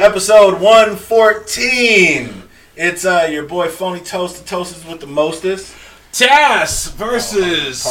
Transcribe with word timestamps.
to 0.00 0.06
episode 0.06 0.60
114. 0.60 2.42
It's 2.76 3.04
uh 3.04 3.28
your 3.30 3.44
boy 3.44 3.68
Phony 3.68 4.00
Toast, 4.00 4.42
the 4.42 4.48
toasters 4.48 4.84
with 4.86 5.00
the 5.00 5.06
mostest. 5.06 5.76
Tass 6.12 6.88
versus. 6.88 7.84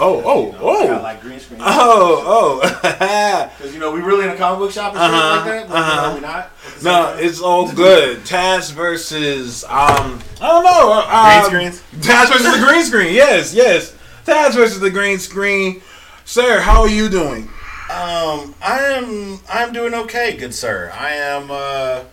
Oh, 0.00 0.22
oh, 0.24 0.56
oh. 0.60 1.00
like 1.02 1.22
green 1.22 1.40
screen. 1.40 1.60
Oh, 1.62 2.60
oh. 2.62 3.50
Because 3.56 3.72
you 3.72 3.80
know 3.80 3.90
we 3.92 4.00
really 4.00 4.24
in 4.24 4.30
a 4.30 4.36
comic 4.36 4.58
book 4.58 4.72
shop 4.72 4.94
and 4.94 5.00
shit 5.00 5.14
Uh-huh, 5.14 5.36
like 5.36 5.44
that. 5.46 5.68
But 5.68 5.76
uh-huh. 5.76 6.08
no, 6.08 6.14
we 6.16 6.20
not. 6.20 6.36
At 6.36 6.52
the 6.62 6.70
same 6.80 6.92
no, 6.92 7.16
it's 7.18 7.40
all 7.40 7.72
good. 7.72 8.24
Tass 8.26 8.70
versus. 8.70 9.64
Um, 9.64 10.20
I 10.40 10.48
don't 10.48 10.64
know. 10.64 11.04
uh, 11.06 11.48
green 11.48 11.66
um, 11.66 11.72
screens. 11.72 12.04
Taz 12.04 12.28
versus 12.28 12.60
the 12.60 12.66
green 12.66 12.84
screen. 12.84 13.14
Yes, 13.14 13.54
yes. 13.54 13.96
Taz 14.26 14.54
versus 14.54 14.80
the 14.80 14.90
green 14.90 15.18
screen. 15.18 15.82
Sir, 16.24 16.60
how 16.60 16.82
are 16.82 16.88
you 16.88 17.08
doing? 17.08 17.48
Um, 17.90 18.54
I 18.62 18.80
am 18.92 19.40
I'm 19.50 19.72
doing 19.72 19.94
okay, 19.94 20.36
good 20.36 20.54
sir. 20.54 20.92
I 20.94 21.12
am 21.14 21.50
uh 21.50 22.04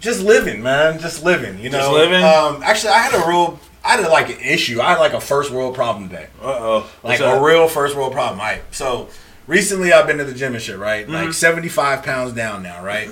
just 0.00 0.22
living, 0.22 0.62
man. 0.62 0.98
Just 0.98 1.24
living. 1.24 1.58
You 1.60 1.70
know. 1.70 1.78
Just 1.78 1.92
living? 1.92 2.24
Um, 2.24 2.62
actually, 2.62 2.90
I 2.90 2.98
had 2.98 3.14
a 3.14 3.28
real. 3.28 3.60
I 3.84 3.96
had 3.96 4.08
like 4.08 4.30
an 4.30 4.40
issue. 4.40 4.80
I 4.80 4.90
had 4.90 4.98
like 4.98 5.12
a 5.12 5.20
first 5.20 5.50
world 5.50 5.74
problem 5.74 6.08
today. 6.08 6.26
Uh 6.42 6.46
oh. 6.46 6.90
like 7.02 7.20
a 7.20 7.40
real 7.40 7.68
first 7.68 7.96
world 7.96 8.12
problem. 8.12 8.40
Right. 8.40 8.62
So 8.72 9.08
recently 9.46 9.92
I've 9.92 10.06
been 10.06 10.18
to 10.18 10.24
the 10.24 10.34
gym 10.34 10.54
and 10.54 10.62
shit, 10.62 10.78
right? 10.78 11.04
Mm-hmm. 11.04 11.14
Like 11.14 11.32
75 11.32 12.02
pounds 12.02 12.32
down 12.32 12.62
now, 12.62 12.84
right? 12.84 13.08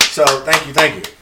So 0.00 0.24
thank 0.24 0.66
you, 0.66 0.72
thank 0.72 1.06
you. 1.06 1.12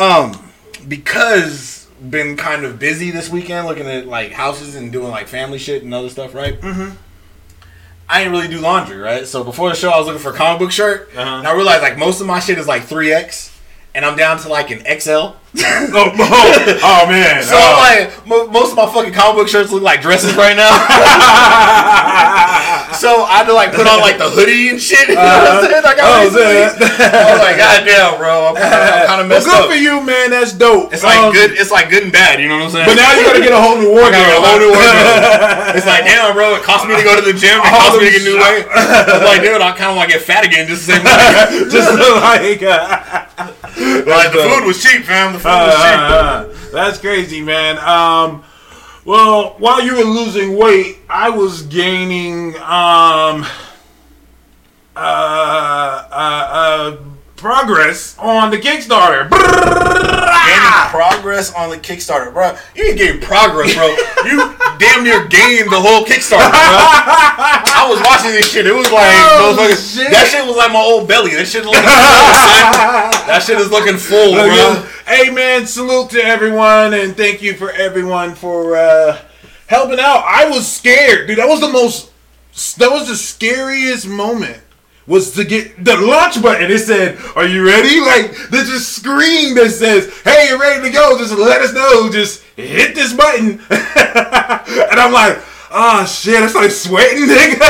Um, 0.00 0.50
because 0.88 1.88
been 2.10 2.36
kind 2.36 2.64
of 2.64 2.78
busy 2.78 3.10
this 3.10 3.28
weekend 3.30 3.66
looking 3.66 3.86
at 3.86 4.06
like 4.06 4.32
houses 4.32 4.74
and 4.74 4.90
doing 4.90 5.10
like 5.10 5.28
family 5.28 5.58
shit 5.58 5.82
and 5.82 5.94
other 5.94 6.08
stuff, 6.08 6.34
right? 6.34 6.60
Mm-hmm. 6.60 6.96
I 8.08 8.18
didn't 8.18 8.32
really 8.32 8.48
do 8.48 8.60
laundry, 8.60 8.98
right? 8.98 9.26
So 9.26 9.42
before 9.44 9.68
the 9.70 9.74
show, 9.74 9.90
I 9.90 9.98
was 9.98 10.06
looking 10.06 10.20
for 10.22 10.30
a 10.30 10.34
comic 10.34 10.58
book 10.58 10.70
shirt, 10.70 11.08
Uh-huh. 11.16 11.20
and 11.38 11.46
I 11.48 11.52
realized 11.54 11.82
like 11.82 11.96
most 11.98 12.20
of 12.20 12.26
my 12.26 12.40
shit 12.40 12.58
is 12.58 12.66
like 12.68 12.82
3X, 12.82 13.50
and 13.94 14.04
I'm 14.04 14.16
down 14.16 14.38
to 14.40 14.48
like 14.48 14.70
an 14.70 14.82
XL. 15.00 15.36
Oh, 15.92 16.08
oh, 16.08 16.80
oh, 16.80 17.04
man. 17.12 17.44
So 17.48 17.52
oh. 17.52 17.60
I'm 17.60 17.76
like, 18.08 18.24
mo- 18.26 18.48
most 18.48 18.72
of 18.72 18.76
my 18.80 18.88
fucking 18.88 19.12
comic 19.12 19.36
book 19.36 19.48
shirts 19.52 19.68
look 19.70 19.82
like 19.84 20.00
dresses 20.00 20.32
right 20.32 20.56
now. 20.56 20.72
so 22.96 23.28
I 23.28 23.44
had 23.44 23.52
to 23.52 23.54
like 23.56 23.76
put 23.76 23.84
on 23.84 24.00
like 24.00 24.16
the 24.16 24.32
hoodie 24.32 24.72
and 24.72 24.80
shit. 24.80 25.12
You 25.12 25.16
know 25.16 25.20
what 25.20 25.68
I'm? 25.68 25.84
Like, 25.84 26.00
I, 26.00 26.08
Oh. 26.08 26.24
I 26.24 26.24
was 26.24 26.32
like, 27.44 27.60
God 27.60 27.84
damn, 27.84 28.16
bro, 28.16 28.48
I'm 28.48 28.56
kind 28.56 29.20
of 29.20 29.28
well, 29.28 29.30
messed 29.36 29.44
good 29.44 29.60
up. 29.60 29.68
Good 29.68 29.76
for 29.76 29.80
you, 29.80 30.00
man. 30.00 30.32
That's 30.32 30.56
dope. 30.56 30.88
It's 30.92 31.04
like 31.04 31.20
Um, 31.20 31.32
good. 31.36 31.52
It's 31.52 31.68
like 31.70 31.90
good 31.92 32.04
and 32.08 32.12
bad. 32.12 32.40
You 32.40 32.48
know 32.48 32.56
what 32.56 32.72
I'm 32.72 32.76
saying? 32.80 32.88
But 32.88 32.96
now 32.96 33.12
you 33.12 33.20
gotta 33.28 33.44
get 33.44 33.52
a 33.52 33.60
whole 33.60 33.76
new 33.76 33.92
wardrobe. 33.92 34.16
a 34.16 34.40
whole 34.40 34.56
new 34.56 34.72
wardrobe. 34.72 35.76
It's 35.76 35.84
like, 35.84 36.08
damn, 36.08 36.32
bro, 36.32 36.56
it 36.56 36.64
cost 36.64 36.88
me 36.88 36.96
to 36.96 37.04
go 37.04 37.12
to 37.12 37.20
the 37.20 37.36
gym. 37.36 37.60
It 37.60 37.68
cost 37.68 38.00
me 38.00 38.08
to 38.08 38.12
get 38.16 38.24
new 38.24 38.40
weight. 38.40 38.64
I'm 38.72 39.20
like, 39.28 39.44
dude, 39.44 39.60
I 39.60 39.76
kind 39.76 39.92
of 39.92 40.00
want 40.00 40.08
to 40.08 40.16
get 40.16 40.24
fat 40.24 40.48
again 40.48 40.64
just 40.64 40.88
the 40.88 40.96
same 40.96 41.04
way. 41.04 41.68
Just 41.68 41.92
like. 41.92 42.64
Uh, 42.64 43.52
Like, 44.06 44.32
the 44.32 44.42
food 44.42 44.64
was 44.66 44.82
cheap, 44.82 45.04
fam. 45.04 45.32
The 45.32 45.38
food 45.38 45.48
was 45.48 45.74
cheap. 45.74 45.98
Uh, 45.98 46.72
that's 46.72 46.98
crazy, 46.98 47.40
man. 47.40 47.78
Um, 47.78 48.44
well, 49.04 49.56
while 49.58 49.82
you 49.82 49.96
were 49.96 50.04
losing 50.04 50.56
weight, 50.56 50.98
I 51.08 51.30
was 51.30 51.62
gaining 51.62 52.54
um, 52.56 53.44
uh, 54.94 56.08
uh, 56.10 56.48
uh, 56.52 56.96
progress 57.42 58.16
on 58.18 58.50
the 58.52 58.56
Kickstarter. 58.56 59.28
Gaining 59.28 60.88
progress 60.94 61.52
on 61.52 61.70
the 61.70 61.76
Kickstarter, 61.76 62.32
bro. 62.32 62.56
You 62.76 62.84
ain't 62.86 62.96
getting 62.98 63.20
progress, 63.20 63.74
bro. 63.74 63.88
You 64.24 64.54
damn 64.78 65.02
near 65.02 65.26
gained 65.26 65.66
the 65.70 65.80
whole 65.80 66.04
Kickstarter, 66.06 66.46
bro. 66.46 66.78
I 67.74 67.84
was 67.90 68.00
watching 68.06 68.30
this 68.30 68.50
shit. 68.50 68.66
It 68.66 68.72
was 68.74 68.90
like, 68.92 69.10
Oh, 69.42 69.56
shit. 69.74 70.10
that 70.12 70.28
shit 70.30 70.46
was 70.46 70.56
like 70.56 70.72
my 70.72 70.78
old 70.80 71.08
belly. 71.08 71.34
That 71.34 71.46
shit 71.48 71.64
looking 71.64 71.82
full. 71.82 73.26
That 73.26 73.42
shit 73.44 73.58
is 73.58 73.70
looking 73.72 73.96
full, 73.96 74.32
bro. 74.34 74.86
Hey, 75.04 75.30
man, 75.30 75.66
salute 75.66 76.10
to 76.10 76.22
everyone, 76.24 76.94
and 76.94 77.16
thank 77.16 77.42
you 77.42 77.54
for 77.54 77.72
everyone 77.72 78.36
for 78.36 78.76
uh, 78.76 79.18
helping 79.66 79.98
out. 79.98 80.22
I 80.24 80.48
was 80.48 80.70
scared, 80.70 81.26
dude. 81.26 81.38
That 81.38 81.48
was 81.48 81.60
the 81.60 81.68
most. 81.68 82.10
That 82.78 82.90
was 82.92 83.08
the 83.08 83.16
scariest 83.16 84.06
moment. 84.06 84.61
Was 85.06 85.32
to 85.32 85.44
get 85.44 85.84
the 85.84 85.96
launch 85.96 86.40
button. 86.40 86.70
It 86.70 86.78
said, 86.78 87.18
"Are 87.34 87.46
you 87.46 87.66
ready?" 87.66 88.00
Like 88.00 88.36
there's 88.50 88.68
a 88.68 88.78
screen 88.78 89.54
that 89.56 89.70
says, 89.70 90.12
"Hey, 90.22 90.46
you're 90.48 90.60
ready 90.60 90.82
to 90.82 90.90
go. 90.90 91.18
Just 91.18 91.36
let 91.36 91.60
us 91.60 91.72
know. 91.72 92.08
Just 92.10 92.42
hit 92.54 92.94
this 92.94 93.12
button." 93.12 93.60
and 93.70 95.00
I'm 95.00 95.12
like, 95.12 95.38
"Oh 95.72 96.06
shit!" 96.06 96.40
I 96.40 96.46
started 96.46 96.70
sweating, 96.70 97.26
nigga. 97.26 97.58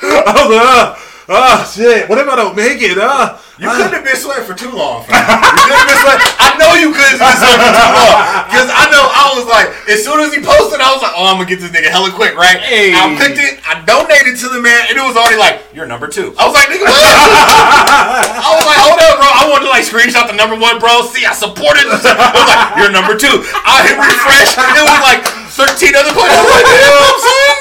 I 0.00 0.32
was 0.46 0.56
like, 0.56 0.64
"Ah, 0.64 1.07
oh, 1.28 1.64
shit. 1.74 2.08
What 2.08 2.18
if 2.18 2.28
I 2.28 2.36
don't 2.36 2.56
make 2.56 2.80
it?" 2.80 2.98
Uh, 2.98 3.36
You 3.58 3.68
couldn't 3.68 3.92
have 3.92 4.04
been 4.06 4.16
sweating 4.16 4.46
for 4.46 4.54
too 4.54 4.70
long. 4.70 5.02
You 5.08 5.14
couldn't 5.14 5.82
have 5.82 5.88
been 5.90 6.00
sweating. 6.02 6.24
I 6.38 6.48
know 6.56 6.70
you 6.78 6.88
couldn't 6.94 7.18
have 7.18 7.28
been 7.28 7.38
sweating 7.42 7.62
for 7.68 7.74
too 7.74 7.92
long. 7.98 8.18
Because 8.48 8.68
I 8.70 8.84
know 8.94 9.04
I 9.04 9.24
was 9.36 9.46
like, 9.50 9.68
as 9.90 9.98
soon 10.06 10.22
as 10.24 10.30
he 10.32 10.40
posted, 10.40 10.78
I 10.80 10.88
was 10.94 11.02
like, 11.02 11.12
oh, 11.18 11.26
I'm 11.28 11.36
going 11.36 11.46
to 11.46 11.52
get 11.52 11.58
this 11.60 11.70
nigga 11.74 11.90
hella 11.90 12.08
quick, 12.14 12.38
right? 12.38 12.58
Hey. 12.62 12.94
I 12.94 13.12
picked 13.18 13.36
it, 13.42 13.58
I 13.66 13.82
donated 13.84 14.38
to 14.40 14.48
the 14.48 14.62
man, 14.62 14.86
and 14.88 14.94
it 14.96 15.04
was 15.04 15.18
already 15.18 15.36
like, 15.36 15.60
you're 15.74 15.84
number 15.90 16.06
two. 16.08 16.32
I 16.38 16.46
was 16.48 16.54
like, 16.56 16.70
nigga, 16.72 16.86
what? 16.86 16.96
I 18.46 18.50
was 18.54 18.64
like, 18.66 18.80
hold 18.80 18.98
up, 19.02 19.14
bro. 19.20 19.26
I 19.28 19.42
wanted 19.50 19.66
to 19.68 19.72
like 19.74 19.84
screenshot 19.84 20.26
the 20.30 20.38
number 20.38 20.54
one, 20.56 20.78
bro. 20.78 21.02
See, 21.10 21.26
I 21.26 21.34
supported 21.34 21.86
this. 21.90 22.06
I 22.06 22.14
was 22.14 22.46
like, 22.48 22.62
you're 22.78 22.94
number 22.94 23.18
two. 23.18 23.42
I 23.66 23.84
hit 23.86 23.96
refresh, 23.98 24.54
and 24.56 24.74
it 24.78 24.86
was 24.86 25.02
like 25.04 25.22
13 25.54 25.92
other 25.98 26.14
players. 26.14 26.34
I 26.34 26.42
was 26.46 26.54
like, 26.56 26.68
damn, 26.72 27.18
son. 27.26 27.58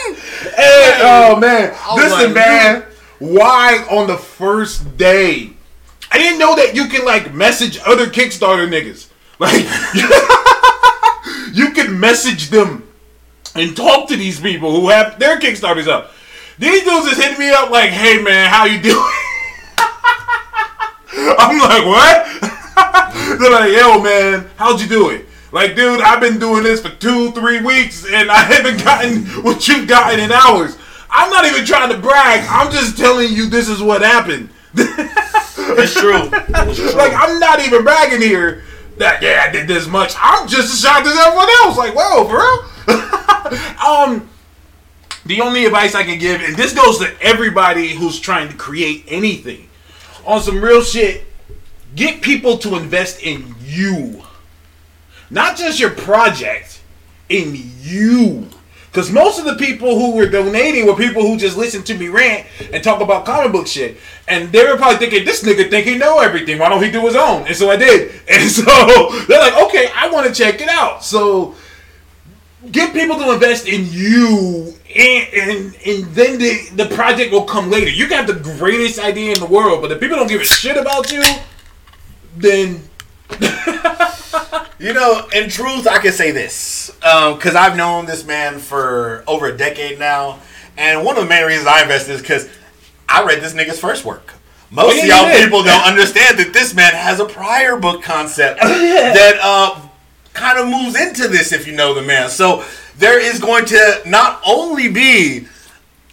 Hey, 0.56 0.88
oh 1.04 1.36
man, 1.38 1.74
listen, 1.98 2.32
like, 2.32 2.38
man. 2.38 2.87
Why 3.20 3.86
on 3.90 4.08
the 4.08 4.18
first 4.18 4.98
day? 4.98 5.52
I 6.12 6.18
didn't 6.18 6.40
know 6.40 6.56
that 6.56 6.76
you 6.76 6.88
can 6.88 7.06
like 7.06 7.34
message 7.34 7.80
other 7.86 8.08
Kickstarter 8.08 8.68
niggas. 8.68 9.08
Like, 9.40 9.66
you 11.54 11.74
can 11.74 12.00
message 12.00 12.50
them 12.50 12.92
and 13.54 13.78
talk 13.78 14.10
to 14.10 14.16
these 14.16 14.40
people 14.40 14.72
who 14.72 14.90
have 14.90 15.20
their 15.20 15.38
Kickstarters 15.38 15.88
up. 15.88 16.12
These 16.58 16.84
dudes 16.84 17.10
just 17.10 17.22
hit 17.22 17.38
me 17.38 17.52
up 17.52 17.70
like, 17.70 17.92
"Hey, 17.92 18.20
man, 18.20 18.50
how 18.50 18.66
you 18.66 18.82
doing?" 18.82 18.98
I'm 21.38 21.60
like, 21.60 21.86
"What?" 21.86 23.38
They're 23.40 23.52
like, 23.52 23.74
"Yo, 23.74 24.02
man, 24.02 24.50
how'd 24.56 24.82
you 24.82 24.88
do 24.88 25.12
it?" 25.12 25.28
Like, 25.52 25.76
dude, 25.76 26.02
I've 26.02 26.20
been 26.20 26.40
doing 26.40 26.64
this 26.64 26.82
for 26.82 26.90
two, 26.90 27.32
three 27.34 27.62
weeks, 27.62 28.04
and 28.12 28.32
I 28.32 28.40
haven't 28.40 28.84
gotten 28.84 29.26
what 29.44 29.68
you've 29.68 29.88
gotten 29.88 30.20
in 30.20 30.32
hours. 30.32 30.76
I'm 31.10 31.30
not 31.30 31.46
even 31.46 31.66
trying 31.66 31.92
to 31.92 31.98
brag. 31.98 32.46
I'm 32.50 32.72
just 32.72 32.98
telling 32.98 33.32
you 33.34 33.50
this 33.50 33.70
is 33.70 33.82
what 33.82 34.02
happened. 34.02 34.50
It's 34.74 35.94
true. 36.00 36.30
It's 36.32 36.80
true. 36.80 36.92
Like, 36.94 37.14
I'm 37.14 37.40
not 37.40 37.60
even 37.60 37.84
bragging 37.84 38.22
here 38.22 38.64
that, 38.98 39.22
yeah, 39.22 39.46
I 39.48 39.52
did 39.52 39.68
this 39.68 39.88
much. 39.88 40.14
I'm 40.20 40.48
just 40.48 40.74
as 40.74 40.82
shocked 40.82 41.08
as 41.08 41.18
everyone 41.18 41.50
else. 41.50 41.78
Like, 41.78 41.94
whoa, 41.96 42.28
for 42.28 42.38
real? 42.38 42.68
um, 43.86 44.30
the 45.26 45.42
only 45.42 45.66
advice 45.66 45.96
I 45.96 46.04
can 46.04 46.20
give, 46.20 46.42
and 46.42 46.56
this 46.56 46.74
goes 46.74 47.00
to 47.00 47.14
everybody 47.22 47.90
who's 47.90 48.20
trying 48.20 48.50
to 48.50 48.56
create 48.56 49.06
anything, 49.08 49.70
on 50.26 50.42
some 50.42 50.62
real 50.62 50.84
shit, 50.84 51.26
get 51.96 52.22
people 52.22 52.58
to 52.60 52.76
invest 52.76 53.22
in 53.22 53.56
you. 53.64 54.24
Not 55.30 55.58
just 55.58 55.80
your 55.80 55.90
project, 55.90 56.82
in 57.30 57.54
you. 57.82 58.50
Because 58.98 59.12
most 59.12 59.38
of 59.38 59.46
the 59.46 59.54
people 59.64 60.00
who 60.00 60.16
were 60.16 60.28
donating 60.28 60.88
were 60.88 60.96
people 60.96 61.22
who 61.22 61.38
just 61.38 61.56
listened 61.56 61.86
to 61.86 61.96
me 61.96 62.08
rant 62.08 62.48
and 62.74 62.84
talk 62.84 63.00
about 63.00 63.28
comic 63.28 63.52
book 63.52 63.68
shit. 63.68 63.98
And 64.28 64.52
they 64.52 64.66
were 64.66 64.76
probably 64.76 64.98
thinking, 64.98 65.24
this 65.24 65.44
nigga 65.44 65.70
think 65.70 65.86
he 65.86 66.00
know 66.00 66.18
everything. 66.18 66.58
Why 66.58 66.68
don't 66.68 66.84
he 66.84 66.90
do 66.90 67.06
his 67.06 67.16
own? 67.16 67.46
And 67.46 67.56
so 67.56 67.70
I 67.70 67.76
did. 67.76 68.12
And 68.28 68.50
so 68.50 68.64
they're 69.28 69.40
like, 69.40 69.56
okay, 69.68 69.92
I 69.96 70.10
want 70.10 70.26
to 70.26 70.34
check 70.34 70.62
it 70.62 70.68
out. 70.68 71.04
So 71.04 71.54
get 72.72 72.92
people 72.92 73.20
to 73.20 73.34
invest 73.34 73.68
in 73.68 73.86
you 73.92 74.74
and 74.96 75.28
and, 75.32 75.78
and 75.86 76.04
then 76.16 76.40
the, 76.40 76.70
the 76.84 76.96
project 76.96 77.32
will 77.32 77.46
come 77.46 77.70
later. 77.70 77.92
You 77.92 78.10
got 78.10 78.26
the 78.26 78.34
greatest 78.34 78.98
idea 78.98 79.34
in 79.34 79.40
the 79.40 79.46
world, 79.46 79.84
but 79.84 79.92
if 79.92 80.00
people 80.00 80.18
don't 80.18 80.28
give 80.28 80.42
a 80.42 80.44
shit 80.44 80.76
about 80.76 81.12
you, 81.12 81.22
then 82.36 82.82
You 84.80 84.94
know, 84.94 85.28
in 85.34 85.50
truth, 85.50 85.88
I 85.88 85.98
can 85.98 86.12
say 86.12 86.30
this 86.30 86.92
because 87.00 87.56
I've 87.56 87.76
known 87.76 88.06
this 88.06 88.24
man 88.24 88.60
for 88.60 89.24
over 89.26 89.48
a 89.48 89.58
decade 89.58 89.98
now, 89.98 90.40
and 90.78 91.04
one 91.04 91.18
of 91.18 91.24
the 91.24 91.30
main 91.30 91.46
reasons 91.46 91.66
I 91.66 91.82
invested 91.82 92.14
is 92.14 92.22
because 92.22 92.48
I 93.10 93.24
read 93.24 93.42
this 93.42 93.54
nigga's 93.54 93.80
first 93.80 94.06
work. 94.06 94.34
Most 94.70 94.98
yeah, 94.98 95.04
of 95.04 95.08
y'all 95.08 95.26
did. 95.30 95.44
people 95.44 95.64
don't 95.64 95.84
understand 95.84 96.38
that 96.38 96.54
this 96.54 96.76
man 96.76 96.94
has 96.94 97.20
a 97.20 97.26
prior 97.26 97.78
book 97.78 98.04
concept 98.04 98.60
that 98.62 99.40
uh, 99.42 99.82
kind 100.34 100.60
of 100.60 100.68
moves 100.68 101.00
into 101.00 101.28
this. 101.28 101.52
If 101.52 101.66
you 101.66 101.74
know 101.74 101.96
the 101.96 102.04
man, 102.04 102.30
so 102.30 102.64
there 103.00 103.20
is 103.20 103.40
going 103.40 103.66
to 103.66 104.02
not 104.06 104.42
only 104.46 104.90
be 104.90 105.48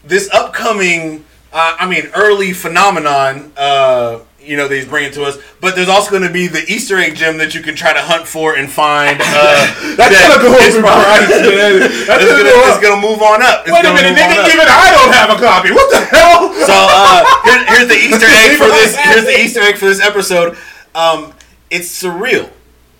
this 0.05 0.31
upcoming, 0.33 1.27
uh, 1.53 1.77
I 1.79 1.87
mean, 1.87 2.07
early 2.15 2.55
phenomenon. 2.55 3.53
Uh, 3.59 4.21
you 4.45 4.57
know, 4.57 4.69
that 4.69 4.75
he's 4.75 4.87
bringing 4.87 5.13
to 5.13 5.25
us. 5.25 5.39
But 5.61 5.75
there's 5.77 5.89
also 5.89 6.11
going 6.11 6.23
to 6.23 6.33
be 6.33 6.47
the 6.47 6.63
Easter 6.69 6.97
egg 6.99 7.17
gem 7.17 7.39
that 7.39 7.55
you 7.55 7.63
can 7.63 7.75
try 7.75 7.93
to 7.93 8.01
hunt 8.01 8.27
for 8.27 8.55
and 8.57 8.71
find. 8.71 9.21
Uh, 9.21 9.25
That's 9.97 10.13
that 10.13 10.37
gonna 10.37 10.43
go 10.45 10.55
is 10.61 10.75
over 10.77 10.85
from- 10.85 10.93
price. 10.93 11.29
That's 11.29 12.23
It's 12.23 12.31
gonna 12.31 12.45
gonna, 12.45 12.53
go 12.53 12.69
it's 12.71 12.81
gonna 12.85 13.01
move 13.03 13.21
on 13.23 13.43
up. 13.43 13.65
It's 13.65 13.73
Wait 13.73 13.85
a 13.85 13.93
minute, 13.95 14.15
nigga. 14.15 14.45
Even 14.53 14.67
I 14.69 14.89
don't 14.93 15.13
have 15.15 15.31
a 15.33 15.39
copy. 15.41 15.71
What 15.73 15.89
the 15.91 16.03
hell? 16.05 16.53
So 16.69 16.75
uh, 16.77 17.25
here, 17.49 17.65
here's 17.67 17.89
the 17.89 17.97
Easter 17.99 18.27
egg 18.29 18.59
for 18.59 18.67
this. 18.69 18.97
Here's 19.05 19.25
the 19.25 19.37
Easter 19.41 19.61
egg 19.61 19.77
for 19.77 19.87
this 19.87 20.01
episode. 20.01 20.57
Um, 20.95 21.33
it's 21.71 21.89
surreal. 22.03 22.51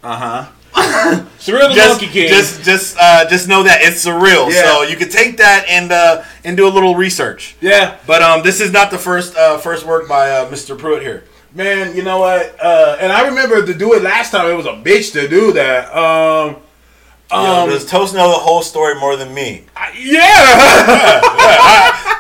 Uh 0.03 0.17
huh. 0.17 0.51
Surreal 1.39 1.69
the 1.69 1.75
Just, 1.75 2.01
Monkey 2.01 2.09
King. 2.13 2.29
just, 2.29 2.63
just, 2.65 2.97
uh, 3.01 3.29
just 3.29 3.47
know 3.47 3.63
that 3.63 3.79
it's 3.83 4.05
surreal. 4.05 4.51
Yeah. 4.53 4.65
So 4.65 4.83
you 4.83 4.97
can 4.97 5.09
take 5.09 5.37
that 5.37 5.67
and 5.69 5.93
uh, 5.93 6.25
and 6.43 6.57
do 6.57 6.67
a 6.67 6.73
little 6.73 6.97
research. 6.97 7.55
yeah, 7.61 7.99
But 8.09 8.23
um, 8.23 8.43
this 8.43 8.61
is 8.61 8.73
not 8.73 8.91
the 8.91 8.99
first 8.99 9.37
uh, 9.37 9.59
first 9.59 9.87
work 9.87 10.09
by 10.09 10.31
uh, 10.33 10.51
Mr. 10.51 10.77
Pruitt 10.77 11.03
here. 11.03 11.23
Man. 11.55 11.95
You 11.97 12.03
know 12.03 12.19
what? 12.21 12.57
Uh, 12.61 12.97
and 13.01 13.13
I 13.13 13.27
remember 13.29 13.65
to 13.65 13.75
do 13.75 13.95
it 13.95 14.03
last 14.03 14.31
time. 14.31 14.51
It 14.51 14.55
was 14.55 14.67
a 14.67 14.71
bitch 14.73 15.13
to 15.13 15.29
do 15.29 15.53
that. 15.53 15.95
Um, 15.95 16.57
um, 17.31 17.69
does 17.71 17.87
Toast 17.87 18.15
know 18.15 18.29
the 18.29 18.39
whole 18.39 18.63
story 18.63 18.95
more 19.01 19.17
than 19.17 19.33
me? 19.35 19.65
I- 19.77 19.93
yeah. 19.99 20.21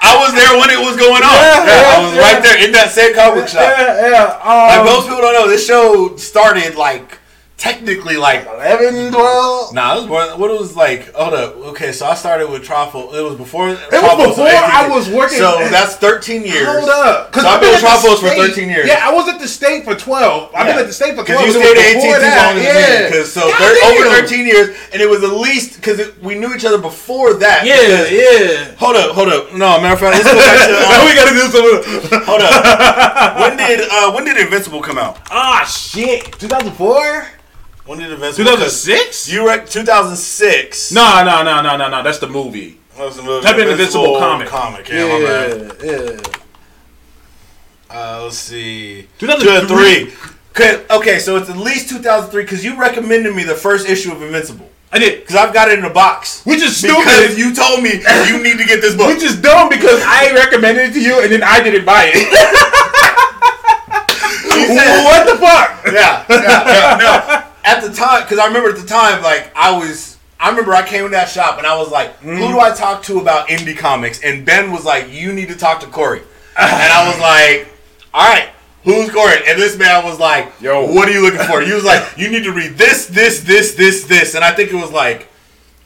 I 0.07 0.17
was 0.21 0.33
there 0.35 0.59
when 0.59 0.71
it 0.71 0.79
was 0.79 0.97
going 0.97 1.23
on. 1.23 1.33
Yeah, 1.33 1.67
Yeah, 1.67 1.97
I 1.97 2.05
was 2.05 2.15
yeah. 2.15 2.21
right 2.33 2.43
there 2.43 2.65
in 2.65 2.73
that 2.73 2.91
same 2.91 3.15
comic 3.15 3.49
shop. 3.49 3.61
yeah, 3.63 4.11
yeah. 4.11 4.25
Like 4.25 4.79
Um, 4.81 4.87
most 4.87 5.07
people 5.07 5.21
don't 5.21 5.35
know, 5.35 5.49
this 5.49 5.67
show 5.67 6.17
started 6.17 6.75
like 6.77 7.19
technically 7.65 8.17
like 8.19 8.45
11, 8.47 9.11
12. 9.11 9.73
Nah, 9.75 9.95
it 9.97 9.97
was 10.01 10.07
more, 10.07 10.25
what 10.37 10.51
it 10.51 10.61
was 10.61 10.77
like. 10.77 11.13
Hold 11.15 11.33
up. 11.33 11.57
Okay, 11.73 11.93
so 11.93 12.05
I 12.07 12.15
started 12.15 12.51
with 12.51 12.63
Trifle. 12.63 13.15
It 13.15 13.23
was 13.23 13.37
before. 13.37 13.71
It 13.71 13.79
was 13.91 14.29
before 14.29 14.47
I 14.49 14.87
was 14.89 15.09
working- 15.09 15.39
So 15.39 15.57
that's 15.73 15.97
13 15.97 16.43
years. 16.45 16.69
Hold 16.69 16.91
up. 16.91 17.35
So 17.35 17.41
I've 17.49 17.61
been 17.63 17.71
with 17.73 17.81
Tropos 17.81 18.21
for 18.21 18.29
13 18.29 18.69
years. 18.69 18.87
Yeah, 18.87 19.01
I 19.03 19.11
was 19.15 19.29
at 19.33 19.41
the 19.41 19.49
state 19.49 19.85
for 19.85 19.95
12. 19.95 20.51
I've 20.55 20.67
been 20.67 20.79
at 20.79 20.87
the 20.87 20.93
state 20.93 21.17
for 21.17 21.25
12. 21.25 21.27
Because 21.27 21.55
you 21.55 21.63
stayed 21.63 21.79
at 21.79 21.97
AT&T 21.97 22.05
longer 22.05 22.21
than 22.21 22.57
me. 22.57 22.63
Yeah. 22.65 23.07
Because 23.09 23.33
so 23.33 23.41
thir- 23.51 23.79
over 23.89 24.05
13 24.21 24.45
years, 24.47 24.77
and 24.93 25.01
it 25.01 25.09
was 25.09 25.25
at 25.25 25.33
least 25.33 25.77
because 25.77 25.99
we 26.21 26.35
knew 26.35 26.53
each 26.55 26.67
other 26.67 26.79
before 26.79 27.33
that. 27.41 27.65
Yeah, 27.65 27.81
because- 27.81 28.13
yeah. 28.13 28.75
Hold 28.77 28.97
up, 28.97 29.11
hold 29.17 29.29
up. 29.33 29.53
No, 29.55 29.81
matter 29.81 29.95
of 29.95 30.01
fact, 30.01 30.21
let's 30.21 30.29
go 30.29 30.37
back 30.37 30.69
to. 30.69 30.75
Um, 30.85 31.01
we 31.09 31.15
gotta 31.17 31.33
do 31.33 31.49
some. 31.49 32.21
hold 32.29 32.43
up. 32.43 33.41
When 33.41 33.57
did 33.57 33.81
uh, 33.91 34.13
when 34.13 34.25
did 34.25 34.37
Invincible 34.37 34.83
come 34.83 34.99
out? 34.99 35.19
Ah, 35.31 35.65
shit. 35.65 36.25
2004? 36.39 37.27
When 37.87 37.99
did 37.99 38.11
Invincible? 38.13 38.45
2006? 38.51 39.29
You 39.31 39.47
rec 39.47 39.69
2006. 39.69 40.93
No, 40.93 41.23
no, 41.25 41.43
no, 41.43 41.61
no, 41.63 41.77
no, 41.77 41.89
no. 41.91 42.03
That's 42.03 42.19
the 42.19 42.29
movie. 42.29 42.79
What 42.95 43.09
was 43.09 43.17
the 43.17 43.23
movie? 43.23 43.45
Type 43.47 43.59
in 43.59 43.69
Invincible 43.69 44.19
comic. 44.19 44.49
Comic. 44.49 44.89
Yeah, 44.89 45.07
my 45.09 45.21
bad. 45.21 45.77
yeah. 45.83 46.21
Uh, 47.91 48.23
let's 48.25 48.39
see. 48.39 49.07
2003. 49.19 50.05
2003. 50.07 50.31
Okay, 50.57 50.85
okay, 50.89 51.19
so 51.19 51.37
it's 51.37 51.51
at 51.51 51.57
least 51.57 51.89
2003 51.91 52.43
because 52.45 52.65
you 52.65 52.79
recommended 52.79 53.35
me 53.35 53.43
the 53.45 53.55
first 53.57 53.89
issue 53.89 54.13
of 54.13 54.23
Invincible. 54.23 54.71
I 54.93 54.99
did. 55.01 55.21
Because 55.21 55.35
I've 55.37 55.53
got 55.53 55.69
it 55.71 55.79
in 55.79 55.85
a 55.85 55.91
box. 55.91 56.45
Which 56.47 56.63
is 56.63 56.77
stupid. 56.77 56.99
Because 57.05 57.37
you 57.37 57.53
told 57.55 57.83
me 57.83 57.91
you 58.29 58.41
need 58.43 58.59
to 58.59 58.65
get 58.65 58.81
this 58.81 58.95
book. 58.97 59.09
Which 59.09 59.23
is 59.25 59.37
dumb 59.41 59.69
because 59.69 60.01
I 60.07 60.33
recommended 60.33 60.91
it 60.91 60.93
to 60.95 61.01
you 61.03 61.21
and 61.21 61.31
then 61.33 61.43
I 61.43 61.61
didn't 61.63 61.85
buy 61.85 62.13
it. 62.15 62.15
Said- 64.65 65.05
what 65.05 65.27
the 65.27 65.37
fuck? 65.39 65.85
yeah, 65.93 66.25
yeah, 66.31 66.65
yeah, 66.67 66.97
no. 66.99 67.45
At 67.65 67.81
the 67.83 67.93
time, 67.93 68.23
because 68.23 68.39
I 68.39 68.47
remember 68.47 68.71
at 68.71 68.77
the 68.77 68.87
time, 68.87 69.23
like 69.23 69.51
I 69.57 69.77
was, 69.77 70.19
I 70.39 70.51
remember 70.51 70.73
I 70.75 70.87
came 70.87 71.05
in 71.07 71.13
that 71.13 71.29
shop 71.29 71.59
and 71.59 71.67
I 71.67 71.77
was 71.77 71.91
like, 71.91 72.11
Mm-hmm. 72.21 72.37
"Who 72.37 72.49
do 72.49 72.61
I 72.61 72.75
talk 72.75 73.03
to 73.05 73.21
about 73.21 73.49
indie 73.49 73.77
comics?" 73.77 74.23
And 74.23 74.45
Ben 74.45 74.71
was 74.73 74.85
like, 74.85 75.11
"You 75.13 75.33
need 75.33 75.49
to 75.49 75.57
talk 75.57 75.81
to 75.81 75.87
Corey." 75.87 76.21
and 76.59 76.93
I 76.93 77.09
was 77.09 77.19
like, 77.21 77.69
"All 78.13 78.27
right." 78.29 78.49
Who's 78.85 79.11
Corey? 79.11 79.39
And 79.49 79.59
this 79.59 79.79
man 79.79 80.05
was 80.05 80.21
like, 80.21 80.53
Yo. 80.61 80.93
what 80.93 81.09
are 81.09 81.13
you 81.13 81.23
looking 81.23 81.41
for?" 81.47 81.63
He 81.63 81.73
was 81.73 81.85
like, 81.85 82.19
"You 82.19 82.29
need 82.31 82.45
to 82.45 82.53
read 82.53 82.73
this, 82.77 83.07
this, 83.07 83.41
this, 83.41 83.75
this, 83.77 84.05
this." 84.05 84.35
And 84.35 84.45
I 84.45 84.53
think 84.53 84.71
it 84.71 84.77
was 84.77 84.93
like, 84.93 85.29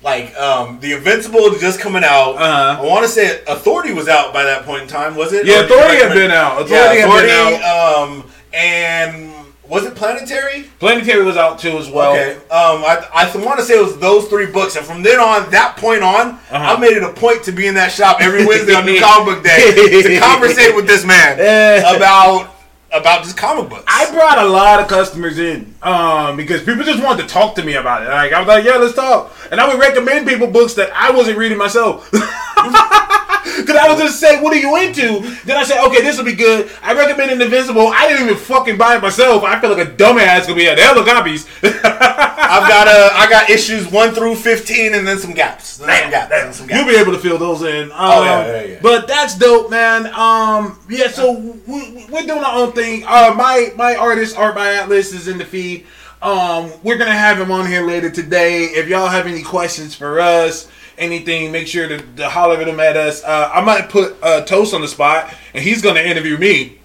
like 0.03 0.35
um, 0.37 0.81
the 0.81 0.95
Invincible 0.95 1.55
just 1.61 1.79
coming 1.79 2.03
out. 2.03 2.33
Uh-huh. 2.35 2.83
I 2.83 2.85
want 2.85 3.05
to 3.05 3.09
say 3.09 3.45
Authority 3.47 3.93
was 3.93 4.09
out 4.09 4.33
by 4.33 4.43
that 4.43 4.65
point 4.65 4.83
in 4.83 4.89
time. 4.89 5.15
Was 5.15 5.33
it? 5.33 5.47
Yeah, 5.47 5.61
Or 5.61 5.63
did 5.63 5.71
you 5.71 5.77
Authority 5.77 6.03
had 6.03 6.13
been 6.15 6.31
out. 6.33 6.63
Authority 6.63 6.75
yeah, 6.75 7.07
had 7.07 7.09
Authority. 7.09 7.29
been 7.29 7.63
out. 7.63 8.09
Um, 8.09 8.31
and 8.53 9.38
was 9.69 9.85
it 9.85 9.95
Planetary? 9.95 10.65
Planetary 10.79 11.25
was 11.25 11.37
out 11.37 11.59
too 11.59 11.77
as 11.79 11.91
well. 11.91 12.13
Okay. 12.13 12.35
Um, 12.37 12.83
I, 12.85 13.07
I 13.13 13.37
want 13.45 13.59
to 13.59 13.65
say 13.65 13.79
it 13.79 13.83
was 13.85 13.99
those 13.99 14.27
three 14.29 14.47
books, 14.47 14.77
and 14.77 14.85
from 14.87 15.03
then 15.03 15.21
on, 15.21 15.51
that 15.51 15.77
point 15.77 16.03
on, 16.03 16.31
Uh-huh. 16.51 16.57
I 16.77 16.81
made 16.81 16.97
it 16.97 17.03
a 17.03 17.13
point 17.13 17.45
to 17.45 17.53
be 17.53 17.67
in 17.67 17.75
that 17.75 17.93
shop 17.93 18.21
every 18.21 18.47
Wednesday 18.47 18.75
on 18.75 18.87
New 18.87 18.99
Comic 19.01 19.37
Book 19.37 19.45
Day 19.45 20.03
to 20.03 20.19
conversate 20.21 20.75
with 20.75 20.87
this 20.87 21.05
man 21.05 21.39
about 21.97 22.55
about 22.91 23.23
just 23.23 23.37
comic 23.37 23.69
books. 23.69 23.85
I 23.87 24.11
brought 24.13 24.39
a 24.39 24.47
lot 24.49 24.81
of 24.81 24.89
customers 24.89 25.39
in 25.39 25.75
um, 25.83 26.39
because 26.39 26.63
people 26.63 26.85
just 26.85 27.03
wanted 27.03 27.25
to 27.25 27.29
talk 27.29 27.55
to 27.57 27.63
me 27.63 27.75
about 27.75 28.03
it. 28.03 28.09
Like 28.09 28.33
I 28.33 28.39
was 28.39 28.49
like, 28.49 28.65
"Yeah, 28.65 28.77
let's 28.77 28.95
talk," 28.95 29.31
and 29.51 29.61
I 29.61 29.69
would 29.69 29.79
recommend 29.79 30.27
people 30.27 30.47
books 30.47 30.73
that 30.75 30.91
I 30.95 31.11
wasn't 31.11 31.37
reading 31.37 31.59
myself. 31.59 32.11
Because 33.57 33.77
I 33.77 33.89
would 33.89 33.99
just 33.99 34.21
say, 34.21 34.41
"What 34.41 34.53
are 34.53 34.59
you 34.59 34.77
into?" 34.77 35.21
Then 35.45 35.57
I 35.57 35.65
say, 35.65 35.81
"Okay, 35.83 36.03
this 36.03 36.17
will 36.19 36.25
be 36.25 36.35
good." 36.35 36.71
I 36.83 36.95
recommended 36.95 37.41
Invincible. 37.41 37.89
I 37.89 38.09
didn't 38.09 38.25
even 38.25 38.37
fucking 38.37 38.77
buy 38.77 38.97
it 38.97 39.03
myself. 39.03 39.43
I 39.45 39.61
feel 39.61 39.71
like 39.75 39.87
a 39.87 39.91
dumbass 39.91 40.43
gonna 40.43 40.55
be 40.55 40.67
at 40.69 40.77
the 40.77 40.83
hell 40.83 40.99
of 40.99 41.07
copies. 41.07 41.47
I've 41.63 42.69
got 42.69 42.89
uh, 42.89 43.11
I 43.15 43.29
got 43.29 43.51
issues 43.51 43.91
one 43.91 44.13
through 44.15 44.35
fifteen, 44.37 44.95
and 44.95 45.07
then 45.07 45.19
some 45.19 45.33
gaps. 45.35 45.77
Then 45.79 46.03
some 46.03 46.11
gaps. 46.11 46.33
and 46.35 46.55
some 46.55 46.71
You'll 46.71 46.87
be 46.87 46.97
able 46.97 47.13
to 47.13 47.19
fill 47.19 47.39
those 47.39 47.63
in. 47.63 47.91
Um, 47.93 47.99
Oh, 48.19 48.25
yeah, 48.25 48.47
yeah, 48.47 48.63
yeah. 48.65 48.79
But 48.83 49.07
that's 49.07 49.37
dope, 49.37 49.71
man. 49.71 50.07
Um, 50.15 50.79
yeah. 50.89 51.09
So 51.09 51.33
we, 51.67 52.07
we're 52.11 52.23
doing 52.27 52.43
our 52.43 52.57
own 52.63 52.73
thing. 52.73 53.05
Uh, 53.07 53.35
my 53.37 53.73
my 53.77 53.95
artist 53.97 54.37
Art 54.37 54.55
by 54.55 54.75
Atlas 54.75 55.13
is 55.13 55.29
in 55.29 55.39
the 55.39 55.45
feed. 55.45 55.87
Um, 56.23 56.73
we're 56.83 56.97
gonna 56.99 57.13
have 57.13 57.39
him 57.41 57.51
on 57.53 57.67
here 57.67 57.87
later 57.87 58.11
today. 58.11 58.65
If 58.65 58.89
y'all 58.89 59.09
have 59.09 59.27
any 59.27 59.43
questions 59.43 59.95
for 59.95 60.19
us, 60.19 60.69
anything, 60.99 61.51
make 61.53 61.67
sure 61.67 61.89
to, 61.89 61.99
to 62.17 62.29
holler 62.29 62.57
at 62.57 62.67
them 62.67 62.81
at 62.81 62.97
us. 62.97 63.23
Uh, 63.25 63.51
I 63.53 63.61
might 63.61 63.89
put 63.89 64.17
uh, 64.23 64.43
Toast 64.43 64.75
on 64.75 64.81
the 64.81 64.89
spot, 64.89 65.33
and 65.55 65.63
he's 65.63 65.83
gonna 65.83 66.01
interview 66.01 66.37
me. 66.37 66.79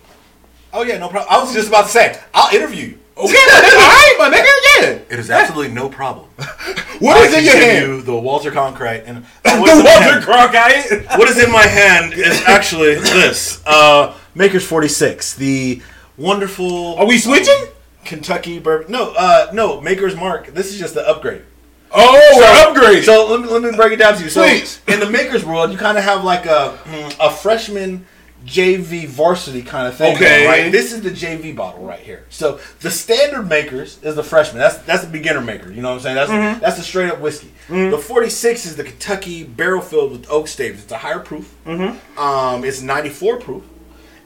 Oh 0.71 0.83
yeah, 0.83 0.97
no 0.97 1.09
problem. 1.09 1.33
I 1.33 1.39
was 1.41 1.53
just 1.53 1.67
about 1.67 1.85
to 1.85 1.91
say 1.91 2.19
I'll 2.33 2.53
interview 2.55 2.87
you. 2.87 2.99
Okay, 3.15 3.33
my 3.33 3.61
nigga. 3.61 3.73
All 3.73 3.87
right, 3.87 4.15
my 4.17 4.29
nigga. 4.29 4.81
Yeah. 4.81 5.13
It 5.13 5.19
is 5.19 5.29
absolutely 5.29 5.73
no 5.73 5.89
problem. 5.89 6.29
What 6.99 7.17
I 7.17 7.25
is 7.25 7.33
in 7.33 7.43
your 7.43 7.55
hand? 7.55 7.85
you 7.85 8.01
the 8.01 8.15
Walter 8.15 8.49
Cronkite 8.49 9.03
and 9.05 9.25
The 9.43 9.59
what's 9.59 9.73
in 9.73 9.79
my 9.79 9.83
Walter 9.83 10.21
hand? 10.21 10.23
Cronkite. 10.23 11.17
what 11.17 11.27
is 11.27 11.43
in 11.43 11.51
my 11.51 11.65
hand 11.65 12.13
is 12.13 12.41
actually 12.45 12.95
this 12.95 13.61
uh, 13.65 14.15
Maker's 14.35 14.65
46, 14.65 15.35
the 15.35 15.81
wonderful 16.17 16.95
Are 16.95 17.05
we 17.05 17.17
switching? 17.17 17.67
Kentucky 18.05 18.59
bourbon. 18.59 18.91
No, 18.91 19.13
uh, 19.17 19.49
no, 19.53 19.81
Maker's 19.81 20.15
Mark. 20.15 20.47
This 20.53 20.71
is 20.71 20.79
just 20.79 20.93
the 20.93 21.05
upgrade. 21.05 21.41
Oh, 21.95 22.73
we're 22.75 22.81
upgrading. 22.81 23.03
So 23.03 23.27
let 23.27 23.41
me, 23.41 23.47
let 23.47 23.61
me 23.61 23.75
break 23.75 23.93
it 23.93 23.97
down 23.97 24.15
to 24.15 24.23
you. 24.23 24.29
So 24.29 24.41
Please. 24.43 24.81
in 24.87 24.99
the 24.99 25.09
Maker's 25.09 25.45
world, 25.45 25.71
you 25.71 25.77
kind 25.77 25.97
of 25.97 26.03
have 26.03 26.23
like 26.23 26.45
a 26.45 26.77
a 27.19 27.29
freshman 27.31 28.05
JV 28.45 29.07
varsity 29.07 29.61
kind 29.61 29.87
of 29.87 29.95
thing, 29.95 30.15
Okay. 30.15 30.45
right? 30.45 30.69
This 30.71 30.91
is 30.91 31.01
the 31.01 31.11
JV 31.11 31.55
bottle 31.55 31.85
right 31.85 31.99
here. 32.01 32.25
So 32.29 32.59
the 32.81 32.91
standard 32.91 33.47
Makers 33.47 34.03
is 34.03 34.15
the 34.15 34.23
freshman. 34.23 34.59
That's 34.59 34.77
that's 34.79 35.03
the 35.05 35.09
beginner 35.11 35.39
maker. 35.39 35.71
You 35.71 35.81
know 35.81 35.89
what 35.91 35.95
I'm 35.95 36.01
saying? 36.01 36.15
That's 36.15 36.31
Mm-hmm. 36.31 36.59
that's 36.59 36.77
the 36.77 36.83
straight 36.83 37.09
up 37.11 37.19
whiskey. 37.21 37.51
The 37.69 37.97
46 37.97 38.65
is 38.65 38.75
the 38.75 38.83
Kentucky 38.83 39.43
barrel 39.45 39.81
filled 39.81 40.11
with 40.11 40.29
oak 40.29 40.47
staves. 40.49 40.83
It's 40.83 40.91
a 40.91 40.97
higher 40.97 41.19
proof. 41.19 41.55
Mm-hmm. 41.65 42.19
Um, 42.19 42.65
it's 42.65 42.81
94 42.81 43.37
proof. 43.39 43.63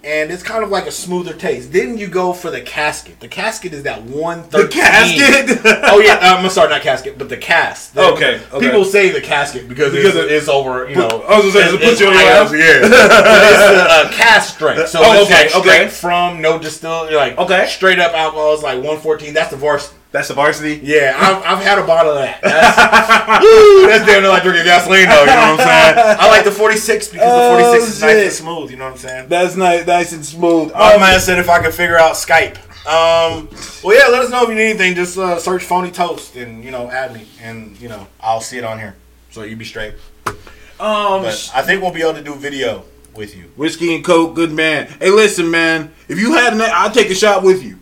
And 0.08 0.32
it's 0.32 0.42
kind 0.42 0.64
of 0.64 0.70
like 0.70 0.86
a 0.88 0.92
smoother 0.92 1.34
taste. 1.34 1.74
Then 1.74 1.98
you 1.98 2.08
go 2.08 2.32
for 2.32 2.50
the 2.50 2.62
casket. 2.62 3.20
The 3.20 3.28
casket 3.28 3.74
is 3.74 3.84
that 3.84 4.04
one 4.04 4.50
the 4.52 4.66
casket. 4.70 5.60
oh 5.66 6.00
yeah, 6.00 6.14
um, 6.14 6.46
I'm 6.46 6.50
sorry, 6.50 6.70
not 6.70 6.82
casket, 6.82 7.18
but 7.18 7.28
the 7.28 7.36
cast. 7.36 7.94
The- 7.94 8.08
Okay, 8.14 8.42
okay. 8.54 8.66
People 8.66 8.86
say 8.86 9.10
the 9.10 9.20
casket 9.20 9.68
because, 9.68 9.92
Because 9.92 10.16
it's, 10.16 10.32
it's 10.32 10.48
over. 10.48 10.88
You 10.90 10.96
know, 10.96 11.10
I 11.10 11.36
was 11.42 11.54
gonna 11.54 11.68
say, 11.68 11.76
it 11.76 11.82
put 11.82 12.00
you 12.00 12.08
on 12.08 12.14
your 12.14 12.22
ass? 12.22 12.52
Yeah, 12.54 12.58
it's 12.84 12.90
the 12.90 13.86
uh, 13.90 14.12
cask 14.14 14.56
strength. 14.56 14.88
So 14.88 15.02
Oh, 15.04 15.22
it's 15.22 15.30
okay, 15.30 15.48
like 15.48 15.56
okay. 15.58 15.88
from 15.90 16.42
no 16.42 16.58
distill, 16.58 17.10
You're 17.12 17.20
like 17.20 17.38
Okay. 17.38 17.68
straight 17.68 18.00
up 18.00 18.14
alcohol 18.14 18.54
is 18.54 18.64
like 18.64 18.76
114. 18.78 19.34
That's 19.34 19.52
the 19.52 19.58
varsity. 19.58 19.98
That's 20.18 20.30
the 20.30 20.34
varsity. 20.34 20.80
Yeah, 20.84 21.14
I've, 21.16 21.44
I've 21.60 21.64
had 21.64 21.78
a 21.78 21.86
bottle 21.86 22.14
of 22.14 22.18
that. 22.18 22.42
That's, 22.42 23.46
woo, 23.46 23.86
that's 23.88 24.04
damn 24.04 24.24
near 24.24 24.32
like 24.32 24.42
drinking 24.42 24.66
gasoline 24.66 25.08
though. 25.08 25.20
You 25.22 25.26
know 25.28 25.36
what 25.54 25.60
I'm 25.62 25.94
saying? 25.94 26.18
I 26.20 26.28
like 26.28 26.44
the 26.44 26.50
46 26.52 27.10
because 27.10 27.28
Oh, 27.30 27.56
the 27.58 27.64
46 27.64 27.94
is 27.94 28.02
nice 28.02 28.24
and 28.24 28.32
smooth. 28.32 28.72
You 28.72 28.78
know 28.78 28.86
what 28.86 28.94
I'm 28.94 28.98
saying? 28.98 29.30
That's 29.30 29.56
nice, 29.56 29.86
nice 29.86 30.12
and 30.14 30.26
smooth. 30.26 30.74
My 30.74 30.96
Um, 30.96 31.02
man 31.02 31.20
said 31.20 31.38
if 31.38 31.50
I 31.50 31.62
could 31.62 31.72
figure 31.76 32.00
out 32.00 32.14
Skype. 32.14 32.58
Um, 32.88 33.48
well, 33.84 33.96
yeah, 33.96 34.08
let 34.12 34.24
us 34.24 34.32
know 34.32 34.42
if 34.44 34.50
you 34.50 34.56
need 34.56 34.70
anything. 34.72 34.96
Just 34.96 35.20
uh, 35.20 35.38
search 35.38 35.64
Phony 35.64 35.92
Toast 35.92 36.36
and, 36.36 36.64
you 36.64 36.72
know, 36.72 36.90
add 36.90 37.14
me. 37.14 37.28
And, 37.44 37.80
you 37.80 37.90
know, 37.90 38.08
I'll 38.20 38.42
see 38.42 38.58
it 38.58 38.64
on 38.64 38.80
here. 38.80 38.96
So 39.30 39.44
you 39.44 39.56
be 39.56 39.66
straight. 39.66 39.94
um, 40.26 41.22
But 41.22 41.52
I 41.54 41.62
think 41.62 41.84
we'll 41.84 41.92
be 41.94 42.02
able 42.02 42.14
to 42.16 42.24
do 42.24 42.34
video 42.34 42.86
with 43.14 43.36
you. 43.36 43.52
whiskey 43.56 43.94
and 43.94 44.04
coke, 44.04 44.34
good 44.36 44.52
man. 44.52 44.88
Hey, 45.00 45.12
listen, 45.12 45.52
man. 45.52 45.92
If 46.08 46.18
you 46.18 46.34
had, 46.34 46.54
an, 46.54 46.62
I'll 46.62 46.90
take 46.92 47.10
a 47.12 47.16
shot 47.16 47.44
with 47.44 47.62
you. 47.64 47.78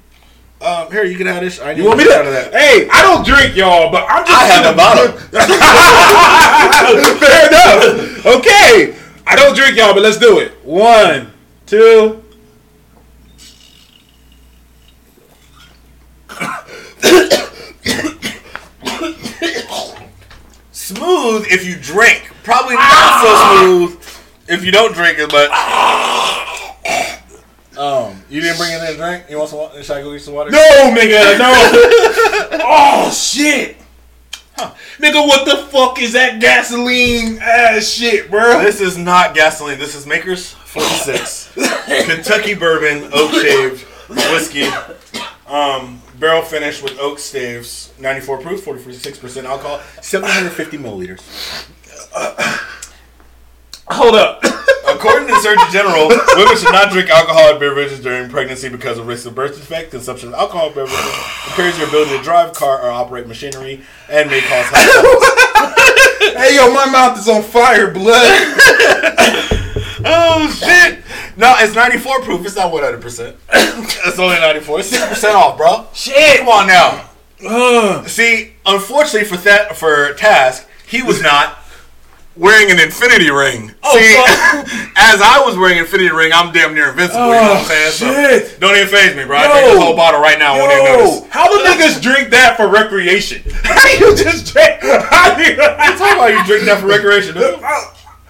Um, 0.61 0.89
here, 0.91 1.03
you 1.03 1.17
can 1.17 1.27
have 1.27 1.43
this. 1.43 1.59
I 1.59 1.73
you 1.73 1.83
want 1.85 1.97
me 1.97 2.05
to? 2.05 2.13
Out 2.13 2.25
of 2.25 2.31
that. 2.33 2.53
Hey, 2.53 2.87
I 2.89 3.01
don't 3.01 3.25
drink, 3.25 3.55
y'all, 3.55 3.91
but 3.91 4.05
I'm 4.07 4.25
just. 4.25 4.41
I 4.41 4.45
have 4.45 4.73
a 4.73 4.75
bottle. 4.75 5.11
Fair 7.19 7.47
enough. 7.47 8.25
Okay, 8.25 8.95
I 9.27 9.35
don't 9.35 9.53
drink, 9.55 9.75
y'all, 9.75 9.93
but 9.93 10.01
let's 10.01 10.17
do 10.17 10.39
it. 10.39 10.53
One, 10.63 11.33
two. 11.65 12.23
smooth 20.71 21.45
if 21.49 21.65
you 21.65 21.75
drink. 21.75 22.31
Probably 22.43 22.75
not 22.75 22.83
so 22.83 23.27
ah. 23.27 23.59
smooth 23.61 23.99
if 24.47 24.63
you 24.63 24.71
don't 24.71 24.93
drink 24.93 25.19
it, 25.19 25.29
but. 25.29 25.49
Um, 27.77 28.23
you 28.29 28.41
didn't 28.41 28.57
bring 28.57 28.73
in 28.73 28.81
a 28.81 28.95
drink? 28.95 29.25
You 29.29 29.37
want 29.37 29.49
some 29.49 29.59
water? 29.59 29.83
Should 29.83 29.97
I 29.97 30.01
go 30.01 30.11
get 30.11 30.21
some 30.21 30.33
water? 30.33 30.51
No, 30.51 30.93
nigga, 30.95 31.37
no. 31.37 31.51
oh 32.63 33.11
shit. 33.11 33.77
Nigga, 34.57 35.27
what 35.27 35.45
the 35.45 35.57
fuck 35.67 36.01
is 36.01 36.13
that 36.13 36.39
gasoline 36.39 37.39
ass 37.41 37.89
shit, 37.89 38.31
bro? 38.31 38.61
This 38.61 38.79
is 38.79 38.97
not 38.97 39.35
gasoline. 39.35 39.77
This 39.77 39.95
is 39.95 40.07
Maker's 40.07 40.51
46. 40.51 41.53
Kentucky 42.05 42.53
bourbon, 42.53 43.09
oak 43.13 43.31
shaved 43.31 43.85
whiskey. 44.07 44.67
Um, 45.47 46.01
barrel 46.17 46.41
finished 46.41 46.81
with 46.81 46.97
oak 46.99 47.19
staves. 47.19 47.93
94 47.99 48.39
proof, 48.39 48.65
46% 48.65 49.43
alcohol, 49.43 49.81
750 50.01 50.77
milliliters. 50.77 51.21
Hold 53.87 54.15
up. 54.15 54.41
According 54.87 55.27
to 55.27 55.33
the 55.33 55.39
Surgeon 55.41 55.65
General, 55.71 56.07
women 56.07 56.57
should 56.57 56.71
not 56.71 56.91
drink 56.91 57.09
alcoholic 57.09 57.59
beverages 57.59 57.99
during 58.01 58.29
pregnancy 58.29 58.69
because 58.69 58.97
of 58.97 59.07
risk 59.07 59.25
of 59.25 59.35
birth 59.35 59.55
defect. 59.55 59.91
Consumption 59.91 60.29
of 60.29 60.35
alcohol 60.35 60.69
beverages 60.69 60.99
impairs 61.47 61.77
your 61.77 61.87
ability 61.87 62.17
to 62.17 62.23
drive, 62.23 62.53
car, 62.53 62.81
or 62.81 62.89
operate 62.91 63.27
machinery 63.27 63.81
and 64.09 64.29
may 64.29 64.41
cause 64.41 64.65
problems. 64.67 65.25
hey 66.37 66.55
yo, 66.55 66.71
my 66.73 66.85
mouth 66.91 67.17
is 67.17 67.27
on 67.27 67.41
fire, 67.43 67.91
blood. 67.91 68.61
Oh 70.07 70.47
shit! 70.51 70.99
No, 71.35 71.55
it's 71.57 71.73
94 71.73 72.21
proof. 72.21 72.45
It's 72.45 72.55
not 72.55 72.71
100. 72.71 73.01
percent 73.01 73.35
It's 73.49 74.19
only 74.19 74.35
94. 74.35 74.79
It's 74.81 74.89
6 74.89 75.07
percent 75.07 75.35
off, 75.35 75.57
bro. 75.57 75.87
Shit. 75.93 76.39
Come 76.39 76.47
on 76.47 76.67
now. 76.67 77.09
Ugh. 77.43 78.07
See, 78.07 78.53
unfortunately 78.67 79.27
for 79.27 79.37
that 79.37 79.75
for 79.75 80.13
Task, 80.13 80.67
he 80.87 81.01
was 81.01 81.23
not 81.23 81.57
wearing 82.35 82.71
an 82.71 82.79
infinity 82.79 83.31
ring. 83.31 83.73
Oh, 83.83 83.97
See, 83.97 84.13
fuck. 84.15 84.91
as 84.97 85.21
I 85.21 85.41
was 85.45 85.57
wearing 85.57 85.77
an 85.77 85.85
infinity 85.85 86.11
ring, 86.11 86.31
I'm 86.33 86.51
damn 86.53 86.73
near 86.73 86.89
invincible. 86.89 87.27
you 87.27 87.31
know 87.31 87.41
what 87.41 87.57
I'm 87.61 87.65
saying? 87.65 87.91
So, 87.91 88.13
shit. 88.13 88.59
don't 88.59 88.75
even 88.75 88.87
phase 88.87 89.15
me, 89.15 89.25
bro. 89.25 89.37
I 89.37 89.43
Yo. 89.43 89.51
drink 89.51 89.65
this 89.73 89.83
whole 89.83 89.95
bottle 89.95 90.21
right 90.21 90.39
now. 90.39 90.55
I 90.55 90.59
won't 90.59 90.71
even 90.73 90.85
notice. 90.85 91.31
how 91.31 91.47
do 91.47 91.63
niggas 91.63 92.01
drink 92.01 92.29
that 92.31 92.57
for 92.57 92.67
recreation? 92.67 93.41
How 93.63 93.87
you 93.93 94.15
just 94.15 94.51
drink? 94.51 94.79
How 94.81 95.35
do 95.35 95.43
you? 95.43 95.55
Talk 95.55 96.17
about 96.17 96.31
you 96.31 96.45
drink 96.45 96.65
that 96.65 96.81
for 96.81 96.87
recreation, 96.87 97.33
dude. 97.33 97.59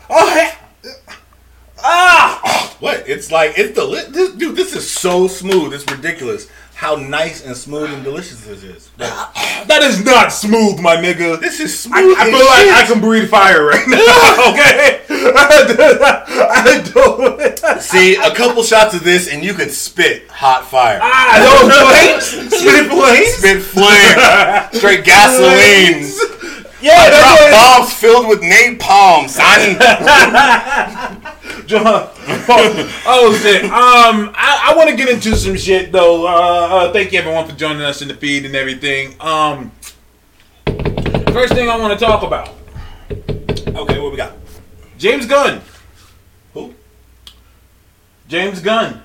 Oh, 0.10 0.34
he- 0.36 0.92
ah! 1.80 2.76
What? 2.80 3.08
It's 3.08 3.32
like 3.32 3.54
it's 3.58 3.76
this, 3.76 4.32
dude. 4.36 4.56
This 4.56 4.76
is 4.76 4.90
so 4.90 5.28
smooth. 5.28 5.74
It's 5.74 5.90
ridiculous 5.90 6.48
how 6.76 6.96
nice 6.96 7.46
and 7.46 7.56
smooth 7.56 7.90
and 7.92 8.04
delicious 8.04 8.42
this 8.42 8.64
is. 8.64 8.90
That 9.66 9.82
is 9.82 10.06
not 10.06 10.32
smooth, 10.32 10.80
my 10.80 10.96
nigga. 10.96 11.40
This 11.40 11.60
is 11.60 11.80
smooth. 11.80 12.16
I, 12.20 12.22
I 12.22 12.28
as 12.28 12.30
feel 12.30 12.46
like. 12.46 12.84
I 12.84 12.86
can 12.86 13.02
breathe 13.02 13.30
fire 13.30 13.66
right 13.66 13.88
now. 13.88 13.98
okay, 14.52 15.02
I 15.10 16.84
don't. 16.94 17.82
See, 17.82 18.16
a 18.16 18.36
couple 18.36 18.62
shots 18.62 18.94
of 18.94 19.04
this 19.04 19.28
and 19.28 19.44
you 19.44 19.56
could 19.56 19.72
spit 19.72 20.30
hot 20.30 20.66
fire. 20.68 21.00
Ah, 21.02 21.42
those 21.42 21.74
flames, 22.30 22.54
spit 22.54 22.92
flames. 22.92 23.34
Spit 23.34 23.64
flame. 23.64 24.70
Straight 24.74 25.04
gasoline. 25.04 26.06
Yeah, 26.86 27.10
Drop 27.10 27.40
that's 27.40 27.42
what. 27.42 27.80
bombs 27.80 27.94
filled 27.94 28.28
with 28.28 28.42
napalm, 28.42 29.28
son. 29.28 29.76
John. 31.68 32.10
Oh 33.08 33.36
shit. 33.42 33.64
Um, 33.64 34.32
I, 34.36 34.70
I 34.72 34.76
want 34.78 34.92
to 34.92 34.96
get 34.96 35.10
into 35.10 35.36
some 35.36 35.58
shit 35.58 35.92
though. 35.92 36.28
Uh, 36.28 36.30
uh, 36.30 36.94
thank 36.94 37.12
you 37.12 37.18
everyone 37.18 37.48
for 37.48 37.56
joining 37.56 37.82
us 37.82 38.04
in 38.04 38.08
the 38.08 38.14
feed 38.14 38.46
and 38.46 38.56
everything. 38.56 39.16
Um, 39.20 39.72
first 41.34 41.54
thing 41.54 41.70
I 41.70 41.78
want 41.78 41.98
to 41.98 42.06
talk 42.06 42.22
about 42.22 42.50
okay, 43.10 44.00
what 44.00 44.12
we 44.12 44.18
got? 44.18 44.34
James 45.00 45.26
Gunn. 45.26 45.62
Who? 46.54 46.76
James 48.28 48.60
Gunn. 48.62 49.02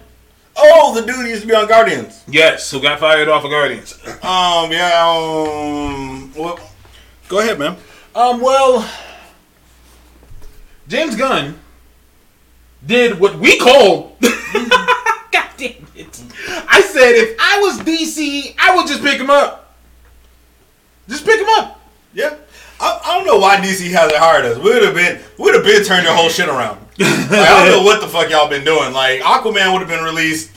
Oh, 0.55 0.95
the 0.95 1.07
dude 1.07 1.29
used 1.29 1.43
to 1.43 1.49
be 1.49 1.55
on 1.55 1.67
Guardians. 1.67 2.25
Yes, 2.29 2.71
who 2.71 2.83
got 2.83 3.01
fired 3.01 3.29
off 3.29 3.45
of 3.45 3.51
Guardians. 3.51 3.99
Um, 4.23 4.71
yeah, 4.71 5.03
um, 5.03 6.31
well, 6.35 6.59
go 7.31 7.39
ahead, 7.39 7.59
man. 7.59 7.77
Um, 8.15 8.41
well, 8.41 8.87
James 10.89 11.17
Gunn 11.17 11.59
did 12.85 13.19
what 13.19 13.39
we 13.39 13.57
call. 13.57 14.17
God 14.21 15.49
damn 15.57 15.87
it! 15.95 16.23
I 16.69 16.83
said 16.83 17.13
if 17.15 17.37
I 17.41 17.61
was 17.61 17.79
DC, 17.79 18.55
I 18.59 18.77
would 18.77 18.87
just 18.87 19.03
pick 19.03 19.19
him 19.19 19.31
up. 19.31 19.77
Just 21.09 21.25
pick 21.25 21.41
him 21.41 21.49
up. 21.49 21.81
Yeah. 22.13 22.35
I, 22.81 23.01
I 23.05 23.17
don't 23.17 23.27
know 23.27 23.39
why 23.39 23.57
DC 23.57 23.91
hasn't 23.91 24.19
hired 24.19 24.45
us. 24.47 24.57
We 24.57 24.71
would 24.71 24.83
have 24.83 24.95
been, 24.95 25.21
we 25.39 25.45
would 25.45 25.55
have 25.55 25.65
been 25.65 25.85
turned 25.85 26.07
their 26.07 26.15
whole 26.15 26.29
shit 26.29 26.49
around. 26.49 26.79
Like, 27.01 27.49
I 27.49 27.65
don't 27.65 27.79
know 27.79 27.85
what 27.85 28.01
the 28.01 28.09
fuck 28.09 28.29
y'all 28.29 28.49
been 28.49 28.65
doing. 28.65 28.93
Like 28.93 29.21
Aquaman 29.21 29.73
would 29.73 29.79
have 29.79 29.89
been 29.89 30.03
released 30.03 30.51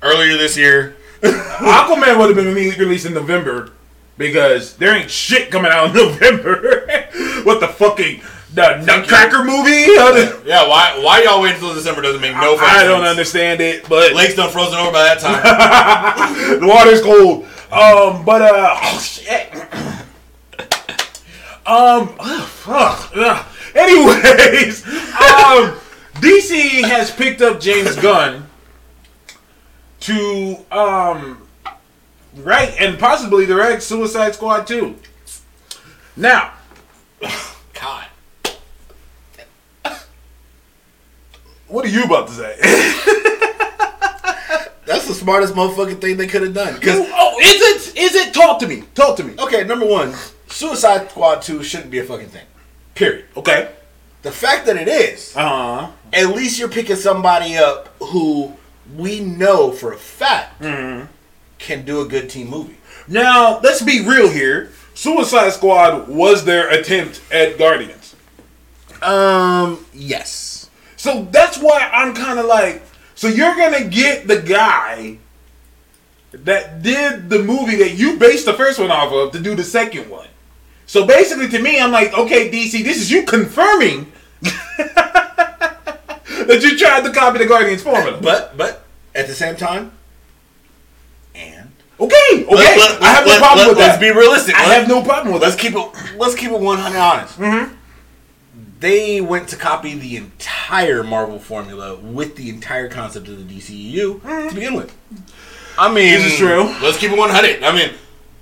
earlier 0.00 0.38
this 0.38 0.56
year. 0.56 0.96
Aquaman 1.22 2.18
would 2.18 2.34
have 2.34 2.36
been 2.36 2.54
released 2.54 3.06
in 3.06 3.12
November 3.12 3.70
because 4.16 4.76
there 4.76 4.94
ain't 4.96 5.10
shit 5.10 5.50
coming 5.50 5.70
out 5.72 5.88
in 5.88 5.94
November. 5.96 6.86
what 7.44 7.60
the 7.60 7.68
fucking 7.68 8.20
the 8.54 8.76
Nutcracker 8.84 9.42
movie? 9.44 9.92
Yeah, 10.48 10.68
why 10.68 10.98
why 11.02 11.22
y'all 11.24 11.42
waiting 11.42 11.56
until 11.56 11.74
December 11.74 12.02
doesn't 12.02 12.20
make 12.20 12.34
no 12.34 12.56
fucking 12.56 12.68
I 12.78 12.84
don't 12.84 13.00
sense. 13.00 13.10
understand 13.10 13.60
it, 13.60 13.88
but 13.88 14.14
Lake's 14.14 14.36
done 14.36 14.50
frozen 14.50 14.78
over 14.78 14.92
by 14.92 15.02
that 15.02 15.18
time. 15.20 16.60
the 16.60 16.66
water's 16.66 17.02
cold. 17.02 17.44
Um, 17.72 18.24
but 18.24 18.42
uh, 18.42 18.78
oh 18.82 18.98
shit. 19.00 19.52
Um, 21.66 22.14
oh, 22.20 22.42
fuck. 22.46 23.10
Ugh. 23.16 23.46
Anyways, 23.74 24.84
um, 24.86 25.78
DC 26.20 26.82
has 26.84 27.10
picked 27.10 27.40
up 27.40 27.58
James 27.58 27.96
Gunn 27.96 28.46
to 30.00 30.58
um 30.70 31.43
write 32.36 32.74
and 32.80 32.98
possibly 32.98 33.44
the 33.44 33.54
direct 33.54 33.82
Suicide 33.82 34.34
Squad 34.34 34.66
too. 34.66 34.96
Now, 36.16 36.52
God. 37.80 38.06
what 41.68 41.84
are 41.84 41.88
you 41.88 42.04
about 42.04 42.28
to 42.28 42.34
say? 42.34 42.56
That's 44.86 45.08
the 45.08 45.14
smartest 45.14 45.54
motherfucking 45.54 46.00
thing 46.00 46.16
they 46.18 46.26
could 46.26 46.42
have 46.42 46.54
done. 46.54 46.74
Because 46.74 46.98
oh, 47.12 47.38
is 47.42 47.54
it? 47.88 47.96
Is 47.98 48.14
it? 48.14 48.34
Talk 48.34 48.60
to 48.60 48.68
me. 48.68 48.84
Talk 48.94 49.16
to 49.16 49.24
me. 49.24 49.34
okay, 49.38 49.64
number 49.64 49.86
one, 49.86 50.14
Suicide 50.48 51.10
Squad 51.10 51.40
two 51.42 51.62
shouldn't 51.62 51.90
be 51.90 51.98
a 51.98 52.04
fucking 52.04 52.28
thing. 52.28 52.46
Period. 52.94 53.24
Okay. 53.36 53.72
The 54.22 54.30
fact 54.30 54.66
that 54.66 54.76
it 54.76 54.88
is, 54.88 55.34
Uh 55.36 55.48
huh. 55.48 55.90
at 56.12 56.28
least 56.34 56.58
you're 56.58 56.68
picking 56.68 56.96
somebody 56.96 57.56
up 57.56 57.88
who 58.00 58.54
we 58.96 59.20
know 59.20 59.70
for 59.72 59.92
a 59.92 59.96
fact 59.98 60.62
can 61.64 61.84
do 61.84 62.00
a 62.00 62.06
good 62.06 62.30
team 62.30 62.50
movie. 62.50 62.76
Now, 63.08 63.58
let's 63.60 63.82
be 63.82 64.06
real 64.06 64.30
here. 64.30 64.70
Suicide 64.94 65.50
Squad 65.50 66.08
was 66.08 66.44
their 66.44 66.68
attempt 66.68 67.20
at 67.32 67.58
Guardians. 67.58 68.14
Um, 69.02 69.84
yes. 69.92 70.70
So 70.96 71.26
that's 71.30 71.58
why 71.58 71.90
I'm 71.92 72.14
kind 72.14 72.38
of 72.38 72.46
like, 72.46 72.82
so 73.14 73.28
you're 73.28 73.54
going 73.56 73.82
to 73.82 73.88
get 73.88 74.28
the 74.28 74.40
guy 74.40 75.18
that 76.32 76.82
did 76.82 77.30
the 77.30 77.40
movie 77.40 77.76
that 77.76 77.92
you 77.92 78.18
based 78.18 78.46
the 78.46 78.54
first 78.54 78.78
one 78.78 78.90
off 78.90 79.12
of 79.12 79.32
to 79.32 79.40
do 79.40 79.54
the 79.54 79.64
second 79.64 80.10
one. 80.10 80.28
So 80.86 81.06
basically, 81.06 81.48
to 81.48 81.58
me, 81.60 81.80
I'm 81.80 81.92
like, 81.92 82.16
okay, 82.16 82.50
DC, 82.50 82.84
this 82.84 82.98
is 82.98 83.10
you 83.10 83.24
confirming 83.24 84.12
that 84.42 86.60
you 86.62 86.78
tried 86.78 87.04
to 87.04 87.12
copy 87.12 87.38
the 87.38 87.46
Guardians 87.46 87.82
formula. 87.82 88.20
But 88.20 88.56
but 88.56 88.84
at 89.14 89.26
the 89.26 89.34
same 89.34 89.56
time, 89.56 89.92
Okay, 92.00 92.44
okay, 92.44 92.54
Let- 92.54 92.78
let- 92.78 93.02
I 93.02 93.06
have 93.14 93.26
no 93.26 93.38
problem 93.38 93.58
let- 93.58 93.68
with 93.68 93.78
that. 93.78 93.86
Let's 93.88 94.00
be 94.00 94.10
realistic. 94.10 94.54
I 94.56 94.68
Let- 94.68 94.80
have 94.80 94.88
no 94.88 95.02
problem 95.02 95.32
with 95.32 95.42
that. 95.42 95.48
Let's 95.50 95.62
that. 95.62 95.72
keep 95.72 95.76
it. 96.12 96.18
Let's 96.18 96.34
keep 96.34 96.50
it 96.50 96.58
one 96.60 96.78
hundred 96.78 96.98
honest. 96.98 97.38
Mm-hmm. 97.38 97.74
They 98.80 99.20
went 99.20 99.48
to 99.48 99.56
copy 99.56 99.94
the 99.94 100.16
entire 100.16 101.02
Marvel 101.02 101.38
formula 101.38 101.94
with 101.96 102.36
the 102.36 102.50
entire 102.50 102.88
concept 102.88 103.28
of 103.28 103.38
the 103.48 103.54
DCEU 103.54 104.48
to 104.48 104.54
begin 104.54 104.74
with. 104.74 104.94
I 105.78 105.92
mean, 105.92 106.14
Mm-hmm. 106.14 106.22
This 106.24 106.32
is 106.32 106.38
true. 106.38 106.64
Let's 106.82 106.98
keep 106.98 107.10
it 107.12 107.18
one 107.18 107.30
hundred. 107.30 107.62
I 107.62 107.72
mean, 107.74 107.90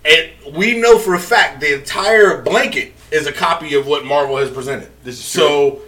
it, 0.04 0.32
we 0.54 0.80
know 0.80 0.98
for 0.98 1.14
a 1.14 1.18
fact 1.20 1.60
the 1.60 1.74
entire 1.74 2.40
blanket 2.42 2.94
is 3.10 3.26
a 3.26 3.32
copy 3.32 3.74
of 3.74 3.86
what 3.86 4.04
Marvel 4.04 4.36
has 4.38 4.50
presented. 4.50 4.88
This 5.04 5.18
is 5.18 5.24
so. 5.24 5.82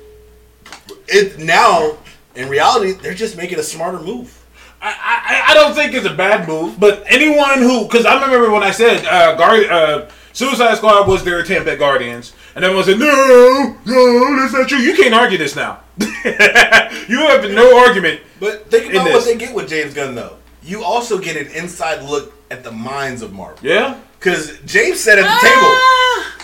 It 1.08 1.38
now, 1.38 1.96
in 2.34 2.48
reality, 2.48 2.92
they're 2.92 3.14
just 3.14 3.36
making 3.36 3.58
a 3.58 3.62
smarter 3.62 3.98
move. 4.00 4.38
I, 4.86 5.46
I, 5.48 5.52
I 5.52 5.54
don't 5.54 5.74
think 5.74 5.94
it's 5.94 6.06
a 6.06 6.12
bad 6.12 6.46
move, 6.46 6.78
but 6.78 7.04
anyone 7.06 7.60
who, 7.60 7.84
because 7.84 8.04
I 8.04 8.22
remember 8.22 8.50
when 8.50 8.62
I 8.62 8.70
said 8.70 9.06
uh, 9.06 9.34
Guard, 9.34 9.64
uh, 9.64 10.08
Suicide 10.34 10.76
Squad 10.76 11.08
was 11.08 11.24
their 11.24 11.38
attempt 11.40 11.66
at 11.68 11.78
Guardians, 11.78 12.34
and 12.54 12.64
everyone 12.64 12.84
said, 12.84 12.98
no, 12.98 13.76
no, 13.86 14.36
that's 14.36 14.52
not 14.52 14.68
true. 14.68 14.78
You 14.78 14.94
can't 14.94 15.14
argue 15.14 15.38
this 15.38 15.56
now. 15.56 15.80
you 15.98 17.18
have 17.18 17.50
no 17.50 17.78
argument. 17.78 18.20
But 18.38 18.70
think 18.70 18.92
about 18.92 19.06
what 19.06 19.24
they 19.24 19.36
get 19.36 19.54
with 19.54 19.70
James 19.70 19.94
Gunn, 19.94 20.14
though. 20.14 20.36
You 20.62 20.84
also 20.84 21.18
get 21.18 21.36
an 21.36 21.50
inside 21.54 22.02
look 22.02 22.34
at 22.50 22.62
the 22.62 22.72
minds 22.72 23.22
of 23.22 23.32
Marvel. 23.32 23.58
Yeah? 23.66 23.98
Because 24.18 24.58
James 24.66 25.00
said 25.00 25.18
at 25.18 25.22
the 25.22 25.48
table. 25.48 26.36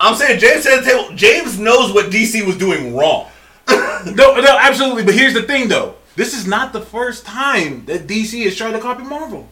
I'm 0.00 0.14
saying 0.14 0.40
James 0.40 0.62
said 0.64 0.78
at 0.78 0.84
the 0.84 0.90
table. 0.90 1.16
James 1.16 1.58
knows 1.58 1.92
what 1.94 2.10
DC 2.10 2.46
was 2.46 2.58
doing 2.58 2.94
wrong. 2.94 3.30
No, 3.68 4.40
no, 4.40 4.58
absolutely. 4.60 5.04
But 5.04 5.14
here's 5.14 5.34
the 5.34 5.42
thing, 5.42 5.68
though. 5.68 5.96
This 6.18 6.34
is 6.34 6.46
not 6.48 6.72
the 6.72 6.80
first 6.80 7.24
time 7.24 7.84
that 7.86 8.08
DC 8.08 8.42
has 8.44 8.56
tried 8.56 8.72
to 8.72 8.80
copy 8.80 9.04
Marvel. 9.04 9.48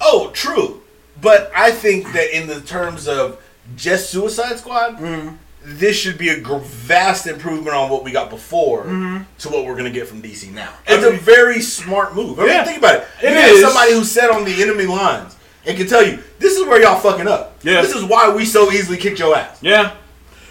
Oh, 0.00 0.30
true. 0.34 0.82
But 1.22 1.50
I 1.56 1.70
think 1.70 2.12
that 2.12 2.36
in 2.36 2.46
the 2.46 2.60
terms 2.60 3.08
of 3.08 3.42
just 3.74 4.10
Suicide 4.10 4.58
Squad, 4.58 4.98
Mm-hmm. 4.98 5.34
this 5.64 5.96
should 5.96 6.18
be 6.18 6.28
a 6.28 6.38
gr- 6.38 6.58
vast 6.58 7.26
improvement 7.26 7.74
on 7.74 7.88
what 7.88 8.04
we 8.04 8.12
got 8.12 8.28
before 8.28 8.84
Mm-hmm. 8.84 9.22
to 9.38 9.48
what 9.48 9.64
we're 9.64 9.72
going 9.78 9.90
to 9.90 9.98
get 9.98 10.06
from 10.06 10.20
DC 10.20 10.52
now. 10.52 10.72
It's 10.86 11.04
a 11.06 11.12
very 11.16 11.62
smart 11.62 12.14
move. 12.14 12.38
I 12.38 12.42
mean, 12.42 12.50
Yeah. 12.52 12.64
think 12.64 12.78
about 12.78 12.94
it. 12.96 13.06
You 13.22 13.28
It 13.30 13.62
somebody 13.62 13.92
who 13.94 14.04
sat 14.04 14.30
on 14.30 14.44
the 14.44 14.62
enemy 14.62 14.84
lines 14.84 15.36
and 15.64 15.74
can 15.76 15.86
tell 15.86 16.06
you, 16.06 16.22
this 16.38 16.56
is 16.58 16.66
where 16.66 16.82
y'all 16.82 17.00
fucking 17.00 17.26
up. 17.26 17.58
Yeah. 17.62 17.80
This 17.80 17.94
is 17.94 18.04
why 18.04 18.28
we 18.28 18.44
so 18.44 18.70
easily 18.70 18.98
kicked 18.98 19.18
your 19.18 19.34
ass. 19.34 19.58
Yeah. 19.62 19.94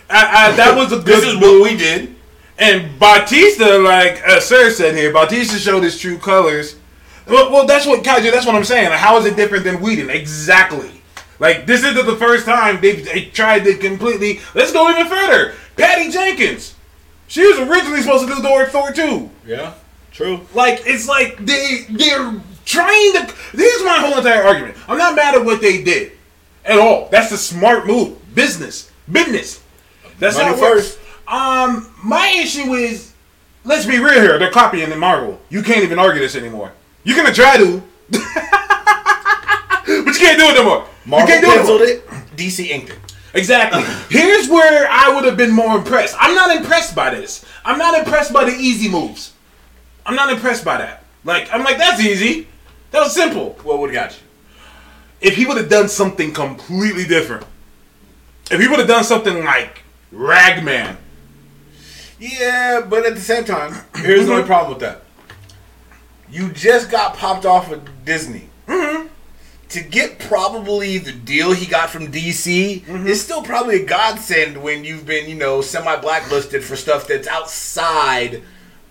I, 0.10 0.48
I, 0.48 0.52
that 0.56 0.76
was 0.76 0.92
a 0.92 0.98
good 0.98 1.06
This 1.06 1.24
is 1.26 1.36
what 1.38 1.62
we 1.62 1.78
did. 1.78 2.15
And 2.58 2.98
Bautista, 3.00 3.78
like 3.78 4.26
uh, 4.26 4.40
Sir 4.40 4.70
said 4.70 4.96
here, 4.96 5.12
Bautista 5.12 5.58
showed 5.58 5.84
his 5.84 6.00
true 6.00 6.18
colors. 6.18 6.78
Well, 7.28 7.52
well 7.52 7.66
that's 7.66 7.86
what 7.86 8.04
Kaiju. 8.04 8.32
That's 8.32 8.46
what 8.46 8.56
I'm 8.56 8.64
saying. 8.64 8.90
Like, 8.90 9.00
how 9.00 9.18
is 9.18 9.26
it 9.26 9.36
different 9.36 9.64
than 9.64 9.82
Whedon? 9.82 10.10
Exactly. 10.10 11.02
Like 11.40 11.66
this 11.66 11.84
isn't 11.84 12.06
the 12.06 12.16
first 12.16 12.46
time 12.46 12.80
they've 12.80 13.04
they 13.04 13.26
tried 13.26 13.66
to 13.66 13.76
completely. 13.76 14.40
Let's 14.54 14.72
go 14.72 14.90
even 14.90 15.08
further. 15.08 15.54
Patty 15.76 16.10
Jenkins. 16.10 16.76
She 17.28 17.46
was 17.46 17.60
originally 17.60 18.02
supposed 18.02 18.28
to 18.28 18.36
do 18.36 18.42
Thor 18.42 18.66
Thor 18.68 18.92
two. 18.92 19.30
Yeah, 19.46 19.74
true. 20.12 20.42
Like 20.54 20.84
it's 20.86 21.08
like 21.08 21.38
they 21.46 21.86
they're 21.90 22.42
trying 22.64 23.14
to. 23.14 23.34
Here's 23.52 23.84
my 23.84 23.98
whole 24.00 24.18
entire 24.18 24.44
argument. 24.44 24.78
I'm 24.88 24.98
not 24.98 25.16
mad 25.16 25.36
at 25.36 25.44
what 25.44 25.60
they 25.60 25.84
did 25.84 26.14
at 26.64 26.80
all. 26.80 27.10
That's 27.10 27.32
a 27.32 27.38
smart 27.38 27.86
move. 27.86 28.18
Business, 28.34 28.92
business. 29.12 29.62
That's 30.20 30.38
Money 30.38 30.50
how 30.50 30.56
it 30.56 30.62
works. 30.62 30.98
Um, 31.28 31.92
my 32.04 32.28
issue 32.38 32.74
is, 32.74 33.14
let's 33.64 33.86
be 33.86 34.00
real 34.00 34.22
here. 34.22 34.38
They're 34.38 34.52
copying 34.52 34.90
the 34.90 34.96
Marvel. 34.96 35.40
You 35.50 35.64
can't 35.64 35.84
even 35.84 36.00
argue 36.00 36.22
this 36.22 36.36
anymore. 36.36 36.72
You're 37.04 37.18
gonna 37.18 37.34
try 37.34 37.58
to, 37.58 37.84
but 38.12 38.20
you 39.88 40.14
can't 40.14 40.40
do 40.40 40.46
it 40.48 40.56
no 40.56 40.64
more. 40.64 40.88
Marvel 41.06 41.28
you 41.28 41.42
can't 41.42 41.46
do 41.46 41.52
it, 41.52 41.58
penciled 41.58 41.80
more. 41.82 41.88
it. 41.88 42.36
DC 42.36 42.68
inked 42.70 42.90
it. 42.92 43.00
Exactly. 43.34 43.84
Here's 44.10 44.48
where 44.50 44.88
I 44.90 45.14
would 45.14 45.26
have 45.26 45.38
been 45.38 45.52
more 45.52 45.78
impressed. 45.78 46.16
I'm 46.20 46.36
not 46.36 46.56
impressed 46.56 46.96
by 46.96 47.10
this. 47.10 47.46
I'm 47.64 47.78
not 47.78 47.98
impressed 47.98 48.32
by 48.32 48.46
the 48.46 48.52
easy 48.52 48.90
moves. 48.90 49.34
I'm 50.06 50.16
not 50.16 50.32
impressed 50.32 50.64
by 50.64 50.78
that. 50.78 51.04
Like, 51.24 51.52
I'm 51.54 51.64
like, 51.64 51.78
that's 51.78 52.00
easy. 52.02 52.48
That 52.92 53.02
was 53.02 53.14
simple. 53.14 53.58
What 53.64 53.80
would 53.80 53.94
have 53.94 54.10
got 54.10 54.18
you? 54.18 54.24
If 55.22 55.36
he 55.36 55.46
would 55.46 55.58
have 55.58 55.70
done 55.70 55.90
something 55.90 56.34
completely 56.34 57.06
different, 57.06 57.46
if 58.52 58.62
he 58.62 58.68
would 58.68 58.80
have 58.80 58.88
done 58.88 59.04
something 59.04 59.44
like 59.44 59.82
Ragman, 60.14 60.98
Yeah, 62.20 62.86
but 62.88 63.06
at 63.06 63.16
the 63.16 63.22
same 63.22 63.44
time, 63.44 63.74
here's 63.96 64.26
the 64.26 64.32
only 64.32 64.44
mm-hmm. 64.44 64.48
problem 64.48 64.74
with 64.74 64.82
that. 64.82 65.02
You 66.30 66.52
just 66.52 66.90
got 66.90 67.16
popped 67.16 67.46
off 67.46 67.72
of 67.72 68.06
Disney. 68.06 68.50
Mm-hmm. 68.68 69.08
To 69.70 69.82
get 69.82 70.20
probably 70.20 70.98
the 71.00 71.12
deal 71.12 71.52
he 71.52 71.66
got 71.66 71.90
from 71.90 72.12
DC 72.12 72.82
mm-hmm. 72.82 73.08
is 73.08 73.22
still 73.22 73.44
probably 73.44 73.84
a 73.84 73.86
godsend 73.86 74.62
when 74.62 74.86
you've 74.86 75.06
been, 75.06 75.28
you 75.28 75.36
know, 75.36 75.62
semi 75.62 75.96
blacklisted 75.98 76.64
for 76.64 76.76
stuff 76.76 77.08
that's 77.08 77.28
outside 77.28 78.44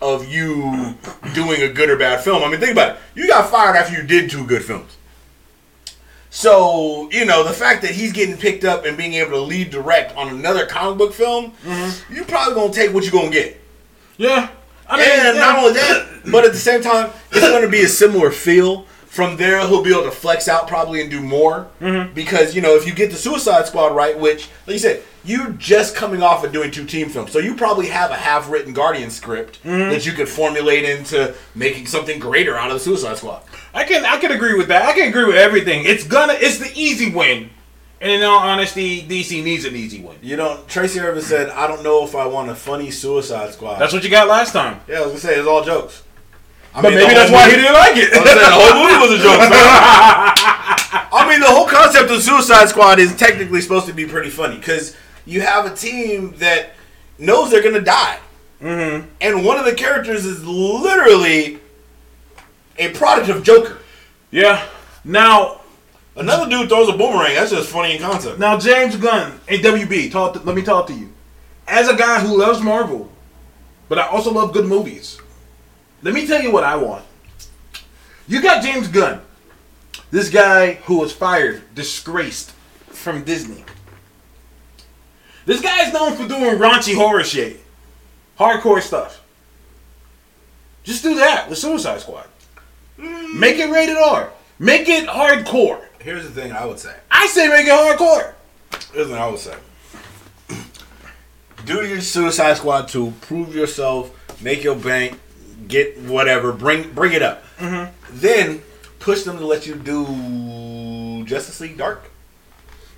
of 0.02 0.28
you 0.28 0.96
doing 1.32 1.62
a 1.62 1.68
good 1.68 1.88
or 1.88 1.96
bad 1.96 2.22
film. 2.22 2.42
I 2.42 2.50
mean, 2.50 2.60
think 2.60 2.72
about 2.72 2.96
it. 2.96 3.02
You 3.14 3.26
got 3.26 3.50
fired 3.50 3.76
after 3.76 3.96
you 3.96 4.06
did 4.06 4.30
two 4.30 4.46
good 4.46 4.64
films. 4.64 4.96
So, 6.34 7.08
you 7.12 7.24
know, 7.24 7.44
the 7.44 7.52
fact 7.52 7.82
that 7.82 7.92
he's 7.92 8.12
getting 8.12 8.36
picked 8.36 8.64
up 8.64 8.84
and 8.84 8.96
being 8.96 9.14
able 9.14 9.30
to 9.30 9.40
lead 9.40 9.70
direct 9.70 10.16
on 10.16 10.28
another 10.28 10.66
comic 10.66 10.98
book 10.98 11.12
film, 11.12 11.52
mm-hmm. 11.62 12.12
you're 12.12 12.24
probably 12.24 12.56
gonna 12.56 12.72
take 12.72 12.92
what 12.92 13.04
you're 13.04 13.12
gonna 13.12 13.30
get. 13.30 13.60
yeah. 14.18 14.48
I 14.86 14.96
mean, 14.96 15.08
And 15.08 15.36
yeah. 15.36 15.40
not 15.40 15.58
only 15.60 15.74
that, 15.74 16.08
but 16.32 16.44
at 16.44 16.50
the 16.50 16.58
same 16.58 16.82
time, 16.82 17.10
it's 17.30 17.40
going 17.40 17.62
to 17.62 17.68
be 17.68 17.82
a 17.84 17.88
similar 17.88 18.32
feel. 18.32 18.84
From 19.14 19.36
there, 19.36 19.60
he'll 19.60 19.82
be 19.84 19.92
able 19.92 20.02
to 20.02 20.10
flex 20.10 20.48
out 20.48 20.66
probably 20.66 21.00
and 21.00 21.08
do 21.08 21.20
more. 21.20 21.68
Mm-hmm. 21.80 22.14
Because, 22.14 22.54
you 22.56 22.60
know, 22.60 22.74
if 22.74 22.84
you 22.84 22.92
get 22.92 23.12
the 23.12 23.16
Suicide 23.16 23.64
Squad 23.66 23.94
right, 23.94 24.18
which, 24.18 24.48
like 24.66 24.74
you 24.74 24.78
said, 24.80 25.04
you're 25.24 25.50
just 25.52 25.94
coming 25.94 26.20
off 26.20 26.44
of 26.44 26.50
doing 26.52 26.72
two 26.72 26.84
team 26.84 27.08
films. 27.08 27.30
So 27.30 27.38
you 27.38 27.54
probably 27.54 27.86
have 27.86 28.10
a 28.10 28.16
half 28.16 28.50
written 28.50 28.72
Guardian 28.74 29.10
script 29.10 29.62
Mm-hmm. 29.62 29.90
that 29.90 30.04
you 30.04 30.12
could 30.12 30.28
formulate 30.28 30.84
into 30.84 31.32
making 31.54 31.86
something 31.86 32.18
greater 32.18 32.56
out 32.56 32.68
of 32.70 32.74
the 32.74 32.80
Suicide 32.80 33.16
Squad. 33.18 33.42
I 33.72 33.84
can 33.84 34.04
I 34.04 34.18
can 34.18 34.32
agree 34.32 34.54
with 34.58 34.68
that. 34.68 34.82
I 34.82 34.92
can 34.92 35.08
agree 35.08 35.24
with 35.24 35.36
everything. 35.36 35.84
It's 35.86 36.04
gonna 36.04 36.34
it's 36.36 36.58
the 36.58 36.70
easy 36.78 37.10
win. 37.14 37.50
And 38.00 38.10
in 38.12 38.22
all 38.22 38.38
honesty, 38.40 39.00
DC 39.02 39.42
needs 39.42 39.64
an 39.64 39.74
easy 39.74 40.00
win. 40.02 40.16
You 40.22 40.36
know, 40.36 40.60
Tracy 40.68 41.00
Irvin 41.00 41.22
said, 41.22 41.48
I 41.50 41.66
don't 41.66 41.82
know 41.82 42.04
if 42.04 42.14
I 42.14 42.26
want 42.26 42.50
a 42.50 42.54
funny 42.54 42.90
Suicide 42.90 43.52
Squad. 43.54 43.78
That's 43.78 43.92
what 43.94 44.04
you 44.04 44.10
got 44.10 44.28
last 44.28 44.52
time. 44.52 44.80
yeah, 44.86 44.96
I 44.96 45.00
was 45.00 45.06
going 45.08 45.16
to 45.20 45.26
say, 45.26 45.36
it's 45.38 45.48
all 45.48 45.64
jokes. 45.64 46.02
I 46.74 46.82
But 46.82 46.90
mean, 46.90 46.98
maybe 46.98 47.14
that's 47.14 47.30
why 47.30 47.48
he 47.48 47.56
didn't 47.56 47.72
like 47.72 47.96
it. 47.96 48.10
I'm 48.12 48.26
saying 48.26 48.38
the 48.38 48.50
whole 48.50 48.82
movie 48.82 48.98
was 49.00 49.20
a 49.20 49.22
joke. 49.22 49.38
I 51.16 51.26
mean, 51.28 51.40
the 51.40 51.46
whole 51.46 51.68
concept 51.68 52.10
of 52.10 52.22
Suicide 52.22 52.68
Squad 52.68 52.98
is 52.98 53.16
technically 53.16 53.60
supposed 53.60 53.86
to 53.86 53.92
be 53.92 54.06
pretty 54.06 54.30
funny 54.30 54.56
because 54.56 54.96
you 55.24 55.40
have 55.40 55.66
a 55.66 55.74
team 55.74 56.34
that 56.38 56.70
knows 57.18 57.50
they're 57.50 57.62
gonna 57.62 57.80
die, 57.80 58.18
mm-hmm. 58.60 59.08
and 59.20 59.44
one 59.44 59.58
of 59.58 59.64
the 59.64 59.74
characters 59.74 60.24
is 60.24 60.44
literally 60.44 61.60
a 62.78 62.90
product 62.90 63.28
of 63.28 63.44
Joker. 63.44 63.78
yeah. 64.30 64.66
Now 65.04 65.60
Another 66.16 66.48
dude 66.48 66.68
throws 66.68 66.88
a 66.88 66.92
boomerang. 66.92 67.34
That's 67.34 67.50
just 67.50 67.68
funny 67.70 67.96
in 67.96 68.00
concept. 68.00 68.38
now 68.38 68.58
James 68.58 68.96
Gunn 68.96 69.40
and 69.48 69.60
WB, 69.62 70.12
talk 70.12 70.34
to, 70.34 70.38
let 70.40 70.54
me 70.54 70.62
talk 70.62 70.86
to 70.86 70.94
you. 70.94 71.12
As 71.66 71.88
a 71.88 71.96
guy 71.96 72.20
who 72.20 72.38
loves 72.38 72.60
Marvel, 72.60 73.10
but 73.88 73.98
I 73.98 74.06
also 74.06 74.32
love 74.32 74.52
good 74.52 74.66
movies. 74.66 75.18
Let 76.04 76.12
me 76.12 76.26
tell 76.26 76.42
you 76.42 76.52
what 76.52 76.64
I 76.64 76.76
want. 76.76 77.02
You 78.28 78.42
got 78.42 78.62
James 78.62 78.88
Gunn, 78.88 79.22
this 80.10 80.28
guy 80.28 80.74
who 80.74 80.98
was 80.98 81.14
fired, 81.14 81.62
disgraced 81.74 82.50
from 82.88 83.24
Disney. 83.24 83.64
This 85.46 85.62
guy 85.62 85.86
is 85.86 85.94
known 85.94 86.14
for 86.14 86.28
doing 86.28 86.58
raunchy 86.58 86.94
horror 86.94 87.24
shit, 87.24 87.58
hardcore 88.38 88.82
stuff. 88.82 89.22
Just 90.82 91.02
do 91.02 91.14
that 91.14 91.48
with 91.48 91.56
Suicide 91.56 92.02
Squad. 92.02 92.26
Make 92.98 93.56
it 93.56 93.70
rated 93.70 93.96
R. 93.96 94.30
Make 94.58 94.90
it 94.90 95.08
hardcore. 95.08 95.86
Here's 96.00 96.24
the 96.24 96.30
thing 96.30 96.52
I 96.52 96.66
would 96.66 96.78
say. 96.78 96.94
I 97.10 97.26
say 97.28 97.48
make 97.48 97.66
it 97.66 97.70
hardcore. 97.70 98.34
Here's 98.92 99.08
what 99.08 99.18
I 99.18 99.28
would 99.30 99.40
say. 99.40 99.56
Do 101.64 101.86
your 101.86 102.02
Suicide 102.02 102.58
Squad 102.58 102.88
to 102.88 103.14
prove 103.22 103.54
yourself, 103.54 104.14
make 104.42 104.62
your 104.62 104.76
bank, 104.76 105.18
get 105.68 105.98
whatever, 106.00 106.52
bring 106.52 106.92
bring 106.92 107.12
it 107.12 107.22
up. 107.22 107.44
Mm-hmm. 107.58 107.92
Then 108.12 108.62
push 108.98 109.22
them 109.22 109.38
to 109.38 109.46
let 109.46 109.66
you 109.66 109.74
do 109.74 111.24
Justice 111.24 111.60
League 111.60 111.76
Dark. 111.76 112.10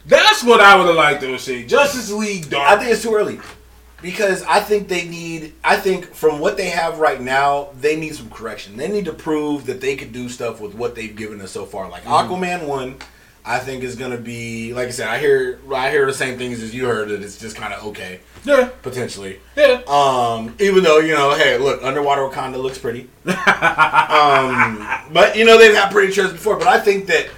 That's 0.07 0.45
what 0.45 0.61
I 0.61 0.77
would 0.77 0.87
have 0.87 0.95
liked 0.95 1.21
to 1.23 1.39
see. 1.39 1.67
Justice 1.67 2.13
League 2.13 2.49
Dark. 2.49 2.71
I 2.71 2.77
think 2.79 2.93
it's 2.93 3.03
too 3.03 3.15
early 3.15 3.41
because 4.03 4.43
I 4.45 4.61
think 4.61 4.89
they 4.89 5.07
need. 5.09 5.55
I 5.65 5.77
think 5.77 6.07
from 6.07 6.39
what 6.39 6.57
they 6.57 6.69
have 6.71 6.99
right 6.99 7.21
now, 7.21 7.71
they 7.81 7.97
need 7.97 8.15
some 8.15 8.31
correction. 8.31 8.77
They 8.77 8.89
need 8.89 9.07
to 9.07 9.13
prove 9.13 9.67
that 9.67 9.81
they 9.81 9.97
could 9.97 10.13
do 10.13 10.29
stuff 10.29 10.61
with 10.61 10.75
what 10.75 10.95
they've 10.95 11.15
given 11.15 11.41
us 11.41 11.51
so 11.51 11.67
far. 11.67 11.89
Like 11.89 12.05
mm-hmm. 12.05 12.33
Aquaman 12.33 12.67
one, 12.67 12.97
I 13.47 13.59
think 13.61 13.85
is 13.85 13.95
gonna 13.97 14.17
be 14.19 14.75
like 14.75 14.89
I 14.89 14.91
said. 14.91 15.09
I 15.09 15.19
hear 15.19 15.61
I 15.73 15.91
hear 15.91 16.05
the 16.07 16.13
same 16.15 16.37
things 16.37 16.63
as 16.63 16.75
you 16.75 16.87
heard 16.87 17.09
that 17.11 17.23
it's 17.23 17.39
just 17.39 17.55
kind 17.57 17.73
of 17.73 17.85
okay 17.87 18.21
yeah, 18.45 18.71
potentially. 18.83 19.41
yeah. 19.57 19.81
Um, 19.89 20.55
even 20.61 20.85
though 20.85 20.99
you 20.99 21.15
know, 21.15 21.35
hey, 21.35 21.59
look, 21.59 21.83
underwater 21.83 22.23
Wakanda 22.23 22.63
looks 22.63 22.79
pretty. 22.79 23.09
um, 23.27 24.87
but 25.13 25.37
you 25.37 25.45
know 25.45 25.59
they've 25.59 25.75
had 25.75 25.91
pretty 25.91 26.13
shows 26.13 26.33
before. 26.33 26.57
But 26.57 26.69
I 26.69 26.79
think 26.81 27.07
that 27.07 27.29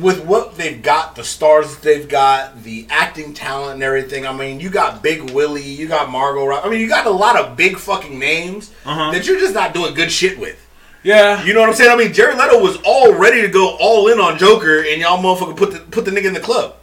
with 0.00 0.24
what 0.24 0.56
they've 0.56 0.82
got, 0.82 1.16
the 1.16 1.24
stars 1.24 1.74
that 1.74 1.82
they've 1.82 2.08
got, 2.08 2.62
the 2.62 2.86
acting 2.90 3.32
talent 3.34 3.74
and 3.74 3.82
everything. 3.82 4.26
I 4.26 4.32
mean, 4.32 4.60
you 4.60 4.70
got 4.70 5.02
Big 5.02 5.30
Willie, 5.30 5.62
you 5.62 5.88
got 5.88 6.10
Margot. 6.10 6.46
Robbie. 6.46 6.66
I 6.66 6.70
mean, 6.70 6.80
you 6.80 6.88
got 6.88 7.06
a 7.06 7.10
lot 7.10 7.36
of 7.36 7.56
big 7.56 7.78
fucking 7.78 8.18
names 8.18 8.70
Uh-huh. 8.84 9.10
that 9.12 9.26
you're 9.26 9.38
just 9.40 9.54
not 9.54 9.72
doing 9.74 9.94
good 9.94 10.12
shit 10.12 10.38
with. 10.38 10.62
Yeah. 11.08 11.42
You 11.42 11.54
know 11.54 11.60
what 11.60 11.70
I'm 11.70 11.74
saying? 11.74 11.90
I 11.90 11.96
mean, 11.96 12.12
Jared 12.12 12.36
Leto 12.36 12.62
was 12.62 12.76
all 12.84 13.14
ready 13.14 13.40
to 13.40 13.48
go 13.48 13.78
all 13.80 14.08
in 14.08 14.20
on 14.20 14.36
Joker, 14.36 14.80
and 14.80 15.00
y'all 15.00 15.22
motherfucker 15.22 15.56
put 15.56 15.72
the 15.72 15.78
put 15.78 16.04
the 16.04 16.10
nigga 16.10 16.26
in 16.26 16.34
the 16.34 16.40
club. 16.40 16.74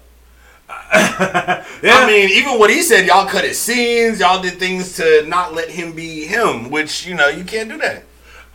yeah. 0.68 1.64
I 1.84 2.08
mean, 2.08 2.32
even 2.32 2.58
what 2.58 2.72
he 2.72 2.82
said, 2.82 3.06
y'all 3.06 3.28
cut 3.28 3.44
his 3.44 3.60
scenes, 3.60 4.20
y'all 4.20 4.42
did 4.42 4.58
things 4.58 4.96
to 4.96 5.26
not 5.28 5.54
let 5.54 5.70
him 5.70 5.94
be 5.94 6.26
him, 6.26 6.72
which 6.72 7.06
you 7.06 7.14
know 7.14 7.28
you 7.28 7.44
can't 7.44 7.70
do 7.70 7.78
that. 7.78 8.04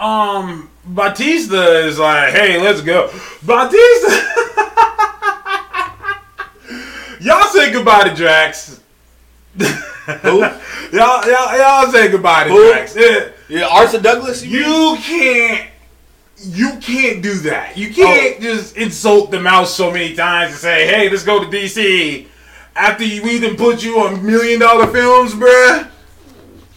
um, 0.00 0.68
Bautista 0.84 1.86
is 1.86 2.00
like, 2.00 2.32
hey, 2.32 2.60
let's 2.60 2.80
go. 2.80 3.08
Bautista. 3.44 4.10
y'all 7.20 7.44
say 7.44 7.72
goodbye 7.72 8.08
to 8.08 8.14
Drax. 8.16 8.80
Who? 10.22 10.40
Y'all, 10.92 11.24
y'all, 11.24 11.56
y'all 11.56 11.92
say 11.92 12.10
goodbye 12.10 12.44
to 12.44 12.50
Who? 12.50 12.72
Drax. 12.72 12.96
Yeah. 12.96 13.28
Yeah, 13.48 13.66
Arthur 13.70 14.00
Douglas. 14.00 14.44
You, 14.44 14.58
You 14.60 14.96
can't. 15.00 15.68
you 16.38 16.70
can't 16.80 17.22
do 17.22 17.34
that. 17.40 17.76
You 17.76 17.90
oh. 17.90 17.94
can't 17.94 18.36
Oh. 18.38 18.42
just 18.42 18.76
insult 18.76 19.30
the 19.30 19.38
mouse 19.40 19.72
so 19.74 19.90
many 19.92 20.14
times 20.16 20.50
and 20.52 20.60
say, 20.60 20.86
"Hey, 20.86 21.08
let's 21.08 21.22
go 21.22 21.44
to 21.44 21.46
DC." 21.50 22.26
After 22.74 23.04
you 23.04 23.22
even 23.26 23.56
put 23.56 23.84
you 23.84 24.00
on 24.00 24.24
million 24.24 24.58
dollar 24.58 24.86
films, 24.88 25.32
bruh, 25.34 25.86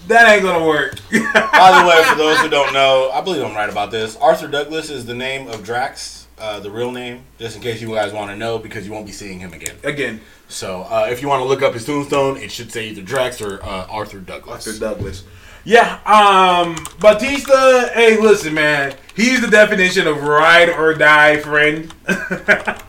that 0.07 0.31
ain't 0.33 0.43
gonna 0.43 0.65
work. 0.65 0.95
By 1.11 1.81
the 1.81 1.87
way, 1.87 2.03
for 2.03 2.15
those 2.23 2.37
who 2.39 2.49
don't 2.49 2.73
know, 2.73 3.09
I 3.13 3.21
believe 3.21 3.43
I'm 3.43 3.55
right 3.55 3.69
about 3.69 3.89
this. 3.89 4.15
Arthur 4.17 4.47
Douglas 4.47 4.89
is 4.91 5.05
the 5.05 5.13
name 5.15 5.47
of 5.47 5.63
Drax, 5.63 6.22
uh, 6.37 6.59
the 6.59 6.71
real 6.71 6.91
name, 6.91 7.23
just 7.37 7.55
in 7.55 7.61
case 7.61 7.81
you 7.81 7.93
guys 7.93 8.13
want 8.13 8.31
to 8.31 8.35
know, 8.35 8.57
because 8.57 8.85
you 8.85 8.91
won't 8.91 9.05
be 9.05 9.11
seeing 9.11 9.39
him 9.39 9.53
again. 9.53 9.75
Again, 9.83 10.21
So 10.47 10.83
uh, 10.83 11.07
if 11.09 11.21
you 11.21 11.27
want 11.27 11.41
to 11.41 11.47
look 11.47 11.61
up 11.61 11.73
his 11.73 11.85
tombstone, 11.85 12.37
it 12.37 12.51
should 12.51 12.71
say 12.71 12.89
either 12.89 13.01
Drax 13.01 13.41
or 13.41 13.63
uh, 13.63 13.87
Arthur 13.89 14.19
Douglas. 14.19 14.67
Arthur 14.67 14.79
Douglas. 14.79 15.23
Yeah, 15.65 15.99
um, 16.05 16.75
Bautista. 16.99 17.91
Hey, 17.93 18.19
listen, 18.19 18.53
man. 18.53 18.95
He's 19.15 19.39
the 19.39 19.47
definition 19.47 20.07
of 20.07 20.23
ride 20.23 20.69
or 20.69 20.93
die 20.93 21.39
friend. 21.39 21.93
the 22.05 22.81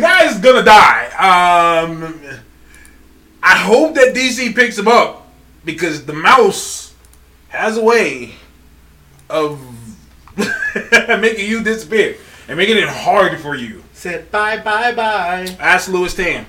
guy 0.00 0.24
is 0.26 0.38
gonna 0.38 0.62
die. 0.62 1.06
Um, 1.18 2.18
I 3.42 3.58
hope 3.58 3.94
that 3.96 4.14
DC 4.14 4.54
picks 4.54 4.78
him 4.78 4.88
up 4.88 5.28
because 5.64 6.06
the 6.06 6.14
mouse 6.14 6.94
has 7.48 7.76
a 7.76 7.82
way 7.82 8.32
of 9.28 9.60
making 11.20 11.48
you 11.48 11.62
disappear 11.62 12.16
and 12.48 12.56
making 12.56 12.76
it 12.78 12.88
hard 12.88 13.38
for 13.40 13.54
you. 13.54 13.82
Said 13.92 14.30
bye, 14.30 14.56
bye, 14.58 14.92
bye. 14.92 15.46
Ask 15.60 15.88
Lewis 15.88 16.14
Tan. 16.14 16.46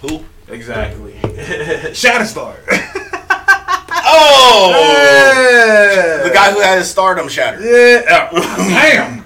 Who? 0.00 0.24
Exactly. 0.48 1.12
Shatterstar. 1.92 2.56
Oh! 4.14 4.72
The 6.24 6.30
guy 6.34 6.50
who 6.52 6.60
had 6.60 6.78
his 6.78 6.90
stardom 6.90 7.28
shattered. 7.28 7.62
Yeah. 7.62 8.28
Oh, 8.32 8.68
damn. 8.68 9.24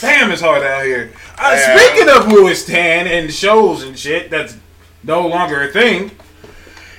Damn, 0.00 0.30
it's 0.30 0.40
hard 0.40 0.62
out 0.62 0.84
here. 0.84 1.12
Uh, 1.38 1.52
Yeah. 1.54 1.76
Speaking 1.76 2.08
of 2.08 2.28
Lewis 2.32 2.64
Tan 2.64 3.06
and 3.06 3.32
shows 3.32 3.82
and 3.82 3.98
shit, 3.98 4.30
that's 4.30 4.56
no 5.02 5.26
longer 5.26 5.62
a 5.62 5.68
thing. 5.68 6.12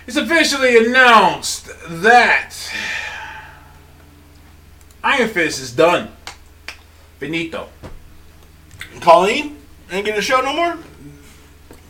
It's 0.05 0.17
officially 0.17 0.85
announced 0.85 1.69
that 1.87 2.53
Iron 5.03 5.29
Fist 5.29 5.61
is 5.61 5.71
done. 5.71 6.09
Finito. 7.19 7.69
Colleen? 9.01 9.57
Ain't 9.91 10.05
getting 10.05 10.19
a 10.19 10.21
show 10.21 10.41
no 10.41 10.53
more? 10.53 10.77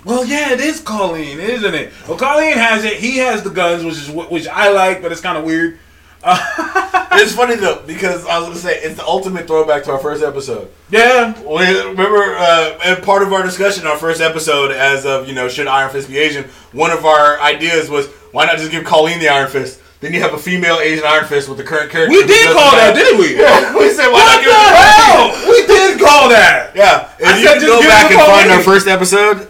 Well, 0.04 0.26
yeah, 0.26 0.52
it 0.52 0.60
is 0.60 0.82
Colleen, 0.82 1.40
isn't 1.40 1.74
it? 1.74 1.94
Well, 2.08 2.18
Colleen 2.18 2.58
has 2.58 2.84
it. 2.84 2.98
He 2.98 3.18
has 3.18 3.44
the 3.44 3.50
guns, 3.50 3.84
which 3.86 3.96
is 3.96 4.10
which 4.10 4.48
I 4.48 4.70
like, 4.72 5.02
but 5.02 5.12
it's 5.12 5.22
kind 5.22 5.38
of 5.38 5.44
weird. 5.44 5.80
It's 7.16 7.36
funny 7.36 7.56
though 7.56 7.82
because 7.86 8.26
I 8.26 8.40
was 8.40 8.48
gonna 8.48 8.60
say 8.60 8.80
it's 8.80 8.96
the 8.96 9.06
ultimate 9.06 9.46
throwback 9.46 9.84
to 9.84 9.92
our 9.92 10.00
first 10.00 10.24
episode. 10.24 10.70
Yeah, 10.90 11.40
We, 11.42 11.80
remember, 11.82 12.36
uh, 12.36 13.00
part 13.04 13.22
of 13.22 13.32
our 13.32 13.44
discussion, 13.44 13.86
our 13.86 13.98
first 13.98 14.20
episode, 14.20 14.72
as 14.72 15.06
of 15.06 15.28
you 15.28 15.36
know, 15.36 15.48
should 15.48 15.68
Iron 15.68 15.92
Fist 15.92 16.08
be 16.10 16.18
Asian? 16.18 16.46
One 16.72 16.90
of 16.90 17.06
our 17.06 17.40
ideas 17.40 17.88
was 17.90 18.08
why 18.32 18.46
not 18.46 18.58
just 18.58 18.72
give 18.72 18.84
Colleen 18.84 19.20
the 19.20 19.30
Iron 19.30 19.50
Fist? 19.50 19.80
Then 20.04 20.14
you 20.14 20.20
have 20.20 20.34
a 20.34 20.38
female 20.38 20.80
Asian 20.80 21.06
Iron 21.06 21.24
Fist 21.24 21.48
with 21.48 21.58
the 21.58 21.64
current 21.64 21.90
character. 21.90 22.12
we 22.12 22.28
did 22.28 22.52
call 22.52 22.72
that, 22.72 22.94
didn't 22.94 23.20
we? 23.20 23.38
Yeah, 23.40 23.74
we 23.74 23.90
said 23.90 24.08
why 24.12 24.20
What 24.20 24.36
not 24.36 24.44
the 24.44 24.92
hell? 24.92 25.50
We 25.50 25.66
did 25.66 25.98
call 25.98 26.28
that. 26.28 26.76
Yeah, 26.76 27.10
if 27.20 27.26
I 27.26 27.38
you 27.38 27.48
said 27.48 27.62
go 27.62 27.80
back 27.80 28.12
and 28.12 28.20
find 28.20 28.52
our 28.52 28.62
first 28.62 28.88
episode, 28.88 29.48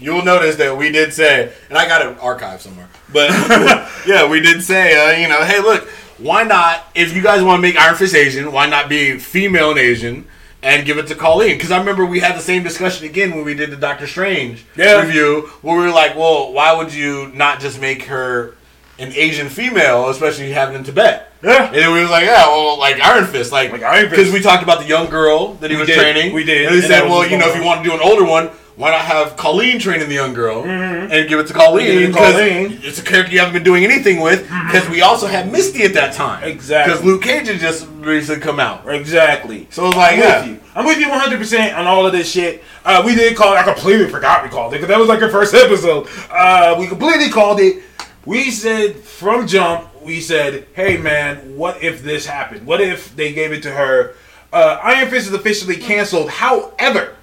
you 0.00 0.12
will 0.12 0.24
notice 0.24 0.56
that 0.56 0.76
we 0.76 0.90
did 0.90 1.12
say, 1.12 1.52
and 1.68 1.78
I 1.78 1.86
got 1.86 2.02
it 2.04 2.18
archived 2.18 2.58
somewhere, 2.58 2.88
but 3.12 3.30
yeah, 4.06 4.28
we 4.28 4.40
did 4.40 4.64
say, 4.64 4.96
uh, 4.96 5.20
you 5.20 5.28
know, 5.28 5.44
hey, 5.44 5.60
look, 5.60 5.88
why 6.18 6.42
not? 6.42 6.82
If 6.96 7.14
you 7.14 7.22
guys 7.22 7.44
want 7.44 7.58
to 7.58 7.62
make 7.62 7.76
Iron 7.78 7.94
Fist 7.94 8.16
Asian, 8.16 8.50
why 8.50 8.66
not 8.66 8.88
be 8.88 9.16
female 9.18 9.70
and 9.70 9.78
Asian? 9.78 10.26
And 10.60 10.84
give 10.86 10.96
it 10.98 11.06
to 11.08 11.14
Colleen 11.14 11.56
because 11.56 11.70
I 11.70 11.78
remember 11.78 12.04
we 12.06 12.18
had 12.20 12.34
the 12.36 12.40
same 12.40 12.62
discussion 12.64 13.06
again 13.06 13.32
when 13.36 13.44
we 13.44 13.52
did 13.54 13.70
the 13.70 13.76
Doctor 13.76 14.06
Strange 14.08 14.64
Yeah. 14.74 15.02
review, 15.02 15.50
where 15.60 15.76
we 15.76 15.84
were 15.84 15.90
like, 15.92 16.16
"Well, 16.16 16.52
why 16.54 16.72
would 16.72 16.92
you 16.94 17.30
not 17.34 17.60
just 17.60 17.78
make 17.80 18.04
her 18.04 18.54
an 18.98 19.12
Asian 19.12 19.48
female, 19.48 20.08
especially 20.10 20.50
having 20.52 20.76
in 20.76 20.84
Tibet?" 20.84 21.30
Yeah. 21.42 21.66
And 21.66 21.74
then 21.76 21.92
we 21.92 22.00
was 22.00 22.10
like, 22.10 22.24
yeah, 22.24 22.46
well, 22.46 22.78
like 22.78 22.98
Iron 23.00 23.26
Fist, 23.26 23.52
like, 23.52 23.70
Like 23.70 23.82
Iron 23.82 24.08
Fist. 24.08 24.16
because 24.16 24.32
we 24.32 24.40
talked 24.40 24.62
about 24.62 24.80
the 24.80 24.86
young 24.86 25.10
girl 25.10 25.54
that 25.54 25.70
he 25.70 25.76
We 25.76 25.80
was 25.80 25.88
did. 25.90 25.98
training. 25.98 26.32
We 26.32 26.42
did. 26.42 26.66
And 26.68 26.74
he 26.74 26.80
said, 26.80 27.02
well, 27.04 27.26
you 27.28 27.36
know, 27.36 27.48
if 27.50 27.56
you 27.56 27.62
want 27.62 27.84
to 27.84 27.90
do 27.90 27.94
an 27.94 28.00
older 28.02 28.24
one, 28.24 28.46
why 28.76 28.90
not 28.90 29.02
have 29.02 29.36
Colleen 29.36 29.78
training 29.78 30.08
the 30.08 30.14
young 30.14 30.32
girl 30.32 30.64
and 30.64 31.28
give 31.28 31.38
it 31.38 31.46
to 31.48 31.52
Colleen? 31.52 31.86
Give 31.86 31.96
it 32.02 32.06
to 32.06 32.12
Because 32.12 32.32
Colleen. 32.32 32.80
it's 32.82 32.98
a 32.98 33.02
character 33.02 33.30
you 33.34 33.40
haven't 33.40 33.52
been 33.52 33.62
doing 33.62 33.84
anything 33.84 34.20
with. 34.20 34.40
Because 34.44 34.88
we 34.88 35.02
also 35.02 35.26
had 35.26 35.52
Misty 35.52 35.82
at 35.82 35.92
that 35.92 36.14
time. 36.14 36.42
Exactly. 36.44 36.94
Because 36.94 37.04
Luke 37.06 37.22
Cage 37.22 37.46
had 37.48 37.60
just 37.60 37.86
recently 38.00 38.40
come 38.40 38.58
out. 38.58 38.88
Exactly. 38.88 39.68
So 39.70 39.86
it's 39.88 39.96
like, 39.96 40.14
I'm 40.14 40.18
yeah. 40.20 40.40
with 40.40 40.48
you. 40.48 40.60
I'm 40.74 40.86
with 40.86 40.98
you 40.98 41.10
100 41.10 41.38
percent 41.38 41.76
on 41.76 41.86
all 41.86 42.06
of 42.06 42.12
this 42.12 42.28
shit. 42.28 42.64
Uh, 42.86 43.02
we 43.04 43.14
did 43.14 43.36
call. 43.36 43.52
it. 43.52 43.58
I 43.58 43.62
completely 43.64 44.08
forgot 44.08 44.42
we 44.42 44.48
called 44.48 44.72
it 44.72 44.76
because 44.78 44.88
that 44.88 44.98
was 44.98 45.08
like 45.08 45.20
our 45.22 45.30
first 45.30 45.52
episode. 45.54 46.08
Uh, 46.30 46.74
we 46.78 46.86
completely 46.88 47.28
called 47.28 47.60
it. 47.60 47.82
We 48.26 48.50
said 48.50 48.96
from 48.96 49.46
jump. 49.46 50.02
We 50.02 50.20
said, 50.20 50.66
"Hey 50.74 50.96
man, 50.96 51.56
what 51.56 51.82
if 51.82 52.02
this 52.02 52.26
happened? 52.26 52.66
What 52.66 52.80
if 52.80 53.14
they 53.16 53.32
gave 53.32 53.52
it 53.52 53.62
to 53.64 53.70
her?" 53.70 54.14
Uh, 54.52 54.78
Iron 54.82 55.10
Fist 55.10 55.28
is 55.28 55.34
officially 55.34 55.76
canceled. 55.76 56.30
However, 56.30 57.16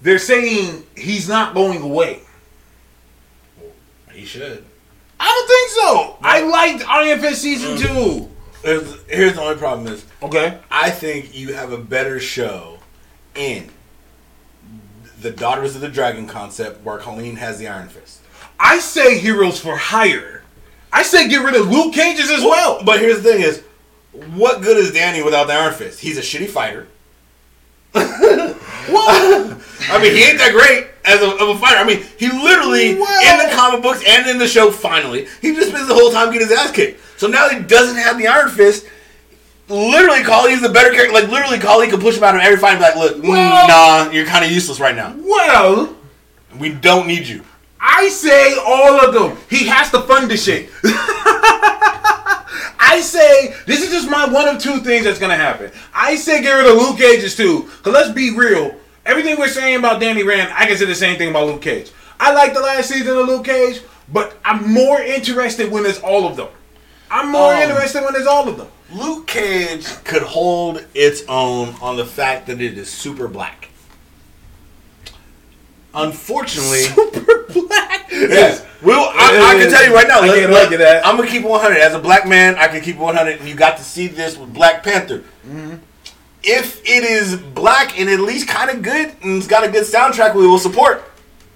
they're 0.00 0.18
saying 0.18 0.84
he's 0.96 1.28
not 1.28 1.54
going 1.54 1.82
away. 1.82 2.20
He 4.12 4.24
should. 4.24 4.64
I 5.18 5.26
don't 5.26 5.48
think 5.48 5.70
so. 5.70 6.18
I 6.22 6.40
liked 6.42 6.88
Iron 6.88 7.20
Fist 7.20 7.42
season 7.42 7.76
two. 7.78 8.28
Here's, 8.62 9.02
here's 9.08 9.34
the 9.34 9.40
only 9.40 9.56
problem 9.56 9.92
is, 9.92 10.04
Okay. 10.22 10.58
I 10.70 10.90
think 10.90 11.36
you 11.36 11.54
have 11.54 11.72
a 11.72 11.78
better 11.78 12.20
show 12.20 12.78
in 13.34 13.70
the 15.20 15.30
Daughters 15.32 15.74
of 15.74 15.80
the 15.80 15.88
Dragon 15.88 16.26
concept 16.28 16.84
where 16.84 16.98
Colleen 16.98 17.36
has 17.36 17.58
the 17.58 17.66
Iron 17.66 17.88
Fist. 17.88 18.20
I 18.58 18.78
say 18.78 19.18
heroes 19.18 19.58
for 19.60 19.76
hire. 19.76 20.42
I 20.92 21.02
say 21.02 21.28
get 21.28 21.44
rid 21.44 21.54
of 21.54 21.68
Luke 21.70 21.94
Cages 21.94 22.30
as 22.30 22.42
well. 22.42 22.82
But 22.84 23.00
here's 23.00 23.22
the 23.22 23.32
thing: 23.32 23.42
is 23.42 23.62
what 24.34 24.60
good 24.62 24.76
is 24.76 24.92
Danny 24.92 25.22
without 25.22 25.46
the 25.46 25.54
Iron 25.54 25.72
Fist? 25.74 26.00
He's 26.00 26.18
a 26.18 26.20
shitty 26.20 26.48
fighter. 26.48 26.86
Well, 27.94 28.02
I 29.90 29.98
mean, 30.02 30.14
he 30.14 30.24
ain't 30.24 30.38
that 30.38 30.52
great 30.52 30.88
as 31.04 31.20
a, 31.20 31.30
of 31.42 31.56
a 31.56 31.58
fighter. 31.58 31.78
I 31.78 31.84
mean, 31.84 32.02
he 32.18 32.28
literally 32.28 32.94
Well- 32.96 33.42
in 33.42 33.48
the 33.48 33.54
comic 33.54 33.82
books 33.82 34.02
and 34.06 34.26
in 34.28 34.38
the 34.38 34.46
show. 34.46 34.70
Finally, 34.70 35.26
he 35.40 35.54
just 35.54 35.70
spends 35.70 35.88
the 35.88 35.94
whole 35.94 36.10
time 36.10 36.32
getting 36.32 36.48
his 36.48 36.56
ass 36.56 36.70
kicked. 36.72 37.00
So 37.18 37.26
now 37.28 37.48
he 37.48 37.60
doesn't 37.60 37.96
have 37.96 38.18
the 38.18 38.26
Iron 38.28 38.50
Fist. 38.50 38.86
Literally, 39.68 40.22
Colleen 40.24 40.54
is 40.56 40.62
the 40.62 40.68
better 40.68 40.90
character. 40.92 41.12
Like 41.14 41.28
literally, 41.28 41.58
Colleen 41.58 41.90
can 41.90 42.00
push 42.00 42.16
him 42.16 42.24
out 42.24 42.34
of 42.34 42.40
every 42.42 42.58
fight 42.58 42.72
and 42.72 42.78
be 42.80 42.84
like, 42.84 42.96
"Look, 42.96 43.22
Well- 43.22 43.68
nah, 43.68 44.10
you're 44.10 44.26
kind 44.26 44.44
of 44.44 44.50
useless 44.50 44.80
right 44.80 44.94
now. 44.96 45.14
well, 45.18 45.94
We 46.58 46.70
don't 46.70 47.06
need 47.06 47.26
you." 47.26 47.42
I 47.84 48.08
say 48.08 48.56
all 48.64 49.00
of 49.04 49.12
them. 49.12 49.36
He 49.50 49.66
has 49.66 49.90
to 49.90 50.00
fund 50.02 50.30
this 50.30 50.44
shit. 50.44 50.70
I 52.84 53.00
say 53.02 53.54
this 53.66 53.82
is 53.82 53.90
just 53.90 54.08
my 54.10 54.26
one 54.28 54.48
of 54.48 54.60
two 54.62 54.78
things 54.80 55.04
that's 55.04 55.18
gonna 55.18 55.36
happen. 55.36 55.70
I 55.94 56.16
say 56.16 56.42
get 56.42 56.52
rid 56.52 56.66
of 56.70 56.76
Luke 56.76 56.98
Cage's 56.98 57.36
too. 57.36 57.68
Cause 57.82 57.92
let's 57.92 58.10
be 58.12 58.36
real. 58.36 58.76
Everything 59.04 59.36
we're 59.38 59.48
saying 59.48 59.76
about 59.76 60.00
Danny 60.00 60.22
Rand, 60.22 60.52
I 60.54 60.66
can 60.66 60.76
say 60.76 60.84
the 60.84 60.94
same 60.94 61.18
thing 61.18 61.30
about 61.30 61.46
Luke 61.46 61.62
Cage. 61.62 61.90
I 62.20 62.32
like 62.32 62.54
the 62.54 62.60
last 62.60 62.88
season 62.88 63.16
of 63.16 63.26
Luke 63.26 63.44
Cage, 63.44 63.80
but 64.12 64.36
I'm 64.44 64.72
more 64.72 65.00
interested 65.00 65.70
when 65.72 65.84
it's 65.86 65.98
all 66.00 66.26
of 66.26 66.36
them. 66.36 66.48
I'm 67.10 67.30
more 67.32 67.52
Um, 67.54 67.62
interested 67.62 68.04
when 68.04 68.14
it's 68.14 68.26
all 68.28 68.48
of 68.48 68.56
them. 68.58 68.68
Luke 68.92 69.26
Cage 69.26 69.86
could 70.04 70.22
hold 70.22 70.84
its 70.94 71.22
own 71.28 71.74
on 71.82 71.96
the 71.96 72.04
fact 72.06 72.46
that 72.46 72.60
it 72.60 72.78
is 72.78 72.88
super 72.90 73.26
black. 73.26 73.70
Unfortunately, 75.94 76.78
Super 76.80 77.44
black. 77.52 78.08
Yes. 78.10 78.64
Well, 78.82 79.10
I, 79.14 79.54
I 79.56 79.60
can 79.62 79.70
tell 79.70 79.84
you 79.86 79.94
right 79.94 80.08
now. 80.08 80.20
I 80.20 80.28
can't 80.28 80.52
argue 80.52 80.78
that. 80.78 81.06
I'm 81.06 81.16
gonna 81.16 81.28
keep 81.28 81.44
100. 81.44 81.76
As 81.78 81.94
a 81.94 81.98
black 81.98 82.26
man, 82.26 82.56
I 82.56 82.68
can 82.68 82.80
keep 82.80 82.96
100, 82.96 83.40
and 83.40 83.48
you 83.48 83.54
got 83.54 83.76
to 83.76 83.82
see 83.84 84.06
this 84.08 84.36
with 84.36 84.52
Black 84.52 84.82
Panther. 84.82 85.18
Mm-hmm. 85.46 85.74
If 86.44 86.80
it 86.84 87.04
is 87.04 87.36
black 87.36 87.98
and 88.00 88.08
at 88.10 88.18
least 88.20 88.48
kind 88.48 88.68
of 88.70 88.82
good 88.82 89.14
and 89.22 89.36
it's 89.38 89.46
got 89.46 89.62
a 89.64 89.70
good 89.70 89.84
soundtrack, 89.84 90.34
we 90.34 90.46
will 90.46 90.58
support. 90.58 91.04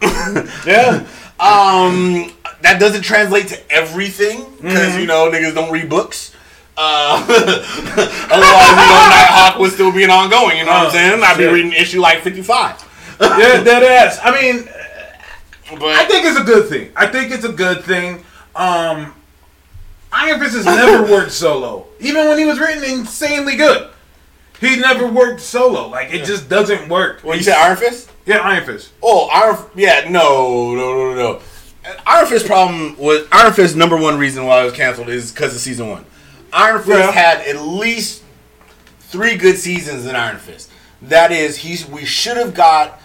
Yeah. 0.66 1.07
Um, 1.38 2.33
that 2.62 2.81
doesn't 2.81 3.03
translate 3.03 3.49
to 3.49 3.70
everything 3.70 4.46
because 4.57 4.92
Mm-hmm. 4.92 5.01
you 5.01 5.07
know 5.07 5.31
niggas 5.31 5.55
don't 5.55 5.70
read 5.70 5.90
books. 5.90 6.33
Uh, 6.79 7.20
otherwise, 7.29 8.70
you 8.70 8.87
know, 8.88 9.09
Nighthawk 9.11 9.59
would 9.61 9.70
still 9.72 9.92
be 9.92 10.03
an 10.05 10.09
ongoing. 10.11 10.57
You 10.57 10.64
know 10.64 10.70
what 10.70 10.81
I'm 10.81 10.87
Oh, 10.87 10.90
saying? 10.90 11.22
I'd 11.22 11.37
be 11.37 11.44
reading 11.44 11.72
issue 11.72 12.01
like 12.01 12.20
55. 12.22 12.86
yeah, 13.20 13.62
dead 13.62 13.83
ass. 13.83 14.18
I 14.22 14.40
mean, 14.40 14.64
But 15.79 15.83
I 15.96 16.05
think 16.07 16.26
it's 16.26 16.38
a 16.38 16.44
good 16.44 16.68
thing. 16.68 16.90
I 16.96 17.07
think 17.07 17.33
it's 17.33 17.44
a 17.44 17.52
good 17.52 17.83
thing. 17.85 18.24
Um, 18.55 19.14
Iron 20.12 20.40
Fist 20.40 20.55
has 20.57 20.64
never 20.66 21.02
worked 21.12 21.33
solo, 21.33 21.87
even 22.00 22.29
when 22.29 22.38
he 22.38 22.44
was 22.44 22.59
written 22.59 22.85
insanely 22.85 23.57
good. 23.57 23.90
He 24.61 24.76
never 24.76 25.07
worked 25.07 25.40
solo. 25.40 25.88
Like 25.88 26.12
it 26.14 26.24
just 26.24 26.48
doesn't 26.48 26.88
work. 26.88 27.20
when 27.22 27.37
you 27.38 27.44
say 27.44 27.52
Iron 27.52 27.76
Fist. 27.76 28.11
yeah, 28.24 28.38
Iron 28.38 28.64
Fist. 28.64 28.92
Oh, 29.02 29.29
Iron. 29.29 29.57
Yeah, 29.74 30.07
no, 30.09 30.74
no, 30.74 30.94
no, 30.94 31.14
no, 31.14 31.14
no. 31.14 31.40
Iron 32.07 32.26
Fist 32.26 32.46
problem 32.46 32.96
was 32.96 33.26
Iron 33.31 33.52
Fist 33.52 33.76
number 33.76 33.96
one 33.96 34.18
reason 34.18 34.46
why 34.46 34.62
it 34.62 34.64
was 34.64 34.72
canceled 34.72 35.09
is 35.11 35.31
because 35.31 35.55
of 35.55 35.61
season 35.61 35.88
one. 35.90 36.05
Iron 36.52 36.79
Fist 36.83 36.98
Yeah. 36.98 37.11
had 37.12 37.46
at 37.46 37.61
least 37.61 38.22
three 39.00 39.37
good 39.37 39.57
seasons 39.59 40.07
in 40.07 40.16
Iron 40.16 40.38
Fist. 40.38 40.70
That 41.02 41.31
is, 41.33 41.59
he's 41.59 41.87
we 41.87 42.05
should 42.07 42.38
have 42.38 42.55
got 42.55 42.98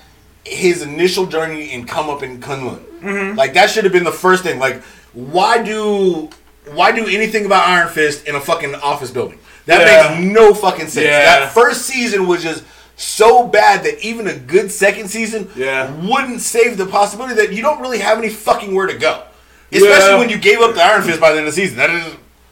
his 0.45 0.81
initial 0.81 1.25
journey 1.25 1.71
and 1.71 1.87
come 1.87 2.09
up 2.09 2.23
in 2.23 2.39
Kunlun. 2.39 2.79
Mm-hmm. 3.01 3.37
Like 3.37 3.53
that 3.53 3.69
should 3.69 3.83
have 3.83 3.93
been 3.93 4.03
the 4.03 4.11
first 4.11 4.43
thing. 4.43 4.59
Like, 4.59 4.81
why 5.13 5.61
do 5.61 6.29
why 6.73 6.91
do 6.91 7.05
anything 7.07 7.45
about 7.45 7.67
Iron 7.67 7.89
Fist 7.89 8.27
in 8.27 8.35
a 8.35 8.41
fucking 8.41 8.75
office 8.75 9.11
building? 9.11 9.39
That 9.65 9.81
Yeah. 9.81 10.19
makes 10.19 10.33
no 10.33 10.53
fucking 10.53 10.87
sense. 10.87 11.05
Yeah. 11.05 11.39
That 11.41 11.51
first 11.51 11.83
season 11.85 12.27
was 12.27 12.43
just 12.43 12.63
so 12.97 13.47
bad 13.47 13.83
that 13.83 13.99
even 14.05 14.27
a 14.27 14.37
good 14.37 14.71
second 14.71 15.09
season 15.09 15.49
Yeah. 15.55 15.91
wouldn't 16.07 16.41
save 16.41 16.77
the 16.77 16.85
possibility 16.85 17.33
that 17.35 17.51
you 17.53 17.61
don't 17.63 17.79
really 17.81 17.99
have 17.99 18.17
any 18.19 18.29
fucking 18.29 18.73
where 18.75 18.87
to 18.87 18.93
go. 18.97 19.23
Especially 19.71 20.19
when 20.19 20.29
you 20.29 20.37
gave 20.37 20.59
up 20.59 20.75
the 20.75 20.83
Iron 20.83 21.01
Fist 21.01 21.19
by 21.19 21.31
the 21.31 21.37
end 21.39 21.47
of 21.47 21.55
the 21.55 21.61
season. 21.61 21.77
That 21.77 21.89
is 21.89 22.03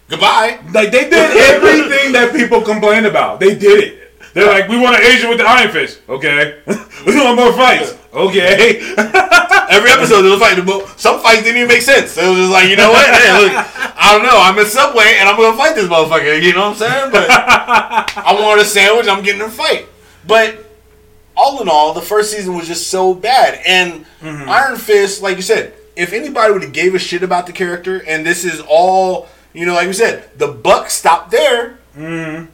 goodbye. 0.10 0.60
Like 0.74 0.92
they 0.92 1.10
did 1.10 1.14
everything 1.54 2.14
that 2.14 2.32
people 2.34 2.62
complained 2.62 3.06
about. 3.06 3.40
They 3.40 3.56
did 3.56 3.84
it. 3.84 3.99
They're 4.34 4.48
like, 4.48 4.68
we 4.70 4.80
want 4.80 4.96
an 4.96 5.04
Asian 5.04 5.30
with 5.30 5.40
the 5.40 5.46
Iron 5.46 5.72
Fist. 5.72 6.02
Okay. 6.08 6.62
we 7.06 7.16
want 7.16 7.36
more 7.36 7.54
fights. 7.54 7.98
Okay. 8.14 8.80
Every 9.70 9.92
episode 9.92 10.24
there 10.24 10.32
was 10.32 10.40
fight. 10.40 10.64
but 10.66 11.00
Some 11.00 11.22
fights 11.22 11.44
didn't 11.44 11.58
even 11.58 11.68
make 11.68 11.82
sense. 11.82 12.12
So 12.12 12.22
it 12.22 12.30
was 12.30 12.38
just 12.38 12.52
like, 12.52 12.70
you 12.70 12.76
know 12.76 12.92
what? 12.92 13.06
Hey, 13.06 13.44
look, 13.44 13.54
I 13.56 14.14
don't 14.14 14.24
know. 14.24 14.40
I'm 14.42 14.58
in 14.58 14.66
Subway 14.66 15.18
and 15.20 15.30
I'm 15.30 15.38
gonna 15.38 15.58
fight 15.58 15.76
this 15.76 15.88
motherfucker. 15.88 16.42
You 16.42 16.54
know 16.54 16.70
what 16.70 16.82
I'm 16.82 16.90
saying? 16.90 17.12
But 17.12 17.28
I 17.32 18.38
wanted 18.40 18.62
a 18.62 18.66
sandwich. 18.66 19.08
I'm 19.08 19.24
getting 19.24 19.42
a 19.42 19.50
fight. 19.50 19.88
But 20.26 20.66
all 21.36 21.62
in 21.62 21.70
all, 21.70 21.94
the 21.94 22.02
first 22.02 22.32
season 22.32 22.56
was 22.56 22.68
just 22.68 22.88
so 22.90 23.14
bad. 23.14 23.62
And 23.66 24.06
mm-hmm. 24.22 24.50
Iron 24.50 24.78
Fist, 24.78 25.22
like 25.22 25.38
you 25.38 25.42
said, 25.42 25.74
if 25.96 26.14
anybody 26.14 26.54
would 26.54 26.64
have 26.64 26.74
gave 26.74 26.96
a 26.96 27.00
shit 27.00 27.24
about 27.24 27.46
the 27.46 27.54
character, 27.54 28.04
and 28.06 28.26
this 28.26 28.44
is 28.44 28.62
all, 28.68 29.28
you 29.54 29.66
know, 29.66 29.74
like 29.74 29.88
we 29.88 29.94
said, 29.94 30.30
the 30.38 30.48
buck 30.48 30.90
stopped 30.90 31.32
there. 31.32 31.80
Mm-hmm. 31.96 32.46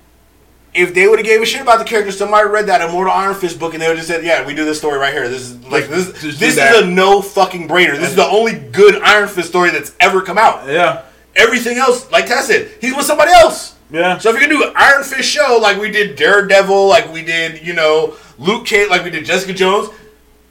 If 0.76 0.94
they 0.94 1.08
would 1.08 1.20
have 1.20 1.26
gave 1.26 1.42
a 1.42 1.46
shit 1.46 1.62
about 1.62 1.80
the 1.80 1.86
character, 1.86 2.12
somebody 2.12 2.48
read 2.50 2.68
that 2.68 2.82
Immortal 2.82 3.14
Iron 3.14 3.34
Fist 3.36 3.60
book, 3.60 3.74
and 3.74 3.82
they 3.82 3.88
would 3.88 3.98
have 3.98 4.06
just 4.06 4.10
said, 4.10 4.26
"Yeah, 4.26 4.46
we 4.46 4.54
do 4.54 4.66
this 4.66 4.78
story 4.78 4.98
right 5.00 5.14
here. 5.14 5.28
This 5.30 5.44
is 5.44 5.64
like 5.68 5.88
this. 5.88 6.08
Just 6.22 6.40
This 6.40 6.58
is 6.58 6.84
a 6.84 6.86
no 6.86 7.22
fucking 7.22 7.68
brainer. 7.68 7.96
This 7.98 8.10
is 8.10 8.16
the 8.16 8.26
only 8.28 8.54
good 8.54 9.02
Iron 9.02 9.28
Fist 9.30 9.50
story 9.50 9.70
that's 9.72 9.94
ever 10.00 10.22
come 10.22 10.38
out. 10.38 10.68
yeah. 10.68 11.04
Everything 11.38 11.78
else, 11.78 12.10
like 12.12 12.28
Tess 12.28 12.48
said, 12.48 12.70
he's 12.80 12.96
with 12.96 13.06
somebody 13.06 13.32
else. 13.32 13.76
Yeah. 13.92 14.18
So 14.18 14.30
if 14.30 14.36
you 14.36 14.42
can 14.42 14.50
do 14.50 14.64
an 14.64 14.72
Iron 14.76 15.04
Fist 15.04 15.30
show 15.30 15.60
like 15.62 15.78
we 15.80 15.92
did 15.92 16.16
Daredevil, 16.16 16.88
like 16.88 17.12
we 17.12 17.24
did, 17.24 17.66
you 17.66 17.74
know, 17.74 18.16
Luke 18.38 18.66
Cage, 18.66 18.90
like 18.90 19.04
we 19.04 19.10
did 19.10 19.26
Jessica 19.26 19.54
Jones, 19.54 19.90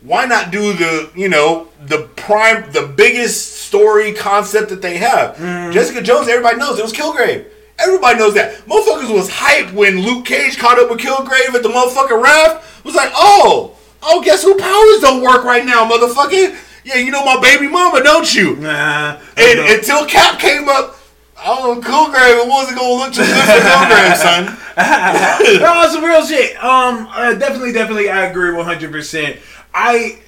why 0.02 0.26
not 0.26 0.50
do 0.50 0.74
the, 0.74 1.10
you 1.14 1.30
know, 1.30 1.68
the 1.86 2.02
prime, 2.16 2.70
the 2.72 2.82
biggest 2.86 3.62
story 3.62 4.12
concept 4.12 4.68
that 4.68 4.82
they 4.82 4.98
have? 4.98 5.38
Jessica 5.72 6.02
Jones, 6.02 6.28
everybody 6.28 6.58
knows 6.58 6.78
it 6.78 6.82
was 6.82 6.92
Kilgrave. 6.92 7.46
Everybody 7.78 8.18
knows 8.18 8.34
that. 8.34 8.54
Motherfuckers 8.66 9.12
was 9.12 9.28
hype 9.30 9.72
when 9.72 10.00
Luke 10.00 10.24
Cage 10.24 10.58
caught 10.58 10.78
up 10.78 10.90
with 10.90 11.00
Kilgrave 11.00 11.54
at 11.54 11.62
the 11.62 11.68
motherfucking 11.68 12.22
raft. 12.22 12.84
Was 12.84 12.94
like, 12.94 13.10
oh, 13.14 13.76
oh, 14.02 14.22
guess 14.22 14.42
who 14.42 14.54
powers 14.56 15.00
don't 15.00 15.22
work 15.22 15.44
right 15.44 15.64
now, 15.64 15.88
motherfucker? 15.88 16.56
Yeah, 16.84 16.96
you 16.96 17.10
know 17.10 17.24
my 17.24 17.40
baby 17.40 17.66
mama, 17.66 18.02
don't 18.02 18.32
you? 18.34 18.56
Nah. 18.56 19.18
And 19.36 19.58
until 19.60 20.06
Cap 20.06 20.38
came 20.38 20.68
up, 20.68 20.96
I 21.36 21.56
don't 21.56 21.80
know, 21.80 21.88
Kilgrave, 21.88 22.44
it 22.44 22.48
wasn't 22.48 22.78
gonna 22.78 22.94
look 22.94 23.12
too 23.12 23.22
good 23.22 23.44
for 23.44 23.60
Kilgrave, 23.60 24.16
son. 24.20 24.58
no, 25.60 25.88
some 25.90 26.04
real 26.04 26.24
shit. 26.24 26.56
Um, 26.62 27.08
uh, 27.10 27.34
definitely, 27.34 27.72
definitely, 27.72 28.10
I 28.10 28.26
agree 28.26 28.52
one 28.52 28.64
hundred 28.64 28.92
percent. 28.92 29.38
I, 29.72 30.18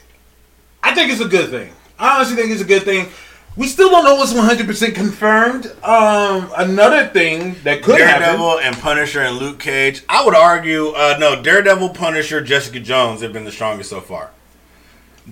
I 0.82 0.94
think 0.94 1.12
it's 1.12 1.20
a 1.20 1.28
good 1.28 1.50
thing. 1.50 1.72
I 1.98 2.16
honestly 2.16 2.36
think 2.36 2.50
it's 2.50 2.62
a 2.62 2.66
good 2.66 2.82
thing. 2.82 3.08
We 3.56 3.66
still 3.66 3.88
don't 3.88 4.04
know 4.04 4.16
what's 4.16 4.34
one 4.34 4.44
hundred 4.44 4.66
percent 4.66 4.94
confirmed. 4.94 5.66
Um, 5.82 6.50
another 6.56 7.06
thing 7.06 7.56
that 7.64 7.82
could 7.82 8.00
happen. 8.00 8.22
Daredevil 8.22 8.58
and 8.60 8.76
Punisher 8.76 9.20
and 9.22 9.38
Luke 9.38 9.58
Cage. 9.58 10.02
I 10.08 10.24
would 10.24 10.34
argue, 10.34 10.88
uh, 10.88 11.16
no, 11.18 11.42
Daredevil, 11.42 11.90
Punisher, 11.90 12.42
Jessica 12.42 12.80
Jones 12.80 13.22
have 13.22 13.32
been 13.32 13.44
the 13.44 13.52
strongest 13.52 13.88
so 13.88 14.00
far. 14.02 14.30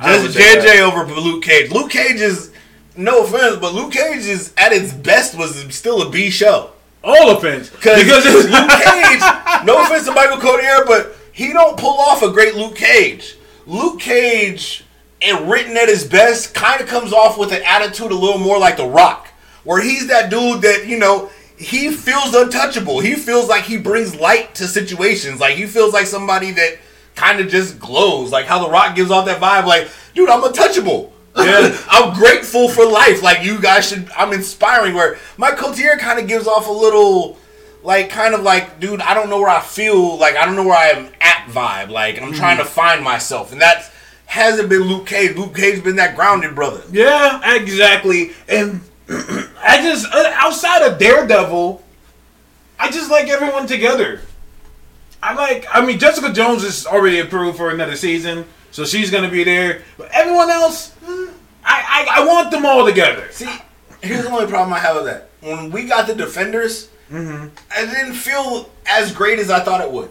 Just 0.02 0.36
JJ 0.36 0.80
over 0.80 1.04
Luke 1.20 1.44
Cage. 1.44 1.70
Luke 1.70 1.90
Cage 1.90 2.20
is, 2.20 2.50
no 2.96 3.24
offense, 3.24 3.56
but 3.56 3.74
Luke 3.74 3.92
Cage 3.92 4.24
is 4.24 4.52
at 4.56 4.72
its 4.72 4.92
best 4.92 5.36
was 5.36 5.56
still 5.74 6.02
a 6.02 6.10
B 6.10 6.30
show. 6.30 6.70
All 7.02 7.36
offense, 7.36 7.68
Because 7.68 8.02
because 8.02 8.24
Luke 8.24 8.70
Cage, 8.70 9.20
no 9.64 9.84
offense 9.84 10.06
to 10.06 10.12
Michael 10.12 10.38
Colter, 10.38 10.84
but 10.86 11.14
he 11.32 11.52
don't 11.52 11.78
pull 11.78 11.98
off 12.00 12.22
a 12.22 12.30
great 12.30 12.54
Luke 12.54 12.74
Cage. 12.76 13.36
Luke 13.66 14.00
Cage, 14.00 14.83
and 15.24 15.50
written 15.50 15.76
at 15.76 15.88
his 15.88 16.04
best, 16.04 16.54
kind 16.54 16.80
of 16.80 16.86
comes 16.86 17.12
off 17.12 17.38
with 17.38 17.52
an 17.52 17.62
attitude 17.64 18.12
a 18.12 18.14
little 18.14 18.38
more 18.38 18.58
like 18.58 18.76
The 18.76 18.86
Rock, 18.86 19.28
where 19.64 19.82
he's 19.82 20.08
that 20.08 20.30
dude 20.30 20.62
that 20.62 20.86
you 20.86 20.98
know 20.98 21.30
he 21.56 21.90
feels 21.90 22.34
untouchable. 22.34 23.00
He 23.00 23.14
feels 23.14 23.48
like 23.48 23.64
he 23.64 23.78
brings 23.78 24.14
light 24.14 24.54
to 24.56 24.66
situations. 24.66 25.40
Like 25.40 25.56
he 25.56 25.66
feels 25.66 25.92
like 25.92 26.06
somebody 26.06 26.50
that 26.52 26.78
kind 27.14 27.40
of 27.40 27.48
just 27.48 27.78
glows. 27.78 28.32
Like 28.32 28.46
how 28.46 28.64
The 28.64 28.70
Rock 28.70 28.94
gives 28.94 29.10
off 29.10 29.26
that 29.26 29.40
vibe. 29.40 29.66
Like, 29.66 29.88
dude, 30.14 30.28
I'm 30.28 30.44
untouchable. 30.44 31.12
Yeah. 31.36 31.76
I'm 31.88 32.14
grateful 32.14 32.68
for 32.68 32.86
life. 32.86 33.22
Like 33.22 33.44
you 33.44 33.60
guys 33.60 33.88
should. 33.88 34.10
I'm 34.16 34.32
inspiring. 34.32 34.94
Where 34.94 35.18
Mike 35.36 35.56
Colter 35.56 35.96
kind 35.98 36.18
of 36.18 36.28
gives 36.28 36.46
off 36.46 36.68
a 36.68 36.72
little, 36.72 37.38
like 37.82 38.10
kind 38.10 38.34
of 38.34 38.42
like, 38.42 38.80
dude, 38.80 39.00
I 39.00 39.14
don't 39.14 39.30
know 39.30 39.38
where 39.38 39.48
I 39.48 39.60
feel. 39.60 40.18
Like 40.18 40.36
I 40.36 40.44
don't 40.44 40.56
know 40.56 40.64
where 40.64 40.78
I 40.78 40.88
am 40.88 41.06
at. 41.20 41.34
Vibe. 41.44 41.90
Like 41.90 42.20
I'm 42.20 42.32
trying 42.32 42.56
mm-hmm. 42.56 42.66
to 42.66 42.72
find 42.72 43.04
myself, 43.04 43.52
and 43.52 43.60
that 43.60 43.92
hasn't 44.34 44.68
been 44.68 44.82
Luke 44.82 45.06
Cage. 45.06 45.36
Luke 45.36 45.54
Cage's 45.54 45.80
been 45.80 45.94
that 45.96 46.16
grounded 46.16 46.56
brother. 46.56 46.82
Yeah, 46.90 47.54
exactly. 47.54 48.32
And 48.48 48.80
I 49.08 49.80
just 49.80 50.12
uh, 50.12 50.32
outside 50.34 50.82
of 50.82 50.98
Daredevil, 50.98 51.80
I 52.78 52.90
just 52.90 53.12
like 53.12 53.28
everyone 53.28 53.68
together. 53.68 54.22
I 55.22 55.34
like. 55.34 55.66
I 55.72 55.86
mean, 55.86 56.00
Jessica 56.00 56.32
Jones 56.32 56.64
is 56.64 56.84
already 56.84 57.20
approved 57.20 57.56
for 57.56 57.70
another 57.70 57.94
season, 57.94 58.44
so 58.72 58.84
she's 58.84 59.08
gonna 59.08 59.30
be 59.30 59.44
there. 59.44 59.82
But 59.96 60.10
everyone 60.12 60.50
else, 60.50 60.92
mm, 61.04 61.32
I 61.64 62.06
I, 62.10 62.20
I 62.20 62.26
want 62.26 62.50
them 62.50 62.66
all 62.66 62.84
together. 62.84 63.28
See, 63.30 63.48
here's 64.02 64.24
the 64.24 64.30
only 64.30 64.48
problem 64.48 64.72
I 64.72 64.80
have 64.80 64.96
with 64.96 65.04
that. 65.04 65.30
When 65.42 65.70
we 65.70 65.86
got 65.86 66.08
the 66.08 66.14
Defenders, 66.14 66.90
it 67.08 67.52
didn't 67.70 68.14
feel 68.14 68.68
as 68.84 69.12
great 69.12 69.38
as 69.38 69.48
I 69.48 69.60
thought 69.60 69.80
it 69.80 69.92
would. 69.92 70.10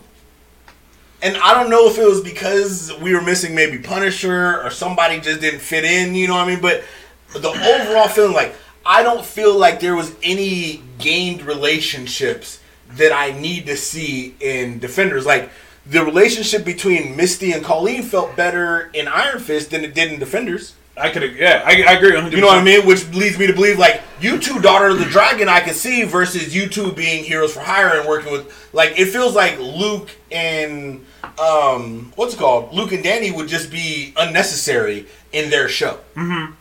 And 1.23 1.37
I 1.37 1.53
don't 1.53 1.69
know 1.69 1.87
if 1.87 1.97
it 1.97 2.05
was 2.05 2.19
because 2.19 2.91
we 2.99 3.15
were 3.15 3.21
missing 3.21 3.55
maybe 3.55 3.77
Punisher 3.77 4.61
or 4.61 4.69
somebody 4.69 5.21
just 5.21 5.39
didn't 5.39 5.61
fit 5.61 5.85
in, 5.85 6.15
you 6.15 6.27
know 6.27 6.33
what 6.33 6.47
I 6.47 6.51
mean? 6.51 6.61
But 6.61 6.83
the 7.31 7.47
overall 7.47 8.09
feeling, 8.09 8.33
like, 8.33 8.53
I 8.85 9.03
don't 9.03 9.25
feel 9.25 9.57
like 9.57 9.79
there 9.79 9.95
was 9.95 10.13
any 10.21 10.83
gained 10.99 11.43
relationships 11.43 12.59
that 12.97 13.13
I 13.13 13.31
need 13.39 13.67
to 13.67 13.77
see 13.77 14.35
in 14.41 14.79
Defenders. 14.79 15.25
Like, 15.25 15.49
the 15.85 16.03
relationship 16.03 16.65
between 16.65 17.15
Misty 17.15 17.53
and 17.53 17.63
Colleen 17.63 18.03
felt 18.03 18.35
better 18.35 18.91
in 18.93 19.07
Iron 19.07 19.39
Fist 19.39 19.71
than 19.71 19.85
it 19.85 19.93
did 19.93 20.11
in 20.11 20.19
Defenders. 20.19 20.75
I 20.95 21.09
could. 21.09 21.35
Yeah, 21.37 21.63
I, 21.65 21.83
I 21.87 21.93
agree. 21.93 22.11
100%. 22.11 22.31
You 22.33 22.41
know 22.41 22.47
what 22.47 22.59
I 22.59 22.63
mean? 22.63 22.85
Which 22.85 23.09
leads 23.15 23.39
me 23.39 23.47
to 23.47 23.53
believe 23.53 23.79
like 23.79 24.01
you 24.21 24.37
two, 24.37 24.59
daughter 24.59 24.89
of 24.89 24.99
the 24.99 25.05
dragon, 25.05 25.49
I 25.49 25.59
can 25.59 25.73
see 25.73 26.03
versus 26.03 26.55
you 26.55 26.67
two 26.67 26.91
being 26.91 27.23
heroes 27.23 27.53
for 27.53 27.61
hire 27.61 27.97
and 27.99 28.07
working 28.07 28.31
with 28.31 28.69
like 28.73 28.99
it 28.99 29.07
feels 29.07 29.33
like 29.33 29.57
Luke 29.57 30.11
and 30.31 31.03
um 31.39 32.11
what's 32.15 32.33
it 32.33 32.37
called? 32.37 32.73
Luke 32.73 32.91
and 32.91 33.03
Danny 33.03 33.31
would 33.31 33.47
just 33.47 33.71
be 33.71 34.13
unnecessary 34.17 35.07
in 35.31 35.49
their 35.49 35.67
show. 35.67 35.99
Mm-hmm. 36.15 36.53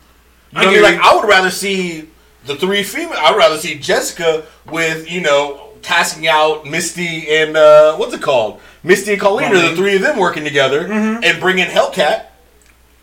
You 0.58 0.62
know 0.62 0.68
I 0.68 0.72
mean? 0.72 0.82
Like. 0.82 0.98
I 1.00 1.14
would 1.16 1.28
rather 1.28 1.50
see 1.50 2.08
the 2.46 2.56
three 2.56 2.82
female. 2.82 3.18
I'd 3.18 3.36
rather 3.36 3.58
see 3.58 3.78
Jessica 3.78 4.44
with 4.70 5.10
you 5.10 5.20
know 5.20 5.70
tasking 5.82 6.28
out 6.28 6.64
Misty 6.64 7.28
and 7.28 7.56
uh 7.56 7.96
what's 7.96 8.14
it 8.14 8.22
called? 8.22 8.60
Misty 8.84 9.12
and 9.12 9.20
Colleen 9.20 9.52
are 9.52 9.70
the 9.70 9.76
three 9.76 9.96
of 9.96 10.02
them 10.02 10.18
working 10.18 10.44
together 10.44 10.86
and 10.90 11.40
bringing 11.40 11.66
Hellcat. 11.66 12.26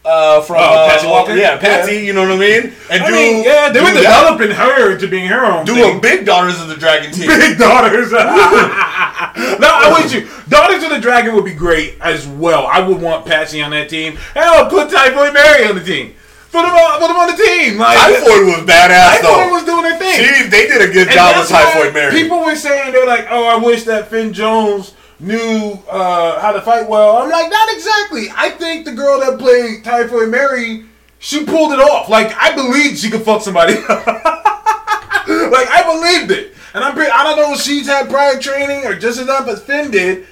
Uh, 0.05 0.41
from 0.41 0.55
Oh, 0.57 0.59
uh, 0.63 0.89
Patsy 0.89 1.07
Walker? 1.07 1.35
yeah, 1.35 1.57
Patsy. 1.57 1.93
Yeah. 1.95 1.99
You 1.99 2.13
know 2.13 2.21
what 2.23 2.31
I 2.31 2.37
mean? 2.39 2.73
And 2.89 3.03
I 3.03 3.07
do 3.07 3.13
mean, 3.13 3.43
yeah, 3.43 3.69
they 3.69 3.79
do 3.79 3.85
were 3.85 3.91
that. 3.91 4.01
developing 4.01 4.51
her 4.55 4.97
to 4.97 5.07
being 5.07 5.27
her 5.27 5.45
own. 5.45 5.65
Do 5.65 5.75
thing. 5.75 5.97
a 5.97 5.99
big 6.01 6.25
Daughters 6.25 6.59
of 6.61 6.67
the 6.69 6.75
Dragon 6.77 7.11
team. 7.11 7.27
Big 7.27 7.57
Daughters. 7.57 8.11
no, 8.13 9.67
I'm 9.69 10.01
with 10.01 10.13
you. 10.13 10.27
Daughters 10.47 10.83
of 10.83 10.89
the 10.89 10.99
Dragon 10.99 11.35
would 11.35 11.45
be 11.45 11.53
great 11.53 11.95
as 12.01 12.25
well. 12.27 12.65
I 12.65 12.79
would 12.79 13.01
want 13.01 13.25
Patsy 13.25 13.61
on 13.61 13.71
that 13.71 13.89
team. 13.89 14.15
Hell, 14.33 14.69
put 14.69 14.89
Typhoid 14.89 15.33
Mary 15.33 15.65
on 15.67 15.75
the 15.75 15.83
team. 15.83 16.15
Put 16.51 16.65
him 16.65 16.71
on, 16.73 16.99
put 16.99 17.11
him 17.11 17.17
on 17.17 17.27
the 17.29 17.37
team. 17.43 17.77
Like, 17.77 17.97
Typhoid 17.99 18.45
was 18.47 18.65
badass 18.65 19.19
Typhoid 19.21 19.23
though. 19.23 19.51
was 19.51 19.63
doing 19.65 19.83
their 19.83 19.99
thing. 19.99 20.15
She, 20.15 20.49
they 20.49 20.65
did 20.67 20.81
a 20.89 20.91
good 20.91 21.07
And 21.07 21.15
job 21.15 21.37
with 21.37 21.49
Typhoid 21.49 21.93
Mary. 21.93 22.11
People 22.11 22.39
were 22.43 22.55
saying 22.55 22.91
they 22.93 22.99
were 22.99 23.05
like, 23.05 23.27
"Oh, 23.29 23.45
I 23.45 23.57
wish 23.63 23.83
that 23.83 24.07
Finn 24.07 24.33
Jones 24.33 24.95
knew 25.19 25.77
uh, 25.89 26.39
how 26.39 26.51
to 26.51 26.61
fight 26.61 26.87
well." 26.89 27.17
I'm 27.17 27.29
like, 27.29 27.49
not 27.49 27.71
exactly. 27.73 28.27
I 28.35 28.49
think 28.51 28.85
the 28.85 28.93
girl 28.93 29.19
that 29.19 29.39
played 29.39 29.83
Typhoid 29.83 30.29
Mary, 30.29 30.85
she 31.19 31.45
pulled 31.45 31.73
it 31.73 31.79
off. 31.79 32.09
Like 32.09 32.35
I 32.35 32.53
believed 32.55 32.99
she 32.99 33.09
could 33.09 33.23
fuck 33.23 33.41
somebody. 33.41 33.75
like 33.89 35.67
I 35.69 35.83
believed 35.85 36.31
it, 36.31 36.53
and 36.73 36.83
I'm 36.83 36.93
pretty, 36.93 37.11
I 37.11 37.23
don't 37.23 37.37
know 37.37 37.53
if 37.53 37.61
she's 37.61 37.87
had 37.87 38.09
prior 38.09 38.39
training 38.39 38.85
or 38.85 38.95
just 38.95 39.19
enough 39.19 39.47
as 39.47 39.61
Finn 39.63 39.91
did. 39.91 40.25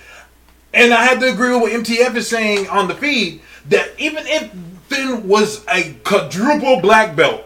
And 0.73 0.93
I 0.93 1.05
had 1.05 1.19
to 1.21 1.31
agree 1.31 1.51
with 1.51 1.61
what 1.61 1.71
MTF 1.71 2.15
is 2.15 2.27
saying 2.27 2.67
on 2.67 2.87
the 2.87 2.93
feed 2.93 3.41
that 3.69 3.89
even 3.97 4.27
if 4.27 4.51
Finn 4.87 5.27
was 5.27 5.65
a 5.67 5.93
quadruple 6.03 6.81
black 6.81 7.15
belt, 7.15 7.45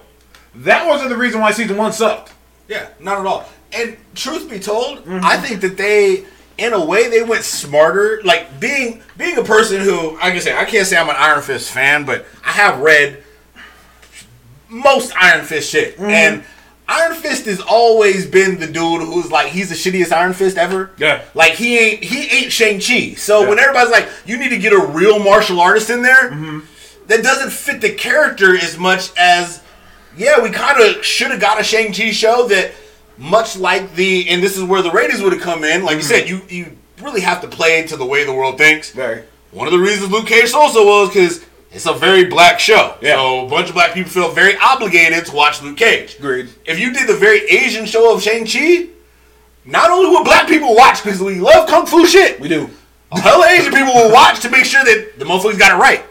that 0.55 0.85
wasn't 0.87 1.09
the 1.11 1.17
reason 1.17 1.39
why 1.39 1.51
season 1.51 1.77
one 1.77 1.93
sucked. 1.93 2.33
yeah, 2.67 2.89
not 2.99 3.19
at 3.19 3.25
all. 3.25 3.47
and 3.73 3.95
truth 4.15 4.49
be 4.49 4.59
told, 4.59 5.03
I 5.07 5.37
think 5.37 5.61
that 5.61 5.77
they, 5.77 6.25
in 6.57 6.73
a 6.73 6.85
way, 6.85 7.09
they 7.09 7.23
went 7.23 7.43
smarter. 7.43 8.21
Like 8.23 8.59
being 8.59 9.01
being 9.17 9.37
a 9.37 9.43
person 9.43 9.81
who, 9.81 10.17
I 10.17 10.31
can 10.31 10.41
say, 10.41 10.55
I 10.57 10.65
can't 10.65 10.87
say 10.87 10.97
I'm 10.97 11.09
an 11.09 11.15
Iron 11.17 11.41
Fist 11.41 11.71
fan, 11.71 12.05
but 12.05 12.25
I 12.45 12.51
have 12.51 12.79
read 12.79 13.23
most 14.69 15.13
Iron 15.15 15.45
Fist 15.45 15.69
shit, 15.69 15.95
mm-hmm. 15.95 16.09
and 16.09 16.43
Iron 16.87 17.15
Fist 17.15 17.45
has 17.45 17.61
always 17.61 18.25
been 18.25 18.59
the 18.59 18.67
dude 18.67 19.01
who's 19.01 19.31
like 19.31 19.47
he's 19.47 19.69
the 19.69 19.75
shittiest 19.75 20.11
Iron 20.11 20.33
Fist 20.33 20.57
ever. 20.57 20.91
Yeah. 20.97 21.23
like 21.33 21.53
he 21.53 21.77
ain't 21.77 22.03
he 22.03 22.27
ain't 22.27 22.51
Shang 22.51 22.79
Chi. 22.79 23.15
So 23.15 23.41
Yeah. 23.41 23.49
when 23.49 23.59
everybody's 23.59 23.91
like, 23.91 24.09
you 24.25 24.37
need 24.37 24.49
to 24.49 24.57
get 24.57 24.73
a 24.73 24.79
real 24.79 25.19
martial 25.19 25.59
artist 25.61 25.89
in 25.89 26.01
there, 26.01 26.31
mm-hmm. 26.31 26.59
that 27.07 27.23
doesn't 27.23 27.51
fit 27.51 27.81
the 27.81 27.93
character 27.93 28.55
as 28.57 28.77
much 28.77 29.11
as 29.17 29.61
yeah, 30.17 30.41
we 30.41 30.49
kind 30.49 30.81
of 30.81 31.05
should 31.05 31.31
have 31.31 31.39
got 31.39 31.59
a 31.59 31.63
Shang 31.63 31.93
Chi 31.93 32.11
show 32.11 32.47
that, 32.47 32.71
much 33.21 33.55
like 33.55 33.93
the, 33.93 34.27
and 34.29 34.41
this 34.41 34.57
is 34.57 34.63
where 34.63 34.81
the 34.81 34.91
ratings 34.91 35.21
would 35.21 35.31
have 35.31 35.41
come 35.41 35.63
in. 35.63 35.83
Like 35.85 35.97
you 35.97 36.01
said, 36.01 36.25
mm-hmm. 36.25 36.49
you 36.49 36.65
you 36.65 36.77
really 37.01 37.21
have 37.21 37.41
to 37.41 37.47
play 37.47 37.85
to 37.87 37.95
the 37.95 38.05
way 38.05 38.25
the 38.25 38.33
world 38.33 38.57
thinks. 38.57 38.91
Very. 38.91 39.23
One 39.51 39.67
of 39.67 39.73
the 39.73 39.79
reasons 39.79 40.11
Luke 40.11 40.27
Cage 40.27 40.53
also 40.53 40.85
was 40.85 41.09
because 41.09 41.45
it's 41.71 41.85
a 41.85 41.93
very 41.93 42.25
black 42.25 42.59
show. 42.59 42.95
Yeah. 43.01 43.15
So 43.15 43.45
a 43.45 43.49
bunch 43.49 43.69
of 43.69 43.75
black 43.75 43.93
people 43.93 44.11
feel 44.11 44.31
very 44.31 44.55
obligated 44.57 45.25
to 45.27 45.35
watch 45.35 45.61
Luke 45.61 45.77
Cage. 45.77 46.17
Agreed. 46.17 46.49
If 46.65 46.79
you 46.79 46.91
did 46.93 47.07
the 47.07 47.15
very 47.15 47.41
Asian 47.45 47.85
show 47.85 48.13
of 48.13 48.21
Shang 48.21 48.45
Chi, 48.45 48.87
not 49.65 49.91
only 49.91 50.09
would 50.09 50.25
black 50.25 50.47
people 50.47 50.75
watch 50.75 51.03
because 51.03 51.21
we 51.21 51.39
love 51.39 51.69
kung 51.69 51.85
fu 51.85 52.05
shit, 52.07 52.39
We 52.39 52.47
do. 52.47 52.69
A 53.11 53.19
hell 53.19 53.43
of 53.43 53.49
Asian 53.49 53.73
people 53.73 53.93
will 53.93 54.11
watch 54.11 54.39
to 54.39 54.49
make 54.49 54.65
sure 54.65 54.83
that 54.83 55.19
the 55.19 55.25
motherfuckers 55.25 55.59
got 55.59 55.77
it 55.77 55.81
right. 55.81 56.03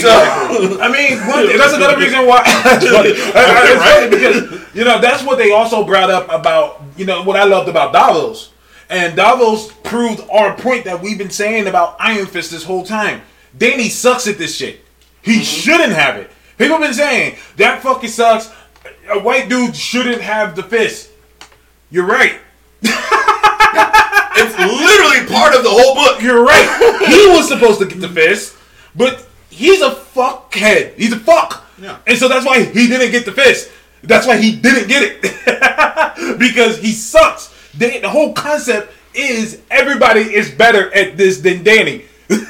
So 0.00 0.80
I 0.80 0.90
mean, 0.90 1.18
one, 1.26 1.56
that's 1.56 1.72
another 1.72 1.96
reason 1.96 2.26
why. 2.26 2.42
it's 2.46 2.90
funny. 2.90 3.10
It's 3.14 3.84
funny 3.84 4.10
because 4.10 4.74
you 4.74 4.84
know 4.84 5.00
that's 5.00 5.22
what 5.22 5.38
they 5.38 5.52
also 5.52 5.84
brought 5.84 6.10
up 6.10 6.28
about 6.30 6.82
you 6.96 7.06
know 7.06 7.22
what 7.22 7.36
I 7.36 7.44
loved 7.44 7.68
about 7.68 7.92
Davos, 7.92 8.52
and 8.90 9.14
Davos 9.14 9.72
proved 9.84 10.22
our 10.32 10.56
point 10.56 10.84
that 10.84 11.00
we've 11.00 11.18
been 11.18 11.30
saying 11.30 11.68
about 11.68 11.96
Iron 12.00 12.26
Fist 12.26 12.50
this 12.50 12.64
whole 12.64 12.84
time. 12.84 13.22
Danny 13.56 13.88
sucks 13.88 14.26
at 14.26 14.36
this 14.36 14.56
shit. 14.56 14.84
He 15.22 15.34
mm-hmm. 15.34 15.42
shouldn't 15.42 15.92
have 15.92 16.16
it. 16.16 16.30
People 16.58 16.78
been 16.78 16.94
saying 16.94 17.36
that 17.56 17.82
fucking 17.82 18.10
sucks. 18.10 18.50
A 19.10 19.20
white 19.20 19.48
dude 19.48 19.76
shouldn't 19.76 20.22
have 20.22 20.56
the 20.56 20.62
fist. 20.62 21.10
You're 21.90 22.06
right. 22.06 22.40
it's 22.82 24.58
literally 24.58 25.26
part 25.32 25.54
of 25.54 25.62
the 25.62 25.70
whole 25.70 25.94
book. 25.94 26.20
You're 26.20 26.44
right. 26.44 26.98
he 27.08 27.28
was 27.28 27.48
supposed 27.48 27.78
to 27.80 27.86
get 27.86 28.00
the 28.00 28.08
fist, 28.08 28.56
but 28.94 29.26
he's 29.54 29.80
a 29.80 29.90
fuckhead. 29.90 30.94
He's 30.96 31.12
a 31.12 31.18
fuck. 31.18 31.64
Yeah. 31.80 31.98
And 32.06 32.18
so 32.18 32.28
that's 32.28 32.44
why 32.44 32.62
he 32.64 32.88
didn't 32.88 33.10
get 33.10 33.24
the 33.24 33.32
fist. 33.32 33.70
That's 34.02 34.26
why 34.26 34.36
he 34.36 34.54
didn't 34.56 34.88
get 34.88 35.02
it. 35.02 36.38
because 36.38 36.78
he 36.78 36.92
sucks. 36.92 37.52
The, 37.72 38.00
the 38.00 38.08
whole 38.08 38.32
concept 38.32 38.92
is 39.14 39.60
everybody 39.70 40.20
is 40.20 40.50
better 40.50 40.92
at 40.94 41.16
this 41.16 41.40
than 41.40 41.62
Danny. 41.62 42.04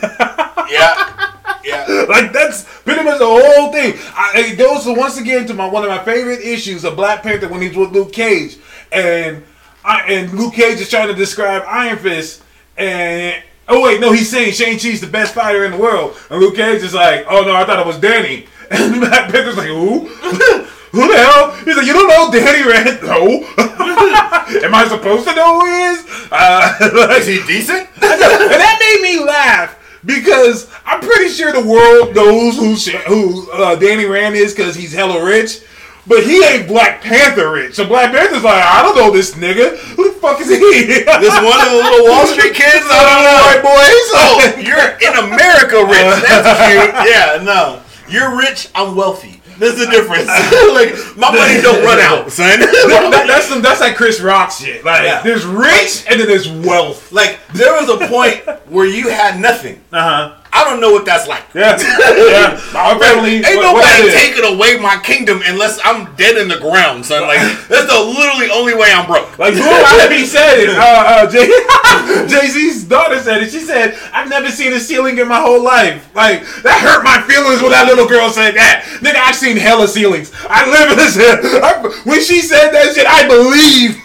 Yeah. 0.71 1.35
Yeah. 1.63 2.07
like 2.09 2.33
that's 2.33 2.65
pretty 2.81 3.05
much 3.05 3.19
the 3.19 3.27
whole 3.27 3.71
thing. 3.71 3.95
I, 4.15 4.33
it 4.37 4.57
goes 4.57 4.87
once 4.87 5.19
again 5.19 5.47
to 5.47 5.55
my 5.55 5.67
one 5.67 5.83
of 5.83 5.91
my 5.91 6.03
favorite 6.03 6.41
issues 6.41 6.85
of 6.85 6.97
Black 6.97 7.23
Panther 7.23 7.49
when 7.49 7.61
he's 7.61 7.77
with 7.77 7.93
Luke 7.93 8.13
Cage, 8.13 8.57
and 8.91 9.45
I, 9.85 10.01
and 10.11 10.33
Luke 10.33 10.55
Cage 10.55 10.81
is 10.81 10.89
trying 10.89 11.09
to 11.09 11.15
describe 11.15 11.63
Iron 11.69 11.99
Fist, 11.99 12.43
and 12.79 13.43
oh 13.69 13.83
wait, 13.83 14.01
no, 14.01 14.13
he's 14.13 14.31
saying 14.31 14.53
Shang 14.53 14.79
Chi's 14.79 15.01
the 15.01 15.07
best 15.07 15.35
fighter 15.35 15.65
in 15.65 15.73
the 15.73 15.79
world, 15.79 16.17
and 16.31 16.41
Luke 16.41 16.57
Cage 16.57 16.83
is 16.83 16.95
like, 16.95 17.27
oh 17.29 17.43
no, 17.43 17.55
I 17.55 17.65
thought 17.65 17.79
it 17.79 17.87
was 17.87 17.99
Danny, 17.99 18.47
and 18.71 19.01
Black 19.01 19.31
Panther's 19.31 19.57
like, 19.57 19.69
who? 19.69 20.09
Who 20.95 21.09
the 21.09 21.19
hell? 21.19 21.51
He's 21.65 21.77
like, 21.77 21.87
you 21.87 21.93
don't 21.93 22.07
know 22.09 22.31
Danny 22.31 22.63
Rand? 22.71 23.03
No. 23.03 23.27
Am 24.65 24.73
I 24.77 24.87
supposed 24.89 25.27
to 25.27 25.35
know 25.35 25.59
who 25.59 25.67
he 25.67 25.83
is? 25.83 26.07
Uh, 26.31 27.17
Is 27.19 27.27
he 27.27 27.43
decent? 27.49 27.89
and 28.01 28.01
that 28.01 28.77
made 28.79 29.03
me 29.03 29.25
laugh 29.25 29.77
because 30.05 30.71
I'm 30.87 31.01
pretty 31.01 31.31
sure 31.31 31.53
the 31.53 31.67
world 31.67 32.15
knows 32.15 32.57
who 32.57 32.75
who 33.09 33.51
uh, 33.51 33.75
Danny 33.75 34.05
Rand 34.05 34.37
is 34.37 34.55
because 34.55 34.77
he's 34.77 34.93
hella 34.93 35.25
rich. 35.25 35.63
But 36.07 36.23
he 36.25 36.45
ain't 36.45 36.69
Black 36.69 37.01
Panther 37.01 37.51
rich. 37.51 37.75
So 37.77 37.87
Black 37.87 38.13
Panther's 38.13 38.43
like, 38.45 38.63
I 38.63 38.83
don't 38.83 38.95
know 38.97 39.11
this 39.11 39.35
nigga. 39.35 39.77
Who 39.97 40.13
the 40.13 40.19
fuck 40.21 40.39
is 40.41 40.49
he? 40.49 40.57
This 40.59 41.35
one 41.41 41.61
of 41.65 41.71
the 41.73 41.81
little 41.81 42.05
Wall 42.13 42.27
Street 42.27 42.53
kids? 42.55 42.85
I 42.85 43.01
don't 43.09 43.25
know. 43.25 43.63
boys. 43.65 44.07
Oh, 44.13 44.37
you're 44.61 45.01
in 45.01 45.33
America 45.33 45.81
rich. 45.85 46.23
That's 46.29 46.61
cute. 46.69 47.09
Yeah, 47.09 47.43
no. 47.43 47.81
You're 48.09 48.37
rich, 48.37 48.69
I'm 48.75 48.95
wealthy. 48.97 49.41
There's 49.59 49.81
a 49.81 49.89
difference. 49.91 50.27
like, 50.75 50.93
my 51.17 51.31
money 51.35 51.63
don't 51.63 51.83
run 51.85 52.01
out, 52.01 52.31
son. 52.31 52.59
That- 53.15 53.25
that's 53.27 53.47
some, 53.47 53.63
that's 53.63 53.81
like 53.81 53.97
Chris 53.97 54.21
Rock 54.21 54.51
shit. 54.51 54.85
Like 54.85 55.05
Yeah. 55.05 55.23
there's 55.23 55.47
rich 55.47 56.05
and 56.11 56.21
then 56.21 56.27
there's 56.27 56.49
wealth. 56.51 57.13
like, 57.13 57.39
there 57.55 57.73
was 57.81 57.89
a 57.89 58.07
point 58.09 58.45
where 58.69 58.85
you 58.87 59.09
had 59.09 59.41
nothing. 59.41 59.81
Uh 59.93 60.03
huh. 60.03 60.41
I 60.55 60.63
don't 60.65 60.81
know 60.81 60.93
what 60.93 61.05
that's 61.05 61.27
like. 61.27 61.43
Yeah. 61.53 61.77
yeah. 61.83 62.55
Our 62.79 62.99
family. 62.99 63.43
Ain't 63.43 63.59
what- 63.59 63.75
what 63.75 63.83
nobody 63.85 64.09
is. 64.09 64.15
taking 64.15 64.45
away 64.45 64.79
my 64.79 64.97
kingdom 65.03 65.43
unless 65.45 65.81
I'm 65.85 66.15
dead 66.15 66.37
in 66.39 66.47
the 66.49 66.59
ground, 66.59 67.05
son. 67.05 67.23
Like, 67.23 67.41
that's 67.69 67.91
the 67.91 67.99
literally 67.99 68.51
only 68.51 68.75
way 68.75 68.93
I'm 68.95 69.07
broke. 69.07 69.37
Like 69.39 69.55
Blue 69.55 69.67
Ivy 69.67 70.25
said 70.25 70.61
it. 70.61 70.69
Uh, 70.71 71.27
uh, 71.27 71.31
Jay 71.31 72.47
Z's 72.55 72.85
daughter 72.85 73.19
said 73.21 73.43
it. 73.43 73.51
She 73.51 73.61
said, 73.61 73.99
"I've 74.13 74.29
never 74.29 74.49
seen 74.49 74.73
a 74.73 74.79
ceiling 74.81 75.19
in 75.19 75.27
my 75.29 75.41
whole 75.41 75.63
life. 75.63 76.15
Like 76.15 76.43
that 76.63 76.79
hurt 76.81 77.03
my 77.03 77.21
feelings 77.27 77.61
when 77.63 77.73
that 77.73 77.87
little 77.89 78.07
girl 78.07 78.31
said 78.31 78.53
that. 78.55 78.85
Nigga, 79.01 79.17
I've 79.17 79.35
seen 79.35 79.57
hella 79.57 79.89
ceilings. 79.89 80.31
I 80.49 80.71
live 80.71 80.93
in 80.93 80.97
this. 80.99 81.17
I, 81.63 81.83
when 82.05 82.23
she 82.23 82.41
said 82.41 82.71
that 82.71 82.95
shit, 82.95 83.07
I 83.07 83.27
believe. 83.27 84.01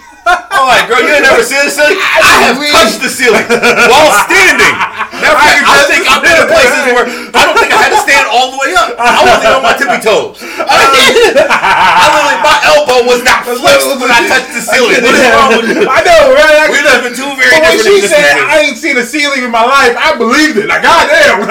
I'm 0.49 0.65
like, 0.67 0.85
girl, 0.91 1.01
you 1.01 1.11
ain't 1.15 1.25
never 1.25 1.41
seen 1.41 1.63
the 1.65 1.71
ceiling? 1.71 1.97
I 1.97 2.51
have 2.51 2.57
touched 2.59 2.99
the 3.01 3.11
ceiling 3.11 3.45
while 3.89 4.11
standing. 4.27 4.75
Never, 5.19 5.35
I, 5.35 5.49
I 5.63 5.77
think 5.89 6.03
I've 6.07 6.23
been 6.23 6.37
in 6.37 6.47
places 6.47 6.81
where 6.95 7.05
I 7.35 7.41
don't 7.47 7.57
think 7.57 7.71
I 7.71 7.79
had 7.79 7.91
to 7.95 8.01
stand 8.03 8.25
all 8.31 8.55
the 8.55 8.59
way 8.59 8.71
up. 8.75 8.95
I 8.99 9.21
wasn't 9.25 9.53
on 9.55 9.63
my 9.63 9.75
tippy 9.75 9.99
toes. 9.99 10.39
I, 10.43 10.63
um, 10.63 11.49
I 11.49 12.05
literally, 12.13 12.39
my 12.39 12.57
elbow 12.71 12.99
was 13.07 13.21
not 13.23 13.43
flexed 13.47 13.89
when 13.99 14.11
I 14.11 14.21
touched 14.27 14.51
the 14.55 14.63
ceiling. 14.63 15.01
What 15.03 15.15
is 15.15 15.25
wrong 15.31 15.51
with 15.59 15.67
you? 15.71 15.83
I 15.87 15.99
know, 16.03 16.35
right? 16.35 16.67
We 16.71 16.79
live 16.83 17.03
in 17.07 17.13
two 17.15 17.29
very 17.35 17.51
But 17.51 17.61
when 17.63 17.79
she 17.79 18.05
said, 18.05 18.37
"I 18.39 18.69
ain't 18.69 18.77
seen 18.77 18.95
a 18.99 19.05
ceiling 19.05 19.43
in 19.43 19.51
my 19.51 19.63
life," 19.63 19.95
I 19.95 20.15
believed 20.15 20.59
it. 20.59 20.67
Like, 20.67 20.83
goddamn. 20.83 21.47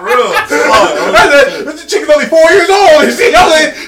Real. 0.00 0.30
I 0.40 1.28
said, 1.28 1.66
this 1.66 1.84
chick's 1.86 2.08
only 2.08 2.26
four 2.26 2.46
years 2.50 2.70
old, 2.70 3.10
she, 3.10 3.28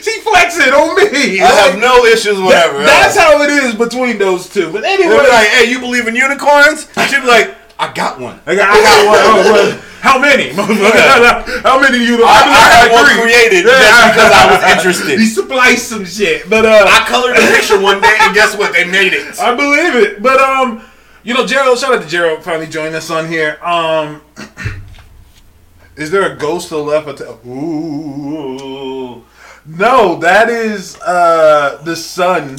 she 0.03 0.21
flexing 0.21 0.75
on 0.75 0.95
me. 0.99 1.41
I 1.41 1.51
have 1.65 1.79
no 1.79 2.05
issues, 2.05 2.41
whatever. 2.41 2.83
That's 2.83 3.17
how 3.17 3.41
it 3.43 3.51
is 3.51 3.75
between 3.75 4.02
those 4.11 4.49
two. 4.49 4.73
But 4.73 4.83
They'll 4.83 4.91
anyway, 4.99 5.23
be 5.23 5.29
like, 5.29 5.47
hey, 5.49 5.71
you 5.71 5.79
believe 5.79 6.09
in 6.09 6.17
unicorns? 6.17 6.89
She'd 7.09 7.21
be 7.21 7.27
like, 7.29 7.55
I 7.79 7.93
got 7.93 8.19
one. 8.21 8.41
I 8.47 8.55
got, 8.57 8.69
I 8.71 8.83
got 8.83 9.07
one. 9.07 9.19
Oh, 9.19 9.85
how 10.03 10.19
many? 10.19 10.51
how 11.63 11.79
many 11.81 11.99
do 11.99 12.05
you 12.05 12.19
know? 12.19 12.25
I, 12.27 12.43
I 12.43 12.69
had 12.75 12.93
one 12.93 13.05
agree. 13.07 13.23
created 13.23 13.65
Yeah. 13.67 13.79
just 13.79 14.15
because 14.15 14.33
I 14.33 14.45
was 14.51 14.63
interested. 14.77 15.19
He 15.23 15.27
spliced 15.27 15.89
some 15.89 16.05
shit, 16.05 16.51
but 16.51 16.65
uh, 16.67 16.85
I 16.89 17.05
colored 17.07 17.37
the 17.37 17.47
picture 17.55 17.81
one 17.81 18.01
day, 18.01 18.17
and 18.21 18.35
guess 18.35 18.57
what? 18.57 18.73
They 18.73 18.85
made 18.85 19.13
it. 19.13 19.39
I 19.39 19.55
believe 19.55 19.95
it. 19.97 20.23
But 20.23 20.41
um, 20.41 20.83
you 21.23 21.35
know, 21.35 21.47
Gerald. 21.47 21.79
Shout 21.79 21.95
out 21.95 22.03
to 22.03 22.09
Gerald 22.09 22.43
finally 22.45 22.67
joining 22.67 22.95
us 22.95 23.11
on 23.11 23.27
here. 23.29 23.59
Um, 23.63 24.23
is 25.97 26.11
there 26.11 26.31
a 26.33 26.37
ghost 26.37 26.69
to 26.69 26.75
the 26.77 26.83
left? 26.83 27.21
Ooh, 27.47 29.25
no, 29.67 30.17
that 30.17 30.49
is 30.51 30.97
uh 31.01 31.81
the 31.85 31.97
sun. 31.97 32.59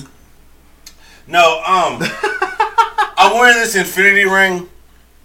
No, 1.33 1.63
um, 1.65 1.97
I'm 3.17 3.33
wearing 3.33 3.57
this 3.57 3.75
infinity 3.75 4.25
ring, 4.25 4.69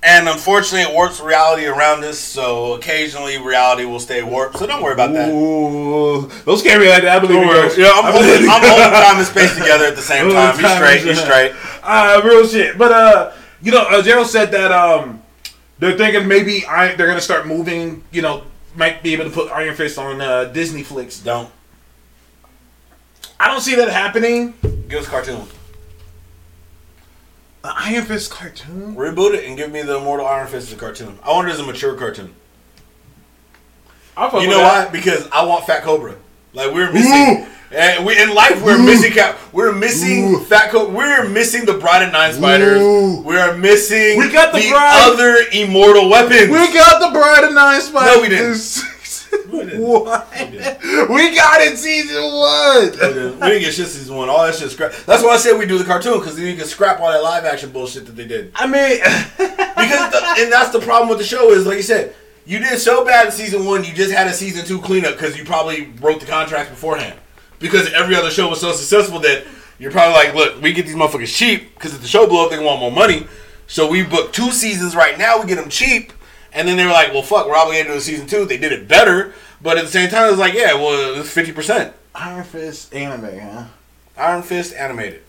and 0.02 0.26
unfortunately, 0.26 0.90
it 0.90 0.94
warps 0.94 1.20
reality 1.20 1.66
around 1.66 2.02
us. 2.02 2.18
So 2.18 2.72
occasionally, 2.72 3.36
reality 3.36 3.84
will 3.84 4.00
stay 4.00 4.22
warped. 4.22 4.56
So 4.56 4.66
don't 4.66 4.82
worry 4.82 4.94
about 4.94 5.12
that. 5.12 5.28
Ooh, 5.28 6.26
don't 6.46 6.56
scare 6.56 6.78
like 6.78 7.02
that. 7.02 7.08
I 7.08 7.18
believe 7.18 7.44
ghosts. 7.44 7.76
Yeah, 7.76 7.90
I'm 7.92 8.10
holding, 8.10 8.48
I'm 8.48 8.62
holding 8.62 8.90
time 8.90 9.18
and 9.18 9.26
space 9.26 9.54
together 9.54 9.84
at 9.84 9.96
the 9.96 10.00
same 10.00 10.30
time. 10.32 10.58
You 10.58 10.66
straight, 10.66 11.04
you 11.04 11.14
straight. 11.14 11.52
Uh, 11.82 12.22
real 12.24 12.48
shit. 12.48 12.78
But 12.78 12.90
uh, 12.90 13.32
you 13.60 13.70
know, 13.70 13.82
uh, 13.82 14.00
Gerald 14.00 14.28
said 14.28 14.50
that 14.52 14.72
um, 14.72 15.22
they're 15.78 15.98
thinking 15.98 16.26
maybe 16.26 16.64
I, 16.64 16.94
they're 16.94 17.06
gonna 17.06 17.20
start 17.20 17.46
moving. 17.46 18.02
You 18.12 18.22
know, 18.22 18.44
might 18.74 19.02
be 19.02 19.12
able 19.12 19.24
to 19.24 19.30
put 19.30 19.52
Iron 19.52 19.74
Fist 19.74 19.98
on 19.98 20.22
uh, 20.22 20.44
Disney 20.44 20.84
flicks. 20.84 21.20
Don't 21.20 21.50
I 23.38 23.48
don't 23.48 23.60
see 23.60 23.74
that 23.74 23.90
happening. 23.90 24.54
give 24.88 25.00
us 25.00 25.06
a 25.06 25.10
cartoon. 25.10 25.46
An 27.64 27.72
Iron 27.76 28.04
Fist 28.04 28.30
cartoon. 28.30 28.94
Reboot 28.94 29.34
it 29.34 29.44
and 29.44 29.56
give 29.56 29.70
me 29.72 29.82
the 29.82 29.98
Immortal 29.98 30.26
Iron 30.26 30.46
Fist 30.46 30.68
as 30.68 30.72
a 30.72 30.76
cartoon. 30.76 31.18
I 31.22 31.30
want 31.32 31.48
it 31.48 31.52
as 31.52 31.60
a 31.60 31.64
mature 31.64 31.94
cartoon. 31.96 32.34
You 34.16 34.48
know 34.48 34.58
that. 34.58 34.86
why? 34.86 34.92
Because 34.92 35.28
I 35.30 35.44
want 35.44 35.64
Fat 35.66 35.82
Cobra. 35.82 36.16
Like 36.52 36.72
we're 36.74 36.92
missing, 36.92 37.46
and 37.70 38.04
we 38.04 38.20
in 38.20 38.34
life 38.34 38.62
we're 38.64 38.82
missing 38.82 39.12
Cap. 39.12 39.38
We're 39.52 39.72
missing 39.72 40.34
Ooh. 40.34 40.40
Fat 40.40 40.70
Cobra. 40.70 40.92
We're 40.94 41.28
missing 41.28 41.64
the 41.66 41.74
Bride 41.74 42.02
and 42.02 42.12
Nine 42.12 42.32
Spiders. 42.32 42.80
Ooh. 42.80 43.22
We 43.22 43.36
are 43.36 43.56
missing. 43.56 44.18
We 44.18 44.30
got 44.32 44.52
the 44.52 44.68
Bride- 44.70 45.12
other 45.12 45.36
immortal 45.52 46.08
weapons. 46.08 46.50
We 46.50 46.72
got 46.72 47.00
the 47.00 47.10
Bride 47.16 47.44
and 47.44 47.54
Nine 47.54 47.80
Spiders. 47.80 48.16
No, 48.16 48.22
we 48.22 48.28
didn't. 48.28 48.78
What? 49.78 50.28
We 51.10 51.34
got 51.34 51.60
it 51.60 51.78
season 51.78 52.22
one. 52.22 52.90
we 53.40 53.48
didn't 53.48 53.62
get 53.62 53.74
shit 53.74 53.86
season 53.86 54.16
one. 54.16 54.28
All 54.28 54.44
that 54.44 54.54
shit 54.54 54.70
scrap. 54.70 54.92
That's 55.06 55.22
why 55.22 55.30
I 55.30 55.36
said 55.36 55.58
we 55.58 55.66
do 55.66 55.78
the 55.78 55.84
cartoon 55.84 56.18
because 56.18 56.36
then 56.36 56.46
you 56.46 56.56
can 56.56 56.66
scrap 56.66 57.00
all 57.00 57.10
that 57.10 57.22
live 57.22 57.44
action 57.44 57.70
bullshit 57.70 58.06
that 58.06 58.16
they 58.16 58.26
did. 58.26 58.50
I 58.54 58.66
mean, 58.66 58.98
Because 59.78 60.10
the, 60.10 60.34
and 60.38 60.52
that's 60.52 60.70
the 60.70 60.80
problem 60.80 61.08
with 61.08 61.18
the 61.18 61.24
show 61.24 61.52
is 61.52 61.66
like 61.66 61.76
you 61.76 61.82
said, 61.82 62.14
you 62.44 62.58
did 62.58 62.78
so 62.78 63.04
bad 63.04 63.26
in 63.26 63.32
season 63.32 63.64
one, 63.64 63.84
you 63.84 63.92
just 63.92 64.12
had 64.12 64.26
a 64.26 64.32
season 64.32 64.64
two 64.64 64.80
cleanup 64.80 65.12
because 65.14 65.38
you 65.38 65.44
probably 65.44 65.92
wrote 66.00 66.20
the 66.20 66.26
contracts 66.26 66.70
beforehand. 66.70 67.18
Because 67.58 67.92
every 67.92 68.14
other 68.14 68.30
show 68.30 68.48
was 68.48 68.60
so 68.60 68.72
successful 68.72 69.20
that 69.20 69.44
you're 69.78 69.90
probably 69.92 70.14
like, 70.14 70.34
look, 70.34 70.60
we 70.60 70.72
get 70.72 70.86
these 70.86 70.96
motherfuckers 70.96 71.34
cheap 71.34 71.74
because 71.74 71.94
if 71.94 72.00
the 72.00 72.08
show 72.08 72.26
blow 72.26 72.44
up, 72.44 72.50
they 72.50 72.58
want 72.62 72.80
more 72.80 72.92
money. 72.92 73.26
So 73.66 73.88
we 73.88 74.02
booked 74.02 74.34
two 74.34 74.50
seasons 74.50 74.96
right 74.96 75.18
now. 75.18 75.40
We 75.40 75.46
get 75.46 75.56
them 75.56 75.68
cheap, 75.68 76.12
and 76.52 76.66
then 76.66 76.76
they 76.76 76.84
were 76.84 76.92
like, 76.92 77.12
well, 77.12 77.22
fuck, 77.22 77.46
we're 77.46 77.56
obligated 77.56 77.88
to 77.88 77.94
do 77.94 78.00
season 78.00 78.26
two. 78.26 78.44
They 78.44 78.56
did 78.58 78.72
it 78.72 78.88
better, 78.88 79.34
but 79.62 79.76
at 79.78 79.84
the 79.84 79.90
same 79.90 80.08
time, 80.10 80.28
it 80.28 80.30
was 80.30 80.38
like, 80.40 80.54
yeah, 80.54 80.74
well, 80.74 81.20
it's 81.20 81.30
fifty 81.30 81.52
percent. 81.52 81.94
Iron 82.14 82.44
Fist 82.44 82.92
anime, 82.94 83.38
huh? 83.38 83.64
Iron 84.16 84.42
Fist 84.42 84.74
animated 84.74 85.22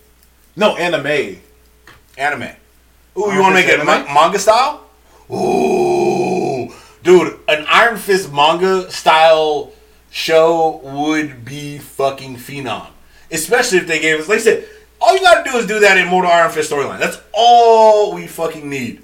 No, 0.56 0.76
anime. 0.78 1.38
anime. 2.18 2.50
Ooh, 3.18 3.32
you 3.32 3.40
want 3.40 3.56
to 3.56 3.62
make 3.62 3.68
it 3.68 3.78
ma- 3.86 4.12
manga 4.14 4.40
style? 4.40 4.86
Ooh, 5.32 6.74
dude, 7.04 7.40
an 7.48 7.66
Iron 7.68 7.98
Fist 7.98 8.32
manga 8.32 8.90
style 8.92 9.72
show 10.12 10.80
would 10.84 11.46
be 11.46 11.78
fucking 11.78 12.38
phenom. 12.38 12.88
Especially 13.32 13.78
if 13.78 13.86
they 13.88 14.00
gave 14.00 14.20
us, 14.20 14.28
like 14.28 14.40
I 14.40 14.42
said, 14.42 14.66
all 15.02 15.14
you 15.16 15.22
gotta 15.22 15.50
do 15.50 15.58
is 15.58 15.68
do 15.68 15.80
that 15.82 15.98
Immortal 15.98 16.32
Iron 16.32 16.52
Fist 16.52 16.72
storyline. 16.72 17.00
That's 17.00 17.20
all 17.34 18.14
we 18.16 18.26
fucking 18.28 18.68
need. 18.70 19.04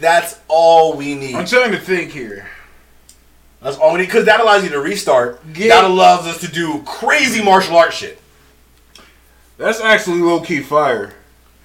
That's 0.00 0.40
all 0.48 0.96
we 0.96 1.14
need. 1.14 1.34
I'm 1.34 1.46
trying 1.46 1.72
to 1.72 1.78
think 1.78 2.10
here. 2.10 2.48
That's 3.62 3.76
all 3.76 3.92
we 3.92 4.00
need 4.00 4.06
because 4.06 4.24
that 4.24 4.40
allows 4.40 4.64
you 4.64 4.70
to 4.70 4.80
restart. 4.80 5.40
Yeah. 5.54 5.68
That 5.68 5.84
allows 5.84 6.26
us 6.26 6.40
to 6.40 6.48
do 6.50 6.82
crazy 6.86 7.44
martial 7.44 7.76
arts 7.76 7.96
shit. 7.96 8.18
That's 9.58 9.80
actually 9.80 10.20
low 10.20 10.40
key 10.40 10.60
fire. 10.60 11.12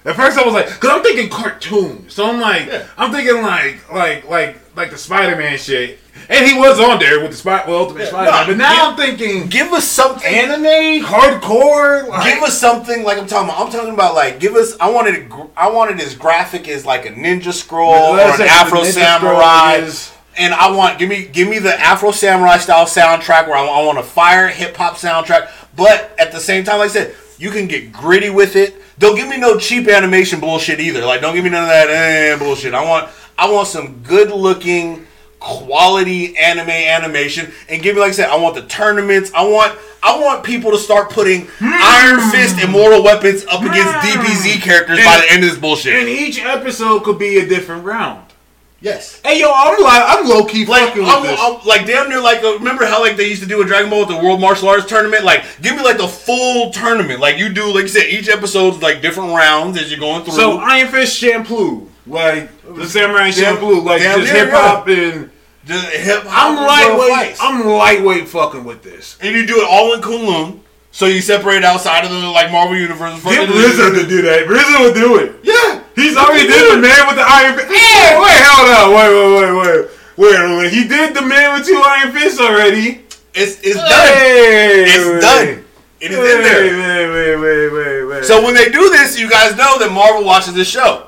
At 0.04 0.14
first 0.14 0.38
I 0.38 0.44
was 0.44 0.52
like, 0.52 0.66
cause 0.66 0.90
I'm 0.92 1.02
thinking 1.02 1.30
cartoon, 1.30 2.08
so 2.10 2.28
I'm 2.28 2.40
like, 2.40 2.66
Yeah. 2.66 2.86
I'm 2.98 3.10
thinking 3.10 3.42
like, 3.42 3.90
like, 3.90 4.28
like, 4.28 4.76
like 4.76 4.90
the 4.90 4.98
Spider-Man 4.98 5.56
shit, 5.58 5.98
and 6.28 6.46
he 6.46 6.58
was 6.58 6.78
on 6.80 6.98
there 6.98 7.20
with 7.20 7.30
the 7.32 7.36
Spot, 7.36 7.66
well, 7.66 7.78
Ultimate 7.78 8.00
Yeah, 8.04 8.08
Spider-Man. 8.08 8.40
no, 8.40 8.46
but 8.46 8.56
now 8.58 8.72
give- 8.72 9.08
I'm 9.10 9.16
thinking 9.18 9.48
Give 9.48 9.72
us 9.72 9.86
something. 9.88 10.26
anime, 10.26 11.04
hardcore. 11.04 12.08
Like, 12.08 12.34
give 12.34 12.42
us 12.42 12.58
something 12.58 13.04
like 13.04 13.18
I'm 13.18 13.26
talking 13.26 13.48
about. 13.48 13.64
I'm 13.66 13.72
talking 13.72 13.94
about 13.94 14.14
like 14.14 14.40
give 14.40 14.54
us. 14.54 14.76
I 14.80 14.90
wanted 14.90 15.14
it. 15.14 15.32
I 15.56 15.70
wanted 15.70 16.00
as 16.00 16.14
graphic 16.14 16.68
as 16.68 16.84
like 16.84 17.06
a 17.06 17.10
Ninja 17.10 17.52
Scroll 17.52 17.90
or 17.92 18.20
an 18.20 18.40
Afro 18.42 18.84
Samurai. 18.84 19.88
And 20.38 20.52
I 20.52 20.70
want 20.70 20.98
give 20.98 21.08
me 21.08 21.24
give 21.26 21.48
me 21.48 21.58
the 21.58 21.78
Afro 21.80 22.10
Samurai 22.10 22.58
style 22.58 22.84
soundtrack 22.84 23.46
where 23.48 23.56
I, 23.56 23.64
I 23.66 23.84
want 23.84 23.98
a 23.98 24.02
fire 24.02 24.48
hip 24.48 24.76
hop 24.76 24.96
soundtrack, 24.96 25.48
but 25.76 26.14
at 26.18 26.30
the 26.32 26.40
same 26.40 26.62
time, 26.64 26.78
like 26.78 26.90
I 26.90 26.92
said, 26.92 27.14
you 27.38 27.50
can 27.50 27.66
get 27.66 27.90
gritty 27.92 28.28
with 28.30 28.54
it. 28.56 28.74
Don't 28.98 29.16
give 29.16 29.28
me 29.28 29.38
no 29.38 29.58
cheap 29.58 29.88
animation 29.88 30.38
bullshit 30.40 30.78
either. 30.80 31.04
Like 31.06 31.20
don't 31.22 31.34
give 31.34 31.42
me 31.44 31.50
none 31.50 31.62
of 31.62 31.68
that 31.70 31.88
eh, 31.88 32.36
bullshit. 32.38 32.74
I 32.74 32.84
want 32.84 33.08
I 33.38 33.50
want 33.50 33.68
some 33.68 34.02
good 34.02 34.30
looking 34.30 35.05
quality 35.38 36.36
anime 36.36 36.70
animation 36.70 37.52
and 37.68 37.82
give 37.82 37.94
me 37.94 38.00
like 38.00 38.10
I 38.10 38.14
said 38.14 38.30
I 38.30 38.36
want 38.36 38.54
the 38.54 38.66
tournaments. 38.66 39.30
I 39.34 39.46
want 39.46 39.78
I 40.02 40.18
want 40.18 40.44
people 40.44 40.70
to 40.70 40.78
start 40.78 41.10
putting 41.10 41.46
hmm. 41.58 41.70
Iron 41.72 42.30
Fist 42.30 42.56
and 42.58 42.72
Mortal 42.72 43.02
Weapons 43.02 43.44
up 43.46 43.60
hmm. 43.60 43.68
against 43.68 43.92
DBZ 43.94 44.62
characters 44.62 44.98
by 44.98 45.18
the 45.18 45.32
end 45.32 45.44
of 45.44 45.50
this 45.50 45.58
bullshit. 45.58 45.94
and 45.94 46.08
each 46.08 46.40
episode 46.40 47.04
could 47.04 47.18
be 47.18 47.38
a 47.38 47.46
different 47.46 47.84
round. 47.84 48.32
yes. 48.80 49.20
Hey 49.24 49.40
yo, 49.40 49.52
I'm 49.52 49.82
like, 49.82 50.02
I'm 50.06 50.28
low 50.28 50.44
key 50.44 50.64
Like 50.64 50.88
fucking 50.88 51.02
with 51.02 51.10
I'm, 51.10 51.22
this. 51.22 51.40
I'm- 51.40 51.60
like 51.66 51.86
damn 51.86 52.08
near 52.08 52.20
like 52.20 52.42
remember 52.42 52.86
how 52.86 53.00
like 53.00 53.16
they 53.16 53.28
used 53.28 53.42
to 53.42 53.48
do 53.48 53.60
a 53.62 53.64
Dragon 53.64 53.90
Ball 53.90 54.00
with 54.00 54.08
the 54.08 54.22
World 54.22 54.40
Martial 54.40 54.68
Arts 54.68 54.86
tournament? 54.86 55.24
Like 55.24 55.44
give 55.60 55.76
me 55.76 55.82
like 55.82 55.98
the 55.98 56.08
full 56.08 56.70
tournament. 56.70 57.20
Like 57.20 57.38
you 57.38 57.52
do 57.52 57.72
like 57.72 57.82
you 57.82 57.88
said 57.88 58.06
each 58.06 58.28
episode's 58.28 58.80
like 58.82 59.02
different 59.02 59.34
rounds 59.34 59.78
as 59.78 59.90
you're 59.90 60.00
going 60.00 60.24
through. 60.24 60.34
so 60.34 60.58
Iron 60.58 60.88
Fist 60.88 61.20
Champloo, 61.20 61.88
like 62.06 62.50
the 62.74 62.86
Samurai 62.86 63.30
Champloo, 63.30 63.84
like 63.84 64.00
damn 64.02 64.20
just 64.20 64.32
hip 64.32 64.50
hop 64.50 64.86
and. 64.88 65.30
just 65.64 65.86
hip 65.92 66.22
hop. 66.24 66.56
I'm 66.58 66.66
lightweight. 66.66 67.36
I'm 67.40 67.66
lightweight 67.66 68.28
fucking 68.28 68.64
with 68.64 68.82
this. 68.82 69.16
and 69.20 69.34
you 69.34 69.46
do 69.46 69.56
it 69.62 69.66
all 69.68 69.92
in 69.94 70.00
Kunlun. 70.00 70.60
So 70.92 71.04
you 71.06 71.20
separate 71.20 71.62
outside 71.62 72.04
of 72.06 72.10
the 72.10 72.18
like 72.28 72.50
Marvel 72.50 72.76
universe. 72.76 73.22
Get 73.22 73.48
RZA 73.50 74.00
to 74.00 74.06
do 74.08 74.22
that. 74.22 74.46
RZA 74.46 74.80
will 74.80 74.94
do 74.94 75.18
it. 75.18 75.36
Yeah. 75.42 75.82
He's 75.94 76.16
already 76.16 76.46
did 76.46 76.72
the 76.72 76.80
man 76.80 77.06
with 77.06 77.16
the 77.16 77.24
iron 77.26 77.54
fist. 77.54 77.68
Hey, 77.68 78.16
wait, 78.16 78.40
hold 78.44 78.68
on, 78.70 78.96
wait, 78.96 79.10
wait, 79.12 79.52
wait, 79.52 79.88
wait, 80.16 80.40
wait, 80.40 80.56
wait. 80.58 80.72
He 80.72 80.88
did 80.88 81.14
the 81.14 81.22
man 81.22 81.58
with 81.58 81.66
two 81.66 81.82
iron 81.84 82.12
fists 82.12 82.40
already. 82.40 83.02
It's 83.34 83.60
it's 83.62 83.76
done. 83.76 84.06
Hey, 84.16 84.84
It's 84.86 85.06
wait. 85.06 85.20
done. 85.20 85.64
It 86.00 86.10
is 86.12 86.18
in 86.18 86.24
there. 86.42 86.62
wait, 86.64 87.10
wait, 87.12 87.36
wait, 87.36 87.72
wait, 87.72 88.04
wait. 88.04 88.24
So 88.24 88.42
when 88.42 88.54
they 88.54 88.70
do 88.70 88.88
this, 88.90 89.18
you 89.18 89.28
guys 89.28 89.56
know 89.56 89.78
that 89.78 89.90
Marvel 89.92 90.24
watches 90.24 90.54
this 90.54 90.68
show. 90.68 91.05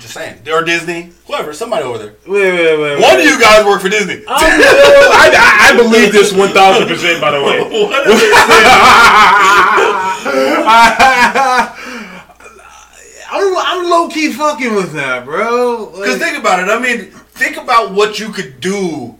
Just 0.00 0.14
saying. 0.14 0.42
Or 0.52 0.62
Disney. 0.62 1.10
Whoever. 1.26 1.52
Somebody 1.54 1.84
over 1.84 1.98
there. 1.98 2.14
wait, 2.26 2.52
wait, 2.52 2.78
wait. 2.80 3.00
One 3.00 3.18
of 3.18 3.24
you 3.24 3.40
guys 3.40 3.64
work 3.64 3.80
for 3.80 3.88
Disney. 3.88 4.22
I, 4.28 4.28
I, 5.68 5.72
I 5.72 5.76
believe 5.76 6.12
this 6.12 6.32
one 6.32 6.50
thousand 6.50 6.88
percent. 6.88 7.20
By 7.20 7.30
the 7.30 7.42
way. 7.42 7.60
What 7.88 8.06
is 8.06 8.22
it? 8.22 8.32
I'm, 13.34 13.56
I'm 13.56 13.88
low 13.90 14.08
key 14.08 14.30
fucking 14.32 14.74
with 14.74 14.92
that, 14.92 15.24
bro. 15.24 15.84
Like- 15.92 16.02
Because 16.02 16.18
think 16.18 16.38
about 16.38 16.60
it. 16.60 16.68
I 16.68 16.78
mean, 16.78 17.06
think 17.10 17.56
about 17.56 17.92
what 17.92 18.18
you 18.20 18.28
could 18.30 18.60
do 18.60 19.18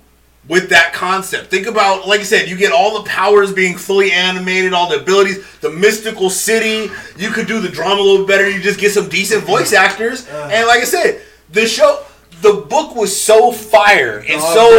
with 0.48 0.70
that 0.70 0.92
concept. 0.92 1.46
Think 1.50 1.66
about, 1.66 2.06
like 2.08 2.20
I 2.20 2.24
said, 2.24 2.48
you 2.48 2.56
get 2.56 2.72
all 2.72 3.00
the 3.02 3.08
powers 3.08 3.52
being 3.52 3.76
fully 3.76 4.10
animated, 4.10 4.72
all 4.72 4.88
the 4.88 5.00
abilities, 5.00 5.38
the 5.60 5.70
mystical 5.70 6.30
city. 6.30 6.92
You 7.16 7.30
could 7.30 7.46
do 7.46 7.60
the 7.60 7.68
drama 7.68 8.00
a 8.00 8.02
little 8.02 8.26
better. 8.26 8.48
You 8.50 8.60
just 8.60 8.80
get 8.80 8.92
some 8.92 9.08
decent 9.08 9.44
voice 9.44 9.72
actors. 9.86 10.28
Uh. 10.28 10.50
and 10.52 10.66
like 10.66 10.80
I 10.80 10.84
said, 10.84 11.22
the 11.50 11.66
show, 11.66 12.04
the 12.40 12.54
book 12.68 12.96
was 12.96 13.18
so 13.18 13.52
fire 13.52 14.18
and 14.18 14.40
Oh, 14.42 14.54
so 14.54 14.70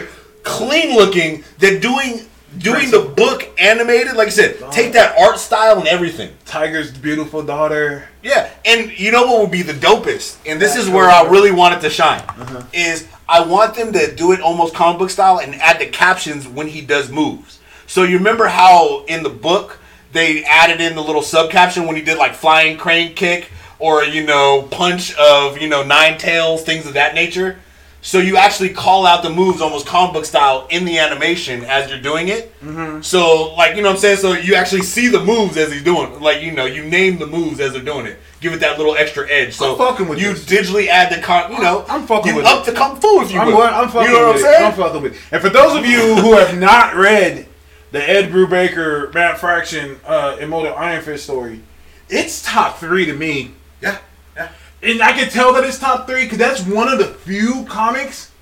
brother. 0.00 0.08
clean 0.42 0.96
looking 0.96 1.44
that 1.58 1.80
doing 1.80 2.26
doing 2.58 2.90
the 2.90 3.00
book 3.16 3.48
animated, 3.58 4.14
like 4.14 4.26
I 4.26 4.30
said, 4.30 4.56
take 4.72 4.92
that 4.92 5.16
art 5.18 5.38
style 5.38 5.78
and 5.78 5.88
everything. 5.88 6.32
Tiger's 6.44 6.90
beautiful 6.90 7.42
daughter. 7.42 8.08
Yeah, 8.22 8.50
and 8.66 8.98
you 8.98 9.10
know 9.10 9.26
what 9.26 9.40
would 9.40 9.50
be 9.50 9.62
the 9.62 9.72
dopest, 9.72 10.36
and 10.46 10.60
this 10.60 10.76
is 10.76 10.88
where 10.88 11.08
I 11.08 11.22
really 11.28 11.50
want 11.50 11.76
it 11.76 11.80
to 11.80 11.90
shine, 11.90 12.20
uh-huh. 12.20 12.62
is 12.74 13.08
I 13.32 13.40
want 13.40 13.74
them 13.74 13.94
to 13.94 14.14
do 14.14 14.32
it 14.32 14.40
almost 14.40 14.74
comic 14.74 14.98
book 14.98 15.08
style 15.08 15.40
and 15.40 15.54
add 15.54 15.80
the 15.80 15.86
captions 15.86 16.46
when 16.46 16.68
he 16.68 16.82
does 16.82 17.10
moves. 17.10 17.60
So 17.86 18.02
you 18.02 18.18
remember 18.18 18.46
how 18.46 19.06
in 19.06 19.22
the 19.22 19.30
book 19.30 19.78
they 20.12 20.44
added 20.44 20.82
in 20.82 20.94
the 20.94 21.00
little 21.00 21.22
sub 21.22 21.50
caption 21.50 21.86
when 21.86 21.96
he 21.96 22.02
did 22.02 22.18
like 22.18 22.34
flying 22.34 22.76
crane 22.76 23.14
kick 23.14 23.50
or 23.78 24.04
you 24.04 24.26
know 24.26 24.68
punch 24.70 25.16
of 25.16 25.56
you 25.56 25.66
know 25.66 25.82
nine 25.82 26.18
tails, 26.18 26.62
things 26.62 26.86
of 26.86 26.92
that 26.92 27.14
nature. 27.14 27.58
So 28.02 28.18
you 28.18 28.36
actually 28.36 28.68
call 28.68 29.06
out 29.06 29.22
the 29.22 29.30
moves 29.30 29.62
almost 29.62 29.86
comic 29.86 30.12
book 30.12 30.24
style 30.26 30.66
in 30.70 30.84
the 30.84 30.98
animation 30.98 31.64
as 31.64 31.88
you're 31.88 32.02
doing 32.02 32.28
it. 32.28 32.52
Mm-hmm. 32.60 33.00
So 33.00 33.54
like 33.54 33.76
you 33.76 33.82
know 33.82 33.88
what 33.88 33.94
I'm 33.94 34.00
saying. 34.00 34.18
So 34.18 34.34
you 34.34 34.56
actually 34.56 34.82
see 34.82 35.08
the 35.08 35.24
moves 35.24 35.56
as 35.56 35.72
he's 35.72 35.82
doing. 35.82 36.20
Like 36.20 36.42
you 36.42 36.52
know 36.52 36.66
you 36.66 36.84
name 36.84 37.18
the 37.18 37.26
moves 37.26 37.60
as 37.60 37.72
they're 37.72 37.80
doing 37.80 38.04
it. 38.04 38.18
Give 38.42 38.52
it 38.52 38.60
that 38.60 38.76
little 38.76 38.96
extra 38.96 39.30
edge. 39.30 39.54
So 39.54 39.72
I'm 39.72 39.78
fucking 39.78 40.08
with 40.08 40.20
you 40.20 40.34
this. 40.34 40.44
digitally 40.44 40.88
add 40.88 41.16
the 41.16 41.22
con. 41.22 41.52
You 41.52 41.60
know 41.60 41.86
I'm 41.88 42.06
fucking 42.06 42.16
with 42.16 42.26
you 42.26 42.36
with 42.36 42.46
up 42.46 42.66
the 42.66 42.72
kung 42.72 43.00
fu 43.00 43.22
if 43.22 43.32
you 43.32 43.38
I'm, 43.38 43.46
will. 43.46 43.62
I'm 43.62 43.88
fucking 43.88 44.10
you 44.12 44.18
know 44.18 44.26
what 44.26 44.36
I'm 44.36 44.42
saying? 44.42 44.62
it. 44.62 44.66
I'm 44.66 44.74
fucking 44.74 45.02
with 45.02 45.14
it. 45.14 45.20
And 45.30 45.40
for 45.40 45.48
those 45.48 45.76
of 45.76 45.86
you 45.86 46.16
who 46.16 46.36
have 46.36 46.58
not 46.58 46.96
read 46.96 47.46
the 47.92 48.02
Ed 48.02 48.30
Brubaker, 48.30 49.14
Matt 49.14 49.38
Fraction, 49.38 50.00
uh, 50.04 50.36
Immortal 50.40 50.74
Iron 50.74 51.02
Fist 51.02 51.24
story, 51.24 51.60
it's 52.08 52.42
top 52.42 52.78
three 52.78 53.06
to 53.06 53.14
me. 53.14 53.54
yeah, 53.80 53.98
yeah. 54.36 54.50
And 54.82 55.00
I 55.00 55.12
can 55.12 55.30
tell 55.30 55.52
that 55.54 55.62
it's 55.64 55.78
top 55.78 56.08
three 56.08 56.24
because 56.24 56.38
that's 56.38 56.66
one 56.66 56.88
of 56.88 56.98
the 56.98 57.06
few 57.06 57.64
comics 57.66 58.32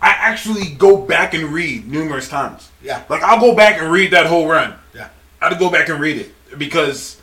I 0.00 0.10
actually 0.10 0.70
go 0.74 0.96
back 0.98 1.34
and 1.34 1.48
read 1.48 1.88
numerous 1.88 2.28
times. 2.28 2.70
Yeah. 2.82 3.02
Like 3.08 3.22
I'll 3.22 3.40
go 3.40 3.54
back 3.54 3.80
and 3.80 3.90
read 3.90 4.12
that 4.12 4.26
whole 4.26 4.46
run. 4.48 4.74
Yeah. 4.94 5.08
I 5.40 5.48
had 5.48 5.54
to 5.54 5.58
go 5.58 5.70
back 5.70 5.88
and 5.88 6.00
read 6.00 6.18
it 6.18 6.58
because 6.58 7.20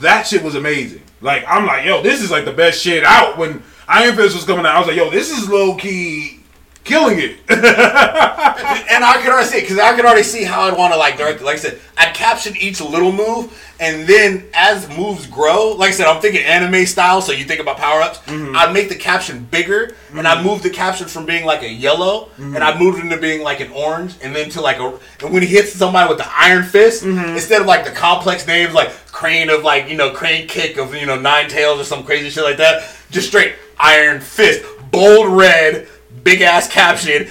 that 0.00 0.26
shit 0.26 0.42
was 0.42 0.54
amazing. 0.54 1.02
Like 1.20 1.44
I'm 1.48 1.66
like, 1.66 1.84
yo, 1.84 2.02
this 2.02 2.20
is 2.20 2.30
like 2.30 2.44
the 2.44 2.52
best 2.52 2.80
shit 2.80 3.04
out. 3.04 3.38
When 3.38 3.62
Iron 3.88 4.16
Fist 4.16 4.34
was 4.34 4.44
coming 4.44 4.66
out, 4.66 4.76
I 4.76 4.78
was 4.78 4.88
like, 4.88 4.96
yo, 4.96 5.10
this 5.10 5.30
is 5.30 5.48
low 5.48 5.76
key 5.76 6.43
killing 6.84 7.18
it. 7.18 7.38
and 7.48 9.04
I 9.04 9.20
could 9.20 9.32
already 9.32 9.48
see 9.48 9.60
because 9.60 9.78
I 9.78 9.96
could 9.96 10.04
already 10.04 10.22
see 10.22 10.44
how 10.44 10.62
I'd 10.62 10.76
want 10.76 10.92
to 10.92 10.98
like 10.98 11.16
direct. 11.16 11.42
Like 11.42 11.56
I 11.56 11.58
said, 11.58 11.80
I'd 11.96 12.14
caption 12.14 12.56
each 12.56 12.80
little 12.80 13.10
move, 13.10 13.52
and 13.80 14.06
then 14.06 14.44
as 14.54 14.88
moves 14.88 15.26
grow, 15.26 15.72
like 15.72 15.88
I 15.88 15.92
said, 15.92 16.06
I'm 16.06 16.20
thinking 16.20 16.44
anime 16.44 16.86
style. 16.86 17.20
So 17.22 17.32
you 17.32 17.44
think 17.44 17.60
about 17.60 17.78
power 17.78 18.00
ups. 18.00 18.18
Mm-hmm. 18.20 18.56
I'd 18.56 18.72
make 18.72 18.88
the 18.88 18.96
caption 18.96 19.44
bigger, 19.50 19.94
and 20.12 20.28
I'd 20.28 20.38
mm-hmm. 20.38 20.46
move 20.46 20.62
the 20.62 20.70
caption 20.70 21.08
from 21.08 21.26
being 21.26 21.44
like 21.44 21.62
a 21.62 21.70
yellow, 21.70 22.28
and 22.36 22.58
I'd 22.58 22.74
mm-hmm. 22.74 22.84
move 22.84 22.98
it 22.98 23.04
into 23.04 23.16
being 23.16 23.42
like 23.42 23.60
an 23.60 23.72
orange, 23.72 24.14
and 24.22 24.36
then 24.36 24.50
to 24.50 24.60
like 24.60 24.78
a. 24.78 24.98
And 25.24 25.32
when 25.32 25.42
he 25.42 25.48
hits 25.48 25.72
somebody 25.72 26.08
with 26.08 26.18
the 26.18 26.30
iron 26.30 26.64
fist, 26.64 27.02
instead 27.04 27.60
of 27.60 27.66
like 27.66 27.84
the 27.84 27.92
complex 27.92 28.46
names 28.46 28.74
like 28.74 28.90
crane 29.06 29.48
of 29.48 29.62
like 29.62 29.88
you 29.88 29.96
know 29.96 30.10
crane 30.10 30.46
kick 30.46 30.76
of 30.76 30.94
you 30.94 31.06
know 31.06 31.18
nine 31.18 31.48
tails 31.48 31.80
or 31.80 31.84
some 31.84 32.04
crazy 32.04 32.30
shit 32.30 32.44
like 32.44 32.58
that, 32.58 32.94
just 33.10 33.28
straight 33.28 33.54
iron 33.78 34.20
fist, 34.20 34.64
bold 34.90 35.36
red, 35.36 35.88
big 36.24 36.40
ass 36.40 36.68
caption 36.68 37.28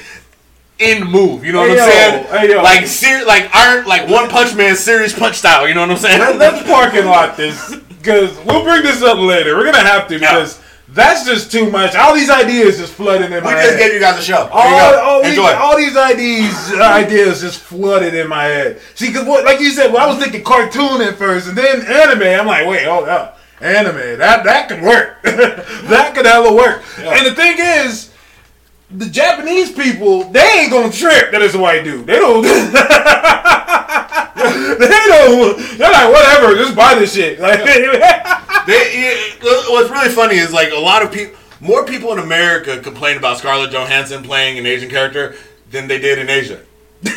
in 0.79 1.05
move. 1.05 1.43
You 1.43 1.51
know 1.51 1.63
Hey, 1.63 1.69
what 1.69 1.79
I'm 1.79 1.87
yo, 1.87 1.91
saying? 1.91 2.25
hey, 2.47 2.49
yo. 2.55 2.63
Like 2.63 2.87
ser- 2.87 3.25
like 3.25 3.53
Iron, 3.55 3.85
like 3.85 4.09
One 4.09 4.29
Punch 4.29 4.55
Man, 4.55 4.75
serious 4.75 5.17
punch 5.17 5.35
style. 5.37 5.67
You 5.67 5.73
know 5.73 5.81
what 5.81 5.91
I'm 5.91 5.97
saying? 5.97 6.19
Let- 6.19 6.37
Let's 6.37 6.67
parking 6.67 7.05
lot 7.05 7.35
this 7.37 7.75
because 7.75 8.37
we'll 8.45 8.63
bring 8.63 8.83
this 8.83 9.01
up 9.01 9.17
later. 9.17 9.55
We're 9.57 9.65
gonna 9.65 9.79
have 9.87 10.07
to 10.09 10.19
because 10.19 10.59
that's 10.89 11.25
just 11.25 11.51
too 11.51 11.71
much. 11.71 11.95
All 11.95 12.13
these 12.13 12.29
ideas 12.29 12.77
just 12.77 12.93
flooded 12.93 13.27
in 13.31 13.33
we 13.33 13.41
my 13.41 13.51
head. 13.51 13.63
We 13.63 13.67
just 13.69 13.79
gave 13.79 13.93
you 13.93 13.99
guys 13.99 14.19
a 14.19 14.21
show. 14.21 14.47
All, 14.51 14.95
all, 14.99 15.23
these, 15.23 15.39
all 15.39 15.77
these 15.77 15.97
ideas, 15.97 16.71
uh, 16.73 16.83
ideas 16.83 17.41
just 17.41 17.59
flooded 17.61 18.13
in 18.13 18.27
my 18.27 18.43
head. 18.43 18.79
See, 18.93 19.07
because 19.07 19.25
what, 19.25 19.43
like 19.45 19.59
you 19.59 19.71
said, 19.71 19.91
well, 19.91 20.07
I 20.07 20.13
was 20.13 20.21
thinking 20.23 20.43
cartoon 20.43 21.01
at 21.01 21.15
first, 21.17 21.47
and 21.47 21.57
then 21.57 21.81
anime. 21.81 22.39
I'm 22.41 22.45
like, 22.45 22.67
wait, 22.67 22.85
hold 22.85 23.07
up, 23.09 23.39
anime. 23.61 24.19
That 24.19 24.43
that 24.43 24.67
could 24.69 24.81
work. 24.83 25.21
that 25.23 26.13
could 26.13 26.25
hella 26.25 26.53
work. 26.53 26.83
And 26.99 27.25
the 27.25 27.33
thing 27.33 27.55
is, 27.57 28.11
the 28.93 29.09
Japanese 29.09 29.71
people, 29.71 30.25
they 30.25 30.41
ain't 30.59 30.71
gonna 30.71 30.91
trip 30.91 31.31
that 31.31 31.41
it's 31.41 31.55
a 31.55 31.59
white 31.59 31.83
dude. 31.83 32.05
They 32.05 32.15
don't. 32.19 32.43
they 32.43 32.49
don't. 35.07 35.77
They're 35.77 35.91
like, 35.91 36.11
whatever, 36.13 36.55
just 36.55 36.75
buy 36.75 36.95
this 36.95 37.13
shit. 37.13 37.39
Like, 37.39 37.59
They, 38.65 39.01
yeah, 39.01 39.49
uh, 39.49 39.63
what's 39.71 39.89
really 39.89 40.07
funny 40.09 40.37
is 40.37 40.53
like 40.53 40.71
a 40.71 40.79
lot 40.79 41.03
of 41.03 41.11
people, 41.11 41.35
more 41.59 41.85
people 41.85 42.13
in 42.13 42.19
America 42.19 42.79
complain 42.79 43.17
about 43.17 43.37
Scarlett 43.37 43.71
Johansson 43.71 44.23
playing 44.23 44.57
an 44.57 44.65
Asian 44.65 44.89
character 44.89 45.35
than 45.69 45.89
they 45.89 45.99
did 45.99 46.17
in 46.19 46.29
Asia. 46.29 46.61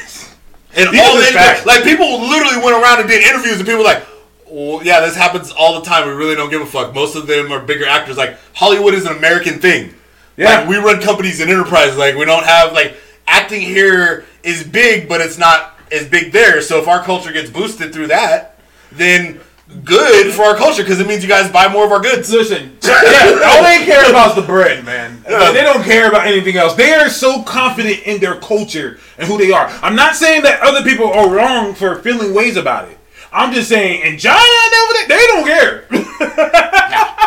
And 0.79 0.93
These 0.93 1.01
all 1.01 1.19
facts. 1.33 1.65
like 1.65 1.85
people 1.85 2.21
literally 2.21 2.63
went 2.63 2.77
around 2.77 3.01
and 3.01 3.09
did 3.09 3.25
interviews, 3.25 3.57
and 3.57 3.65
people 3.65 3.79
were 3.79 3.85
like, 3.85 4.05
well, 4.47 4.85
"Yeah, 4.85 5.01
this 5.01 5.17
happens 5.17 5.51
all 5.51 5.81
the 5.81 5.87
time. 5.87 6.07
We 6.07 6.13
really 6.13 6.35
don't 6.35 6.51
give 6.51 6.61
a 6.61 6.67
fuck." 6.67 6.95
Most 6.95 7.17
of 7.17 7.27
them 7.27 7.51
are 7.51 7.61
bigger 7.61 7.87
actors. 7.87 8.19
Like 8.19 8.37
Hollywood 8.53 8.93
is 8.93 9.07
an 9.07 9.17
American 9.17 9.59
thing. 9.59 9.95
Yeah. 10.37 10.61
Like 10.61 10.69
we 10.69 10.77
run 10.77 11.01
companies 11.01 11.41
and 11.41 11.51
enterprises. 11.51 11.97
Like 11.97 12.15
we 12.17 12.25
don't 12.25 12.45
have 12.45 12.73
like 12.73 12.97
acting 13.27 13.63
here 13.63 14.25
is 14.43 14.65
big, 14.65 15.09
but 15.09 15.21
it's 15.21 15.39
not 15.39 15.75
as 15.91 16.09
big 16.09 16.33
there. 16.33 16.61
So 16.61 16.79
if 16.79 16.89
our 16.89 17.03
culture 17.03 17.33
gets 17.33 17.51
boosted 17.51 17.93
through 17.93 18.09
that, 18.09 18.59
then 18.93 19.41
good 19.85 20.33
for 20.33 20.43
our 20.43 20.57
culture 20.57 20.83
because 20.83 21.01
it 21.01 21.07
means 21.07 21.23
you 21.23 21.29
guys 21.29 21.51
buy 21.51 21.69
more 21.69 21.85
of 21.85 21.93
our 21.93 22.01
goods. 22.01 22.31
Listen, 22.31 22.77
yeah, 22.85 23.41
all 23.47 23.63
they 23.63 23.85
care 23.85 24.09
about 24.09 24.31
is 24.31 24.37
the 24.37 24.43
bread, 24.43 24.85
man. 24.85 25.25
Yeah. 25.37 25.51
They 25.51 25.63
don't 25.63 25.83
care 25.83 26.09
about 26.09 26.27
anything 26.27 26.57
else. 26.57 26.75
They 26.75 26.95
are 26.95 27.09
so 27.09 27.43
confident 27.43 28.03
in 28.05 28.21
their 28.21 28.37
culture 28.37 29.01
and 29.19 29.27
who 29.27 29.37
they 29.37 29.51
are. 29.51 29.67
I'm 29.83 29.97
not 29.97 30.15
saying 30.15 30.43
that 30.43 30.61
other 30.63 30.83
people 30.83 31.07
are 31.13 31.29
wrong 31.29 31.75
for 31.75 31.97
feeling 31.97 32.33
ways 32.33 32.57
about 32.57 32.89
it. 32.89 32.97
I'm 33.33 33.53
just 33.53 33.69
saying, 33.69 34.03
in 34.03 34.19
China, 34.19 34.39
they, 34.39 35.07
they 35.09 35.27
don't 35.27 35.45
care. 35.45 35.85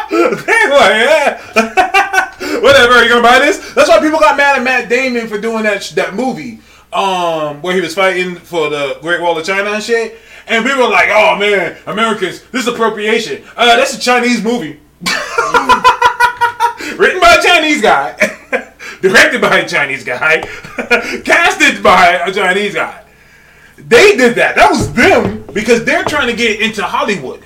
They're 0.09 0.69
like, 0.69 0.95
yeah. 1.55 2.05
Whatever, 2.61 2.93
are 2.93 3.03
you 3.03 3.09
gonna 3.09 3.21
buy 3.21 3.39
this? 3.39 3.73
That's 3.73 3.89
why 3.89 3.99
people 3.99 4.19
got 4.19 4.37
mad 4.37 4.57
at 4.57 4.63
Matt 4.63 4.89
Damon 4.89 5.27
for 5.27 5.39
doing 5.39 5.63
that 5.63 5.81
that 5.95 6.13
movie, 6.15 6.59
um, 6.91 7.61
where 7.61 7.73
he 7.73 7.81
was 7.81 7.95
fighting 7.95 8.35
for 8.35 8.69
the 8.69 8.97
Great 9.01 9.21
Wall 9.21 9.37
of 9.37 9.45
China 9.45 9.71
and 9.71 9.83
shit. 9.83 10.17
And 10.47 10.65
people 10.65 10.83
were 10.83 10.89
like, 10.89 11.09
"Oh 11.11 11.35
man, 11.37 11.77
Americans, 11.85 12.41
this 12.51 12.63
is 12.63 12.67
appropriation." 12.67 13.43
Uh, 13.55 13.75
that's 13.77 13.95
a 13.95 13.99
Chinese 13.99 14.43
movie, 14.43 14.79
written 16.97 17.19
by 17.21 17.37
a 17.39 17.43
Chinese 17.43 17.81
guy, 17.81 18.15
directed 19.01 19.41
by 19.41 19.59
a 19.59 19.67
Chinese 19.67 20.03
guy, 20.03 20.41
casted 21.23 21.83
by 21.83 22.21
a 22.25 22.33
Chinese 22.33 22.73
guy. 22.73 23.03
They 23.77 24.17
did 24.17 24.35
that. 24.35 24.55
That 24.55 24.71
was 24.71 24.91
them 24.93 25.45
because 25.53 25.85
they're 25.85 26.03
trying 26.03 26.27
to 26.27 26.35
get 26.35 26.59
into 26.59 26.83
Hollywood. 26.83 27.43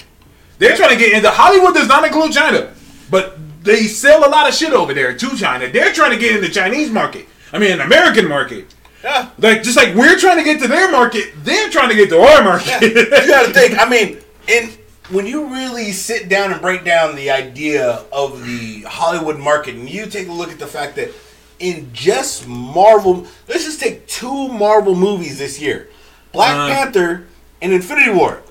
They're 0.57 0.76
trying 0.76 0.91
to 0.91 0.97
get 0.97 1.14
into 1.14 1.30
Hollywood. 1.30 1.74
Does 1.74 1.88
not 1.88 2.05
include 2.05 2.32
China, 2.32 2.74
but 3.11 3.38
they 3.64 3.84
sell 3.84 4.28
a 4.28 4.30
lot 4.30 4.47
of 4.47 4.53
shit 4.53 4.74
over 4.74 4.93
there 4.93 5.16
to 5.18 5.38
China. 5.38 5.68
They're 5.72 5.93
trying 5.93 6.11
to 6.11 6.18
get 6.18 6.36
in 6.36 6.41
the 6.41 6.49
Chinese 6.49 6.91
market. 6.91 7.26
I 7.51 7.59
mean, 7.59 7.80
American 7.82 8.28
market. 8.28 8.74
Yeah. 9.03 9.30
Like 9.38 9.64
just 9.64 9.76
like 9.78 9.95
we're 9.95 10.18
trying 10.18 10.38
to 10.38 10.43
get 10.43 10.59
to 10.61 10.68
their 10.68 10.89
market, 10.91 11.34
they're 11.43 11.70
trying 11.70 11.89
to 11.89 11.95
get 11.95 12.09
to 12.09 12.20
our 12.20 12.43
market. 12.43 12.82
you 12.82 13.09
got 13.28 13.47
to 13.47 13.53
think. 13.59 13.78
I 13.78 13.88
mean, 13.89 14.20
in 14.47 14.70
when 15.09 15.26
you 15.28 15.47
really 15.47 15.91
sit 15.91 16.30
down 16.30 16.51
and 16.53 16.61
break 16.61 16.86
down 16.86 17.16
the 17.16 17.30
idea 17.30 18.03
of 18.11 18.43
the 18.45 18.82
Hollywood 18.88 19.38
market, 19.39 19.76
and 19.76 19.89
you 19.89 20.05
take 20.05 20.28
a 20.30 20.32
look 20.32 20.49
at 20.51 20.59
the 20.59 20.68
fact 20.68 20.95
that 20.95 21.09
in 21.59 21.89
just 21.93 22.47
Marvel, 22.47 23.28
let's 23.47 23.66
just 23.66 23.80
take 23.82 24.07
two 24.07 24.47
Marvel 24.47 24.95
movies 24.95 25.38
this 25.38 25.59
year, 25.59 25.89
Black 26.32 26.55
Uh. 26.55 26.68
Panther 26.74 27.28
and 27.61 27.74
Infinity 27.74 28.11
War. 28.11 28.41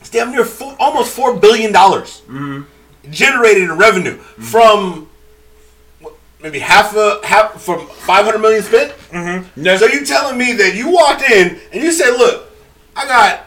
It's 0.00 0.10
damn 0.10 0.30
near 0.30 0.44
four, 0.44 0.76
almost 0.78 1.12
four 1.14 1.36
billion 1.36 1.72
dollars 1.72 2.22
generated 3.10 3.64
in 3.64 3.72
revenue 3.72 4.16
from 4.16 5.08
maybe 6.42 6.58
half 6.58 6.94
a 6.94 7.20
half 7.24 7.60
from 7.60 7.86
five 7.88 8.24
hundred 8.24 8.38
million 8.40 8.62
spent. 8.62 8.92
That's- 9.56 9.80
So 9.80 9.86
you 9.86 10.04
telling 10.04 10.36
me 10.38 10.52
that 10.54 10.74
you 10.74 10.90
walked 10.90 11.22
in 11.22 11.58
and 11.72 11.82
you 11.82 11.92
said, 11.92 12.10
"Look, 12.16 12.50
I 12.94 13.06
got 13.06 13.40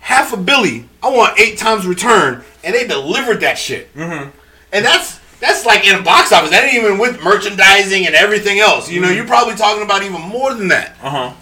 half 0.00 0.32
a 0.32 0.36
billy. 0.36 0.88
I 1.02 1.10
want 1.10 1.38
eight 1.38 1.58
times 1.58 1.86
return," 1.86 2.44
and 2.64 2.74
they 2.74 2.86
delivered 2.86 3.40
that 3.40 3.58
shit. 3.58 3.94
Mm-hmm. 3.94 4.30
And 4.72 4.84
that's 4.84 5.18
that's 5.40 5.64
like 5.66 5.86
in 5.86 5.94
a 5.94 6.02
box 6.02 6.32
office. 6.32 6.50
That 6.50 6.64
ain't 6.64 6.74
even 6.82 6.98
with 6.98 7.22
merchandising 7.22 8.06
and 8.06 8.14
everything 8.14 8.58
else. 8.58 8.90
You 8.90 9.00
know, 9.00 9.10
you're 9.10 9.26
probably 9.26 9.54
talking 9.54 9.82
about 9.82 10.02
even 10.02 10.20
more 10.20 10.54
than 10.54 10.68
that. 10.68 10.96
uh 11.02 11.10
huh. 11.10 11.32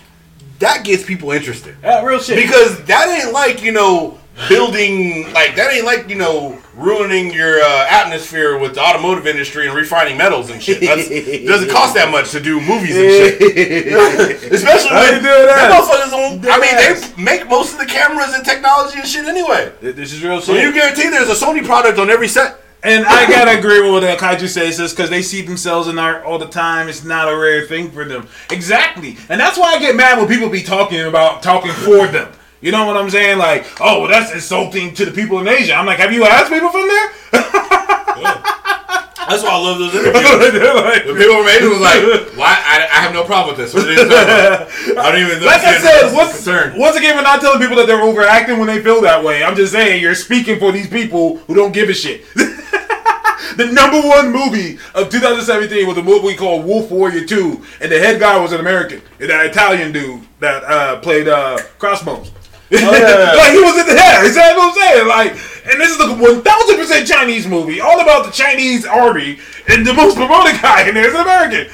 That 0.61 0.85
gets 0.85 1.03
people 1.05 1.33
interested 1.33 1.77
Yeah, 1.83 2.03
real 2.05 2.21
shit. 2.21 2.37
because 2.37 2.83
that 2.85 3.09
ain't 3.09 3.33
like 3.33 3.62
you 3.62 3.73
know 3.73 4.19
building 4.49 5.32
like 5.32 5.55
that 5.57 5.72
ain't 5.72 5.85
like 5.85 6.09
you 6.09 6.16
know 6.16 6.59
ruining 6.74 7.32
your 7.32 7.61
uh, 7.61 7.87
atmosphere 7.89 8.59
with 8.59 8.74
the 8.74 8.80
automotive 8.80 9.26
industry 9.26 9.66
and 9.66 9.76
refining 9.76 10.18
metals 10.18 10.51
and 10.51 10.62
shit. 10.62 10.80
That's, 10.80 11.09
it 11.09 11.47
doesn't 11.47 11.70
cost 11.70 11.95
that 11.95 12.11
much 12.11 12.32
to 12.32 12.41
do 12.41 12.61
movies 12.61 12.97
and 12.97 13.11
shit. 13.11 13.41
Especially 14.53 14.91
How 14.91 15.03
when 15.03 15.14
you 15.14 15.22
that? 15.22 15.70
motherfuckers 15.72 16.11
don't- 16.11 16.47
I 16.51 16.59
mean, 16.59 16.76
they 16.76 17.22
make 17.22 17.49
most 17.49 17.74
of 17.74 17.78
the 17.78 17.87
cameras 17.87 18.35
and 18.35 18.45
technology 18.45 18.99
and 18.99 19.09
shit 19.09 19.24
anyway. 19.24 19.72
this 19.80 20.12
is 20.12 20.22
real 20.22 20.41
So 20.41 20.55
you 20.55 20.72
guarantee 20.72 21.11
there's 21.11 21.30
a 21.30 21.35
Sony 21.47 21.64
product 21.64 21.99
on 21.99 22.11
every 22.11 22.28
set. 22.28 22.61
And 22.82 23.07
I 23.07 23.26
gotta 23.30 23.59
agree 23.59 23.80
with 23.80 23.93
what 23.93 24.05
uh, 24.05 24.14
Kaiju 24.16 24.47
says, 24.47 24.78
is 24.78 24.93
because 24.93 25.09
they 25.09 25.22
see 25.22 25.41
themselves 25.41 25.89
in 25.89 25.99
art 25.99 26.22
all 26.24 26.39
the 26.39 26.49
time. 26.49 26.87
It's 26.89 27.03
not 27.03 27.32
a 27.32 27.37
rare 27.37 27.66
thing 27.66 27.91
for 27.91 28.05
them. 28.05 28.28
Exactly, 28.51 29.16
and 29.30 29.41
that's 29.41 29.57
why 29.57 29.72
I 29.72 29.78
get 29.78 29.97
mad 29.97 30.18
when 30.18 30.28
people 30.28 30.51
be 30.51 30.62
talking 30.62 31.01
about 31.01 31.43
talking 31.43 31.72
for 31.72 32.07
them. 32.07 32.30
You 32.65 32.73
know 32.73 32.87
what 32.87 32.97
I'm 32.97 33.11
saying? 33.11 33.37
Like, 33.37 33.67
oh, 33.79 34.01
well, 34.01 34.11
that's 34.11 34.33
insulting 34.33 34.95
to 34.95 35.05
the 35.05 35.11
people 35.12 35.39
in 35.39 35.47
Asia. 35.47 35.75
I'm 35.75 35.85
like, 35.85 35.99
have 35.99 36.15
you 36.15 36.25
asked 36.25 36.51
people 36.51 36.71
from 36.71 36.89
there? 36.89 37.11
That's 39.29 39.43
why 39.43 39.51
I 39.51 39.59
love 39.61 39.79
those 39.79 39.95
interviews. 39.95 40.15
Like, 40.15 41.05
The 41.05 41.12
people 41.12 41.37
from 41.37 41.49
Asia 41.49 41.69
was 41.69 41.81
like, 41.81 42.37
"Why? 42.39 42.57
I, 42.57 42.89
I 42.91 43.01
have 43.03 43.12
no 43.12 43.25
problem 43.25 43.55
with 43.55 43.65
this. 43.65 43.75
What 43.75 43.87
are 43.87 43.93
you 43.93 44.07
about? 44.07 44.69
I 44.99 45.12
don't 45.12 45.21
even 45.21 45.41
know. 45.41 45.47
like 45.47 45.61
I 45.61 45.79
said, 45.79 46.09
the 46.09 46.17
once, 46.17 46.33
concern." 46.33 46.79
once 46.79 46.97
again, 46.97 47.17
we're 47.17 47.23
not 47.23 47.43
telling 47.43 47.59
people 47.61 47.77
that 47.77 47.87
they're 47.87 48.03
overacting 48.03 48.59
when 48.59 48.69
they 48.69 48.83
feel 48.83 49.03
that 49.03 49.23
way. 49.23 49.45
I'm 49.45 49.57
just 49.57 49.73
saying 49.73 50.01
you're 50.01 50.15
speaking 50.15 50.59
for 50.59 50.73
these 50.73 50.89
people 50.89 51.39
who 51.41 51.55
don't 51.55 51.73
give 51.73 51.91
a 51.91 51.95
shit. 51.95 52.25
the 52.35 53.71
number 53.73 54.01
one 54.07 54.33
movie 54.33 54.79
of 54.95 55.11
2017 55.11 55.87
was 55.87 55.99
a 55.99 56.03
movie 56.03 56.35
called 56.35 56.65
Wolf 56.65 56.91
Warrior 56.91 57.27
2, 57.27 57.65
and 57.83 57.93
the 57.93 57.99
head 57.99 58.21
guy 58.21 58.39
was 58.39 58.53
an 58.53 58.61
American, 58.61 59.03
And 59.21 59.29
that 59.31 59.47
Italian 59.47 59.93
dude 59.93 60.23
that 60.41 60.65
uh, 60.65 61.01
played 61.01 61.29
uh, 61.29 61.59
Crossbones. 61.79 62.31
Oh, 62.73 62.77
yeah. 62.77 63.35
like 63.37 63.53
he 63.53 63.61
was 63.61 63.77
in 63.79 63.87
the. 63.87 63.95
Is 64.25 64.35
that 64.35 64.55
what 64.57 64.73
I'm 64.73 64.81
saying? 64.81 65.07
Like, 65.09 65.33
and 65.71 65.81
this 65.81 65.91
is 65.91 65.99
the 65.99 66.15
1,000 66.15 66.77
percent 66.77 67.07
Chinese 67.07 67.47
movie, 67.47 67.81
all 67.81 68.01
about 68.01 68.25
the 68.27 68.33
Chinese 68.33 68.85
army, 68.87 69.39
and 69.69 69.87
the 69.87 69.93
most 69.95 70.17
promoted 70.17 70.61
guy 70.61 70.89
in 70.89 70.95
there 70.95 71.09
is 71.09 71.15
an 71.15 71.21
American. 71.21 71.67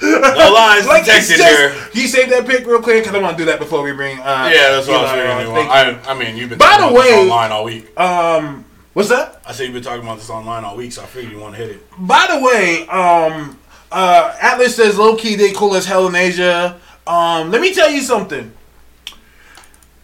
No 0.00 0.52
lines 0.54 0.86
Like 0.86 1.04
detected 1.04 1.38
just, 1.38 1.42
here. 1.42 1.74
You 1.92 2.06
save 2.06 2.30
that 2.30 2.46
pic 2.46 2.64
real 2.66 2.80
quick? 2.80 3.04
Cause 3.04 3.14
I 3.14 3.18
want 3.20 3.36
to 3.36 3.42
do 3.42 3.50
that 3.50 3.58
before 3.58 3.82
we 3.82 3.92
bring. 3.92 4.18
Uh, 4.20 4.48
Yeah, 4.52 4.70
that's 4.70 4.86
what 4.86 5.00
I 5.00 5.02
was 5.02 5.10
Eli 5.10 5.18
figuring. 5.18 5.30
on. 5.30 5.40
you 5.40 5.54
Thank 5.54 5.68
want. 5.68 6.08
I, 6.08 6.12
I 6.12 6.18
mean, 6.18 6.36
you've 6.36 6.48
been 6.50 6.58
By 6.58 6.66
talking 6.76 6.86
the 6.86 6.92
about 6.94 7.02
this 7.04 7.12
way- 7.14 7.20
online 7.22 7.52
all 7.52 7.64
week. 7.64 7.98
Um, 8.00 8.64
what's 8.92 9.08
that? 9.08 9.42
I 9.44 9.52
said 9.52 9.64
you've 9.64 9.72
been 9.74 9.82
talking 9.82 10.02
about 10.04 10.18
this 10.18 10.30
online 10.30 10.64
all 10.64 10.76
week, 10.76 10.92
so 10.92 11.02
I 11.02 11.06
figured 11.06 11.32
you 11.32 11.40
want 11.40 11.56
to 11.56 11.60
hit 11.60 11.70
it. 11.70 11.82
By 11.98 12.26
the 12.30 12.38
way, 12.44 12.86
um, 12.88 13.58
uh, 13.90 14.36
Atlas 14.40 14.76
says 14.76 14.96
low 14.98 15.16
key 15.16 15.34
they 15.34 15.52
cool 15.52 15.74
as 15.74 15.84
hell 15.84 16.06
in 16.06 16.14
Asia. 16.14 16.78
Um, 17.06 17.50
let 17.50 17.60
me 17.60 17.74
tell 17.74 17.90
you 17.90 18.00
something. 18.00 18.52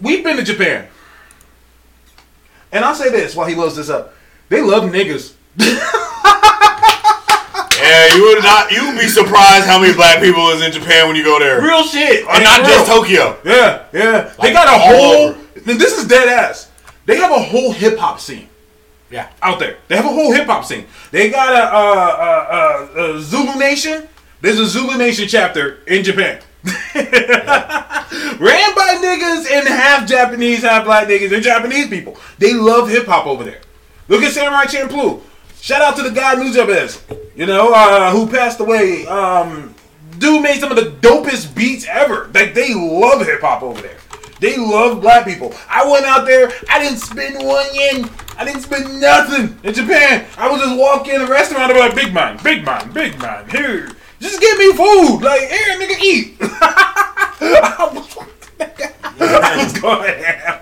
We've 0.05 0.23
been 0.23 0.37
to 0.37 0.45
Japan, 0.45 0.87
and 2.71 2.85
I'll 2.85 2.95
say 2.95 3.11
this 3.11 3.35
while 3.35 3.47
he 3.47 3.55
loads 3.55 3.75
this 3.75 3.89
up. 3.89 4.15
They 4.51 4.61
love 4.61 4.85
niggas. 4.85 5.33
Yeah, 7.77 8.15
you 8.15 8.23
would 8.23 8.43
not. 8.43 8.71
You 8.71 8.87
would 8.87 8.99
be 8.99 9.09
surprised 9.09 9.67
how 9.67 9.79
many 9.79 9.93
black 9.95 10.21
people 10.21 10.49
is 10.51 10.63
in 10.63 10.73
Japan 10.73 11.07
when 11.07 11.17
you 11.17 11.25
go 11.25 11.39
there, 11.39 11.61
Real 11.61 11.83
shit, 11.83 12.25
and 12.27 12.43
not 12.43 12.65
just 12.65 12.87
Tokyo. 12.87 13.37
Yeah, 13.45 13.85
yeah. 13.93 14.33
they 14.41 14.53
got 14.53 14.69
a 14.69 14.79
whole. 14.79 15.29
over. 15.29 15.39
This 15.61 15.99
is 15.99 16.07
dead 16.07 16.29
ass. 16.29 16.71
They 17.05 17.17
have 17.17 17.31
a 17.31 17.39
whole 17.39 17.73
hip 17.73 17.99
hop 17.99 18.21
scene. 18.21 18.49
Yeah, 19.11 19.29
out 19.43 19.59
there. 19.59 19.77
They 19.89 19.97
have 19.97 20.07
a 20.07 20.09
whole 20.09 20.33
hip 20.33 20.47
hop 20.47 20.65
scene. 20.65 20.87
They 21.11 21.31
got 21.31 21.53
a, 21.53 21.75
uh, 21.75 21.81
uh, 22.19 22.99
uh, 22.99 23.01
uh, 23.01 23.21
Zulu 23.21 23.59
Nation. 23.59 24.09
There's 24.41 24.59
a 24.59 24.67
Zulu 24.67 24.97
Nation 24.97 25.29
chapter 25.29 25.83
in 25.87 26.05
Japan. 26.05 26.41
Ran 26.95 28.75
by 28.75 28.99
niggas 29.03 29.51
and 29.51 29.69
half 29.69 30.09
Japanese, 30.09 30.63
half 30.63 30.85
black 30.85 31.09
niggas. 31.09 31.31
They're 31.31 31.41
Japanese 31.41 31.89
people. 31.89 32.17
They 32.39 32.55
love 32.55 32.89
hip 32.89 33.07
hop 33.07 33.27
over 33.27 33.45
there. 33.45 33.61
Look 34.09 34.23
at 34.23 34.33
Samurai 34.33 34.65
Champloo. 34.65 35.23
Shout 35.61 35.83
out 35.83 35.97
to 35.97 36.03
the 36.03 36.11
guy 36.11 36.35
Nujabes, 36.35 37.01
you 37.35 37.47
know, 37.47 37.73
uh, 37.75 38.11
who 38.13 38.29
passed 38.29 38.61
away 38.61 39.07
um, 39.07 39.75
dude 40.19 40.43
made 40.43 40.61
some 40.61 40.71
of 40.71 40.77
the 40.77 40.91
dopest 41.07 41.55
beats 41.55 41.87
ever. 41.89 42.31
Like 42.35 42.55
they 42.55 42.75
love 42.75 43.25
hip 43.25 43.41
hop 43.41 43.63
over 43.63 43.81
there. 43.81 43.99
They 44.41 44.57
love 44.57 45.01
black 45.01 45.25
people. 45.25 45.55
I 45.69 45.89
went 45.91 46.05
out 46.05 46.27
there. 46.27 46.53
I 46.69 46.79
didn't 46.83 46.99
spend 46.99 47.37
one 47.37 47.67
yen. 47.73 48.11
I 48.37 48.45
didn't 48.45 48.63
spend 48.63 49.01
nothing 49.01 49.59
in 49.63 49.75
Japan. 49.75 50.27
I 50.37 50.51
was 50.51 50.61
just 50.61 50.77
walking 50.79 51.15
in 51.15 51.23
a 51.23 51.27
restaurant 51.27 51.71
and 51.71 51.75
be 51.75 51.81
like, 51.81 51.95
"Big 51.95 52.13
man, 52.13 52.39
big 52.43 52.65
man, 52.65 52.91
big 52.93 53.19
man, 53.21 53.49
here, 53.49 53.91
just 54.25 54.41
give 54.41 54.59
me 54.59 54.73
food. 54.73 55.21
Like, 55.23 55.41
here, 55.43 55.79
nigga, 55.79 56.01
eat." 56.03 56.37
I 56.41 57.91
was, 57.93 58.17
I 59.21 59.65
was 59.65 59.81
going 59.81 60.15
ham. 60.25 60.61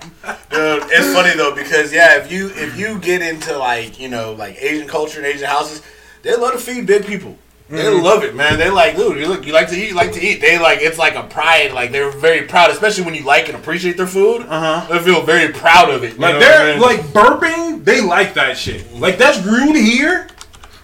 Dude, 0.50 0.82
it's 0.90 1.14
funny 1.14 1.34
though 1.36 1.54
because 1.54 1.92
yeah, 1.92 2.18
if 2.18 2.30
you 2.30 2.48
if 2.54 2.78
you 2.78 2.98
get 2.98 3.22
into 3.22 3.56
like 3.56 3.98
you 3.98 4.08
know 4.08 4.32
like 4.32 4.56
Asian 4.60 4.86
culture 4.88 5.18
and 5.18 5.26
Asian 5.26 5.46
houses, 5.48 5.82
they 6.22 6.36
love 6.36 6.52
to 6.52 6.58
feed 6.58 6.86
big 6.86 7.06
people. 7.06 7.36
They 7.70 7.88
love 7.88 8.22
it, 8.22 8.34
man. 8.34 8.58
They 8.58 8.68
like, 8.68 8.96
dude, 8.96 9.16
you 9.18 9.26
look, 9.28 9.46
you 9.46 9.54
like 9.54 9.68
to 9.70 9.74
eat, 9.76 9.88
you 9.90 9.94
like 9.94 10.12
to 10.12 10.20
eat. 10.20 10.42
They 10.42 10.58
like, 10.58 10.80
it's 10.82 10.98
like 10.98 11.14
a 11.14 11.22
pride. 11.22 11.72
Like 11.72 11.90
they're 11.90 12.10
very 12.10 12.42
proud, 12.46 12.70
especially 12.70 13.04
when 13.04 13.14
you 13.14 13.24
like 13.24 13.48
and 13.48 13.56
appreciate 13.56 13.96
their 13.96 14.06
food. 14.06 14.42
Uh-huh. 14.46 14.86
They 14.92 15.02
feel 15.02 15.22
very 15.22 15.54
proud 15.54 15.88
of 15.88 16.04
it. 16.04 16.12
you 16.14 16.18
Like 16.18 16.34
know 16.34 16.40
they're 16.40 16.68
I 16.68 16.72
mean? 16.72 16.82
like 16.82 17.00
burping, 17.14 17.82
they 17.82 18.02
like 18.02 18.34
that 18.34 18.58
shit. 18.58 18.92
Like 18.92 19.16
that's 19.16 19.38
rude 19.46 19.74
here, 19.76 20.28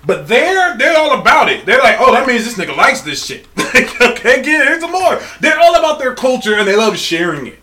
but 0.09 0.27
they're 0.27 0.77
they're 0.79 0.99
all 0.99 1.21
about 1.21 1.51
it. 1.51 1.67
They're 1.67 1.83
like, 1.83 1.99
oh, 2.01 2.13
that 2.13 2.27
means 2.27 2.45
this 2.45 2.55
nigga 2.55 2.75
likes 2.75 3.03
this 3.03 3.27
shit. 3.27 3.47
okay, 3.59 4.43
get 4.43 4.63
it, 4.63 4.67
here's 4.67 4.81
some 4.81 4.91
more. 4.91 5.21
They're 5.41 5.61
all 5.61 5.77
about 5.77 5.99
their 5.99 6.15
culture 6.15 6.55
and 6.55 6.67
they 6.67 6.75
love 6.75 6.97
sharing 6.97 7.47
it. 7.47 7.58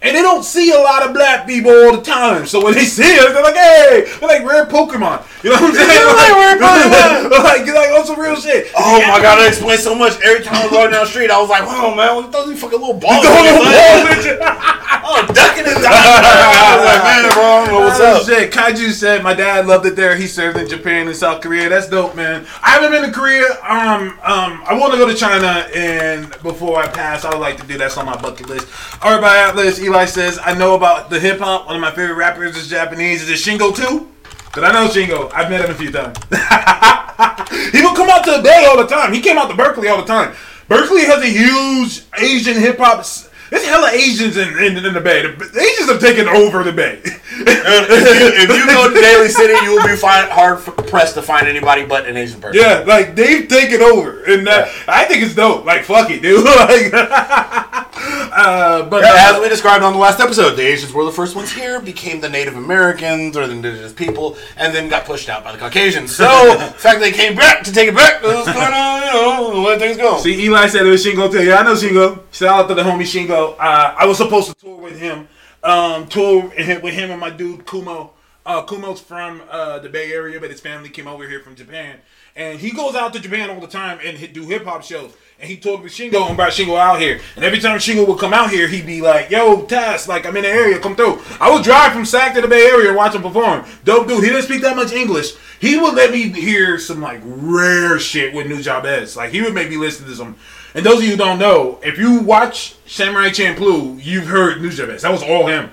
And 0.00 0.14
they 0.16 0.22
don't 0.22 0.44
see 0.44 0.70
a 0.70 0.78
lot 0.78 1.02
of 1.02 1.12
black 1.12 1.44
people 1.46 1.72
all 1.72 1.96
the 1.96 2.02
time. 2.02 2.46
So 2.46 2.62
when 2.64 2.74
they 2.74 2.84
see 2.84 3.18
us, 3.18 3.32
they're 3.32 3.42
like, 3.42 3.56
hey, 3.56 4.06
they're 4.20 4.28
like 4.28 4.46
rare 4.46 4.64
Pokemon. 4.66 5.26
You 5.42 5.50
know 5.50 5.56
what 5.58 5.70
I'm 5.70 5.74
saying? 5.74 5.88
They're 5.88 6.06
like 6.14 6.34
rare 6.38 6.56
Pokemon. 6.58 7.30
like, 7.44 7.66
you're 7.66 7.74
like, 7.74 7.90
on 7.98 8.06
some 8.06 8.18
real 8.20 8.36
shit. 8.36 8.70
Oh 8.76 9.00
my 9.08 9.18
god, 9.20 9.38
that 9.42 9.48
explains 9.48 9.82
so 9.82 9.94
much. 9.96 10.14
Every 10.22 10.44
time 10.44 10.54
I 10.54 10.62
was 10.62 10.70
going 10.70 10.90
down 10.92 11.02
the 11.02 11.10
street, 11.10 11.30
I 11.30 11.40
was 11.40 11.50
like, 11.50 11.66
"Wow, 11.66 11.94
man, 11.94 12.14
what 12.14 12.30
those 12.30 12.60
fucking 12.60 12.78
little 12.78 12.94
balls?" 12.94 13.24
Don't 13.24 13.34
are 13.34 13.42
know 13.42 13.60
like, 13.62 14.38
what. 14.38 14.84
Oh, 15.10 15.24
ducking 15.32 15.64
and 15.64 15.82
diving. 15.82 15.88
I 15.88 16.76
was 16.76 16.84
like, 16.84 17.02
"Man, 17.02 17.32
bro, 17.32 17.42
I 17.42 17.64
don't 17.64 17.72
know 17.72 17.80
what's 17.80 18.00
Oh, 18.00 18.16
up?" 18.16 18.26
Shit, 18.26 18.52
Kaiju 18.52 18.92
said 18.92 19.22
my 19.22 19.32
dad 19.34 19.66
loved 19.66 19.86
it 19.86 19.96
there. 19.96 20.14
He 20.16 20.26
served 20.26 20.58
in 20.58 20.68
Japan 20.68 21.06
and 21.08 21.16
South 21.16 21.40
Korea. 21.40 21.68
That's 21.68 21.88
dope, 21.88 22.14
man. 22.14 22.46
I 22.62 22.70
haven't 22.70 22.92
been 22.92 23.04
to 23.04 23.10
Korea. 23.12 23.46
Um, 23.66 24.18
um, 24.22 24.62
I 24.66 24.76
want 24.78 24.92
to 24.92 24.98
go 24.98 25.08
to 25.08 25.14
China, 25.14 25.66
and 25.74 26.30
before 26.42 26.78
I 26.78 26.88
pass, 26.88 27.24
I 27.24 27.30
would 27.30 27.40
like 27.40 27.58
to 27.60 27.66
do 27.66 27.78
that's 27.78 27.96
on 27.96 28.04
my 28.06 28.20
bucket 28.20 28.48
list. 28.48 28.68
All 29.02 29.12
right, 29.12 29.20
by 29.20 29.38
Atlas, 29.38 29.80
Eli 29.88 30.04
says 30.04 30.38
I 30.42 30.52
know 30.52 30.74
about 30.74 31.08
the 31.08 31.18
hip 31.18 31.38
hop. 31.38 31.66
One 31.66 31.74
of 31.74 31.80
my 31.80 31.90
favorite 31.90 32.16
rappers 32.16 32.58
is 32.58 32.68
Japanese. 32.68 33.22
Is 33.22 33.30
it 33.30 33.58
Shing02? 33.58 34.06
But 34.54 34.64
I 34.64 34.72
know 34.72 34.86
Shingo. 34.86 35.32
I've 35.32 35.48
met 35.48 35.64
him 35.64 35.70
a 35.70 35.74
few 35.74 35.90
times. 35.90 36.18
he 37.72 37.80
will 37.80 37.94
come 37.94 38.10
out 38.10 38.22
to 38.24 38.32
the 38.32 38.42
Bay 38.42 38.66
all 38.68 38.76
the 38.76 38.86
time. 38.86 39.14
He 39.14 39.22
came 39.22 39.38
out 39.38 39.48
to 39.48 39.56
Berkeley 39.56 39.88
all 39.88 39.96
the 39.96 40.06
time. 40.06 40.36
Berkeley 40.68 41.06
has 41.06 41.22
a 41.22 41.26
huge 41.26 42.02
Asian 42.18 42.60
hip 42.60 42.76
hop. 42.76 43.02
There's 43.50 43.64
hella 43.64 43.90
Asians 43.90 44.36
in, 44.36 44.48
in, 44.58 44.84
in 44.84 44.94
the 44.94 45.00
Bay. 45.00 45.22
The, 45.22 45.60
Asians 45.60 45.90
have 45.90 46.00
taken 46.00 46.28
over 46.28 46.62
the 46.62 46.72
Bay. 46.72 47.00
if 47.04 48.48
you 48.48 48.66
go 48.66 48.92
to 48.92 49.00
Daly 49.00 49.28
City, 49.28 49.54
you 49.64 49.76
will 49.76 49.86
be 49.86 49.96
find, 49.96 50.30
hard 50.30 50.58
pressed 50.88 51.14
to 51.14 51.22
find 51.22 51.46
anybody 51.46 51.84
but 51.84 52.06
an 52.06 52.16
Asian 52.16 52.40
person. 52.40 52.60
Yeah, 52.60 52.84
like 52.86 53.14
they've 53.14 53.48
taken 53.48 53.80
over, 53.80 54.24
and 54.24 54.48
uh, 54.48 54.68
I 54.86 55.04
think 55.04 55.22
it's 55.22 55.34
dope. 55.34 55.64
Like 55.64 55.84
fuck 55.84 56.10
it, 56.10 56.22
dude. 56.22 56.44
like, 56.44 56.92
uh, 56.94 58.88
but 58.88 59.04
As 59.04 59.36
uh, 59.36 59.40
we 59.40 59.48
described 59.48 59.84
on 59.84 59.92
the 59.92 59.98
last 59.98 60.20
episode, 60.20 60.56
the 60.56 60.66
Asians 60.66 60.92
were 60.92 61.04
the 61.04 61.12
first 61.12 61.36
ones 61.36 61.52
here, 61.52 61.80
became 61.80 62.20
the 62.20 62.28
Native 62.28 62.56
Americans 62.56 63.36
or 63.36 63.46
the 63.46 63.54
indigenous 63.54 63.92
people, 63.92 64.36
and 64.56 64.74
then 64.74 64.88
got 64.88 65.04
pushed 65.04 65.28
out 65.28 65.44
by 65.44 65.52
the 65.52 65.58
Caucasians. 65.58 66.14
So, 66.14 66.24
the 66.58 66.66
fact 66.74 67.00
they 67.00 67.12
came 67.12 67.36
back 67.36 67.64
to 67.64 67.72
take 67.72 67.88
it 67.88 67.94
back 67.94 68.22
is 68.24 68.44
kind 68.46 68.74
of, 68.74 69.04
you 69.04 69.12
know, 69.12 69.62
way 69.62 69.78
things 69.78 69.96
go. 69.96 70.18
see, 70.18 70.44
Eli 70.44 70.66
said 70.66 70.86
it 70.86 70.90
was 70.90 71.04
Shing02. 71.04 71.46
Yeah, 71.46 71.56
I 71.56 71.62
know 71.62 71.74
Shingo. 71.74 72.22
Shout 72.32 72.64
out 72.64 72.68
to 72.68 72.74
the 72.74 72.82
homie 72.82 73.02
Shingo. 73.02 73.37
Uh, 73.38 73.94
I 73.98 74.06
was 74.06 74.16
supposed 74.16 74.48
to 74.48 74.54
tour 74.54 74.76
with 74.76 74.98
him, 74.98 75.28
um, 75.62 76.08
tour 76.08 76.44
with 76.48 76.94
him 76.94 77.10
and 77.10 77.20
my 77.20 77.30
dude 77.30 77.66
Kumo. 77.66 78.12
Uh, 78.44 78.64
Kumo's 78.64 79.00
from 79.00 79.42
uh, 79.50 79.78
the 79.78 79.90
Bay 79.90 80.10
Area, 80.12 80.40
but 80.40 80.50
his 80.50 80.60
family 80.60 80.88
came 80.88 81.06
over 81.06 81.28
here 81.28 81.40
from 81.40 81.54
Japan, 81.54 81.98
and 82.34 82.58
he 82.58 82.70
goes 82.70 82.94
out 82.94 83.12
to 83.12 83.20
Japan 83.20 83.50
all 83.50 83.60
the 83.60 83.66
time 83.66 83.98
and 84.02 84.32
do 84.32 84.46
hip 84.46 84.64
hop 84.64 84.82
shows. 84.82 85.12
And 85.38 85.48
he 85.48 85.56
toured 85.56 85.82
with 85.82 85.92
Shingo 85.92 86.26
and 86.26 86.36
brought 86.36 86.52
Shingo 86.52 86.76
out 86.76 86.98
here. 86.98 87.20
And 87.36 87.44
every 87.44 87.60
time 87.60 87.78
Shingo 87.78 88.08
would 88.08 88.18
come 88.18 88.32
out 88.32 88.50
here, 88.50 88.66
he'd 88.66 88.86
be 88.86 89.00
like, 89.00 89.30
"Yo, 89.30 89.66
Taz, 89.66 90.08
like 90.08 90.26
I'm 90.26 90.36
in 90.36 90.42
the 90.42 90.48
area, 90.48 90.80
come 90.80 90.96
through." 90.96 91.20
I 91.40 91.50
would 91.50 91.62
drive 91.62 91.92
from 91.92 92.04
Sac 92.04 92.34
to 92.34 92.40
the 92.40 92.48
Bay 92.48 92.66
Area 92.66 92.88
and 92.88 92.96
watch 92.96 93.14
him 93.14 93.22
perform. 93.22 93.64
Dope 93.84 94.08
dude. 94.08 94.24
He 94.24 94.30
didn't 94.30 94.44
speak 94.44 94.62
that 94.62 94.74
much 94.74 94.92
English. 94.92 95.34
He 95.60 95.76
would 95.76 95.94
let 95.94 96.10
me 96.10 96.30
hear 96.30 96.78
some 96.78 97.00
like 97.00 97.20
rare 97.24 97.98
shit 97.98 98.34
with 98.34 98.46
Nujabes. 98.46 99.14
Like 99.14 99.30
he 99.30 99.42
would 99.42 99.54
make 99.54 99.70
me 99.70 99.76
listen 99.76 100.06
to 100.06 100.14
some. 100.14 100.36
And 100.74 100.84
those 100.84 100.98
of 100.98 101.04
you 101.04 101.10
who 101.12 101.16
don't 101.16 101.38
know, 101.38 101.78
if 101.82 101.98
you 101.98 102.20
watch 102.20 102.74
Samurai 102.86 103.30
Champloo, 103.30 103.98
you've 104.02 104.26
heard 104.26 104.58
Nujabes. 104.58 105.00
That 105.02 105.10
was 105.12 105.22
all 105.22 105.46
him. 105.46 105.70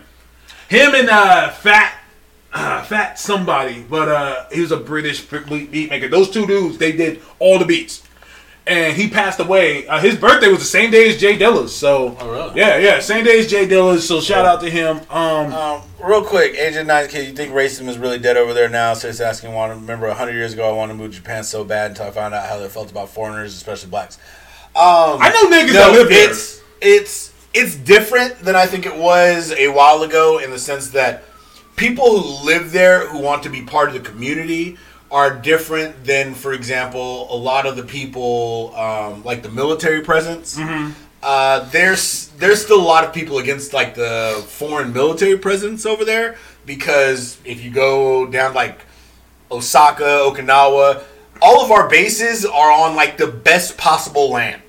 Him 0.70 0.96
and 0.96 1.10
uh, 1.10 1.50
Fat 1.52 1.94
uh, 2.54 2.82
fat 2.84 3.20
somebody, 3.20 3.84
but 3.90 4.08
uh, 4.08 4.46
he 4.50 4.62
was 4.62 4.72
a 4.72 4.78
British 4.78 5.22
beat 5.26 5.70
beat 5.72 5.90
maker. 5.90 6.08
Those 6.08 6.30
two 6.30 6.48
dudes, 6.48 6.78
they 6.78 6.94
did 6.94 7.22
all 7.40 7.60
the 7.60 7.66
beats. 7.66 8.02
And 8.68 8.96
he 8.98 9.10
passed 9.10 9.40
away. 9.40 9.86
Uh, 9.86 10.00
his 10.00 10.16
birthday 10.16 10.48
was 10.48 10.58
the 10.60 10.66
same 10.66 10.90
day 10.90 11.10
as 11.10 11.18
J 11.20 11.38
Dilla's. 11.38 11.76
So, 11.76 12.18
Oh, 12.20 12.32
really? 12.32 12.54
yeah, 12.60 12.78
yeah, 12.78 13.00
same 13.00 13.24
day 13.26 13.40
as 13.40 13.48
J 13.48 13.68
Dilla's. 13.68 14.08
So, 14.08 14.22
shout 14.22 14.46
out 14.46 14.60
to 14.62 14.70
him. 14.72 15.02
Um, 15.12 15.54
Um, 15.54 15.82
real 16.04 16.24
quick, 16.24 16.56
Agent 16.56 16.88
9 16.88 17.08
Kid, 17.10 17.28
you 17.28 17.34
think 17.36 17.54
racism 17.54 17.88
is 17.90 17.98
really 18.00 18.18
dead 18.18 18.38
over 18.38 18.54
there 18.56 18.70
now? 18.70 18.96
So 18.96 19.08
it's 19.10 19.20
asking, 19.20 19.54
want 19.54 19.72
to 19.72 19.76
remember 19.76 20.08
100 20.08 20.32
years 20.32 20.54
ago, 20.54 20.68
I 20.68 20.72
wanted 20.72 20.94
to 20.94 20.98
move 20.98 21.12
to 21.12 21.18
Japan 21.18 21.44
so 21.44 21.64
bad 21.64 21.92
until 21.92 22.08
I 22.08 22.12
found 22.12 22.34
out 22.34 22.48
how 22.50 22.58
they 22.58 22.68
felt 22.70 22.90
about 22.90 23.10
foreigners, 23.10 23.54
especially 23.54 23.90
blacks. 23.92 24.18
Um, 24.76 25.20
I 25.22 25.30
know 25.30 25.50
niggas 25.50 25.74
that 25.74 25.92
live 25.92 26.10
there. 26.10 26.30
It's, 26.30 26.62
it's, 26.82 27.34
it's 27.54 27.76
different 27.76 28.40
than 28.40 28.56
I 28.56 28.66
think 28.66 28.86
it 28.86 28.96
was 28.96 29.54
a 29.54 29.70
while 29.70 30.04
ago 30.04 30.40
in 30.40 30.52
the 30.52 30.60
sense 30.60 30.90
that 30.92 31.24
people 31.76 32.20
who 32.20 32.46
live 32.46 32.72
there 32.72 33.08
who 33.08 33.20
want 33.20 33.44
to 33.44 33.50
be 33.50 33.62
part 33.62 33.88
of 33.90 33.94
the 33.94 34.02
community 34.02 34.78
are 35.12 35.34
different 35.34 36.04
than, 36.04 36.34
for 36.34 36.54
example, 36.54 37.34
a 37.34 37.38
lot 37.38 37.66
of 37.66 37.78
the 37.78 37.84
people 37.84 38.76
um, 38.76 39.24
like 39.24 39.44
the 39.44 39.50
military 39.50 40.02
presence. 40.02 40.58
Mm-hmm. 40.58 40.92
Uh, 41.24 41.68
there's 41.70 42.28
there's 42.38 42.64
still 42.64 42.80
a 42.80 42.84
lot 42.84 43.04
of 43.04 43.14
people 43.14 43.38
against 43.38 43.74
like 43.74 43.96
the 43.96 44.44
foreign 44.48 44.94
military 44.94 45.38
presence 45.38 45.86
over 45.86 46.06
there 46.06 46.36
because 46.66 47.38
if 47.46 47.64
you 47.64 47.72
go 47.72 48.28
down 48.28 48.54
like 48.54 48.82
Osaka, 49.52 50.04
Okinawa, 50.04 51.04
all 51.42 51.64
of 51.64 51.72
our 51.72 51.90
bases 51.90 52.46
are 52.46 52.72
on 52.72 52.96
like 52.96 53.18
the 53.18 53.28
best 53.28 53.78
possible 53.78 54.30
land. 54.30 54.62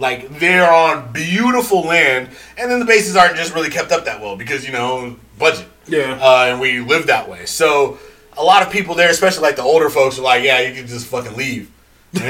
Like 0.00 0.38
they're 0.40 0.72
on 0.72 1.12
beautiful 1.12 1.82
land, 1.82 2.30
and 2.58 2.70
then 2.70 2.80
the 2.80 2.86
bases 2.86 3.14
aren't 3.16 3.36
just 3.36 3.54
really 3.54 3.70
kept 3.70 3.92
up 3.92 4.04
that 4.06 4.20
well 4.20 4.34
because 4.36 4.64
you 4.66 4.72
know 4.72 5.14
budget. 5.38 5.66
Yeah. 5.86 6.18
Uh, 6.20 6.46
and 6.50 6.60
we 6.60 6.80
live 6.80 7.06
that 7.08 7.28
way, 7.28 7.44
so 7.46 7.98
a 8.38 8.42
lot 8.42 8.62
of 8.66 8.72
people 8.72 8.94
there, 8.94 9.10
especially 9.10 9.42
like 9.42 9.56
the 9.56 9.62
older 9.62 9.90
folks, 9.90 10.18
are 10.18 10.22
like, 10.22 10.42
"Yeah, 10.42 10.60
you 10.60 10.74
can 10.74 10.86
just 10.86 11.06
fucking 11.06 11.36
leave." 11.36 11.70
Basically, 12.12 12.26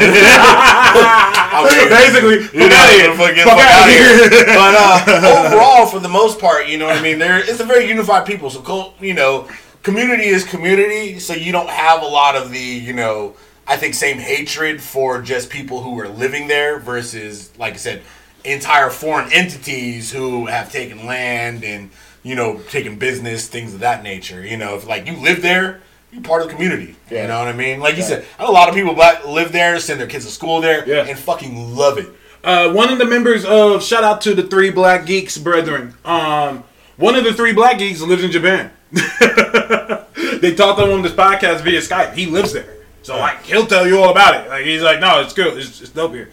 you 2.37 2.69
fuck 2.69 2.91
here. 2.91 3.09
know, 3.09 3.17
fuck, 3.17 3.17
Fuck 3.17 3.35
the 3.35 3.43
fuck 3.45 3.59
outta 3.59 3.83
outta 3.83 3.93
here. 3.93 4.31
here. 4.31 4.45
But 4.47 4.75
uh, 4.77 5.47
overall, 5.47 5.87
for 5.87 6.01
the 6.01 6.09
most 6.09 6.39
part, 6.39 6.69
you 6.69 6.79
know 6.79 6.87
what 6.87 6.97
I 6.97 7.03
mean. 7.03 7.19
There, 7.19 7.39
it's 7.39 7.61
a 7.61 7.65
very 7.65 7.87
unified 7.89 8.27
people. 8.27 8.51
So, 8.51 8.95
you 9.01 9.15
know, 9.15 9.49
community 9.83 10.25
is 10.27 10.45
community. 10.45 11.19
So 11.19 11.33
you 11.35 11.53
don't 11.53 11.71
have 11.71 12.03
a 12.03 12.07
lot 12.07 12.37
of 12.37 12.51
the, 12.51 12.59
you 12.61 12.93
know, 12.93 13.35
I 13.71 13.77
think 13.77 13.95
same 13.95 14.19
hatred 14.19 14.83
for 14.83 15.23
just 15.23 15.49
people 15.49 15.81
who 15.83 15.99
are 16.01 16.09
living 16.09 16.49
there 16.49 16.79
versus, 16.81 17.51
like 17.57 17.75
I 17.75 17.77
said, 17.77 18.03
entire 18.45 18.91
foreign 18.91 19.33
entities 19.33 20.11
who 20.11 20.47
have 20.47 20.73
taken 20.73 21.07
land 21.07 21.63
and 21.65 21.91
you 22.23 22.35
know 22.35 22.59
taken 22.71 22.99
business, 22.99 23.49
things 23.49 23.73
of 23.73 23.81
that 23.81 24.03
nature. 24.03 24.45
You 24.45 24.57
know, 24.57 24.75
if 24.75 24.87
like 24.87 25.07
you 25.07 25.17
live 25.17 25.41
there. 25.41 25.81
You're 26.13 26.23
part 26.23 26.43
of 26.43 26.49
the 26.49 26.55
community. 26.55 26.97
Yeah. 27.09 27.23
You 27.23 27.29
know 27.29 27.39
what 27.39 27.47
I 27.47 27.53
mean? 27.53 27.79
Like 27.79 27.97
you 27.97 28.03
said, 28.03 28.25
I 28.37 28.43
know 28.43 28.51
a 28.51 28.53
lot 28.53 28.69
of 28.69 28.75
people 28.75 28.95
black 28.95 29.25
live 29.25 29.53
there, 29.53 29.79
send 29.79 30.01
their 30.01 30.09
kids 30.09 30.25
to 30.25 30.31
school 30.33 30.61
there, 30.61 30.85
Yeah. 30.85 31.05
and 31.07 31.17
fucking 31.17 31.77
love 31.77 31.99
it. 31.99 32.09
Uh, 32.43 32.73
one 32.73 32.93
of 32.93 32.99
the 32.99 33.05
members 33.05 33.45
of 33.45 33.81
shout 33.85 34.03
out 34.03 34.21
to 34.23 34.35
the 34.35 34.43
three 34.43 34.71
black 34.71 35.07
geeks 35.07 35.39
brethren. 35.39 35.95
Um, 36.05 36.65
one 36.97 37.15
of 37.15 37.23
the 37.23 37.33
three 37.33 37.53
black 37.53 37.79
geeks 37.79 38.01
lives 38.01 38.25
in 38.25 38.33
Japan. 38.33 38.73
they 38.91 40.53
talked 40.57 40.81
to 40.81 40.85
him 40.87 40.95
on 40.95 41.03
this 41.03 41.13
podcast 41.13 41.61
via 41.63 41.81
Skype. 41.81 42.15
He 42.15 42.27
lives 42.27 42.53
there, 42.55 42.67
so 43.11 43.19
like 43.19 43.43
he'll 43.43 43.67
tell 43.67 43.89
you 43.89 43.99
all 43.99 44.11
about 44.13 44.37
it. 44.37 44.49
Like 44.49 44.65
he's 44.65 44.83
like, 44.83 45.01
no, 45.01 45.21
it's 45.21 45.33
good. 45.33 45.59
It's, 45.59 45.81
it's 45.81 45.91
dope 45.91 46.13
here. 46.13 46.31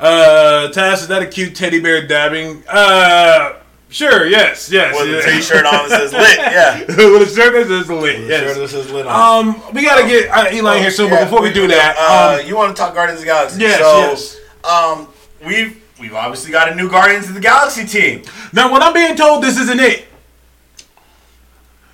Uh, 0.00 0.68
Tass, 0.72 1.02
is 1.02 1.08
that 1.08 1.22
a 1.22 1.26
cute 1.26 1.54
teddy 1.54 1.78
bear 1.80 2.04
dabbing? 2.04 2.64
Uh, 2.68 3.60
sure. 3.90 4.26
Yes. 4.26 4.72
Yes. 4.72 4.92
with 4.98 5.08
a 5.08 5.30
yeah. 5.30 5.36
t-shirt 5.36 5.64
on 5.64 5.88
that 5.88 6.10
says 6.10 6.12
lit. 6.14 6.38
Yeah. 6.38 6.78
with 7.12 7.28
a 7.28 7.32
shirt 7.32 7.52
that 7.52 7.66
says 7.68 7.88
lit. 7.88 8.18
Yes. 8.22 8.28
Yes. 8.28 8.40
Shirt 8.40 8.56
that 8.56 8.68
says 8.68 8.90
lit 8.90 9.06
on. 9.06 9.46
Um, 9.46 9.62
we 9.72 9.84
gotta 9.84 10.02
get 10.08 10.28
uh, 10.30 10.52
Eli 10.52 10.80
here 10.80 10.90
soon, 10.90 11.10
but 11.10 11.22
before 11.22 11.42
we 11.42 11.52
do 11.52 11.68
that, 11.68 11.94
uh, 11.96 12.40
um, 12.40 12.48
you 12.48 12.56
want 12.56 12.74
to 12.74 12.82
talk 12.82 12.92
Guardians 12.92 13.20
of 13.20 13.26
the 13.26 13.30
Galaxy? 13.30 13.60
yes, 13.60 13.78
so, 13.78 13.98
yes. 14.00 14.36
Um, 14.64 15.08
we've 15.46 15.80
we've 16.00 16.14
obviously 16.14 16.50
got 16.50 16.72
a 16.72 16.74
new 16.74 16.90
Guardians 16.90 17.28
of 17.28 17.34
the 17.34 17.40
Galaxy 17.40 17.86
team. 17.86 18.24
Now, 18.52 18.68
what 18.72 18.82
I'm 18.82 18.92
being 18.92 19.14
told 19.14 19.44
this 19.44 19.58
isn't 19.60 19.78
it, 19.78 20.08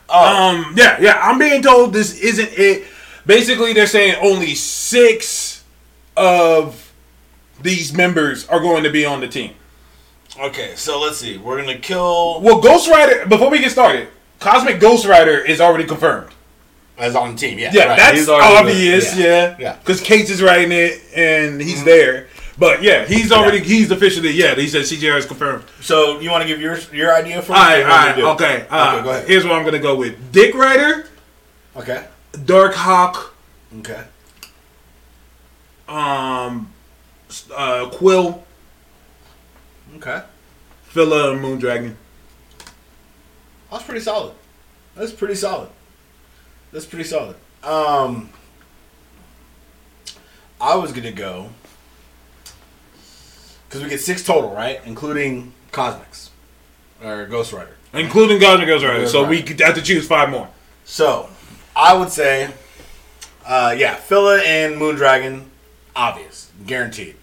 Oh, 0.08 0.48
Um, 0.48 0.74
yeah, 0.74 0.98
yeah. 1.00 1.18
I'm 1.20 1.38
being 1.38 1.60
told 1.60 1.92
this 1.92 2.18
isn't 2.18 2.50
it. 2.52 2.86
Basically, 3.26 3.72
they're 3.72 3.86
saying 3.86 4.16
only 4.22 4.54
six 4.54 5.64
of 6.16 6.92
these 7.60 7.92
members 7.92 8.46
are 8.48 8.60
going 8.60 8.84
to 8.84 8.90
be 8.90 9.04
on 9.04 9.20
the 9.20 9.28
team. 9.28 9.54
Okay, 10.38 10.72
so 10.76 11.00
let's 11.00 11.16
see. 11.18 11.38
We're 11.38 11.56
gonna 11.60 11.78
kill 11.78 12.40
Well, 12.42 12.60
Ghost 12.60 12.88
Rider. 12.90 13.24
Before 13.26 13.50
we 13.50 13.58
get 13.58 13.70
started, 13.70 14.08
Cosmic 14.38 14.80
Ghost 14.80 15.06
Rider 15.06 15.38
is 15.38 15.60
already 15.60 15.84
confirmed. 15.84 16.30
as 16.98 17.14
on 17.16 17.32
the 17.32 17.38
team. 17.38 17.58
Yeah, 17.58 17.70
Yeah, 17.74 17.84
right. 17.88 17.98
that's 17.98 18.26
obvious. 18.28 19.12
there. 19.12 19.50
Yeah, 19.50 19.56
Yeah. 19.58 19.76
Because 19.76 20.00
Cates 20.00 20.30
is 20.30 20.42
writing 20.42 20.72
it 20.72 21.00
and 21.14 21.60
he's 21.60 21.84
there. 21.84 22.26
But 22.58 22.82
yeah, 22.82 23.04
he's 23.06 23.32
already 23.32 23.58
Yeah. 23.58 23.64
he's 23.64 23.90
officially 23.90 24.30
yeah. 24.30 24.54
He 24.54 24.66
said 24.68 24.82
CGR 24.86 25.16
is 25.18 25.26
confirmed. 25.26 25.64
So 25.82 26.20
you 26.20 26.30
want 26.30 26.42
to 26.42 26.48
give 26.48 26.60
your 26.60 26.78
your 26.92 27.14
idea 27.14 27.40
for? 27.42 27.52
All 27.54 27.58
right, 27.58 27.82
all 27.82 27.88
right, 27.88 28.18
okay. 28.18 28.66
Uh, 28.70 28.94
okay, 28.96 29.04
go 29.04 29.10
ahead. 29.10 29.28
Here's 29.28 29.44
what 29.44 29.52
I'm 29.54 29.64
gonna 29.64 29.78
go 29.78 29.94
with: 29.96 30.32
Dick 30.32 30.54
Rider, 30.54 31.06
Okay, 31.76 32.04
Dark 32.44 32.74
Hawk, 32.74 33.34
okay, 33.78 34.04
um, 35.88 36.72
uh, 37.54 37.88
Quill, 37.90 38.44
okay. 39.96 40.22
Phyla, 40.92 41.32
and 41.32 41.40
Moondragon. 41.42 41.94
That's 43.70 43.84
pretty 43.84 44.00
solid. 44.00 44.34
That's 44.94 45.12
pretty 45.12 45.34
solid. 45.34 45.68
That's 46.72 46.86
pretty 46.86 47.04
solid. 47.04 47.36
Um, 47.62 48.30
I 50.60 50.74
was 50.76 50.92
gonna 50.92 51.12
go 51.12 51.50
because 53.68 53.82
we 53.82 53.90
get 53.90 54.00
six 54.00 54.24
total, 54.24 54.50
right, 54.54 54.80
including 54.86 55.52
Cosmics 55.72 56.30
or 57.02 57.26
Ghost 57.26 57.52
Rider. 57.52 57.76
Including 57.92 58.40
Cosmic 58.40 58.66
Ghost 58.68 58.84
Rider, 58.84 59.00
Right. 59.00 59.08
so 59.08 59.24
we 59.24 59.38
have 59.60 59.74
to 59.74 59.82
choose 59.82 60.06
five 60.06 60.30
more. 60.30 60.48
So, 60.84 61.28
I 61.76 61.92
would 61.94 62.08
say, 62.10 62.50
uh, 63.44 63.74
yeah, 63.76 63.96
Phyla 63.96 64.42
and 64.42 64.76
Moondragon, 64.76 65.44
obvious, 65.94 66.50
guaranteed. 66.66 67.16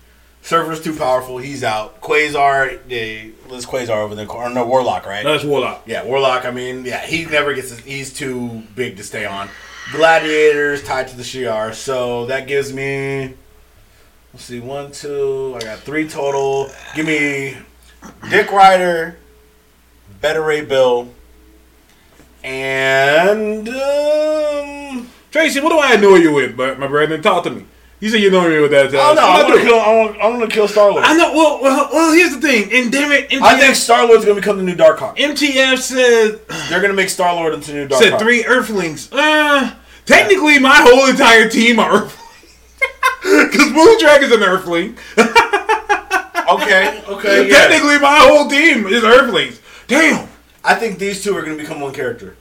Surfer's 0.43 0.79
too 0.81 0.95
powerful, 0.95 1.39
he's 1.39 1.63
out. 1.63 2.01
Quasar, 2.01 2.79
they, 2.87 3.31
let's 3.49 3.65
Quasar 3.65 3.97
over 3.97 4.13
there, 4.13 4.29
or 4.29 4.49
no, 4.49 4.65
Warlock, 4.65 5.07
right? 5.07 5.23
That's 5.23 5.43
Warlock. 5.43 5.83
Yeah, 5.87 6.05
Warlock, 6.05 6.45
I 6.45 6.51
mean, 6.51 6.85
yeah, 6.85 7.03
he 7.03 7.25
never 7.25 7.53
gets, 7.53 7.71
His, 7.71 7.79
he's 7.79 8.13
too 8.13 8.61
big 8.75 8.97
to 8.97 9.03
stay 9.03 9.25
on. 9.25 9.49
Gladiators 9.91 10.83
tied 10.83 11.07
to 11.07 11.17
the 11.17 11.23
Shi'ar, 11.23 11.73
so 11.73 12.27
that 12.27 12.45
gives 12.45 12.71
me, 12.71 13.33
let's 14.33 14.45
see, 14.45 14.59
one, 14.59 14.91
two, 14.91 15.55
I 15.57 15.61
got 15.61 15.79
three 15.79 16.07
total. 16.07 16.69
Give 16.93 17.07
me 17.07 17.57
Dick 18.29 18.51
Rider, 18.51 19.17
Beta 20.21 20.41
Ray 20.41 20.63
Bill, 20.63 21.09
and, 22.43 23.69
um, 23.69 25.09
Tracy, 25.31 25.59
what 25.59 25.69
do 25.69 25.79
I 25.79 25.93
annoy 25.93 26.15
you 26.17 26.33
with, 26.33 26.55
but 26.57 26.77
my 26.79 26.87
brother? 26.87 27.17
Talk 27.17 27.43
to 27.45 27.49
me. 27.49 27.65
You 27.99 28.09
said 28.09 28.19
you 28.21 28.27
annoy 28.27 28.49
me 28.49 28.59
with 28.59 28.71
that. 28.71 28.93
Uh, 28.93 28.97
Oh 28.99 29.13
no, 29.13 29.21
I 29.21 29.43
want 29.43 29.53
to 29.61 29.65
kill. 29.65 29.79
I 29.79 29.95
want, 29.95 30.15
I 30.17 30.19
don't 30.23 30.39
want 30.39 30.49
to 30.49 30.53
kill 30.53 30.67
Star 30.67 30.91
Lord. 30.91 31.03
I 31.05 31.15
know. 31.15 31.31
Well, 31.33 31.59
well, 31.61 31.89
well, 31.93 32.13
here's 32.13 32.35
the 32.35 32.41
thing. 32.41 32.69
And 32.73 32.91
damn 32.91 33.11
it, 33.13 33.29
MTF, 33.29 33.41
I 33.41 33.57
think 33.59 33.75
Star 33.75 34.05
Lord's 34.05 34.25
gonna 34.25 34.35
become 34.41 34.57
the 34.57 34.63
new 34.63 34.75
Darkhawk. 34.75 35.15
MTF 35.17 35.77
said 35.77 36.41
They're 36.69 36.81
gonna 36.81 36.93
make 36.93 37.07
Star 37.09 37.33
Lord 37.33 37.53
into 37.53 37.71
the 37.71 37.77
new 37.77 37.87
Darkhawk. 37.87 37.99
said 37.99 38.19
three 38.19 38.43
Earthlings. 38.43 39.09
Uh, 39.11 39.73
technically, 40.05 40.59
my 40.59 40.81
whole 40.81 41.09
entire 41.09 41.47
team 41.49 41.79
are 41.79 41.91
Earthlings. 41.93 42.19
Because 43.23 43.71
Moondragon's 43.71 44.33
an 44.33 44.43
Earthling. 44.43 44.97
Okay, 46.45 47.01
okay, 47.07 47.47
yeah. 47.47 47.55
Technically, 47.67 47.97
my 47.99 48.17
whole 48.19 48.49
team 48.49 48.85
is 48.85 49.01
Earthlings. 49.03 49.61
Damn. 49.87 50.27
I 50.63 50.75
think 50.75 50.99
these 50.99 51.23
two 51.23 51.35
are 51.37 51.41
gonna 51.41 51.57
become 51.57 51.79
one 51.81 51.93
character. 51.93 52.35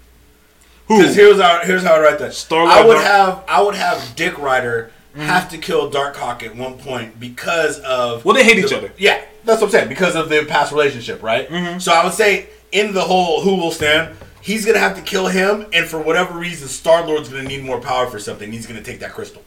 Who? 0.89 0.99
Because 0.99 1.15
here's 1.17 1.41
how 1.41 1.61
here's 1.65 1.83
how 1.83 1.95
I 1.95 2.01
write 2.01 2.19
that. 2.21 2.35
Star-Lord, 2.35 2.71
I 2.73 2.85
would 2.87 2.95
Dark- 2.95 3.05
have 3.07 3.45
I 3.49 3.63
would 3.63 3.75
have 3.75 4.15
Dick 4.17 4.39
Rider 4.39 4.91
Mm-hmm. 5.13 5.27
have 5.27 5.51
to 5.51 5.59
kill 5.59 5.91
Darkhawk 5.91 6.43
at 6.43 6.57
one 6.57 6.79
point 6.79 7.21
because 7.21 7.79
of 7.81 8.25
Well, 8.25 8.35
they 8.35 8.45
hate 8.45 8.57
each 8.59 8.73
other. 8.73 8.91
Yeah, 8.97 9.21
that's 9.45 9.61
what 9.61 9.67
I'm 9.67 9.71
saying 9.73 9.89
because 9.91 10.17
of 10.17 10.31
their 10.31 10.47
past 10.47 10.73
relationship, 10.73 11.23
right? 11.23 11.47
Mm-hmm. 11.51 11.81
So 11.81 11.93
I 11.93 12.03
would 12.03 12.15
say 12.15 12.47
in 12.73 12.95
the 12.95 13.03
whole 13.03 13.43
who 13.43 13.57
will 13.57 13.73
stand, 13.73 14.17
he's 14.41 14.65
gonna 14.65 14.79
have 14.79 14.97
to 14.97 15.03
kill 15.03 15.27
him, 15.27 15.67
and 15.75 15.87
for 15.87 16.01
whatever 16.01 16.39
reason, 16.39 16.67
Star 16.67 17.07
Lord's 17.07 17.29
gonna 17.29 17.43
need 17.43 17.63
more 17.63 17.79
power 17.79 18.07
for 18.07 18.19
something. 18.19 18.51
He's 18.51 18.67
gonna 18.67 18.81
take 18.81 19.01
that 19.01 19.13
crystal. 19.13 19.43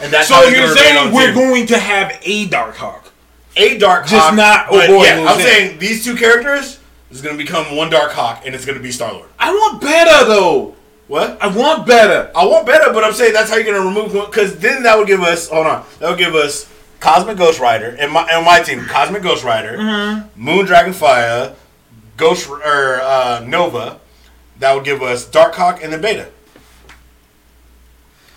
And 0.00 0.10
that's 0.10 0.28
So 0.28 0.42
you're 0.42 0.52
gonna 0.52 0.68
remain 0.72 0.96
on 0.96 1.02
saying 1.04 1.14
we're 1.14 1.26
team. 1.26 1.34
going 1.34 1.66
to 1.66 1.78
have 1.78 2.18
a 2.22 2.46
Darkhawk? 2.48 3.02
a 3.58 3.76
Dark 3.76 4.06
Just 4.06 4.34
not- 4.34 4.68
oh 4.70 4.78
but 4.78 4.86
boy, 4.86 5.04
yeah, 5.04 5.26
I'm 5.28 5.38
saying 5.38 5.78
these 5.80 6.02
two 6.02 6.16
characters 6.16 6.78
is 7.10 7.22
gonna 7.22 7.36
become 7.38 7.74
one 7.76 7.90
Dark 7.90 8.12
Hawk, 8.12 8.42
and 8.44 8.54
it's 8.54 8.64
gonna 8.64 8.80
be 8.80 8.92
Star 8.92 9.12
Lord. 9.12 9.28
I 9.38 9.50
want 9.52 9.80
better 9.80 10.26
though. 10.26 10.74
What? 11.06 11.40
I 11.42 11.46
want 11.48 11.86
better. 11.86 12.30
I 12.36 12.44
want 12.44 12.66
better, 12.66 12.92
but 12.92 13.02
I'm 13.02 13.14
saying 13.14 13.32
that's 13.32 13.48
how 13.50 13.56
you're 13.56 13.64
gonna 13.72 13.86
remove 13.86 14.14
one 14.14 14.26
because 14.26 14.58
then 14.58 14.82
that 14.82 14.98
would 14.98 15.06
give 15.06 15.22
us 15.22 15.48
hold 15.48 15.66
on, 15.66 15.84
that 16.00 16.10
would 16.10 16.18
give 16.18 16.34
us 16.34 16.70
Cosmic 17.00 17.38
Ghost 17.38 17.60
Rider 17.60 17.96
and 17.98 18.12
my 18.12 18.28
and 18.30 18.44
my 18.44 18.60
team 18.60 18.84
Cosmic 18.84 19.22
Ghost 19.22 19.44
Rider, 19.44 19.78
Mm-hmm. 19.78 20.42
Moon 20.42 20.66
Dragon 20.66 20.92
Fire, 20.92 21.54
Ghost 22.16 22.48
or 22.48 23.00
uh, 23.00 23.42
Nova. 23.46 24.00
That 24.58 24.74
would 24.74 24.84
give 24.84 25.02
us 25.02 25.24
Dark 25.24 25.54
Hawk 25.54 25.82
and 25.84 25.92
then 25.92 26.00
Beta. 26.00 26.28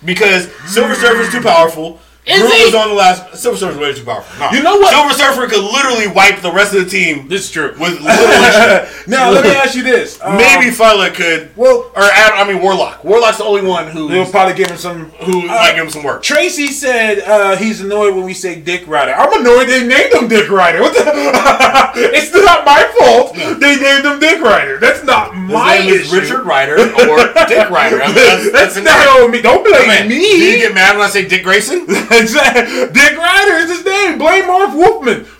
Because 0.04 0.52
Silver 0.66 0.94
Surfer's 0.94 1.30
too 1.32 1.40
powerful. 1.42 2.00
Is 2.24 2.40
Groot 2.40 2.52
he? 2.54 2.64
was 2.66 2.74
on 2.76 2.88
the 2.90 2.94
last. 2.94 3.34
Silver 3.34 3.56
Surfer's 3.58 3.78
way 3.78 3.92
too 3.92 4.04
powerful. 4.04 4.38
No. 4.38 4.50
You 4.52 4.62
know 4.62 4.76
what? 4.76 4.94
Silver 4.94 5.12
Surfer 5.12 5.48
could 5.48 5.64
literally 5.64 6.06
wipe 6.06 6.40
the 6.40 6.52
rest 6.52 6.72
of 6.72 6.84
the 6.84 6.88
team 6.88 7.26
This 7.26 7.46
is 7.46 7.50
true. 7.50 7.70
with 7.80 7.98
little 8.00 8.04
now 9.08 9.28
let 9.32 9.42
me 9.42 9.50
ask 9.50 9.74
you 9.74 9.82
this. 9.82 10.20
Um, 10.22 10.36
Maybe 10.36 10.66
Phyla 10.70 11.12
could. 11.12 11.50
Well- 11.56 11.90
or 11.96 12.02
Ad- 12.04 12.32
I 12.34 12.46
mean 12.46 12.62
Warlock. 12.62 13.02
Warlock's 13.02 13.38
the 13.38 13.44
only 13.44 13.62
one 13.66 13.88
who 13.88 14.08
they'll 14.08 14.30
probably 14.30 14.54
give 14.54 14.70
him 14.70 14.76
some. 14.76 15.06
who 15.26 15.48
might 15.48 15.72
give 15.74 15.84
him 15.84 15.90
some 15.90 16.04
work. 16.04 16.22
Tracy 16.22 16.68
said 16.68 17.18
uh, 17.26 17.56
he's 17.56 17.80
annoyed 17.80 18.14
when 18.14 18.24
we 18.24 18.34
say 18.34 18.60
Dick 18.60 18.86
Rider. 18.86 19.12
I'm 19.14 19.40
annoyed 19.40 19.66
they 19.66 19.84
named 19.84 20.12
him 20.14 20.28
Dick 20.28 20.48
Rider. 20.48 20.80
What 20.80 20.94
the? 20.94 21.02
it's 22.14 22.32
not 22.32 22.64
my 22.64 22.84
fault. 23.00 23.34
They 23.34 23.76
named 23.80 24.04
him 24.06 24.20
Dick 24.20 24.40
Rider. 24.40 24.78
That's 24.78 25.02
not 25.04 25.34
His 25.34 25.50
my 25.52 25.78
name 25.78 25.88
is. 25.92 26.12
Richard 26.12 26.44
Rider 26.44 26.74
or 26.76 27.32
Dick 27.48 27.68
Rider. 27.68 28.00
I 28.02 28.06
mean, 28.06 28.14
that's, 28.14 28.52
That's, 28.52 28.74
that's 28.76 28.86
not 28.86 29.22
on 29.24 29.30
me. 29.32 29.42
Don't 29.42 29.64
blame 29.66 29.88
Man, 29.88 30.08
me. 30.08 30.18
Do 30.20 30.24
you 30.24 30.58
get 30.58 30.72
mad 30.74 30.96
when 30.96 31.04
I 31.04 31.10
say 31.10 31.26
Dick 31.26 31.42
Grayson? 31.42 31.86
Exactly. 32.20 32.86
Dick 32.92 33.16
Rider 33.16 33.54
is 33.56 33.70
his 33.70 33.84
name. 33.84 34.18
Blame 34.18 34.46
Marv 34.46 34.74
Wolfman. 34.74 35.26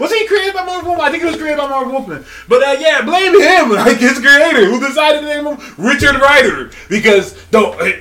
was 0.00 0.12
he 0.12 0.26
created 0.26 0.54
by 0.54 0.64
Marv 0.64 0.84
Wolfman? 0.84 1.06
I 1.06 1.10
think 1.10 1.22
it 1.22 1.26
was 1.26 1.36
created 1.36 1.58
by 1.58 1.68
Marv 1.68 1.90
Wolfman. 1.90 2.24
But 2.48 2.62
uh, 2.62 2.76
yeah, 2.78 3.02
blame 3.02 3.40
him, 3.40 3.70
like 3.76 3.98
his 3.98 4.18
creator, 4.18 4.66
who 4.66 4.80
decided 4.80 5.20
to 5.20 5.26
name 5.26 5.46
him 5.46 5.74
Richard 5.78 6.20
Rider. 6.20 6.70
Because 6.88 7.34
though 7.46 7.72
uh, 7.72 7.92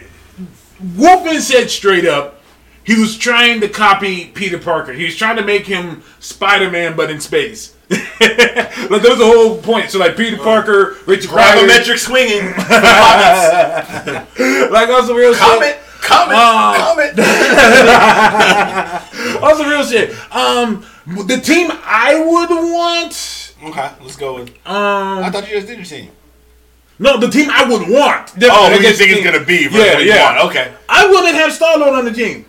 Wolfman 0.96 1.42
said 1.42 1.70
straight 1.70 2.06
up, 2.06 2.42
he 2.84 3.00
was 3.00 3.18
trying 3.18 3.62
to 3.62 3.68
copy 3.68 4.28
Peter 4.28 4.60
Parker. 4.60 4.94
He 4.94 5.06
was 5.06 5.16
trying 5.16 5.38
to 5.38 5.44
make 5.44 5.66
him 5.66 6.04
Spider-Man, 6.20 6.96
but 6.96 7.10
in 7.10 7.20
space. 7.20 7.76
like 7.90 8.00
that 8.20 8.76
was 8.90 9.18
the 9.18 9.26
whole 9.26 9.58
point. 9.60 9.90
So 9.92 10.00
like 10.00 10.16
Peter 10.18 10.38
Parker, 10.38 10.98
Richard 11.06 11.32
Rider, 11.32 11.68
Gravimetric 11.68 11.98
swinging. 11.98 12.46
Like 14.72 14.90
also 14.90 15.16
real 15.16 15.34
shit. 15.34 15.80
Comment. 16.06 16.38
Comment. 16.78 17.20
Uh, 17.20 19.00
Comment. 19.10 19.44
Also 19.44 19.64
real 19.68 19.84
shit. 19.86 20.12
Um, 20.34 20.86
the 21.28 21.38
team 21.38 21.72
I 21.84 22.16
would 22.20 22.50
want. 22.50 23.54
Okay, 23.64 23.90
let's 24.02 24.16
go 24.16 24.36
with. 24.36 24.50
Um, 24.68 25.20
I 25.24 25.30
thought 25.32 25.48
you 25.48 25.56
just 25.56 25.68
did 25.68 25.78
your 25.78 25.86
team. 25.86 26.12
no, 27.00 27.18
the 27.20 27.30
team 27.30 27.50
I 27.50 27.64
would 27.64 27.82
want. 27.90 28.32
Oh, 28.44 28.66
I 28.66 28.70
who 28.70 28.76
you 28.76 28.82
think 28.82 28.98
the 28.98 29.04
it's 29.06 29.14
team- 29.16 29.24
gonna 29.24 29.44
be? 29.46 29.68
versus 29.68 29.80
Yeah, 29.86 29.94
what 29.96 30.06
yeah. 30.06 30.36
want. 30.44 30.50
Okay. 30.52 30.74
I 30.90 31.08
wouldn't 31.08 31.36
have 31.36 31.52
Star 31.52 31.78
Lord 31.78 31.96
on 31.96 32.06
the 32.06 32.14
team. 32.14 32.46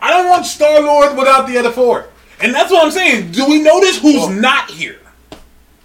I 0.00 0.10
don't 0.10 0.28
want 0.28 0.44
Star 0.46 0.80
Lord 0.80 1.16
without 1.16 1.46
the 1.46 1.56
other 1.58 1.70
four, 1.72 2.06
and 2.40 2.54
that's 2.54 2.70
what 2.70 2.84
I'm 2.84 2.90
saying. 2.90 3.30
Do 3.32 3.46
we 3.48 3.60
notice 3.62 3.98
who's 3.98 4.16
Well- 4.16 4.30
not 4.30 4.70
here? 4.70 4.98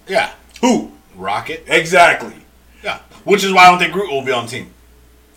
Yeah. 0.07 0.31
Who 0.61 0.91
Rocket. 1.15 1.63
exactly? 1.67 2.33
Yeah. 2.83 2.99
Which 3.23 3.43
is 3.43 3.51
why 3.53 3.65
I 3.65 3.69
don't 3.69 3.79
think 3.79 3.93
Groot 3.93 4.09
will 4.09 4.23
be 4.23 4.31
on 4.31 4.45
the 4.45 4.51
team. 4.51 4.73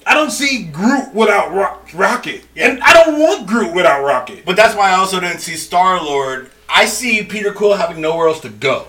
I 0.07 0.15
don't 0.15 0.31
see 0.31 0.65
Groot 0.65 1.15
without 1.15 1.53
Ro- 1.53 1.79
Rocket, 1.95 2.43
Yeah. 2.55 2.69
and 2.69 2.83
I 2.83 2.93
don't 2.93 3.19
want 3.19 3.47
Groot 3.47 3.73
without 3.75 4.03
Rocket. 4.05 4.45
But 4.45 4.57
that's 4.57 4.75
why 4.75 4.91
I 4.91 4.95
also 4.95 5.21
didn't 5.21 5.41
see 5.41 5.57
Star 5.57 6.03
Lord. 6.03 6.51
I 6.69 6.87
see 6.87 7.23
Peter 7.23 7.53
Quill 7.53 7.75
having 7.77 8.01
nowhere 8.01 8.29
else 8.29 8.41
to 8.41 8.49
go. 8.49 8.87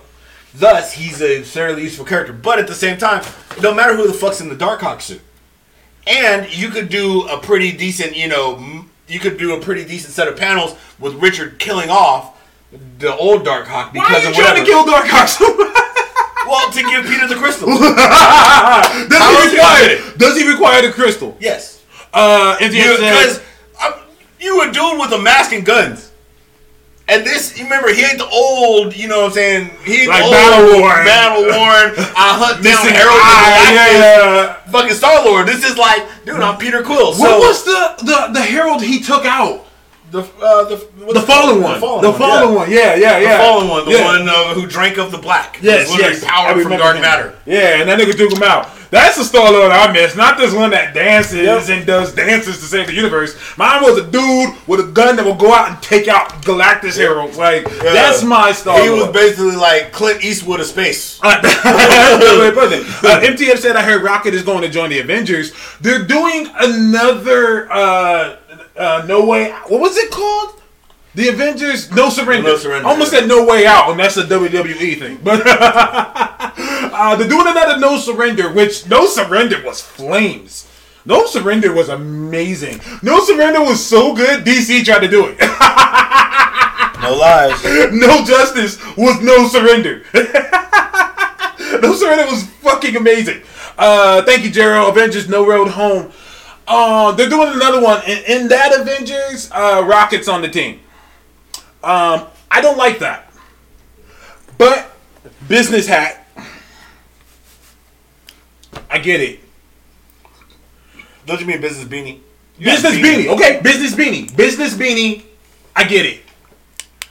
Thus, 0.53 0.93
he's 0.93 1.21
a 1.21 1.41
fairly 1.43 1.83
useful 1.83 2.05
character. 2.05 2.33
But 2.33 2.59
at 2.59 2.67
the 2.67 2.73
same 2.75 2.97
time, 2.97 3.23
no 3.61 3.73
matter 3.73 3.95
who 3.95 4.07
the 4.07 4.13
fuck's 4.13 4.39
in 4.41 4.49
the 4.49 4.55
Darkhawk 4.55 5.01
suit. 5.01 5.21
And 6.07 6.51
you 6.55 6.69
could 6.69 6.89
do 6.89 7.27
a 7.27 7.37
pretty 7.39 7.71
decent, 7.71 8.15
you 8.15 8.27
know, 8.27 8.85
you 9.07 9.19
could 9.19 9.37
do 9.37 9.55
a 9.55 9.59
pretty 9.59 9.83
decent 9.85 10.13
set 10.13 10.27
of 10.27 10.37
panels 10.37 10.75
with 10.99 11.13
Richard 11.15 11.59
killing 11.59 11.89
off 11.89 12.31
the 12.99 13.15
old 13.15 13.45
Darkhawk 13.45 13.91
because 13.93 14.09
Why 14.09 14.15
are 14.19 14.21
you 14.23 14.29
of 14.29 14.35
trying 14.35 14.47
whatever. 14.47 14.59
to 14.59 14.65
kill 14.65 14.83
Darkhawk 14.85 15.27
so 15.27 15.55
much? 15.57 15.74
Well, 16.47 16.71
to 16.71 16.81
give 16.81 17.05
Peter 17.05 17.27
the 17.27 17.35
crystal. 17.35 17.67
Does 17.69 17.79
he 17.79 19.55
require? 19.55 19.97
gonna 19.97 20.17
Does 20.17 20.37
he 20.37 20.47
require 20.47 20.81
the 20.81 20.91
crystal? 20.93 21.37
yes. 21.39 21.83
Uh, 22.13 22.57
and 22.61 22.71
the 22.73 22.77
Because 22.77 23.41
you 24.39 24.61
a 24.61 24.71
dude 24.71 24.99
with 24.99 25.11
a 25.11 25.21
mask 25.21 25.51
and 25.53 25.65
guns. 25.65 26.11
And 27.07 27.23
this, 27.23 27.55
you 27.57 27.65
remember, 27.65 27.93
he 27.93 28.01
ain't 28.03 28.17
the 28.17 28.27
old, 28.27 28.95
you 28.95 29.07
know 29.07 29.19
what 29.21 29.25
I'm 29.27 29.31
saying? 29.33 29.69
He 29.83 30.01
ain't 30.01 30.09
Like 30.09 30.19
the 30.21 30.25
old, 30.25 30.33
battle 30.33 30.81
worn. 30.81 31.05
battle 31.05 31.43
worn. 31.43 31.93
I 32.17 32.33
hunt 32.33 32.63
down 32.63 32.63
missing 32.63 32.95
Harold 32.95 33.19
eye, 33.21 33.69
the 33.69 33.75
yeah, 33.75 33.91
yeah. 33.93 34.71
Fucking 34.71 34.95
Star 34.95 35.23
Lord. 35.23 35.45
This 35.47 35.63
is 35.63 35.77
like, 35.77 36.01
dude, 36.25 36.39
I'm 36.41 36.57
Peter 36.57 36.81
Quill. 36.81 37.13
So 37.13 37.21
what 37.21 37.39
was 37.41 37.63
the, 37.63 37.95
the 38.05 38.33
the 38.33 38.41
herald 38.41 38.81
he 38.81 39.01
took 39.03 39.23
out? 39.25 39.64
The 40.15 40.21
uh, 40.45 40.63
the 40.69 41.13
The 41.13 41.21
fallen 41.21 41.61
one. 41.61 41.73
The 41.75 41.79
fallen 41.81 42.01
The 42.01 42.09
one. 42.11 42.19
fallen 42.19 42.55
one. 42.55 42.71
Yeah, 42.71 42.95
yeah, 42.95 43.17
yeah. 43.19 43.37
The 43.37 43.43
fallen 43.43 43.67
one. 43.67 43.85
The 43.85 43.91
Yeah. 43.91 44.05
one 44.05 44.29
uh, 44.29 44.53
who 44.53 44.65
drank 44.65 44.97
of 44.97 45.11
the 45.11 45.17
black. 45.17 45.59
Yes, 45.61 45.89
yes. 45.97 46.23
Power 46.23 46.57
from 46.61 46.71
dark 46.77 46.95
him. 46.95 47.01
matter. 47.01 47.35
Yeah, 47.45 47.79
and 47.81 47.89
that 47.89 47.99
nigga 47.99 48.15
took 48.17 48.31
him 48.31 48.43
out. 48.43 48.69
That's 48.91 49.17
the 49.17 49.25
Star 49.25 49.51
Lord 49.51 49.71
I 49.71 49.91
miss, 49.91 50.15
not 50.15 50.37
this 50.37 50.53
one 50.53 50.69
that 50.69 50.93
dances 50.93 51.33
Yep. 51.41 51.69
and 51.69 51.85
does 51.85 52.13
dances 52.13 52.59
to 52.59 52.65
save 52.65 52.87
the 52.87 52.93
universe. 52.93 53.35
Mine 53.57 53.81
was 53.81 53.97
a 53.97 54.03
dude 54.09 54.53
with 54.67 54.79
a 54.79 54.83
gun 54.83 55.17
that 55.17 55.25
will 55.25 55.33
go 55.35 55.53
out 55.53 55.67
and 55.69 55.81
take 55.81 56.07
out 56.07 56.29
Galactus 56.43 56.95
heroes. 56.95 57.35
Like 57.35 57.67
Yeah. 57.83 57.91
that's 57.93 58.23
my 58.23 58.53
Star 58.53 58.81
He 58.81 58.89
was 58.89 59.07
basically 59.09 59.55
like 59.57 59.91
Clint 59.91 60.23
Eastwood 60.23 60.59
of 60.61 60.67
space. 60.67 61.19
That's 61.23 61.41
the 62.23 62.39
way 62.39 62.49
to 62.51 62.55
put 62.55 62.71
it. 62.71 62.85
Uh, 63.03 63.19
MTF 63.21 63.57
said 63.59 63.75
I 63.75 63.81
heard 63.81 64.01
Rocket 64.03 64.33
is 64.33 64.43
going 64.43 64.61
to 64.61 64.69
join 64.69 64.89
the 64.91 64.99
Avengers. 64.99 65.51
They're 65.81 66.03
doing 66.03 66.47
another 66.57 67.69
uh, 67.71 68.35
uh, 68.77 69.05
No 69.07 69.25
Way. 69.25 69.51
What 69.67 69.81
was 69.81 69.97
it 69.97 70.11
called? 70.11 70.61
The 71.15 71.29
Avengers 71.29 71.91
No 71.91 72.09
Surrender. 72.09 72.49
No 72.49 72.57
Surrender, 72.57 72.87
I 72.87 72.91
almost 72.91 73.11
said 73.11 73.27
No 73.27 73.45
Way 73.45 73.65
Out, 73.65 73.89
and 73.89 73.99
that's 73.99 74.17
a 74.17 74.23
WWE 74.23 74.99
thing. 74.99 75.19
But 75.23 75.41
uh, 75.45 77.15
they're 77.15 77.27
doing 77.29 77.47
another 77.47 77.79
No 77.79 77.97
Surrender, 77.97 78.51
which 78.51 78.85
No 78.89 79.05
Surrender 79.05 79.63
was 79.63 79.81
flames. 79.81 80.67
No 81.05 81.25
Surrender 81.25 81.71
was 81.71 81.87
amazing. 81.89 82.81
No 83.01 83.23
Surrender 83.23 83.61
was 83.61 83.83
so 83.85 84.13
good. 84.13 84.43
DC 84.43 84.83
tried 84.83 84.99
to 85.01 85.07
do 85.07 85.27
it. 85.27 85.37
No 87.01 87.13
lies. 87.17 87.63
no 87.91 88.23
Justice 88.25 88.79
was 88.97 89.21
No 89.21 89.47
Surrender. 89.47 90.01
no 91.81 91.93
Surrender 91.93 92.25
was 92.25 92.45
fucking 92.63 92.95
amazing. 92.95 93.43
Uh, 93.77 94.23
thank 94.23 94.43
you, 94.43 94.49
Gerald. 94.49 94.89
Avengers 94.89 95.29
No 95.29 95.45
Road 95.45 95.67
Home. 95.67 96.11
Uh, 96.67 97.11
they're 97.11 97.29
doing 97.29 97.53
another 97.53 97.81
one. 97.81 98.03
In, 98.05 98.23
in 98.25 98.47
that 98.49 98.79
Avengers, 98.79 99.49
uh, 99.51 99.83
Rocket's 99.85 100.27
on 100.27 100.41
the 100.41 100.49
team. 100.49 100.79
Um, 101.83 102.27
I 102.49 102.61
don't 102.61 102.77
like 102.77 102.99
that. 102.99 103.31
But, 104.57 104.91
business 105.47 105.87
hat. 105.87 106.27
I 108.89 108.99
get 108.99 109.21
it. 109.21 109.39
Don't 111.25 111.39
you 111.39 111.47
mean 111.47 111.61
business 111.61 111.87
beanie? 111.87 112.19
You 112.57 112.65
Business 112.65 112.93
got 112.93 113.03
beanie. 113.03 113.27
Okay, 113.27 113.59
business 113.61 113.93
beanie. 113.93 114.35
Business 114.35 114.73
beanie. 114.75 115.23
I 115.75 115.83
get 115.83 116.05
it. 116.05 116.21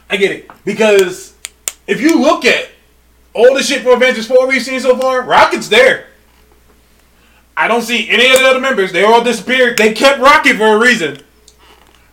I 0.09 0.17
get 0.17 0.33
it. 0.33 0.51
Because 0.65 1.35
if 1.87 2.01
you 2.01 2.21
look 2.21 2.45
at 2.45 2.69
all 3.35 3.55
the 3.55 3.63
shit 3.63 3.83
for 3.83 3.95
Avengers 3.95 4.27
4 4.27 4.47
we've 4.47 4.63
seen 4.63 4.81
so 4.81 4.97
far, 4.97 5.23
Rocket's 5.23 5.69
there. 5.69 6.07
I 7.57 7.69
don't 7.69 7.83
see 7.83 8.09
any 8.11 8.31
of 8.31 8.41
the 8.41 8.47
other 8.47 8.61
members. 8.61 8.93
They 8.93 9.05
all 9.05 9.23
disappeared. 9.23 9.79
They 9.79 9.93
kept 9.93 10.21
Rocket 10.21 10.57
for 10.57 10.77
a 10.77 10.79
reason. 10.79 11.21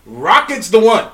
Rocket's 0.06 0.70
the 0.70 0.80
one. 0.80 1.10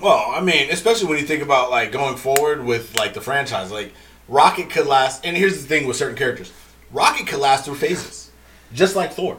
Well, 0.00 0.32
I 0.34 0.40
mean, 0.40 0.70
especially 0.70 1.08
when 1.08 1.18
you 1.18 1.26
think 1.26 1.42
about 1.42 1.70
like 1.70 1.92
going 1.92 2.16
forward 2.16 2.64
with 2.64 2.96
like 2.96 3.14
the 3.14 3.20
franchise, 3.20 3.70
like 3.70 3.92
Rocket 4.28 4.70
could 4.70 4.86
last. 4.86 5.24
And 5.24 5.36
here's 5.36 5.60
the 5.60 5.68
thing 5.68 5.86
with 5.86 5.96
certain 5.96 6.16
characters, 6.16 6.52
Rocket 6.90 7.26
could 7.26 7.40
last 7.40 7.64
through 7.64 7.76
phases, 7.76 8.30
just 8.72 8.96
like 8.96 9.12
Thor. 9.12 9.38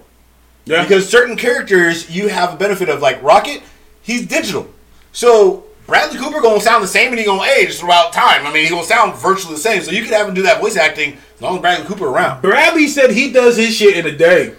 Yeah. 0.65 0.81
Because 0.81 1.07
certain 1.07 1.37
characters 1.37 2.09
you 2.09 2.27
have 2.29 2.53
a 2.53 2.57
benefit 2.57 2.89
of, 2.89 3.01
like 3.01 3.21
Rocket, 3.21 3.61
he's 4.01 4.25
digital, 4.25 4.67
so 5.11 5.65
Bradley 5.87 6.17
Cooper 6.19 6.41
gonna 6.41 6.61
sound 6.61 6.83
the 6.83 6.87
same 6.87 7.11
and 7.11 7.19
he 7.19 7.25
gonna 7.25 7.43
age 7.43 7.77
throughout 7.79 8.11
time. 8.11 8.45
I 8.45 8.53
mean, 8.53 8.63
he 8.63 8.69
gonna 8.69 8.83
sound 8.83 9.15
virtually 9.15 9.55
the 9.55 9.61
same. 9.61 9.81
So 9.81 9.91
you 9.91 10.03
could 10.03 10.13
have 10.13 10.27
him 10.27 10.33
do 10.33 10.41
that 10.43 10.59
voice 10.59 10.77
acting 10.77 11.17
as 11.35 11.41
long 11.41 11.55
as 11.55 11.61
Bradley 11.61 11.85
Cooper 11.85 12.07
around. 12.07 12.41
Bradley 12.41 12.87
said 12.87 13.11
he 13.11 13.31
does 13.31 13.57
his 13.57 13.75
shit 13.75 13.95
in 13.97 14.05
a 14.05 14.17
day. 14.17 14.55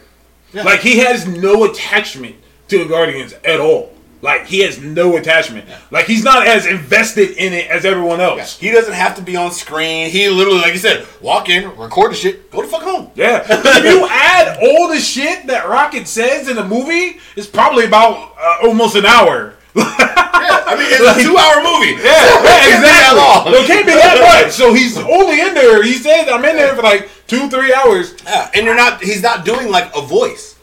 Yeah. 0.52 0.62
Like 0.62 0.80
he 0.80 0.98
has 0.98 1.26
no 1.26 1.64
attachment 1.64 2.36
to 2.68 2.78
the 2.78 2.84
Guardians 2.84 3.34
at 3.44 3.60
all. 3.60 3.92
Like 4.22 4.46
he 4.46 4.60
has 4.60 4.80
no 4.80 5.16
attachment. 5.16 5.68
Like 5.90 6.06
he's 6.06 6.24
not 6.24 6.46
as 6.46 6.66
invested 6.66 7.32
in 7.32 7.52
it 7.52 7.68
as 7.70 7.84
everyone 7.84 8.20
else. 8.20 8.58
He 8.58 8.70
doesn't 8.70 8.94
have 8.94 9.16
to 9.16 9.22
be 9.22 9.36
on 9.36 9.50
screen. 9.50 10.10
He 10.10 10.28
literally, 10.28 10.60
like 10.60 10.72
you 10.72 10.78
said, 10.78 11.06
walk 11.20 11.48
in, 11.48 11.76
record 11.76 12.12
the 12.12 12.16
shit, 12.16 12.50
go 12.50 12.62
the 12.62 12.68
fuck 12.68 12.82
home. 12.82 13.10
Yeah. 13.14 13.44
if 13.48 13.84
you 13.84 14.08
add 14.08 14.58
all 14.62 14.88
the 14.88 14.98
shit 14.98 15.46
that 15.48 15.68
Rocket 15.68 16.08
says 16.08 16.48
in 16.48 16.56
the 16.56 16.64
movie, 16.64 17.18
it's 17.36 17.46
probably 17.46 17.84
about 17.84 18.32
uh, 18.38 18.66
almost 18.66 18.96
an 18.96 19.06
hour. 19.06 19.55
Yeah, 19.76 20.62
I 20.66 20.76
mean, 20.76 20.86
it's 20.90 21.02
a 21.02 21.22
two-hour 21.22 21.58
movie. 21.62 21.98
Yeah, 22.02 22.12
yeah, 22.12 22.46
It 22.46 22.66
can't 22.66 22.76
be 22.76 22.82
that 22.82 23.12
exactly. 23.14 23.52
It 23.52 23.66
can't 23.66 23.86
be 23.86 23.92
that 23.92 24.18
much. 24.20 24.52
So 24.52 24.74
he's 24.74 24.96
only 25.16 25.40
in 25.40 25.54
there. 25.54 25.82
He 25.82 25.94
says 25.94 26.28
"I'm 26.28 26.44
in 26.44 26.56
there 26.56 26.74
for 26.74 26.82
like 26.82 27.08
two, 27.26 27.48
three 27.48 27.72
hours." 27.72 28.14
Yeah, 28.24 28.50
and 28.54 28.64
you're 28.64 28.76
not. 28.76 29.02
He's 29.02 29.22
not 29.22 29.44
doing 29.44 29.70
like 29.70 29.94
a 29.96 30.02
voice. 30.02 30.55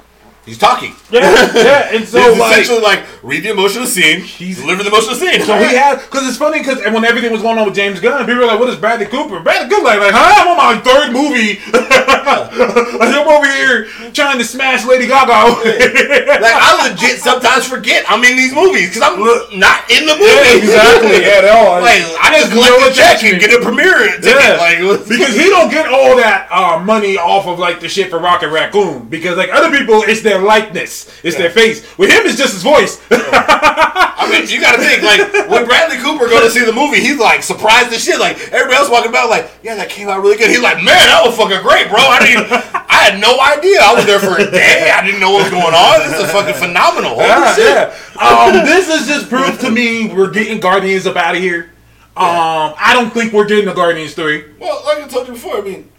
He's 0.45 0.57
talking. 0.57 0.93
Yeah, 1.09 1.21
yeah. 1.55 1.95
And 1.95 2.03
so 2.07 2.19
He's 2.19 2.37
like, 2.39 2.51
essentially 2.51 2.81
like 2.81 3.03
read 3.23 3.43
the 3.43 3.51
emotional 3.51 3.85
scene. 3.87 4.19
He's- 4.21 4.57
deliver 4.59 4.83
the 4.83 4.89
emotional 4.89 5.15
scene. 5.15 5.41
So 5.41 5.55
he 5.57 5.75
had 5.75 5.99
because 5.99 6.27
it's 6.27 6.37
funny 6.37 6.59
because 6.59 6.79
when 6.83 7.05
everything 7.05 7.31
was 7.31 7.41
going 7.41 7.57
on 7.57 7.65
with 7.65 7.75
James 7.75 7.99
Gunn, 7.99 8.25
people 8.25 8.41
were 8.41 8.47
like, 8.47 8.59
"What 8.59 8.69
is 8.69 8.75
Bradley 8.75 9.05
Cooper?" 9.07 9.39
Bradley 9.39 9.69
Cooper 9.69 9.83
like, 9.85 9.99
like 9.99 10.11
huh? 10.13 10.43
I'm 10.43 10.47
on 10.51 10.57
my 10.59 10.75
third 10.83 11.11
movie. 11.13 11.59
like, 11.71 13.13
I'm 13.15 13.27
over 13.27 13.47
here 13.47 13.87
trying 14.13 14.37
to 14.37 14.43
smash 14.45 14.85
Lady 14.85 15.07
Gaga. 15.07 15.31
like 15.63 16.55
I 16.59 16.89
legit 16.89 17.19
sometimes 17.19 17.65
forget 17.65 18.05
I'm 18.09 18.23
in 18.23 18.35
these 18.37 18.53
movies 18.53 18.89
because 18.93 19.03
I'm 19.03 19.19
not 19.59 19.89
in 19.89 20.05
the 20.05 20.15
movie. 20.15 20.27
yeah, 20.27 20.59
exactly. 20.59 21.21
Yeah, 21.23 21.41
they 21.41 21.49
all. 21.49 21.81
Like 21.81 22.03
I 22.19 22.35
just 22.39 22.51
collect 22.51 22.91
a 22.91 22.93
check 22.93 23.23
and 23.23 23.39
get 23.39 23.53
a 23.53 23.63
premiere 23.63 24.19
ticket. 24.19 24.39
Yeah, 24.43 24.57
Like 24.59 25.07
because 25.07 25.35
he 25.35 25.49
don't 25.49 25.71
get 25.71 25.87
all 25.87 26.15
that 26.17 26.47
uh, 26.51 26.79
money 26.79 27.17
off 27.17 27.47
of 27.47 27.59
like 27.59 27.79
the 27.79 27.89
shit 27.89 28.09
for 28.09 28.19
Rocket 28.19 28.49
Raccoon. 28.49 29.05
Because 29.07 29.37
like 29.37 29.49
other 29.51 29.71
people, 29.75 30.03
it's 30.03 30.21
their 30.33 30.41
likeness, 30.41 31.09
it's 31.23 31.37
their 31.37 31.49
face. 31.49 31.85
With 31.97 32.09
him, 32.09 32.25
it's 32.25 32.37
just 32.37 32.53
his 32.53 32.63
voice. 32.63 33.01
I 33.11 34.25
mean, 34.31 34.49
you 34.49 34.59
got 34.61 34.75
to 34.75 34.81
think 34.81 35.03
like 35.03 35.49
when 35.49 35.65
Bradley 35.65 35.97
Cooper 35.97 36.25
go 36.25 36.41
to 36.41 36.49
see 36.49 36.65
the 36.65 36.73
movie, 36.73 36.99
he's 36.99 37.19
like 37.19 37.43
surprised 37.43 37.93
as 37.93 38.03
shit. 38.03 38.19
Like 38.19 38.39
everybody 38.49 38.77
else 38.77 38.89
walking 38.89 39.09
about, 39.09 39.29
like 39.29 39.51
yeah, 39.61 39.75
that 39.75 39.89
came 39.89 40.09
out 40.09 40.21
really 40.21 40.37
good. 40.37 40.49
He's 40.49 40.61
like, 40.61 40.77
man, 40.77 41.05
that 41.11 41.21
was 41.25 41.37
fucking 41.37 41.61
great, 41.61 41.89
bro. 41.89 42.01
I 42.01 42.19
didn't, 42.23 42.49
I 42.49 42.97
had 43.11 43.21
no 43.21 43.37
idea. 43.37 43.79
I 43.83 43.93
was 43.93 44.05
there 44.05 44.19
for 44.19 44.39
a 44.39 44.49
day. 44.49 44.89
I 44.89 45.05
didn't 45.05 45.19
know 45.19 45.31
what 45.31 45.43
was 45.43 45.53
going 45.53 45.75
on. 45.75 46.01
This 46.09 46.17
is 46.17 46.31
fucking 46.31 46.57
phenomenal. 46.57 47.13
Holy 47.13 47.29
yeah, 47.29 47.53
shit. 47.53 47.75
yeah. 47.77 47.93
Um, 48.17 48.65
this 48.65 48.89
is 48.89 49.07
just 49.07 49.29
proof 49.29 49.59
to 49.61 49.69
me 49.69 50.07
we're 50.13 50.31
getting 50.31 50.59
Guardians 50.59 51.05
up 51.05 51.15
out 51.15 51.35
of 51.35 51.41
here. 51.41 51.69
Um, 52.15 52.77
I 52.77 52.91
don't 52.93 53.11
think 53.11 53.33
we're 53.33 53.47
getting 53.47 53.65
the 53.65 53.73
Guardians 53.73 54.13
three. 54.13 54.45
Well, 54.59 54.81
like 54.85 55.03
I 55.03 55.07
told 55.07 55.27
you 55.27 55.33
before, 55.33 55.57
I 55.57 55.61
mean, 55.61 55.89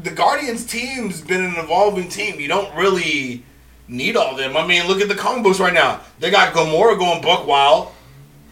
the 0.00 0.10
Guardians 0.10 0.64
team's 0.64 1.20
been 1.20 1.44
an 1.44 1.56
evolving 1.56 2.08
team. 2.08 2.40
You 2.40 2.48
don't 2.48 2.74
really 2.74 3.44
need 3.92 4.16
all 4.16 4.34
them. 4.34 4.56
I 4.56 4.66
mean, 4.66 4.86
look 4.88 5.00
at 5.00 5.08
the 5.08 5.14
comic 5.14 5.44
books 5.44 5.60
right 5.60 5.74
now. 5.74 6.00
They 6.18 6.30
got 6.30 6.52
Gamora 6.54 6.98
going 6.98 7.22
buck 7.22 7.46
wild. 7.46 7.88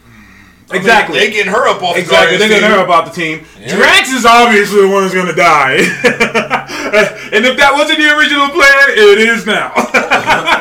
I 0.06 0.74
mean, 0.74 0.82
Exactly. 0.82 1.18
they 1.18 1.30
getting 1.32 1.50
her 1.52 1.66
up 1.66 1.82
off 1.82 1.96
Exactly, 1.96 2.36
the 2.36 2.46
they're 2.46 2.60
Guardians 2.60 2.60
gonna 2.62 2.76
team. 2.76 2.84
about 2.84 3.04
the 3.06 3.20
team. 3.20 3.46
Yeah. 3.60 3.76
Drax 3.76 4.12
is 4.12 4.24
obviously 4.24 4.82
the 4.82 4.88
one 4.88 5.02
who's 5.02 5.12
gonna 5.14 5.34
die, 5.34 5.72
and 7.32 7.44
if 7.44 7.56
that 7.56 7.72
wasn't 7.72 7.98
the 7.98 8.16
original 8.16 8.48
plan, 8.50 8.90
it 8.90 9.18
is 9.18 9.46
now. 9.46 9.72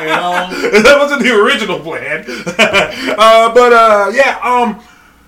You 0.00 0.06
know? 0.06 0.80
that 0.82 0.96
wasn't 0.98 1.22
the 1.22 1.30
original 1.38 1.78
plan. 1.80 2.24
uh, 2.26 3.52
but 3.54 3.72
uh, 3.72 4.10
yeah, 4.14 4.38
um, 4.42 4.80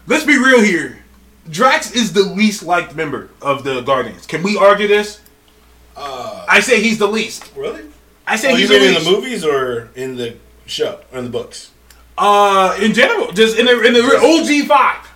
let's 0.07 0.25
be 0.25 0.39
real 0.39 0.63
here. 0.63 0.99
Drax 1.51 1.93
is 1.93 2.13
the 2.15 2.23
least 2.23 2.63
liked 2.63 2.95
member 2.97 3.29
of 3.43 3.65
the 3.65 3.83
Guardians. 3.83 4.27
Can 4.27 4.43
we 4.43 4.57
argue 4.57 4.89
this? 4.89 5.21
Uh, 5.95 6.47
I 6.49 6.61
say 6.61 6.83
he's 6.83 6.97
the 6.99 7.07
least. 7.07 7.53
really? 7.55 7.83
I 8.33 8.37
say 8.37 8.53
Oh, 8.53 8.57
he's 8.57 8.71
you 8.71 8.79
mean 8.81 8.95
in 8.97 9.05
the 9.05 9.11
movies 9.11 9.45
or 9.45 9.91
in 9.95 10.17
the 10.17 10.37
show 10.67 11.01
or 11.13 11.19
in 11.19 11.25
the 11.25 11.31
books? 11.31 11.71
Uh, 12.17 12.77
in 12.81 12.95
general, 12.95 13.31
just 13.33 13.59
in 13.59 13.67
the 13.67 13.81
in 13.83 13.93
the 13.93 14.01
OG 14.03 14.67
five. 14.69 15.07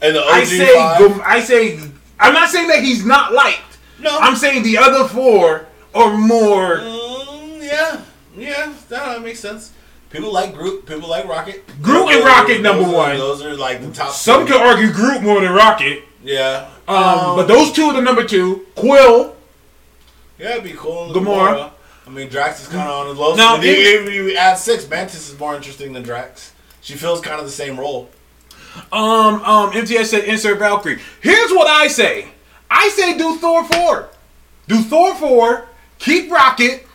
And 0.00 0.14
the 0.16 0.22
OG 0.22 0.28
I 0.34 0.44
say, 0.44 0.74
five? 0.74 1.20
I 1.24 1.40
say, 1.40 1.78
I'm 2.18 2.34
not 2.34 2.48
saying 2.50 2.68
that 2.68 2.82
he's 2.82 3.04
not 3.04 3.32
liked. 3.32 3.78
No. 4.00 4.16
I'm 4.20 4.36
saying 4.36 4.62
the 4.64 4.78
other 4.78 5.06
four 5.08 5.66
are 5.94 6.16
more. 6.16 6.78
Mm, 6.78 7.62
yeah, 7.62 8.00
yeah, 8.36 8.72
that 8.88 9.22
makes 9.22 9.40
sense. 9.40 9.72
People 10.10 10.32
like 10.32 10.54
Groot. 10.54 10.86
People 10.86 11.08
like 11.08 11.26
Rocket. 11.26 11.64
Groot 11.80 12.10
and 12.10 12.24
Rocket 12.24 12.60
number 12.60 12.84
those 12.84 12.92
are- 12.92 12.96
one. 12.96 13.16
Those 13.18 13.42
are 13.44 13.56
like 13.56 13.80
the 13.80 13.90
top. 13.92 14.10
Some 14.12 14.46
two. 14.46 14.52
could 14.52 14.62
argue 14.62 14.92
Groot 14.92 15.22
more 15.22 15.40
than 15.40 15.52
Rocket. 15.52 16.02
Yeah. 16.22 16.68
Um, 16.86 17.34
but 17.36 17.46
those 17.48 17.72
two 17.72 17.84
are 17.86 17.92
the 17.94 18.02
number 18.02 18.22
two. 18.24 18.66
Quill. 18.76 19.34
Yeah, 20.38 20.52
it'd 20.52 20.64
be 20.64 20.72
cool. 20.72 21.12
Gamora. 21.12 21.71
I 22.06 22.10
mean, 22.10 22.28
Drax 22.28 22.62
is 22.62 22.68
kind 22.68 22.88
of 22.88 22.94
on 23.08 23.14
the 23.14 23.20
low. 23.20 23.34
Now, 23.36 23.56
Now, 23.56 23.62
if 23.62 24.12
you 24.12 24.36
add 24.36 24.54
six, 24.56 24.88
Mantis 24.88 25.30
is 25.30 25.38
more 25.38 25.54
interesting 25.54 25.92
than 25.92 26.02
Drax. 26.02 26.52
She 26.80 26.94
feels 26.94 27.20
kind 27.20 27.38
of 27.38 27.46
the 27.46 27.52
same 27.52 27.78
role. 27.78 28.10
Um, 28.90 29.42
um, 29.44 29.70
MTS 29.72 30.10
said 30.10 30.24
insert 30.24 30.58
Valkyrie. 30.58 30.98
Here's 31.20 31.50
what 31.52 31.68
I 31.68 31.86
say. 31.88 32.28
I 32.70 32.88
say 32.88 33.16
do 33.16 33.36
Thor 33.38 33.64
4. 33.64 34.08
Do 34.66 34.82
Thor 34.82 35.14
4. 35.14 35.68
Keep 35.98 36.30
Rocket. 36.32 36.86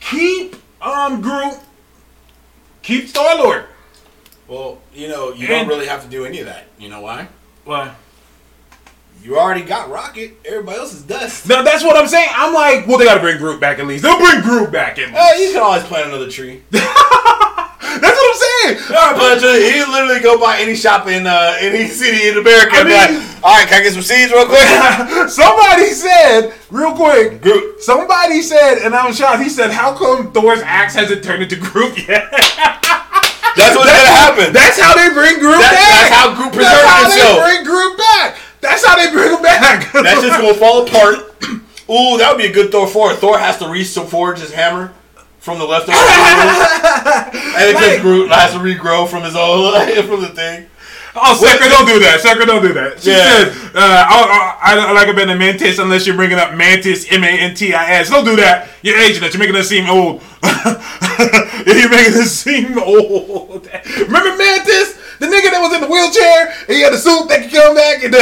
Keep 0.00 0.56
um 0.80 1.20
Groot. 1.20 1.58
Keep 2.82 3.08
Star 3.08 3.36
Lord. 3.36 3.64
Well, 4.46 4.78
you 4.94 5.08
know, 5.08 5.32
you 5.32 5.40
And- 5.46 5.48
don't 5.48 5.68
really 5.68 5.86
have 5.86 6.02
to 6.04 6.08
do 6.08 6.24
any 6.24 6.40
of 6.40 6.46
that. 6.46 6.66
You 6.78 6.88
know 6.88 7.00
why? 7.00 7.28
Why? 7.64 7.94
You 9.22 9.38
already 9.38 9.62
got 9.62 9.90
Rocket. 9.90 10.36
Everybody 10.44 10.78
else 10.78 10.94
is 10.94 11.02
dust. 11.02 11.48
Now 11.48 11.62
that's 11.62 11.84
what 11.84 11.96
I'm 11.96 12.06
saying. 12.08 12.28
I'm 12.32 12.54
like, 12.54 12.86
well, 12.86 12.98
they 12.98 13.04
gotta 13.04 13.20
bring 13.20 13.36
Groot 13.38 13.60
back 13.60 13.78
at 13.78 13.86
least. 13.86 14.02
They'll 14.02 14.18
bring 14.18 14.40
Groot 14.42 14.70
back 14.72 14.98
at 14.98 15.08
least. 15.12 15.40
you 15.48 15.52
can 15.52 15.62
always 15.62 15.82
plant 15.84 16.06
another 16.08 16.30
tree. 16.30 16.62
That's 16.70 18.16
what 18.20 18.30
I'm 18.30 18.76
saying. 18.76 18.96
All 18.96 19.12
right, 19.16 19.38
uh, 19.42 19.52
he 19.54 19.80
literally 19.90 20.20
go 20.20 20.38
by 20.38 20.58
any 20.60 20.74
shop 20.76 21.08
in 21.08 21.26
uh, 21.26 21.56
any 21.58 21.86
city 21.88 22.28
in 22.28 22.36
America 22.36 22.76
I 22.76 22.78
and 22.80 22.88
be 22.88 22.94
like, 22.94 23.10
all 23.42 23.56
right, 23.58 23.66
can 23.66 23.80
I 23.80 23.82
get 23.82 23.92
some 23.94 24.02
seeds 24.02 24.30
real 24.30 24.44
quick? 24.46 24.60
Somebody 25.30 25.88
said, 25.96 26.52
real 26.70 26.94
quick, 26.94 27.40
Groot. 27.42 27.80
somebody 27.82 28.42
said, 28.42 28.84
and 28.84 28.94
I'm 28.94 29.12
shocked, 29.14 29.42
he 29.42 29.48
said, 29.48 29.70
how 29.70 29.96
come 29.96 30.32
Thor's 30.32 30.60
axe 30.60 30.94
hasn't 30.94 31.24
turned 31.24 31.42
into 31.42 31.56
Groot 31.56 31.96
yet? 32.06 32.28
That's 32.30 33.74
what's 33.74 33.90
gonna 33.90 34.14
happen. 34.14 34.52
That's 34.52 34.78
how 34.78 34.94
they 34.94 35.08
bring 35.12 35.38
Groot 35.40 35.58
That's- 35.58 35.74
back. 35.74 36.10
that's 36.10 36.14
how 36.14 36.34
Groot 36.36 36.52
That's 36.54 36.84
how 36.86 37.02
himself. 37.02 37.36
they 37.38 37.40
bring 37.56 37.64
Groot 37.64 37.98
back. 37.98 38.36
That's 38.60 38.84
how 38.84 38.96
they 38.96 39.10
bring 39.12 39.32
him 39.36 39.42
back. 39.42 39.92
That's 39.92 40.22
just 40.22 40.40
gonna 40.40 40.54
fall 40.54 40.86
apart. 40.86 41.34
Ooh, 41.90 42.18
that 42.18 42.28
would 42.30 42.38
be 42.42 42.46
a 42.48 42.52
good 42.52 42.70
Thor 42.70 42.86
4. 42.86 43.14
Thor 43.14 43.38
has 43.38 43.56
to 43.58 43.64
reforge 43.64 44.38
his 44.38 44.52
hammer 44.52 44.92
from 45.38 45.58
the 45.58 45.64
leftover. 45.64 45.96
and 45.98 47.32
then 47.32 47.74
Like- 47.74 47.84
because 47.84 48.00
Groot 48.02 48.30
has 48.30 48.52
to 48.52 48.58
regrow 48.58 49.08
from 49.08 49.22
his 49.22 49.34
own 49.36 49.72
from 50.06 50.20
the 50.20 50.28
thing. 50.28 50.66
Oh, 51.20 51.34
Sakura, 51.34 51.70
don't 51.70 51.86
do 51.86 51.98
that. 52.00 52.20
Sakura, 52.20 52.46
don't 52.46 52.62
do 52.62 52.72
that. 52.74 53.00
She 53.00 53.10
Yeah. 53.10 53.24
said, 53.50 53.74
uh, 53.74 53.80
I, 54.08 54.58
I, 54.62 54.72
I 54.72 54.74
don't 54.76 54.94
like 54.94 55.08
a 55.08 55.14
bit 55.14 55.28
of 55.30 55.38
Mantis 55.38 55.78
unless 55.78 56.06
you're 56.06 56.14
bringing 56.14 56.38
up 56.38 56.54
Mantis, 56.54 57.10
M-A-N-T-I-S. 57.10 58.10
Don't 58.10 58.24
do 58.24 58.36
that. 58.36 58.68
You're 58.82 58.98
aging 58.98 59.24
us. 59.24 59.32
You're 59.32 59.40
making 59.40 59.56
us 59.56 59.68
seem 59.68 59.88
old. 59.88 60.22
you're 61.66 61.88
making 61.90 62.14
us 62.20 62.32
seem 62.32 62.78
old. 62.78 63.68
Remember 63.98 64.36
Mantis? 64.36 64.97
The 65.18 65.26
nigga 65.26 65.50
that 65.50 65.60
was 65.60 65.74
in 65.74 65.80
the 65.82 65.88
wheelchair 65.88 66.54
and 66.68 66.76
he 66.76 66.82
had 66.82 66.92
a 66.92 66.98
suit 66.98 67.28
that 67.28 67.42
could 67.42 67.52
come 67.52 67.74
back 67.74 68.04
and 68.04 68.14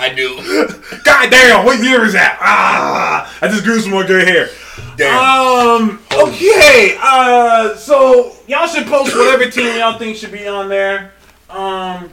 I 0.00 0.14
do. 0.14 0.36
God 1.04 1.30
damn, 1.30 1.64
what 1.64 1.82
year 1.82 2.04
is 2.04 2.14
that? 2.14 2.38
Ah, 2.40 3.38
I 3.42 3.48
just 3.48 3.64
grew 3.64 3.78
some 3.80 3.90
more 3.90 4.04
gray 4.04 4.24
hair. 4.24 4.48
Damn. 4.96 5.18
Um. 5.18 6.02
Okay. 6.12 6.96
Uh. 7.00 7.74
So 7.76 8.34
y'all 8.46 8.66
should 8.66 8.86
post 8.86 9.14
whatever 9.14 9.50
team 9.50 9.78
y'all 9.78 9.98
think 9.98 10.16
should 10.16 10.32
be 10.32 10.46
on 10.48 10.68
there. 10.68 11.12
Um. 11.48 12.10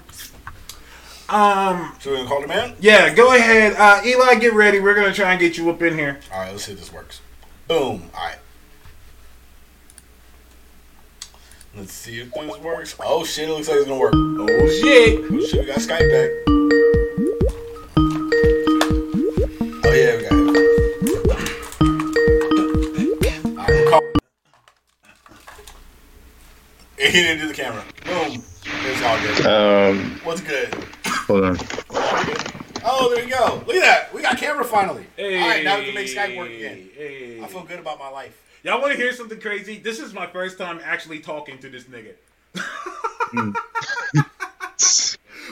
Um. 1.30 1.96
So 2.00 2.12
we 2.12 2.18
gonna 2.18 2.28
call 2.28 2.42
the 2.42 2.48
man? 2.48 2.76
Yeah. 2.80 3.14
Go 3.14 3.36
ahead. 3.36 3.74
Uh. 3.74 4.02
Eli, 4.06 4.36
get 4.36 4.54
ready. 4.54 4.80
We're 4.80 4.96
gonna 4.96 5.14
try 5.14 5.32
and 5.32 5.40
get 5.40 5.58
you 5.58 5.70
up 5.70 5.82
in 5.82 5.94
here. 5.98 6.20
All 6.32 6.40
right, 6.40 6.52
let's 6.52 6.66
see 6.66 6.74
if 6.74 6.80
this 6.80 6.92
works. 6.92 7.22
Boom. 7.68 8.10
All 8.14 8.26
right. 8.26 8.38
Let's 11.78 11.94
see 11.94 12.22
if 12.22 12.34
this 12.34 12.58
works. 12.58 12.96
Oh 13.00 13.24
shit! 13.24 13.48
It 13.48 13.52
looks 13.52 13.68
like 13.68 13.78
it's 13.78 13.86
gonna 13.86 14.00
work. 14.00 14.16
Oh 14.16 14.68
shit. 14.82 15.20
Oh 15.32 15.40
shit! 15.46 15.60
We 15.60 15.66
got 15.68 15.78
Skype 15.78 16.10
back. 16.10 16.32
Oh 19.86 19.94
yeah, 19.94 20.18
we 20.18 20.24
got 20.24 20.32
it. 20.34 20.38
All 23.46 23.56
right, 23.56 23.70
we're 23.70 23.90
calling. 23.92 24.14
He 26.98 27.12
didn't 27.12 27.42
do 27.42 27.48
the 27.48 27.54
camera. 27.54 27.84
Boom. 28.06 28.44
It's 28.66 29.02
all 29.04 29.20
good. 29.22 29.46
Um, 29.46 30.20
What's 30.24 30.42
good? 30.42 30.74
hold 31.06 31.44
on. 31.44 31.58
Oh, 32.84 33.14
there 33.14 33.24
you 33.24 33.30
go. 33.30 33.64
Look 33.68 33.76
at 33.76 33.82
that. 33.82 34.14
We 34.16 34.24
got 34.24 34.40
camera 34.40 34.66
finally. 34.66 35.06
Hey. 35.16 35.40
All 35.40 35.48
right, 35.48 35.64
now 35.64 35.78
we 35.78 35.86
can 35.86 35.94
make 35.94 36.08
Skype 36.08 36.36
work 36.36 36.50
again. 36.50 36.90
Hey. 36.98 37.40
I 37.40 37.46
feel 37.48 37.64
good 37.64 37.80
about 37.80 38.00
my 38.00 38.10
life. 38.10 38.47
Y'all 38.64 38.82
want 38.82 38.92
to 38.94 38.98
hear 38.98 39.14
something 39.14 39.40
crazy? 39.40 39.78
This 39.78 40.00
is 40.00 40.14
my 40.14 40.28
first 40.28 40.58
time 40.58 40.80
actually 40.84 41.20
talking 41.20 41.60
to 41.60 41.70
this 41.70 41.86
nigga. 41.86 42.14
Hmm. 42.56 43.52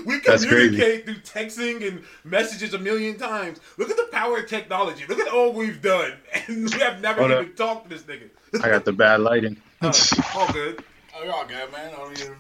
we 0.06 0.20
That's 0.20 0.46
crazy. 0.46 0.48
communicate 0.78 1.06
through 1.06 1.16
texting 1.22 1.88
and 1.88 2.04
messages 2.24 2.74
a 2.74 2.80
million 2.80 3.18
times. 3.18 3.60
Look 3.78 3.90
at 3.90 3.98
the 3.98 4.08
power 4.12 4.40
of 4.40 4.48
technology. 4.48 5.06
Look 5.08 5.20
at 5.20 5.28
all 5.32 5.54
we've 5.54 5.82
done, 5.82 6.14
and 6.48 6.74
we 6.74 6.80
have 6.80 7.02
never 7.02 7.22
Hold 7.22 7.32
even 7.32 7.46
up. 7.46 7.56
talked 7.56 7.90
to 7.90 7.96
this 7.96 8.04
nigga. 8.04 8.30
I 8.64 8.70
got 8.70 8.86
the 8.86 8.94
bad 8.94 9.22
lighting. 9.22 9.58
all 9.82 9.92
good. 10.54 10.84
Oh, 11.16 11.24
you're 11.24 11.34
all 11.34 11.46
good, 11.46 11.72
man. 11.72 11.94
I 11.94 11.98
don't 11.98 12.20
even. 12.20 12.36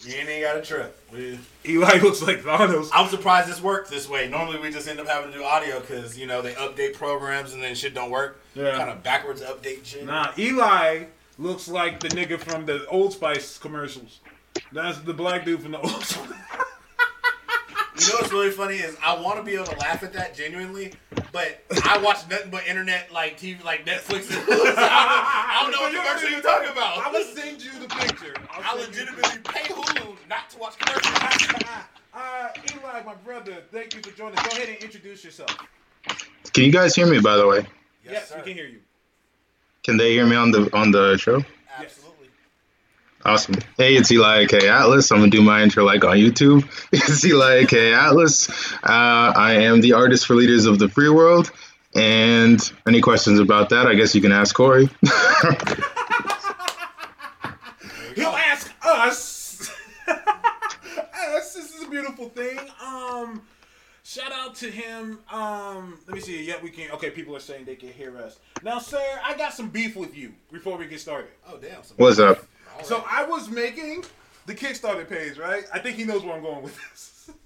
You 0.00 0.14
ain't 0.14 0.42
got 0.42 0.56
a 0.56 0.62
trip. 0.62 0.98
We- 1.12 1.38
Eli 1.66 1.98
looks 1.98 2.22
like 2.22 2.40
Thanos. 2.42 2.88
I'm 2.92 3.08
surprised 3.08 3.48
this 3.48 3.60
worked 3.60 3.90
this 3.90 4.08
way. 4.08 4.28
Normally 4.28 4.58
we 4.60 4.70
just 4.70 4.88
end 4.88 5.00
up 5.00 5.06
having 5.08 5.32
to 5.32 5.38
do 5.38 5.44
audio 5.44 5.80
because 5.80 6.16
you 6.18 6.26
know 6.26 6.40
they 6.40 6.52
update 6.54 6.94
programs 6.94 7.52
and 7.52 7.62
then 7.62 7.74
shit 7.74 7.94
don't 7.94 8.10
work. 8.10 8.40
Yeah. 8.54 8.76
Kind 8.76 8.90
of 8.90 9.02
backwards 9.02 9.40
update 9.42 9.84
shit. 9.84 10.04
Nah, 10.06 10.32
Eli 10.38 11.04
looks 11.38 11.68
like 11.68 12.00
the 12.00 12.08
nigga 12.08 12.38
from 12.38 12.64
the 12.66 12.86
Old 12.86 13.12
Spice 13.12 13.58
commercials. 13.58 14.20
That's 14.72 14.98
the 15.00 15.14
black 15.14 15.44
dude 15.44 15.62
from 15.62 15.72
the 15.72 15.80
Old 15.80 16.04
Spice. 16.04 16.28
You 18.00 18.06
know 18.10 18.14
what's 18.20 18.32
really 18.32 18.50
funny 18.50 18.76
is 18.76 18.96
I 19.02 19.20
want 19.20 19.38
to 19.38 19.42
be 19.42 19.54
able 19.56 19.64
to 19.66 19.76
laugh 19.78 20.04
at 20.04 20.12
that 20.12 20.32
genuinely, 20.32 20.92
but 21.32 21.64
I 21.84 21.98
watch 21.98 22.18
nothing 22.30 22.48
but 22.48 22.64
internet 22.64 23.12
like 23.12 23.40
TV, 23.40 23.62
like 23.64 23.84
Netflix. 23.84 24.30
And 24.30 24.38
I, 24.40 24.46
don't, 24.46 24.78
I 24.78 25.58
don't 25.62 25.72
know 25.72 25.80
what 25.80 26.06
commercial 26.06 26.30
you're 26.30 26.40
talking 26.40 26.70
about. 26.70 26.98
I'm 27.04 27.12
gonna 27.12 27.24
send 27.24 27.60
you 27.60 27.72
the 27.80 27.88
picture. 27.88 28.34
I 28.52 28.62
I'll 28.70 28.78
you- 28.78 28.86
legitimately 28.86 29.38
pay 29.42 29.74
to 30.58 30.62
watch 30.62 30.78
commercials. 30.78 31.14
Uh, 32.14 32.48
Eli, 32.74 33.02
my 33.04 33.14
brother, 33.24 33.62
thank 33.70 33.94
you 33.94 34.00
for 34.02 34.10
joining. 34.16 34.34
Go 34.36 34.50
ahead 34.50 34.68
and 34.68 34.78
introduce 34.82 35.24
yourself. 35.24 35.56
Can 36.52 36.64
you 36.64 36.72
guys 36.72 36.94
hear 36.94 37.06
me? 37.06 37.20
By 37.20 37.36
the 37.36 37.46
way, 37.46 37.66
Yes, 38.04 38.32
we 38.34 38.42
can 38.42 38.54
hear 38.54 38.66
you. 38.66 38.80
can 39.84 39.96
they 39.96 40.12
hear 40.12 40.26
me 40.26 40.34
on 40.36 40.50
the 40.50 40.68
on 40.76 40.90
the 40.90 41.16
show? 41.18 41.44
Absolutely. 41.78 42.28
Awesome. 43.24 43.56
Hey, 43.76 43.94
it's 43.96 44.10
Eli 44.10 44.46
K 44.46 44.68
Atlas. 44.68 45.10
I'm 45.12 45.18
gonna 45.18 45.30
do 45.30 45.42
my 45.42 45.62
intro 45.62 45.84
like 45.84 46.04
on 46.04 46.16
YouTube. 46.16 46.64
It's 46.92 47.24
Eli 47.24 47.64
K 47.66 47.92
Atlas. 47.92 48.48
Uh, 48.82 49.32
I 49.36 49.52
am 49.52 49.80
the 49.80 49.92
artist 49.92 50.26
for 50.26 50.34
Leaders 50.34 50.64
of 50.66 50.78
the 50.78 50.88
Free 50.88 51.10
World. 51.10 51.50
And 51.94 52.60
any 52.86 53.00
questions 53.00 53.38
about 53.38 53.68
that? 53.70 53.86
I 53.86 53.94
guess 53.94 54.14
you 54.14 54.20
can 54.20 54.32
ask 54.32 54.54
Corey. 54.54 54.88
He'll 58.14 58.28
ask 58.28 58.70
us. 58.82 59.27
Us. 61.88 62.04
This 62.04 62.10
is 62.10 62.16
a 62.16 62.26
beautiful 62.26 62.28
thing. 62.30 62.58
Um, 62.84 63.42
shout 64.02 64.32
out 64.32 64.54
to 64.56 64.70
him. 64.70 65.18
Um, 65.30 65.98
let 66.06 66.14
me 66.14 66.20
see. 66.20 66.44
Yeah, 66.44 66.56
we 66.62 66.70
can. 66.70 66.90
Okay, 66.92 67.10
people 67.10 67.34
are 67.36 67.40
saying 67.40 67.64
they 67.64 67.76
can 67.76 67.92
hear 67.92 68.16
us 68.18 68.38
now, 68.62 68.78
sir. 68.78 69.02
I 69.24 69.36
got 69.36 69.52
some 69.54 69.68
beef 69.68 69.96
with 69.96 70.16
you 70.16 70.32
before 70.52 70.76
we 70.76 70.86
get 70.86 71.00
started. 71.00 71.30
Oh 71.46 71.58
damn. 71.58 71.82
What's 71.96 72.18
up? 72.18 72.44
All 72.78 72.84
So. 72.84 73.04
I 73.10 73.24
was 73.24 73.48
making 73.48 74.04
the 74.46 74.54
Kickstarter 74.54 75.08
page, 75.08 75.38
right? 75.38 75.64
I 75.72 75.78
think 75.78 75.96
he 75.96 76.04
knows 76.04 76.24
where 76.24 76.34
I'm 76.34 76.42
going 76.42 76.62
with 76.62 76.76
this. 76.76 77.30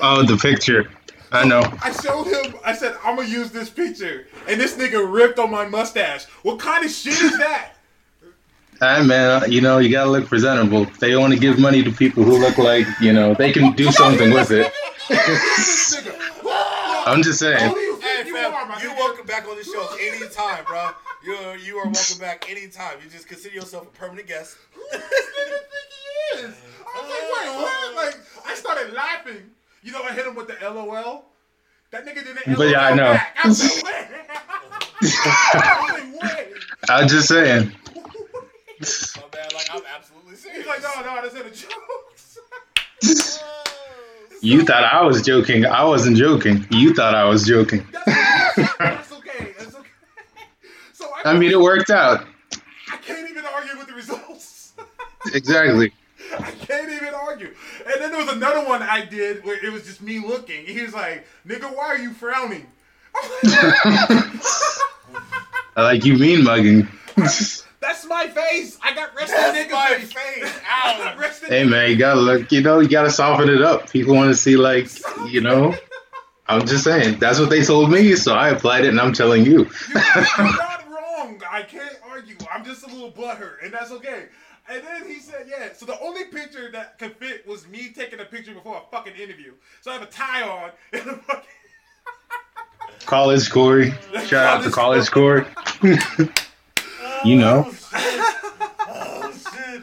Oh, 0.00 0.22
the 0.22 0.36
picture. 0.36 0.88
I 1.32 1.44
know. 1.44 1.62
I 1.82 1.90
showed 1.90 2.24
him. 2.24 2.54
I 2.64 2.72
said 2.74 2.96
I'm 3.04 3.16
gonna 3.16 3.28
use 3.28 3.50
this 3.50 3.68
picture, 3.68 4.28
and 4.48 4.60
this 4.60 4.76
nigga 4.76 5.12
ripped 5.12 5.38
on 5.40 5.50
my 5.50 5.66
mustache. 5.66 6.26
What 6.42 6.60
kind 6.60 6.84
of 6.84 6.92
shit 6.92 7.20
is 7.20 7.36
that? 7.38 7.72
Hey 8.80 9.02
man, 9.04 9.42
uh, 9.42 9.46
you 9.46 9.60
know 9.60 9.76
you 9.76 9.90
gotta 9.90 10.10
look 10.10 10.26
presentable. 10.26 10.86
They 11.00 11.14
want 11.14 11.34
to 11.34 11.38
give 11.38 11.58
money 11.58 11.82
to 11.82 11.90
people 11.92 12.24
who 12.24 12.38
look 12.38 12.56
like 12.56 12.86
you 12.98 13.12
know 13.12 13.34
they 13.34 13.52
can 13.52 13.72
do 13.74 13.92
something 13.92 14.32
with 14.32 14.50
it. 14.50 14.72
I'm 17.06 17.22
just 17.22 17.38
saying. 17.40 17.72
you 17.72 18.00
Hey 18.00 18.22
think 18.24 18.28
you 18.28 18.34
fam, 18.34 18.54
are, 18.54 18.82
you 18.82 18.88
welcome 18.92 19.26
back 19.26 19.46
on 19.46 19.56
the 19.56 19.64
show 19.64 19.86
anytime, 20.00 20.64
bro. 20.64 20.88
You're 21.22 21.56
you 21.56 21.76
are 21.76 21.84
welcome 21.84 22.18
back 22.18 22.50
anytime. 22.50 22.96
You 23.04 23.10
just 23.10 23.28
consider 23.28 23.54
yourself 23.54 23.86
a 23.86 23.90
permanent 23.90 24.26
guest. 24.26 24.56
Who 24.72 24.80
does 24.92 25.02
this 25.02 25.26
nigga 25.36 25.50
think 25.50 25.90
he 25.92 26.38
is? 26.46 26.54
I 26.86 27.02
was 27.02 27.10
like, 27.10 27.26
wait, 27.36 27.56
what? 27.56 27.96
Like, 27.96 28.16
I 28.46 28.54
started 28.54 28.94
laughing. 28.94 29.50
You 29.82 29.92
know, 29.92 30.02
I 30.02 30.12
hit 30.12 30.26
him 30.26 30.34
with 30.34 30.48
the 30.48 30.56
LOL. 30.70 31.26
That 31.90 32.06
nigga 32.06 32.24
didn't 32.24 32.46
LOL 32.46 32.56
But 32.56 32.68
yeah, 32.70 32.80
I 32.80 32.94
know. 32.94 33.12
back. 33.12 33.36
I 33.44 33.48
was 33.48 33.62
like, 33.62 33.84
wait. 33.84 34.06
I 35.02 35.80
was 35.82 36.22
like, 36.22 36.38
wait. 36.38 36.54
I'm 36.88 37.08
just 37.08 37.28
saying. 37.28 37.72
Man, 38.80 39.48
like 39.54 39.68
I'm 39.70 39.82
absolutely 39.94 40.36
serious. 40.36 40.64
He's 40.64 40.66
like, 40.66 40.82
no, 40.82 40.88
no, 41.02 41.20
that's 41.20 41.34
in 41.34 41.46
a 41.46 41.50
joke. 41.50 41.70
You 44.40 44.64
thought 44.64 44.84
I 44.84 45.02
was 45.02 45.20
joking. 45.20 45.66
I 45.66 45.84
wasn't 45.84 46.16
joking. 46.16 46.66
You 46.70 46.94
thought 46.94 47.14
I 47.14 47.24
was 47.24 47.46
joking. 47.46 47.86
That's, 47.92 48.76
that's 48.78 49.12
okay. 49.12 49.54
That's 49.58 49.74
okay. 49.74 49.90
So 50.94 51.10
I, 51.24 51.32
I 51.32 51.38
mean, 51.38 51.50
it 51.50 51.60
worked 51.60 51.90
out. 51.90 52.26
I 52.90 52.96
can't 52.96 53.28
even 53.28 53.44
argue 53.44 53.76
with 53.76 53.88
the 53.88 53.94
results. 53.94 54.72
Exactly. 55.34 55.92
I 56.38 56.50
can't 56.50 56.90
even 56.90 57.12
argue. 57.12 57.54
And 57.84 58.00
then 58.00 58.10
there 58.10 58.24
was 58.24 58.32
another 58.32 58.66
one 58.66 58.80
I 58.80 59.04
did 59.04 59.44
where 59.44 59.62
it 59.62 59.70
was 59.70 59.84
just 59.84 60.00
me 60.00 60.18
looking. 60.18 60.64
He 60.64 60.80
was 60.80 60.94
like, 60.94 61.26
nigga, 61.46 61.64
why 61.76 61.88
are 61.88 61.98
you 61.98 62.14
frowning? 62.14 62.66
I 65.76 65.82
like 65.82 66.06
you 66.06 66.16
mean 66.16 66.42
mugging. 66.42 66.88
That's 67.80 68.04
my 68.06 68.28
face. 68.28 68.78
I 68.82 68.94
got 68.94 69.14
resting 69.14 69.36
That's 69.38 69.58
nigga 69.58 69.72
my 69.72 69.88
face. 69.98 70.12
face. 70.12 70.60
I 70.70 70.98
got 70.98 71.16
Ow. 71.16 71.18
resting 71.18 71.48
hey 71.48 71.64
man, 71.64 71.90
you 71.90 71.96
gotta 71.96 72.20
look. 72.20 72.52
You 72.52 72.60
know, 72.62 72.80
you 72.80 72.88
gotta 72.88 73.10
soften 73.10 73.48
it 73.48 73.62
up. 73.62 73.90
People 73.90 74.14
want 74.14 74.28
to 74.30 74.34
see 74.36 74.56
like, 74.56 74.88
you 75.28 75.40
know. 75.40 75.74
I'm 76.46 76.66
just 76.66 76.82
saying. 76.82 77.18
That's 77.20 77.38
what 77.38 77.48
they 77.48 77.62
told 77.64 77.90
me, 77.92 78.16
so 78.16 78.34
I 78.34 78.48
applied 78.48 78.84
it, 78.84 78.88
and 78.88 79.00
I'm 79.00 79.12
telling 79.12 79.46
you. 79.46 79.70
You're 79.88 79.94
not 80.38 80.84
wrong. 80.90 81.40
I 81.48 81.62
can't 81.62 81.96
argue. 82.10 82.34
I'm 82.52 82.64
just 82.64 82.82
a 82.82 82.88
little 82.88 83.12
butthurt, 83.12 83.62
and 83.62 83.72
that's 83.72 83.92
okay. 83.92 84.24
And 84.68 84.84
then 84.84 85.06
he 85.08 85.20
said, 85.20 85.46
yeah. 85.48 85.72
So 85.74 85.86
the 85.86 85.98
only 86.00 86.24
picture 86.24 86.70
that 86.72 86.98
could 86.98 87.14
fit 87.16 87.46
was 87.46 87.68
me 87.68 87.92
taking 87.94 88.18
a 88.18 88.24
picture 88.24 88.52
before 88.52 88.78
a 88.78 88.90
fucking 88.90 89.14
interview. 89.14 89.52
So 89.80 89.92
I 89.92 89.94
have 89.94 90.02
a 90.02 90.06
tie 90.06 90.42
on 90.42 90.70
and 90.92 91.02
a 91.08 91.16
fucking. 91.18 91.44
College 93.06 93.48
Corey. 93.50 93.94
Shout 94.26 94.58
out 94.58 94.64
to 94.64 94.70
College 94.70 95.08
Corey 95.10 95.44
you 97.24 97.36
know. 97.36 97.70
oh 97.92 99.32
shit. 99.32 99.82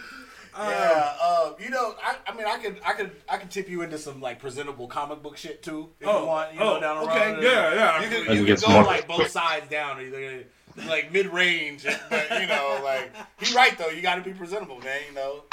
Yeah, 0.57 1.13
um, 1.21 1.51
um, 1.51 1.55
you 1.59 1.69
know, 1.69 1.93
I, 2.03 2.15
I 2.25 2.35
mean, 2.35 2.47
I 2.47 2.57
could, 2.57 2.79
I 2.83 2.93
could, 2.93 3.11
I 3.29 3.38
could 3.38 3.51
tip 3.51 3.69
you 3.69 3.83
into 3.83 3.99
some 3.99 4.19
like 4.21 4.39
presentable 4.39 4.88
comic 4.88 5.21
book 5.21 5.38
shit 5.38 5.61
too, 5.61 5.89
if 5.99 6.07
oh, 6.07 6.21
you 6.21 6.27
want. 6.27 6.53
You 6.55 6.59
oh, 6.61 6.73
know, 6.75 6.79
down 6.79 6.97
okay, 7.09 7.33
road. 7.33 7.43
yeah, 7.43 7.73
yeah. 7.75 8.03
You 8.03 8.09
could, 8.09 8.38
you 8.38 8.45
could 8.45 8.61
go 8.61 8.81
like 8.81 9.07
both 9.07 9.29
sides 9.29 9.69
down, 9.69 9.99
or 9.99 10.43
like 10.88 11.11
mid 11.11 11.27
range, 11.27 11.85
but 12.09 12.41
you 12.41 12.47
know, 12.47 12.81
like 12.83 13.11
he 13.39 13.53
right 13.55 13.77
though. 13.77 13.89
You 13.89 14.01
got 14.01 14.15
to 14.15 14.21
be 14.21 14.33
presentable, 14.33 14.79
man. 14.79 14.99
You 15.07 15.15
know, 15.15 15.43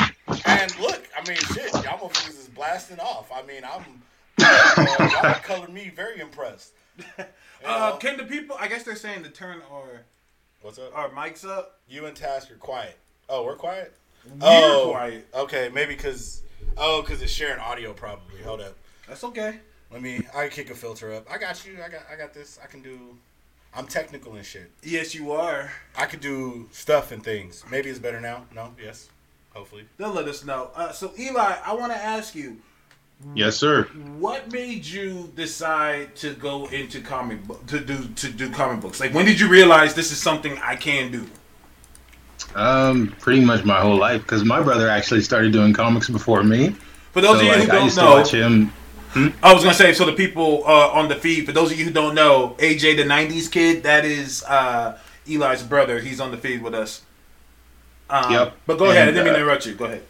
and 0.46 0.80
look, 0.80 1.06
I 1.18 1.28
mean, 1.28 1.36
shit, 1.36 1.72
y'all 1.72 1.98
motherfuckers 1.98 2.40
is 2.40 2.48
blasting 2.48 2.98
off. 2.98 3.30
I 3.30 3.42
mean, 3.42 3.62
I'm, 3.62 4.02
uh, 4.42 5.08
y'all 5.22 5.34
color 5.42 5.68
me 5.68 5.90
very 5.94 6.20
impressed. 6.20 6.72
Uh, 7.66 7.96
can 7.96 8.18
the 8.18 8.24
people? 8.24 8.54
I 8.60 8.68
guess 8.68 8.82
they're 8.82 8.94
saying 8.94 9.22
the 9.22 9.30
turn 9.30 9.62
or 9.70 10.02
What's 10.64 10.78
up? 10.78 10.96
our 10.96 11.10
mics 11.10 11.46
up. 11.46 11.78
You 11.90 12.06
and 12.06 12.16
Task 12.16 12.50
are 12.50 12.54
quiet. 12.54 12.96
Oh, 13.28 13.44
we're 13.44 13.54
quiet. 13.54 13.92
We're 14.24 14.38
oh, 14.40 14.88
quiet. 14.92 15.28
Okay, 15.34 15.68
maybe 15.68 15.94
because 15.94 16.42
oh, 16.78 17.02
because 17.02 17.20
it's 17.20 17.30
sharing 17.30 17.60
audio 17.60 17.92
probably. 17.92 18.40
Hold 18.40 18.62
up. 18.62 18.74
That's 19.06 19.22
okay. 19.24 19.58
Let 19.92 20.00
me. 20.00 20.26
I 20.34 20.48
kick 20.48 20.70
a 20.70 20.74
filter 20.74 21.12
up. 21.12 21.30
I 21.30 21.36
got 21.36 21.66
you. 21.66 21.76
I 21.84 21.90
got. 21.90 22.04
I 22.10 22.16
got 22.16 22.32
this. 22.32 22.58
I 22.64 22.66
can 22.66 22.80
do. 22.80 22.98
I'm 23.74 23.86
technical 23.86 24.36
and 24.36 24.46
shit. 24.46 24.70
Yes, 24.82 25.14
you 25.14 25.32
are. 25.32 25.70
I 25.98 26.06
could 26.06 26.20
do 26.20 26.66
stuff 26.72 27.12
and 27.12 27.22
things. 27.22 27.62
Maybe 27.70 27.90
it's 27.90 27.98
better 27.98 28.18
now. 28.22 28.46
No. 28.54 28.74
Yes. 28.82 29.10
Hopefully. 29.52 29.84
They'll 29.98 30.14
let 30.14 30.28
us 30.28 30.46
know. 30.46 30.70
Uh, 30.74 30.92
so 30.92 31.12
Eli, 31.18 31.56
I 31.62 31.74
want 31.74 31.92
to 31.92 31.98
ask 31.98 32.34
you, 32.34 32.56
Yes, 33.34 33.56
sir. 33.56 33.84
what 34.18 34.52
made 34.52 34.84
you 34.84 35.32
decide 35.34 36.14
to 36.16 36.34
go 36.34 36.66
into 36.66 37.00
comic 37.00 37.44
book 37.44 37.66
to 37.66 37.80
do 37.80 38.06
to 38.08 38.30
do 38.30 38.50
comic 38.50 38.80
books? 38.80 39.00
Like, 39.00 39.14
when 39.14 39.24
did 39.24 39.40
you 39.40 39.48
realize 39.48 39.94
this 39.94 40.12
is 40.12 40.20
something 40.20 40.58
I 40.58 40.76
can 40.76 41.10
do? 41.10 41.30
Um, 42.54 43.14
pretty 43.20 43.44
much 43.44 43.64
my 43.64 43.80
whole 43.80 43.96
life 43.96 44.22
because 44.22 44.44
my 44.44 44.62
brother 44.62 44.88
actually 44.88 45.22
started 45.22 45.52
doing 45.52 45.72
comics 45.72 46.08
before 46.08 46.42
me. 46.44 46.76
For 47.12 47.20
those 47.20 47.40
so 47.40 47.40
of 47.40 47.42
you 47.42 47.48
like, 47.48 47.62
who 47.62 47.66
don't 47.66 47.84
used 47.84 47.96
know, 47.96 48.10
to 48.10 48.10
watch 48.10 48.30
him. 48.32 48.72
I 49.42 49.52
was 49.54 49.62
gonna 49.62 49.74
say, 49.74 49.94
so 49.94 50.04
the 50.04 50.12
people 50.12 50.64
uh, 50.66 50.88
on 50.88 51.08
the 51.08 51.14
feed, 51.14 51.46
for 51.46 51.52
those 51.52 51.70
of 51.72 51.78
you 51.78 51.84
who 51.84 51.92
don't 51.92 52.14
know, 52.14 52.56
AJ 52.58 52.96
the 52.96 53.04
'90s 53.04 53.50
kid, 53.50 53.84
that 53.84 54.04
is 54.04 54.42
uh, 54.44 54.98
Eli's 55.28 55.62
brother. 55.62 56.00
He's 56.00 56.20
on 56.20 56.30
the 56.32 56.36
feed 56.36 56.62
with 56.62 56.74
us. 56.74 57.02
Um, 58.10 58.32
Yep. 58.32 58.56
But 58.66 58.78
go 58.78 58.86
ahead. 58.86 58.96
I 58.96 59.06
And, 59.06 59.14
didn't 59.14 59.24
mean 59.24 59.34
to 59.34 59.40
uh, 59.40 59.42
interrupt 59.42 59.66
you. 59.66 59.74
Go 59.74 59.84
ahead. 59.86 60.02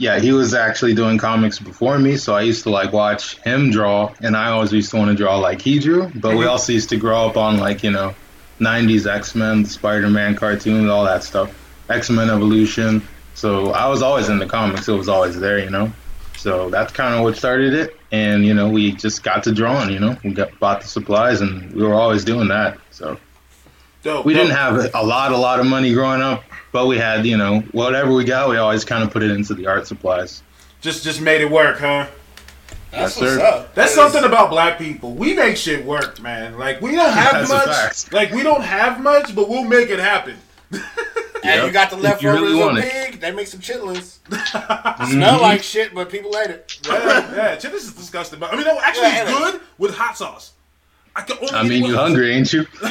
Yeah, 0.00 0.20
he 0.20 0.30
was 0.32 0.54
actually 0.54 0.94
doing 0.94 1.18
comics 1.18 1.58
before 1.58 1.98
me, 1.98 2.16
so 2.16 2.36
I 2.36 2.42
used 2.42 2.62
to 2.62 2.70
like 2.70 2.92
watch 2.92 3.36
him 3.38 3.70
draw, 3.72 4.12
and 4.20 4.36
I 4.36 4.50
always 4.50 4.72
used 4.72 4.90
to 4.92 4.96
want 4.96 5.10
to 5.10 5.16
draw 5.16 5.36
like 5.38 5.60
he 5.60 5.80
drew. 5.80 6.08
But 6.14 6.36
we 6.36 6.44
Mhm. 6.44 6.50
also 6.50 6.72
used 6.72 6.88
to 6.90 6.96
grow 6.96 7.26
up 7.26 7.36
on 7.36 7.58
like 7.58 7.82
you 7.82 7.90
know, 7.90 8.14
'90s 8.60 9.08
X 9.08 9.34
Men, 9.34 9.64
Spider 9.64 10.08
Man 10.08 10.36
cartoons, 10.36 10.88
all 10.88 11.04
that 11.04 11.24
stuff, 11.24 11.50
X 11.90 12.10
Men 12.10 12.30
Evolution. 12.30 13.02
So 13.34 13.72
I 13.72 13.88
was 13.88 14.00
always 14.00 14.28
in 14.28 14.38
the 14.38 14.46
comics; 14.46 14.86
it 14.88 14.92
was 14.92 15.08
always 15.08 15.38
there, 15.40 15.58
you 15.58 15.70
know. 15.70 15.90
So 16.36 16.70
that's 16.70 16.92
kind 16.92 17.16
of 17.16 17.22
what 17.22 17.36
started 17.36 17.74
it, 17.74 17.98
and 18.12 18.46
you 18.46 18.54
know, 18.54 18.68
we 18.68 18.92
just 18.92 19.24
got 19.24 19.42
to 19.44 19.52
drawing. 19.52 19.90
You 19.90 19.98
know, 19.98 20.16
we 20.22 20.30
got 20.30 20.56
bought 20.60 20.80
the 20.82 20.86
supplies, 20.86 21.40
and 21.40 21.72
we 21.72 21.82
were 21.82 21.94
always 21.94 22.24
doing 22.24 22.46
that. 22.48 22.78
So 22.92 23.16
Dope, 24.04 24.24
we 24.24 24.32
dope. 24.32 24.42
didn't 24.44 24.56
have 24.56 24.94
a 24.94 25.02
lot, 25.04 25.32
a 25.32 25.36
lot 25.36 25.58
of 25.58 25.66
money 25.66 25.92
growing 25.92 26.22
up, 26.22 26.44
but 26.72 26.86
we 26.86 26.98
had, 26.98 27.24
you 27.26 27.36
know, 27.36 27.60
whatever 27.72 28.12
we 28.12 28.24
got, 28.24 28.48
we 28.48 28.56
always 28.56 28.84
kind 28.84 29.02
of 29.02 29.10
put 29.10 29.22
it 29.22 29.30
into 29.30 29.54
the 29.54 29.66
art 29.66 29.86
supplies. 29.86 30.42
just 30.80 31.04
just 31.04 31.20
made 31.20 31.40
it 31.40 31.50
work, 31.50 31.78
huh? 31.78 32.06
That's 32.90 33.16
Yes, 33.16 33.20
what's 33.20 33.32
sir. 33.34 33.40
up. 33.46 33.74
That's 33.74 33.94
That 33.94 34.06
is- 34.06 34.12
something 34.12 34.24
about 34.28 34.48
black 34.50 34.78
people. 34.78 35.12
We 35.14 35.34
make 35.34 35.56
shit 35.56 35.84
work, 35.84 36.20
man. 36.22 36.56
Like 36.58 36.80
we 36.80 36.92
don't 36.92 37.12
have 37.24 37.48
That's 37.48 38.06
much. 38.06 38.12
Like 38.12 38.32
we 38.32 38.42
don't 38.42 38.62
have 38.62 39.00
much, 39.02 39.34
but 39.34 39.48
we'll 39.48 39.64
make 39.64 39.90
it 39.90 39.98
happen. 39.98 40.36
And 40.72 40.82
Yep. 41.44 41.66
you 41.66 41.72
got 41.72 41.90
the 41.90 41.96
If 41.96 42.02
you 42.22 42.30
leftovers 42.30 42.40
really 42.40 42.60
of 42.60 42.66
want 42.66 42.78
it. 42.78 42.90
pig. 42.90 43.20
They 43.20 43.30
make 43.30 43.46
some 43.46 43.60
chitlins. 43.60 44.18
Smell 45.08 45.34
mm-hmm. 45.34 45.42
like 45.42 45.62
shit, 45.62 45.94
but 45.94 46.10
people 46.10 46.36
ate 46.38 46.50
it. 46.50 46.78
Yeah, 46.86 47.34
yeah. 47.34 47.56
Chitlins 47.56 47.74
is 47.74 47.92
disgusting, 47.94 48.38
but 48.38 48.52
I 48.52 48.56
mean, 48.56 48.64
no, 48.66 48.78
actually, 48.80 49.08
Yeah, 49.08 49.22
it's 49.22 49.30
it 49.30 49.34
is. 49.34 49.50
good 49.52 49.60
with 49.78 49.94
hot 49.94 50.16
sauce. 50.16 50.52
I 51.18 51.22
can 51.22 51.36
only. 51.38 51.50
I 51.52 51.62
mean, 51.64 51.82
you 51.84 51.88
with- 51.88 51.96
hungry, 51.96 52.32
ain't 52.32 52.52
you? 52.52 52.64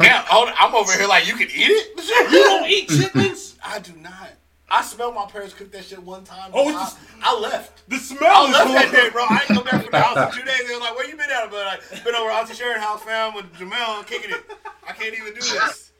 yeah, 0.00 0.24
I'm 0.30 0.74
over 0.74 0.92
here 0.92 1.08
like 1.08 1.26
you 1.26 1.34
can 1.34 1.48
eat 1.48 1.68
it. 1.68 2.30
You 2.30 2.42
don't 2.44 2.70
eat 2.70 2.88
chitlins. 2.90 3.56
I 3.64 3.80
do 3.80 3.92
not. 4.00 4.30
I 4.70 4.82
smelled 4.82 5.14
my 5.14 5.26
parents 5.26 5.52
cook 5.52 5.70
that 5.72 5.84
shit 5.84 6.02
one 6.02 6.24
time. 6.24 6.50
Oh, 6.54 6.68
I, 6.68 6.82
it's 6.84 6.96
I 7.22 7.38
left. 7.38 7.88
The 7.88 7.96
smell 7.98 8.20
I 8.30 8.50
left 8.50 8.72
that 8.72 8.92
day, 8.92 9.10
bro. 9.10 9.24
I 9.28 9.34
ain't 9.34 9.46
come 9.48 9.64
back 9.64 9.82
from 9.82 9.90
the 9.90 10.00
house 10.00 10.34
in 10.34 10.40
two 10.40 10.46
days. 10.46 10.66
They 10.66 10.74
were 10.74 10.80
like, 10.80 10.94
"Where 10.96 11.06
you 11.08 11.16
been 11.16 11.30
at?" 11.30 11.50
But 11.50 11.66
I 11.66 11.78
been 12.04 12.14
over 12.14 12.30
Auntie 12.30 12.54
Sharon 12.54 12.80
house, 12.80 13.02
fam, 13.02 13.34
with 13.34 13.52
Jamel 13.54 14.06
kicking 14.06 14.30
it. 14.30 14.42
I 14.88 14.92
can't 14.92 15.14
even 15.14 15.34
do 15.34 15.40
this. 15.40 15.90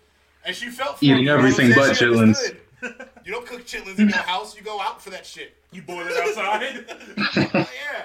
And 0.47 0.55
she 0.55 0.71
felt 0.71 0.99
for 0.99 1.05
Eating 1.05 1.25
me, 1.25 1.31
everything 1.31 1.73
but 1.75 1.97
chitlins. 1.97 2.57
You 3.25 3.33
don't 3.33 3.47
cook 3.47 3.65
chitlins 3.67 3.99
in 3.99 4.09
your 4.09 4.19
house. 4.19 4.57
You 4.57 4.63
go 4.63 4.81
out 4.81 5.03
for 5.03 5.11
that 5.11 5.27
shit. 5.27 5.57
You 5.73 5.83
boil 5.83 6.07
it 6.07 6.17
outside. 6.17 6.85
Like, 7.37 7.53
yeah, 7.55 8.05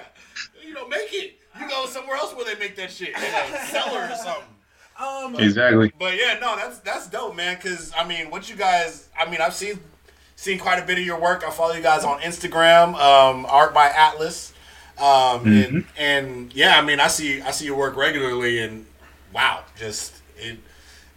you 0.66 0.74
don't 0.74 0.88
make 0.90 1.12
it. 1.12 1.38
You 1.58 1.68
go 1.68 1.86
somewhere 1.86 2.16
else 2.16 2.34
where 2.34 2.44
they 2.44 2.58
make 2.58 2.76
that 2.76 2.90
shit 2.90 3.08
in 3.08 3.14
a 3.16 3.58
cellar 3.66 4.04
or 4.04 4.14
something. 4.16 4.44
um, 4.98 5.36
exactly. 5.42 5.92
But 5.98 6.16
yeah, 6.16 6.38
no, 6.40 6.56
that's 6.56 6.78
that's 6.80 7.08
dope, 7.08 7.34
man. 7.34 7.58
Cause 7.58 7.92
I 7.96 8.06
mean, 8.06 8.30
what 8.30 8.48
you 8.48 8.56
guys, 8.56 9.08
I 9.18 9.28
mean, 9.30 9.40
I've 9.40 9.54
seen 9.54 9.80
seen 10.36 10.58
quite 10.58 10.82
a 10.82 10.86
bit 10.86 10.98
of 10.98 11.04
your 11.04 11.20
work. 11.20 11.44
I 11.46 11.50
follow 11.50 11.74
you 11.74 11.82
guys 11.82 12.04
on 12.04 12.20
Instagram, 12.20 12.94
um, 12.94 13.46
Art 13.46 13.74
by 13.74 13.88
Atlas, 13.88 14.52
um, 14.98 15.46
and 15.46 15.84
and 15.98 16.52
yeah, 16.54 16.78
I 16.78 16.82
mean, 16.82 17.00
I 17.00 17.08
see 17.08 17.40
I 17.42 17.50
see 17.50 17.64
your 17.66 17.76
work 17.76 17.96
regularly, 17.96 18.60
and 18.60 18.86
wow, 19.34 19.64
just 19.76 20.14
it 20.36 20.58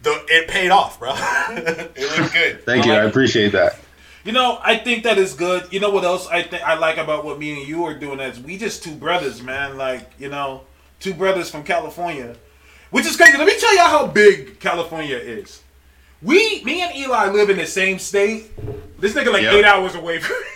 the 0.02 0.24
it 0.28 0.48
paid 0.48 0.70
off, 0.70 0.98
bro. 0.98 1.12
it 1.16 2.18
looked 2.18 2.34
good. 2.34 2.64
Thank 2.64 2.84
I 2.84 2.86
you. 2.86 2.92
like 2.92 3.02
I 3.02 3.04
it. 3.04 3.08
appreciate 3.08 3.52
that. 3.52 3.78
You 4.24 4.32
know, 4.32 4.58
I 4.62 4.76
think 4.78 5.04
that 5.04 5.18
is 5.18 5.34
good. 5.34 5.70
You 5.70 5.80
know 5.80 5.90
what 5.90 6.04
else 6.04 6.26
I 6.28 6.42
think 6.42 6.62
I 6.62 6.74
like 6.78 6.96
about 6.96 7.24
what 7.24 7.38
me 7.38 7.58
and 7.60 7.68
you 7.68 7.84
are 7.84 7.94
doing 7.94 8.20
is 8.20 8.40
we 8.40 8.56
just 8.56 8.82
two 8.82 8.94
brothers, 8.94 9.42
man. 9.42 9.76
Like 9.76 10.10
you 10.18 10.28
know, 10.30 10.62
two 11.00 11.12
brothers 11.14 11.50
from 11.50 11.62
California, 11.62 12.34
which 12.90 13.04
is 13.06 13.16
crazy. 13.16 13.36
Let 13.36 13.46
me 13.46 13.58
tell 13.58 13.74
y'all 13.76 13.88
how 13.88 14.06
big 14.06 14.58
California 14.60 15.16
is. 15.16 15.62
We, 16.22 16.64
me 16.64 16.80
and 16.80 16.96
Eli 16.96 17.28
live 17.28 17.50
in 17.50 17.58
the 17.58 17.66
same 17.66 17.98
state. 17.98 18.50
This 18.98 19.12
nigga 19.12 19.30
like 19.30 19.42
Yep. 19.42 19.52
eight 19.54 19.64
hours 19.66 19.94
away 19.94 20.20
from. 20.20 20.36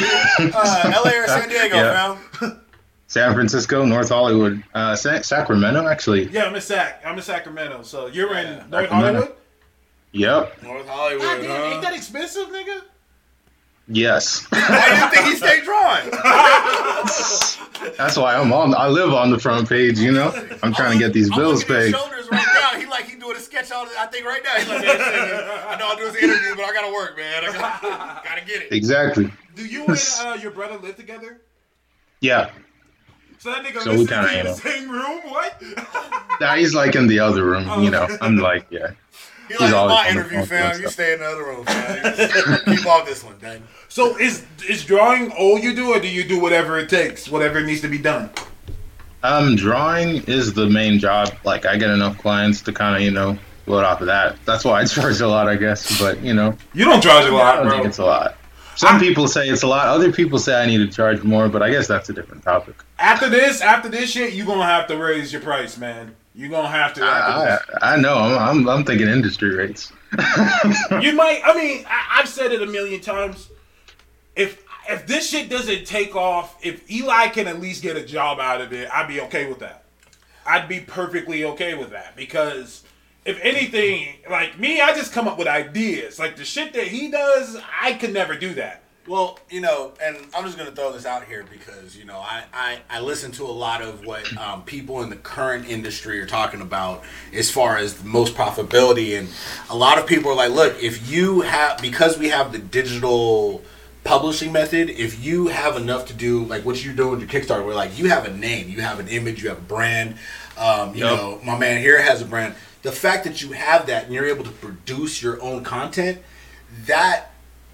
Uh, 0.00 0.92
L.A. 0.94 1.18
or 1.22 1.26
San 1.26 1.48
Diego, 1.48 1.76
Yeah. 1.76 2.16
fam. 2.38 2.60
San 3.08 3.34
Francisco, 3.34 3.84
North 3.84 4.10
Hollywood, 4.10 4.62
uh, 4.74 4.94
Sa- 4.94 5.22
Sacramento, 5.22 5.88
actually. 5.88 6.24
yeah, 6.28 6.44
I'm 6.44 6.54
in 6.54 6.60
Sac. 6.60 7.02
I'm 7.04 7.16
in 7.16 7.22
Sacramento. 7.22 7.82
So 7.82 8.06
you're 8.06 8.32
in 8.36 8.46
North 8.70 8.84
Sacramento. 8.88 8.94
Hollywood. 8.94 9.32
Yep. 10.12 10.62
North 10.62 10.86
God 10.86 10.92
Hollywood, 10.92 11.42
damn, 11.42 11.50
huh? 11.50 11.70
ain't 11.74 11.82
that 11.82 11.94
expensive, 11.94 12.48
nigga? 12.48 12.82
Yes. 13.90 14.46
Why 14.50 14.60
do 14.60 14.96
you 14.96 15.10
think 15.10 15.26
he 15.26 15.36
stayed 15.36 15.64
drawing? 15.64 16.10
That's 17.96 18.16
why 18.16 18.34
I'm 18.34 18.52
on. 18.52 18.74
I 18.74 18.86
live 18.88 19.14
on 19.14 19.30
the 19.30 19.38
front 19.38 19.68
page. 19.68 19.98
You 19.98 20.12
know, 20.12 20.30
I'm 20.62 20.74
trying 20.74 20.92
to 20.92 20.98
get 20.98 21.14
these 21.14 21.30
I'm 21.30 21.38
bills 21.38 21.60
looking 21.60 21.76
at 21.76 21.82
his 21.82 21.92
paid. 21.94 21.98
shoulders 21.98 22.28
right 22.30 22.46
now. 22.54 22.78
He 22.78 22.86
like 22.86 23.06
he 23.06 23.16
doing 23.18 23.36
a 23.36 23.40
sketch 23.40 23.72
on. 23.72 23.88
I 23.98 24.06
think 24.06 24.26
right 24.26 24.42
now 24.44 24.54
he's 24.56 24.68
like, 24.68 24.84
man, 24.84 24.96
shit, 24.96 25.04
I 25.06 25.76
know 25.78 25.88
I'm 25.90 25.96
doing 25.98 26.12
this 26.12 26.22
interview, 26.22 26.54
but 26.56 26.64
I 26.66 26.72
gotta 26.74 26.92
work, 26.92 27.16
man. 27.16 27.44
I 27.44 27.52
gotta, 27.52 28.28
gotta 28.28 28.44
get 28.44 28.62
it. 28.62 28.72
Exactly. 28.72 29.32
Do 29.54 29.64
you 29.66 29.86
and 29.86 29.98
uh, 30.20 30.36
your 30.40 30.50
brother 30.50 30.76
live 30.76 30.96
together? 30.96 31.40
Yeah. 32.20 32.50
So 33.38 33.50
that 33.52 33.64
nigga 33.64 33.80
So 33.82 33.92
we 33.92 33.98
lives 33.98 34.10
kinda, 34.10 34.38
in 34.40 34.46
the 34.46 34.54
same 34.54 34.90
room? 34.90 35.20
What? 35.30 35.62
Nah, 36.40 36.56
he's 36.56 36.74
like 36.74 36.94
in 36.96 37.06
the 37.06 37.20
other 37.20 37.44
room. 37.44 37.82
You 37.82 37.90
know, 37.90 38.06
I'm 38.20 38.36
like, 38.36 38.66
yeah. 38.70 38.90
He 39.48 39.54
He's 39.54 39.60
like 39.60 39.74
always 39.74 39.94
my 39.94 40.08
interview, 40.10 40.38
phone 40.38 40.46
fam. 40.46 40.72
You 40.74 40.80
stuff. 40.82 40.92
stay 40.92 41.12
in 41.14 41.20
the 41.20 41.26
other 41.26 41.44
room, 41.44 41.64
fam. 41.64 42.76
Keep 42.76 42.86
off 42.86 43.06
this 43.06 43.24
one, 43.24 43.34
man. 43.40 43.62
So 43.88 44.16
is 44.18 44.44
is 44.68 44.84
drawing 44.84 45.30
all 45.32 45.58
you 45.58 45.74
do, 45.74 45.92
or 45.94 46.00
do 46.00 46.08
you 46.08 46.24
do 46.24 46.38
whatever 46.40 46.78
it 46.78 46.88
takes, 46.88 47.28
whatever 47.28 47.60
needs 47.62 47.80
to 47.82 47.88
be 47.88 47.98
done? 47.98 48.30
Um, 49.22 49.56
drawing 49.56 50.22
is 50.24 50.52
the 50.54 50.66
main 50.66 50.98
job. 51.00 51.34
Like, 51.44 51.66
I 51.66 51.76
get 51.76 51.90
enough 51.90 52.18
clients 52.18 52.60
to 52.62 52.72
kind 52.72 52.94
of, 52.94 53.02
you 53.02 53.10
know, 53.10 53.36
load 53.66 53.84
off 53.84 54.00
of 54.00 54.06
that. 54.06 54.36
That's 54.44 54.64
why 54.64 54.80
I 54.80 54.84
charge 54.86 55.20
a 55.20 55.26
lot, 55.26 55.48
I 55.48 55.56
guess. 55.56 55.98
But 55.98 56.20
you 56.22 56.34
know, 56.34 56.56
You 56.74 56.84
don't 56.84 57.02
charge 57.02 57.26
a 57.26 57.32
lot, 57.32 57.56
don't 57.56 57.64
bro. 57.66 57.74
think 57.76 57.86
it's 57.86 57.98
a 57.98 58.04
lot. 58.04 58.36
Some 58.76 59.00
people 59.00 59.26
say 59.26 59.48
it's 59.48 59.64
a 59.64 59.66
lot. 59.66 59.88
Other 59.88 60.12
people 60.12 60.38
say 60.38 60.54
I 60.62 60.64
need 60.66 60.78
to 60.78 60.86
charge 60.86 61.24
more. 61.24 61.48
But 61.48 61.62
I 61.64 61.70
guess 61.70 61.88
that's 61.88 62.08
a 62.10 62.12
different 62.12 62.44
topic. 62.44 62.76
After 63.00 63.28
this, 63.28 63.60
after 63.60 63.88
this 63.88 64.08
shit, 64.10 64.34
you 64.34 64.44
gonna 64.44 64.64
have 64.64 64.86
to 64.88 64.96
raise 64.96 65.32
your 65.32 65.42
price, 65.42 65.76
man. 65.78 66.14
You 66.38 66.48
gonna 66.48 66.68
have 66.68 66.94
to. 66.94 67.04
I, 67.04 67.58
I, 67.82 67.94
I 67.94 67.96
know. 67.96 68.14
I'm, 68.14 68.38
I'm, 68.38 68.68
I'm 68.68 68.84
thinking 68.84 69.08
industry 69.08 69.56
rates. 69.56 69.92
You 71.02 71.12
might. 71.12 71.40
I 71.44 71.52
mean, 71.54 71.84
I, 71.88 72.20
I've 72.20 72.28
said 72.28 72.52
it 72.52 72.62
a 72.62 72.66
million 72.66 73.00
times. 73.00 73.48
If 74.36 74.62
if 74.88 75.04
this 75.04 75.28
shit 75.28 75.50
doesn't 75.50 75.84
take 75.84 76.14
off, 76.14 76.56
if 76.64 76.88
Eli 76.88 77.26
can 77.28 77.48
at 77.48 77.60
least 77.60 77.82
get 77.82 77.96
a 77.96 78.06
job 78.06 78.38
out 78.38 78.60
of 78.60 78.72
it, 78.72 78.88
I'd 78.92 79.08
be 79.08 79.20
okay 79.22 79.48
with 79.48 79.58
that. 79.58 79.82
I'd 80.46 80.68
be 80.68 80.78
perfectly 80.78 81.42
okay 81.42 81.74
with 81.74 81.90
that 81.90 82.14
because 82.14 82.84
if 83.24 83.40
anything, 83.42 84.06
like 84.30 84.60
me, 84.60 84.80
I 84.80 84.94
just 84.94 85.12
come 85.12 85.26
up 85.26 85.38
with 85.38 85.48
ideas. 85.48 86.20
Like 86.20 86.36
the 86.36 86.44
shit 86.44 86.72
that 86.74 86.86
he 86.86 87.10
does, 87.10 87.60
I 87.82 87.94
could 87.94 88.12
never 88.12 88.36
do 88.36 88.54
that. 88.54 88.84
Well, 89.08 89.38
you 89.48 89.62
know, 89.62 89.92
and 90.02 90.18
I'm 90.36 90.44
just 90.44 90.58
gonna 90.58 90.70
throw 90.70 90.92
this 90.92 91.06
out 91.06 91.24
here 91.24 91.44
because 91.50 91.96
you 91.96 92.04
know 92.04 92.18
I 92.18 92.44
I, 92.52 92.78
I 92.90 93.00
listen 93.00 93.32
to 93.32 93.44
a 93.44 93.46
lot 93.46 93.80
of 93.80 94.04
what 94.04 94.36
um, 94.36 94.62
people 94.64 95.00
in 95.02 95.08
the 95.08 95.16
current 95.16 95.66
industry 95.66 96.20
are 96.20 96.26
talking 96.26 96.60
about 96.60 97.02
as 97.32 97.50
far 97.50 97.78
as 97.78 97.94
the 97.94 98.06
most 98.06 98.34
profitability, 98.34 99.18
and 99.18 99.28
a 99.70 99.76
lot 99.76 99.96
of 99.98 100.06
people 100.06 100.30
are 100.30 100.34
like, 100.34 100.52
look, 100.52 100.82
if 100.82 101.10
you 101.10 101.40
have 101.40 101.80
because 101.80 102.18
we 102.18 102.28
have 102.28 102.52
the 102.52 102.58
digital 102.58 103.62
publishing 104.04 104.52
method, 104.52 104.90
if 104.90 105.24
you 105.24 105.48
have 105.48 105.76
enough 105.76 106.06
to 106.08 106.12
do 106.14 106.44
like 106.44 106.66
what 106.66 106.84
you 106.84 106.92
do 106.92 107.08
with 107.08 107.20
your 107.20 107.28
Kickstarter, 107.30 107.64
where 107.64 107.74
like 107.74 107.98
you 107.98 108.10
have 108.10 108.26
a 108.26 108.36
name, 108.36 108.68
you 108.68 108.82
have 108.82 109.00
an 109.00 109.08
image, 109.08 109.42
you 109.42 109.48
have 109.48 109.58
a 109.58 109.62
brand. 109.62 110.16
Um, 110.58 110.94
you 110.94 111.04
Yep. 111.04 111.16
know, 111.16 111.40
my 111.44 111.56
man 111.56 111.80
here 111.80 112.02
has 112.02 112.20
a 112.20 112.26
brand. 112.26 112.54
The 112.82 112.92
fact 112.92 113.24
that 113.24 113.40
you 113.40 113.52
have 113.52 113.86
that 113.86 114.04
and 114.04 114.12
you're 114.12 114.26
able 114.26 114.44
to 114.44 114.50
produce 114.50 115.22
your 115.22 115.40
own 115.40 115.64
content, 115.64 116.18
that 116.86 117.30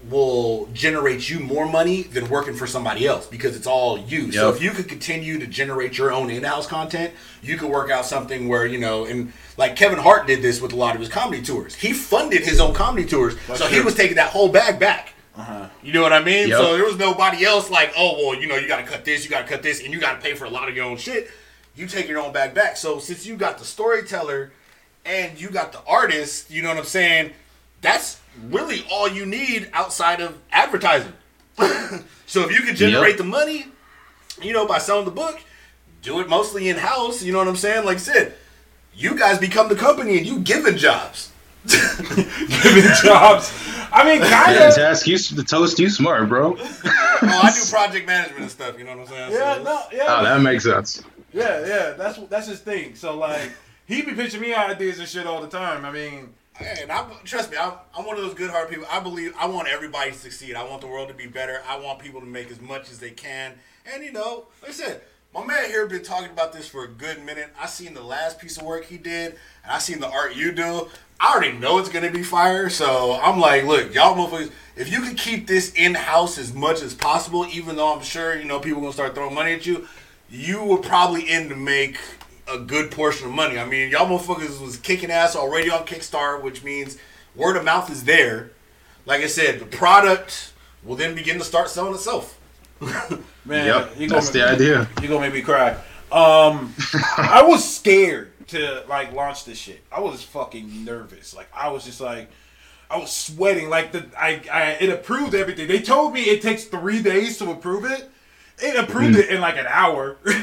will 0.09 0.67
generate 0.73 1.29
you 1.29 1.39
more 1.39 1.67
money 1.67 2.03
than 2.03 2.29
working 2.29 2.53
for 2.53 2.67
somebody 2.67 3.07
else 3.07 3.25
because 3.27 3.55
it's 3.55 3.67
all 3.67 3.97
you. 3.97 4.31
So 4.31 4.49
if 4.49 4.61
you 4.61 4.71
could 4.71 4.87
continue 4.87 5.39
to 5.39 5.47
generate 5.47 5.97
your 5.97 6.11
own 6.11 6.29
in-house 6.29 6.67
content, 6.67 7.13
you 7.41 7.57
could 7.57 7.69
work 7.69 7.89
out 7.89 8.05
something 8.05 8.47
where 8.47 8.65
you 8.65 8.77
know, 8.77 9.05
and 9.05 9.33
like 9.57 9.75
Kevin 9.75 9.99
Hart 9.99 10.27
did 10.27 10.41
this 10.41 10.61
with 10.61 10.73
a 10.73 10.75
lot 10.75 10.95
of 10.95 11.01
his 11.01 11.09
comedy 11.09 11.41
tours. 11.41 11.75
He 11.75 11.93
funded 11.93 12.43
his 12.43 12.59
own 12.59 12.73
comedy 12.73 13.07
tours, 13.07 13.35
so 13.55 13.67
he 13.67 13.81
was 13.81 13.95
taking 13.95 14.15
that 14.17 14.31
whole 14.31 14.49
bag 14.49 14.79
back. 14.79 15.13
Uh-huh. 15.37 15.67
You 15.83 15.91
know 15.91 16.01
what 16.01 16.13
I 16.13 16.23
mean? 16.23 16.47
Yep. 16.47 16.57
So 16.57 16.77
there 16.77 16.85
was 16.85 16.97
nobody 16.97 17.43
else 17.43 17.69
like, 17.69 17.93
oh 17.97 18.17
well, 18.17 18.39
you 18.39 18.47
know, 18.47 18.55
you 18.55 18.67
got 18.67 18.77
to 18.77 18.85
cut 18.85 19.03
this, 19.05 19.23
you 19.23 19.29
got 19.29 19.41
to 19.41 19.47
cut 19.47 19.63
this, 19.63 19.83
and 19.83 19.93
you 19.93 19.99
got 19.99 20.21
to 20.21 20.21
pay 20.21 20.33
for 20.33 20.45
a 20.45 20.49
lot 20.49 20.69
of 20.69 20.75
your 20.75 20.85
own 20.85 20.97
shit. 20.97 21.29
You 21.75 21.87
take 21.87 22.07
your 22.07 22.19
own 22.19 22.31
bag 22.31 22.53
back. 22.53 22.77
So 22.77 22.99
since 22.99 23.25
you 23.25 23.35
got 23.35 23.57
the 23.57 23.65
storyteller 23.65 24.51
and 25.03 25.39
you 25.39 25.49
got 25.49 25.73
the 25.73 25.81
artist, 25.85 26.49
you 26.49 26.61
know 26.61 26.69
what 26.69 26.77
I'm 26.77 26.85
saying? 26.85 27.31
That's 27.81 28.21
really 28.49 28.83
all 28.91 29.07
you 29.07 29.25
need 29.25 29.69
outside 29.73 30.19
of 30.21 30.37
advertising. 30.51 31.13
so 32.25 32.41
if 32.49 32.51
you 32.51 32.61
can 32.61 32.75
generate 32.75 33.11
Yep. 33.11 33.17
the 33.17 33.23
money, 33.23 33.67
you 34.41 34.53
know, 34.53 34.65
by 34.67 34.77
selling 34.77 35.05
the 35.05 35.11
book, 35.11 35.39
do 36.01 36.19
it 36.19 36.27
mostly 36.29 36.69
in 36.69 36.77
house. 36.77 37.23
You 37.23 37.31
know 37.31 37.39
what 37.39 37.47
I'm 37.47 37.55
saying? 37.55 37.85
Like 37.85 37.97
I 37.97 37.99
said, 37.99 38.33
you 38.93 39.17
guys 39.17 39.37
become 39.39 39.69
the 39.69 39.75
company 39.75 40.17
and 40.17 40.25
you 40.27 40.39
giving 40.39 40.77
jobs. 40.77 41.31
Giving 41.65 42.91
jobs. 43.03 43.51
I 43.91 44.03
mean, 44.05 44.21
kind 44.29 44.55
Yeah, 44.55 44.67
of. 44.67 44.75
to 44.75 44.85
ask 44.85 45.07
you 45.07 45.17
the 45.17 45.43
toast, 45.43 45.79
you 45.79 45.89
smart, 45.89 46.29
bro. 46.29 46.55
Oh, 46.59 47.21
I 47.23 47.51
do 47.53 47.69
project 47.71 48.05
management 48.05 48.41
and 48.41 48.51
stuff. 48.51 48.77
You 48.77 48.83
know 48.83 48.91
what 48.97 48.99
I'm 49.01 49.07
saying? 49.07 49.31
Yeah, 49.31 49.55
So 49.55 49.63
no, 49.63 49.81
Oh, 50.07 50.23
that 50.23 50.41
makes 50.41 50.63
sense. 50.63 51.01
yeah, 51.33 51.65
yeah. 51.65 51.91
That's 51.97 52.19
that's 52.29 52.47
his 52.47 52.59
thing. 52.59 52.93
So 52.95 53.17
like, 53.17 53.51
he 53.87 54.03
be 54.03 54.13
pitching 54.13 54.41
me 54.41 54.53
ideas 54.53 54.99
and 54.99 55.07
shit 55.07 55.25
all 55.25 55.41
the 55.41 55.47
time. 55.47 55.85
I 55.85 55.91
mean, 55.91 56.11
Hey, 56.11 56.27
and 56.59 56.91
I 56.91 57.05
trust 57.23 57.51
me, 57.51 57.57
I'm, 57.57 57.73
I'm 57.95 58.05
one 58.05 58.17
of 58.17 58.23
those 58.23 58.33
good-hearted 58.33 58.69
people. 58.69 58.87
I 58.89 58.99
believe 58.99 59.33
I 59.37 59.47
want 59.47 59.67
everybody 59.67 60.11
to 60.11 60.17
succeed. 60.17 60.55
I 60.55 60.63
want 60.63 60.81
the 60.81 60.87
world 60.87 61.09
to 61.09 61.13
be 61.13 61.27
better. 61.27 61.61
I 61.67 61.77
want 61.79 61.99
people 61.99 62.21
to 62.21 62.25
make 62.27 62.49
as 62.51 62.61
much 62.61 62.89
as 62.91 62.99
they 62.99 63.11
can. 63.11 63.53
And 63.93 64.03
you 64.03 64.11
know, 64.11 64.47
like 64.61 64.71
I 64.71 64.73
said, 64.73 65.01
my 65.33 65.45
man 65.45 65.65
here 65.69 65.85
been 65.85 66.01
talking 66.01 66.31
about 66.31 66.53
this 66.53 66.67
for 66.67 66.85
a 66.85 66.87
good 66.87 67.23
minute. 67.25 67.49
I 67.59 67.65
seen 67.65 67.93
the 67.93 68.01
last 68.01 68.39
piece 68.39 68.57
of 68.57 68.63
work 68.63 68.85
he 68.85 68.97
did, 68.97 69.33
and 69.63 69.71
I 69.71 69.79
seen 69.79 69.99
the 69.99 70.07
art 70.07 70.35
you 70.35 70.53
do. 70.53 70.87
I 71.19 71.33
already 71.33 71.57
know 71.57 71.77
it's 71.79 71.89
gonna 71.89 72.09
be 72.11 72.23
fire. 72.23 72.69
So 72.69 73.19
I'm 73.21 73.39
like, 73.39 73.65
look, 73.65 73.93
y'all 73.93 74.15
motherfuckers, 74.15 74.51
if 74.77 74.89
you 74.91 75.01
can 75.01 75.15
keep 75.15 75.47
this 75.47 75.73
in 75.73 75.93
house 75.93 76.37
as 76.37 76.53
much 76.53 76.81
as 76.81 76.93
possible, 76.93 77.45
even 77.47 77.75
though 77.75 77.93
I'm 77.93 78.01
sure 78.03 78.37
you 78.37 78.45
know 78.45 78.59
people 78.59 78.79
gonna 78.79 78.93
start 78.93 79.13
throwing 79.13 79.35
money 79.35 79.53
at 79.53 79.65
you, 79.65 79.87
you 80.29 80.63
will 80.63 80.77
probably 80.77 81.29
end 81.29 81.49
to 81.49 81.55
make 81.55 81.97
a 82.47 82.59
good 82.59 82.91
portion 82.91 83.27
of 83.27 83.33
money. 83.33 83.57
I 83.57 83.65
mean, 83.65 83.89
y'all 83.89 84.07
motherfuckers 84.07 84.61
was 84.61 84.77
kicking 84.77 85.11
ass 85.11 85.35
already 85.35 85.69
on 85.69 85.85
Kickstarter, 85.85 86.41
which 86.41 86.63
means 86.63 86.97
word 87.35 87.57
of 87.57 87.63
mouth 87.63 87.89
is 87.91 88.03
there. 88.03 88.51
Like 89.05 89.21
I 89.21 89.27
said, 89.27 89.59
the 89.59 89.65
product 89.65 90.53
will 90.83 90.95
then 90.95 91.15
begin 91.15 91.37
to 91.39 91.43
start 91.43 91.69
selling 91.69 91.93
itself. 91.93 92.39
man, 93.45 93.65
Yep, 93.65 93.91
you 93.97 94.09
that's 94.09 94.31
gonna, 94.31 94.45
the 94.45 94.53
idea. 94.53 94.89
You 95.01 95.07
gonna 95.07 95.21
make 95.21 95.33
me 95.33 95.41
cry. 95.41 95.71
Um, 96.11 96.73
I 97.17 97.43
was 97.45 97.75
scared 97.75 98.31
to 98.47 98.83
like 98.87 99.13
launch 99.13 99.45
this 99.45 99.57
shit. 99.57 99.81
I 99.91 99.99
was 99.99 100.23
fucking 100.23 100.85
nervous. 100.85 101.35
Like 101.35 101.47
I 101.53 101.69
was 101.69 101.85
just 101.85 102.01
like, 102.01 102.29
I 102.89 102.97
was 102.97 103.11
sweating. 103.11 103.69
Like 103.69 103.91
the 103.91 104.05
I, 104.17 104.41
I 104.51 104.63
it 104.79 104.89
approved 104.89 105.33
everything. 105.33 105.67
They 105.67 105.81
told 105.81 106.13
me 106.13 106.23
it 106.23 106.41
takes 106.41 106.65
three 106.65 107.01
days 107.01 107.37
to 107.39 107.51
approve 107.51 107.85
it. 107.85 108.09
It 108.59 108.75
approved 108.77 109.17
it 109.17 109.29
in 109.29 109.41
like 109.41 109.57
an 109.57 109.65
hour. 109.67 110.15
and 110.25 110.33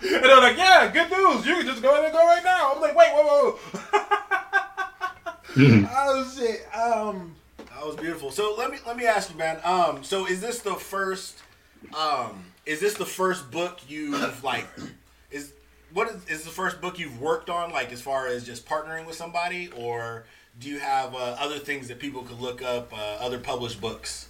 they're 0.00 0.40
like, 0.40 0.56
"Yeah, 0.56 0.90
good 0.92 1.10
news. 1.10 1.46
You 1.46 1.56
can 1.56 1.66
just 1.66 1.82
go 1.82 1.92
ahead 1.92 2.04
and 2.04 2.12
go 2.12 2.24
right 2.26 2.42
now." 2.44 2.72
I'm 2.74 2.80
like, 2.80 2.96
"Wait, 2.96 3.08
whoa, 3.12 3.52
whoa." 3.52 3.58
oh 5.92 6.32
shit. 6.36 6.66
Um, 6.74 7.34
That 7.58 7.86
was 7.86 7.96
beautiful. 7.96 8.30
So 8.30 8.54
let 8.56 8.70
me 8.70 8.78
let 8.86 8.96
me 8.96 9.06
ask 9.06 9.30
you, 9.30 9.36
man. 9.38 9.60
Um, 9.64 10.02
so 10.04 10.26
is 10.26 10.40
this 10.40 10.60
the 10.60 10.74
first? 10.74 11.38
Um, 11.98 12.44
is 12.64 12.80
this 12.80 12.94
the 12.94 13.06
first 13.06 13.50
book 13.50 13.80
you've 13.88 14.42
like? 14.44 14.66
Is 15.30 15.52
what 15.92 16.08
is, 16.08 16.26
is 16.28 16.44
the 16.44 16.50
first 16.50 16.80
book 16.80 16.98
you've 16.98 17.20
worked 17.20 17.50
on? 17.50 17.72
Like 17.72 17.92
as 17.92 18.00
far 18.00 18.26
as 18.28 18.44
just 18.44 18.66
partnering 18.66 19.06
with 19.06 19.16
somebody, 19.16 19.68
or 19.76 20.24
do 20.58 20.68
you 20.68 20.78
have 20.78 21.14
uh, 21.14 21.36
other 21.38 21.58
things 21.58 21.88
that 21.88 21.98
people 21.98 22.22
could 22.22 22.40
look 22.40 22.62
up? 22.62 22.92
Uh, 22.92 22.96
other 23.20 23.38
published 23.38 23.80
books. 23.80 24.28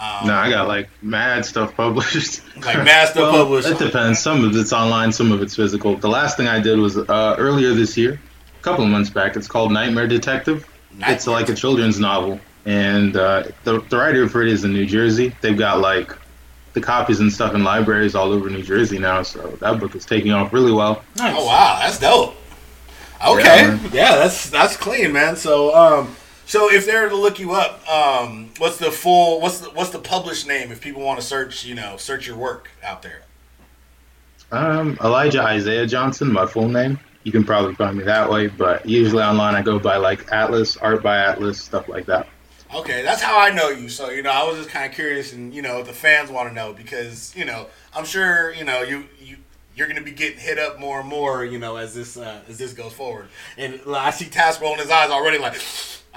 Um, 0.00 0.28
No, 0.28 0.34
I 0.34 0.50
got 0.50 0.68
like 0.68 0.88
mad 1.02 1.44
stuff 1.44 1.74
published. 1.76 2.42
Like 2.64 2.76
mad 2.84 3.08
stuff 3.08 3.32
Well, 3.32 3.44
published. 3.44 3.68
It 3.68 3.78
depends. 3.78 4.18
Some 4.20 4.44
of 4.44 4.54
it's 4.56 4.72
online, 4.72 5.12
some 5.12 5.30
of 5.32 5.42
it's 5.42 5.54
physical. 5.56 5.96
The 5.96 6.08
last 6.08 6.36
thing 6.36 6.48
I 6.48 6.58
did 6.60 6.78
was 6.78 6.96
uh, 6.98 7.36
earlier 7.38 7.72
this 7.72 7.96
year, 7.96 8.20
a 8.58 8.62
couple 8.62 8.84
of 8.84 8.90
months 8.90 9.10
back. 9.10 9.36
It's 9.36 9.46
called 9.46 9.70
Nightmare 9.72 10.08
Detective. 10.08 10.66
It's 11.00 11.26
like 11.28 11.48
a 11.48 11.54
children's 11.54 12.00
novel, 12.00 12.40
and 12.66 13.16
uh, 13.16 13.44
the, 13.62 13.80
the 13.82 13.96
writer 13.96 14.28
for 14.28 14.42
it 14.42 14.48
is 14.48 14.64
in 14.64 14.72
New 14.72 14.86
Jersey. 14.86 15.32
They've 15.40 15.56
got 15.56 15.78
like 15.80 16.12
the 16.72 16.80
copies 16.80 17.20
and 17.20 17.32
stuff 17.32 17.54
in 17.54 17.62
libraries 17.62 18.14
all 18.16 18.32
over 18.32 18.50
New 18.50 18.62
Jersey 18.64 18.98
now. 18.98 19.22
So 19.22 19.56
that 19.60 19.78
book 19.78 19.94
is 19.94 20.04
taking 20.04 20.32
off 20.32 20.52
really 20.52 20.72
well. 20.72 21.04
nice. 21.16 21.34
Oh 21.38 21.46
wow, 21.46 21.78
that's 21.80 21.98
dope. 22.00 22.34
Okay, 23.24 23.44
Yeah, 23.44 23.78
yeah, 23.92 24.16
that's 24.16 24.50
that's 24.50 24.76
clean, 24.76 25.12
man. 25.12 25.36
So, 25.36 25.74
um, 25.74 26.16
so 26.48 26.72
if 26.72 26.86
they're 26.86 27.10
to 27.10 27.14
look 27.14 27.38
you 27.38 27.52
up, 27.52 27.86
um, 27.86 28.48
what's 28.56 28.78
the 28.78 28.90
full, 28.90 29.38
what's 29.40 29.60
the 29.60 29.68
what's 29.68 29.90
the 29.90 29.98
published 29.98 30.48
name 30.48 30.72
if 30.72 30.80
people 30.80 31.02
want 31.02 31.20
to 31.20 31.26
search, 31.26 31.66
you 31.66 31.74
know, 31.74 31.98
search 31.98 32.26
your 32.26 32.38
work 32.38 32.70
out 32.82 33.02
there? 33.02 33.22
Um, 34.50 34.98
Elijah 35.04 35.42
Isaiah 35.42 35.86
Johnson, 35.86 36.32
my 36.32 36.46
full 36.46 36.70
name. 36.70 36.98
You 37.24 37.32
can 37.32 37.44
probably 37.44 37.74
find 37.74 37.98
me 37.98 38.04
that 38.04 38.30
way, 38.30 38.46
but 38.46 38.86
usually 38.86 39.22
online 39.22 39.56
I 39.56 39.60
go 39.60 39.78
by 39.78 39.98
like 39.98 40.32
Atlas, 40.32 40.78
Art 40.78 41.02
by 41.02 41.18
Atlas, 41.18 41.60
stuff 41.60 41.86
like 41.86 42.06
that. 42.06 42.26
Okay, 42.74 43.02
that's 43.02 43.20
how 43.20 43.38
I 43.38 43.50
know 43.50 43.68
you. 43.68 43.90
So, 43.90 44.08
you 44.08 44.22
know, 44.22 44.30
I 44.30 44.44
was 44.44 44.56
just 44.56 44.70
kind 44.70 44.86
of 44.86 44.94
curious, 44.94 45.34
and 45.34 45.52
you 45.52 45.60
know, 45.60 45.82
the 45.82 45.92
fans 45.92 46.30
want 46.30 46.48
to 46.48 46.54
know 46.54 46.72
because 46.72 47.36
you 47.36 47.44
know, 47.44 47.66
I'm 47.94 48.06
sure 48.06 48.54
you 48.54 48.64
know 48.64 48.80
you 48.82 49.04
you. 49.20 49.36
You're 49.76 49.86
gonna 49.86 50.02
be 50.02 50.10
getting 50.10 50.40
hit 50.40 50.58
up 50.58 50.80
more 50.80 50.98
and 50.98 51.08
more, 51.08 51.44
you 51.44 51.60
know, 51.60 51.76
as 51.76 51.94
this 51.94 52.16
uh, 52.16 52.40
as 52.48 52.58
this 52.58 52.72
goes 52.72 52.92
forward. 52.92 53.28
And 53.56 53.80
I 53.94 54.10
see 54.10 54.24
Task 54.24 54.60
rolling 54.60 54.80
his 54.80 54.90
eyes 54.90 55.10
already, 55.10 55.38
like, 55.38 55.54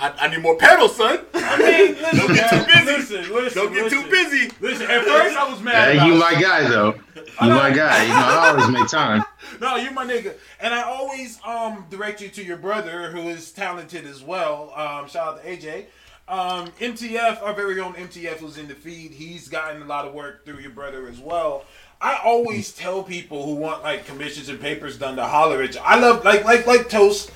I, 0.02 0.26
I 0.26 0.28
need 0.30 0.42
more 0.42 0.58
pedals, 0.58 0.96
son. 0.96 1.20
I 1.36 1.58
mean, 1.58 1.96
listen, 2.02 2.18
Don't 2.18 2.34
get 2.34 2.50
too 2.50 2.66
busy. 2.66 3.18
Listen, 3.18 3.34
listen, 3.34 3.64
Don't 3.64 3.74
get 3.74 3.84
listen. 3.84 4.04
too 4.04 4.10
busy. 4.10 4.52
Listen, 4.60 4.90
at 4.90 5.04
first 5.06 5.38
I 5.38 5.50
was 5.52 5.62
mad. 5.62 5.92
Hey, 5.92 5.98
about 5.98 6.08
you 6.08 6.14
it. 6.16 6.18
my 6.18 6.42
guy 6.42 6.68
though. 6.68 6.94
You 7.16 7.50
my 7.50 7.72
guy. 7.72 8.04
You 8.04 8.10
know 8.10 8.16
I 8.16 8.50
always 8.50 8.70
make 8.70 8.88
time. 8.90 9.24
No, 9.60 9.76
you 9.76 9.92
my 9.92 10.06
nigga. 10.06 10.34
And 10.60 10.74
I 10.74 10.82
always 10.84 11.40
um 11.46 11.86
direct 11.92 12.20
you 12.22 12.30
to 12.30 12.44
your 12.44 12.58
brother 12.58 13.12
who 13.12 13.30
is 13.30 13.52
talented 13.52 14.06
as 14.06 14.24
well. 14.24 14.74
Um, 14.76 15.08
shout 15.08 15.28
out 15.36 15.44
to 15.44 15.48
AJ. 15.50 15.86
Um, 16.28 16.68
MTF, 16.80 17.44
our 17.44 17.54
very 17.54 17.80
own 17.80 17.94
MTF 17.94 18.38
who's 18.38 18.58
in 18.58 18.68
the 18.68 18.74
feed, 18.74 19.12
he's 19.12 19.50
gotten 19.50 19.82
a 19.82 19.86
lot 19.86 20.08
of 20.08 20.14
work 20.14 20.46
through 20.46 20.60
your 20.60 20.72
brother 20.72 21.08
as 21.08 21.20
well. 21.20 21.66
I 22.00 22.20
always 22.24 22.72
tell 22.74 23.04
people 23.04 23.46
who 23.46 23.56
want 23.56 23.84
like 23.84 24.06
commissions 24.08 24.50
and 24.50 24.60
papers 24.60 24.98
done 24.98 25.18
to 25.18 25.26
holler 25.28 25.62
at 25.62 25.76
you. 25.76 25.82
I 25.84 26.00
love 26.00 26.24
like 26.26 26.44
like 26.46 26.66
like 26.66 26.90
Toast. 26.90 27.32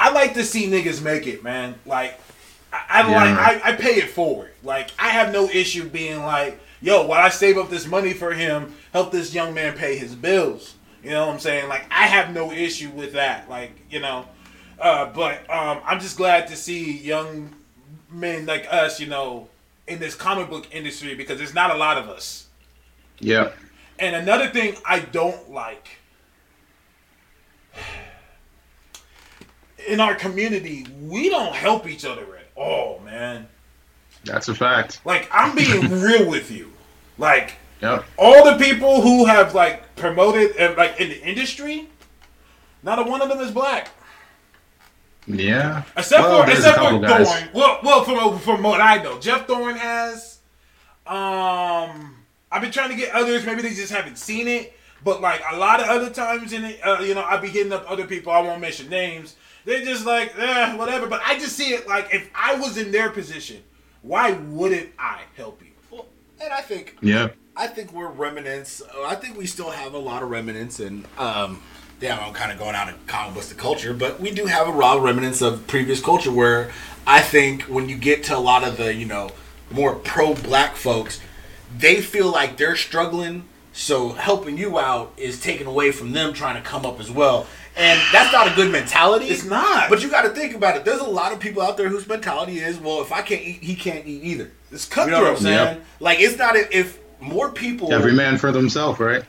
I 0.00 0.10
like 0.12 0.32
to 0.34 0.44
see 0.44 0.66
niggas 0.66 1.02
make 1.02 1.26
it, 1.26 1.44
man. 1.44 1.74
Like 1.84 2.18
I, 2.72 2.80
I 2.88 3.08
Yeah. 3.10 3.16
like 3.16 3.64
I, 3.64 3.68
I 3.70 3.72
pay 3.76 3.96
it 3.96 4.10
forward. 4.10 4.52
Like 4.62 4.90
I 4.98 5.08
have 5.08 5.30
no 5.32 5.48
issue 5.48 5.88
being 5.88 6.22
like, 6.22 6.58
yo, 6.80 7.06
while 7.06 7.20
I 7.20 7.28
save 7.28 7.58
up 7.58 7.68
this 7.68 7.86
money 7.86 8.14
for 8.14 8.32
him, 8.32 8.74
help 8.94 9.12
this 9.12 9.34
young 9.34 9.52
man 9.52 9.76
pay 9.76 9.96
his 9.98 10.14
bills. 10.14 10.74
You 11.04 11.10
know 11.10 11.26
what 11.26 11.34
I'm 11.34 11.38
saying? 11.38 11.68
Like 11.68 11.84
I 11.90 12.06
have 12.06 12.32
no 12.34 12.50
issue 12.50 12.88
with 12.90 13.12
that. 13.12 13.48
Like 13.50 13.72
you 13.90 14.00
know, 14.00 14.24
uh, 14.80 15.06
but 15.12 15.48
um, 15.50 15.80
I'm 15.84 16.00
just 16.00 16.16
glad 16.16 16.48
to 16.48 16.56
see 16.56 16.96
young 16.98 17.54
men 18.10 18.46
like 18.46 18.66
us, 18.70 19.00
you 19.00 19.06
know, 19.06 19.48
in 19.86 19.98
this 19.98 20.14
comic 20.14 20.48
book 20.48 20.66
industry 20.72 21.14
because 21.14 21.36
there's 21.38 21.54
not 21.54 21.70
a 21.74 21.76
lot 21.76 21.98
of 21.98 22.08
us. 22.08 22.46
Yeah. 23.18 23.50
And 23.98 24.16
another 24.16 24.48
thing 24.48 24.76
I 24.86 25.00
don't 25.00 25.50
like 25.50 25.98
in 29.88 30.00
our 30.00 30.14
community, 30.14 30.86
we 31.02 31.28
don't 31.30 31.54
help 31.54 31.86
each 31.88 32.04
other 32.04 32.22
at 32.36 32.46
all, 32.56 33.00
man. 33.04 33.46
That's 34.24 34.48
a 34.48 34.54
fact. 34.54 35.00
Like 35.04 35.28
I'm 35.32 35.54
being 35.56 35.88
real 36.02 36.28
with 36.28 36.50
you. 36.50 36.72
Like 37.18 37.54
Yep. 37.82 38.04
all 38.18 38.44
the 38.44 38.62
people 38.62 39.00
who 39.00 39.24
have 39.24 39.54
like 39.54 39.96
promoted 39.96 40.54
and 40.56 40.76
like 40.76 41.00
in 41.00 41.08
the 41.08 41.22
industry, 41.26 41.88
not 42.82 42.98
a 42.98 43.02
one 43.02 43.22
of 43.22 43.28
them 43.30 43.40
is 43.40 43.50
black. 43.50 43.88
Yeah. 45.26 45.84
Except 45.96 46.22
Well, 46.22 46.44
for 46.44 46.50
except 46.50 46.78
for 46.78 46.98
guys. 46.98 47.28
Thorne. 47.28 47.48
Well, 47.54 47.78
well, 47.82 48.04
from 48.04 48.38
from 48.38 48.62
what 48.62 48.80
I 48.80 49.02
know, 49.02 49.18
Jeff 49.18 49.46
Thorne 49.46 49.76
has. 49.76 50.38
Um, 51.06 52.16
I've 52.52 52.60
been 52.62 52.70
trying 52.70 52.90
to 52.90 52.96
get 52.96 53.14
others. 53.14 53.44
Maybe 53.46 53.62
they 53.62 53.70
just 53.74 53.92
haven't 53.92 54.18
seen 54.18 54.46
it. 54.48 54.74
But 55.02 55.20
like 55.22 55.40
a 55.50 55.56
lot 55.56 55.80
of 55.80 55.88
other 55.88 56.10
times 56.10 56.52
in 56.52 56.64
it, 56.64 56.80
uh, 56.84 56.98
you 57.00 57.14
know, 57.14 57.22
I 57.24 57.38
be 57.38 57.48
hitting 57.48 57.72
up 57.72 57.90
other 57.90 58.06
people. 58.06 58.32
I 58.32 58.40
won't 58.40 58.60
mention 58.60 58.90
names. 58.90 59.34
They're 59.64 59.84
just 59.84 60.06
like, 60.06 60.32
eh, 60.38 60.76
whatever. 60.76 61.06
But 61.06 61.22
I 61.24 61.38
just 61.38 61.56
see 61.56 61.74
it 61.74 61.86
like 61.86 62.14
if 62.14 62.28
I 62.34 62.54
was 62.54 62.76
in 62.76 62.92
their 62.92 63.10
position, 63.10 63.62
why 64.02 64.32
wouldn't 64.32 64.90
I 64.98 65.20
help 65.36 65.60
you? 65.62 65.68
and 66.42 66.52
I 66.52 66.62
think 66.62 66.96
Yeah. 67.02 67.28
I 67.56 67.66
think 67.66 67.92
we're 67.92 68.08
remnants. 68.08 68.80
I 69.04 69.14
think 69.16 69.36
we 69.36 69.46
still 69.46 69.70
have 69.70 69.92
a 69.92 69.98
lot 69.98 70.22
of 70.22 70.30
remnants, 70.30 70.80
and 70.80 71.04
um, 71.18 71.62
yeah, 72.00 72.18
I'm 72.18 72.32
kind 72.32 72.50
of 72.50 72.58
going 72.58 72.74
out 72.74 72.88
of 72.88 73.06
comic 73.06 73.34
books 73.34 73.48
to 73.50 73.54
culture, 73.54 73.92
but 73.92 74.18
we 74.20 74.30
do 74.30 74.46
have 74.46 74.66
a 74.66 74.70
lot 74.70 74.96
of 74.96 75.02
remnants 75.02 75.42
of 75.42 75.66
previous 75.66 76.00
culture. 76.00 76.32
Where 76.32 76.70
I 77.06 77.20
think 77.20 77.64
when 77.64 77.88
you 77.90 77.96
get 77.98 78.24
to 78.24 78.36
a 78.36 78.38
lot 78.38 78.64
of 78.64 78.78
the 78.78 78.94
you 78.94 79.04
know 79.04 79.30
more 79.70 79.94
pro-black 79.94 80.76
folks, 80.76 81.20
they 81.76 82.00
feel 82.00 82.30
like 82.30 82.56
they're 82.56 82.76
struggling, 82.76 83.44
so 83.72 84.10
helping 84.10 84.56
you 84.56 84.78
out 84.78 85.12
is 85.18 85.38
taken 85.40 85.66
away 85.66 85.92
from 85.92 86.12
them 86.12 86.32
trying 86.32 86.54
to 86.54 86.66
come 86.66 86.86
up 86.86 86.98
as 86.98 87.10
well. 87.10 87.46
And 87.76 88.00
that's 88.12 88.32
not 88.32 88.50
a 88.50 88.54
good 88.54 88.70
mentality. 88.70 89.26
It's 89.26 89.44
not. 89.44 89.88
But 89.88 90.02
you 90.02 90.10
got 90.10 90.22
to 90.22 90.30
think 90.30 90.54
about 90.54 90.76
it. 90.76 90.84
There's 90.84 91.00
a 91.00 91.04
lot 91.08 91.32
of 91.32 91.38
people 91.40 91.62
out 91.62 91.76
there 91.76 91.88
whose 91.88 92.06
mentality 92.06 92.58
is, 92.58 92.78
well, 92.78 93.00
if 93.00 93.12
I 93.12 93.22
can't 93.22 93.40
eat, 93.42 93.62
he 93.62 93.74
can't 93.74 94.06
eat 94.06 94.22
either. 94.24 94.50
It's 94.72 94.88
You 94.96 95.06
know 95.06 95.12
what 95.12 95.14
I'm 95.14 95.22
cutthroat. 95.34 95.38
saying? 95.38 95.76
Yep. 95.76 95.84
Like 96.00 96.20
it's 96.20 96.36
not 96.36 96.56
if, 96.56 96.68
if 96.72 96.98
more 97.20 97.50
people 97.52 97.92
Every 97.92 98.12
man 98.12 98.38
for 98.38 98.50
themselves, 98.52 98.98
right? 99.00 99.22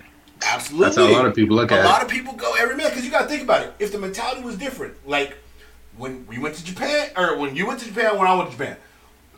absolutely 0.44 0.86
That's 0.86 0.98
how 0.98 1.08
a 1.08 1.12
lot 1.14 1.26
of 1.28 1.36
people 1.36 1.56
look 1.56 1.72
a 1.72 1.76
at 1.76 1.86
A 1.86 1.88
lot 1.88 2.02
it. 2.02 2.06
of 2.06 2.10
people 2.12 2.34
go 2.34 2.54
every 2.60 2.76
man 2.76 2.90
because 2.90 3.06
you 3.06 3.12
got 3.12 3.22
to 3.24 3.28
think 3.28 3.44
about 3.44 3.62
it. 3.62 3.74
If 3.80 3.92
the 3.92 4.00
mentality 4.00 4.42
was 4.42 4.58
different, 4.58 4.96
like 5.08 5.38
when 5.98 6.26
we 6.26 6.40
went 6.40 6.56
to 6.56 6.64
Japan 6.66 7.10
or 7.16 7.38
when 7.38 7.56
you 7.56 7.68
went 7.68 7.80
to 7.82 7.86
Japan, 7.86 8.18
when 8.18 8.28
I 8.28 8.34
went 8.34 8.50
to 8.52 8.58
Japan, 8.58 8.78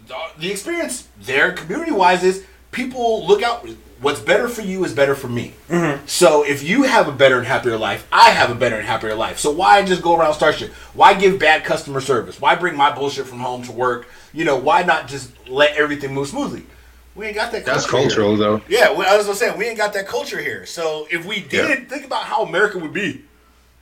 the, 0.08 0.16
the 0.38 0.50
experience 0.52 1.10
there, 1.22 1.52
community 1.52 1.92
wise, 1.92 2.24
is 2.24 2.46
people 2.72 3.28
look 3.28 3.44
out. 3.44 3.68
What's 4.04 4.20
better 4.20 4.48
for 4.48 4.62
you 4.62 4.84
is 4.86 4.94
better 4.94 5.16
for 5.16 5.28
me. 5.30 5.54
Mm-hmm. 5.70 6.06
So 6.06 6.44
if 6.46 6.62
you 6.62 6.84
have 6.84 7.08
a 7.08 7.12
better 7.12 7.38
and 7.40 7.48
happier 7.48 7.78
life, 7.78 8.06
I 8.12 8.30
have 8.30 8.52
a 8.52 8.56
better 8.56 8.76
and 8.76 8.86
happier 8.86 9.16
life. 9.16 9.40
So 9.40 9.50
why 9.50 9.84
just 9.84 10.02
go 10.04 10.16
around 10.16 10.34
start 10.36 10.56
shit? 10.56 10.72
Why 10.94 11.14
give 11.14 11.40
bad 11.40 11.64
customer 11.64 12.02
service? 12.02 12.40
Why 12.40 12.56
bring 12.56 12.76
my 12.76 12.94
bullshit 12.94 13.26
from 13.26 13.40
home 13.40 13.64
to 13.64 13.72
work? 13.72 14.08
You 14.34 14.46
know, 14.46 14.58
why 14.58 14.84
not 14.84 15.08
just 15.08 15.32
let 15.50 15.76
everything 15.76 16.14
move 16.14 16.28
smoothly? 16.28 16.66
We 17.16 17.28
ain't 17.28 17.36
got 17.36 17.52
that. 17.52 17.66
That's 17.66 17.86
culture 17.86 18.22
here. 18.22 18.30
cultural, 18.30 18.38
though. 18.38 18.62
Yeah, 18.68 18.92
well, 18.92 19.12
I 19.12 19.16
was 19.18 19.26
gonna 19.28 19.38
say 19.38 19.56
we 19.56 19.66
ain't 19.68 19.78
got 19.78 19.94
that 19.94 20.08
culture 20.08 20.42
here. 20.42 20.66
So 20.66 21.08
if 21.12 21.26
we 21.26 21.42
did, 21.42 21.88
think 21.90 22.06
about 22.06 22.24
how 22.26 22.44
America 22.44 22.80
would 22.80 22.94
be. 22.94 23.24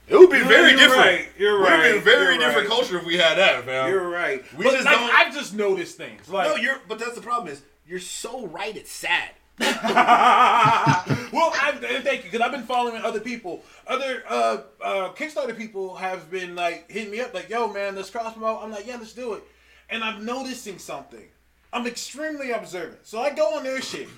It 0.08 0.18
would 0.18 0.30
be 0.30 0.40
No, 0.40 0.48
very 0.50 0.72
you're 0.72 0.80
different. 0.80 1.00
right, 1.06 1.28
you're 1.38 1.58
right. 1.62 1.86
It 1.86 1.94
Would 1.94 2.04
be 2.04 2.12
a 2.12 2.14
very 2.14 2.36
you're 2.36 2.44
different 2.44 2.68
right. 2.68 2.76
culture 2.78 2.98
if 2.98 3.06
we 3.06 3.16
had 3.18 3.38
that, 3.38 3.66
man. 3.66 3.90
You're 3.90 4.10
right. 4.10 4.44
We 4.58 4.66
but 4.66 4.74
just 4.74 4.84
like, 4.86 4.96
don't- 4.98 5.16
I've 5.16 5.34
just 5.34 5.54
noticed 5.54 5.96
things. 5.96 6.28
Like, 6.28 6.50
no, 6.50 6.56
you're. 6.58 6.76
But 6.90 7.00
that's 7.00 7.16
the 7.16 7.22
problem 7.22 7.48
is 7.48 7.62
you're 7.88 8.00
so 8.00 8.46
right. 8.48 8.76
It's 8.76 8.92
sad. 8.92 9.30
well, 11.32 11.52
I, 11.54 11.78
thank 12.04 12.24
you 12.24 12.32
because 12.32 12.42
I've 12.42 12.52
been 12.52 12.64
following 12.64 13.02
other 13.02 13.20
people. 13.20 13.64
Other 13.88 14.24
uh, 14.28 14.58
uh, 14.84 15.14
Kickstarter 15.14 15.56
people 15.58 15.96
have 15.96 16.30
been 16.32 16.56
like 16.56 16.90
hitting 16.90 17.12
me 17.12 17.20
up, 17.22 17.34
like, 17.34 17.50
"Yo, 17.50 17.72
man, 17.72 17.96
let's 17.96 18.10
cross 18.10 18.34
promote." 18.34 18.64
I'm 18.64 18.72
like, 18.72 18.88
"Yeah, 18.88 18.98
let's 18.98 19.14
do 19.14 19.34
it." 19.34 19.44
And 19.90 20.04
I'm 20.04 20.26
noticing 20.26 20.80
something. 20.80 21.28
I'm 21.74 21.88
extremely 21.88 22.52
observant, 22.52 23.06
so 23.06 23.22
I 23.22 23.34
go 23.34 23.56
on 23.56 23.64
their 23.64 23.82
shit, 23.82 24.10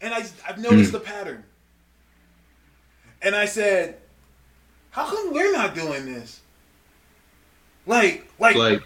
and 0.00 0.12
I 0.12 0.24
I've 0.46 0.58
noticed 0.58 0.92
the 0.92 1.00
pattern. 1.00 1.44
And 3.22 3.34
I 3.34 3.46
said, 3.46 3.96
"How 4.90 5.06
come 5.06 5.32
we're 5.32 5.52
not 5.52 5.74
doing 5.74 6.06
this?" 6.06 6.40
Like, 7.86 8.30
like, 8.38 8.56
Like, 8.56 8.82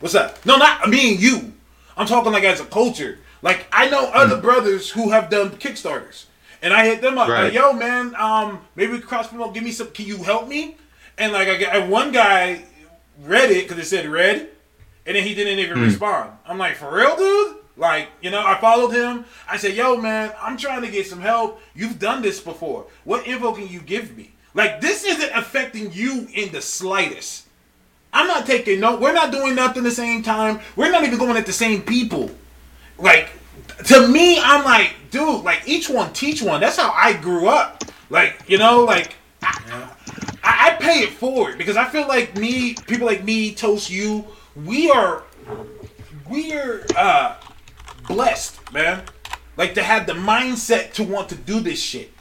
What's 0.00 0.14
that? 0.14 0.44
No, 0.44 0.56
not 0.56 0.88
me 0.88 1.12
and 1.12 1.20
you. 1.20 1.52
I'm 1.96 2.06
talking 2.06 2.32
like 2.32 2.44
as 2.44 2.60
a 2.60 2.64
culture. 2.66 3.18
Like 3.46 3.64
I 3.70 3.88
know 3.88 4.10
other 4.12 4.38
brothers 4.40 4.90
who 4.90 5.10
have 5.10 5.30
done 5.30 5.50
Kickstarters, 5.50 6.24
and 6.62 6.74
I 6.74 6.84
hit 6.84 7.00
them 7.00 7.16
up 7.16 7.28
Right. 7.28 7.44
like, 7.44 7.52
"Yo, 7.52 7.72
man, 7.72 8.12
um, 8.16 8.60
maybe 8.74 8.98
cross 8.98 9.28
promote. 9.28 9.54
Give 9.54 9.62
me 9.62 9.70
some. 9.70 9.86
Can 9.92 10.04
you 10.04 10.18
help 10.24 10.48
me?" 10.48 10.76
And 11.16 11.32
like 11.32 11.46
I 11.46 11.56
got 11.56 11.86
one 11.86 12.10
guy 12.10 12.62
read 13.22 13.52
it 13.52 13.68
because 13.68 13.78
it 13.80 13.86
said 13.88 14.08
red, 14.08 14.48
and 15.06 15.14
then 15.14 15.22
he 15.22 15.32
didn't 15.36 15.60
even 15.60 15.80
respond. 15.80 16.32
I'm 16.44 16.58
like, 16.58 16.74
"For 16.74 16.92
real, 16.92 17.14
dude?" 17.16 17.58
Like, 17.76 18.08
you 18.20 18.30
know, 18.30 18.44
I 18.44 18.58
followed 18.60 18.90
him. 18.90 19.24
I 19.48 19.58
said, 19.58 19.74
"Yo, 19.74 19.96
man, 19.96 20.32
I'm 20.42 20.56
trying 20.56 20.82
to 20.82 20.88
get 20.88 21.06
some 21.06 21.20
help. 21.20 21.60
You've 21.72 22.00
done 22.00 22.22
this 22.22 22.40
before. 22.40 22.86
What 23.04 23.28
info 23.28 23.52
can 23.52 23.68
you 23.68 23.78
give 23.80 24.16
me?" 24.16 24.32
Like, 24.54 24.80
this 24.80 25.04
isn't 25.04 25.30
affecting 25.34 25.92
you 25.92 26.26
in 26.34 26.50
the 26.50 26.60
slightest. 26.62 27.44
I'm 28.12 28.26
not 28.26 28.44
taking 28.44 28.80
no. 28.80 28.96
We're 28.96 29.12
not 29.12 29.30
doing 29.30 29.54
nothing 29.54 29.84
the 29.84 29.90
same 29.92 30.24
time. 30.24 30.58
We're 30.74 30.90
not 30.90 31.04
even 31.04 31.18
going 31.18 31.36
at 31.36 31.46
the 31.46 31.52
same 31.52 31.82
people. 31.82 32.30
Like 32.98 33.28
to 33.86 34.08
me, 34.08 34.38
I'm 34.40 34.64
like, 34.64 34.94
dude, 35.10 35.44
like 35.44 35.62
each 35.66 35.88
one 35.88 36.12
teach 36.12 36.42
one. 36.42 36.60
That's 36.60 36.76
how 36.76 36.90
I 36.92 37.14
grew 37.14 37.48
up. 37.48 37.84
Like 38.10 38.42
you 38.46 38.58
know, 38.58 38.84
like 38.84 39.14
I, 39.42 39.88
I, 40.42 40.70
I 40.70 40.76
pay 40.80 41.00
it 41.00 41.10
forward 41.10 41.58
because 41.58 41.76
I 41.76 41.86
feel 41.86 42.06
like 42.08 42.36
me, 42.36 42.74
people 42.86 43.06
like 43.06 43.24
me, 43.24 43.54
Toast, 43.54 43.90
you, 43.90 44.26
we 44.64 44.90
are, 44.90 45.24
we 46.28 46.52
are 46.52 46.86
uh, 46.96 47.36
blessed, 48.06 48.72
man. 48.72 49.02
Like 49.56 49.74
to 49.74 49.82
have 49.82 50.06
the 50.06 50.12
mindset 50.12 50.92
to 50.94 51.04
want 51.04 51.28
to 51.30 51.34
do 51.34 51.60
this 51.60 51.80
shit. 51.80 52.12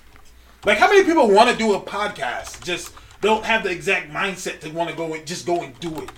Like 0.65 0.77
how 0.79 0.87
many 0.87 1.03
people 1.03 1.29
want 1.29 1.49
to 1.51 1.57
do 1.57 1.73
a 1.73 1.79
podcast? 1.79 2.63
Just 2.63 2.93
don't 3.21 3.43
have 3.45 3.63
the 3.63 3.69
exact 3.69 4.11
mindset 4.11 4.59
to 4.61 4.69
want 4.69 4.89
to 4.89 4.95
go 4.95 5.13
and 5.13 5.25
just 5.25 5.45
go 5.45 5.61
and 5.61 5.77
do 5.79 5.93
it. 6.01 6.09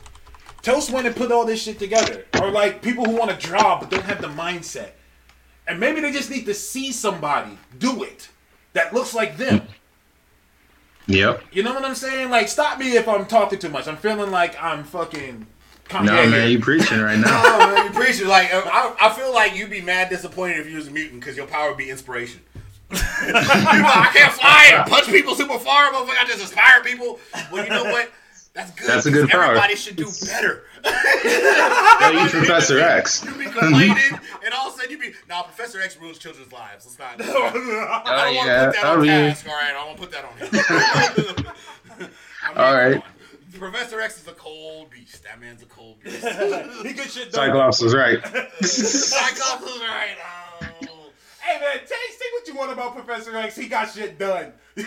Toast 0.62 0.92
went 0.92 1.08
and 1.08 1.16
put 1.16 1.32
all 1.32 1.46
this 1.46 1.64
shit 1.64 1.80
together. 1.80 2.26
Or 2.42 2.52
like 2.52 2.82
people 2.82 3.06
who 3.06 3.16
want 3.16 3.32
to 3.32 3.38
draw 3.38 3.80
but 3.80 3.90
don't 3.90 4.04
have 4.04 4.22
the 4.22 4.28
mindset. 4.28 4.92
And 5.68 5.80
maybe 5.80 6.00
they 6.02 6.12
just 6.12 6.30
need 6.30 6.46
to 6.46 6.54
see 6.54 6.92
somebody 6.92 7.58
do 7.78 8.04
it 8.04 8.30
that 8.74 8.94
looks 8.94 9.14
like 9.14 9.38
them. 9.38 9.62
yep. 11.08 11.44
You 11.52 11.64
know 11.64 11.74
what 11.74 11.84
I'm 11.84 11.96
saying? 11.96 12.30
Like 12.30 12.48
stop 12.48 12.80
me 12.80 12.96
if 12.96 13.08
I'm 13.08 13.26
talking 13.26 13.60
too 13.60 13.70
much. 13.70 13.88
I'm 13.88 13.98
feeling 13.98 14.32
like 14.32 14.62
I'm 14.62 14.84
fucking 14.84 15.46
Kanye 15.90 16.06
No, 16.06 16.22
here. 16.22 16.30
man, 16.32 16.52
you 16.52 16.60
preaching 16.60 17.00
right 17.02 17.20
now. 17.20 17.42
Oh 17.46 17.74
man, 17.76 17.86
you 17.86 17.92
preach 18.00 18.22
it. 18.22 18.28
Like 18.28 18.54
uh, 18.54 18.62
I, 18.66 18.96
I 19.00 19.14
feel 19.14 19.34
like 19.34 19.56
you'd 19.56 19.70
be 19.70 19.82
mad 19.82 20.10
disappointed 20.10 20.60
if 20.60 20.70
you 20.70 20.78
was 20.78 20.88
a 20.88 20.92
mutant 20.92 21.20
because 21.20 21.36
your 21.36 21.48
power 21.48 21.70
would 21.70 21.78
be 21.78 21.90
inspiration. 21.90 22.42
Like, 23.20 23.44
I 23.46 24.12
can't 24.14 24.32
fly 24.34 24.72
and 24.74 24.90
punch 24.90 25.08
people 25.08 25.36
super 25.36 25.60
far, 25.60 25.92
motherfucker. 25.92 26.18
I 26.18 26.26
just 26.26 26.40
inspire 26.40 26.82
people. 26.84 27.20
Well, 27.52 27.64
you 27.66 27.70
know 27.70 27.84
what? 27.84 28.10
That's 28.58 28.72
good. 28.72 28.88
That's 28.88 29.06
a 29.06 29.12
good 29.12 29.30
power. 29.30 29.44
Everybody 29.44 29.76
should 29.76 29.96
do 29.96 30.10
better. 30.26 30.64
Yo, 30.84 32.24
you 32.24 32.30
Professor 32.30 32.80
X. 32.80 33.24
You 33.28 33.34
be 33.36 33.46
complaining, 33.46 34.20
and 34.44 34.54
all 34.56 34.70
of 34.70 34.74
a 34.74 34.78
sudden 34.78 34.92
you 34.92 34.98
be, 34.98 35.12
nah, 35.30 35.44
Professor 35.44 35.80
X 35.80 35.96
ruins 35.98 36.18
children's 36.18 36.52
lives. 36.52 36.86
Let's 36.88 37.20
not. 37.20 37.28
Oh, 37.38 37.46
I 37.46 37.52
don't 37.52 38.34
oh, 38.34 38.36
want 38.36 38.50
to 38.50 38.66
put 38.66 38.74
that 38.74 38.84
I 38.84 38.90
on 38.90 38.98
oh, 38.98 39.02
mean- 39.02 39.10
task. 39.10 39.48
All 39.48 39.54
right, 39.54 39.70
I 39.70 39.74
don't 39.74 39.86
want 39.86 39.98
to 39.98 40.04
put 40.04 40.12
that 40.12 40.26
on 40.26 42.06
him. 42.08 42.08
All 42.58 42.74
right. 42.74 43.04
come. 43.04 43.60
Professor 43.60 44.02
X 44.02 44.22
is 44.22 44.28
a 44.28 44.34
cold 44.34 44.90
beast. 44.90 45.24
That 45.24 45.40
man's 45.40 45.62
a 45.62 45.66
cold 45.68 46.00
beast. 46.04 46.24
he 46.26 46.94
good 46.94 47.10
shit 47.12 47.32
done. 47.32 47.50
Cyclops 47.50 47.80
was 47.82 47.94
right. 47.94 48.26
Cyclops 48.64 49.64
is 49.64 49.82
right. 49.82 50.18
Oh. 50.90 50.97
Hey 51.48 51.62
man, 51.62 51.88
say, 51.88 51.96
say 52.12 52.26
what 52.34 52.46
you 52.46 52.56
want 52.56 52.74
about 52.74 52.94
Professor 52.94 53.38
X. 53.38 53.56
He 53.56 53.70
got 53.70 53.90
shit 53.90 54.20
done. 54.20 54.52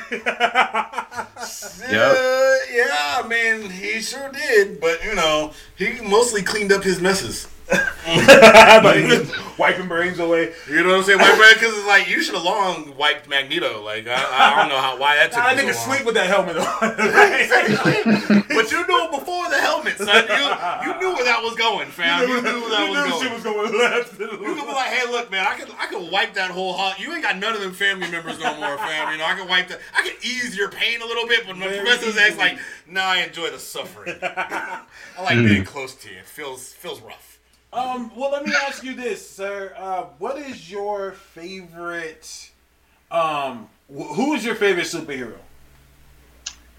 Yeah, 1.90 2.56
yeah, 2.70 3.22
I 3.22 3.26
mean, 3.26 3.70
he 3.70 4.00
sure 4.00 4.30
did, 4.30 4.80
but 4.80 5.02
you 5.04 5.14
know, 5.14 5.52
he 5.76 6.00
mostly 6.02 6.42
cleaned 6.42 6.70
up 6.70 6.84
his 6.84 7.00
messes. 7.00 7.48
Mm. 7.70 8.82
but 8.82 8.94
just 8.96 9.58
wiping 9.58 9.86
brains 9.86 10.18
away. 10.18 10.52
You 10.68 10.82
know 10.82 10.90
what 10.90 10.98
I'm 10.98 11.04
saying? 11.04 11.18
White 11.20 11.36
bread, 11.36 11.54
because 11.54 11.76
it's 11.76 11.86
like 11.86 12.08
you 12.08 12.22
should 12.22 12.34
have 12.34 12.42
long 12.44 12.96
wiped 12.96 13.28
Magneto. 13.28 13.82
Like 13.82 14.08
I, 14.08 14.14
I 14.14 14.60
don't 14.60 14.68
know 14.68 14.78
how 14.80 14.98
why 14.98 15.16
that 15.16 15.30
took 15.32 15.42
Nah, 15.42 15.54
me 15.54 15.62
nigga 15.62 15.74
so 15.74 15.90
sleep 15.92 16.04
with 16.06 16.14
that 16.16 16.26
helmet 16.26 16.56
on. 16.56 16.64
but 18.48 18.72
you 18.72 18.86
knew 18.86 19.08
before 19.10 19.48
the 19.50 19.58
helmet, 19.60 19.96
son. 19.98 20.24
You, 20.26 20.90
you 20.90 20.98
knew 21.00 21.14
where 21.14 21.24
that 21.24 21.40
was 21.42 21.54
going, 21.54 21.88
fam. 21.88 22.28
You 22.28 22.42
knew 22.42 22.60
where 22.60 22.70
that 22.70 22.84
you 22.86 22.90
was 22.90 23.04
knew 23.04 23.10
going. 23.10 23.22
shit 23.22 23.32
was 23.32 23.42
going 23.44 23.78
left. 23.78 24.18
You 24.18 24.28
could 24.28 24.66
be 24.66 24.72
like, 24.72 24.90
hey, 24.90 25.10
look, 25.10 25.30
man, 25.30 25.46
I 25.46 25.54
could 25.54 25.70
I 25.78 25.86
can 25.86 26.10
wipe 26.10 26.34
that 26.34 26.50
whole 26.50 26.72
hot. 26.72 26.98
You 26.98 27.12
ain't 27.12 27.22
got 27.22 27.36
none 27.38 27.54
of 27.54 27.60
them 27.60 27.72
family 27.72 28.10
members 28.10 28.38
no 28.40 28.56
more, 28.58 28.76
fam. 28.78 29.12
You 29.12 29.18
know, 29.18 29.24
I 29.26 29.34
can 29.34 29.46
wipe 29.48 29.68
that. 29.68 29.80
I 29.96 30.02
can 30.02 30.16
ease 30.22 30.56
your 30.56 30.70
pain 30.70 31.00
a 31.02 31.06
little 31.06 31.26
bit, 31.28 31.46
but 31.46 31.56
my 31.56 31.68
Very 31.68 31.80
Professor 31.86 32.08
X 32.08 32.18
easily. 32.18 32.36
like, 32.38 32.58
nah, 32.88 33.02
I 33.02 33.18
enjoy 33.18 33.50
the 33.50 33.58
suffering. 33.58 34.16
I 34.22 34.82
like 35.22 35.36
being 35.36 35.64
close 35.64 35.94
to 35.96 36.10
you. 36.10 36.18
It 36.18 36.26
feels 36.26 36.72
feels 36.72 37.00
rough. 37.00 37.29
Um, 37.72 38.10
well, 38.16 38.32
let 38.32 38.44
me 38.44 38.52
ask 38.66 38.82
you 38.82 38.94
this, 38.94 39.28
sir. 39.28 39.74
Uh, 39.76 40.04
what 40.18 40.36
is 40.38 40.70
your 40.70 41.12
favorite? 41.12 42.50
Um, 43.10 43.68
wh- 43.88 44.14
who 44.14 44.34
is 44.34 44.44
your 44.44 44.56
favorite 44.56 44.86
superhero? 44.86 45.36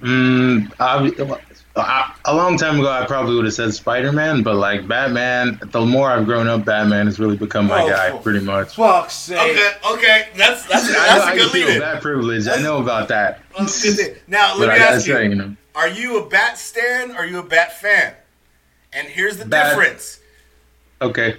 Mm, 0.02 0.74
I, 0.80 1.40
I, 1.76 2.16
a 2.26 2.36
long 2.36 2.58
time 2.58 2.80
ago, 2.80 2.90
I 2.90 3.06
probably 3.06 3.36
would 3.36 3.46
have 3.46 3.54
said 3.54 3.72
Spider 3.74 4.12
Man, 4.12 4.42
but 4.42 4.56
like 4.56 4.88
Batman, 4.88 5.60
the 5.64 5.82
more 5.86 6.10
I've 6.10 6.26
grown 6.26 6.48
up, 6.48 6.66
Batman 6.66 7.06
has 7.06 7.20
really 7.20 7.38
become 7.38 7.68
my 7.68 7.84
Oh, 7.84 7.90
guy, 7.90 8.10
fuck. 8.10 8.24
pretty 8.24 8.40
much. 8.44 8.76
Fuck's 8.76 9.14
sake! 9.14 9.38
Okay, 9.52 9.72
okay, 9.94 10.28
that's 10.36 10.66
that's 10.66 10.86
I 10.86 10.88
know 10.88 10.94
that's 10.94 11.26
I 11.26 11.34
a 11.34 11.38
good 11.38 11.52
feel 11.52 11.68
lead 11.68 11.76
in. 11.76 11.80
that 11.82 12.02
privilege. 12.02 12.48
I 12.48 12.58
know 12.62 12.82
about 12.82 13.10
that. 13.10 13.42
Now 14.28 14.58
let 14.58 14.70
I 14.72 14.74
me 14.74 14.80
gotta 14.80 14.96
ask 14.96 15.06
say, 15.06 15.24
you: 15.26 15.30
you 15.30 15.36
know, 15.36 15.56
Are 15.76 15.88
you 15.88 16.18
a 16.24 16.28
Bat 16.28 16.58
stan? 16.58 17.12
Or 17.12 17.18
are 17.20 17.26
you 17.28 17.38
a 17.40 17.44
Bat 17.44 17.80
fan? 17.80 18.16
And 18.94 19.08
here's 19.08 19.38
the 19.38 19.46
Bat. 19.46 19.78
difference. 19.78 20.20
Okay, 21.02 21.38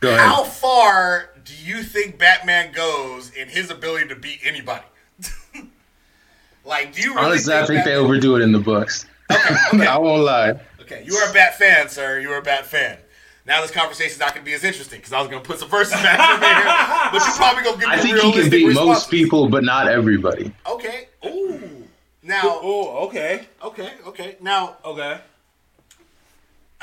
go 0.00 0.08
ahead. 0.08 0.20
How 0.20 0.44
far 0.44 1.30
do 1.44 1.54
you 1.54 1.82
think 1.82 2.18
Batman 2.18 2.72
goes 2.72 3.30
in 3.30 3.48
his 3.48 3.70
ability 3.70 4.08
to 4.08 4.16
beat 4.16 4.40
anybody? 4.44 4.84
like, 6.64 6.92
do 6.92 7.02
you 7.02 7.14
really 7.14 7.26
Honestly, 7.26 7.54
I 7.54 7.66
think 7.66 7.84
they 7.84 7.94
overdo 7.94 8.36
it 8.36 8.42
in 8.42 8.52
the 8.52 8.58
books. 8.58 9.06
Okay, 9.30 9.54
okay. 9.74 9.86
I 9.86 9.98
won't 9.98 10.22
lie. 10.22 10.54
Okay, 10.80 11.02
you 11.06 11.14
are 11.16 11.30
a 11.30 11.32
Bat 11.32 11.58
fan, 11.58 11.88
sir. 11.88 12.20
You 12.20 12.30
are 12.32 12.38
a 12.38 12.42
Bat 12.42 12.66
fan. 12.66 12.98
Now 13.44 13.60
this 13.60 13.72
conversation's 13.72 14.20
not 14.20 14.34
going 14.34 14.44
to 14.44 14.48
be 14.48 14.54
as 14.54 14.62
interesting 14.62 15.00
because 15.00 15.12
I 15.12 15.18
was 15.18 15.28
going 15.28 15.42
to 15.42 15.46
put 15.46 15.58
some 15.58 15.68
verses 15.68 15.94
matches 15.94 16.34
in 16.36 16.40
there, 16.40 16.64
but 17.10 17.26
you're 17.26 17.34
probably 17.34 17.64
going 17.64 17.74
to 17.74 17.80
give 17.80 17.88
me 17.88 17.94
I 17.94 17.98
think 17.98 18.16
he 18.16 18.22
realistic 18.22 18.42
can 18.42 18.50
beat 18.50 18.66
responses. 18.66 18.86
most 18.88 19.10
people, 19.10 19.48
but 19.48 19.64
not 19.64 19.88
everybody. 19.88 20.52
Okay. 20.64 21.08
Ooh. 21.26 21.88
Now. 22.22 22.40
Oh, 22.44 23.06
okay, 23.08 23.48
Okay. 23.64 23.94
Okay. 24.06 24.36
Now. 24.40 24.76
okay. 24.84 25.20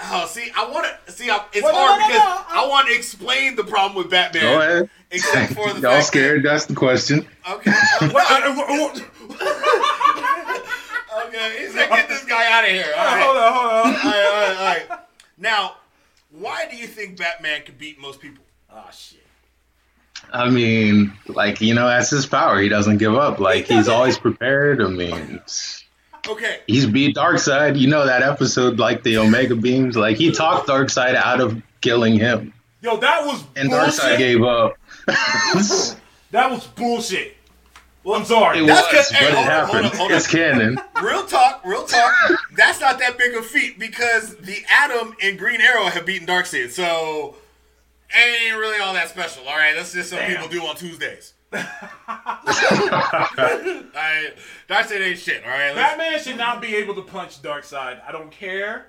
Oh, 0.03 0.25
see, 0.27 0.51
I 0.55 0.69
want 0.69 0.87
to 1.05 1.11
see. 1.11 1.29
I, 1.29 1.43
it's 1.53 1.63
Well, 1.63 1.73
hard 1.75 1.99
no, 2.01 2.07
no, 2.07 2.13
because 2.13 2.23
no, 2.23 2.43
I 2.49 2.67
want 2.67 2.87
to 2.87 2.95
explain 2.95 3.55
the 3.55 3.63
problem 3.63 3.95
with 4.01 4.09
Batman. 4.11 4.41
Go 4.43 4.61
ahead. 4.61 4.89
Except 5.11 5.53
for 5.53 5.73
the 5.73 5.79
Y'all 5.81 5.91
fact 5.91 6.05
scared? 6.07 6.43
That's 6.43 6.65
the 6.65 6.75
question. 6.75 7.25
Okay. 7.49 7.71
What? 8.01 8.25
I- 8.29 9.03
I- 9.41 10.19
okay. 11.27 11.59
He 11.65 11.67
said, 11.71 11.89
"Get 11.89 12.09
this 12.09 12.25
guy 12.25 12.51
out 12.51 12.63
of 12.63 12.69
here." 12.69 12.85
All 12.97 13.05
right. 13.05 13.23
Hold 13.23 13.37
on, 13.37 13.53
hold 13.53 13.65
on. 13.65 13.71
All 13.71 14.11
right. 14.11 14.25
All 14.25 14.41
right. 14.41 14.57
All 14.89 14.97
right. 14.97 14.99
Now, 15.37 15.75
why 16.31 16.67
do 16.69 16.77
you 16.77 16.87
think 16.87 17.17
Batman 17.17 17.63
can 17.63 17.75
beat 17.77 17.99
most 17.99 18.19
people? 18.19 18.43
Oh 18.71 18.85
shit. 18.91 19.19
I 20.31 20.49
mean, 20.49 21.13
like 21.27 21.59
you 21.61 21.73
know, 21.73 21.87
that's 21.87 22.09
his 22.11 22.25
power. 22.25 22.59
He 22.61 22.69
doesn't 22.69 22.97
give 22.97 23.15
up. 23.15 23.39
Like 23.39 23.65
he's 23.65 23.87
always 23.87 24.17
prepared. 24.19 24.81
I 24.81 24.87
mean, 24.89 25.41
Okay. 26.27 26.59
he's 26.67 26.85
beat 26.85 27.15
Darkseid. 27.15 27.77
You 27.79 27.87
know 27.87 28.05
that 28.05 28.21
episode, 28.23 28.79
like 28.79 29.03
the 29.03 29.17
Omega 29.17 29.55
beams. 29.55 29.95
Like 29.95 30.17
he 30.17 30.31
talked 30.31 30.67
Darkseid 30.67 31.15
out 31.15 31.39
of 31.41 31.61
killing 31.81 32.17
him, 32.19 32.53
Yo, 32.81 32.97
that 32.97 33.25
was 33.25 33.43
and 33.55 33.69
Darkseid 33.71 33.99
bullshit. 33.99 34.17
gave 34.17 34.43
up. 34.43 34.73
That 36.31 36.51
was 36.51 36.67
bullshit. 36.67 37.35
Well, 38.03 38.19
I'm 38.19 38.25
sorry. 38.25 38.59
It 38.59 38.67
That's 38.67 38.85
was, 38.93 38.95
'cause- 38.95 39.09
but 39.11 39.17
hey, 39.17 39.27
it 39.29 39.33
hold 39.33 39.47
on, 39.47 39.51
hold 39.51 39.69
happened. 39.71 39.85
on, 39.91 39.97
hold 39.97 40.11
on. 40.11 40.17
It's 40.17 40.27
canon. 40.27 40.79
Real 41.03 41.25
talk. 41.25 41.61
Real 41.65 41.85
talk. 41.85 42.13
That's 42.55 42.79
not 42.79 42.99
that 42.99 43.17
big 43.17 43.33
a 43.35 43.41
feat 43.41 43.79
because 43.79 44.35
the 44.37 44.57
Atom 44.71 45.15
and 45.23 45.37
Green 45.39 45.59
Arrow 45.59 45.85
have 45.85 46.05
beaten 46.05 46.27
Darkseid, 46.27 46.69
so 46.69 47.35
ain't 48.15 48.57
really 48.57 48.79
all 48.79 48.93
that 48.93 49.09
special. 49.09 49.43
All 49.47 49.57
right, 49.57 49.73
that's 49.75 49.91
just 49.93 50.11
something 50.11 50.27
Damn. 50.29 50.43
people 50.43 50.61
do 50.61 50.65
on 50.67 50.75
Tuesdays. 50.75 51.33
All 51.51 51.59
right, 53.95 54.31
Darkseid 54.69 55.01
ain't 55.01 55.19
shit. 55.19 55.43
All 55.43 55.49
right. 55.49 55.75
let's- 55.75 55.97
Batman 55.97 56.19
should 56.19 56.37
not 56.37 56.61
be 56.61 56.75
able 56.75 56.95
to 56.95 57.01
punch 57.01 57.41
Darkseid. 57.41 58.01
I 58.07 58.11
don't 58.11 58.31
care 58.31 58.87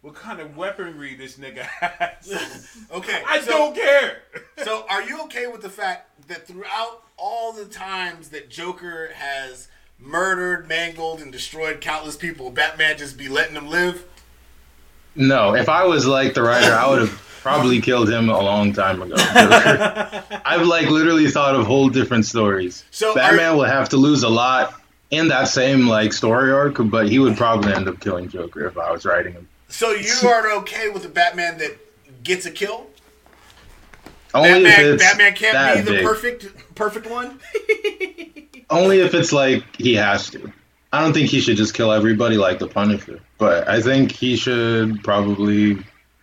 what 0.00 0.14
kind 0.14 0.40
of 0.40 0.56
weaponry 0.56 1.14
this 1.14 1.36
nigga 1.38 1.58
has. 1.62 2.68
Okay. 2.92 3.22
I 3.26 3.40
so- 3.40 3.50
don't 3.50 3.74
care. 3.74 4.22
So, 4.64 4.84
are 4.88 5.02
you 5.02 5.20
okay 5.24 5.48
with 5.48 5.60
the 5.62 5.70
fact 5.70 6.28
that 6.28 6.46
throughout 6.46 7.02
all 7.16 7.52
the 7.52 7.64
times 7.64 8.28
that 8.28 8.48
Joker 8.48 9.10
has 9.14 9.66
murdered, 9.98 10.68
mangled, 10.68 11.20
and 11.20 11.32
destroyed 11.32 11.80
countless 11.80 12.14
people, 12.16 12.50
Batman 12.50 12.96
just 12.96 13.18
be 13.18 13.28
letting 13.28 13.54
them 13.54 13.66
live? 13.68 14.04
No, 15.16 15.56
if 15.56 15.68
I 15.68 15.84
was 15.84 16.06
like 16.06 16.34
the 16.34 16.42
writer, 16.42 16.72
I 16.74 16.88
would 16.88 17.00
have 17.00 17.10
probably 17.42 17.80
killed 17.80 18.08
him 18.08 18.28
a 18.28 18.40
long 18.40 18.72
time 18.72 19.02
ago. 19.02 19.14
I've 20.44 20.66
like 20.66 20.88
literally 20.88 21.28
thought 21.28 21.54
of 21.54 21.66
whole 21.66 21.88
different 21.88 22.24
stories. 22.24 22.84
So 22.90 23.14
Batman 23.14 23.52
are- 23.52 23.56
will 23.56 23.64
have 23.64 23.88
to 23.90 23.96
lose 23.96 24.22
a 24.22 24.28
lot 24.28 24.80
in 25.10 25.28
that 25.28 25.48
same 25.48 25.86
like 25.88 26.12
story 26.12 26.52
arc, 26.52 26.76
but 26.78 27.08
he 27.08 27.18
would 27.18 27.36
probably 27.36 27.72
end 27.74 27.88
up 27.88 28.00
killing 28.00 28.28
Joker 28.28 28.66
if 28.66 28.78
I 28.78 28.90
was 28.92 29.04
writing 29.04 29.34
him. 29.34 29.48
So 29.68 29.90
you 29.90 30.12
are 30.28 30.52
okay 30.58 30.88
with 30.88 31.04
a 31.04 31.08
Batman 31.08 31.58
that 31.58 31.76
gets 32.22 32.46
a 32.46 32.50
kill? 32.50 32.86
Only 34.34 34.64
Batman, 34.64 34.72
if 34.72 34.94
it's 34.94 35.02
Batman 35.02 35.34
can't 35.34 35.76
be 35.76 35.82
the 35.82 35.90
big. 35.98 36.06
perfect 36.06 36.74
perfect 36.74 37.06
one. 37.10 37.38
Only 38.70 39.00
if 39.00 39.12
it's 39.14 39.32
like 39.32 39.64
he 39.76 39.94
has 39.94 40.30
to. 40.30 40.50
I 40.94 41.02
don't 41.02 41.12
think 41.12 41.28
he 41.28 41.40
should 41.40 41.56
just 41.56 41.74
kill 41.74 41.90
everybody 41.90 42.36
like 42.36 42.58
the 42.58 42.68
Punisher, 42.68 43.20
but 43.38 43.66
I 43.68 43.80
think 43.82 44.12
he 44.12 44.36
should 44.36 45.02
probably 45.02 45.78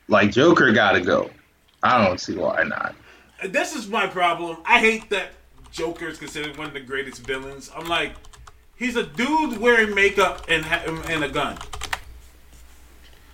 like 0.10 0.32
Joker 0.32 0.72
got 0.72 0.94
to 0.94 1.02
go. 1.02 1.30
I 1.82 2.04
don't 2.06 2.20
see 2.20 2.36
why 2.36 2.64
not. 2.64 2.96
This 3.46 3.74
is 3.74 3.88
my 3.88 4.08
problem. 4.08 4.58
I 4.66 4.80
hate 4.80 5.10
that 5.12 5.30
Joker 5.72 6.08
is 6.08 6.18
considered 6.18 6.58
one 6.58 6.68
of 6.68 6.74
the 6.74 6.82
greatest 6.82 7.26
villains. 7.26 7.72
I'm 7.74 7.88
like, 7.88 8.12
he's 8.76 8.98
a 8.98 9.04
dude 9.04 9.58
wearing 9.60 9.96
makeup 9.96 10.46
and 10.50 10.66
ha- 10.66 10.84
and 11.08 11.24
a 11.24 11.30
gun. 11.30 11.58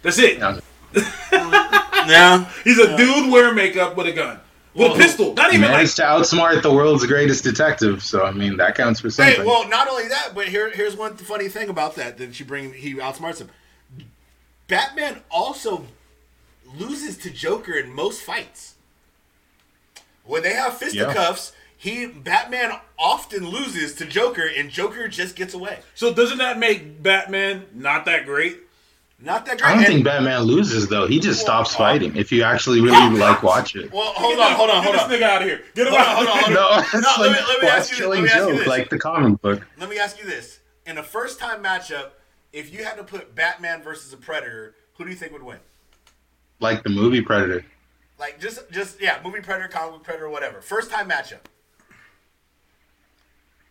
That's 0.03 0.19
it. 0.19 0.37
Yeah. 0.37 0.59
Yeah. 2.07 2.47
He's 2.63 2.77
a 2.77 2.95
dude 2.95 3.31
wearing 3.31 3.55
makeup 3.55 3.97
with 3.97 4.05
a 4.05 4.11
gun. 4.11 4.39
With 4.75 4.91
a 4.91 4.95
pistol. 4.95 5.33
Not 5.33 5.49
He 5.49 5.57
even 5.57 5.69
like 5.69 5.77
managed 5.77 5.95
to 5.95 6.03
outsmart 6.03 6.61
the 6.61 6.71
world's 6.71 7.03
greatest 7.07 7.43
detective, 7.43 8.03
so 8.03 8.23
I 8.23 8.31
mean 8.31 8.57
that 8.57 8.75
counts 8.75 8.99
for 8.99 9.09
something. 9.09 9.37
Hey, 9.37 9.43
well, 9.43 9.67
not 9.67 9.87
only 9.87 10.07
that, 10.09 10.33
but 10.35 10.47
here, 10.47 10.69
here's 10.69 10.95
one 10.95 11.15
funny 11.17 11.47
thing 11.47 11.69
about 11.69 11.95
that 11.95 12.19
that 12.19 12.39
you 12.39 12.45
bring. 12.45 12.73
He 12.73 12.93
outsmarts 12.93 13.39
him. 13.39 13.49
Batman 14.67 15.21
also 15.31 15.85
loses 16.77 17.17
to 17.19 17.29
Joker 17.29 17.73
in 17.73 17.93
most 17.93 18.21
fights. 18.21 18.75
When 20.23 20.43
they 20.43 20.53
have 20.53 20.77
fisticuffs, 20.77 21.53
he 21.77 22.07
Batman 22.07 22.71
often 22.97 23.47
loses 23.47 23.93
to 23.95 24.05
Joker, 24.05 24.47
and 24.57 24.69
Joker 24.69 25.07
just 25.07 25.35
gets 25.35 25.53
away. 25.53 25.79
So 25.93 26.13
doesn't 26.13 26.39
that 26.39 26.57
make 26.57 27.01
Batman 27.03 27.65
not 27.73 28.05
that 28.05 28.25
great? 28.25 28.59
Not 29.19 29.45
that 29.45 29.59
great. 29.59 29.67
I 29.69 29.73
don't 29.75 29.83
And- 29.83 29.87
think 29.87 30.03
Batman 30.05 30.41
loses 30.41 30.87
though. 30.87 31.05
He 31.07 31.19
just 31.19 31.39
stops 31.41 31.73
uh, 31.75 31.77
fighting. 31.77 32.15
If 32.15 32.31
you 32.31 32.43
actually 32.43 32.81
really 32.81 33.17
like 33.17 33.43
watch 33.43 33.75
it. 33.75 33.91
well, 33.93 34.13
hold 34.13 34.39
on, 34.39 34.53
hold 34.53 34.69
on, 34.69 34.83
Get 34.83 34.95
hold 34.95 34.95
this 34.95 35.03
on. 35.03 35.09
nigga 35.11 35.21
out 35.31 35.41
of 35.43 35.47
here. 35.47 35.61
Get 35.75 35.87
him 35.87 35.93
Hold 35.93 36.01
on, 36.01 36.07
out. 36.07 36.15
hold 36.15 36.27
on, 36.27 36.43
hold 36.43 36.57
on. 36.57 36.75
No, 36.75 36.79
it's 36.79 36.93
No, 36.93 36.99
like 36.99 37.19
let 37.19 37.31
me- 37.31 37.47
let 37.47 37.61
me 37.61 37.67
ask 37.67 37.91
you 37.91 37.97
this, 37.97 38.07
let 38.07 38.23
me 38.23 38.29
ask 38.29 38.47
you 38.49 38.57
this. 38.57 38.67
like 38.67 38.89
the 38.89 38.99
comic 38.99 39.41
book. 39.41 39.61
Let 39.77 39.89
me 39.89 39.99
ask 39.99 40.17
you 40.19 40.25
this: 40.25 40.59
In 40.85 40.97
a 40.97 41.03
first 41.03 41.39
time 41.39 41.63
matchup, 41.63 42.11
if 42.51 42.73
you 42.73 42.83
had 42.83 42.97
to 42.97 43.03
put 43.03 43.35
Batman 43.35 43.83
versus 43.83 44.11
a 44.11 44.17
Predator, 44.17 44.75
who 44.97 45.03
do 45.05 45.09
you 45.11 45.15
think 45.15 45.31
would 45.33 45.43
win? 45.43 45.59
Like 46.59 46.83
the 46.83 46.89
movie 46.89 47.21
Predator. 47.21 47.65
Like 48.19 48.39
just, 48.39 48.69
just 48.71 49.01
yeah, 49.01 49.19
movie 49.23 49.41
Predator, 49.41 49.67
comic 49.67 49.93
book 49.93 50.03
Predator, 50.03 50.29
whatever. 50.29 50.61
First 50.61 50.89
time 50.89 51.09
matchup. 51.09 51.39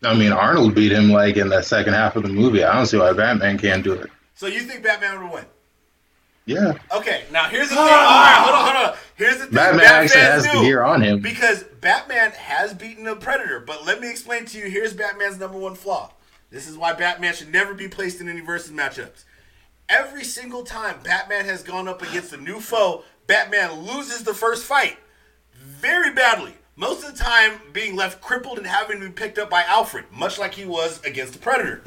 I 0.02 0.14
mean, 0.14 0.32
Arnold 0.32 0.74
beat 0.74 0.92
him 0.92 1.08
like 1.10 1.36
in 1.36 1.48
the 1.48 1.62
second 1.62 1.94
half 1.94 2.16
of 2.16 2.24
the 2.24 2.28
movie. 2.28 2.62
I 2.62 2.74
don't 2.74 2.86
see 2.86 2.98
why 2.98 3.12
Batman 3.12 3.58
can't 3.58 3.82
do 3.82 3.94
it. 3.94 4.10
So 4.34 4.46
you 4.46 4.60
think 4.60 4.82
Batman 4.82 5.22
would 5.22 5.32
win? 5.32 5.44
Yeah, 6.46 6.74
Okay, 6.94 7.24
now 7.32 7.44
here's 7.48 7.70
the 7.70 7.74
thing. 7.74 7.84
All 7.84 7.88
right, 7.88 8.42
hold 8.44 8.54
on, 8.54 8.74
hold 8.74 8.88
on. 8.88 8.96
Here's 9.16 9.38
the 9.38 9.46
thing. 9.46 9.54
Batman 9.54 9.86
actually 9.86 10.20
has 10.20 10.44
the 10.44 10.60
gear 10.60 10.82
on 10.82 11.00
him. 11.00 11.20
Because 11.20 11.62
Batman 11.80 12.32
has 12.32 12.74
beaten 12.74 13.06
a 13.06 13.16
Predator. 13.16 13.60
But 13.60 13.86
let 13.86 13.98
me 13.98 14.10
explain 14.10 14.44
to 14.46 14.58
you 14.58 14.68
here's 14.68 14.92
Batman's 14.92 15.38
number 15.38 15.56
one 15.56 15.74
flaw. 15.74 16.12
This 16.50 16.68
is 16.68 16.76
why 16.76 16.92
Batman 16.92 17.32
should 17.32 17.50
never 17.50 17.72
be 17.72 17.88
placed 17.88 18.20
in 18.20 18.28
any 18.28 18.40
versus 18.40 18.72
matchups. 18.72 19.24
Every 19.88 20.24
single 20.24 20.64
time 20.64 20.96
Batman 21.02 21.44
has 21.44 21.62
gone 21.62 21.88
up 21.88 22.02
against 22.02 22.32
a 22.32 22.36
new 22.38 22.60
foe, 22.60 23.04
Batman 23.26 23.80
loses 23.80 24.24
the 24.24 24.34
first 24.34 24.64
fight 24.64 24.96
very 25.54 26.12
badly. 26.12 26.54
Most 26.76 27.04
of 27.06 27.16
the 27.16 27.22
time, 27.22 27.60
being 27.72 27.94
left 27.94 28.20
crippled 28.20 28.58
and 28.58 28.66
having 28.66 28.98
to 28.98 29.06
be 29.06 29.12
picked 29.12 29.38
up 29.38 29.48
by 29.48 29.62
Alfred, 29.62 30.06
much 30.10 30.40
like 30.40 30.54
he 30.54 30.64
was 30.64 31.00
against 31.04 31.34
the 31.34 31.38
Predator. 31.38 31.82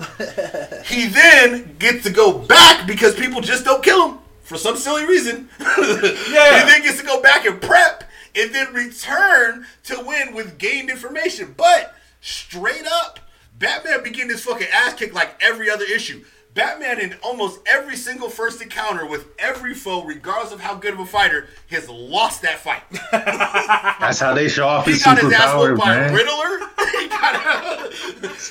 he 0.86 1.07
then 1.07 1.76
gets 1.78 2.03
to 2.03 2.10
go 2.10 2.38
back 2.38 2.88
because 2.88 3.14
people 3.14 3.41
just 3.41 3.65
don't 3.65 3.84
kill 3.84 4.10
him 4.10 4.19
for 4.44 4.57
some 4.57 4.78
silly 4.78 5.06
reason. 5.06 5.49
Yeah. 5.60 6.64
he 6.64 6.72
then 6.72 6.82
gets 6.84 6.99
to 6.99 7.06
go 7.06 7.22
back 7.22 7.45
and 7.45 7.61
prep 7.61 8.06
and 8.36 8.53
then 8.56 8.74
return 8.74 9.65
to 9.86 10.02
win 10.06 10.34
with 10.34 10.57
gained 10.57 10.90
information. 10.90 11.53
But 11.57 11.94
straight 12.22 12.86
up, 12.88 13.19
Batman 13.60 14.03
be 14.03 14.11
getting 14.11 14.30
his 14.30 14.44
fucking 14.44 14.68
ass 14.72 14.94
kicked 14.94 15.14
like 15.14 15.41
every 15.41 15.69
other 15.69 15.86
issue. 15.86 16.24
Batman 16.58 17.00
in 17.00 17.14
almost 17.24 17.60
every 17.68 17.96
single 17.96 18.30
first 18.30 18.62
encounter 18.64 19.06
with 19.06 19.28
every 19.38 19.76
foe, 19.76 20.04
regardless 20.04 20.52
of 20.52 20.60
how 20.60 20.74
good 20.74 20.96
of 20.96 21.00
a 21.00 21.06
fighter, 21.06 21.46
has 21.70 21.88
lost 21.88 22.42
that 22.42 22.58
fight. 22.58 22.82
That's 23.12 24.20
how 24.20 24.34
they 24.34 24.48
show 24.50 24.68
off 24.68 24.86
He 24.86 24.94
his 24.94 25.04
got 25.04 25.20
his 25.20 25.32
ass 25.32 25.54
superpower, 25.54 25.70
whooped 25.70 25.80
by 25.82 25.96
man. 25.96 26.14
Riddler. 26.16 26.60
he 27.00 27.08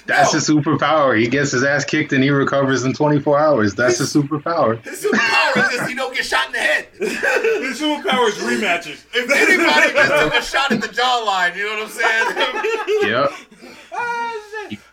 That's 0.06 0.32
No. 0.32 0.38
his 0.38 0.48
superpower. 0.48 1.18
He 1.20 1.26
gets 1.26 1.50
his 1.50 1.64
ass 1.64 1.84
kicked 1.84 2.12
and 2.12 2.22
he 2.22 2.30
recovers 2.30 2.84
in 2.84 2.92
24 2.92 3.38
hours. 3.40 3.74
That's 3.74 3.98
his 3.98 4.14
superpower. 4.14 4.80
His 4.84 5.04
superpower 5.04 5.64
is 5.64 5.76
just 5.76 5.88
he 5.88 5.96
don't 5.96 6.14
get 6.14 6.24
shot 6.24 6.46
in 6.46 6.52
the 6.52 6.58
head. 6.58 6.86
His 6.98 7.80
superpower 7.80 8.28
is 8.28 8.36
rematches. 8.36 9.04
If 9.14 9.28
anybody 9.30 9.92
just 9.92 10.22
took 10.22 10.34
a 10.34 10.42
shot 10.42 10.70
at 10.70 10.80
the 10.80 10.88
jawline, 10.88 11.56
you 11.56 11.64
know 11.66 11.82
what 11.82 11.86
I'm 11.86 11.90
saying? 11.90 13.10
Yep. 13.10 13.30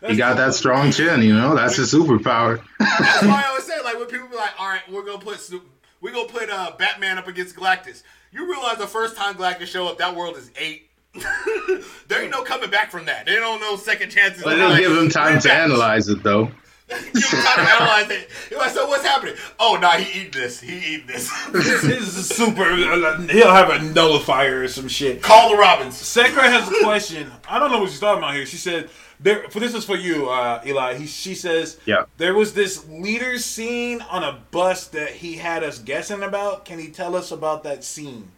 He, 0.05 0.13
he 0.13 0.17
got 0.17 0.37
that 0.37 0.53
strong 0.53 0.91
chin, 0.91 1.21
you 1.21 1.33
know. 1.33 1.55
That's 1.55 1.77
his 1.77 1.93
superpower. 1.93 2.61
That's 2.79 3.23
why 3.23 3.43
I 3.45 3.49
always 3.49 3.63
say, 3.63 3.81
like, 3.83 3.97
when 3.97 4.07
people 4.07 4.27
be 4.27 4.35
like, 4.35 4.59
"All 4.59 4.67
right, 4.67 4.81
we're 4.91 5.05
gonna 5.05 5.19
put 5.19 5.39
Snoop- 5.39 5.69
we're 6.01 6.13
gonna 6.13 6.27
put 6.27 6.49
uh, 6.49 6.73
Batman 6.77 7.17
up 7.17 7.27
against 7.27 7.55
Galactus," 7.55 8.03
you 8.31 8.49
realize 8.51 8.77
the 8.77 8.87
first 8.87 9.15
time 9.15 9.35
Galactus 9.35 9.67
show 9.67 9.87
up, 9.87 9.97
that 9.99 10.15
world 10.15 10.35
is 10.37 10.51
eight. 10.57 10.89
there 12.07 12.21
ain't 12.21 12.31
no 12.31 12.43
coming 12.43 12.69
back 12.69 12.89
from 12.91 13.05
that. 13.05 13.27
They 13.27 13.35
don't 13.35 13.61
know 13.61 13.75
second 13.75 14.09
chances. 14.09 14.43
But 14.43 14.57
it'll 14.57 14.75
give 14.77 14.91
him 14.91 15.09
time 15.09 15.39
to 15.41 15.51
analyze 15.53 16.09
it, 16.09 16.23
though. 16.23 16.51
Give 16.89 16.97
him 16.97 17.21
time 17.21 17.65
to 17.65 17.71
analyze 17.73 18.09
it. 18.11 18.29
You're 18.49 18.59
like, 18.59 18.71
so 18.71 18.87
what's 18.87 19.05
happening? 19.05 19.35
Oh, 19.59 19.77
nah, 19.79 19.91
he 19.91 20.21
eating 20.21 20.31
this. 20.31 20.59
He 20.59 20.95
eating 20.95 21.07
this. 21.07 21.31
This 21.51 21.83
is 21.83 22.17
a 22.17 22.23
super. 22.23 22.75
He'll 22.75 23.51
have 23.51 23.69
a 23.69 23.79
nullifier 23.83 24.63
or 24.63 24.67
some 24.67 24.87
shit. 24.87 25.21
Call 25.21 25.51
the 25.51 25.57
Robins. 25.57 25.95
Sakura 25.95 26.49
has 26.49 26.67
a 26.67 26.83
question. 26.83 27.31
I 27.47 27.59
don't 27.59 27.71
know 27.71 27.79
what 27.79 27.89
she's 27.91 27.99
talking 27.99 28.23
about 28.23 28.33
here. 28.33 28.45
She 28.45 28.57
said, 28.57 28.89
"There." 29.23 29.49
For 29.49 29.59
this 29.59 29.73
is 29.73 29.85
for 29.85 29.95
you, 29.95 30.29
uh, 30.29 30.61
Eli. 30.65 30.95
He, 30.95 31.07
she 31.07 31.33
says, 31.33 31.79
Yeah. 31.85 32.05
There 32.17 32.33
was 32.33 32.53
this 32.53 32.87
leader 32.87 33.37
scene 33.39 34.01
on 34.01 34.23
a 34.23 34.39
bus 34.51 34.87
that 34.87 35.09
he 35.09 35.37
had 35.37 35.63
us 35.63 35.79
guessing 35.79 36.21
about. 36.21 36.65
Can 36.65 36.77
he 36.79 36.89
tell 36.89 37.15
us 37.15 37.31
about 37.31 37.63
that 37.63 37.83
scene? 37.83 38.31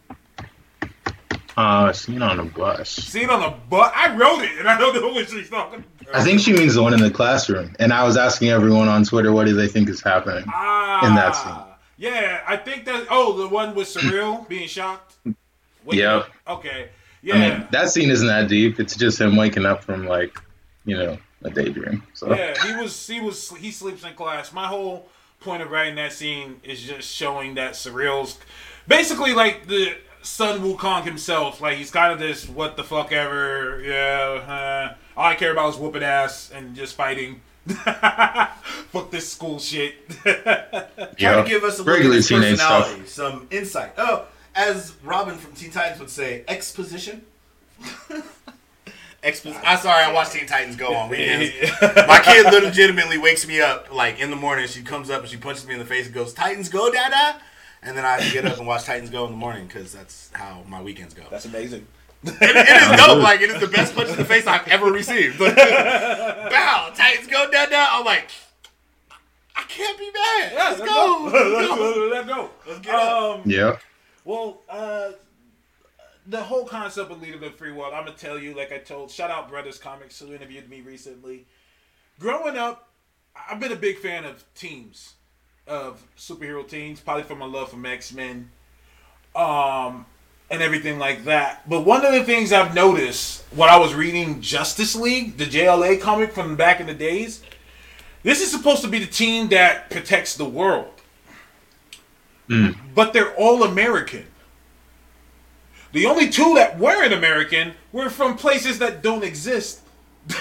Uh, 1.56 1.90
scene 1.92 2.20
on 2.20 2.38
a 2.38 2.44
bus. 2.44 2.90
Scene 2.90 3.30
on 3.30 3.42
a 3.42 3.50
bus. 3.50 3.90
I 3.94 4.14
wrote 4.14 4.42
it, 4.42 4.58
and 4.58 4.68
I 4.68 4.78
don't 4.78 4.94
know 4.94 5.08
what 5.08 5.28
she's 5.28 5.48
talking. 5.48 5.84
about. 6.00 6.14
I 6.14 6.22
think 6.22 6.40
she 6.40 6.52
means 6.52 6.74
the 6.74 6.82
one 6.82 6.92
in 6.92 7.00
the 7.00 7.10
classroom. 7.10 7.74
And 7.78 7.92
I 7.94 8.04
was 8.04 8.16
asking 8.18 8.50
everyone 8.50 8.88
on 8.88 9.04
Twitter, 9.04 9.32
what 9.32 9.46
do 9.46 9.54
they 9.54 9.66
think 9.66 9.88
is 9.88 10.02
happening? 10.02 10.44
Ah, 10.48 11.06
in 11.08 11.14
that 11.14 11.32
scene. 11.32 11.54
Yeah, 11.96 12.42
I 12.46 12.58
think 12.58 12.84
that. 12.84 13.06
Oh, 13.10 13.38
the 13.38 13.48
one 13.48 13.74
with 13.74 13.88
Surreal 13.88 14.46
being 14.48 14.68
shocked. 14.68 15.14
Waking 15.84 16.00
Yep. 16.04 16.26
Okay. 16.48 16.88
Yeah. 17.22 17.34
I 17.34 17.38
mean, 17.38 17.68
that 17.70 17.88
scene 17.88 18.10
isn't 18.10 18.26
that 18.28 18.48
deep. 18.48 18.78
It's 18.78 18.94
just 18.94 19.18
him 19.20 19.34
waking 19.34 19.64
up 19.64 19.82
from 19.82 20.06
like, 20.06 20.38
you 20.86 20.96
know, 20.96 21.18
a 21.42 21.50
daydream. 21.50 22.02
So 22.14 22.34
Yeah, 22.34 22.54
he 22.64 22.74
was 22.80 23.06
he 23.06 23.20
was 23.20 23.50
he 23.56 23.70
sleeps 23.70 24.04
in 24.04 24.14
class. 24.14 24.52
My 24.52 24.66
whole 24.66 25.08
point 25.40 25.62
of 25.62 25.70
writing 25.70 25.96
that 25.96 26.12
scene 26.12 26.60
is 26.64 26.82
just 26.82 27.14
showing 27.14 27.54
that 27.54 27.74
Surreal's 27.74 28.38
basically 28.88 29.34
like 29.34 29.66
the 29.66 29.96
Sun 30.22 30.60
Wukong 30.60 31.04
himself. 31.04 31.60
Like 31.60 31.76
he's 31.76 31.90
kind 31.90 32.12
of 32.12 32.18
this 32.18 32.48
what 32.48 32.76
the 32.76 32.84
fuck 32.84 33.12
ever. 33.12 33.82
Yeah, 33.82 34.94
uh, 34.94 34.94
all 35.16 35.26
I 35.26 35.34
care 35.34 35.52
about 35.52 35.74
is 35.74 35.76
whooping 35.76 36.02
ass 36.02 36.50
and 36.54 36.74
just 36.74 36.94
fighting. 36.94 37.42
fuck 37.66 39.10
this 39.10 39.28
school 39.32 39.58
shit. 39.58 40.08
Trying 40.22 40.44
yeah, 41.18 41.42
to 41.42 41.48
give 41.48 41.64
us 41.64 41.80
a 41.80 41.82
look 41.82 41.88
at 41.88 41.94
regular 41.94 42.16
his 42.16 42.28
teenage 42.28 42.58
personality, 42.58 43.06
stuff. 43.06 43.08
some 43.08 43.48
insight. 43.50 43.92
Oh, 43.98 44.26
as 44.54 44.94
Robin 45.02 45.36
from 45.36 45.52
Teen 45.52 45.70
Titans 45.72 45.98
would 45.98 46.10
say, 46.10 46.44
exposition. 46.46 47.24
Exposition. 49.26 49.60
I'm 49.64 49.78
sorry, 49.78 50.04
I 50.04 50.12
watched 50.12 50.32
Teen 50.32 50.46
Titans 50.46 50.76
go 50.76 50.94
on 50.94 51.10
weekends. 51.10 51.52
My 51.82 52.20
kid 52.22 52.44
legitimately 52.44 53.18
wakes 53.18 53.44
me 53.44 53.60
up 53.60 53.92
like 53.92 54.20
in 54.20 54.30
the 54.30 54.36
morning. 54.36 54.68
She 54.68 54.82
comes 54.82 55.10
up 55.10 55.22
and 55.22 55.28
she 55.28 55.36
punches 55.36 55.66
me 55.66 55.72
in 55.72 55.80
the 55.80 55.84
face 55.84 56.06
and 56.06 56.14
goes, 56.14 56.32
"Titans 56.32 56.68
go, 56.68 56.92
Dada!" 56.92 57.40
And 57.82 57.96
then 57.96 58.04
I 58.04 58.12
have 58.12 58.24
to 58.24 58.32
get 58.32 58.46
up 58.46 58.58
and 58.58 58.68
watch 58.68 58.84
Titans 58.84 59.10
go 59.10 59.24
in 59.24 59.32
the 59.32 59.36
morning 59.36 59.66
because 59.66 59.92
that's 59.92 60.30
how 60.32 60.62
my 60.68 60.80
weekends 60.80 61.12
go. 61.12 61.24
That's 61.28 61.44
amazing. 61.44 61.88
it, 62.22 62.36
it 62.40 62.82
is 62.92 63.04
dope. 63.04 63.20
Like 63.20 63.40
it 63.40 63.50
is 63.50 63.60
the 63.60 63.66
best 63.66 63.96
punch 63.96 64.10
in 64.10 64.16
the 64.16 64.24
face 64.24 64.46
I've 64.46 64.68
ever 64.68 64.92
received. 64.92 65.40
Like, 65.40 65.56
Bow, 65.56 66.92
Titans 66.94 67.26
go, 67.26 67.50
Dada! 67.50 67.84
I'm 67.90 68.04
like, 68.04 68.30
I 69.56 69.62
can't 69.62 69.98
be 69.98 70.04
mad. 70.12 70.52
Yeah, 70.52 70.68
let's, 70.68 70.80
go. 70.80 71.30
Let's 71.32 71.68
go. 71.68 72.08
Let's 72.12 72.28
go. 72.28 72.50
Let's 72.68 72.80
get 72.80 72.94
up. 72.94 73.40
Um, 73.40 73.42
yeah. 73.44 73.78
Well, 74.24 74.60
uh, 74.68 75.10
the 76.28 76.42
whole 76.42 76.64
concept 76.64 77.10
of 77.10 77.20
leading 77.20 77.40
the 77.40 77.50
free 77.50 77.72
world, 77.72 77.92
I'm 77.94 78.04
gonna 78.04 78.16
tell 78.16 78.38
you, 78.38 78.54
like 78.54 78.72
I 78.72 78.78
told, 78.78 79.10
shout 79.10 79.30
out 79.30 79.48
Brothers 79.48 79.78
Comics 79.78 80.18
who 80.18 80.32
interviewed 80.32 80.68
me 80.68 80.80
recently. 80.80 81.46
Growing 82.18 82.56
up, 82.56 82.88
I've 83.48 83.60
been 83.60 83.72
a 83.72 83.76
big 83.76 83.98
fan 83.98 84.24
of 84.24 84.44
teams, 84.54 85.14
of 85.66 86.02
superhero 86.16 86.66
teams, 86.66 87.00
probably 87.00 87.24
from 87.24 87.38
my 87.38 87.46
love 87.46 87.70
for 87.70 87.86
X 87.86 88.12
Men, 88.12 88.50
um, 89.34 90.06
and 90.50 90.62
everything 90.62 90.98
like 90.98 91.24
that. 91.24 91.68
But 91.68 91.82
one 91.82 92.04
of 92.04 92.12
the 92.12 92.24
things 92.24 92.52
I've 92.52 92.74
noticed 92.74 93.44
when 93.54 93.68
I 93.68 93.76
was 93.76 93.94
reading 93.94 94.40
Justice 94.40 94.96
League, 94.96 95.36
the 95.36 95.46
JLA 95.46 96.00
comic 96.00 96.32
from 96.32 96.56
back 96.56 96.80
in 96.80 96.86
the 96.86 96.94
days, 96.94 97.42
this 98.22 98.40
is 98.40 98.50
supposed 98.50 98.82
to 98.82 98.88
be 98.88 98.98
the 98.98 99.06
team 99.06 99.48
that 99.48 99.90
protects 99.90 100.36
the 100.36 100.44
world 100.44 100.96
but 102.94 103.12
they're 103.12 103.34
all 103.34 103.64
American. 103.64 104.26
The 105.96 106.04
only 106.04 106.28
two 106.28 106.56
that 106.56 106.78
weren't 106.78 107.14
American 107.14 107.72
were 107.90 108.10
from 108.10 108.36
places 108.36 108.78
that 108.80 109.02
don't 109.02 109.24
exist. 109.24 109.80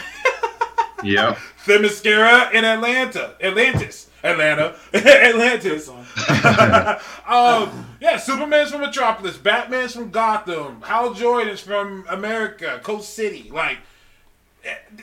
Yeah. 1.03 1.37
Themyscira 1.65 2.51
in 2.51 2.65
Atlanta. 2.65 3.35
Atlantis. 3.39 4.09
Atlanta. 4.23 4.75
Atlantis. 4.93 5.87
um, 7.27 7.85
yeah, 8.01 8.17
Superman's 8.17 8.71
from 8.71 8.81
Metropolis. 8.81 9.37
Batman's 9.37 9.93
from 9.93 10.09
Gotham. 10.09 10.81
Hal 10.81 11.13
Jordan's 11.13 11.59
from 11.59 12.05
America, 12.09 12.79
Coast 12.81 13.13
City. 13.13 13.51
Like, 13.53 13.77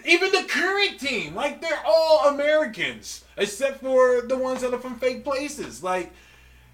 even 0.05 0.33
the 0.33 0.45
current 0.49 0.99
team, 0.99 1.37
like, 1.37 1.61
they're 1.61 1.85
all 1.87 2.31
Americans. 2.31 3.25
Except 3.37 3.81
for 3.81 4.23
the 4.23 4.37
ones 4.37 4.63
that 4.63 4.75
are 4.75 4.81
from 4.81 4.99
fake 4.99 5.23
places. 5.23 5.85
Like, 5.85 6.13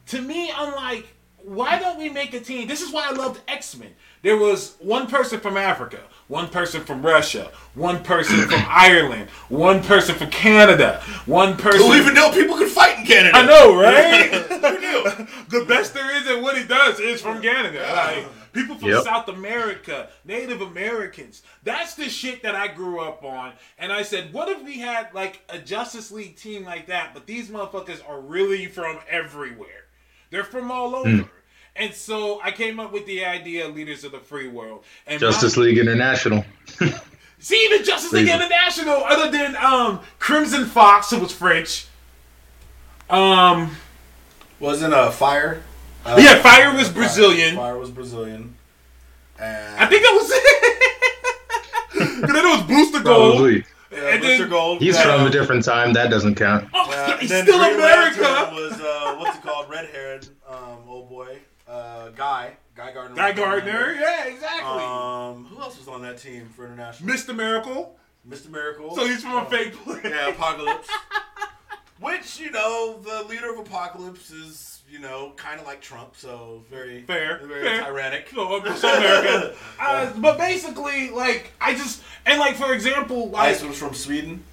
to 0.07 0.23
me, 0.23 0.51
I'm 0.51 0.75
like, 0.75 1.07
why 1.49 1.79
don't 1.79 1.99
we 1.99 2.09
make 2.11 2.35
a 2.35 2.41
team? 2.41 2.69
This 2.69 2.83
is 2.83 2.93
why 2.93 3.09
I 3.09 3.13
loved 3.13 3.41
X 3.49 3.77
Men. 3.77 3.95
There 4.23 4.37
was 4.37 4.77
one 4.81 5.07
person 5.07 5.41
from 5.41 5.57
Africa, 5.57 6.01
one 6.27 6.49
person 6.49 6.85
from 6.85 7.05
Russia, 7.05 7.51
one 7.75 8.03
person 8.03 8.49
from 8.49 8.63
Ireland, 8.69 9.31
one 9.49 9.83
person 9.83 10.15
from 10.15 10.31
Canada, 10.31 11.03
one 11.27 11.57
person. 11.57 11.81
Who 11.81 11.95
even 11.95 12.15
know 12.15 12.31
people 12.33 12.57
can 12.57 12.69
fight 12.69 12.99
in 12.99 13.07
Canada? 13.07 13.37
I 13.37 13.47
know, 13.47 13.81
right? 13.81 14.31
Who 14.49 14.79
knew? 14.81 15.27
the 15.61 15.65
best 15.67 15.95
there 15.95 16.15
is 16.17 16.27
at 16.27 16.43
what 16.43 16.59
he 16.59 16.65
does 16.65 17.01
is 17.01 17.23
from 17.23 17.41
Canada. 17.41 17.81
Like 17.81 18.27
people 18.53 18.77
from 18.77 18.89
Yep. 18.91 19.05
South 19.05 19.29
America, 19.29 20.09
Native 20.25 20.61
Americans. 20.61 21.43
That's 21.63 21.95
the 21.95 22.09
shit 22.09 22.43
that 22.43 22.55
I 22.55 22.69
grew 22.69 23.01
up 23.01 23.23
on. 23.25 23.53
And 23.79 23.93
I 23.93 24.03
said, 24.03 24.33
what 24.33 24.49
if 24.49 24.63
we 24.63 24.79
had 24.79 25.15
like 25.15 25.43
a 25.49 25.59
Justice 25.59 26.11
League 26.11 26.37
team 26.37 26.65
like 26.65 26.87
that, 26.89 27.15
but 27.15 27.27
these 27.27 27.49
motherfuckers 27.49 28.07
are 28.09 28.21
really 28.21 28.67
from 28.67 28.99
everywhere. 29.09 29.87
They're 30.31 30.45
from 30.45 30.71
all 30.71 30.91
hmm. 30.91 31.21
over. 31.21 31.31
And 31.79 31.95
so 31.95 32.41
I 32.43 32.51
came 32.51 32.81
up 32.81 32.93
with 32.93 33.07
the 33.07 33.25
idea 33.25 33.67
of 33.69 33.75
Leaders 33.77 34.03
of 34.05 34.13
the 34.13 34.19
Free 34.19 34.49
World. 34.49 34.85
And 35.07 35.21
my- 35.21 35.29
Justice 35.29 35.57
League 35.57 35.79
International. 35.79 36.45
See, 37.41 37.65
even 37.67 37.85
Justice 37.85 38.13
League 38.13 38.29
International, 38.29 38.97
other 39.05 39.31
than 39.31 39.55
um, 39.57 40.01
Crimson 40.19 40.65
Fox, 40.67 41.11
who 41.11 41.19
was 41.21 41.31
French. 41.33 41.87
Um, 43.09 43.77
Wasn't 44.59 44.93
a 44.93 45.11
fire? 45.13 45.63
Uh, 46.05 46.19
yeah, 46.21 46.41
Fire 46.43 46.75
was 46.77 46.89
Brazilian. 46.91 47.55
Fire 47.57 47.79
was 47.79 47.91
Brazilian. 47.91 48.57
And 49.39 49.77
I 49.79 49.87
think 49.87 50.03
that 50.03 50.13
was 50.13 50.31
it. 50.33 52.21
Because 52.21 52.35
then 52.35 52.45
it 52.45 52.59
was 52.59 52.63
Booster 52.67 53.03
Gold. 53.05 53.37
Probably. 53.37 53.65
yeah, 53.93 53.99
and 54.15 54.23
Mr. 54.25 54.39
then- 54.39 54.49
Gold. 54.51 54.81
He's 54.81 55.01
from 55.01 55.27
a 55.27 55.31
different 55.31 55.65
time. 55.65 55.93
That 55.93 56.11
doesn't 56.11 56.35
count. 56.35 56.69
Oh, 56.75 56.91
Uh, 56.93 57.17
he's 57.19 57.29
still 57.31 57.45
Green 57.59 57.75
America. 57.77 58.21
Lantern 58.23 58.55
was 58.57 58.73
uh, 58.81 59.15
what's 59.17 59.39
it 59.39 59.43
called? 59.43 59.71
Red 59.71 59.89
haired 59.91 60.27
um, 60.49 60.79
old 60.89 61.09
boy, 61.09 61.39
uh, 61.79 62.11
Guy, 62.11 62.53
Guy 62.75 62.93
Gardner. 62.93 63.17
Guy 63.17 63.33
Gardner. 63.33 63.95
Yeah, 63.95 64.25
exactly. 64.27 64.83
Um, 64.83 65.47
who 65.47 65.61
else 65.61 65.79
was 65.79 65.89
on 65.89 66.03
that 66.03 66.19
team 66.19 66.49
for 66.55 66.65
international? 66.67 67.11
Mr. 67.15 67.35
Miracle. 67.35 67.97
Mr. 68.29 68.51
Miracle. 68.51 68.95
So 68.95 69.07
he's 69.07 69.23
from 69.23 69.37
a 69.37 69.45
fake 69.47 69.73
place. 69.75 70.01
Yeah, 70.05 70.33
Apokolips. 70.33 70.87
Which 72.01 72.39
you 72.39 72.51
know, 72.53 72.99
the 73.03 73.25
leader 73.29 73.51
of 73.53 73.67
Apokolips 73.67 74.33
is 74.33 74.83
you 74.89 75.01
know 75.01 75.33
kind 75.37 75.59
of 75.61 75.67
like 75.67 75.81
Trump, 75.81 76.15
so 76.17 76.63
very 76.71 77.03
Fair, 77.03 77.41
very 77.45 77.65
fair. 77.65 77.85
tyrannic. 77.85 78.29
So, 78.33 78.61
uh, 78.65 78.75
so. 78.75 79.55
Uh, 79.81 80.13
but 80.19 80.39
basically, 80.39 81.11
like, 81.11 81.53
I 81.61 81.73
just, 81.75 82.03
and 82.27 82.39
like, 82.39 82.55
for 82.57 82.73
example, 82.75 83.31
like, 83.31 83.49
Ice 83.55 83.63
was 83.65 83.77
from 83.79 83.95
Sweden. 83.95 84.45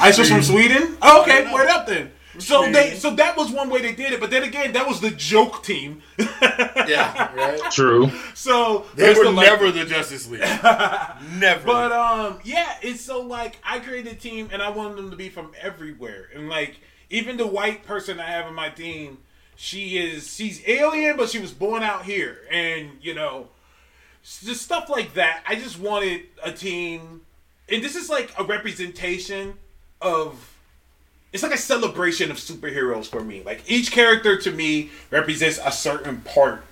Ice 0.00 0.18
was 0.18 0.28
from 0.30 0.42
Sweden. 0.42 0.96
Oh, 1.02 1.22
okay, 1.22 1.52
word 1.52 1.66
up 1.68 1.86
then. 1.86 2.10
So 2.38 2.58
Sweden. 2.58 2.72
they, 2.72 2.94
so 2.94 3.14
that 3.16 3.36
was 3.36 3.50
one 3.50 3.68
way 3.70 3.82
they 3.82 3.92
did 3.94 4.12
it. 4.12 4.20
But 4.20 4.30
then 4.30 4.44
again, 4.44 4.72
that 4.74 4.86
was 4.86 5.00
the 5.00 5.10
joke 5.10 5.64
team. 5.64 6.02
Yeah, 6.18 7.34
right. 7.34 7.60
True. 7.72 8.10
So 8.34 8.86
They 8.94 9.12
were 9.14 9.24
the, 9.24 9.30
like- 9.30 9.46
never 9.46 9.72
the 9.72 9.84
Justice 9.84 10.28
League. 10.28 10.40
never. 11.32 11.66
But 11.66 11.92
um, 11.92 12.38
yeah, 12.44 12.74
it's 12.82 13.00
so 13.00 13.20
like 13.20 13.58
I 13.64 13.80
created 13.80 14.12
a 14.12 14.16
team 14.16 14.48
and 14.52 14.62
I 14.62 14.70
wanted 14.70 14.96
them 14.98 15.10
to 15.10 15.16
be 15.16 15.28
from 15.28 15.50
everywhere, 15.60 16.28
and 16.34 16.48
like 16.48 16.78
even 17.10 17.36
the 17.36 17.46
white 17.46 17.84
person 17.84 18.20
I 18.20 18.26
have 18.26 18.46
on 18.46 18.54
my 18.54 18.68
team, 18.68 19.18
she 19.56 19.98
is 19.98 20.32
she's 20.32 20.62
alien, 20.68 21.16
but 21.16 21.30
she 21.30 21.40
was 21.40 21.52
born 21.52 21.82
out 21.82 22.04
here, 22.04 22.38
and 22.50 22.90
you 23.02 23.14
know, 23.14 23.48
just 24.22 24.62
stuff 24.62 24.88
like 24.88 25.14
that. 25.14 25.42
I 25.48 25.56
just 25.56 25.80
wanted 25.80 26.22
a 26.44 26.52
team, 26.52 27.22
and 27.68 27.82
this 27.82 27.96
is 27.96 28.08
like 28.08 28.30
a 28.38 28.44
representation 28.44 29.54
of. 30.00 30.46
It's 31.32 31.42
like 31.42 31.54
a 31.54 31.58
celebration 31.58 32.30
of 32.30 32.38
superheroes 32.38 33.06
for 33.06 33.22
me. 33.22 33.42
Like 33.44 33.62
each 33.70 33.92
character 33.92 34.36
to 34.38 34.50
me 34.50 34.90
represents 35.10 35.60
a 35.64 35.70
certain 35.70 36.22
part 36.22 36.64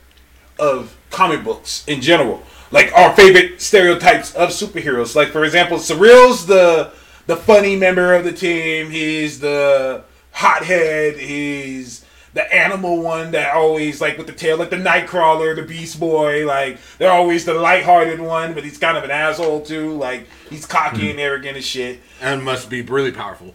of 0.59 0.97
comic 1.11 1.45
books 1.45 1.85
in 1.87 2.01
general. 2.01 2.43
Like 2.71 2.93
our 2.93 3.15
favorite 3.15 3.61
stereotypes 3.61 4.35
of 4.35 4.51
superheroes. 4.51 5.15
Like 5.15 5.29
for 5.29 5.45
example, 5.45 5.79
Surreal's 5.79 6.47
the 6.47 6.93
the 7.27 7.37
funny 7.37 7.77
member 7.77 8.15
of 8.15 8.25
the 8.25 8.33
team. 8.33 8.91
He's 8.91 9.39
the 9.39 10.05
hothead. 10.33 11.19
He's 11.19 12.05
the 12.35 12.55
animal 12.55 13.01
one 13.01 13.31
that 13.33 13.55
always 13.55 14.01
like 14.01 14.19
with 14.19 14.27
the 14.27 14.33
tail, 14.33 14.59
like 14.59 14.71
the 14.71 14.77
Nightcrawler, 14.77 15.55
the 15.55 15.63
Beast 15.63 16.01
Boy. 16.01 16.47
Like 16.47 16.79
they're 16.99 17.13
always 17.13 17.45
the 17.45 17.55
lighthearted 17.55 18.21
one, 18.21 18.55
but 18.55 18.65
he's 18.65 18.79
kind 18.79 18.97
of 18.97 19.05
an 19.05 19.11
asshole 19.11 19.63
too. 19.63 19.93
Like 19.93 20.27
he's 20.51 20.67
cocky 20.67 21.05
hmm. 21.05 21.11
and 21.11 21.21
arrogant 21.21 21.57
as 21.57 21.65
shit. 21.65 22.01
and 22.21 22.43
must 22.43 22.69
be 22.69 22.83
really 22.83 23.13
powerful. 23.13 23.55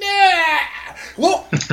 Yeah. 0.00 0.58
Well, 1.16 1.46
here's 1.50 1.70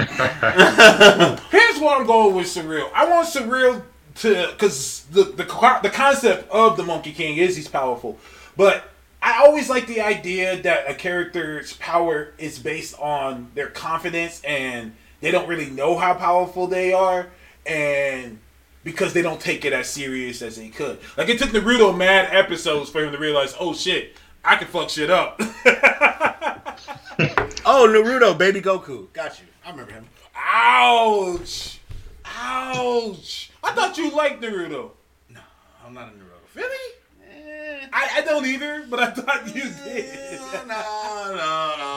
what 1.80 2.00
I'm 2.00 2.06
going 2.06 2.36
with 2.36 2.48
Surreal. 2.48 2.90
I 2.94 3.10
want 3.10 3.28
Surreal 3.28 3.84
to, 4.16 4.48
because 4.52 5.06
the, 5.12 5.24
the 5.24 5.80
the 5.84 5.90
concept 5.90 6.50
of 6.52 6.78
the 6.78 6.84
Monkey 6.84 7.14
King 7.14 7.38
is 7.38 7.56
he's 7.56 7.68
powerful, 7.68 8.18
but 8.56 8.90
I 9.22 9.46
always 9.46 9.70
like 9.70 9.88
the 9.88 10.02
idea 10.02 10.62
that 10.62 10.90
a 10.90 10.94
character's 10.94 11.74
power 11.74 12.34
is 12.38 12.60
based 12.60 12.98
on 13.00 13.52
their 13.56 13.68
confidence 13.68 14.42
and 14.44 14.96
they 15.22 15.32
don't 15.32 15.48
really 15.48 15.70
know 15.70 15.98
how 15.98 16.14
powerful 16.14 16.68
they 16.68 16.94
are, 16.94 17.28
and 17.66 18.40
because 18.84 19.14
they 19.14 19.22
don't 19.22 19.42
take 19.42 19.66
it 19.66 19.74
as 19.74 19.90
serious 19.90 20.42
as 20.42 20.58
they 20.58 20.70
could. 20.70 21.00
Like 21.18 21.30
it 21.30 21.40
took 21.40 21.50
Naruto 21.50 21.96
mad 21.96 22.30
episodes 22.32 22.90
for 22.90 23.04
him 23.04 23.12
to 23.12 23.18
realize, 23.18 23.56
oh 23.60 23.74
shit, 23.74 24.16
I 24.48 24.56
can 24.56 24.68
fuck 24.68 24.90
shit 24.90 25.10
up. 25.10 25.40
Oh, 27.70 27.86
Naruto, 27.90 28.38
Baby 28.38 28.62
Goku. 28.62 29.12
Got 29.12 29.40
you. 29.42 29.46
I 29.66 29.72
remember 29.72 29.92
him. 29.92 30.06
Ouch! 30.38 31.82
Ouch! 32.24 33.52
I 33.62 33.72
thought 33.74 33.98
you 33.98 34.10
liked 34.16 34.42
Naruto. 34.42 34.92
No, 35.30 35.42
I'm 35.86 35.94
not 35.94 36.08
a 36.08 36.12
Naruto. 36.12 36.46
fan. 36.46 36.64
Really? 36.64 36.94
Eh, 37.30 37.88
I, 37.92 38.10
I 38.18 38.22
don't 38.22 38.46
either, 38.46 38.86
but 38.90 39.00
I 39.02 39.12
thought 39.12 39.54
you 39.54 39.64
did. 39.84 40.06
eh, 40.16 40.38
no, 40.54 40.64
no, 40.66 41.36
no. 41.36 41.38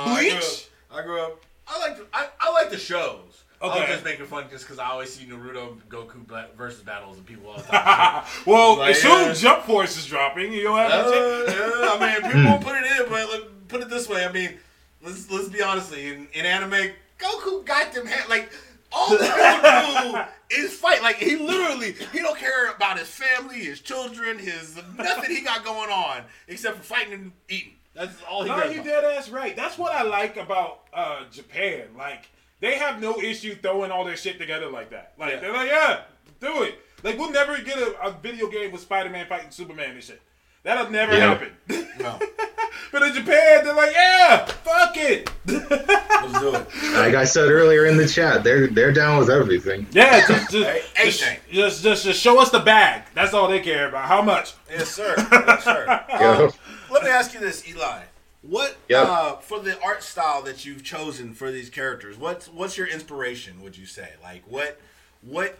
I 0.08 0.16
grew 0.18 0.30
Bleach? 0.30 0.68
up- 0.90 0.98
I 0.98 1.02
grew 1.02 1.20
up. 1.22 1.40
I 1.68 1.78
like. 1.78 1.98
I, 2.12 2.26
I 2.40 2.50
like 2.52 2.70
the 2.70 2.78
shows. 2.78 3.39
I 3.62 3.66
was 3.66 3.76
Okay. 3.76 3.92
just 3.92 4.04
making 4.04 4.26
fun 4.26 4.46
just 4.50 4.64
because 4.64 4.78
I 4.78 4.86
always 4.88 5.12
see 5.12 5.26
Naruto 5.26 5.76
Goku 5.88 6.26
versus 6.56 6.82
battles 6.82 7.18
and 7.18 7.26
people 7.26 7.50
all 7.50 7.58
the 7.58 7.62
time. 7.64 8.24
well, 8.46 8.78
Like, 8.78 8.96
soon 8.96 9.10
yeah. 9.28 9.32
Jump 9.34 9.64
Force 9.64 9.98
is 9.98 10.06
dropping. 10.06 10.52
You 10.52 10.62
don't 10.62 10.78
have 10.78 10.90
Uh, 10.92 11.10
to 11.10 11.44
yeah, 11.46 12.06
I 12.06 12.20
mean, 12.20 12.30
people 12.32 12.44
won't 12.50 12.62
put 12.62 12.76
it 12.76 12.84
in, 12.90 13.08
but 13.10 13.28
let, 13.28 13.68
put 13.68 13.80
it 13.82 13.90
this 13.90 14.08
way. 14.08 14.24
I 14.24 14.32
mean, 14.32 14.56
let's 15.02 15.30
let's 15.30 15.48
be 15.48 15.62
honestly. 15.62 16.08
In, 16.08 16.28
in 16.32 16.46
anime, 16.46 16.92
Goku 17.18 17.64
got 17.66 17.92
them 17.92 18.06
hand, 18.06 18.30
like 18.30 18.50
all 18.92 19.10
the 19.10 19.18
Goku 19.18 20.26
do 20.50 20.56
is 20.62 20.72
fight. 20.72 21.02
Like 21.02 21.16
he 21.16 21.36
literally, 21.36 21.92
he 22.12 22.18
don't 22.20 22.38
care 22.38 22.70
about 22.70 22.98
his 22.98 23.08
family, 23.08 23.56
his 23.58 23.80
children, 23.80 24.38
his 24.38 24.78
nothing 24.96 25.30
he 25.36 25.42
got 25.42 25.64
going 25.66 25.90
on 25.90 26.22
except 26.48 26.78
for 26.78 26.82
fighting 26.82 27.12
and 27.12 27.32
eating. 27.50 27.74
That's 27.92 28.14
all 28.22 28.42
he 28.44 28.48
No, 28.48 28.56
cares 28.56 28.74
you 28.74 28.82
dead 28.82 29.04
ass 29.04 29.28
right. 29.28 29.54
That's 29.54 29.76
what 29.76 29.92
I 29.92 30.02
like 30.02 30.38
about 30.38 30.80
uh, 30.94 31.24
Japan. 31.30 31.88
Like 31.98 32.30
they 32.60 32.76
have 32.78 33.00
no 33.00 33.18
issue 33.20 33.54
throwing 33.56 33.90
all 33.90 34.04
their 34.04 34.16
shit 34.16 34.38
together 34.38 34.68
like 34.68 34.90
that. 34.90 35.12
Like 35.18 35.34
Yeah. 35.34 35.40
they're 35.40 35.52
like, 35.52 35.68
yeah, 35.68 36.00
do 36.40 36.62
it. 36.62 36.78
Like 37.02 37.18
we'll 37.18 37.32
never 37.32 37.58
get 37.62 37.78
a, 37.78 37.94
a 38.02 38.12
video 38.12 38.48
game 38.48 38.72
with 38.72 38.82
Spider 38.82 39.10
Man 39.10 39.26
fighting 39.26 39.50
Superman 39.50 39.92
and 39.92 40.02
shit. 40.02 40.20
That'll 40.62 40.90
never 40.90 41.12
Yeah. 41.14 41.34
happen. 41.38 41.52
No, 41.98 42.18
but 42.92 43.02
in 43.02 43.14
Japan, 43.14 43.64
they're 43.64 43.74
like, 43.74 43.92
yeah, 43.94 44.44
fuck 44.44 44.94
it. 44.96 45.30
let's 45.46 46.38
do 46.40 46.54
it. 46.54 46.66
Like 47.00 47.14
I 47.14 47.24
said 47.24 47.48
earlier 47.50 47.86
in 47.86 47.96
the 47.96 48.06
chat, 48.06 48.44
they're 48.44 48.66
they're 48.66 48.92
down 48.92 49.18
with 49.18 49.30
everything. 49.30 49.86
yeah, 49.92 50.26
just 50.26 50.50
just, 50.50 50.66
Hey, 50.94 51.06
just, 51.06 51.20
just, 51.50 51.82
just 51.82 52.04
just 52.04 52.20
show 52.20 52.38
us 52.40 52.50
the 52.50 52.58
bag. 52.60 53.04
That's 53.14 53.32
all 53.32 53.48
they 53.48 53.60
care 53.60 53.88
about. 53.88 54.04
How 54.06 54.20
much? 54.20 54.52
Yes, 54.70 54.90
sir. 54.90 55.14
Yes, 55.16 55.64
sir. 55.64 56.04
Um, 56.12 56.50
let 56.90 57.04
me 57.04 57.08
ask 57.08 57.32
you 57.32 57.40
this, 57.40 57.66
Eli. 57.66 58.02
What 58.50 58.76
Yep. 58.88 59.06
uh, 59.06 59.36
for 59.36 59.60
the 59.60 59.80
art 59.80 60.02
style 60.02 60.42
that 60.42 60.64
you've 60.64 60.82
chosen 60.82 61.34
for 61.34 61.52
these 61.52 61.70
characters? 61.70 62.18
What's 62.18 62.48
what's 62.48 62.76
your 62.76 62.88
inspiration? 62.88 63.62
Would 63.62 63.78
you 63.78 63.86
say 63.86 64.08
like 64.20 64.42
what 64.48 64.80
what 65.22 65.56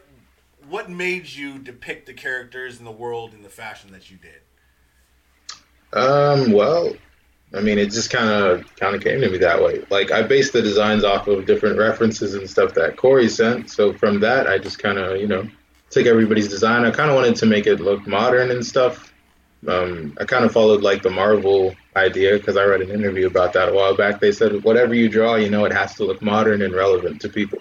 what 0.68 0.90
made 0.90 1.30
you 1.30 1.60
depict 1.60 2.06
the 2.06 2.14
characters 2.14 2.80
in 2.80 2.84
the 2.84 2.90
world 2.90 3.32
in 3.32 3.44
the 3.44 3.48
fashion 3.48 3.92
that 3.92 4.10
you 4.10 4.16
did? 4.16 4.40
Um, 5.92 6.50
well, 6.50 6.92
I 7.54 7.60
mean, 7.60 7.78
it 7.78 7.92
just 7.92 8.10
kind 8.10 8.28
of 8.28 8.74
kind 8.74 8.96
of 8.96 9.02
came 9.04 9.20
to 9.20 9.30
me 9.30 9.38
that 9.38 9.62
way. 9.62 9.84
Like 9.88 10.10
I 10.10 10.22
based 10.22 10.52
the 10.52 10.60
designs 10.60 11.04
off 11.04 11.28
of 11.28 11.46
different 11.46 11.78
references 11.78 12.34
and 12.34 12.50
stuff 12.50 12.74
that 12.74 12.96
Corey 12.96 13.28
sent. 13.28 13.70
So 13.70 13.92
from 13.92 14.18
that, 14.20 14.48
I 14.48 14.58
just 14.58 14.80
kind 14.80 14.98
of 14.98 15.16
you 15.20 15.28
know 15.28 15.48
took 15.90 16.06
everybody's 16.06 16.48
design. 16.48 16.84
I 16.84 16.90
kind 16.90 17.08
of 17.08 17.14
wanted 17.14 17.36
to 17.36 17.46
make 17.46 17.68
it 17.68 17.78
look 17.78 18.04
modern 18.08 18.50
and 18.50 18.66
stuff. 18.66 19.12
Um, 19.68 20.16
I 20.20 20.24
kind 20.24 20.44
of 20.44 20.50
followed 20.50 20.82
like 20.82 21.02
the 21.02 21.10
Marvel 21.10 21.76
idea 22.00 22.38
because 22.38 22.56
I 22.56 22.64
read 22.64 22.80
an 22.80 22.90
interview 22.90 23.26
about 23.26 23.52
that 23.52 23.68
a 23.68 23.72
while 23.72 23.96
back. 23.96 24.20
They 24.20 24.32
said 24.32 24.64
whatever 24.64 24.94
you 24.94 25.08
draw, 25.08 25.36
you 25.36 25.50
know, 25.50 25.64
it 25.64 25.72
has 25.72 25.94
to 25.96 26.04
look 26.04 26.20
modern 26.20 26.62
and 26.62 26.74
relevant 26.74 27.20
to 27.22 27.28
people. 27.28 27.58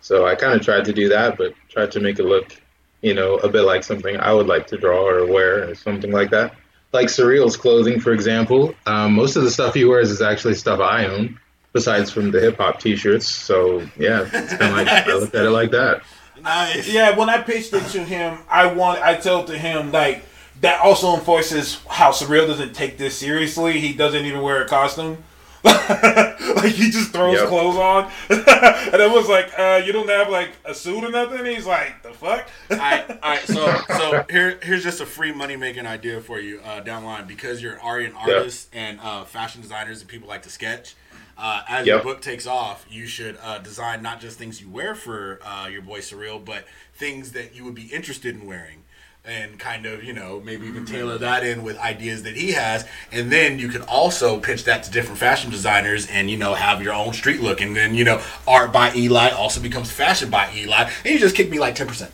So 0.00 0.26
I 0.26 0.34
kind 0.34 0.54
of 0.54 0.64
tried 0.64 0.86
to 0.86 0.92
do 0.92 1.08
that, 1.10 1.36
but 1.36 1.54
tried 1.68 1.92
to 1.92 2.00
make 2.00 2.18
it 2.18 2.24
look, 2.24 2.56
you 3.02 3.14
know, 3.14 3.36
a 3.36 3.48
bit 3.48 3.62
like 3.62 3.84
something 3.84 4.16
I 4.16 4.32
would 4.32 4.46
like 4.46 4.66
to 4.68 4.78
draw 4.78 5.06
or 5.06 5.26
wear 5.26 5.68
or 5.68 5.74
something 5.74 6.10
like 6.10 6.30
that 6.30 6.54
like 6.92 7.06
Surreal's 7.06 7.56
clothing, 7.56 8.00
for 8.00 8.12
example, 8.12 8.74
um, 8.86 9.14
most 9.14 9.36
of 9.36 9.42
the 9.42 9.50
stuff 9.50 9.74
he 9.74 9.84
wears 9.84 10.10
is 10.10 10.22
actually 10.22 10.54
stuff 10.54 10.80
I 10.80 11.06
own, 11.06 11.38
besides 11.72 12.10
from 12.10 12.30
the 12.30 12.40
hip 12.40 12.56
hop 12.56 12.80
T-shirts. 12.80 13.26
So 13.26 13.80
yeah, 13.96 14.28
it's 14.32 14.54
kind 14.54 14.72
of 14.72 14.76
like 14.76 14.88
I 14.88 15.14
looked 15.14 15.34
at 15.34 15.46
it 15.46 15.50
like 15.50 15.70
that. 15.70 16.02
Nice. 16.40 16.88
Yeah, 16.88 17.16
when 17.16 17.28
I 17.28 17.42
pitched 17.42 17.72
it 17.74 17.86
to 17.90 18.02
him, 18.02 18.38
I 18.48 18.72
want 18.72 19.00
I 19.02 19.14
told 19.14 19.48
to 19.48 19.58
him 19.58 19.92
like 19.92 20.24
that 20.60 20.80
also 20.80 21.14
enforces 21.14 21.80
how 21.88 22.10
Surreal 22.10 22.46
doesn't 22.46 22.74
take 22.74 22.98
this 22.98 23.16
seriously. 23.16 23.80
He 23.80 23.92
doesn't 23.92 24.24
even 24.24 24.42
wear 24.42 24.62
a 24.62 24.68
costume. 24.68 25.24
like 25.64 26.72
he 26.72 26.90
just 26.90 27.12
throws 27.12 27.36
Yep. 27.38 27.48
clothes 27.48 27.76
on, 27.76 28.04
and 28.30 29.02
it 29.02 29.10
was 29.10 29.28
like, 29.28 29.52
uh, 29.58 29.82
"You 29.84 29.92
don't 29.92 30.08
have 30.08 30.30
like 30.30 30.52
a 30.64 30.74
suit 30.74 31.04
or 31.04 31.10
nothing." 31.10 31.44
He's 31.44 31.66
like, 31.66 32.02
"The 32.02 32.14
fuck." 32.14 32.48
all 32.70 32.76
right, 32.78 33.10
all 33.10 33.16
right. 33.22 33.40
So, 33.40 33.76
so 33.98 34.24
here, 34.30 34.58
here's 34.62 34.82
just 34.82 35.02
a 35.02 35.06
free 35.06 35.32
money 35.32 35.56
making 35.56 35.86
idea 35.86 36.22
for 36.22 36.40
you 36.40 36.60
uh, 36.64 36.80
down 36.80 37.02
the 37.02 37.08
line 37.08 37.26
because 37.26 37.62
you're 37.62 37.78
already 37.78 38.06
an 38.06 38.14
artist 38.14 38.70
and 38.72 38.98
uh, 39.00 39.24
fashion 39.24 39.60
designers 39.60 40.00
and 40.00 40.08
people 40.08 40.28
like 40.30 40.42
to 40.44 40.50
sketch. 40.50 40.94
Uh, 41.36 41.62
as 41.68 41.86
your 41.86 42.02
book 42.02 42.22
takes 42.22 42.46
off, 42.46 42.86
you 42.90 43.06
should 43.06 43.38
uh, 43.42 43.58
design 43.58 44.00
not 44.02 44.18
just 44.20 44.38
things 44.38 44.62
you 44.62 44.68
wear 44.70 44.94
for 44.94 45.40
uh, 45.44 45.68
your 45.70 45.82
boy 45.82 45.98
Surreal, 45.98 46.42
but 46.42 46.64
things 46.94 47.32
that 47.32 47.54
you 47.54 47.64
would 47.64 47.74
be 47.74 47.86
interested 47.86 48.34
in 48.34 48.46
wearing. 48.46 48.82
And 49.22 49.58
kind 49.58 49.84
of, 49.84 50.02
you 50.02 50.14
know, 50.14 50.40
maybe 50.40 50.66
even 50.66 50.84
mm-hmm. 50.84 50.94
tailor 50.94 51.18
that 51.18 51.44
in 51.44 51.62
with 51.62 51.78
ideas 51.78 52.22
that 52.22 52.36
he 52.36 52.52
has. 52.52 52.86
And 53.12 53.30
then 53.30 53.58
you 53.58 53.68
can 53.68 53.82
also 53.82 54.40
pitch 54.40 54.64
that 54.64 54.82
to 54.84 54.90
different 54.90 55.18
fashion 55.18 55.50
designers 55.50 56.08
and, 56.08 56.30
you 56.30 56.38
know, 56.38 56.54
have 56.54 56.82
your 56.82 56.94
own 56.94 57.12
street 57.12 57.40
look. 57.40 57.60
And 57.60 57.76
then, 57.76 57.94
you 57.94 58.04
know, 58.04 58.22
art 58.48 58.72
by 58.72 58.94
Eli 58.94 59.30
also 59.30 59.60
becomes 59.60 59.90
fashion 59.90 60.30
by 60.30 60.50
Eli. 60.54 60.90
And 61.04 61.14
you 61.14 61.18
just 61.18 61.36
kick 61.36 61.50
me 61.50 61.58
like 61.58 61.74
10%. 61.74 62.10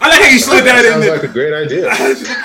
I 0.00 0.08
like 0.08 0.20
how 0.20 0.28
you 0.28 0.38
slid 0.38 0.64
that 0.66 0.84
in 0.84 0.92
Sounds 0.92 1.06
like 1.06 1.22
a 1.22 1.32
great 1.32 1.54
idea. 1.54 1.88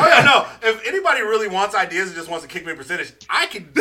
Oh 0.01 0.07
yeah, 0.07 0.23
no. 0.23 0.47
If 0.61 0.87
anybody 0.87 1.21
really 1.21 1.47
wants 1.47 1.75
ideas 1.75 2.07
and 2.07 2.15
just 2.15 2.29
wants 2.29 2.45
to 2.45 2.49
kick 2.49 2.65
me 2.65 2.71
a 2.71 2.75
percentage, 2.75 3.11
I 3.29 3.47
can. 3.47 3.67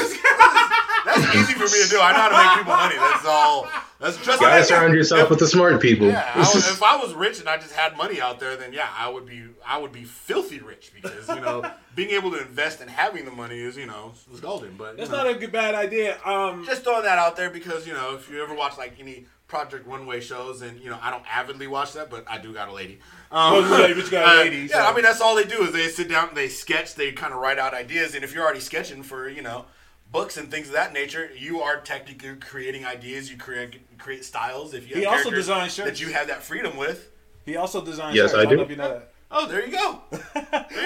This, 1.19 1.27
that's 1.27 1.51
easy 1.51 1.53
for 1.55 1.65
me 1.65 1.83
to 1.85 1.89
do. 1.91 2.01
I 2.01 2.13
know 2.13 2.19
how 2.19 2.29
to 2.29 2.37
make 2.37 2.59
people 2.59 2.77
money. 2.77 2.97
That's 2.97 3.27
all. 3.27 3.69
That's 4.01 4.17
just 4.25 4.41
Gotta 4.41 4.65
surround 4.65 4.95
yourself 4.95 5.29
with 5.29 5.41
the 5.41 5.47
smart 5.49 5.83
people. 5.83 6.07
Yeah, 6.07 6.31
I 6.35 6.41
if 6.55 6.83
I 6.83 6.97
was 6.97 7.15
rich 7.15 7.41
and 7.41 7.49
I 7.49 7.57
just 7.57 7.73
had 7.73 7.97
money 7.97 8.21
out 8.21 8.39
there, 8.39 8.57
then 8.57 8.73
yeah, 8.73 8.89
I 8.97 9.09
would 9.09 9.27
be. 9.27 9.45
I 9.67 9.79
would 9.79 9.93
be 9.93 10.05
filthy 10.05 10.61
rich 10.61 10.93
because 10.95 11.29
you 11.29 11.41
know 11.41 11.69
being 11.97 12.11
able 12.11 12.31
to 12.31 12.41
invest 12.41 12.81
and 12.81 12.89
having 12.89 13.25
the 13.25 13.33
money 13.33 13.59
is 13.59 13.77
you 13.77 13.87
know 13.87 14.13
is 14.33 14.39
golden. 14.41 14.77
But 14.77 14.93
you 14.93 14.99
That's 14.99 15.11
know, 15.11 15.25
not 15.25 15.27
a 15.27 15.35
good 15.35 15.51
bad 15.51 15.75
idea. 15.75 16.17
Um, 16.25 16.65
just 16.65 16.85
throwing 16.85 17.03
that 17.03 17.19
out 17.19 17.37
there 17.37 17.51
because 17.51 17.87
you 17.89 17.93
know 17.93 18.15
if 18.15 18.31
you 18.31 18.41
ever 18.41 18.55
watch 18.55 18.79
like 18.79 18.95
any 19.01 19.27
Project 19.49 19.87
Runway 19.87 20.21
shows 20.21 20.63
and 20.63 20.79
you 20.79 20.91
know 20.91 20.99
I 21.03 21.11
don't 21.11 21.25
avidly 21.29 21.67
watch 21.67 21.95
that, 21.95 22.09
but 22.09 22.25
I 22.29 22.39
do 22.39 22.53
got 22.55 22.69
a 22.69 22.73
lady. 22.73 23.01
Um, 23.33 23.55
Oh, 23.55 23.69
but 23.69 23.91
you 23.97 24.11
got 24.11 24.27
a 24.27 24.31
uh, 24.41 24.45
lady, 24.45 24.69
Yeah, 24.71 24.87
I 24.87 24.95
mean 24.95 25.03
that's 25.03 25.21
all 25.21 25.35
they 25.35 25.45
do 25.45 25.63
is 25.63 25.73
they 25.73 25.89
sit 25.89 26.09
down, 26.09 26.31
they 26.35 26.49
sketch, 26.49 26.95
they 26.95 27.11
kind 27.11 27.33
of 27.33 27.41
write 27.41 27.59
out 27.59 27.75
ideas, 27.75 28.15
and 28.15 28.23
if 28.23 28.33
you're 28.33 28.45
already 28.45 28.61
sketching 28.61 29.03
for 29.03 29.29
you 29.29 29.43
know 29.43 29.65
books 30.13 30.37
and 30.37 30.51
things 30.51 30.69
of 30.69 30.73
that 30.75 30.93
nature, 30.93 31.31
you 31.37 31.61
are 31.61 31.81
technically 31.81 32.35
creating 32.37 32.85
ideas. 32.87 33.31
You 33.31 33.37
create 33.37 33.99
create 33.99 34.25
styles. 34.25 34.75
If 34.75 34.89
you 34.89 34.95
have 34.95 35.03
He 35.03 35.07
also 35.07 35.23
characters 35.25 35.47
designs 35.47 35.75
shirts. 35.75 35.91
that 35.91 36.01
you 36.07 36.13
have 36.13 36.29
that 36.29 36.43
freedom 36.43 36.77
with. 36.77 37.11
he 37.45 37.57
also 37.57 37.85
designed. 37.85 38.17
Yes, 38.17 38.31
shirts. 38.31 38.41
I 38.41 38.43
don't 38.45 38.51
do. 38.51 38.57
know 38.57 38.63
if 38.63 38.71
you 38.71 38.77
know 38.77 38.89
that. 38.89 39.13
Oh, 39.31 39.45
oh 39.45 39.47
there 39.47 39.67
you 39.67 39.73
go. 39.73 40.01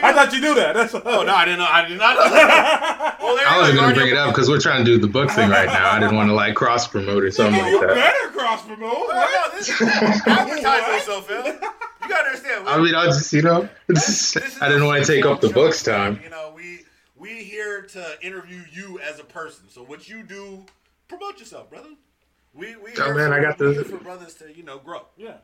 I 0.06 0.12
thought 0.12 0.32
you 0.32 0.40
knew 0.40 0.54
that. 0.56 0.74
That's 0.74 0.94
Oh 0.94 1.22
no, 1.22 1.32
I 1.34 1.44
didn't 1.44 1.60
know. 1.60 1.68
I 1.70 1.86
did 1.88 1.98
not 1.98 2.16
know. 2.16 2.28
That. 2.30 3.18
Well, 3.22 3.36
there 3.36 3.46
I 3.46 3.58
wasn't 3.60 3.78
gonna 3.78 3.94
bring 3.94 4.08
it 4.08 4.16
up 4.16 4.30
because 4.34 4.48
we're 4.48 4.58
trying 4.60 4.84
to 4.84 4.90
do 4.90 4.98
the 4.98 5.06
book 5.06 5.30
thing 5.30 5.48
right 5.48 5.66
now. 5.68 5.92
I 5.92 6.00
didn't 6.00 6.16
want 6.16 6.28
to 6.28 6.34
like 6.34 6.56
cross 6.56 6.88
promote 6.88 7.22
or 7.22 7.30
something 7.30 7.54
you 7.54 7.78
like 7.80 7.88
that. 7.88 7.94
better 7.94 8.36
cross 8.36 8.62
promote. 8.66 8.92
Oh, 8.94 9.06
What? 9.06 9.52
no, 9.52 9.56
this 9.58 9.70
advertise 10.26 10.86
yourself, 10.88 11.28
Phil. 11.28 11.46
You 11.46 12.08
gotta 12.08 12.26
understand. 12.26 12.68
I 12.68 12.78
mean, 12.80 12.94
I 12.96 13.06
just 13.06 13.32
you 13.32 13.42
know, 13.42 13.68
This 13.86 14.36
I 14.60 14.68
didn't 14.68 14.86
want 14.86 15.04
to 15.04 15.12
take 15.12 15.24
up 15.24 15.40
the 15.40 15.50
books 15.50 15.84
time. 15.84 16.20
You 16.24 16.30
know, 16.30 16.52
we 16.56 16.80
we 17.22 17.44
here 17.44 17.82
to 17.82 18.16
interview 18.20 18.62
you 18.72 18.98
as 18.98 19.20
a 19.20 19.24
person. 19.24 19.64
So 19.70 19.82
what 19.84 20.08
you 20.08 20.24
do, 20.24 20.64
promote 21.08 21.38
yourself, 21.38 21.70
brother. 21.70 21.90
We 22.52 22.74
we 22.76 22.90
Oh, 22.98 23.04
here 23.04 23.14
man, 23.14 23.30
for, 23.30 23.34
I 23.34 23.40
got 23.40 23.58
the- 23.58 23.72
here 23.72 23.84
for 23.84 23.98
brothers 23.98 24.34
to 24.34 24.52
you 24.54 24.64
know 24.64 24.78
grow. 24.78 25.02
Yeah. 25.16 25.36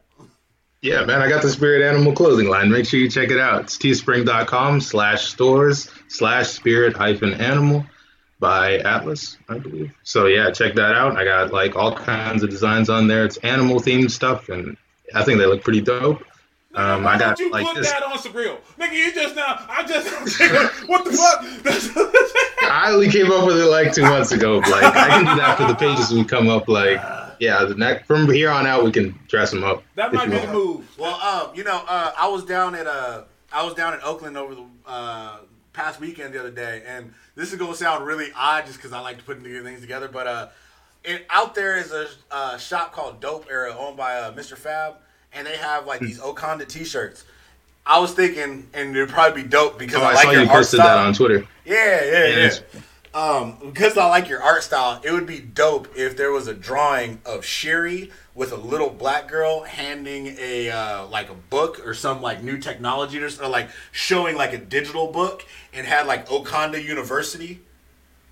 Yeah, 0.81 1.05
man, 1.05 1.21
I 1.23 1.29
got 1.29 1.43
the 1.43 1.49
Spirit 1.51 1.83
Animal 1.83 2.13
clothing 2.13 2.49
line. 2.49 2.71
Make 2.71 2.87
sure 2.87 3.01
you 3.01 3.09
check 3.11 3.31
it 3.31 3.39
out. 3.41 3.63
It's 3.63 3.77
teespring.com 3.79 4.81
slash 4.81 5.27
stores 5.27 5.91
slash 6.09 6.49
spirit 6.51 6.97
hyphen 6.97 7.35
animal 7.35 7.85
by 8.39 8.79
Atlas, 8.79 9.37
I 9.49 9.59
believe. 9.59 9.93
So 10.05 10.27
yeah, 10.27 10.51
check 10.53 10.75
that 10.77 10.95
out. 10.95 11.17
I 11.17 11.25
got 11.25 11.53
like 11.53 11.75
all 11.75 11.93
kinds 11.97 12.43
of 12.45 12.51
designs 12.51 12.89
on 12.91 13.09
there. 13.09 13.25
It's 13.25 13.39
animal 13.39 13.81
themed 13.81 14.11
stuff, 14.13 14.49
and 14.51 14.77
I 15.15 15.25
think 15.25 15.39
they 15.41 15.47
look 15.47 15.65
pretty 15.65 15.81
dope. 15.81 16.23
Um, 16.75 17.05
Why 17.05 17.15
I 17.15 17.19
got 17.19 17.39
you 17.39 17.51
like 17.51 17.67
put 17.67 17.77
this. 17.77 17.91
that 17.91 18.03
on 18.03 18.19
Surreal? 18.19 18.59
Nigga, 18.79 18.93
you 18.93 19.13
just 19.13 19.35
now, 19.35 19.65
I 19.69 19.85
just, 19.87 20.09
what 20.89 21.05
the 21.05 21.13
fuck? 21.13 21.43
I 22.71 22.91
only 22.93 23.09
came 23.09 23.33
up 23.33 23.47
with 23.47 23.59
it 23.59 23.67
like 23.67 23.93
two 23.93 24.03
months 24.03 24.33
ago. 24.33 24.59
Like 24.59 24.85
I 24.85 25.09
can 25.09 25.25
do 25.25 25.41
that 25.41 25.57
for 25.57 25.67
the 25.67 25.75
pages 25.75 26.13
we 26.13 26.25
come 26.25 26.49
up. 26.49 26.69
Like 26.69 27.01
yeah, 27.41 27.65
the 27.65 27.75
next 27.75 28.07
from 28.07 28.31
here 28.31 28.51
on 28.51 28.67
out 28.67 28.85
we 28.85 28.93
can 28.93 29.19
dress 29.29 29.51
them 29.51 29.65
up. 29.65 29.83
that 29.95 30.13
might 30.13 30.27
be 30.27 30.37
want. 30.37 30.47
the 30.47 30.53
move. 30.53 30.99
Well, 30.99 31.15
um, 31.21 31.57
you 31.57 31.65
know, 31.65 31.85
uh, 31.89 32.13
I 32.19 32.29
was 32.29 32.45
down 32.45 32.75
at 32.75 32.87
uh, 32.87 33.23
I 33.53 33.65
was 33.65 33.75
down 33.75 33.95
in 33.95 34.01
Oakland 34.03 34.37
over 34.37 34.55
the 34.55 34.65
uh, 34.87 35.39
past 35.73 36.01
weekend 36.01 36.35
the 36.35 36.41
other 36.41 36.51
day, 36.51 36.83
and 36.87 37.13
this 37.35 37.53
is 37.53 37.59
gonna 37.59 37.75
sound 37.75 38.07
really 38.07 38.31
odd 38.37 38.67
just 38.67 38.79
because 38.79 38.93
I 38.93 39.01
like 39.01 39.19
to 39.19 39.25
put 39.25 39.43
things 39.43 39.81
together, 39.81 40.09
but 40.09 40.27
uh, 40.27 40.49
it, 41.05 41.27
out 41.31 41.55
there 41.55 41.77
is 41.77 41.93
a 41.93 42.09
uh, 42.31 42.59
shop 42.59 42.93
called 42.93 43.21
Dope 43.21 43.47
Era 43.51 43.75
owned 43.77 43.97
by 43.97 44.17
uh, 44.17 44.33
Mr. 44.33 44.57
Fab, 44.57 44.97
and 45.33 45.47
they 45.47 45.57
have 45.57 45.87
like 45.87 46.01
these 46.01 46.19
Wakanda 46.21 46.67
T-shirts. 46.67 47.25
I 47.87 47.99
was 48.01 48.13
thinking, 48.13 48.69
and 48.75 48.95
it'd 48.95 49.09
probably 49.09 49.43
be 49.43 49.49
dope 49.49 49.79
because 49.79 49.97
Oh, 50.03 50.05
I 50.05 50.11
I 50.11 50.15
like 50.15 50.25
saw 50.25 50.31
your 50.33 50.43
you 50.43 50.49
art 50.49 50.57
posted 50.59 50.81
style. 50.81 50.99
that 50.99 51.07
on 51.07 51.15
Twitter. 51.15 51.47
Yeah, 51.65 52.05
yeah, 52.05 52.11
yeah. 52.27 52.37
Yes. 52.37 52.63
Um, 53.15 53.57
because 53.65 53.97
I 53.97 54.07
like 54.07 54.29
your 54.29 54.43
art 54.43 54.63
style, 54.63 55.01
it 55.03 55.11
would 55.11 55.27
be 55.27 55.41
dope 55.41 55.89
if 55.97 56.17
there 56.17 56.31
was 56.31 56.47
a 56.47 56.55
drawing 56.55 57.21
of 57.25 57.45
Shuri 57.45 58.11
with 58.35 58.53
a 58.53 58.57
little 58.57 58.91
black 58.91 59.27
girl 59.29 59.63
handing 59.63 60.37
a 60.39 60.71
uh, 60.71 61.07
like 61.07 61.31
a 61.31 61.35
book 61.35 61.85
or 61.87 61.95
some 61.95 62.21
like 62.21 62.43
new 62.43 62.59
technology 62.59 63.19
or, 63.23 63.29
or 63.43 63.49
like 63.49 63.71
showing 63.91 64.37
like 64.37 64.53
a 64.53 64.59
digital 64.59 65.11
book 65.11 65.45
and 65.73 65.87
had 65.87 66.07
like 66.07 66.29
Wakanda 66.29 66.85
University 66.85 67.61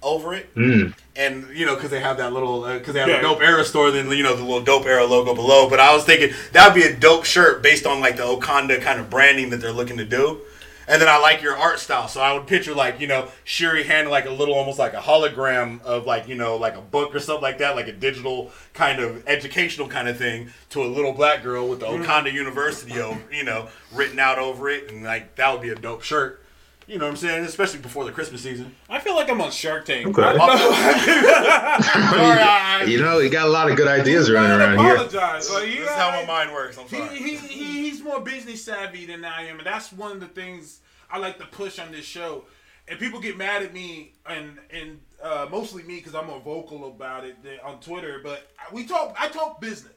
over 0.07 0.33
it. 0.35 0.55
Mm. 0.55 0.95
And 1.17 1.47
you 1.55 1.67
know, 1.67 1.75
because 1.75 1.91
they 1.91 2.01
have 2.01 2.17
that 2.19 2.33
little, 2.33 2.63
because 2.63 2.95
they 2.95 3.01
have 3.01 3.09
Yeah. 3.09 3.19
a 3.19 3.23
dope 3.23 3.43
era 3.43 3.65
store, 3.65 3.91
then 3.91 4.11
you 4.11 4.23
know 4.23 4.35
the 4.37 4.43
little 4.43 4.63
dope 4.63 4.87
era 4.87 5.05
logo 5.05 5.35
below. 5.35 5.69
But 5.69 5.81
I 5.81 5.93
was 5.95 6.05
thinking 6.05 6.33
that 6.53 6.67
would 6.67 6.75
be 6.81 6.87
a 6.87 6.95
dope 6.95 7.25
shirt 7.25 7.63
based 7.63 7.87
on 7.87 8.01
like 8.01 8.17
the 8.17 8.23
Wakanda 8.23 8.81
kind 8.81 9.01
of 9.01 9.11
branding 9.11 9.51
that 9.51 9.61
they're 9.61 9.73
looking 9.73 9.97
to 9.99 10.05
do. 10.05 10.41
And 10.89 11.03
then 11.03 11.09
I 11.09 11.19
like 11.19 11.43
your 11.43 11.57
art 11.57 11.81
style, 11.81 12.07
so 12.07 12.21
I 12.21 12.33
would 12.33 12.47
picture 12.47 12.73
like 12.73 13.01
you 13.01 13.09
know 13.09 13.27
Shuri 13.43 13.83
handing 13.83 14.09
like 14.11 14.27
a 14.27 14.31
little, 14.31 14.55
almost 14.55 14.79
like 14.79 14.95
a 14.95 15.01
hologram 15.01 15.83
of 15.83 16.07
like 16.07 16.29
you 16.29 16.37
know 16.37 16.57
like 16.57 16.77
a 16.77 16.81
book 16.81 17.13
or 17.13 17.19
something 17.19 17.43
like 17.43 17.59
that, 17.59 17.75
like 17.75 17.89
a 17.89 17.93
digital 17.93 18.53
kind 18.73 19.01
of 19.01 19.27
educational 19.27 19.89
kind 19.89 20.07
of 20.07 20.17
thing 20.17 20.51
to 20.71 20.83
a 20.83 20.87
little 20.87 21.13
black 21.13 21.43
girl 21.43 21.67
with 21.67 21.81
the 21.81 21.87
Wakanda 21.87 22.33
University, 22.33 23.01
over, 23.01 23.21
you 23.33 23.43
know, 23.43 23.67
written 23.93 24.21
out 24.21 24.39
over 24.39 24.69
it, 24.69 24.93
and 24.93 25.03
like 25.03 25.35
that 25.35 25.51
would 25.53 25.63
be 25.63 25.71
a 25.71 25.75
dope 25.75 26.03
shirt. 26.03 26.41
You 26.87 26.99
know 26.99 27.07
what 27.07 27.11
I'm 27.11 27.17
saying? 27.17 27.45
Especially 27.45 27.81
before 27.81 28.05
the 28.05 28.13
Christmas 28.13 28.43
season. 28.43 28.73
I 28.89 29.01
feel 29.01 29.17
like 29.17 29.29
I'm 29.29 29.41
on 29.41 29.51
Shark 29.51 29.87
Tank. 29.87 30.07
Okay. 30.07 30.23
I 30.23 30.33
don't. 30.35 30.49
Sorry, 31.85 32.41
I- 32.41 32.85
You 32.87 33.01
know, 33.01 33.19
you 33.19 33.29
got 33.29 33.47
a 33.49 33.51
lot 33.51 33.69
of 33.71 33.77
good 33.77 33.89
ideas 33.89 34.31
running 34.31 34.53
I 34.53 34.57
around 34.75 34.79
here. 34.79 34.95
apologize. 34.95 35.51
Like, 35.51 35.67
you 35.69 35.81
This 35.81 35.91
is 35.91 35.97
how 35.97 36.11
my 36.11 36.25
mind 36.25 36.53
works. 36.53 36.79
I'm 36.79 36.87
he, 36.87 36.97
sorry. 36.97 37.17
he, 37.19 37.37
he, 37.37 37.65
he's 37.91 38.03
more 38.03 38.21
business 38.21 38.65
savvy 38.65 39.05
than 39.07 39.25
I 39.25 39.47
am, 39.49 39.59
and 39.59 39.67
that's 39.67 39.93
one 39.93 40.13
of 40.13 40.21
the 40.21 40.29
things 40.29 40.81
I 41.11 41.19
like 41.19 41.39
to 41.39 41.47
push 41.47 41.79
on 41.79 41.91
this 41.91 42.05
show. 42.05 42.45
And 42.89 43.01
people 43.01 43.19
get 43.19 43.37
mad 43.37 43.65
at 43.65 43.75
me, 43.75 44.13
and 44.25 44.59
and 44.71 45.01
uh, 45.21 45.49
mostly 45.51 45.83
me 45.83 45.97
because 45.97 46.15
I'm 46.15 46.29
more 46.29 46.39
vocal 46.41 46.87
about 46.87 47.25
it 47.25 47.37
on 47.65 47.81
Twitter. 47.81 48.21
But 48.23 48.49
we 48.73 48.87
talk, 48.87 49.17
I 49.19 49.27
talk 49.29 49.61
business. 49.61 49.93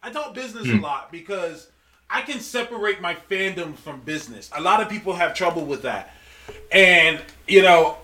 I 0.00 0.10
talk 0.10 0.32
business 0.32 0.68
a 0.68 0.76
lot 0.76 1.10
because 1.10 1.70
I 2.08 2.22
can 2.22 2.38
separate 2.38 3.00
my 3.00 3.14
fandom 3.16 3.74
from 3.76 4.00
business. 4.02 4.48
A 4.56 4.60
lot 4.60 4.80
of 4.80 4.88
people 4.88 5.12
have 5.14 5.34
trouble 5.34 5.64
with 5.66 5.82
that, 5.82 6.14
and 6.72 7.20
you 7.46 7.62
know, 7.62 7.96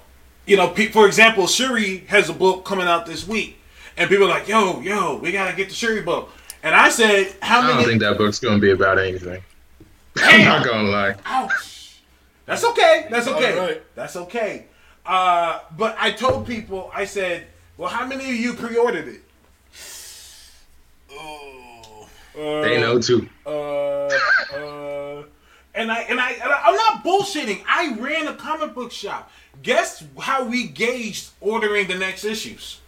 you 0.46 0.56
know, 0.56 0.74
for 0.92 1.06
example, 1.06 1.46
Shuri 1.46 1.98
has 2.08 2.28
a 2.28 2.32
book 2.32 2.64
coming 2.64 2.86
out 2.86 3.06
this 3.06 3.26
week, 3.26 3.58
and 3.96 4.08
people 4.08 4.26
are 4.26 4.30
like, 4.30 4.48
"Yo, 4.48 4.80
yo, 4.80 5.16
we 5.16 5.32
gotta 5.32 5.56
get 5.56 5.68
the 5.68 5.74
Shuri 5.74 6.02
book." 6.02 6.30
And 6.62 6.74
I 6.74 6.88
said, 6.88 7.34
"How 7.42 7.60
many?" 7.60 7.72
I 7.72 7.76
don't 7.76 7.86
think 7.86 8.00
that 8.02 8.18
book's 8.18 8.38
gonna 8.38 8.58
be 8.58 8.70
about 8.70 8.98
anything. 8.98 9.42
I'm 10.18 10.44
not 10.44 10.64
gonna 10.66 10.88
lie. 10.88 11.14
Ouch. 11.24 11.98
That's 12.46 12.64
okay. 12.64 13.06
That's 13.10 13.26
okay. 13.28 13.58
All 13.58 13.66
right. 13.66 13.82
That's 13.94 14.16
okay. 14.16 14.66
Uh, 15.04 15.60
but 15.76 15.96
I 16.00 16.10
told 16.12 16.46
people, 16.46 16.90
I 16.94 17.04
said, 17.04 17.46
"Well, 17.76 17.88
how 17.88 18.06
many 18.06 18.24
of 18.28 18.36
you 18.36 18.54
pre-ordered 18.54 19.08
it?" 19.08 19.20
Uh, 22.38 22.60
They 22.62 22.80
know 22.80 23.00
too. 23.00 23.28
Uh, 23.46 24.08
uh, 24.54 25.22
and 25.76 25.92
I 25.92 26.00
and 26.02 26.18
I 26.20 26.32
and 26.32 26.42
I- 26.50 26.62
I'm 26.66 26.74
not 26.74 27.04
bullshitting. 27.04 27.62
I 27.68 27.94
ran 27.98 28.26
a 28.26 28.34
comic 28.34 28.74
book 28.74 28.90
shop. 28.90 29.30
Guess 29.62 30.04
how 30.20 30.44
we 30.44 30.66
gauged 30.66 31.30
ordering 31.40 31.86
the 31.86 31.94
next 31.96 32.24
issues? 32.24 32.80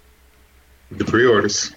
The 0.90 1.05
pre-orders. 1.05 1.74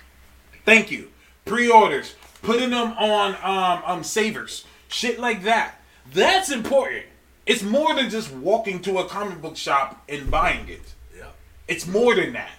Thank 0.65 0.91
you. 0.91 1.09
Pre-orders, 1.45 2.15
putting 2.41 2.69
them 2.69 2.93
on 2.97 3.35
um 3.43 3.83
um 3.85 4.03
savers, 4.03 4.65
shit 4.87 5.19
like 5.19 5.43
that. 5.43 5.75
That's 6.13 6.51
important. 6.51 7.05
It's 7.45 7.63
more 7.63 7.93
than 7.95 8.09
just 8.09 8.31
walking 8.33 8.81
to 8.83 8.99
a 8.99 9.05
comic 9.07 9.41
book 9.41 9.57
shop 9.57 10.03
and 10.07 10.29
buying 10.29 10.67
it. 10.69 10.81
Yeah. 11.17 11.25
It's 11.67 11.87
more 11.87 12.15
than 12.15 12.33
that. 12.33 12.51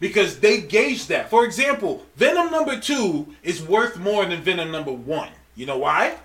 Because 0.00 0.40
they 0.40 0.60
gauge 0.62 1.06
that. 1.08 1.30
For 1.30 1.44
example, 1.44 2.04
Venom 2.16 2.50
number 2.50 2.80
two 2.80 3.28
is 3.44 3.62
worth 3.62 3.98
more 3.98 4.24
than 4.24 4.40
Venom 4.42 4.72
number 4.72 4.90
one. 4.92 5.28
You 5.54 5.66
know 5.66 5.78
why? 5.78 6.16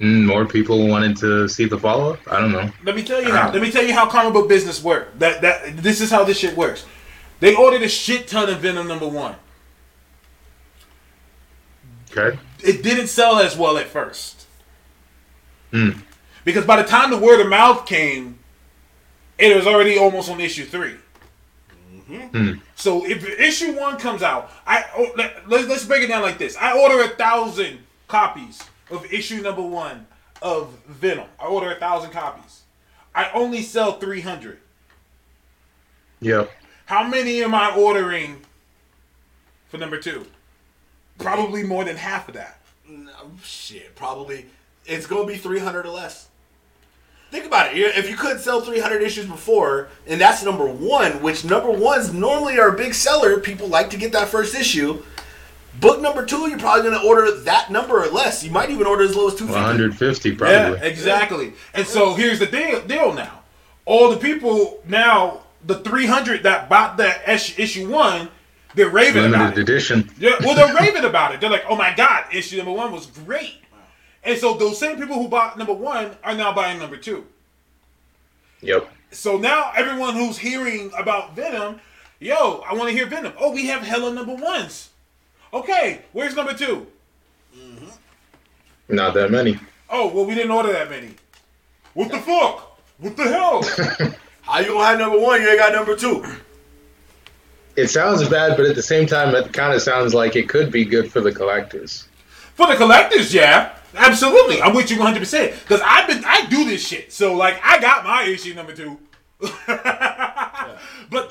Mm, 0.00 0.26
more 0.26 0.44
people 0.44 0.88
wanted 0.88 1.16
to 1.18 1.48
see 1.48 1.64
the 1.64 1.78
follow-up. 1.78 2.20
I 2.30 2.40
don't 2.40 2.52
know. 2.52 2.70
Let 2.84 2.94
me 2.94 3.02
tell 3.02 3.22
you 3.22 3.32
how. 3.32 3.50
Let 3.50 3.62
me 3.62 3.70
tell 3.70 3.82
you 3.82 3.94
how 3.94 4.08
comic 4.08 4.34
book 4.34 4.48
business 4.48 4.82
work. 4.82 5.18
That 5.18 5.40
that 5.40 5.78
this 5.78 6.02
is 6.02 6.10
how 6.10 6.22
this 6.22 6.38
shit 6.38 6.54
works. 6.56 6.84
They 7.40 7.54
ordered 7.54 7.82
a 7.82 7.88
shit 7.88 8.28
ton 8.28 8.50
of 8.50 8.58
Venom 8.58 8.88
number 8.88 9.08
one. 9.08 9.36
Okay. 12.10 12.38
It 12.62 12.82
didn't 12.82 13.08
sell 13.08 13.38
as 13.38 13.56
well 13.56 13.76
at 13.78 13.86
first. 13.86 14.46
Hmm. 15.70 15.90
Because 16.44 16.64
by 16.64 16.80
the 16.80 16.88
time 16.88 17.10
the 17.10 17.18
word 17.18 17.40
of 17.40 17.48
mouth 17.48 17.86
came, 17.86 18.38
it 19.38 19.54
was 19.54 19.66
already 19.66 19.98
almost 19.98 20.30
on 20.30 20.40
issue 20.40 20.64
3 20.64 20.94
mm-hmm. 22.08 22.52
So 22.74 23.04
if 23.04 23.28
issue 23.38 23.78
one 23.78 23.98
comes 23.98 24.22
out, 24.22 24.50
I 24.66 24.84
oh, 24.96 25.12
let, 25.16 25.48
let's 25.48 25.68
let's 25.68 25.84
break 25.84 26.04
it 26.04 26.06
down 26.06 26.22
like 26.22 26.38
this. 26.38 26.56
I 26.56 26.78
order 26.78 27.02
a 27.02 27.08
thousand 27.08 27.80
copies 28.08 28.62
of 28.90 29.12
issue 29.12 29.42
number 29.42 29.62
one 29.62 30.06
of 30.42 30.70
Venom. 30.86 31.28
I 31.40 31.46
order 31.46 31.72
a 31.72 31.76
thousand 31.76 32.10
copies. 32.10 32.62
I 33.14 33.30
only 33.32 33.62
sell 33.62 33.98
three 33.98 34.20
hundred. 34.20 34.58
Yeah. 36.20 36.46
How 36.86 37.06
many 37.06 37.42
am 37.42 37.54
I 37.54 37.74
ordering 37.74 38.42
for 39.68 39.78
number 39.78 39.98
two? 39.98 40.26
Probably 41.18 41.62
more 41.62 41.84
than 41.84 41.96
half 41.96 42.28
of 42.28 42.34
that. 42.34 42.60
No, 42.88 43.10
shit, 43.42 43.96
probably 43.96 44.46
it's 44.84 45.06
gonna 45.06 45.26
be 45.26 45.36
three 45.36 45.58
hundred 45.58 45.86
or 45.86 45.90
less. 45.90 46.28
Think 47.30 47.44
about 47.44 47.74
it. 47.74 47.78
If 47.96 48.08
you 48.08 48.16
could 48.16 48.40
sell 48.40 48.60
three 48.60 48.78
hundred 48.78 49.02
issues 49.02 49.26
before, 49.26 49.88
and 50.06 50.20
that's 50.20 50.44
number 50.44 50.66
one, 50.66 51.22
which 51.22 51.44
number 51.44 51.70
ones 51.70 52.12
normally 52.12 52.58
are 52.58 52.68
a 52.68 52.76
big 52.76 52.94
seller. 52.94 53.40
People 53.40 53.66
like 53.66 53.90
to 53.90 53.96
get 53.96 54.12
that 54.12 54.28
first 54.28 54.54
issue. 54.54 55.02
Book 55.80 56.00
number 56.00 56.24
two, 56.24 56.48
you're 56.48 56.58
probably 56.58 56.90
gonna 56.90 57.04
order 57.06 57.30
that 57.40 57.70
number 57.70 58.02
or 58.02 58.08
less. 58.08 58.42
You 58.44 58.50
might 58.50 58.70
even 58.70 58.86
order 58.86 59.04
as 59.04 59.14
low 59.14 59.28
as 59.28 59.34
two 59.34 59.46
fifty. 59.46 59.52
150 59.60 60.30
Yeah, 60.30 60.36
probably. 60.36 60.88
exactly. 60.88 61.52
And 61.74 61.86
so 61.86 62.14
here's 62.14 62.38
the 62.38 62.46
deal, 62.46 62.80
deal 62.82 63.12
now. 63.12 63.40
All 63.84 64.10
the 64.10 64.16
people 64.16 64.80
now, 64.86 65.42
the 65.64 65.78
300 65.80 66.42
that 66.44 66.68
bought 66.68 66.96
that 66.96 67.28
issue 67.28 67.88
one, 67.90 68.28
they're 68.74 68.88
raving 68.90 69.24
about 69.26 69.40
Limited 69.54 69.58
it. 69.58 69.62
edition. 69.62 70.10
Yeah, 70.18 70.36
well, 70.40 70.54
they're 70.54 70.74
raving 70.80 71.04
about 71.04 71.34
it. 71.34 71.40
They're 71.40 71.50
like, 71.50 71.64
oh 71.68 71.76
my 71.76 71.94
God, 71.94 72.24
issue 72.32 72.56
number 72.56 72.72
one 72.72 72.92
was 72.92 73.06
great. 73.06 73.54
And 74.24 74.36
so 74.38 74.54
those 74.54 74.78
same 74.78 74.96
people 74.98 75.14
who 75.16 75.28
bought 75.28 75.56
number 75.56 75.72
one 75.72 76.16
are 76.24 76.34
now 76.34 76.52
buying 76.52 76.78
number 76.78 76.96
two. 76.96 77.24
Yep. 78.62 78.88
So 79.12 79.38
now 79.38 79.72
everyone 79.76 80.14
who's 80.14 80.38
hearing 80.38 80.90
about 80.98 81.36
Venom, 81.36 81.80
yo, 82.18 82.64
I 82.68 82.74
want 82.74 82.90
to 82.90 82.96
hear 82.96 83.06
Venom. 83.06 83.32
Oh, 83.38 83.52
we 83.52 83.66
have 83.66 83.82
hella 83.82 84.12
number 84.12 84.34
ones. 84.34 84.90
Okay, 85.52 86.02
where's 86.12 86.34
number 86.34 86.54
two? 86.54 86.86
Mm-hmm. 87.56 87.86
Not 88.88 89.14
that 89.14 89.30
many. 89.30 89.58
Oh, 89.88 90.08
well, 90.12 90.24
we 90.24 90.34
didn't 90.34 90.50
order 90.50 90.72
that 90.72 90.90
many. 90.90 91.10
What 91.94 92.10
the 92.10 92.18
fuck? 92.18 92.78
What 92.98 93.16
the 93.16 93.24
hell? 93.24 93.62
How 94.42 94.60
you 94.60 94.68
gonna 94.68 94.84
have 94.84 94.98
number 94.98 95.18
one? 95.18 95.40
You 95.40 95.48
ain't 95.48 95.58
got 95.58 95.72
number 95.72 95.96
two. 95.96 96.24
It 97.76 97.88
sounds 97.88 98.26
bad, 98.28 98.56
but 98.56 98.66
at 98.66 98.74
the 98.74 98.82
same 98.82 99.06
time, 99.06 99.34
it 99.34 99.52
kind 99.52 99.74
of 99.74 99.82
sounds 99.82 100.14
like 100.14 100.34
it 100.36 100.48
could 100.48 100.70
be 100.70 100.84
good 100.84 101.10
for 101.12 101.20
the 101.20 101.32
collectors. 101.32 102.08
For 102.54 102.66
the 102.66 102.76
collectors, 102.76 103.34
yeah, 103.34 103.76
absolutely. 103.94 104.62
I'm 104.62 104.74
with 104.74 104.90
you 104.90 104.98
100 104.98 105.18
percent 105.18 105.52
because 105.60 105.80
I've 105.84 106.08
been 106.08 106.24
I 106.24 106.46
do 106.46 106.64
this 106.64 106.86
shit. 106.86 107.12
So 107.12 107.34
like 107.34 107.60
I 107.62 107.78
got 107.80 108.04
my 108.04 108.22
issue 108.22 108.54
number 108.54 108.74
two, 108.74 108.98
but 109.40 109.50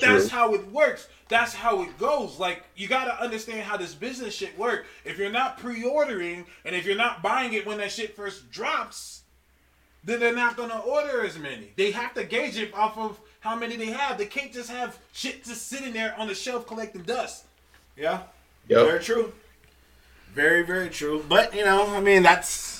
True. 0.00 0.28
how 0.28 0.54
it 0.54 0.66
works. 0.70 1.08
That's 1.28 1.54
how 1.54 1.82
it 1.82 1.98
goes. 1.98 2.38
Like 2.38 2.64
you 2.76 2.88
got 2.88 3.04
to 3.06 3.22
understand 3.22 3.62
how 3.62 3.76
this 3.76 3.94
business 3.94 4.34
shit 4.34 4.56
work. 4.58 4.86
If 5.04 5.18
you're 5.18 5.30
not 5.30 5.58
pre-ordering 5.58 6.46
and 6.64 6.74
if 6.74 6.86
you're 6.86 6.96
not 6.96 7.22
buying 7.22 7.52
it 7.52 7.66
when 7.66 7.78
that 7.78 7.92
shit 7.92 8.14
first 8.14 8.50
drops, 8.50 9.22
then 10.04 10.20
they're 10.20 10.34
not 10.34 10.56
gonna 10.56 10.78
order 10.78 11.26
as 11.26 11.36
many. 11.36 11.72
They 11.76 11.90
have 11.90 12.14
to 12.14 12.22
gauge 12.22 12.56
it 12.56 12.72
off 12.72 12.96
of 12.96 13.20
how 13.40 13.56
many 13.56 13.76
they 13.76 13.86
have. 13.86 14.18
They 14.18 14.26
can't 14.26 14.52
just 14.52 14.70
have 14.70 14.98
shit 15.12 15.44
just 15.44 15.66
sitting 15.66 15.92
there 15.92 16.14
on 16.16 16.28
the 16.28 16.34
shelf 16.34 16.66
collecting 16.66 17.02
dust. 17.02 17.44
Yeah. 17.96 18.22
Yep. 18.68 18.86
Very 18.86 19.00
true. 19.00 19.32
Very, 20.32 20.62
very 20.62 20.90
true. 20.90 21.24
But 21.28 21.54
you 21.54 21.64
know, 21.64 21.88
I 21.88 22.00
mean, 22.00 22.22
that's 22.22 22.75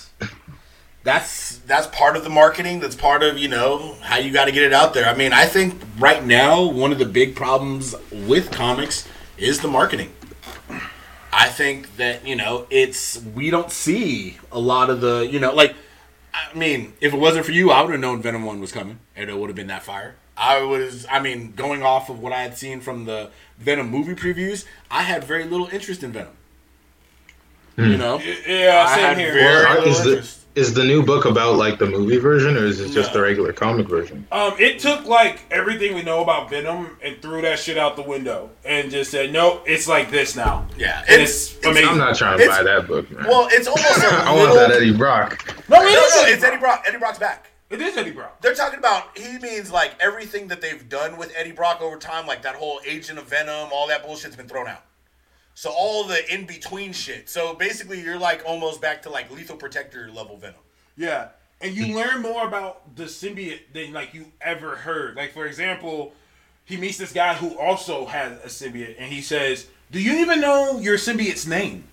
that's 1.03 1.59
that's 1.59 1.87
part 1.87 2.17
of 2.17 2.23
the 2.23 2.29
marketing. 2.29 2.79
That's 2.79 2.95
part 2.95 3.23
of 3.23 3.37
you 3.37 3.47
know 3.47 3.95
how 4.01 4.17
you 4.17 4.31
got 4.31 4.45
to 4.45 4.51
get 4.51 4.63
it 4.63 4.73
out 4.73 4.93
there. 4.93 5.05
I 5.05 5.15
mean, 5.15 5.33
I 5.33 5.45
think 5.45 5.81
right 5.99 6.23
now 6.23 6.63
one 6.63 6.91
of 6.91 6.99
the 6.99 7.05
big 7.05 7.35
problems 7.35 7.95
with 8.11 8.51
comics 8.51 9.07
is 9.37 9.59
the 9.59 9.67
marketing. 9.67 10.13
I 11.31 11.49
think 11.49 11.97
that 11.97 12.25
you 12.27 12.35
know 12.35 12.65
it's 12.69 13.21
we 13.35 13.49
don't 13.49 13.71
see 13.71 14.37
a 14.51 14.59
lot 14.59 14.89
of 14.89 15.01
the 15.01 15.27
you 15.29 15.39
know 15.39 15.53
like 15.53 15.75
I 16.33 16.57
mean 16.57 16.93
if 16.99 17.13
it 17.13 17.19
wasn't 17.19 17.45
for 17.45 17.51
you 17.51 17.69
I 17.71 17.81
would 17.81 17.91
have 17.91 17.99
known 17.99 18.21
Venom 18.21 18.43
one 18.43 18.59
was 18.59 18.71
coming 18.71 18.99
and 19.15 19.29
it 19.29 19.37
would 19.37 19.47
have 19.49 19.55
been 19.55 19.67
that 19.67 19.83
fire. 19.83 20.15
I 20.35 20.61
was 20.63 21.05
I 21.11 21.19
mean 21.19 21.53
going 21.55 21.83
off 21.83 22.09
of 22.09 22.19
what 22.19 22.33
I 22.33 22.41
had 22.41 22.57
seen 22.57 22.79
from 22.81 23.05
the 23.05 23.29
Venom 23.59 23.89
movie 23.89 24.15
previews, 24.15 24.65
I 24.89 25.03
had 25.03 25.23
very 25.23 25.43
little 25.43 25.67
interest 25.67 26.03
in 26.03 26.11
Venom. 26.11 26.33
You 27.75 27.93
hmm. 27.93 27.97
know, 27.97 28.19
Yeah, 28.47 28.85
I 28.87 28.95
same 28.95 29.05
had 29.05 29.17
here. 29.17 29.33
very 29.33 29.73
little 29.75 29.89
is 29.89 30.03
the- 30.03 30.09
interest. 30.09 30.46
Is 30.57 30.73
the 30.73 30.83
new 30.83 31.03
book 31.03 31.25
about 31.25 31.55
like 31.55 31.77
the 31.77 31.85
movie 31.85 32.17
version, 32.17 32.57
or 32.57 32.65
is 32.65 32.79
it 32.79 32.89
just 32.91 33.09
No. 33.11 33.17
the 33.19 33.21
regular 33.21 33.53
comic 33.53 33.87
version? 33.87 34.25
Um, 34.31 34.53
it 34.57 34.79
took 34.79 35.05
like 35.05 35.41
everything 35.51 35.93
we 35.93 36.01
know 36.01 36.23
about 36.23 36.49
Venom 36.49 36.97
and 37.03 37.21
threw 37.21 37.43
that 37.43 37.59
shit 37.59 37.77
out 37.77 37.95
the 37.95 38.01
window 38.01 38.49
and 38.65 38.89
just 38.89 39.11
said, 39.11 39.31
"No, 39.31 39.61
it's 39.67 39.87
like 39.87 40.09
this 40.09 40.35
now." 40.35 40.65
Yeah, 40.75 41.03
and 41.07 41.21
it's, 41.21 41.55
it's, 41.57 41.63
amazing. 41.65 41.89
I'm 41.89 41.97
not 41.99 42.15
trying 42.17 42.37
to 42.39 42.43
It's- 42.43 42.57
buy 42.57 42.63
that 42.63 42.87
book, 42.87 43.11
man. 43.11 43.25
well, 43.27 43.47
it's 43.51 43.67
almost 43.67 43.99
a 43.99 44.07
I 44.11 44.33
little. 44.35 44.55
want 44.55 44.69
that 44.71 44.77
Eddie 44.77 44.93
Brock. 44.97 45.45
no, 45.69 45.79
it 45.79 45.83
no, 45.83 45.89
is 45.89 46.15
no, 46.15 46.21
Eddie 46.23 46.31
it's 46.33 46.43
Eddie 46.43 46.57
Brock. 46.57 46.77
Brock. 46.77 46.85
Eddie 46.87 46.97
Brock's 46.97 47.19
back. 47.19 47.51
It 47.69 47.79
is 47.81 47.95
Eddie 47.95 48.11
Brock. 48.11 48.41
They're 48.41 48.55
talking 48.55 48.79
about 48.79 49.15
he 49.15 49.37
means 49.37 49.69
like 49.71 49.91
everything 49.99 50.47
that 50.47 50.61
they've 50.61 50.89
done 50.89 51.17
with 51.17 51.31
Eddie 51.35 51.51
Brock 51.51 51.81
over 51.81 51.97
time, 51.97 52.25
like 52.25 52.41
that 52.41 52.55
whole 52.55 52.79
Agent 52.87 53.19
of 53.19 53.25
Venom, 53.25 53.69
all 53.71 53.87
that 53.89 54.03
bullshit's 54.03 54.35
been 54.35 54.47
thrown 54.47 54.67
out. 54.67 54.81
So 55.57 55.71
all 55.71 56.03
the 56.03 56.31
in 56.31 56.45
between 56.45 56.93
shit. 56.93 57.27
So 57.27 57.55
basically, 57.55 57.99
you're 57.99 58.19
like 58.19 58.43
almost 58.45 58.79
back 58.79 59.01
to 59.01 59.09
like 59.09 59.31
Lethal 59.31 59.57
Protector 59.57 60.07
level 60.13 60.37
Venom. 60.37 60.61
Yeah, 60.95 61.29
and 61.59 61.75
you 61.75 61.95
learn 61.95 62.21
more 62.21 62.47
about 62.47 62.95
the 62.95 63.05
symbiote 63.05 63.61
than 63.73 63.91
like 63.91 64.13
you 64.13 64.31
ever 64.39 64.75
heard. 64.75 65.15
Like 65.15 65.33
for 65.33 65.47
example, 65.47 66.13
he 66.63 66.77
meets 66.77 66.99
this 66.99 67.11
guy 67.11 67.33
who 67.33 67.57
also 67.57 68.05
has 68.05 68.33
a 68.43 68.49
symbiote, 68.49 68.97
and 68.99 69.11
he 69.11 69.19
says, 69.19 69.65
"Do 69.89 69.99
you 69.99 70.19
even 70.19 70.41
know 70.41 70.77
your 70.77 70.97
symbiote's 70.97 71.47
name?" 71.47 71.85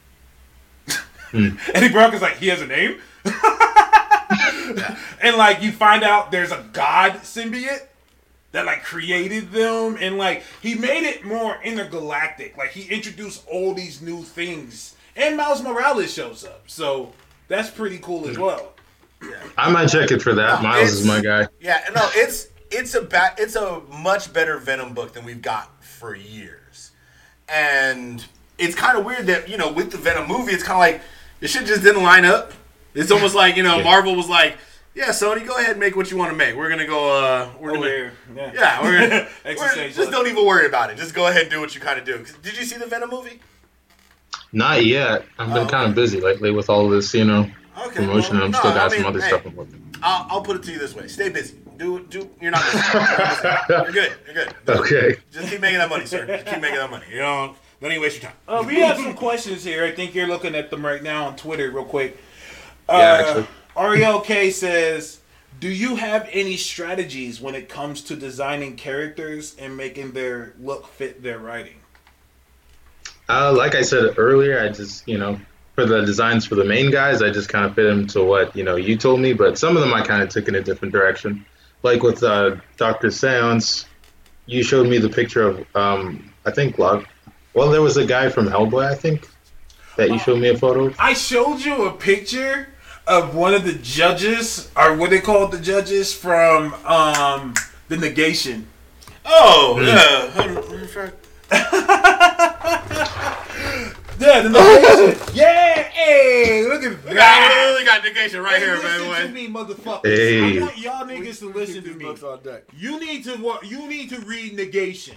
Eddie 1.32 1.89
Brock 1.89 2.12
is 2.12 2.20
like, 2.20 2.36
"He 2.36 2.49
has 2.49 2.61
a 2.61 2.66
name." 2.66 3.01
and 5.23 5.36
like 5.39 5.62
you 5.62 5.73
find 5.73 6.05
out 6.05 6.31
there's 6.31 6.53
a 6.53 6.69
god 6.74 7.12
symbiote 7.23 7.86
that 8.55 8.64
like 8.64 8.82
created 8.82 9.51
them 9.52 9.97
and 10.01 10.16
like 10.16 10.43
he 10.62 10.74
made 10.74 11.02
it 11.05 11.24
more 11.24 11.59
intergalactic 11.62 12.56
like 12.56 12.70
he 12.70 12.89
introduced 12.93 13.44
all 13.48 13.74
these 13.74 14.01
new 14.01 14.22
things 14.22 14.97
and 15.16 15.36
miles 15.36 15.62
morales 15.62 16.12
shows 16.12 16.44
up 16.44 16.62
so 16.66 17.12
that's 17.48 17.70
pretty 17.70 17.98
cool 17.98 18.26
as 18.28 18.39
well 18.39 18.72
I 19.56 19.70
might 19.70 19.86
check 19.89 20.10
it 20.10 20.20
for 20.20 20.35
that. 20.35 20.62
No, 20.62 20.68
Miles 20.68 20.93
is 20.93 21.06
my 21.06 21.20
guy. 21.20 21.47
Yeah, 21.60 21.81
no, 21.94 22.09
it's 22.14 22.48
it's 22.70 22.94
a 22.94 23.02
ba- 23.02 23.35
it's 23.39 23.56
a 23.56 23.81
much 23.90 24.32
better 24.32 24.59
Venom 24.59 24.94
book 24.94 25.12
than 25.14 25.24
we've 25.24 25.40
got 25.43 25.82
for 25.82 26.14
years, 26.14 26.90
and 27.48 28.24
it's 28.59 28.74
kind 28.74 28.98
of 28.98 29.05
weird 29.05 29.26
that 29.26 29.48
you 29.48 29.56
know 29.56 29.72
with 29.72 29.93
the 29.93 29.98
Venom 29.98 30.28
movie, 30.28 30.52
it's 30.52 30.62
kind 30.62 30.74
of 30.74 30.81
like 30.81 31.02
this 31.40 31.52
shit 31.52 31.66
just 31.66 31.82
didn't 31.82 32.02
line 32.02 32.24
up. 32.24 32.52
It's 32.94 33.10
almost 33.10 33.35
like 33.35 33.56
you 33.56 33.62
know 33.62 33.82
Marvel 33.82 34.14
was 34.14 34.28
like, 34.28 34.59
yeah, 34.95 35.09
Sony, 35.09 35.47
go 35.47 35.57
ahead 35.59 35.73
and 35.73 35.81
make 35.81 35.97
what 35.97 36.11
you 36.11 36.16
want 36.16 36.31
to 36.31 36.37
make. 36.37 36.55
We're 36.57 36.69
gonna 36.69 36.87
go. 36.87 37.25
Uh, 37.25 37.51
we're 37.61 37.71
over 37.71 37.79
gonna. 37.81 37.89
there 37.91 38.12
yeah 38.37 38.53
Yeah, 38.55 38.83
we're 38.83 39.09
gonna. 39.09 39.29
We're- 39.45 39.91
just 39.93 40.11
don't 40.11 40.27
even 40.27 40.47
worry 40.47 40.66
about 40.66 40.91
it. 40.91 40.97
Just 40.97 41.15
go 41.15 41.27
ahead 41.27 41.43
and 41.43 41.51
do 41.51 41.61
what 41.61 41.75
you 41.75 41.81
kind 41.81 41.99
of 41.99 42.05
do. 42.05 42.25
Did 42.43 42.57
you 42.57 42.65
see 42.65 42.77
the 42.79 42.87
Venom 42.87 43.11
movie? 43.11 43.41
Not 44.53 44.85
yet. 44.85 45.25
I've 45.39 45.49
been 45.53 45.66
Oh, 45.66 45.69
kind 45.69 45.89
of 45.89 45.95
busy 45.95 46.21
lately 46.21 46.51
with 46.53 46.71
all 46.71 46.89
this, 46.89 47.12
you 47.12 47.25
know, 47.25 47.51
Okay, 47.87 47.97
promotion. 47.97 48.37
well, 48.37 48.45
I'm 48.45 48.51
no, 48.53 48.59
still 48.59 48.71
I 48.71 48.75
got 48.75 48.91
mean, 48.93 49.01
some 49.01 49.09
other 49.09 49.21
hey, 49.21 49.29
stuff 49.29 49.47
I'm 49.47 49.57
working. 49.57 49.95
I'll, 50.03 50.27
I'll 50.31 50.43
put 50.43 50.57
it 50.57 50.62
to 50.65 50.73
you 50.73 50.79
this 50.79 50.95
way: 50.95 51.09
stay 51.09 51.29
busy. 51.29 51.57
Do 51.77 52.05
do. 52.07 52.31
You're 52.41 52.53
not. 52.53 52.62
Busy. 52.65 52.79
You're, 52.93 53.03
not 53.03 53.69
you're 53.69 53.93
good. 53.93 54.12
You're 54.27 54.35
good. 54.35 54.55
Okay. 54.69 55.16
Just 55.33 55.51
keep 55.51 55.61
making 55.61 55.79
that 55.79 55.89
money, 55.91 56.07
sir. 56.07 56.25
Just 56.27 56.47
keep 56.47 56.61
making 56.61 56.77
that 56.79 56.91
money. 56.91 57.07
You 57.11 57.19
know, 57.19 57.57
don't 57.81 57.91
even 57.91 58.01
waste 58.03 58.23
your 58.23 58.31
time. 58.31 58.39
Uh, 58.47 58.62
we 58.65 58.77
have 58.81 58.97
some 58.97 59.15
questions 59.15 59.65
here. 59.65 59.85
I 59.85 59.91
think 59.91 60.15
you're 60.15 60.29
looking 60.29 60.55
at 60.55 60.71
them 60.71 60.87
right 60.87 61.03
now 61.03 61.27
on 61.27 61.35
Twitter, 61.37 61.71
real 61.73 61.85
quick. 61.85 62.16
Uh, 62.89 62.93
Yeah, 62.99 63.27
actually. 63.27 63.47
Ariel 63.76 64.20
K 64.20 64.51
says, 64.51 65.20
"Do 65.59 65.68
you 65.68 65.96
have 65.96 66.28
any 66.32 66.56
strategies 66.56 67.40
when 67.40 67.55
it 67.55 67.68
comes 67.68 68.01
to 68.02 68.16
designing 68.16 68.76
characters 68.76 69.56
and 69.59 69.76
making 69.76 70.12
their 70.12 70.55
look 70.60 70.86
fit 70.86 71.22
their 71.22 71.38
writing?" 71.38 71.76
Uh, 73.28 73.52
like 73.52 73.74
I 73.74 73.82
said 73.82 74.14
earlier, 74.18 74.60
I 74.60 74.68
just, 74.68 75.09
you 75.09 75.18
know, 75.18 75.40
for 75.74 75.86
the 75.86 76.05
designs 76.05 76.46
for 76.46 76.55
the 76.55 76.64
main 76.64 76.90
guys, 76.90 77.22
I 77.22 77.30
just 77.30 77.48
kind 77.48 77.64
of 77.64 77.74
fit 77.74 77.84
them 77.84 78.06
to 78.09 78.22
what, 78.22 78.55
you 78.55 78.62
know, 78.62 78.76
you 78.76 78.96
told 78.96 79.20
me, 79.20 79.32
but 79.32 79.59
some 79.59 79.76
of 79.76 79.82
them 79.82 79.92
I 79.94 80.02
kind 80.02 80.22
of 80.22 80.28
took 80.28 80.46
in 80.48 80.55
a 80.55 80.62
different 80.62 80.92
direction. 80.92 81.44
Like 81.82 82.02
with 82.02 82.22
uh, 82.22 82.56
Dr. 82.76 83.10
Seance, 83.10 83.86
you 84.46 84.62
showed 84.62 84.88
me 84.88 84.98
the 84.98 85.09
picture 85.09 85.48
of, 85.48 85.66
um, 85.74 86.32
I 86.44 86.51
think, 86.51 86.78
Love. 86.78 87.06
Well, 87.55 87.70
there 87.70 87.82
was 87.82 87.96
a 87.96 88.06
guy 88.06 88.28
from 88.28 88.46
Hellboy, 88.46 88.86
I 88.86 88.94
think, 88.94 89.28
that 89.96 90.10
you 90.10 90.18
showed 90.18 90.40
me 90.40 90.48
a 90.48 90.59
photo 90.59 90.86
of. 90.86 90.96
I 90.98 91.14
showed 91.14 91.60
you 91.60 91.86
a 91.86 91.92
picture 91.92 92.68
of 93.06 93.35
one 93.35 93.55
of 93.55 93.64
the 93.64 93.74
judges, 93.74 94.70
or 94.76 94.97
what 94.97 95.10
they 95.10 95.20
call 95.20 95.48
the 95.48 95.59
judges 95.60 96.12
from 96.14 96.72
um, 96.85 97.55
the 97.89 97.97
Negation. 97.97 98.66
Oh 99.24 99.78
yeah. 99.81 101.10
Yeah, 104.16 104.43
the 104.43 104.48
Negation. 104.48 105.35
yeah, 105.35 105.82
hey, 105.82 106.64
look 106.68 106.82
at 106.85 107.02
that. 107.02 107.10
I 107.10 107.14
that. 107.14 107.64
literally 107.66 107.85
got 107.85 108.05
negation 108.05 108.40
right 108.43 108.55
Hey, 108.55 108.60
here, 108.60 108.76
listen 108.76 109.26
to 109.26 109.32
me, 109.32 109.48
motherfuckers. 109.48 110.06
Hey. 110.06 110.59
I 110.59 110.62
want 110.62 110.78
y'all 110.78 111.05
niggas 111.05 111.40
to 111.40 111.52
listen 111.52 111.82
to 111.82 111.94
me. 111.94 112.14
You 112.78 113.01
need 113.01 113.24
to 113.24 113.32
what? 113.39 113.66
You 113.66 113.89
need 113.89 114.10
to 114.10 114.20
read 114.20 114.55
Negation. 114.55 115.16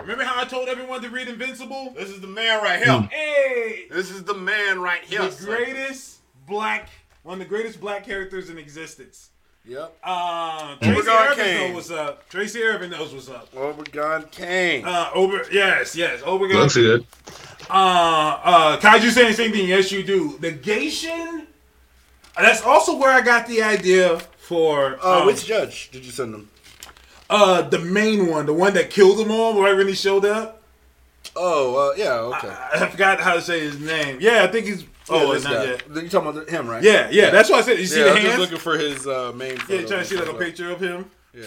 Remember 0.00 0.24
how 0.24 0.40
I 0.40 0.44
told 0.46 0.68
everyone 0.68 1.02
to 1.02 1.10
read 1.10 1.28
Invincible? 1.28 1.92
This 1.96 2.08
is 2.08 2.20
the 2.20 2.26
man 2.26 2.62
right 2.62 2.82
here. 2.82 3.00
Hey, 3.12 3.86
This 3.90 4.10
is 4.10 4.24
the 4.24 4.34
man 4.34 4.80
right 4.80 5.02
here. 5.04 5.28
the 5.28 5.44
greatest 5.44 6.20
black, 6.46 6.88
one 7.22 7.34
of 7.34 7.38
the 7.40 7.44
greatest 7.44 7.80
black 7.80 8.04
characters 8.04 8.50
in 8.50 8.58
existence. 8.58 9.30
Yep. 9.66 9.98
Uh, 10.02 10.76
Tracy 10.76 11.00
Obregon 11.02 11.30
Irvin 11.30 11.44
Kane. 11.44 11.66
knows 11.68 11.74
what's 11.74 11.90
up. 11.90 12.28
Tracy 12.30 12.62
Irvin 12.62 12.90
knows 12.90 13.12
what's 13.12 13.28
up. 13.28 13.52
Obregon 13.54 14.30
Kane. 14.30 14.84
Uh, 14.84 15.10
Ober, 15.14 15.44
yes, 15.52 15.94
yes, 15.94 16.22
Obregon. 16.22 16.54
Looks 16.54 16.74
good. 16.74 17.06
Uh, 17.68 18.40
uh, 18.42 18.80
Kaiju 18.80 19.10
saying 19.10 19.28
the 19.28 19.34
same 19.34 19.52
thing. 19.52 19.68
Yes, 19.68 19.92
you 19.92 20.02
do. 20.02 20.38
Negation. 20.40 21.46
That's 22.38 22.62
also 22.62 22.96
where 22.96 23.10
I 23.10 23.20
got 23.20 23.46
the 23.46 23.62
idea 23.62 24.20
for 24.38 24.98
uh, 25.04 25.20
um, 25.20 25.26
which 25.26 25.44
judge 25.44 25.90
did 25.90 26.04
you 26.06 26.12
send 26.12 26.32
them? 26.32 26.48
uh 27.30 27.60
the 27.60 27.78
main 27.78 28.26
one, 28.28 28.46
the 28.46 28.54
one 28.54 28.72
that 28.72 28.88
killed 28.88 29.18
them 29.18 29.30
all 29.30 29.60
right 29.60 29.76
when 29.76 29.86
he 29.86 29.94
showed 29.94 30.24
up. 30.24 30.62
Oh, 31.36 31.90
uh, 31.90 31.94
yeah, 31.94 32.12
okay. 32.14 32.48
I, 32.48 32.84
I 32.84 32.88
forgot 32.88 33.20
how 33.20 33.34
to 33.34 33.42
say 33.42 33.60
his 33.60 33.78
name. 33.78 34.16
Yeah, 34.20 34.44
I 34.44 34.46
think 34.46 34.64
he's. 34.66 34.84
Oh, 35.10 35.32
this 35.32 35.44
not 35.44 35.52
guy. 35.54 35.64
yet. 35.64 35.82
You 35.88 36.08
talking 36.08 36.30
about 36.30 36.48
him, 36.48 36.68
right? 36.68 36.82
Yeah, 36.82 37.08
yeah, 37.10 37.30
that's 37.30 37.48
what 37.50 37.60
I 37.60 37.62
said. 37.62 37.78
You 37.78 37.86
see 37.86 37.98
yeah, 37.98 38.04
the 38.04 38.10
I'm 38.10 38.16
just 38.16 38.28
hands? 38.28 38.40
looking 38.40 38.58
for 38.58 38.78
his 38.78 39.06
uh, 39.06 39.32
main. 39.34 39.56
Thing. 39.56 39.76
Yeah, 39.80 39.82
photo. 39.82 39.88
trying 39.88 40.00
to 40.00 40.04
see 40.04 40.16
like 40.16 40.28
a 40.28 40.34
picture 40.34 40.70
of 40.70 40.80
him. 40.80 41.10
Yeah. 41.34 41.44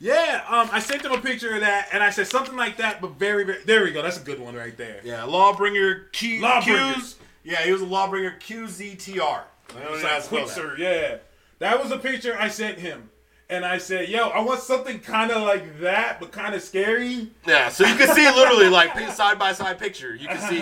Yeah, 0.00 0.44
um, 0.48 0.68
I 0.70 0.78
sent 0.78 1.02
him 1.04 1.10
a 1.10 1.20
picture 1.20 1.54
of 1.54 1.60
that, 1.62 1.88
and 1.92 2.02
I 2.04 2.10
said 2.10 2.28
something 2.28 2.56
like 2.56 2.76
that, 2.76 3.00
but 3.00 3.18
very, 3.18 3.44
very. 3.44 3.64
There 3.64 3.82
we 3.82 3.90
go. 3.90 4.00
That's 4.02 4.16
a 4.20 4.24
good 4.24 4.38
one 4.38 4.54
right 4.54 4.76
there. 4.76 5.00
Yeah, 5.02 5.22
Lawbringer 5.22 6.12
Q. 6.12 6.40
Lawbringers. 6.40 6.94
Q's- 6.94 7.16
Yeah, 7.42 7.62
he 7.62 7.72
was 7.72 7.82
a 7.82 7.86
Lawbringer 7.86 8.38
QZTR. 8.40 9.20
I 9.20 9.80
don't 9.82 10.00
know 10.00 10.08
how 10.08 10.16
to 10.16 10.22
spell 10.22 10.46
that. 10.46 10.54
Quixer, 10.54 10.76
yeah. 10.78 11.16
That 11.58 11.82
was 11.82 11.90
a 11.90 11.98
picture 11.98 12.36
I 12.38 12.48
sent 12.48 12.78
him. 12.78 13.10
And 13.50 13.64
I 13.64 13.78
said, 13.78 14.10
yo, 14.10 14.28
I 14.28 14.40
want 14.40 14.60
something 14.60 14.98
kind 15.00 15.30
of 15.30 15.42
like 15.42 15.80
that, 15.80 16.20
but 16.20 16.32
kind 16.32 16.54
of 16.54 16.62
scary. 16.62 17.30
Yeah, 17.46 17.70
so 17.70 17.86
you 17.86 17.94
can 17.94 18.14
see 18.14 18.26
literally 18.34 18.68
like 18.68 18.94
side 19.10 19.38
by 19.38 19.54
side 19.54 19.78
picture. 19.78 20.14
You 20.14 20.28
can 20.28 20.40
see 20.40 20.60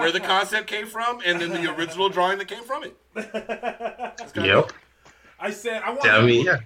where 0.00 0.10
the 0.10 0.20
concept 0.20 0.66
came 0.66 0.86
from 0.86 1.20
and 1.24 1.38
then 1.40 1.50
the 1.50 1.74
original 1.76 2.08
drawing 2.08 2.38
that 2.38 2.48
came 2.48 2.64
from 2.64 2.84
it. 2.84 2.96
It's 3.14 4.32
kinda 4.32 4.48
Yep. 4.48 4.72
I 5.38 5.50
said, 5.50 5.82
I 5.84 5.90
want 5.90 6.04
Yeah, 6.04 6.16
I 6.16 6.24
mean, 6.24 6.46
yeah. 6.46 6.60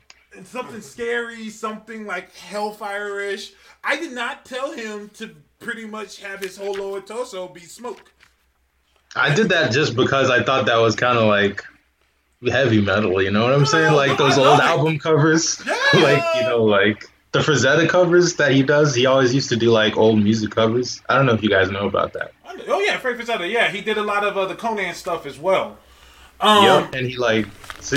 something 0.45 0.81
scary, 0.81 1.51
something 1.51 2.07
like 2.07 2.33
Hellfire-ish. 2.37 3.53
I 3.83 3.97
did 3.97 4.13
not 4.13 4.45
tell 4.45 4.71
him 4.71 5.09
to 5.15 5.35
pretty 5.59 5.87
much 5.87 6.21
have 6.21 6.39
his 6.39 6.57
whole 6.57 6.75
lower 6.75 7.01
torso 7.01 7.49
be 7.49 7.61
smoke. 7.63 8.13
I 9.17 9.35
did 9.35 9.49
that 9.49 9.73
just 9.73 9.97
because 9.97 10.31
I 10.31 10.45
thought 10.45 10.67
that 10.67 10.77
was 10.77 10.95
kind 10.95 11.19
of 11.19 11.25
like 11.25 11.65
heavy 12.47 12.81
metal. 12.81 13.21
You 13.23 13.31
know 13.31 13.45
what 13.45 13.53
I'm 13.53 13.67
saying? 13.67 13.95
Like 13.95 14.17
those 14.19 14.39
old 14.39 14.61
album 14.61 14.99
covers, 14.99 15.61
Yeah. 15.67 16.01
like 16.01 16.23
you 16.37 16.43
know, 16.43 16.63
like 16.65 17.05
the 17.33 17.41
Frazetta 17.41 17.89
covers 17.89 18.35
that 18.37 18.53
he 18.53 18.63
does. 18.63 18.95
He 18.95 19.07
always 19.07 19.35
used 19.35 19.49
to 19.51 19.57
do 19.57 19.71
like 19.71 19.97
old 19.97 20.23
music 20.23 20.51
covers. 20.51 21.03
I 21.09 21.17
don't 21.17 21.27
know 21.27 21.35
if 21.35 21.43
you 21.43 21.51
guys 21.51 21.71
know 21.71 21.87
about 21.87 22.13
that. 22.15 22.33
Oh, 22.71 22.81
yeah, 22.81 22.99
Frank 22.99 23.19
Frazetta. 23.21 23.51
Yeah, 23.51 23.71
he 23.71 23.81
did 23.81 23.99
a 23.99 24.03
lot 24.03 24.25
of 24.25 24.37
uh, 24.37 24.45
the 24.47 24.55
Conan 24.55 24.95
stuff 24.95 25.27
as 25.27 25.39
well. 25.39 25.77
Um, 26.41 26.65
yep. 26.65 26.95
And 26.95 27.07
he 27.07 27.17
like 27.17 27.47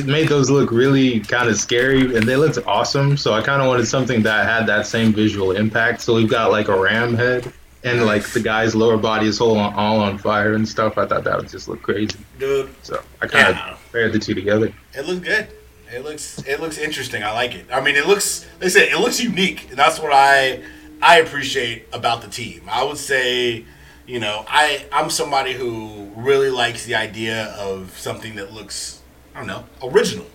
made 0.06 0.28
those 0.28 0.50
look 0.50 0.72
really 0.72 1.20
kind 1.20 1.48
of 1.50 1.58
scary, 1.58 2.16
and 2.16 2.28
they 2.28 2.36
looked 2.36 2.58
awesome. 2.68 3.18
So 3.18 3.34
I 3.34 3.42
kind 3.42 3.62
of 3.62 3.68
wanted 3.68 3.86
something 3.88 4.22
that 4.24 4.46
had 4.46 4.66
that 4.68 4.86
same 4.88 5.14
visual 5.14 5.52
impact. 5.52 6.02
So 6.02 6.16
we've 6.16 6.30
got 6.30 6.52
like 6.52 6.68
a 6.68 6.80
ram 6.80 7.16
head. 7.16 7.52
And 7.84 8.06
like 8.06 8.24
the 8.30 8.40
guy's 8.40 8.76
lower 8.76 8.96
body 8.98 9.26
is 9.26 9.42
all 9.42 9.58
on, 9.58 9.74
all 9.74 10.00
on 10.02 10.20
fire 10.20 10.54
and 10.54 10.70
stuff. 10.70 11.00
I 11.00 11.08
thought 11.08 11.24
that 11.24 11.36
would 11.38 11.50
just 11.50 11.68
look 11.68 11.82
crazy. 11.82 12.16
Dude, 12.38 12.70
So 12.84 13.02
I 13.24 13.26
kind 13.26 13.48
of 13.50 13.56
Yeah. 13.56 13.76
Paired 13.92 14.14
the 14.14 14.20
two 14.20 14.34
together. 14.34 14.74
it 14.94 15.06
looks 15.06 15.22
good. 15.22 15.48
It 15.94 16.04
looks 16.04 16.42
it 16.48 16.60
looks 16.62 16.78
interesting. 16.78 17.24
I 17.24 17.32
like 17.34 17.54
it. 17.56 17.66
I 17.72 17.82
mean, 17.82 17.96
it 17.96 18.08
looks. 18.08 18.46
They 18.60 18.70
say 18.70 18.90
it 18.90 19.00
looks 19.00 19.20
unique, 19.22 19.70
and 19.70 19.78
that's 19.78 20.00
what 20.00 20.12
I 20.14 20.62
I 21.02 21.20
appreciate 21.20 21.88
about 21.92 22.22
the 22.22 22.30
team. 22.30 22.62
I 22.72 22.84
would 22.84 22.98
say, 22.98 23.66
you 24.08 24.20
know, 24.20 24.46
I 24.48 24.86
I'm 24.92 25.10
somebody 25.10 25.54
who 25.54 26.10
really 26.16 26.50
likes 26.50 26.86
the 26.86 26.96
idea 26.96 27.48
of 27.58 27.98
something 27.98 28.36
that 28.36 28.54
looks 28.54 29.02
I 29.36 29.40
don't 29.40 29.48
know 29.48 29.66
original. 29.84 30.26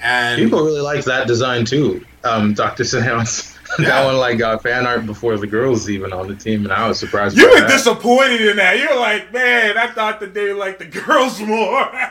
And 0.00 0.40
People 0.40 0.62
really 0.64 0.80
like 0.80 1.04
that 1.04 1.26
design 1.26 1.64
too, 1.64 2.04
um, 2.24 2.54
Doctor 2.54 2.84
Seance. 2.84 3.55
that 3.78 4.04
one 4.04 4.16
like 4.16 4.38
got 4.38 4.62
fan 4.62 4.86
art 4.86 5.06
before 5.06 5.36
the 5.38 5.46
girls 5.46 5.88
even 5.90 6.12
on 6.12 6.28
the 6.28 6.34
team, 6.34 6.64
and 6.64 6.72
I 6.72 6.88
was 6.88 6.98
surprised. 6.98 7.36
You 7.36 7.46
by 7.48 7.54
were 7.54 7.60
that. 7.60 7.70
disappointed 7.70 8.40
in 8.40 8.56
that. 8.56 8.78
You're 8.78 8.98
like, 8.98 9.32
man, 9.32 9.76
I 9.76 9.88
thought 9.88 10.20
that 10.20 10.34
they 10.34 10.52
liked 10.52 10.78
the 10.78 10.86
girls 10.86 11.40
more. 11.40 11.90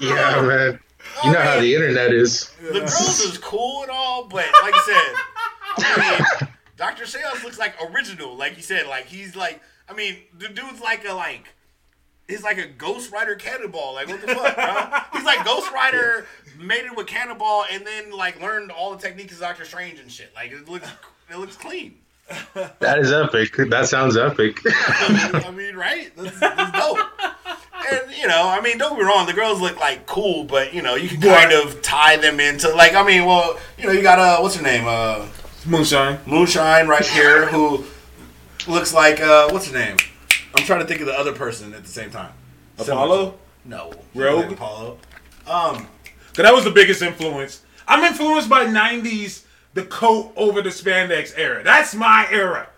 Yeah, 0.00 0.40
man. 0.40 0.80
You 1.24 1.32
know 1.32 1.40
how 1.40 1.60
the 1.60 1.72
internet 1.72 2.12
is. 2.12 2.50
The 2.60 2.80
girls 2.80 3.20
is 3.20 3.38
cool 3.38 3.82
and 3.82 3.90
all, 3.92 4.24
but 4.24 4.44
like 4.62 4.74
I 4.74 4.82
said, 5.76 5.86
I 5.86 6.10
mean, 6.40 6.50
Dr. 6.76 7.06
Seance 7.06 7.44
looks 7.44 7.58
like 7.60 7.74
original. 7.80 8.34
Like 8.36 8.56
you 8.56 8.62
said, 8.62 8.88
like 8.88 9.06
he's 9.06 9.36
like, 9.36 9.60
I 9.88 9.94
mean, 9.94 10.16
the 10.36 10.48
dude's 10.48 10.80
like 10.80 11.06
a 11.08 11.12
like, 11.14 11.46
he's 12.26 12.42
like 12.42 12.58
a 12.58 12.66
Ghost 12.66 13.12
Rider 13.12 13.36
Cannonball. 13.36 13.94
Like 13.94 14.08
what 14.08 14.20
the 14.20 14.34
fuck, 14.34 14.56
bro? 14.56 15.00
He's 15.12 15.24
like 15.24 15.44
Ghost 15.44 15.70
Rider 15.72 16.26
made 16.58 16.84
it 16.84 16.96
with 16.96 17.06
Cannonball 17.06 17.64
and 17.70 17.86
then 17.86 18.10
like 18.10 18.40
learned 18.40 18.70
all 18.70 18.94
the 18.94 18.98
techniques 18.98 19.34
of 19.34 19.40
Doctor 19.40 19.64
Strange 19.64 19.98
and 19.98 20.10
shit. 20.10 20.32
Like 20.34 20.52
it 20.52 20.68
looks, 20.68 20.88
it 21.30 21.36
looks 21.36 21.56
clean. 21.56 21.98
That 22.80 22.98
is 22.98 23.12
epic. 23.12 23.54
That 23.70 23.86
sounds 23.86 24.16
epic. 24.16 24.58
I 24.64 25.52
mean, 25.54 25.76
right? 25.76 26.10
That's, 26.16 26.38
that's 26.40 26.78
dope. 26.78 26.98
And 27.92 28.16
you 28.16 28.26
know, 28.26 28.48
I 28.48 28.60
mean, 28.62 28.78
don't 28.78 28.96
get 28.96 29.00
me 29.00 29.04
wrong, 29.04 29.26
the 29.26 29.32
girls 29.32 29.60
look 29.60 29.78
like 29.78 30.06
cool, 30.06 30.44
but 30.44 30.72
you 30.72 30.80
know, 30.80 30.94
you 30.94 31.08
can 31.08 31.20
kind 31.20 31.52
of 31.52 31.82
tie 31.82 32.16
them 32.16 32.40
into 32.40 32.70
like, 32.70 32.94
I 32.94 33.06
mean, 33.06 33.26
well, 33.26 33.58
you 33.78 33.86
know, 33.86 33.92
you 33.92 34.02
got 34.02 34.18
uh, 34.18 34.38
what's 34.40 34.56
her 34.56 34.62
name, 34.62 34.84
uh, 34.86 35.26
Moonshine. 35.66 36.18
Moonshine 36.26 36.88
right 36.88 37.04
here, 37.04 37.46
who 37.46 37.84
looks 38.66 38.94
like 38.94 39.20
uh, 39.20 39.48
what's 39.50 39.70
her 39.70 39.78
name? 39.78 39.96
I'm 40.56 40.64
trying 40.64 40.80
to 40.80 40.86
think 40.86 41.00
of 41.00 41.06
the 41.06 41.18
other 41.18 41.32
person 41.32 41.74
at 41.74 41.82
the 41.82 41.90
same 41.90 42.10
time. 42.10 42.32
Apollo? 42.78 43.38
No, 43.64 43.92
Rogue? 44.14 44.52
Apollo. 44.52 44.98
Um, 45.46 45.88
Cause 46.34 46.42
that 46.44 46.52
was 46.54 46.64
the 46.64 46.70
biggest 46.70 47.00
influence. 47.02 47.62
I'm 47.86 48.02
influenced 48.04 48.48
by 48.48 48.64
'90s, 48.66 49.44
the 49.74 49.84
coat 49.84 50.32
over 50.36 50.62
the 50.62 50.70
spandex 50.70 51.32
era. 51.36 51.62
That's 51.62 51.94
my 51.94 52.26
era. 52.30 52.68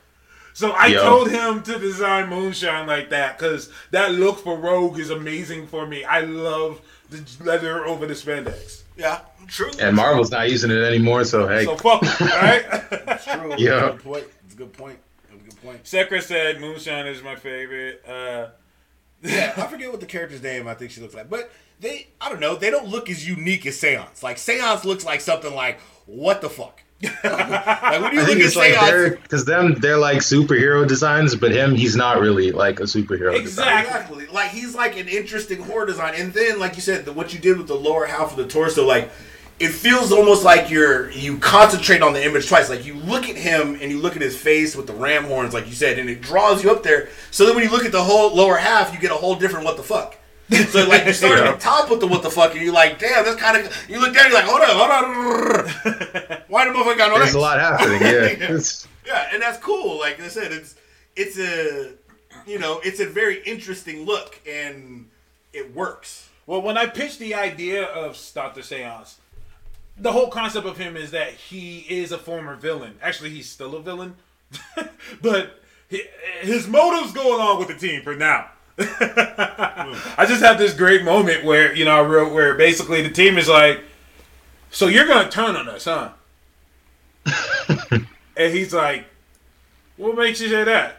So 0.52 0.70
I 0.72 0.86
Yo. 0.86 1.02
told 1.02 1.30
him 1.30 1.62
to 1.64 1.78
design 1.78 2.28
Moonshine 2.30 2.86
like 2.86 3.10
that 3.10 3.38
because 3.38 3.70
that 3.90 4.12
look 4.14 4.38
for 4.38 4.56
Rogue 4.58 4.98
is 4.98 5.10
amazing 5.10 5.66
for 5.66 5.86
me. 5.86 6.02
I 6.04 6.20
love 6.20 6.80
the 7.10 7.22
leather 7.44 7.84
over 7.84 8.06
the 8.06 8.14
spandex. 8.14 8.82
yeah, 8.96 9.20
true. 9.46 9.70
and 9.78 9.94
Marvel's 9.94 10.30
not 10.30 10.50
using 10.50 10.70
it 10.70 10.82
anymore, 10.82 11.24
so 11.24 11.46
hey. 11.46 11.64
So 11.64 11.76
fuck 11.76 12.02
it, 12.02 12.20
right? 12.20 12.64
It's 13.08 13.24
true. 13.24 13.54
Yeah. 13.58 13.90
Good 13.92 14.02
point. 14.02 14.24
It's 14.46 14.54
a 14.54 14.56
good 14.56 14.72
point. 14.72 14.98
It's 15.24 15.32
a 15.34 15.44
good 15.50 15.62
point. 15.62 15.84
Sekra 15.84 16.22
said 16.22 16.60
Moonshine 16.60 17.06
is 17.06 17.22
my 17.22 17.36
favorite. 17.36 18.02
Uh, 18.06 18.48
Yeah, 19.22 19.52
I 19.58 19.66
forget 19.66 19.90
what 19.90 20.00
the 20.00 20.06
character's 20.06 20.42
name 20.42 20.66
I 20.68 20.74
think 20.74 20.90
she 20.90 21.00
looks 21.00 21.14
like. 21.14 21.28
But 21.30 21.50
they, 21.80 22.08
I 22.20 22.28
don't 22.28 22.40
know, 22.40 22.56
they 22.56 22.70
don't 22.70 22.88
look 22.88 23.10
as 23.10 23.28
unique 23.28 23.66
as 23.66 23.78
Seance. 23.78 24.22
Like, 24.22 24.38
Seance 24.38 24.84
looks 24.84 25.04
like 25.04 25.20
something 25.20 25.54
like, 25.54 25.80
what 26.06 26.40
the 26.40 26.48
fuck? 26.48 26.82
like, 27.02 27.12
when 27.22 27.32
you 27.32 27.32
I 27.32 28.00
look 28.00 28.26
think 28.26 28.40
at 28.40 28.46
it's 28.46 28.56
like 28.56 28.72
they're 28.72 29.16
because 29.16 29.44
them 29.44 29.74
they're 29.74 29.98
like 29.98 30.18
superhero 30.18 30.88
designs, 30.88 31.34
but 31.34 31.52
him 31.52 31.74
he's 31.74 31.94
not 31.94 32.20
really 32.20 32.52
like 32.52 32.80
a 32.80 32.84
superhero. 32.84 33.32
design. 33.32 33.40
Exactly. 33.42 34.22
Exactly. 34.22 34.26
Like, 34.28 34.50
he's 34.50 34.74
like 34.74 34.96
an 34.96 35.06
interesting 35.06 35.60
horror 35.60 35.84
design. 35.84 36.14
And 36.16 36.32
then, 36.32 36.58
like 36.58 36.74
you 36.76 36.80
said, 36.80 37.04
the, 37.04 37.12
what 37.12 37.34
you 37.34 37.38
did 37.38 37.58
with 37.58 37.66
the 37.66 37.74
lower 37.74 38.06
half 38.06 38.30
of 38.30 38.36
the 38.38 38.46
torso, 38.46 38.86
like, 38.86 39.10
it 39.58 39.68
feels 39.68 40.12
almost 40.12 40.44
like 40.44 40.70
you're 40.70 41.10
you 41.10 41.38
concentrate 41.38 42.02
on 42.02 42.12
the 42.12 42.24
image 42.24 42.48
twice. 42.48 42.68
Like 42.68 42.84
you 42.84 42.94
look 42.94 43.28
at 43.28 43.36
him 43.36 43.78
and 43.80 43.90
you 43.90 43.98
look 43.98 44.16
at 44.16 44.22
his 44.22 44.36
face 44.36 44.76
with 44.76 44.86
the 44.86 44.92
ram 44.94 45.24
horns, 45.24 45.54
like 45.54 45.66
you 45.66 45.72
said, 45.72 45.98
and 45.98 46.08
it 46.10 46.20
draws 46.20 46.62
you 46.62 46.70
up 46.70 46.82
there. 46.82 47.08
So 47.30 47.46
then 47.46 47.54
when 47.54 47.64
you 47.64 47.70
look 47.70 47.84
at 47.84 47.92
the 47.92 48.02
whole 48.02 48.34
lower 48.34 48.56
half, 48.56 48.92
you 48.92 49.00
get 49.00 49.10
a 49.10 49.14
whole 49.14 49.34
different 49.34 49.64
what 49.64 49.76
the 49.76 49.82
fuck. 49.82 50.18
So 50.70 50.88
like 50.88 51.04
you 51.06 51.12
start 51.12 51.38
Yeah. 51.38 51.48
at 51.50 51.54
the 51.56 51.60
top 51.60 51.90
with 51.90 52.00
the 52.00 52.06
what 52.06 52.22
the 52.22 52.30
fuck, 52.30 52.52
and 52.54 52.60
you're 52.62 52.72
like, 52.72 52.98
damn, 52.98 53.24
that's 53.24 53.40
kind 53.40 53.56
of. 53.66 53.76
You 53.88 54.00
look 54.00 54.14
down, 54.14 54.26
you're 54.30 54.34
like, 54.34 54.44
hold 54.44 54.60
on, 54.62 54.68
hold 54.70 54.90
on. 54.90 56.42
Why 56.48 56.64
the 56.66 56.70
motherfucker 56.72 56.96
got 56.98 57.08
no 57.10 57.18
There's 57.18 57.34
legs? 57.34 57.34
a 57.34 57.38
lot 57.40 57.58
happening. 57.58 58.00
Yeah. 58.02 58.58
Yeah, 59.06 59.28
and 59.32 59.40
that's 59.40 59.58
cool. 59.58 60.00
Like 60.00 60.20
I 60.20 60.26
said, 60.26 60.50
it's 60.50 60.74
it's 61.14 61.38
a 61.38 61.92
you 62.44 62.58
know 62.58 62.80
it's 62.84 62.98
a 62.98 63.06
very 63.06 63.40
interesting 63.44 64.04
look, 64.04 64.40
and 64.48 65.08
it 65.52 65.72
works. 65.76 66.28
Well, 66.44 66.60
when 66.60 66.76
I 66.76 66.86
pitched 66.86 67.20
the 67.20 67.34
idea 67.34 67.84
of 67.84 68.18
Doctor 68.34 68.62
Seance, 68.62 69.18
the 69.96 70.10
whole 70.10 70.28
concept 70.28 70.66
of 70.66 70.76
him 70.76 70.96
is 70.96 71.12
that 71.12 71.30
he 71.34 71.86
is 71.88 72.10
a 72.10 72.18
former 72.18 72.56
villain. 72.56 72.98
Actually, 73.00 73.30
he's 73.30 73.48
still 73.48 73.76
a 73.76 73.80
villain, 73.80 74.16
but 75.22 75.60
his 76.40 76.66
motives 76.66 77.12
go 77.12 77.36
along 77.36 77.60
with 77.60 77.68
the 77.68 77.74
team 77.74 78.02
for 78.02 78.16
now. 78.16 78.50
I 78.78 80.26
just 80.28 80.42
have 80.42 80.58
this 80.58 80.74
great 80.74 81.02
moment 81.02 81.44
where 81.44 81.74
you 81.74 81.86
know 81.86 82.02
wrote 82.02 82.32
where 82.32 82.54
basically 82.54 83.00
the 83.00 83.10
team 83.10 83.38
is 83.38 83.48
like, 83.48 83.80
"So 84.70 84.86
you're 84.86 85.06
gonna 85.06 85.30
turn 85.30 85.56
on 85.56 85.68
us, 85.68 85.86
huh?" 85.86 86.10
and 88.36 88.52
he's 88.54 88.74
like, 88.74 89.06
"What 89.96 90.14
makes 90.16 90.40
you 90.42 90.48
say 90.48 90.64
that?" 90.64 90.96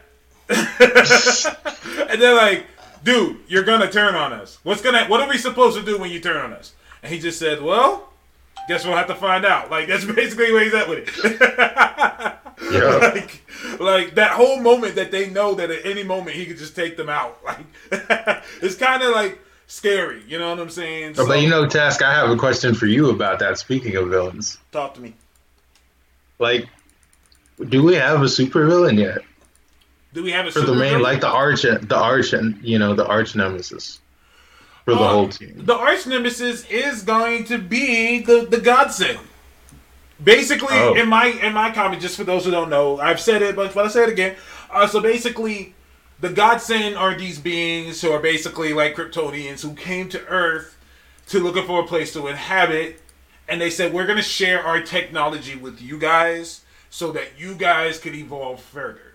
and 2.10 2.20
they're 2.20 2.34
like, 2.34 2.66
"Dude, 3.04 3.38
you're 3.46 3.62
gonna 3.62 3.90
turn 3.90 4.16
on 4.16 4.32
us. 4.32 4.58
What's 4.64 4.82
gonna? 4.82 5.06
What 5.06 5.20
are 5.20 5.28
we 5.28 5.38
supposed 5.38 5.78
to 5.78 5.84
do 5.84 5.98
when 5.98 6.10
you 6.10 6.18
turn 6.18 6.36
on 6.36 6.52
us?" 6.52 6.72
And 7.04 7.12
he 7.12 7.20
just 7.20 7.38
said, 7.38 7.62
"Well, 7.62 8.12
guess 8.66 8.84
we'll 8.84 8.96
have 8.96 9.06
to 9.06 9.14
find 9.14 9.46
out." 9.46 9.70
Like 9.70 9.86
that's 9.86 10.04
basically 10.04 10.50
where 10.52 10.64
he's 10.64 10.74
at 10.74 10.88
with 10.88 11.04
it. 11.06 12.38
yeah. 12.72 12.96
like, 13.14 13.42
like 13.80 14.14
that 14.16 14.32
whole 14.32 14.60
moment 14.60 14.94
that 14.96 15.10
they 15.10 15.30
know 15.30 15.54
that 15.54 15.70
at 15.70 15.84
any 15.86 16.02
moment 16.02 16.36
he 16.36 16.46
could 16.46 16.58
just 16.58 16.74
take 16.76 16.96
them 16.96 17.08
out. 17.08 17.38
Like 17.90 18.42
it's 18.62 18.74
kind 18.74 19.02
of 19.02 19.12
like 19.12 19.38
scary. 19.66 20.22
You 20.26 20.38
know 20.38 20.50
what 20.50 20.58
I'm 20.60 20.70
saying? 20.70 21.14
Oh, 21.18 21.26
but 21.26 21.40
you 21.40 21.48
know, 21.48 21.66
Task, 21.66 22.02
I 22.02 22.12
have 22.14 22.30
a 22.30 22.36
question 22.36 22.74
for 22.74 22.86
you 22.86 23.10
about 23.10 23.38
that. 23.40 23.58
Speaking 23.58 23.94
of 23.96 24.08
villains, 24.08 24.58
talk 24.72 24.94
to 24.94 25.00
me. 25.00 25.14
like, 26.38 26.68
do 27.68 27.82
we 27.82 27.94
have 27.94 28.22
a 28.22 28.26
supervillain 28.26 28.98
yet 28.98 29.18
Do 30.14 30.22
we 30.22 30.30
have 30.32 30.46
a 30.46 30.50
for 30.50 30.60
the 30.60 30.66
super 30.66 30.78
main, 30.78 30.88
villain? 30.98 31.02
like 31.02 31.20
the 31.20 31.28
arch, 31.28 31.62
the 31.62 31.96
arch, 31.96 32.32
and 32.32 32.58
you 32.62 32.78
know, 32.78 32.94
the 32.94 33.06
arch 33.06 33.34
nemesis 33.34 34.00
for 34.84 34.94
the 34.94 35.00
Uh, 35.00 35.08
whole 35.08 35.28
team? 35.28 35.54
The 35.64 35.74
arch 35.74 36.06
nemesis 36.06 36.64
is 36.68 37.02
going 37.02 37.44
to 37.46 37.58
be 37.58 38.20
the 38.20 38.46
the 38.48 38.58
godsend. 38.60 39.18
Basically, 40.22 40.76
Oh. 40.76 40.94
in 40.94 41.08
my 41.08 41.26
in 41.26 41.52
my 41.52 41.70
comment, 41.70 42.02
just 42.02 42.16
for 42.16 42.24
those 42.24 42.44
who 42.44 42.50
don't 42.50 42.70
know, 42.70 42.98
I've 42.98 43.20
said 43.20 43.40
it, 43.42 43.54
but 43.54 43.72
but 43.74 43.86
I 43.86 43.88
say 43.88 44.02
it 44.04 44.08
again. 44.08 44.36
Uh, 44.70 44.86
so 44.86 45.00
basically, 45.00 45.74
the 46.20 46.28
godsend 46.28 46.96
are 46.96 47.14
these 47.14 47.38
beings 47.38 48.00
who 48.02 48.10
are 48.10 48.18
basically 48.18 48.72
like 48.72 48.96
Kryptonians 48.96 49.62
who 49.62 49.74
came 49.74 50.08
to 50.08 50.24
Earth 50.26 50.76
to 51.28 51.38
looking 51.38 51.64
for 51.66 51.80
a 51.80 51.86
place 51.86 52.12
to 52.14 52.26
inhabit, 52.26 53.00
and 53.48 53.60
they 53.60 53.70
said 53.70 53.92
we're 53.92 54.06
going 54.06 54.16
to 54.16 54.22
share 54.22 54.62
our 54.62 54.80
technology 54.82 55.54
with 55.54 55.80
you 55.80 55.98
guys 55.98 56.62
so 56.90 57.12
that 57.12 57.38
you 57.38 57.54
guys 57.54 57.98
could 58.00 58.14
evolve 58.14 58.60
further. 58.60 59.14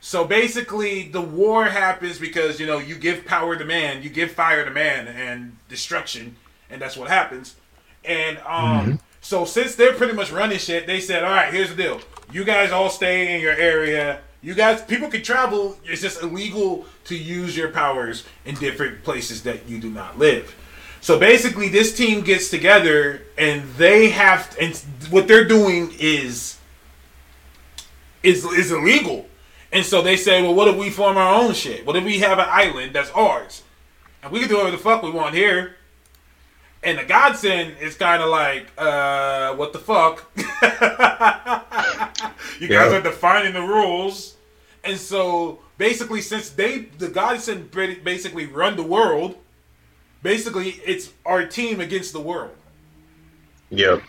So 0.00 0.24
basically, 0.24 1.08
the 1.08 1.20
war 1.20 1.66
happens 1.66 2.18
because 2.18 2.58
you 2.58 2.66
know 2.66 2.78
you 2.78 2.94
give 2.94 3.26
power 3.26 3.56
to 3.56 3.64
man, 3.64 4.02
you 4.02 4.08
give 4.08 4.30
fire 4.30 4.64
to 4.64 4.70
man, 4.70 5.08
and 5.08 5.58
destruction, 5.68 6.36
and 6.70 6.80
that's 6.80 6.96
what 6.96 7.08
happens. 7.08 7.56
And 8.04 8.38
um, 8.46 9.00
so 9.28 9.44
since 9.44 9.74
they're 9.74 9.92
pretty 9.92 10.14
much 10.14 10.32
running 10.32 10.56
shit, 10.56 10.86
they 10.86 11.00
said, 11.00 11.22
"All 11.22 11.30
right, 11.30 11.52
here's 11.52 11.68
the 11.68 11.76
deal: 11.76 12.00
you 12.32 12.44
guys 12.44 12.72
all 12.72 12.88
stay 12.88 13.34
in 13.34 13.42
your 13.42 13.52
area. 13.52 14.20
You 14.40 14.54
guys, 14.54 14.80
people 14.80 15.10
can 15.10 15.22
travel. 15.22 15.76
It's 15.84 16.00
just 16.00 16.22
illegal 16.22 16.86
to 17.04 17.14
use 17.14 17.54
your 17.54 17.68
powers 17.68 18.24
in 18.46 18.54
different 18.54 19.04
places 19.04 19.42
that 19.42 19.68
you 19.68 19.80
do 19.80 19.90
not 19.90 20.18
live." 20.18 20.56
So 21.02 21.18
basically, 21.18 21.68
this 21.68 21.94
team 21.94 22.22
gets 22.22 22.48
together, 22.48 23.20
and 23.36 23.68
they 23.74 24.08
have, 24.08 24.56
and 24.58 24.74
what 25.10 25.28
they're 25.28 25.46
doing 25.46 25.94
is 25.98 26.56
is 28.22 28.46
is 28.46 28.72
illegal. 28.72 29.28
And 29.70 29.84
so 29.84 30.00
they 30.00 30.16
say, 30.16 30.40
well, 30.40 30.54
what 30.54 30.68
if 30.68 30.76
we 30.76 30.88
form 30.88 31.18
our 31.18 31.34
own 31.34 31.52
shit? 31.52 31.84
What 31.84 31.96
if 31.96 32.04
we 32.04 32.20
have 32.20 32.38
an 32.38 32.46
island 32.48 32.94
that's 32.94 33.10
ours? 33.10 33.62
And 34.22 34.32
we 34.32 34.40
can 34.40 34.48
do 34.48 34.54
whatever 34.56 34.74
the 34.74 34.82
fuck 34.82 35.02
we 35.02 35.10
want 35.10 35.34
here. 35.34 35.76
And 36.82 36.98
the 36.98 37.04
godsend 37.04 37.76
is 37.80 37.96
kind 37.96 38.22
of 38.22 38.28
like, 38.28 38.68
uh, 38.78 39.54
what 39.56 39.72
the 39.72 39.78
fuck? 39.80 40.30
you 42.60 42.68
guys 42.68 42.90
Yeah. 42.92 42.96
are 42.96 43.00
defining 43.02 43.52
the 43.52 43.62
rules. 43.62 44.36
And 44.84 44.96
so 44.96 45.58
basically, 45.76 46.20
since 46.20 46.50
they, 46.50 46.78
the 46.98 47.08
godsend 47.08 47.70
basically 47.72 48.46
run 48.46 48.76
the 48.76 48.84
world, 48.84 49.36
basically 50.22 50.80
it's 50.86 51.10
our 51.26 51.44
team 51.46 51.80
against 51.80 52.12
the 52.12 52.20
world. 52.20 52.54
Yep. 53.70 54.02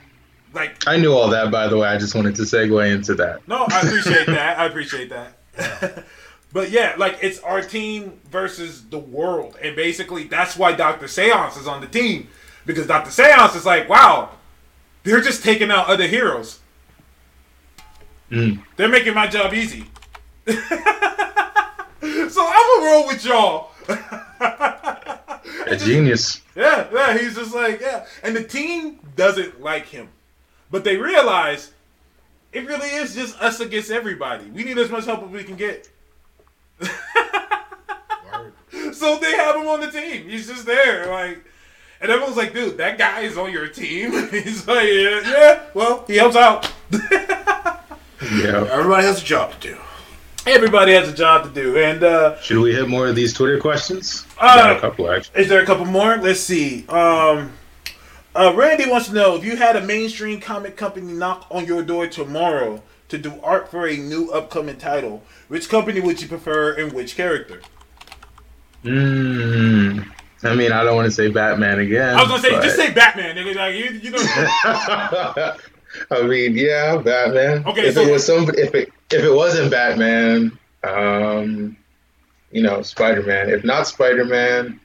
Like, 0.54 0.88
I 0.88 0.98
knew 0.98 1.14
all 1.14 1.30
that, 1.30 1.52
by 1.52 1.68
the 1.68 1.78
way. 1.78 1.88
I 1.88 1.98
just 1.98 2.16
wanted 2.16 2.36
to 2.36 2.44
segue 2.44 2.92
into 2.94 3.14
that. 3.16 3.48
No, 3.48 3.66
I 3.70 3.82
appreciate 3.82 4.26
that. 4.28 4.60
I 4.60 4.66
appreciate 4.66 5.10
that. 5.10 6.06
but 6.54 6.72
yeah, 6.72 6.96
like 6.98 7.18
it's 7.22 7.40
our 7.42 7.62
team 7.62 8.20
versus 8.32 8.84
the 8.90 8.98
world, 8.98 9.58
and 9.62 9.76
basically 9.76 10.24
that's 10.24 10.56
why 10.58 10.72
Doctor 10.72 11.08
Seance 11.08 11.58
is 11.58 11.68
on 11.68 11.82
the 11.82 11.88
team 11.88 12.30
because 12.66 12.88
Doctor 12.88 13.12
Seance 13.12 13.56
is 13.56 13.66
like, 13.66 13.90
wow, 13.90 14.30
they're 15.04 15.22
just 15.22 15.44
taking 15.44 15.72
out 15.72 15.88
other 15.88 16.08
heroes. 16.08 16.60
Mm. 18.32 18.64
They're 18.76 18.90
making 18.90 19.14
my 19.14 19.28
job 19.28 19.54
easy. 19.54 19.86
so 20.48 20.56
I'm 22.02 22.30
gonna 22.30 22.86
roll 22.86 23.08
with 23.08 23.26
y'all. 23.26 23.72
A 25.68 25.76
genius. 25.78 26.42
Yeah, 26.60 26.88
yeah, 26.92 27.18
he's 27.18 27.36
just 27.36 27.56
like, 27.56 27.80
yeah. 27.80 28.06
And 28.22 28.36
the 28.36 28.44
team 28.44 29.00
doesn't 29.16 29.62
like 29.62 29.86
him. 29.86 30.10
But 30.70 30.84
they 30.84 30.98
realize 30.98 31.72
it 32.52 32.68
really 32.68 32.90
is 32.90 33.16
just 33.16 33.42
us 33.42 33.62
against 33.62 33.92
everybody. 33.92 34.44
We 34.50 34.66
need 34.66 34.78
as 34.78 34.90
much 34.90 35.06
help 35.06 35.24
as 35.24 35.30
we 35.30 35.46
can 35.46 35.56
get. 35.56 35.88
so 38.94 39.20
they 39.20 39.38
have 39.38 39.56
him 39.56 39.68
on 39.68 39.80
the 39.80 39.90
team. 39.90 40.28
He's 40.28 40.48
just 40.48 40.66
there, 40.66 41.10
like, 41.10 41.46
and 42.02 42.12
everyone's 42.12 42.38
like, 42.38 42.54
"Dude, 42.54 42.78
that 42.78 42.98
guy 42.98 43.22
is 43.22 43.38
on 43.38 43.52
your 43.52 43.68
team." 43.68 44.12
He's 44.32 44.68
like, 44.68 44.88
"Yeah, 44.88 45.22
yeah. 45.26 45.60
Well, 45.74 46.04
he 46.08 46.16
helps 46.16 46.36
out." 46.36 46.72
Yeah. 48.22 48.68
Everybody 48.70 49.06
has 49.06 49.22
a 49.22 49.26
job 49.26 49.54
to 49.54 49.60
do. 49.70 49.78
Everybody 50.46 50.92
has 50.94 51.08
a 51.08 51.14
job 51.14 51.46
to 51.46 51.50
do, 51.50 51.78
and 51.78 52.04
uh, 52.04 52.40
Should 52.42 52.58
we 52.60 52.74
hit 52.74 52.88
more 52.88 53.08
of 53.08 53.16
these 53.16 53.34
Twitter 53.34 53.60
questions? 53.60 54.26
Uh, 54.38 54.56
Got 54.56 54.76
a 54.76 54.80
couple 54.80 55.10
actually. 55.10 55.42
Is 55.42 55.48
there 55.48 55.62
a 55.62 55.66
couple 55.66 55.86
more? 55.86 56.18
Let's 56.18 56.42
see. 56.42 56.86
Um, 56.90 57.54
uh, 58.36 58.54
Randy 58.56 58.90
wants 58.90 59.08
to 59.08 59.14
know 59.14 59.36
if 59.36 59.46
you 59.46 59.56
had 59.56 59.76
a 59.78 59.82
mainstream 59.82 60.40
comic 60.42 60.76
company 60.76 61.14
knock 61.14 61.48
on 61.50 61.66
your 61.66 61.82
door 61.82 62.08
tomorrow 62.08 62.84
to 63.08 63.18
do 63.18 63.34
art 63.42 63.72
for 63.72 63.88
a 63.88 63.96
new 63.98 64.30
upcoming 64.32 64.78
title, 64.78 65.24
which 65.48 65.70
company 65.70 66.00
would 66.02 66.22
you 66.22 66.28
prefer 66.28 66.74
and 66.74 66.92
which 66.94 67.16
character? 67.16 67.62
Mm, 68.84 70.10
I 70.44 70.56
mean, 70.56 70.72
I 70.72 70.84
don't 70.84 70.96
want 70.96 71.06
to 71.06 71.12
say 71.12 71.30
Batman 71.30 71.80
again. 71.80 72.18
I 72.18 72.22
was 72.22 72.30
gonna 72.30 72.42
say, 72.42 72.52
but- 72.52 72.64
just 72.64 72.76
say 72.76 72.92
Batman, 72.94 73.36
nigga. 73.36 73.56
Like 73.56 73.76
you, 73.76 74.00
you 74.00 74.12
know. 74.12 74.20
I 76.12 76.22
mean, 76.24 76.56
yeah, 76.56 76.98
Batman. 76.98 77.66
Okay, 77.66 77.88
if 77.88 77.96
so- 77.96 78.02
it 78.02 78.12
was 78.12 78.26
some, 78.26 78.50
if 78.58 78.74
it 78.76 78.92
if 79.12 79.24
it 79.24 79.34
wasn't 79.34 79.72
Batman, 79.72 80.58
um, 80.84 81.76
you 82.52 82.62
know, 82.62 82.82
Spider 82.82 83.24
Man. 83.24 83.50
If 83.50 83.64
not 83.64 83.88
Spider 83.88 84.26
Man, 84.26 84.80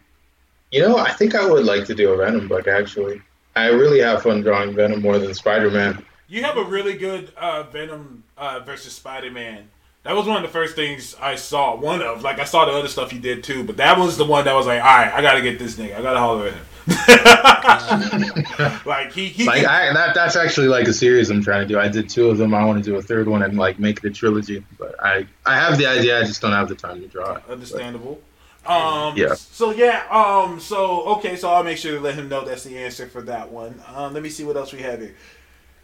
you 0.70 0.80
know, 0.80 0.98
I 0.98 1.12
think 1.12 1.34
I 1.34 1.48
would 1.48 1.64
like 1.64 1.84
to 1.86 1.94
do 1.94 2.12
a 2.12 2.16
Venom 2.16 2.48
book. 2.48 2.66
Actually, 2.66 3.22
I 3.54 3.68
really 3.68 4.00
have 4.00 4.22
fun 4.22 4.40
drawing 4.40 4.74
Venom 4.74 5.02
more 5.02 5.18
than 5.18 5.34
Spider 5.34 5.70
Man. 5.70 6.04
You 6.26 6.42
have 6.42 6.56
a 6.56 6.64
really 6.64 6.94
good 6.94 7.32
uh, 7.36 7.64
Venom 7.64 8.24
uh, 8.36 8.60
versus 8.60 8.94
Spider 8.94 9.30
Man. 9.30 9.68
That 10.04 10.14
was 10.14 10.26
one 10.26 10.36
of 10.36 10.42
the 10.42 10.48
first 10.50 10.76
things 10.76 11.16
I 11.20 11.34
saw. 11.36 11.74
One 11.76 12.02
of 12.02 12.22
like 12.22 12.38
I 12.38 12.44
saw 12.44 12.66
the 12.66 12.72
other 12.72 12.88
stuff 12.88 13.10
he 13.10 13.18
did 13.18 13.42
too, 13.42 13.64
but 13.64 13.78
that 13.78 13.98
was 13.98 14.18
the 14.18 14.24
one 14.26 14.44
that 14.44 14.54
was 14.54 14.66
like, 14.66 14.80
all 14.80 14.86
right, 14.86 15.12
I 15.12 15.22
gotta 15.22 15.40
get 15.40 15.58
this 15.58 15.76
nigga. 15.76 15.96
I 15.96 16.02
gotta 16.02 16.18
holler 16.18 16.48
at 16.48 16.52
him. 16.52 16.64
like 18.84 19.12
he, 19.12 19.28
he 19.28 19.46
Like 19.46 19.64
I, 19.64 19.90
that 19.94 20.14
that's 20.14 20.36
actually 20.36 20.68
like 20.68 20.86
a 20.86 20.92
series 20.92 21.30
I'm 21.30 21.42
trying 21.42 21.66
to 21.66 21.74
do. 21.74 21.80
I 21.80 21.88
did 21.88 22.10
two 22.10 22.28
of 22.28 22.36
them. 22.36 22.52
I 22.54 22.62
want 22.66 22.84
to 22.84 22.90
do 22.90 22.96
a 22.96 23.02
third 23.02 23.26
one 23.28 23.42
and 23.42 23.56
like 23.56 23.78
make 23.78 23.98
it 23.98 24.04
a 24.04 24.10
trilogy. 24.10 24.62
But 24.78 24.94
I 25.02 25.26
I 25.46 25.56
have 25.58 25.78
the 25.78 25.86
idea. 25.86 26.20
I 26.20 26.24
just 26.24 26.42
don't 26.42 26.52
have 26.52 26.68
the 26.68 26.74
time 26.74 27.00
to 27.00 27.08
draw 27.08 27.36
it. 27.36 27.42
Understandable. 27.48 28.20
Um, 28.66 29.16
Yeah. 29.16 29.34
So 29.34 29.70
yeah. 29.70 30.04
Um. 30.10 30.60
So 30.60 31.02
okay. 31.16 31.36
So 31.36 31.50
I'll 31.50 31.64
make 31.64 31.78
sure 31.78 31.92
to 31.92 32.00
let 32.00 32.14
him 32.14 32.28
know 32.28 32.44
that's 32.44 32.64
the 32.64 32.76
answer 32.76 33.06
for 33.06 33.22
that 33.22 33.50
one. 33.50 33.82
Um. 33.94 34.12
Let 34.12 34.22
me 34.22 34.28
see 34.28 34.44
what 34.44 34.56
else 34.56 34.70
we 34.72 34.82
have 34.82 35.00
here. 35.00 35.14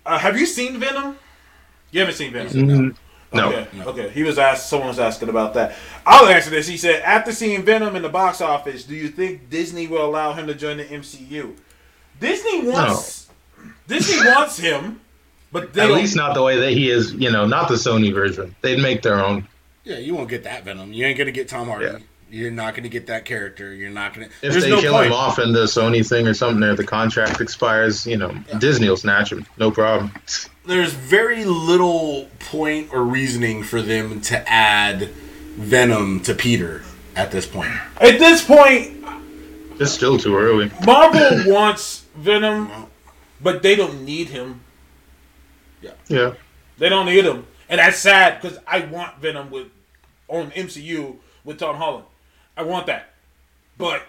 Uh, 0.05 0.19
have 0.19 0.39
you 0.39 0.45
seen 0.45 0.79
Venom? 0.79 1.17
You 1.91 2.01
haven't 2.01 2.17
seen 2.17 2.33
Venom. 2.33 2.53
Mm, 2.53 2.67
No. 2.89 2.95
Okay. 3.33 3.67
Okay. 3.87 4.09
He 4.11 4.23
was 4.25 4.39
asked. 4.39 4.69
Someone 4.69 4.89
was 4.89 4.99
asking 4.99 5.29
about 5.29 5.55
that. 5.55 5.77
I'll 6.05 6.27
answer 6.27 6.51
this. 6.51 6.67
He 6.67 6.77
said, 6.77 7.01
after 7.03 7.31
seeing 7.33 7.63
Venom 7.63 7.95
in 7.97 8.03
the 8.03 8.09
box 8.09 8.41
office, 8.41 8.85
do 8.85 8.95
you 8.97 9.09
think 9.09 9.49
Disney 9.51 9.87
will 9.87 10.05
allow 10.05 10.33
him 10.33 10.47
to 10.49 10.55
join 10.55 10.79
the 10.79 10.85
MCU? 10.85 11.55
Disney 12.19 12.69
wants. 12.69 13.29
Disney 13.87 14.27
wants 14.27 14.59
him, 14.59 15.01
but 15.53 15.73
they 15.73 15.83
At 15.83 15.87
don't- 15.89 15.99
least 15.99 16.17
not 16.17 16.35
the 16.35 16.43
way 16.43 16.57
that 16.59 16.73
he 16.73 16.91
is. 16.91 17.13
You 17.13 17.31
know, 17.31 17.47
not 17.47 17.69
the 17.69 17.75
Sony 17.77 18.13
version. 18.13 18.55
They'd 18.63 18.81
make 18.81 19.03
their 19.03 19.25
own. 19.25 19.47
Yeah, 19.85 19.99
you 19.99 20.15
won't 20.15 20.29
get 20.29 20.45
that 20.45 20.65
Venom. 20.65 20.93
You 20.93 21.07
ain't 21.07 21.17
gonna 21.19 21.31
get 21.33 21.49
Tom 21.49 21.69
Hardy. 21.69 21.87
Yeah. 21.87 21.99
You're 22.31 22.51
not 22.51 22.75
gonna 22.75 22.89
get 22.89 23.07
that 23.09 23.25
character. 23.25 23.75
You're 23.75 23.91
not 23.91 24.15
gonna. 24.15 24.27
If 24.43 24.53
There's 24.53 24.63
they 24.65 24.71
no 24.71 24.81
kill 24.81 24.93
point. 24.93 25.07
him 25.09 25.13
off 25.13 25.39
in 25.39 25.53
the 25.53 25.65
Sony 25.65 26.07
thing 26.07 26.27
or 26.29 26.35
something, 26.35 26.63
or 26.63 26.75
the 26.77 26.85
contract 26.85 27.41
expires, 27.41 28.07
you 28.07 28.17
know, 28.17 28.33
Disney 28.59 28.89
will 28.89 28.97
snatch 28.97 29.33
him. 29.33 29.45
No 29.59 29.71
problem. 29.71 30.13
There's 30.65 30.93
very 30.93 31.45
little 31.45 32.29
point 32.39 32.91
or 32.93 33.03
reasoning 33.03 33.63
for 33.65 33.83
them 33.83 34.21
to 34.23 34.49
add 34.49 35.09
Venom 35.57 36.21
to 36.21 36.35
Peter 36.35 36.83
at 37.17 37.31
this 37.33 37.47
point. 37.47 37.73
At 38.01 38.19
this 38.19 38.45
point, 38.45 39.05
It's 39.81 39.91
still 39.93 40.17
too 40.19 40.37
early. 40.37 40.71
Marvel 40.87 41.43
wants 41.53 42.05
Venom, 42.17 42.71
but 43.41 43.63
they 43.63 43.75
don't 43.75 44.05
need 44.05 44.29
him. 44.29 44.61
Yeah. 45.83 45.93
Yeah. 46.09 46.35
They 46.79 46.89
don't 46.89 47.07
need 47.07 47.25
him, 47.25 47.47
and 47.69 47.81
that's 47.81 47.99
sad 47.99 48.41
because 48.41 48.59
I 48.67 48.81
want 48.87 49.19
Venom 49.21 49.51
with 49.51 49.69
on 50.29 50.51
MCU 50.53 51.17
with 51.45 51.59
Tom 51.59 51.77
Holland. 51.77 52.05
I 52.61 52.63
want 52.65 52.87
that, 52.87 53.09
but 53.79 54.03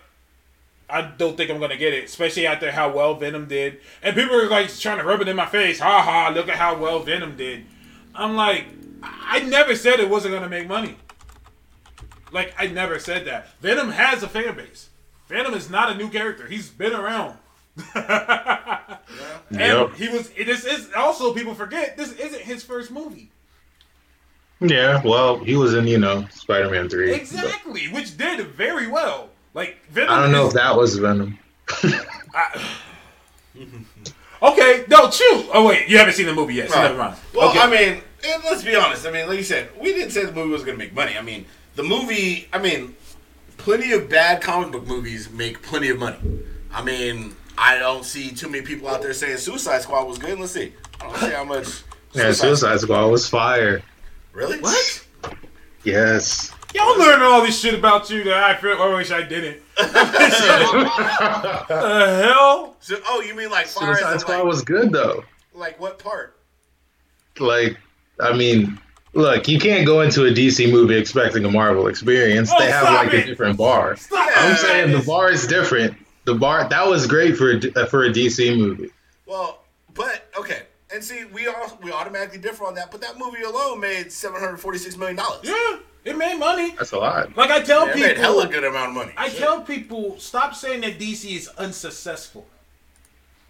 I 0.89 1.01
don't 1.03 1.37
think 1.37 1.49
I'm 1.49 1.59
gonna 1.59 1.77
get 1.77 1.93
it, 1.93 2.03
especially 2.03 2.45
after 2.45 2.69
how 2.71 2.91
well 2.91 3.15
Venom 3.15 3.47
did. 3.47 3.79
And 4.03 4.13
people 4.15 4.35
are 4.35 4.49
like 4.49 4.73
trying 4.77 4.97
to 4.97 5.05
rub 5.05 5.21
it 5.21 5.27
in 5.29 5.35
my 5.37 5.45
face. 5.45 5.79
Ha 5.79 6.01
ha! 6.01 6.31
Look 6.35 6.49
at 6.49 6.57
how 6.57 6.77
well 6.77 6.99
Venom 6.99 7.37
did. 7.37 7.65
I'm 8.13 8.35
like, 8.35 8.65
I 9.01 9.39
I 9.41 9.43
never 9.43 9.75
said 9.75 9.99
it 10.01 10.09
wasn't 10.09 10.33
gonna 10.33 10.49
make 10.49 10.67
money. 10.67 10.97
Like 12.33 12.53
I 12.57 12.67
never 12.67 12.99
said 12.99 13.25
that. 13.25 13.49
Venom 13.61 13.91
has 13.91 14.21
a 14.23 14.27
fan 14.27 14.55
base. 14.55 14.89
Venom 15.29 15.53
is 15.53 15.69
not 15.69 15.89
a 15.91 15.95
new 15.95 16.09
character. 16.09 16.47
He's 16.47 16.69
been 16.69 16.93
around. 16.93 17.37
And 19.49 19.59
Yep. 19.59 19.93
he 19.95 20.07
was. 20.09 20.29
This 20.29 20.63
is 20.65 20.89
also 20.95 21.33
people 21.33 21.53
forget 21.53 21.97
this 21.97 22.13
isn't 22.13 22.41
his 22.41 22.63
first 22.63 22.89
movie. 22.91 23.29
Yeah. 24.61 25.01
Well, 25.03 25.39
he 25.39 25.55
was 25.55 25.73
in, 25.73 25.87
you 25.87 25.97
know, 25.97 26.27
Spider-Man 26.31 26.87
three. 26.89 27.11
but 27.11 27.19
Exactly, 27.19 27.87
which 27.87 28.15
did 28.17 28.45
very 28.47 28.87
well. 28.87 29.29
Like 29.53 29.83
Venom. 29.89 30.09
I 30.13 30.21
don't 30.21 30.31
know 30.31 30.43
is- 30.43 30.49
if 30.49 30.53
that 30.53 30.77
was 30.77 30.95
Venom. 30.97 31.37
Okay, 34.43 34.85
no, 34.87 35.09
shoot. 35.11 35.45
Oh 35.53 35.67
wait, 35.67 35.87
you 35.87 35.97
haven't 35.99 36.13
seen 36.15 36.25
the 36.25 36.33
movie 36.33 36.55
yet, 36.55 36.69
so 36.69 36.75
Right. 36.75 36.83
never 36.85 36.97
mind. 36.97 37.15
Well, 37.33 37.49
okay. 37.49 37.59
I 37.59 37.67
mean, 37.69 38.01
and 38.25 38.43
let's 38.45 38.63
be 38.63 38.75
honest. 38.75 39.05
I 39.05 39.11
mean, 39.11 39.27
like 39.27 39.37
you 39.37 39.43
said, 39.43 39.69
we 39.79 39.93
didn't 39.93 40.11
say 40.11 40.25
the 40.25 40.31
movie 40.31 40.49
was 40.51 40.63
going 40.63 40.77
to 40.77 40.83
make 40.83 40.93
money. 40.95 41.15
I 41.17 41.21
mean, 41.21 41.45
the 41.75 41.83
movie. 41.83 42.47
I 42.51 42.57
mean, 42.57 42.95
plenty 43.57 43.91
of 43.91 44.09
bad 44.09 44.41
comic 44.41 44.71
book 44.71 44.87
movies 44.87 45.29
make 45.29 45.61
plenty 45.61 45.89
of 45.89 45.99
money. 45.99 46.17
I 46.73 46.83
mean, 46.83 47.35
I 47.55 47.77
don't 47.77 48.03
see 48.03 48.31
too 48.31 48.49
many 48.49 48.63
people 48.65 48.87
out 48.87 49.01
there 49.03 49.13
saying 49.13 49.37
Suicide 49.37 49.83
Squad 49.83 50.05
was 50.07 50.17
good. 50.17 50.39
Let's 50.39 50.53
see. 50.53 50.73
I 50.99 51.03
don't 51.07 51.17
see 51.17 51.29
how 51.31 51.43
much. 51.43 51.67
Yeah, 52.13 52.31
Suicide 52.31 52.79
Squad 52.79 53.07
was 53.07 53.29
fire. 53.29 53.83
Really? 54.33 54.59
what? 54.59 55.05
Yes. 55.83 56.51
Y'all 56.73 56.97
learning 56.97 57.23
all 57.23 57.41
this 57.41 57.59
shit 57.59 57.73
about 57.73 58.09
you 58.09 58.23
that 58.23 58.43
I 58.43 58.55
feel. 58.55 58.81
I 58.81 58.93
wish 58.93 59.11
I 59.11 59.21
didn't. 59.23 59.61
the 59.75 59.83
hell? 62.23 62.77
So, 62.79 62.95
oh, 63.07 63.21
you 63.21 63.35
mean 63.35 63.49
like 63.49 63.67
fire? 63.67 63.91
as 63.91 63.99
Suicide 63.99 64.21
Squad 64.21 64.35
like, 64.37 64.45
was 64.45 64.61
good 64.63 64.91
though. 64.91 65.23
like 65.53 65.79
what 65.79 65.99
part? 65.99 66.37
Like, 67.39 67.77
I 68.19 68.35
mean, 68.35 68.79
look, 69.13 69.47
you 69.47 69.59
can't 69.59 69.85
go 69.85 70.01
into 70.01 70.25
a 70.27 70.31
DC 70.31 70.71
movie 70.71 70.95
expecting 70.95 71.43
a 71.45 71.51
Marvel 71.51 71.87
experience. 71.87 72.51
Oh, 72.53 72.59
they 72.59 72.71
have 72.71 72.83
like 72.85 73.13
it. 73.13 73.25
a 73.25 73.27
different 73.27 73.57
bar. 73.57 73.95
Stop 73.97 74.29
I'm 74.37 74.53
it. 74.53 74.57
saying 74.59 74.91
the 74.97 75.03
bar 75.05 75.29
is 75.29 75.45
different. 75.47 75.97
The 76.23 76.35
bar 76.35 76.69
that 76.69 76.87
was 76.87 77.07
great 77.07 77.35
for 77.35 77.49
a, 77.51 77.59
D- 77.59 77.73
uh, 77.75 77.85
for 77.87 78.05
a 78.05 78.09
DC 78.09 78.57
movie. 78.57 78.91
Well, 79.25 79.63
but 79.93 80.29
okay, 80.37 80.63
and 80.93 81.03
see, 81.03 81.25
we 81.25 81.47
all 81.47 81.77
we 81.81 81.91
automatically 81.91 82.39
differ 82.39 82.65
on 82.65 82.75
that. 82.75 82.91
But 82.91 83.01
that 83.01 83.17
movie 83.17 83.43
alone 83.43 83.79
made 83.79 84.11
seven 84.11 84.39
hundred 84.39 84.57
forty-six 84.57 84.97
million 84.97 85.17
dollars. 85.17 85.41
Yeah, 85.43 85.79
it 86.03 86.17
made 86.17 86.37
money. 86.37 86.71
That's 86.71 86.91
a 86.91 86.97
lot. 86.97 87.35
Like 87.37 87.51
I 87.51 87.61
tell 87.61 87.83
it 87.83 87.93
people, 87.93 88.07
made 88.07 88.17
hella 88.17 88.47
good 88.47 88.63
amount 88.63 88.89
of 88.89 88.95
money. 88.95 89.13
I 89.17 89.29
Shit. 89.29 89.39
tell 89.39 89.61
people, 89.61 90.19
stop 90.19 90.55
saying 90.55 90.81
that 90.81 90.99
DC 90.99 91.35
is 91.35 91.47
unsuccessful. 91.49 92.45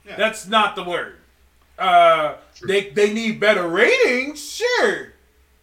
Yeah. 0.06 0.18
That's 0.18 0.48
not 0.48 0.76
the 0.76 0.84
word. 0.84 1.18
Uh, 1.78 2.36
they 2.68 2.90
they 2.90 3.14
need 3.14 3.40
better 3.40 3.68
ratings, 3.68 4.52
sure, 4.52 5.14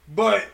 but 0.09 0.47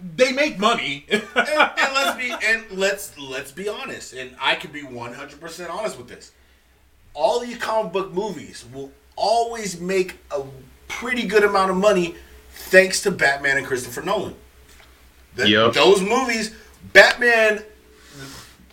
they 0.00 0.32
make 0.32 0.58
money. 0.58 1.04
and, 1.08 1.22
and 1.34 1.94
let's 1.94 2.16
be 2.16 2.34
and 2.44 2.64
let's 2.70 3.18
let's 3.18 3.52
be 3.52 3.68
honest, 3.68 4.12
and 4.14 4.34
I 4.40 4.54
can 4.54 4.72
be 4.72 4.82
one 4.82 5.12
hundred 5.12 5.40
percent 5.40 5.70
honest 5.70 5.98
with 5.98 6.08
this. 6.08 6.32
All 7.14 7.40
these 7.40 7.58
comic 7.58 7.92
book 7.92 8.12
movies 8.12 8.64
will 8.72 8.92
always 9.16 9.80
make 9.80 10.18
a 10.30 10.42
pretty 10.88 11.26
good 11.26 11.42
amount 11.44 11.70
of 11.70 11.76
money, 11.76 12.14
thanks 12.52 13.02
to 13.02 13.10
Batman 13.10 13.56
and 13.58 13.66
Christopher 13.66 14.02
Nolan. 14.02 14.34
The- 15.34 15.48
Yep. 15.48 15.72
Those 15.74 16.00
movies, 16.00 16.54
Batman, 16.92 17.62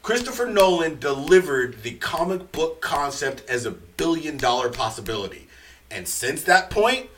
Christopher 0.01 0.45
Nolan 0.47 0.99
delivered 0.99 1.81
the 1.83 1.91
comic 1.95 2.51
book 2.51 2.81
concept 2.81 3.43
as 3.49 3.65
a 3.65 3.71
billion 3.71 4.37
dollar 4.37 4.69
possibility, 4.69 5.47
and 5.89 6.07
since 6.07 6.43
that 6.43 6.69
point, 6.69 7.09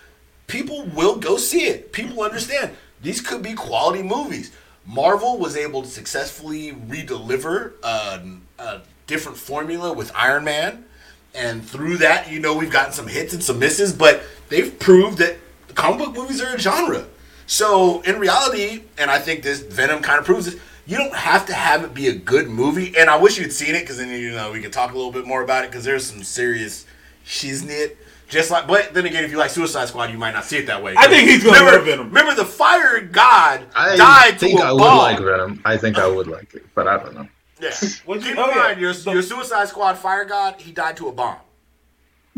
people 0.47 0.85
will 0.85 1.15
go 1.15 1.37
see 1.37 1.65
it. 1.65 1.91
People 1.91 2.21
understand 2.21 2.75
these 3.01 3.21
could 3.21 3.41
be 3.41 3.53
quality 3.53 4.03
movies. 4.03 4.51
Marvel 4.85 5.39
was 5.39 5.57
able 5.57 5.81
to 5.81 5.87
successfully 5.87 6.71
redeliver 6.73 7.73
a, 7.81 8.21
a 8.59 8.81
different 9.07 9.37
formula 9.37 9.91
with 9.91 10.11
Iron 10.15 10.43
Man, 10.43 10.85
and 11.35 11.63
through 11.67 11.97
that, 11.97 12.31
you 12.31 12.39
know, 12.39 12.55
we've 12.55 12.71
gotten 12.71 12.93
some 12.93 13.07
hits 13.07 13.33
and 13.33 13.43
some 13.43 13.59
misses, 13.59 13.93
but 13.93 14.23
they've 14.49 14.77
proved 14.79 15.17
that 15.19 15.37
comic 15.75 15.99
book 15.99 16.15
movies 16.15 16.41
are 16.41 16.55
a 16.55 16.59
genre. 16.59 17.05
So 17.47 18.01
in 18.01 18.19
reality, 18.19 18.83
and 18.97 19.11
I 19.11 19.19
think 19.19 19.43
this 19.43 19.61
Venom 19.61 20.01
kind 20.01 20.19
of 20.19 20.25
proves 20.25 20.45
this. 20.45 20.59
You 20.87 20.97
don't 20.97 21.15
have 21.15 21.45
to 21.47 21.53
have 21.53 21.83
it 21.83 21.93
be 21.93 22.07
a 22.07 22.15
good 22.15 22.47
movie, 22.47 22.95
and 22.97 23.09
I 23.09 23.17
wish 23.17 23.37
you'd 23.39 23.51
seen 23.53 23.75
it 23.75 23.81
because 23.81 23.97
then 23.97 24.09
you 24.09 24.31
know 24.31 24.51
we 24.51 24.61
could 24.61 24.73
talk 24.73 24.91
a 24.91 24.95
little 24.95 25.11
bit 25.11 25.25
more 25.25 25.41
about 25.43 25.63
it 25.65 25.71
because 25.71 25.83
there's 25.83 26.05
some 26.05 26.23
serious 26.23 26.85
shiznit 27.25 27.95
Just 28.27 28.49
like, 28.51 28.67
but 28.67 28.93
then 28.93 29.05
again, 29.05 29.23
if 29.23 29.31
you 29.31 29.37
like 29.37 29.49
Suicide 29.51 29.87
Squad, 29.87 30.11
you 30.11 30.17
might 30.17 30.33
not 30.33 30.45
see 30.45 30.57
it 30.57 30.67
that 30.67 30.81
way. 30.81 30.93
I 30.97 31.07
think 31.07 31.27
he's 31.29 31.43
gonna 31.43 31.59
remember, 31.59 31.85
Venom. 31.85 32.07
Remember, 32.07 32.35
the 32.35 32.45
Fire 32.45 33.01
God 33.01 33.65
I 33.75 33.95
died 33.95 34.39
think 34.39 34.59
to 34.59 34.65
a 34.65 34.67
I 34.67 34.71
would 34.71 34.79
bomb. 34.79 34.97
like 34.97 35.19
Venom. 35.19 35.61
I 35.65 35.77
think 35.77 35.97
I 35.99 36.07
would 36.07 36.27
like 36.27 36.53
it, 36.55 36.65
but 36.75 36.87
I 36.87 36.97
don't 36.97 37.13
know. 37.15 37.27
Yeah. 37.59 37.69
Keep 37.79 38.07
oh, 38.07 38.51
in 38.51 38.57
mind, 38.57 38.81
your, 38.81 38.91
your 38.91 39.21
Suicide 39.21 39.69
Squad 39.69 39.97
Fire 39.97 40.25
God, 40.25 40.59
he 40.59 40.71
died 40.71 40.97
to 40.97 41.07
a 41.07 41.11
bomb. 41.11 41.37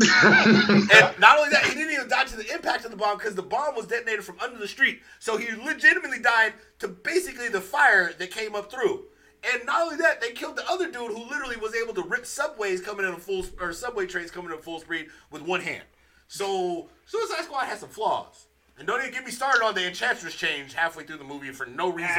and 0.00 1.18
not 1.18 1.38
only 1.38 1.50
that, 1.50 1.64
he 1.64 1.74
didn't 1.74 1.92
even 1.92 2.08
die 2.08 2.24
to 2.24 2.36
the 2.36 2.54
impact 2.54 2.84
of 2.84 2.92
the 2.92 2.96
bomb 2.96 3.18
because 3.18 3.34
the 3.34 3.42
bomb 3.42 3.74
was 3.74 3.86
detonated 3.86 4.24
from 4.24 4.38
under 4.38 4.56
the 4.56 4.68
street. 4.68 5.02
So 5.18 5.36
he 5.36 5.50
legitimately 5.56 6.20
died 6.20 6.54
to 6.78 6.88
basically 6.88 7.48
the 7.48 7.60
fire 7.60 8.12
that 8.16 8.30
came 8.30 8.54
up 8.54 8.70
through. 8.70 9.06
And 9.52 9.66
not 9.66 9.82
only 9.82 9.96
that, 9.96 10.20
they 10.20 10.32
killed 10.32 10.56
the 10.56 10.68
other 10.70 10.86
dude 10.86 11.10
who 11.10 11.28
literally 11.28 11.56
was 11.56 11.74
able 11.74 11.94
to 11.94 12.02
rip 12.02 12.26
subways 12.26 12.80
coming 12.80 13.06
in 13.06 13.14
a 13.14 13.18
full 13.18 13.44
or 13.60 13.72
subway 13.72 14.06
trains 14.06 14.30
coming 14.30 14.52
in 14.52 14.58
full 14.58 14.80
speed 14.80 15.08
with 15.32 15.42
one 15.42 15.60
hand. 15.60 15.84
So 16.28 16.88
Suicide 17.06 17.44
Squad 17.44 17.64
has 17.64 17.80
some 17.80 17.88
flaws. 17.88 18.46
And 18.78 18.86
don't 18.86 19.00
even 19.00 19.12
get 19.12 19.24
me 19.24 19.32
started 19.32 19.64
on 19.64 19.74
the 19.74 19.86
Enchantress 19.86 20.34
change 20.34 20.72
halfway 20.72 21.02
through 21.02 21.16
the 21.18 21.24
movie 21.24 21.50
for 21.50 21.66
no 21.66 21.88
reason. 21.90 22.14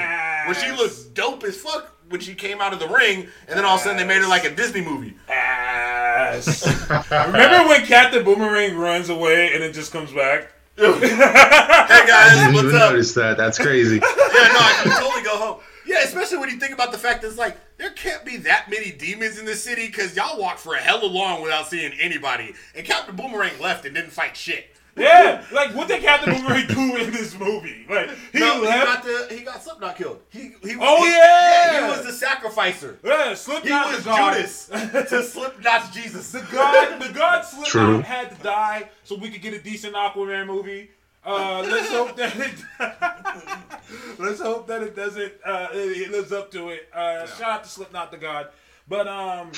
When 0.45 0.55
she 0.55 0.65
Ass. 0.67 0.77
looked 0.77 1.13
dope 1.13 1.43
as 1.45 1.55
fuck 1.55 1.95
when 2.09 2.19
she 2.19 2.35
came 2.35 2.59
out 2.59 2.73
of 2.73 2.79
the 2.79 2.87
ring, 2.87 3.27
and 3.47 3.57
then 3.57 3.63
all 3.63 3.75
of 3.75 3.81
a 3.81 3.83
sudden 3.83 3.97
they 3.97 4.03
made 4.05 4.21
her 4.21 4.27
like 4.27 4.43
a 4.43 4.53
Disney 4.53 4.81
movie. 4.81 5.15
Ass. 5.29 6.67
Remember 7.11 7.67
when 7.69 7.85
Captain 7.85 8.23
Boomerang 8.25 8.75
runs 8.75 9.09
away 9.09 9.53
and 9.53 9.63
it 9.63 9.73
just 9.73 9.91
comes 9.91 10.11
back? 10.11 10.51
Hey 10.79 10.85
I 10.85 12.05
guys, 12.07 12.37
didn't 12.37 12.53
what's 12.53 12.65
even 12.67 12.81
up? 12.81 12.91
notice 12.91 13.13
that. 13.13 13.37
That's 13.37 13.57
crazy. 13.57 13.97
Yeah, 14.39 14.47
no, 14.53 14.59
I 14.59 14.79
can 14.83 14.91
totally 15.01 15.23
go 15.23 15.37
home. 15.37 15.59
Yeah, 15.85 16.03
especially 16.03 16.37
when 16.37 16.49
you 16.49 16.57
think 16.57 16.71
about 16.73 16.91
the 16.93 16.97
fact 16.97 17.21
that 17.21 17.27
it's 17.27 17.37
like 17.37 17.57
there 17.77 17.89
can't 17.91 18.23
be 18.23 18.37
that 18.37 18.69
many 18.69 18.91
demons 18.91 19.37
in 19.39 19.45
this 19.45 19.61
city 19.63 19.87
because 19.87 20.15
y'all 20.15 20.39
walked 20.39 20.59
for 20.59 20.75
a 20.75 20.77
hella 20.77 21.05
long 21.07 21.41
without 21.41 21.67
seeing 21.67 21.91
anybody, 21.99 22.53
and 22.75 22.85
Captain 22.85 23.15
Boomerang 23.17 23.59
left 23.59 23.85
and 23.85 23.93
didn't 23.95 24.11
fight 24.11 24.37
shit. 24.37 24.67
Yeah, 24.99 25.43
like 25.51 25.73
what 25.75 25.87
did 25.87 26.01
Captain 26.01 26.33
Boomerang 26.33 26.67
do 26.67 26.97
in 26.97 27.11
this 27.11 27.37
movie? 27.37 27.85
Like 27.89 28.09
he 28.31 28.39
no, 28.39 28.61
he 28.61 28.67
got 28.67 29.03
the 29.03 29.27
he 29.31 29.41
got 29.43 29.63
Slipknot 29.63 29.95
killed. 29.95 30.19
He, 30.29 30.39
he 30.61 30.75
Oh, 30.79 31.03
he- 31.03 31.09
yeah! 31.11 31.85
he 31.85 31.89
was 31.91 32.05
the 32.05 32.11
sacrificer. 32.13 32.99
yeah, 33.03 33.29
He 33.29 33.35
Slipknot 33.35 33.87
was 33.93 34.03
the 34.03 34.09
god. 34.09 34.33
Judas 34.35 34.65
to 35.09 35.23
Slipknot's 35.23 35.89
Jesus. 35.91 36.31
The 36.31 36.41
god, 36.51 37.01
the 37.01 37.13
god 37.13 37.41
Slipknot 37.43 37.67
True. 37.67 38.01
had 38.01 38.35
to 38.35 38.43
die 38.43 38.89
so 39.03 39.15
we 39.15 39.29
could 39.29 39.41
get 39.41 39.53
a 39.53 39.59
decent 39.61 39.95
Aquaman 39.95 40.45
movie. 40.47 40.91
Uh, 41.25 41.61
let's 41.69 41.89
hope 41.89 42.15
that 42.15 42.33
it. 42.35 42.53
let's 44.19 44.39
hope 44.39 44.67
that 44.67 44.81
it 44.83 44.95
doesn't. 44.95 45.33
Uh, 45.45 45.67
it, 45.73 45.77
it 46.07 46.11
lives 46.11 46.31
up 46.31 46.49
to 46.51 46.69
it. 46.69 46.87
Uh, 46.93 47.25
Shout 47.27 47.49
out 47.51 47.63
to 47.63 47.69
Slipknot, 47.69 48.11
the 48.11 48.17
god. 48.17 48.47
But 48.87 49.07
um, 49.07 49.51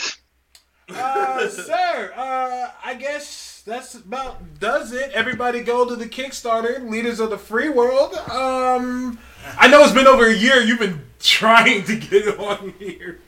uh, 0.95 1.47
sir, 1.49 2.13
uh, 2.15 2.71
I 2.83 2.93
guess 2.95 3.61
that's 3.65 3.95
about 3.95 4.59
does 4.59 4.91
it. 4.93 5.11
Everybody 5.11 5.61
go 5.61 5.87
to 5.87 5.95
the 5.95 6.07
Kickstarter, 6.07 6.89
Leaders 6.89 7.19
of 7.19 7.29
the 7.29 7.37
Free 7.37 7.69
World. 7.69 8.13
Um, 8.15 9.19
I 9.57 9.67
know 9.67 9.83
it's 9.83 9.93
been 9.93 10.07
over 10.07 10.27
a 10.27 10.33
year. 10.35 10.61
You've 10.61 10.79
been 10.79 11.01
trying 11.19 11.83
to 11.85 11.95
get 11.95 12.39
on 12.39 12.73
here. 12.79 13.19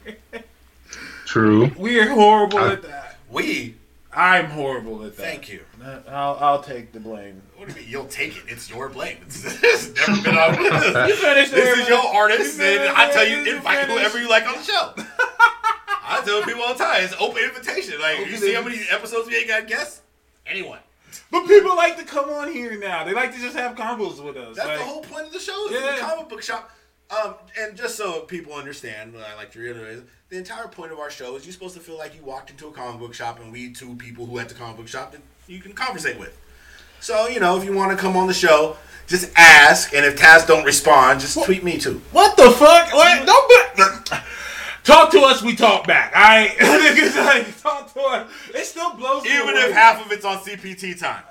True. 1.26 1.72
We 1.78 2.00
are 2.00 2.10
horrible 2.10 2.60
at 2.60 2.82
that. 2.84 3.18
We 3.30 3.76
I'm 4.16 4.46
horrible 4.52 5.04
at 5.06 5.18
that. 5.18 5.24
thank 5.24 5.50
you. 5.50 5.62
I'll, 6.08 6.38
I'll 6.40 6.62
take 6.64 6.92
the 6.92 7.00
blame. 7.00 7.42
What 7.58 7.68
do 7.68 7.74
you 7.74 7.82
mean? 7.82 7.90
You'll 7.90 8.06
take 8.08 8.38
it. 8.38 8.44
It's 8.48 8.70
your 8.70 8.88
blame. 8.90 9.18
It's, 9.26 9.44
it's 9.64 10.08
never 10.08 10.22
been 10.22 10.38
on. 10.38 10.56
You 11.10 11.16
finished 11.16 11.52
This 11.52 11.80
is 11.80 11.88
your 11.90 11.98
artist, 12.16 12.60
You 12.60 12.64
and 12.66 12.90
I 12.96 13.12
tell 13.12 13.24
it. 13.24 13.30
you, 13.46 13.56
invite 13.56 13.80
finished. 13.88 14.00
whoever 14.00 14.20
you 14.22 14.30
like 14.30 14.48
on 14.48 14.54
the 14.56 14.64
show. 14.64 14.94
I 16.06 16.22
tell 16.26 16.44
people 16.44 16.62
all 16.64 16.74
the 16.74 16.84
time, 16.84 17.04
it's 17.04 17.16
open 17.20 17.44
invitation. 17.44 18.00
Like, 18.00 18.20
you 18.28 18.38
see 18.38 18.54
how 18.54 18.62
many 18.64 18.82
episodes 18.92 19.28
we 19.28 19.36
ain't 19.38 19.48
got 19.48 19.68
guests? 19.68 20.02
Anyone. 20.46 20.80
But 21.32 21.48
people 21.48 21.76
like 21.76 21.98
to 21.98 22.04
come 22.04 22.30
on 22.30 22.52
here 22.52 22.78
now. 22.80 23.04
They 23.04 23.14
like 23.14 23.34
to 23.34 23.40
just 23.40 23.56
have 23.56 23.76
combos 23.76 24.24
with 24.24 24.36
us. 24.36 24.56
That's 24.56 24.68
Like, 24.68 24.80
the 24.80 24.84
whole 24.84 25.02
point 25.02 25.28
of 25.28 25.34
the 25.34 25.40
show. 25.40 25.68
Yeah. 25.70 25.96
the 25.96 26.02
comic 26.02 26.30
book 26.30 26.42
shop. 26.42 26.72
Um, 27.12 27.36
and 27.60 27.78
just 27.78 27.96
so 27.96 28.22
people 28.22 28.54
understand, 28.54 29.14
what 29.14 29.24
I 29.24 29.36
like 29.36 29.52
to 29.52 29.60
reiterate, 29.60 30.04
the 30.30 30.38
entire 30.38 30.68
point 30.68 30.92
of 30.92 31.00
our 31.00 31.12
show 31.12 31.36
is 31.36 31.46
you're 31.46 31.54
supposed 31.54 31.76
to 31.76 31.80
feel 31.80 31.98
like 31.98 32.16
you 32.16 32.24
walked 32.24 32.50
into 32.50 32.68
a 32.68 32.72
comic 32.72 33.00
book 33.00 33.14
shop 33.14 33.40
and 33.40 33.52
we 33.52 33.72
two 33.72 33.96
people 33.96 34.26
who 34.26 34.40
at 34.40 34.50
the 34.50 34.56
comic 34.56 34.78
book 34.78 34.88
shop 34.88 35.12
that 35.12 35.22
you 35.48 35.60
can 35.60 35.74
conversate 35.74 36.18
with. 36.18 36.36
So 37.00 37.28
you 37.28 37.40
know, 37.40 37.58
if 37.58 37.64
you 37.66 37.74
want 37.74 37.92
to 37.92 37.98
come 37.98 38.16
on 38.18 38.28
the 38.28 38.34
show, 38.34 38.78
just 39.08 39.30
ask, 39.36 39.94
and 39.94 40.06
if 40.06 40.18
Taz 40.18 40.48
don't 40.48 40.64
respond, 40.64 41.20
just 41.20 41.44
tweet 41.44 41.64
me 41.64 41.78
too. 41.78 42.02
What 42.12 42.36
the 42.38 42.50
fuck? 42.50 42.92
What? 42.94 43.26
Don't 43.26 43.50
be- 43.50 44.18
talk 44.84 45.12
to 45.12 45.20
us. 45.22 45.42
We 45.42 45.56
talk 45.56 45.86
back. 45.88 46.12
I 46.16 46.48
niggas 46.60 47.16
like 47.26 47.60
talk 47.62 47.94
to 47.94 48.00
us. 48.02 48.32
It 48.54 48.66
still 48.66 48.94
blows 48.96 49.24
me 49.24 49.30
away. 49.32 49.40
Even 49.44 49.56
away. 49.56 49.66
if 49.66 49.74
half 49.74 50.06
of 50.06 50.12
it's 50.12 50.26
on 50.26 50.38
CPT 50.40 51.00
time. 51.00 51.24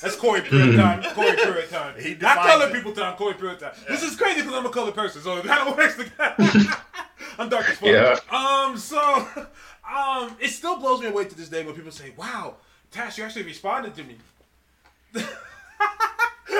That's 0.00 0.16
Corey 0.16 0.40
Pruitt 0.46 0.76
time. 0.76 1.02
Corey 1.14 1.36
Pruitt 1.36 1.70
time. 1.70 1.94
He 1.98 2.14
Not 2.14 2.38
color 2.38 2.68
it. 2.68 2.74
people 2.74 2.92
time. 2.92 3.16
Corey 3.16 3.34
Pruitt 3.34 3.60
time. 3.60 3.72
This 3.88 4.02
is 4.02 4.16
crazy 4.16 4.42
because 4.42 4.54
I'm 4.54 4.66
a 4.66 4.70
color 4.70 4.92
person, 4.92 5.22
so 5.22 5.36
it 5.38 5.44
kind 5.44 5.68
of 5.68 5.76
works 5.76 5.96
together. 5.96 6.36
I'm 7.38 7.48
dark 7.48 7.68
as 7.68 7.78
fuck. 7.78 7.88
Yeah. 7.88 8.18
Um. 8.30 8.76
So, 8.76 8.98
um, 9.90 10.36
it 10.40 10.48
still 10.50 10.78
blows 10.78 11.00
me 11.00 11.06
away 11.08 11.24
to 11.24 11.34
this 11.36 11.48
day 11.48 11.64
when 11.64 11.74
people 11.74 11.90
say, 11.90 12.12
"Wow, 12.16 12.56
Tash, 12.90 13.18
you 13.18 13.24
actually 13.24 13.44
responded 13.44 13.94
to 13.96 14.04
me." 14.04 14.16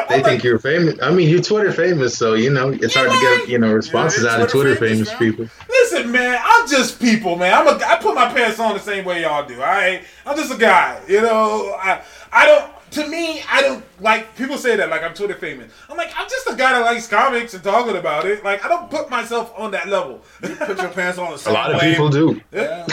They 0.08 0.22
think 0.22 0.44
you're 0.44 0.58
famous. 0.58 0.96
I 1.02 1.10
mean, 1.10 1.28
you're 1.28 1.40
Twitter 1.42 1.72
famous, 1.72 2.16
so 2.16 2.34
you 2.34 2.50
know 2.50 2.70
it's 2.70 2.94
hard 2.94 3.10
to 3.10 3.18
get 3.20 3.48
you 3.48 3.58
know 3.58 3.72
responses 3.72 4.24
Yeah, 4.24 4.30
out 4.34 4.40
of 4.42 4.50
Twitter 4.50 4.74
Twitter 4.76 4.94
famous, 4.94 5.10
famous 5.12 5.36
people. 5.36 5.48
Listen, 5.68 6.10
man, 6.12 6.38
I'm 6.44 6.68
just 6.68 7.00
people, 7.00 7.36
man. 7.36 7.52
I'm 7.54 7.66
a, 7.68 7.84
I 7.84 7.96
put 8.00 8.14
my 8.14 8.32
pants 8.32 8.58
on 8.60 8.74
the 8.74 8.80
same 8.80 9.04
way 9.04 9.22
y'all 9.22 9.46
do. 9.46 9.60
I, 9.62 10.02
I'm 10.26 10.36
just 10.36 10.52
a 10.52 10.56
guy, 10.58 11.00
you 11.08 11.20
know. 11.22 11.74
I, 11.80 12.02
I 12.32 12.46
don't. 12.46 12.70
To 12.92 13.08
me, 13.08 13.42
I 13.50 13.60
don't 13.60 13.84
like 14.00 14.36
people 14.36 14.56
say 14.56 14.76
that 14.76 14.88
like 14.88 15.02
I'm 15.02 15.14
Twitter 15.14 15.34
famous. 15.34 15.72
I'm 15.90 15.96
like 15.96 16.12
I'm 16.16 16.28
just 16.28 16.46
a 16.46 16.54
guy 16.54 16.72
that 16.78 16.84
likes 16.84 17.08
comics 17.08 17.52
and 17.54 17.64
talking 17.64 17.96
about 17.96 18.24
it. 18.24 18.44
Like 18.44 18.64
I 18.64 18.68
don't 18.68 18.88
put 18.88 19.10
myself 19.10 19.52
on 19.58 19.72
that 19.72 19.88
level. 19.88 20.22
Put 20.40 20.78
your 20.78 20.90
pants 20.90 21.18
on 21.18 21.30
the 21.30 21.34
A 21.34 21.38
same 21.38 21.54
lot 21.54 21.74
of 21.74 21.80
way. 21.80 21.90
people 21.90 22.08
do. 22.08 22.40
Yeah. 22.52 22.86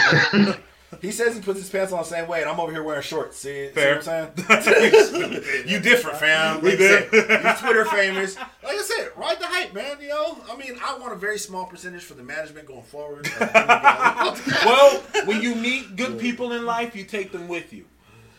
he 1.02 1.12
says 1.12 1.36
he 1.36 1.42
puts 1.42 1.60
his 1.60 1.70
pants 1.70 1.92
on 1.92 2.00
the 2.00 2.06
same 2.06 2.28
way, 2.28 2.42
and 2.42 2.50
I'm 2.50 2.60
over 2.60 2.72
here 2.72 2.84
wearing 2.84 3.02
shorts. 3.02 3.38
See, 3.38 3.70
Fair. 3.70 4.02
see 4.02 4.10
what 4.10 4.34
I'm 4.50 4.62
saying? 4.64 5.44
you 5.68 5.80
different, 5.80 6.18
fam. 6.20 6.62
We 6.62 6.70
Like 6.72 6.78
did. 6.78 7.12
You 7.12 7.54
Twitter 7.60 7.86
famous. 7.86 8.36
Like 8.38 8.48
I 8.78 8.82
said, 8.84 9.10
ride 9.18 9.40
the 9.40 9.48
hype, 9.48 9.74
man. 9.74 9.98
You 10.00 10.10
know, 10.10 10.38
I 10.52 10.56
mean, 10.56 10.78
I 10.84 10.98
want 11.00 11.14
a 11.14 11.16
very 11.16 11.40
small 11.40 11.66
percentage 11.66 12.04
for 12.04 12.14
the 12.14 12.24
management 12.24 12.68
going 12.68 12.84
forward. 12.84 13.28
well, 13.40 15.00
when 15.26 15.42
you 15.42 15.56
meet 15.56 15.96
good 15.96 16.20
people 16.20 16.52
in 16.52 16.66
life, 16.66 16.96
you 16.96 17.04
take 17.04 17.32
them 17.32 17.48
with 17.48 17.74
you. 17.74 17.86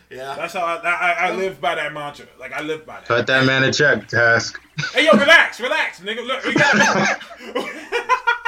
yeah. 0.09 0.35
That's 0.35 0.53
how 0.53 0.65
I, 0.65 0.77
I, 0.77 1.11
I 1.29 1.35
live 1.35 1.59
by 1.59 1.75
that 1.75 1.91
mantra. 1.93 2.27
Like 2.39 2.53
I 2.53 2.61
live 2.61 2.85
by 2.85 2.95
that. 2.95 3.05
Cut 3.05 3.27
that 3.27 3.45
man 3.45 3.63
a 3.63 3.73
check, 3.73 4.07
task. 4.07 4.59
Hey, 4.93 5.05
yo, 5.05 5.11
relax, 5.11 5.59
relax, 5.59 5.99
nigga. 5.99 6.25
Look, 6.25 6.45
we 6.45 6.53
got. 6.53 8.39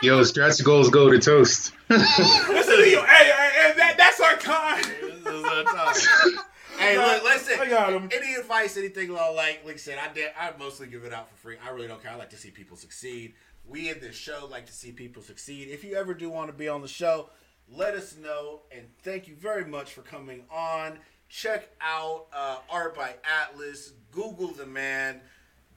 Yo, 0.00 0.22
stretch 0.22 0.62
goals 0.64 0.90
go 0.90 1.10
to 1.10 1.18
toast. 1.18 1.72
Listen, 1.88 2.78
yo, 2.90 3.02
hey, 3.04 3.30
hey, 3.30 3.50
hey, 3.54 3.72
that, 3.76 3.94
that's 3.96 4.20
our 4.20 4.36
kind. 4.36 4.84
This 4.84 5.26
is 5.26 5.44
our 5.44 5.64
time. 5.64 6.44
Hey, 6.78 6.96
look, 6.96 7.22
listen. 7.22 7.60
I 7.60 7.68
got 7.68 7.92
him. 7.92 8.08
Any 8.12 8.34
advice, 8.34 8.76
anything 8.76 9.10
along 9.10 9.36
like, 9.36 9.62
like 9.64 9.74
I 9.74 9.78
said, 9.78 9.98
I 9.98 10.12
did. 10.12 10.30
I 10.38 10.52
mostly 10.58 10.88
give 10.88 11.04
it 11.04 11.12
out 11.12 11.28
for 11.28 11.36
free. 11.36 11.56
I 11.64 11.70
really 11.70 11.86
don't 11.86 12.02
care. 12.02 12.10
I 12.10 12.16
like 12.16 12.30
to 12.30 12.36
see 12.36 12.50
people 12.50 12.76
succeed. 12.76 13.34
We 13.64 13.90
in 13.90 14.00
this 14.00 14.16
show 14.16 14.48
like 14.50 14.66
to 14.66 14.72
see 14.72 14.90
people 14.90 15.22
succeed. 15.22 15.68
If 15.68 15.84
you 15.84 15.94
ever 15.94 16.14
do 16.14 16.30
want 16.30 16.48
to 16.48 16.52
be 16.52 16.68
on 16.68 16.82
the 16.82 16.88
show, 16.88 17.30
let 17.68 17.94
us 17.94 18.16
know. 18.16 18.62
And 18.72 18.86
thank 19.02 19.28
you 19.28 19.36
very 19.36 19.64
much 19.64 19.92
for 19.92 20.02
coming 20.02 20.44
on. 20.50 20.98
Check 21.28 21.68
out 21.80 22.26
uh, 22.32 22.58
Art 22.68 22.96
by 22.96 23.14
Atlas. 23.24 23.92
Google 24.10 24.48
the 24.48 24.66
man. 24.66 25.20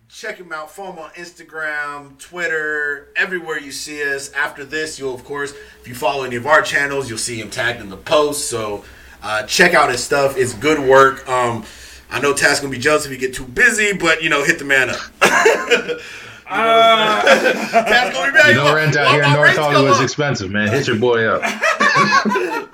Check 0.07 0.37
him 0.37 0.51
out. 0.53 0.71
Follow 0.71 0.93
him 0.93 0.99
on 0.99 1.09
Instagram, 1.11 2.17
Twitter, 2.19 3.09
everywhere 3.15 3.59
you 3.59 3.71
see 3.71 4.03
us. 4.03 4.31
After 4.33 4.63
this, 4.63 4.99
you'll, 4.99 5.13
of 5.13 5.23
course, 5.25 5.53
if 5.81 5.87
you 5.87 5.95
follow 5.95 6.23
any 6.23 6.35
of 6.35 6.45
our 6.45 6.61
channels, 6.61 7.09
you'll 7.09 7.17
see 7.17 7.39
him 7.39 7.49
tagged 7.49 7.81
in 7.81 7.89
the 7.89 7.97
post. 7.97 8.49
So 8.49 8.85
uh, 9.23 9.43
check 9.47 9.73
out 9.73 9.89
his 9.89 10.03
stuff. 10.03 10.37
It's 10.37 10.53
good 10.53 10.79
work. 10.79 11.27
Um, 11.27 11.65
I 12.11 12.21
know 12.21 12.33
Taz 12.33 12.61
gonna 12.61 12.71
be 12.71 12.77
jealous 12.77 13.05
if 13.05 13.11
you 13.11 13.17
get 13.17 13.33
too 13.33 13.45
busy, 13.45 13.93
but 13.93 14.21
you 14.21 14.29
know, 14.29 14.43
hit 14.43 14.59
the 14.59 14.65
man 14.65 14.89
up. 14.91 14.99
Uh, 16.47 17.21
Taz 17.23 18.13
gonna 18.13 18.31
be 18.31 18.37
mad. 18.37 18.49
You 18.49 18.53
know, 18.53 18.75
rent 18.75 18.95
out 18.95 19.11
here 19.11 19.23
in 19.23 19.33
North 19.33 19.57
Hollywood's 19.57 19.99
expensive, 19.99 20.51
man. 20.51 20.67
Hit 20.67 20.85
your 20.85 20.99
boy 20.99 21.25
up. 21.25 21.41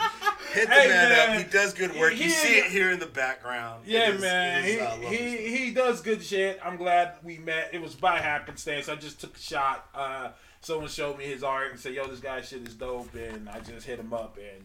Hit 0.72 0.76
the 0.76 0.82
Hey, 0.82 0.88
man, 0.90 1.10
man. 1.10 1.30
up. 1.38 1.44
He 1.46 1.52
does 1.52 1.74
good 1.74 1.96
work. 1.96 2.18
You 2.18 2.30
see 2.30 2.58
it 2.60 2.66
here 2.72 2.92
in 2.92 3.00
the 3.00 3.06
background. 3.06 3.84
Yeah, 3.86 4.10
It 4.10 4.16
is- 4.16 4.22
man. 4.22 4.64
it 4.64 4.68
is, 4.68 4.82
uh, 4.82 4.90
he, 4.90 5.02
lovely 5.02 5.18
he 5.18 5.58
he 5.58 5.72
does 5.72 6.02
good 6.02 6.24
shit. 6.24 6.60
I'm 6.64 6.78
glad 6.78 7.14
we 7.24 7.38
met. 7.38 7.70
It 7.74 7.82
was 7.82 7.96
by 7.96 8.20
happenstance. 8.20 8.90
I 8.90 8.96
just 8.96 9.20
took 9.22 9.36
a 9.36 9.40
shot. 9.40 9.88
Uh, 9.94 10.30
someone 10.62 10.88
showed 10.88 11.18
me 11.18 11.26
his 11.26 11.44
art 11.44 11.72
and 11.72 11.80
said, 11.80 11.94
"Yo, 11.94 12.06
this 12.08 12.20
guy 12.20 12.42
shit 12.42 12.68
is 12.68 12.74
dope," 12.76 13.14
and 13.16 13.50
I 13.50 13.60
just 13.60 13.86
hit 13.86 14.00
him 14.00 14.14
up 14.14 14.38
and 14.38 14.64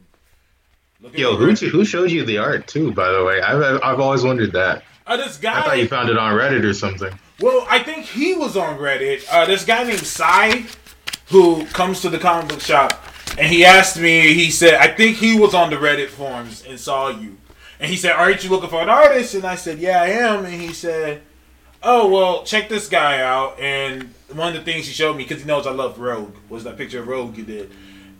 look 1.01 1.13
at 1.15 1.19
Yo, 1.19 1.37
who 1.37 1.53
who 1.53 1.85
showed 1.85 2.11
you 2.11 2.25
the 2.25 2.39
art 2.39 2.67
too? 2.67 2.93
By 2.93 3.11
the 3.13 3.25
way, 3.25 3.41
I've 3.41 3.81
I've 3.83 4.01
always 4.01 4.23
wondered 4.23 4.53
that. 4.53 4.83
Uh, 5.07 5.17
this 5.17 5.37
guy. 5.37 5.61
I 5.61 5.63
thought 5.63 5.79
you 5.79 5.87
found 5.89 6.09
it 6.09 6.19
on 6.19 6.35
Reddit 6.35 6.65
or 6.65 6.75
something. 6.75 7.17
Well, 7.41 7.65
I 7.71 7.79
think 7.81 8.07
he 8.07 8.35
was 8.35 8.57
on 8.57 8.79
Reddit. 8.79 9.25
Uh, 9.31 9.45
this 9.47 9.65
guy 9.65 9.85
named 9.85 10.01
Sai, 10.01 10.65
who 11.29 11.65
comes 11.67 12.01
to 12.01 12.09
the 12.09 12.19
comic 12.19 12.49
book 12.49 12.61
shop, 12.61 12.93
and 13.39 13.53
he 13.53 13.65
asked 13.65 13.99
me. 13.99 14.35
He 14.35 14.51
said, 14.51 14.75
"I 14.75 14.89
think 14.89 15.17
he 15.17 15.39
was 15.39 15.55
on 15.55 15.71
the 15.71 15.77
Reddit 15.77 16.09
forums 16.09 16.65
and 16.67 16.79
saw 16.79 17.09
you." 17.09 17.37
And 17.79 17.91
he 17.91 17.97
said, 17.97 18.13
"Aren't 18.13 18.45
you 18.45 18.51
looking 18.51 18.71
for 18.71 18.83
an 18.83 18.89
artist?" 18.89 19.35
And 19.35 19.45
I 19.45 19.57
said, 19.57 19.79
"Yeah, 19.79 20.03
I 20.03 20.09
am." 20.09 20.45
And 20.45 20.61
he 20.61 20.73
said, 20.73 21.23
"Oh 21.83 22.09
well, 22.09 22.45
check 22.45 22.69
this 22.69 22.89
guy 22.89 23.21
out." 23.21 23.59
And 23.61 24.15
one 24.33 24.49
of 24.49 24.55
the 24.65 24.71
things 24.71 24.87
he 24.87 24.93
showed 24.93 25.17
me 25.17 25.25
because 25.25 25.43
he 25.43 25.47
knows 25.47 25.67
I 25.67 25.73
love 25.73 25.99
Rogue 25.99 26.35
was 26.49 26.65
that 26.65 26.77
picture 26.77 27.01
of 27.01 27.09
Rogue 27.09 27.37
you 27.37 27.45
did. 27.45 27.71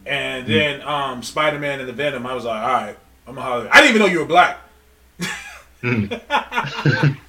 And 0.05 0.47
then 0.47 0.83
um, 0.83 1.23
Spider 1.23 1.59
Man 1.59 1.81
and 1.81 1.89
the 1.89 1.93
Venom. 1.93 2.27
I 2.27 2.35
was 2.35 2.45
like, 2.45 2.63
"All 2.63 2.69
right, 2.69 2.97
I'm 3.27 3.35
gonna 3.35 3.47
holler." 3.47 3.69
I 3.73 3.81
didn't 3.81 3.97
even 3.97 4.01
know 4.01 4.13
you 4.13 4.21
were 4.21 4.27
black. 4.27 4.59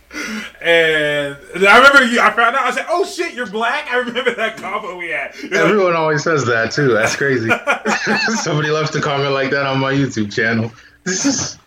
And 0.62 1.38
I 1.68 1.78
remember 1.78 2.06
you. 2.06 2.20
I 2.20 2.32
found 2.32 2.56
out. 2.56 2.64
I 2.64 2.72
said, 2.72 2.86
"Oh 2.90 3.06
shit, 3.06 3.34
you're 3.34 3.46
black." 3.46 3.88
I 3.92 3.98
remember 3.98 4.34
that 4.36 4.58
combo 4.58 4.98
we 4.98 5.10
had. 5.10 5.36
You're 5.36 5.52
like, 5.52 5.60
Everyone 5.60 5.96
always 5.96 6.24
says 6.24 6.46
that 6.46 6.72
too. 6.72 6.94
That's 6.94 7.16
crazy. 7.16 7.50
Somebody 8.42 8.70
left 8.70 8.96
a 8.96 9.02
comment 9.02 9.34
like 9.34 9.52
that 9.52 9.66
on 9.66 9.80
my 9.80 9.94
YouTube 9.94 10.34
channel. 10.34 10.72
That's 11.04 11.58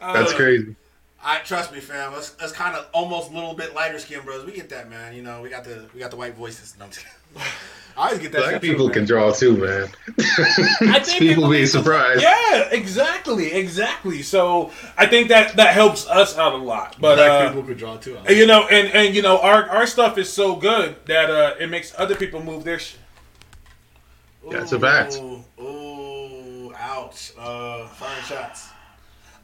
uh, 0.00 0.36
crazy. 0.36 0.74
I 1.24 1.38
trust 1.40 1.72
me, 1.72 1.80
fam. 1.80 2.14
Us, 2.14 2.36
us 2.40 2.52
kind 2.52 2.74
of 2.76 2.88
almost 2.92 3.30
a 3.30 3.34
little 3.34 3.54
bit 3.54 3.74
lighter 3.74 3.98
skin, 3.98 4.20
bros. 4.24 4.44
We 4.44 4.52
get 4.52 4.68
that, 4.70 4.90
man. 4.90 5.14
You 5.14 5.22
know, 5.22 5.40
we 5.40 5.48
got 5.48 5.64
the 5.64 5.86
we 5.94 6.00
got 6.00 6.10
the 6.10 6.16
white 6.16 6.34
voices. 6.34 6.74
No, 6.78 6.86
I'm 6.86 6.90
just 6.90 7.04
kidding. 7.04 7.48
I 7.96 8.16
get 8.16 8.32
that. 8.32 8.42
Black 8.42 8.60
people 8.60 8.88
too, 8.88 8.94
can 8.94 9.04
draw 9.04 9.32
too, 9.32 9.56
man. 9.56 9.88
I 10.80 11.00
think 11.00 11.18
people 11.18 11.44
being 11.44 11.52
need 11.52 11.60
to- 11.60 11.66
surprised. 11.68 12.22
Yeah, 12.22 12.68
exactly, 12.70 13.52
exactly. 13.52 14.22
So 14.22 14.70
I 14.96 15.06
think 15.06 15.28
that 15.28 15.56
that 15.56 15.74
helps 15.74 16.06
us 16.08 16.36
out 16.38 16.52
a 16.52 16.56
lot. 16.56 16.96
But 17.00 17.16
Black 17.16 17.30
uh, 17.30 17.48
people 17.48 17.62
could 17.64 17.78
draw 17.78 17.96
too. 17.96 18.16
and, 18.26 18.36
you 18.36 18.46
know, 18.46 18.66
and 18.68 18.88
and 18.88 19.14
you 19.14 19.22
know, 19.22 19.38
our 19.40 19.68
our 19.68 19.86
stuff 19.86 20.18
is 20.18 20.32
so 20.32 20.56
good 20.56 20.96
that 21.06 21.30
uh, 21.30 21.54
it 21.60 21.68
makes 21.70 21.94
other 21.98 22.14
people 22.16 22.42
move 22.42 22.64
their 22.64 22.78
shit. 22.78 22.98
That's 24.50 24.72
a 24.72 24.80
fact. 24.80 25.16
Ooh, 25.16 25.44
ooh, 25.62 26.74
ouch. 26.76 27.32
Uh, 27.38 27.86
firing 27.86 28.24
shots. 28.24 28.68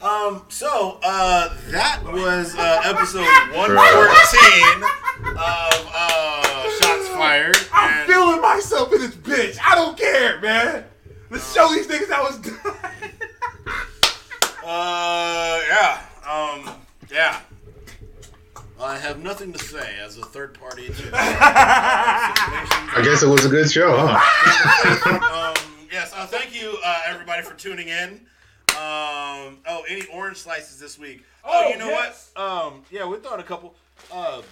Um, 0.00 0.44
so, 0.48 1.00
uh, 1.02 1.56
that 1.70 2.00
was, 2.04 2.54
uh, 2.56 2.82
episode 2.84 3.24
114 3.56 4.82
of, 5.34 5.90
uh, 5.92 6.70
Shots 6.80 7.08
Fired. 7.08 7.56
I'm 7.72 7.90
And- 8.02 8.06
feeling 8.12 8.40
myself 8.40 8.92
in 8.92 9.00
this 9.00 9.14
bitch. 9.14 9.58
I 9.64 9.74
don't 9.74 9.98
care, 9.98 10.40
man. 10.40 10.84
Let's 11.30 11.52
show 11.52 11.68
these 11.74 11.88
niggas 11.88 12.12
I 12.12 12.22
was 12.22 12.38
done. 12.38 12.74
Uh, 14.64 15.60
yeah. 15.68 16.00
Um, 16.28 16.74
yeah. 17.10 17.40
I 18.80 18.96
have 18.98 19.18
nothing 19.18 19.52
to 19.52 19.58
say 19.58 19.96
as 20.00 20.16
a 20.16 20.24
third 20.24 20.54
party. 20.58 20.86
to, 20.88 21.08
uh. 21.12 21.18
I 21.18 23.00
guess 23.02 23.22
it 23.24 23.28
was 23.28 23.44
a 23.44 23.48
good 23.48 23.68
show, 23.68 23.92
huh? 23.96 25.54
um, 25.58 25.86
yes, 25.90 26.12
uh, 26.14 26.24
thank 26.26 26.54
you, 26.54 26.78
uh, 26.84 27.00
everybody, 27.08 27.42
for 27.42 27.54
tuning 27.54 27.88
in. 27.88 28.20
Um, 28.78 29.58
oh, 29.68 29.82
any 29.88 30.06
orange 30.06 30.36
slices 30.36 30.78
this 30.78 30.98
week? 30.98 31.24
Oh, 31.44 31.64
Oh, 31.66 31.68
you 31.70 31.78
know 31.78 31.88
yes. 31.88 32.30
what? 32.34 32.42
Um, 32.42 32.82
yeah, 32.90 33.06
we 33.06 33.16
thought 33.16 33.40
a 33.40 33.42
couple. 33.42 33.74
Uh, 34.12 34.42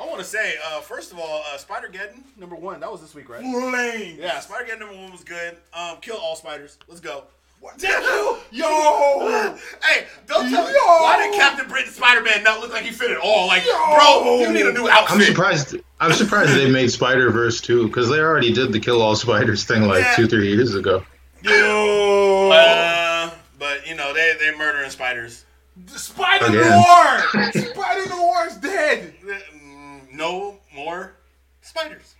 I 0.00 0.06
want 0.06 0.18
to 0.20 0.24
say, 0.24 0.54
uh, 0.70 0.80
first 0.80 1.12
of 1.12 1.18
all, 1.18 1.42
uh, 1.52 1.56
Spider 1.58 1.88
Geddon 1.88 2.22
number 2.38 2.54
one. 2.56 2.80
That 2.80 2.90
was 2.92 3.00
this 3.00 3.14
week, 3.14 3.28
right? 3.28 3.42
Lame. 3.44 4.18
Yeah, 4.18 4.38
Spider 4.40 4.64
Geddon 4.70 4.80
number 4.80 4.94
one 4.94 5.10
was 5.12 5.24
good. 5.24 5.56
Um, 5.74 5.96
kill 6.00 6.16
all 6.16 6.36
spiders. 6.36 6.78
Let's 6.88 7.00
go. 7.00 7.24
Yo. 7.80 8.38
Hey, 9.82 10.06
don't 10.26 10.50
tell 10.50 10.66
me 10.66 10.72
Yo. 10.72 10.78
why 10.86 11.16
did 11.30 11.38
Captain 11.38 11.68
Britain 11.68 11.92
Spider 11.92 12.20
Man 12.22 12.42
not 12.42 12.60
look 12.60 12.72
like 12.72 12.82
he 12.82 12.90
fit 12.90 13.10
at 13.12 13.18
all? 13.18 13.46
Like, 13.46 13.64
Yo. 13.64 13.72
bro, 13.94 14.38
you 14.40 14.52
need 14.52 14.66
a 14.66 14.72
new 14.72 14.88
outfit. 14.88 15.16
I'm 15.16 15.22
surprised. 15.22 15.76
I'm 16.00 16.12
surprised 16.12 16.54
they 16.56 16.70
made 16.70 16.90
Spider 16.90 17.30
Verse 17.30 17.60
too, 17.60 17.86
because 17.86 18.08
they 18.08 18.18
already 18.18 18.52
did 18.52 18.72
the 18.72 18.80
kill 18.80 19.00
all 19.02 19.14
spiders 19.14 19.64
thing 19.64 19.82
like 19.82 20.02
Yeah. 20.02 20.16
two, 20.16 20.26
three 20.26 20.48
years 20.52 20.74
ago. 20.74 21.04
Yo. 21.42 22.50
Uh, 22.50 23.30
but 23.62 23.86
you 23.86 23.94
know 23.94 24.12
they 24.12 24.34
they 24.40 24.56
murdering 24.56 24.90
spiders. 24.90 25.44
Spider 25.86 26.46
Again. 26.46 26.68
Noir. 26.68 27.50
Spider 27.52 28.08
Noir 28.08 28.48
is 28.48 28.56
dead. 28.56 29.14
Mm, 29.54 30.12
No 30.12 30.58
more 30.74 31.12
spiders. 31.60 32.14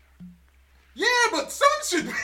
Yeah, 0.94 1.06
but 1.32 1.50
some 1.50 1.68
should 1.84 2.06
be. 2.06 2.12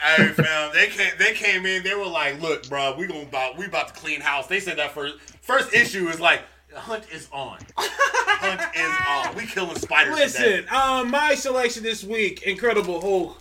Hey 0.00 0.26
fam, 0.28 0.70
they 0.74 0.88
came 0.88 1.12
they 1.18 1.32
came 1.32 1.64
in, 1.64 1.82
they 1.82 1.94
were 1.94 2.04
like, 2.06 2.38
look, 2.42 2.68
bro, 2.68 2.94
we 2.98 3.06
gonna 3.06 3.22
about 3.22 3.56
we 3.56 3.64
about 3.64 3.88
to 3.88 3.94
clean 3.94 4.20
house. 4.20 4.46
They 4.46 4.60
said 4.60 4.76
that 4.76 4.92
first 4.92 5.14
first 5.40 5.72
issue 5.72 6.08
is 6.08 6.20
like 6.20 6.42
hunt 6.74 7.04
is 7.10 7.26
on. 7.32 7.56
hunt 7.78 8.60
is 8.76 9.28
on. 9.30 9.34
We 9.34 9.46
killing 9.46 9.76
spiders. 9.76 10.14
today. 10.34 10.56
Listen, 10.58 10.66
um, 10.74 11.10
my 11.10 11.34
selection 11.34 11.82
this 11.84 12.04
week, 12.04 12.42
Incredible 12.42 13.00
Hulk, 13.00 13.40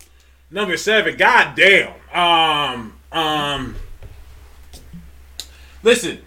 number 0.51 0.77
seven. 0.77 1.17
God 1.17 1.53
damn. 1.57 1.93
Um, 2.13 2.93
um. 3.11 3.75
Listen, 5.83 6.19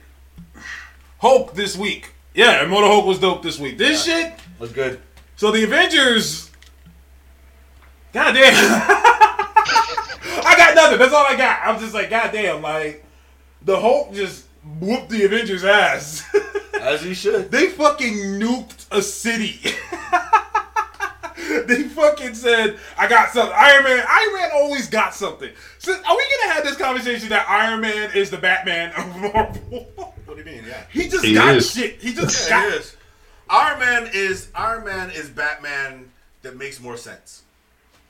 Hulk 1.19 1.55
this 1.55 1.77
week. 1.77 2.13
Yeah, 2.35 2.63
Immortal 2.63 2.91
Hulk 2.91 3.07
was 3.07 3.19
dope 3.19 3.43
this 3.43 3.59
week. 3.59 3.79
This 3.79 4.05
shit. 4.05 4.35
was 4.59 4.71
good. 4.71 5.01
So 5.37 5.51
the 5.51 5.65
Avengers. 5.65 6.51
God 8.13 8.33
damn. 8.33 8.53
I 10.45 10.55
got 10.57 10.75
nothing. 10.75 10.99
That's 10.99 11.15
all 11.15 11.27
I 11.27 11.37
got. 11.37 11.61
I'm 11.65 11.81
just 11.81 11.95
like, 11.95 12.11
God 12.11 12.31
damn, 12.33 12.61
like 12.61 13.05
the 13.63 13.81
Hulk 13.81 14.13
just 14.13 14.45
whooped 14.79 15.09
the 15.09 15.25
Avengers 15.25 15.65
ass. 15.65 16.25
As 16.81 17.03
he 17.03 17.15
should. 17.15 17.51
They 17.51 17.69
fucking 17.69 18.15
nuked 18.15 18.87
a 18.91 19.01
city. 19.01 19.61
they 21.67 21.83
fucking 21.85 22.35
said, 22.35 22.79
I 22.99 23.09
got 23.09 23.31
something. 23.31 23.55
Iron 23.57 23.85
Man, 23.85 24.05
Iron 24.09 24.35
Man 24.35 24.51
always 24.55 24.89
got 24.89 25.15
something. 25.15 25.51
So 25.79 25.93
are 25.93 26.17
we 26.17 26.25
gonna 26.41 26.53
have 26.55 26.65
this 26.65 26.77
conversation 26.77 27.29
that 27.31 27.49
Iron 27.49 27.81
Man 27.81 28.11
is 28.15 28.31
the 28.31 28.39
Batman 28.39 28.93
of 28.97 29.17
Marvel? 29.17 29.87
What 30.27 30.45
do 30.45 30.51
you 30.51 30.57
mean? 30.57 30.65
Yeah. 30.69 30.83
he 30.93 31.09
just 31.09 31.25
He 31.25 31.35
got 31.35 31.55
is. 31.55 31.71
shit. 31.73 32.01
He 32.03 32.13
just 32.13 32.49
Yeah, 32.51 32.63
got 32.63 32.73
it 32.73 32.81
is. 32.81 32.97
Iron 33.49 33.79
Man 33.79 34.11
is 34.13 34.49
Iron 34.57 34.85
Man 34.85 35.11
is 35.11 35.29
Batman 35.31 36.11
that 36.43 36.57
makes 36.57 36.81
more 36.81 36.97
sense. 36.97 37.43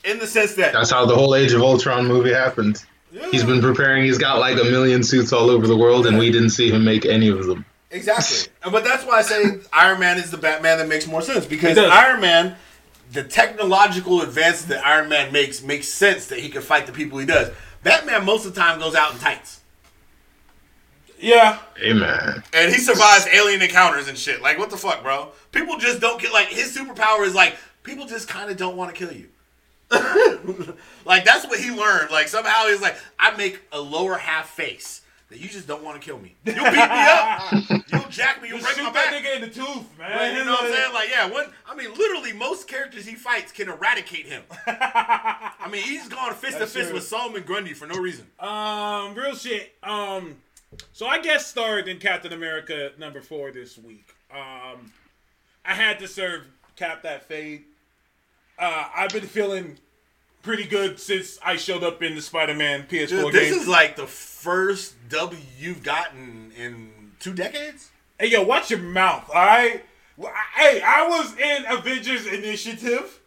In 0.05 0.19
the 0.19 0.27
sense 0.27 0.55
that 0.55 0.73
That's 0.73 0.91
how 0.91 1.05
the 1.05 1.15
whole 1.15 1.35
Age 1.35 1.53
of 1.53 1.61
Ultron 1.63 2.07
movie 2.07 2.33
happened. 2.33 2.83
He's 3.31 3.45
been 3.45 3.61
preparing. 3.61 4.05
He's 4.05 4.19
got 4.19 4.39
like 4.39 4.59
a 4.59 4.65
million 4.65 5.03
suits 5.03 5.33
all 5.33 5.51
over 5.51 5.67
the 5.67 5.77
world, 5.77 6.07
and 6.07 6.19
we 6.19 6.31
didn't 6.31 6.51
see 6.51 6.71
him 6.71 6.85
make 6.85 7.05
any 7.07 7.29
of 7.29 7.47
them. 7.47 7.65
Exactly. 7.91 8.51
but 8.71 8.83
that's 8.83 9.05
why 9.05 9.19
I 9.19 9.23
say 9.23 9.61
Iron 9.73 10.01
Man 10.01 10.17
is 10.19 10.31
the 10.31 10.37
Batman 10.39 10.79
that 10.79 10.89
makes 10.89 11.07
more 11.07 11.23
sense 11.23 11.47
because 11.47 11.79
Iron 11.79 12.21
Man, 12.21 12.57
the 13.13 13.23
technological 13.23 14.23
advances 14.23 14.67
that 14.67 14.85
Iron 14.85 15.09
Man 15.09 15.33
makes 15.33 15.63
makes 15.63 15.89
sense 15.89 16.27
that 16.29 16.41
he 16.41 16.49
can 16.49 16.63
fight 16.63 16.87
the 16.87 16.93
people 16.93 17.19
he 17.19 17.27
does. 17.27 17.51
Batman 17.83 18.25
most 18.25 18.47
of 18.47 18.55
the 18.55 18.61
time 18.61 18.79
goes 18.79 18.95
out 18.95 19.13
in 19.13 19.19
tights. 19.19 19.61
Yeah. 21.19 21.59
Amen. 21.83 22.43
And 22.53 22.73
he 22.73 22.79
survives 22.79 23.27
alien 23.29 23.63
encounters 23.63 24.09
and 24.09 24.19
shit. 24.19 24.43
Like 24.43 24.59
what 24.59 24.71
the 24.71 24.77
fuck, 24.77 25.03
bro? 25.03 25.31
People 25.53 25.79
just 25.79 26.01
don't 26.01 26.21
get 26.21 26.33
like 26.33 26.49
his 26.49 26.77
superpower 26.77 27.25
is 27.25 27.35
like 27.35 27.57
people 27.83 28.07
just 28.07 28.29
kind 28.29 28.51
of 28.51 28.57
don't 28.57 28.77
want 28.77 28.95
to 28.95 28.99
kill 28.99 29.15
you. 29.17 29.29
like 31.05 31.25
that's 31.25 31.47
what 31.47 31.61
he 31.61 31.71
learned. 31.71 32.11
Like 32.11 32.29
somehow 32.29 32.67
he's 32.67 32.83
like, 32.83 32.97
I 33.19 33.37
make 33.37 33.63
a 33.73 33.81
lower 33.81 34.17
half 34.17 34.51
face 34.51 35.03
that 35.29 35.41
you 35.41 35.49
just 35.49 35.67
don't 35.67 35.83
want 35.83 36.01
to 36.01 36.05
kill 36.05 36.19
me. 36.19 36.37
You'll 36.45 36.55
beat 36.55 36.73
me 36.73 36.81
up. 36.81 37.53
You'll 37.93 38.09
jack 38.11 38.41
me. 38.41 38.49
You'll 38.49 38.61
break 38.61 38.77
Shoot 38.77 38.85
my 38.85 38.93
that 38.93 39.11
back. 39.11 39.25
nigga 39.25 39.35
in 39.37 39.41
the 39.43 39.49
tooth, 39.49 39.99
man. 39.99 40.17
Like, 40.17 40.37
you 40.37 40.45
know 40.45 40.53
what 40.53 40.65
I'm 40.65 40.73
saying? 40.73 40.95
Like, 40.95 41.09
yeah, 41.11 41.31
when 41.31 41.47
I 41.67 41.75
mean, 41.75 41.93
literally, 41.95 42.33
most 42.33 42.69
characters 42.69 43.05
he 43.07 43.15
fights 43.15 43.51
can 43.51 43.69
eradicate 43.69 44.27
him. 44.27 44.45
I 44.67 45.69
mean, 45.71 45.83
he's 45.83 46.09
gone 46.09 46.33
fist 46.35 46.59
to 46.59 46.67
fist 46.67 46.87
true. 46.87 46.95
with 46.95 47.05
Solomon 47.05 47.43
Grundy 47.43 47.75
for 47.75 47.87
no 47.87 47.97
reason. 47.97 48.27
Um, 48.39 49.15
real 49.15 49.35
shit. 49.35 49.75
Um, 49.83 50.37
so 50.93 51.07
I 51.07 51.21
guest 51.21 51.49
starred 51.49 51.89
in 51.89 51.99
Captain 51.99 52.33
America 52.33 52.93
number 52.99 53.21
four 53.21 53.51
this 53.51 53.77
week. 53.77 54.15
Um, 54.31 54.93
I 55.65 55.75
had 55.75 55.99
to 56.01 56.09
serve 56.09 56.47
Cap 56.77 57.03
that 57.03 57.25
fade. 57.25 57.65
Uh, 58.59 58.85
I've 58.95 59.11
been 59.11 59.27
feeling 59.27 59.79
pretty 60.47 60.65
good 60.65 61.01
since 61.01 61.41
I 61.45 61.57
showed 61.57 61.83
up 61.83 62.05
in 62.05 62.15
the 62.15 62.23
Spider-Man 62.23 62.85
PS4 62.85 63.09
Dude, 63.09 63.09
game. 63.09 63.33
this 63.33 63.63
is 63.63 63.67
like 63.67 63.97
the 63.97 64.07
first 64.07 64.95
W 65.09 65.41
you've 65.59 65.83
gotten 65.83 66.53
in 66.57 66.93
two 67.19 67.35
decades. 67.35 67.91
hey, 68.19 68.29
yo, 68.29 68.43
watch 68.43 68.71
your 68.71 68.79
mouth, 68.79 69.29
all 69.29 69.45
right? 69.45 69.85
Hey, 70.55 70.81
I 70.81 71.09
was 71.09 71.37
in 71.37 71.65
Avengers 71.69 72.27
Initiative. 72.27 73.21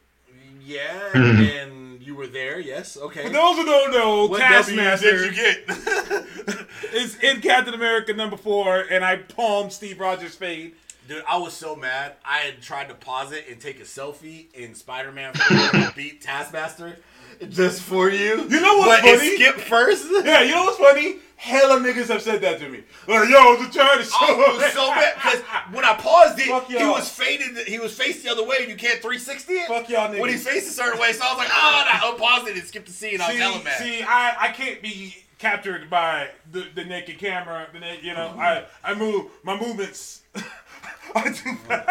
Yeah, 0.64 1.10
hmm. 1.12 1.42
and 1.42 2.02
you 2.02 2.16
were 2.16 2.28
there. 2.28 2.58
Yes, 2.58 2.96
okay. 2.96 3.24
For 3.24 3.30
those 3.30 3.58
who 3.58 3.66
don't 3.66 3.92
know, 3.92 4.28
what 4.28 4.40
W's 4.40 4.68
Taskmaster 4.68 5.18
did 5.18 5.36
you 5.36 5.44
get? 5.44 6.66
is 6.94 7.20
in 7.20 7.42
Captain 7.42 7.74
America 7.74 8.14
number 8.14 8.38
four, 8.38 8.86
and 8.90 9.04
I 9.04 9.18
palmed 9.18 9.74
Steve 9.74 10.00
Rogers' 10.00 10.36
fade. 10.36 10.76
Dude, 11.10 11.24
I 11.28 11.38
was 11.38 11.54
so 11.54 11.76
mad. 11.76 12.14
I 12.24 12.38
had 12.38 12.62
tried 12.62 12.88
to 12.90 12.94
pause 12.94 13.32
it 13.32 13.46
and 13.50 13.60
take 13.60 13.80
a 13.80 13.84
selfie 13.84 14.54
in 14.54 14.76
Spider-Man 14.76 15.34
4 15.34 15.58
and 15.74 15.96
beat 15.96 16.22
Taskmaster 16.22 17.00
just 17.48 17.82
for 17.82 18.10
you. 18.10 18.48
You 18.50 18.62
know 18.62 18.78
what's 18.78 19.02
but 19.02 19.18
funny? 19.18 19.28
It 19.28 19.36
skipped 19.36 19.62
first. 19.62 20.08
Yeah, 20.26 20.42
you 20.44 20.54
know 20.54 20.66
what's 20.66 20.78
funny? 20.78 21.18
Hella 21.40 21.80
niggas 21.80 22.10
have 22.10 22.22
said 22.22 22.42
that 22.42 22.60
to 22.60 22.68
me. 22.68 22.84
Like, 23.08 23.30
yo, 23.30 23.56
was 23.56 23.74
trying 23.74 24.00
to 24.00 24.04
oh, 24.04 24.04
show 24.04 24.26
I 24.26 24.58
was 24.58 24.74
so 24.74 24.90
mad 24.90 25.14
because 25.16 25.40
when 25.74 25.86
I 25.86 25.94
paused 25.94 26.38
it, 26.38 26.48
Fuck 26.48 26.68
he 26.68 26.78
y'all. 26.78 26.92
was 26.92 27.10
faded. 27.10 27.66
He 27.66 27.80
was 27.80 27.98
faced 27.98 28.24
the 28.24 28.30
other 28.30 28.46
way, 28.46 28.58
and 28.60 28.68
you 28.68 28.76
can't 28.76 29.02
360 29.02 29.54
it. 29.54 29.68
Fuck 29.70 29.88
y'all 29.88 30.10
niggas. 30.10 30.20
When 30.20 30.30
he 30.30 30.36
faced 30.36 30.68
a 30.68 30.74
certain 30.74 31.00
way, 31.00 31.14
so 31.14 31.24
I 31.24 31.30
was 31.30 31.38
like, 31.38 31.48
ah, 31.50 31.56
oh, 31.56 31.80
and 31.80 31.90
I 31.90 32.12
unpaused 32.12 32.48
it 32.50 32.58
and 32.58 32.68
skipped 32.68 32.88
the 32.88 32.92
scene. 32.92 33.22
I 33.22 33.28
was 33.28 33.36
See, 33.36 33.42
hella 33.42 33.64
mad. 33.64 33.80
see, 33.80 34.02
I, 34.02 34.36
I 34.38 34.48
can't 34.50 34.82
be 34.82 35.16
captured 35.38 35.90
by 35.90 36.28
the, 36.52 36.68
the 36.76 36.84
naked 36.84 37.20
camera. 37.20 37.68
The 37.72 37.80
na- 37.80 38.02
you 38.02 38.14
know, 38.14 38.32
mm-hmm. 38.32 38.40
I 38.42 38.66
I 38.84 38.94
move 38.94 39.32
my 39.44 39.58
movements. 39.58 40.24
I 40.36 41.24
do 41.24 41.30
mm-hmm. 41.30 41.50
movements. 41.52 41.90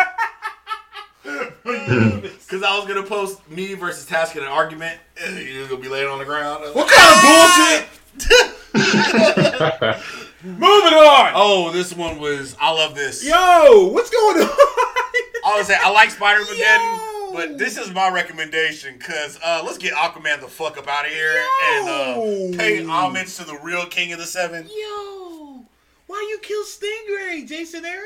Because 2.48 2.62
I 2.62 2.78
was 2.78 2.86
gonna 2.88 3.02
post 3.02 3.46
me 3.50 3.74
versus 3.74 4.06
Task 4.06 4.34
in 4.36 4.42
an 4.42 4.48
argument. 4.48 4.98
and 5.22 5.36
You're 5.38 5.68
gonna 5.68 5.82
be 5.82 5.88
laying 5.88 6.08
on 6.08 6.18
the 6.18 6.24
ground. 6.24 6.64
What 6.74 6.90
kind 6.90 7.14
of 7.14 7.22
bullshit? 7.22 7.84
Moving 10.42 10.94
on. 10.94 11.32
Oh, 11.34 11.70
this 11.72 11.92
one 11.94 12.18
was. 12.18 12.56
I 12.60 12.70
love 12.70 12.94
this. 12.94 13.24
Yo, 13.26 13.88
what's 13.92 14.10
going 14.10 14.42
on? 14.42 14.48
I 15.44 15.54
was 15.58 15.66
say 15.66 15.76
I 15.80 15.90
like 15.90 16.10
Spider 16.10 16.40
Yo. 16.40 16.46
Mageddon, 16.46 17.34
but 17.34 17.58
this 17.58 17.76
is 17.76 17.92
my 17.92 18.10
recommendation 18.10 18.96
because 18.98 19.38
uh, 19.44 19.62
let's 19.64 19.78
get 19.78 19.92
Aquaman 19.94 20.40
the 20.40 20.48
fuck 20.48 20.78
up 20.78 20.88
out 20.88 21.06
of 21.06 21.12
here 21.12 21.42
and 21.74 21.88
uh, 21.88 22.56
pay 22.56 22.84
homage 22.84 23.36
to 23.36 23.44
the 23.44 23.58
real 23.62 23.86
King 23.86 24.12
of 24.12 24.18
the 24.18 24.26
Seven. 24.26 24.64
Yo, 24.64 25.64
why 26.06 26.26
you 26.30 26.38
kill 26.42 26.64
Stingray, 26.64 27.46
Jason 27.46 27.84
Aaron? 27.84 28.04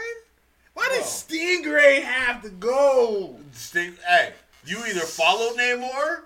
Why 0.74 0.88
did 0.90 1.00
Bro. 1.00 1.06
Stingray 1.08 2.02
have 2.02 2.42
to 2.42 2.48
go? 2.50 3.36
Sting, 3.52 3.94
hey, 4.06 4.32
you 4.64 4.78
either 4.86 5.00
follow 5.00 5.52
Namor 5.56 6.22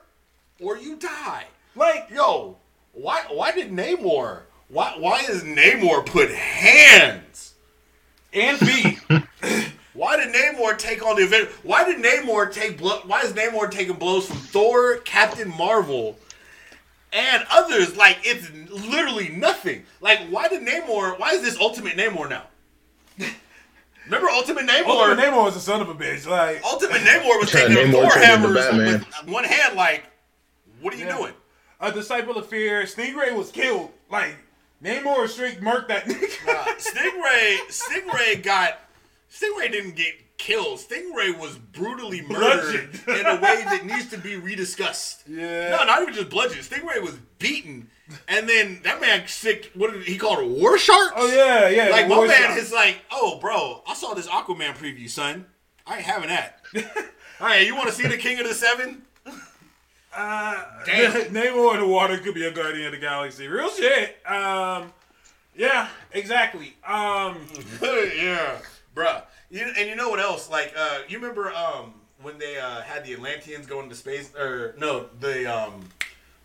or 0.60 0.76
you 0.78 0.96
die. 0.96 1.44
Like, 1.74 2.08
Yo, 2.10 2.56
why 2.92 3.24
why 3.30 3.52
did 3.52 3.70
Namor? 3.70 4.42
Why 4.68 4.94
why 4.98 5.20
is 5.28 5.42
Namor 5.42 6.04
put 6.06 6.30
hands? 6.30 7.54
and 8.32 8.58
feet. 8.58 8.98
Why 9.94 10.18
did 10.18 10.34
Namor 10.34 10.76
take 10.76 11.02
on 11.02 11.16
the 11.16 11.22
event? 11.22 11.48
Why 11.62 11.84
did 11.84 12.04
Namor 12.04 12.52
take 12.52 12.76
blow? 12.76 12.98
Why 13.06 13.22
is 13.22 13.32
Namor 13.32 13.70
taking 13.70 13.94
blows 13.96 14.26
from 14.26 14.36
Thor, 14.36 14.98
Captain 14.98 15.48
Marvel, 15.48 16.18
and 17.14 17.44
others? 17.50 17.96
Like 17.96 18.18
it's 18.22 18.50
literally 18.70 19.30
nothing. 19.30 19.84
Like 20.02 20.20
why 20.28 20.48
did 20.48 20.66
Namor? 20.66 21.18
Why 21.18 21.30
is 21.30 21.40
this 21.40 21.58
Ultimate 21.58 21.96
Namor 21.96 22.28
now? 22.28 22.42
Remember 24.06 24.28
Ultimate 24.30 24.64
Namor? 24.66 24.86
Ultimate 24.86 25.18
Namor 25.24 25.44
was 25.44 25.56
a 25.56 25.60
son 25.60 25.80
of 25.80 25.88
a 25.88 25.94
bitch. 25.94 26.26
Like, 26.26 26.62
Ultimate 26.64 27.02
Namor 27.02 27.38
was 27.40 27.52
Yeah, 27.52 27.60
taking 27.66 27.76
Namor 27.76 27.92
Thor 27.92 28.10
turned 28.12 28.24
hammers 28.24 28.54
with 28.72 29.28
one 29.28 29.44
hand. 29.44 29.76
Like, 29.76 30.04
what 30.80 30.94
are 30.94 30.96
you 30.96 31.06
Yeah. 31.06 31.16
doing? 31.16 31.32
a 31.78 31.92
disciple 31.92 32.38
of 32.38 32.48
fear. 32.48 32.84
Stingray 32.84 33.34
was 33.36 33.50
killed. 33.50 33.90
Like, 34.10 34.34
Namor 34.82 35.28
straight 35.28 35.60
murked 35.60 35.88
that 35.88 36.06
nigga. 36.06 36.48
Uh, 36.48 36.64
Stingray, 36.78 37.58
Stingray 37.68 38.42
got. 38.42 38.78
Stingray 39.30 39.70
didn't 39.70 39.94
get 39.96 40.14
killed. 40.38 40.78
Stingray 40.78 41.36
was 41.38 41.58
brutally 41.58 42.22
murdered 42.22 42.98
in 43.08 43.26
a 43.26 43.34
way 43.34 43.62
that 43.64 43.84
needs 43.84 44.08
to 44.10 44.16
be 44.18 44.36
rediscussed. 44.36 45.24
Yeah. 45.28 45.70
No, 45.70 45.84
not 45.84 46.00
even 46.02 46.14
just 46.14 46.30
bludgeoned. 46.30 46.62
Stingray 46.64 47.02
was 47.02 47.16
beaten, 47.38 47.90
and 48.28 48.48
then 48.48 48.80
that 48.84 49.00
man 49.00 49.26
sick. 49.26 49.70
What 49.74 49.92
did 49.92 50.02
he 50.02 50.18
call 50.18 50.40
it? 50.40 50.46
War 50.46 50.78
sharks. 50.78 51.12
Oh 51.16 51.28
yeah, 51.28 51.68
yeah. 51.68 51.90
Like 51.90 52.08
my 52.08 52.26
man 52.26 52.42
Shark. 52.42 52.58
is 52.58 52.72
like, 52.72 52.98
oh, 53.10 53.38
bro, 53.40 53.82
I 53.86 53.94
saw 53.94 54.14
this 54.14 54.28
Aquaman 54.28 54.74
preview, 54.76 55.08
son. 55.08 55.46
I 55.86 55.96
ain't 55.96 56.04
having 56.04 56.28
that. 56.28 56.60
All 57.40 57.46
right, 57.46 57.66
you 57.66 57.76
want 57.76 57.88
to 57.88 57.94
see 57.94 58.06
the 58.06 58.16
King 58.16 58.40
of 58.40 58.48
the 58.48 58.54
Seven? 58.54 59.02
Uh, 60.16 60.64
Damn. 60.86 61.12
Namor 61.34 61.74
in 61.74 61.80
the 61.80 61.86
water 61.86 62.16
could 62.18 62.34
be 62.34 62.46
a 62.46 62.50
Guardian 62.50 62.86
of 62.86 62.92
the 62.92 62.98
Galaxy. 62.98 63.46
Real 63.46 63.68
shit. 63.68 64.16
Um, 64.26 64.92
yeah, 65.54 65.88
exactly. 66.12 66.76
Um, 66.86 67.38
yeah, 67.82 68.58
bruh. 68.94 69.22
You, 69.50 69.70
and 69.76 69.88
you 69.88 69.94
know 69.94 70.08
what 70.08 70.18
else? 70.18 70.50
Like, 70.50 70.72
uh, 70.76 71.00
you 71.08 71.18
remember 71.18 71.52
um, 71.52 71.94
when 72.22 72.38
they 72.38 72.58
uh, 72.58 72.80
had 72.80 73.04
the 73.04 73.12
Atlanteans 73.12 73.66
go 73.66 73.80
into 73.80 73.94
space? 73.94 74.34
Or 74.34 74.74
no, 74.78 75.06
the 75.20 75.46
um, 75.46 75.88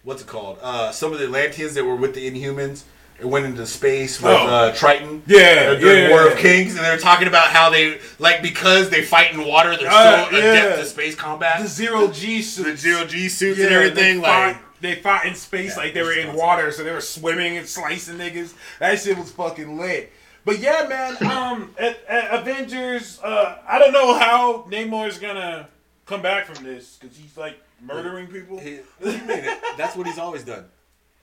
what's 0.03 0.21
it 0.21 0.27
called? 0.27 0.57
Uh, 0.61 0.91
some 0.91 1.13
of 1.13 1.19
the 1.19 1.25
Atlanteans 1.25 1.73
that 1.75 1.83
were 1.85 1.95
with 1.95 2.13
the 2.15 2.29
Inhumans 2.29 2.83
and 3.19 3.29
went 3.29 3.45
into 3.45 3.65
space 3.67 4.19
with 4.21 4.31
Oh. 4.31 4.47
uh, 4.47 4.73
Triton. 4.75 5.21
Yeah, 5.27 5.75
during 5.75 6.03
yeah, 6.05 6.09
War 6.09 6.25
yeah. 6.25 6.31
of 6.31 6.37
Kings, 6.39 6.75
and 6.75 6.83
they 6.83 6.89
were 6.89 6.97
talking 6.97 7.27
about 7.27 7.47
how 7.49 7.69
they 7.69 7.99
like 8.19 8.41
because 8.41 8.89
they 8.89 9.03
fight 9.03 9.31
in 9.33 9.45
water, 9.45 9.75
they're 9.77 9.87
Uh, 9.89 10.29
so 10.29 10.37
yeah. 10.37 10.53
adept 10.53 10.79
to 10.79 10.85
space 10.85 11.15
combat. 11.15 11.61
the 11.61 11.67
zero 11.67 12.07
G 12.07 12.41
suit. 12.41 12.63
the 12.65 12.75
zero 12.77 13.05
G 13.05 13.29
suits 13.29 13.59
and 13.59 13.69
everything, 13.71 14.15
They 14.21 14.27
like. 14.27 14.55
fought, 14.55 14.63
they 14.81 14.95
fought 14.95 15.25
in 15.27 15.35
space 15.35 15.77
like 15.77 15.93
they 15.93 16.01
were 16.01 16.13
in 16.13 16.33
water, 16.33 16.71
so 16.71 16.83
they 16.83 16.91
were 16.91 17.01
swimming 17.01 17.57
and 17.57 17.67
slicing 17.67 18.17
niggas. 18.17 18.53
That 18.79 18.99
shit 18.99 19.15
was 19.17 19.31
fucking 19.31 19.77
lit. 19.77 20.11
But 20.43 20.57
yeah, 20.57 20.87
man. 20.89 21.17
Um, 21.31 21.75
at, 21.77 22.03
at 22.07 22.39
Avengers, 22.39 23.19
uh, 23.23 23.57
I 23.67 23.77
don't 23.77 23.93
know 23.93 24.17
how 24.17 24.63
Namor's 24.71 25.19
gonna 25.19 25.67
come 26.07 26.23
back 26.23 26.47
from 26.47 26.65
this 26.65 26.97
because 26.99 27.15
he's 27.15 27.37
like 27.37 27.59
murdering 27.81 28.27
people. 28.27 28.59
He- 28.59 28.79
what 28.99 29.11
do 29.11 29.17
you 29.17 29.23
mean? 29.25 29.57
That's 29.77 29.95
what 29.95 30.07
he's 30.07 30.17
always 30.19 30.43
done. 30.43 30.65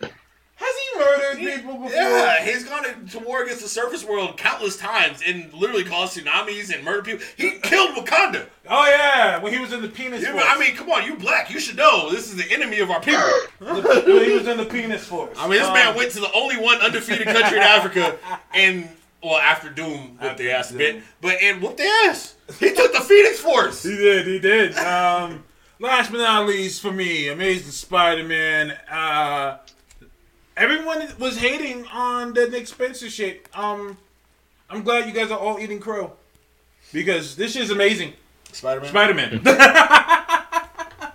Has 0.00 0.74
he 0.92 0.98
murdered 0.98 1.38
people 1.38 1.74
before? 1.74 1.92
Yeah, 1.92 2.42
he's 2.42 2.64
gone 2.64 2.82
to, 2.82 3.12
to 3.18 3.24
war 3.24 3.44
against 3.44 3.62
the 3.62 3.68
surface 3.68 4.04
world 4.04 4.36
countless 4.36 4.76
times 4.76 5.20
and 5.24 5.52
literally 5.54 5.84
caused 5.84 6.18
tsunamis 6.18 6.74
and 6.74 6.84
murdered 6.84 7.04
people. 7.04 7.24
He 7.36 7.60
killed 7.60 7.90
Wakanda. 7.94 8.46
Oh 8.68 8.84
yeah, 8.88 9.40
when 9.40 9.52
he 9.52 9.60
was 9.60 9.72
in 9.72 9.82
the 9.82 9.88
penis 9.88 10.22
You- 10.22 10.32
force. 10.32 10.44
I 10.44 10.58
mean, 10.58 10.74
come 10.74 10.90
on, 10.90 11.04
you 11.04 11.14
black, 11.14 11.48
you 11.50 11.60
should 11.60 11.76
know 11.76 12.10
this 12.10 12.28
is 12.28 12.34
the 12.44 12.52
enemy 12.52 12.80
of 12.80 12.90
our 12.90 13.00
people. 13.00 13.20
The- 13.60 14.02
when 14.04 14.24
he 14.24 14.32
was 14.32 14.48
in 14.48 14.56
the 14.56 14.64
Phoenix 14.64 15.04
Force. 15.06 15.36
I 15.38 15.42
mean, 15.42 15.58
this 15.60 15.68
Um, 15.68 15.74
man 15.74 15.94
went 15.94 16.10
to 16.12 16.20
the 16.20 16.32
only 16.32 16.56
one 16.56 16.78
undefeated 16.80 17.28
country 17.28 17.58
in 17.58 17.62
Africa 17.62 18.18
and, 18.52 18.88
well, 19.22 19.36
after 19.38 19.70
Doom 19.70 20.18
whooped 20.20 20.38
their 20.38 20.56
ass 20.56 20.72
a 20.72 20.74
bit, 20.74 21.02
but 21.20 21.36
and 21.40 21.62
whooped 21.62 21.76
their 21.76 22.10
ass. 22.10 22.34
He 22.58 22.74
took 22.74 22.92
the 22.92 23.00
Phoenix 23.00 23.38
Force. 23.38 23.84
He 23.84 23.94
did, 23.96 24.26
he 24.26 24.38
did. 24.40 24.76
Um, 24.76 25.44
last 25.78 26.10
but 26.10 26.18
not 26.18 26.46
least, 26.46 26.80
for 26.80 26.92
me, 26.92 27.28
Amazing 27.28 27.70
Spider-Man. 27.70 28.72
Uh, 28.90 29.58
everyone 30.56 31.06
was 31.18 31.38
hating 31.38 31.86
on 31.86 32.34
the 32.34 32.48
Nick 32.48 32.66
Spencer 32.66 33.08
shit. 33.08 33.48
Um, 33.54 33.96
I'm 34.68 34.82
glad 34.82 35.06
you 35.06 35.12
guys 35.12 35.30
are 35.30 35.38
all 35.38 35.58
eating 35.58 35.80
crow 35.80 36.12
because 36.92 37.36
this 37.36 37.56
is 37.56 37.70
amazing. 37.70 38.12
Spider 38.52 38.80
Man. 38.80 38.90
Spider-Man. 38.90 39.40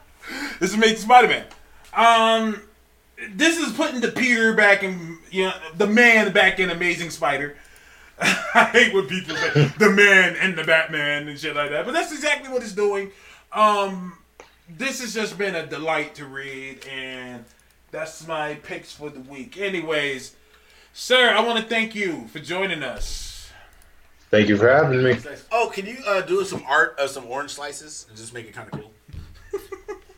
this 0.59 0.69
is 0.69 0.75
amazing 0.75 0.97
Spider-Man. 0.97 1.45
Um, 1.93 2.61
this 3.29 3.57
is 3.57 3.73
putting 3.73 4.01
the 4.01 4.11
Peter 4.11 4.53
back 4.53 4.83
in, 4.83 5.19
you 5.31 5.45
know, 5.45 5.53
the 5.77 5.87
man 5.87 6.33
back 6.33 6.59
in 6.59 6.69
Amazing 6.69 7.11
Spider. 7.11 7.55
I 8.19 8.69
hate 8.71 8.93
when 8.93 9.07
people 9.07 9.35
say 9.35 9.71
the 9.77 9.89
man 9.89 10.35
and 10.35 10.57
the 10.57 10.63
Batman 10.63 11.27
and 11.27 11.39
shit 11.39 11.55
like 11.55 11.71
that, 11.71 11.85
but 11.85 11.93
that's 11.93 12.11
exactly 12.11 12.51
what 12.51 12.61
it's 12.61 12.73
doing. 12.73 13.11
Um, 13.51 14.17
this 14.69 15.01
has 15.01 15.13
just 15.13 15.37
been 15.37 15.55
a 15.55 15.65
delight 15.65 16.15
to 16.15 16.25
read, 16.25 16.85
and 16.87 17.45
that's 17.91 18.27
my 18.27 18.55
picks 18.55 18.91
for 18.91 19.09
the 19.09 19.19
week. 19.21 19.57
Anyways, 19.57 20.35
sir, 20.93 21.29
I 21.31 21.41
want 21.41 21.59
to 21.59 21.65
thank 21.65 21.95
you 21.95 22.27
for 22.27 22.39
joining 22.39 22.83
us. 22.83 23.51
Thank 24.29 24.49
you 24.49 24.57
for 24.57 24.67
having 24.67 25.03
me. 25.03 25.17
Oh, 25.51 25.69
can 25.71 25.85
you 25.85 25.97
uh, 26.07 26.21
do 26.21 26.43
some 26.43 26.63
art 26.67 26.95
of 26.97 27.09
some 27.11 27.27
orange 27.27 27.51
slices 27.51 28.07
and 28.09 28.17
just 28.17 28.33
make 28.33 28.47
it 28.47 28.53
kind 28.53 28.67
of 28.73 28.79
cool? 28.79 28.91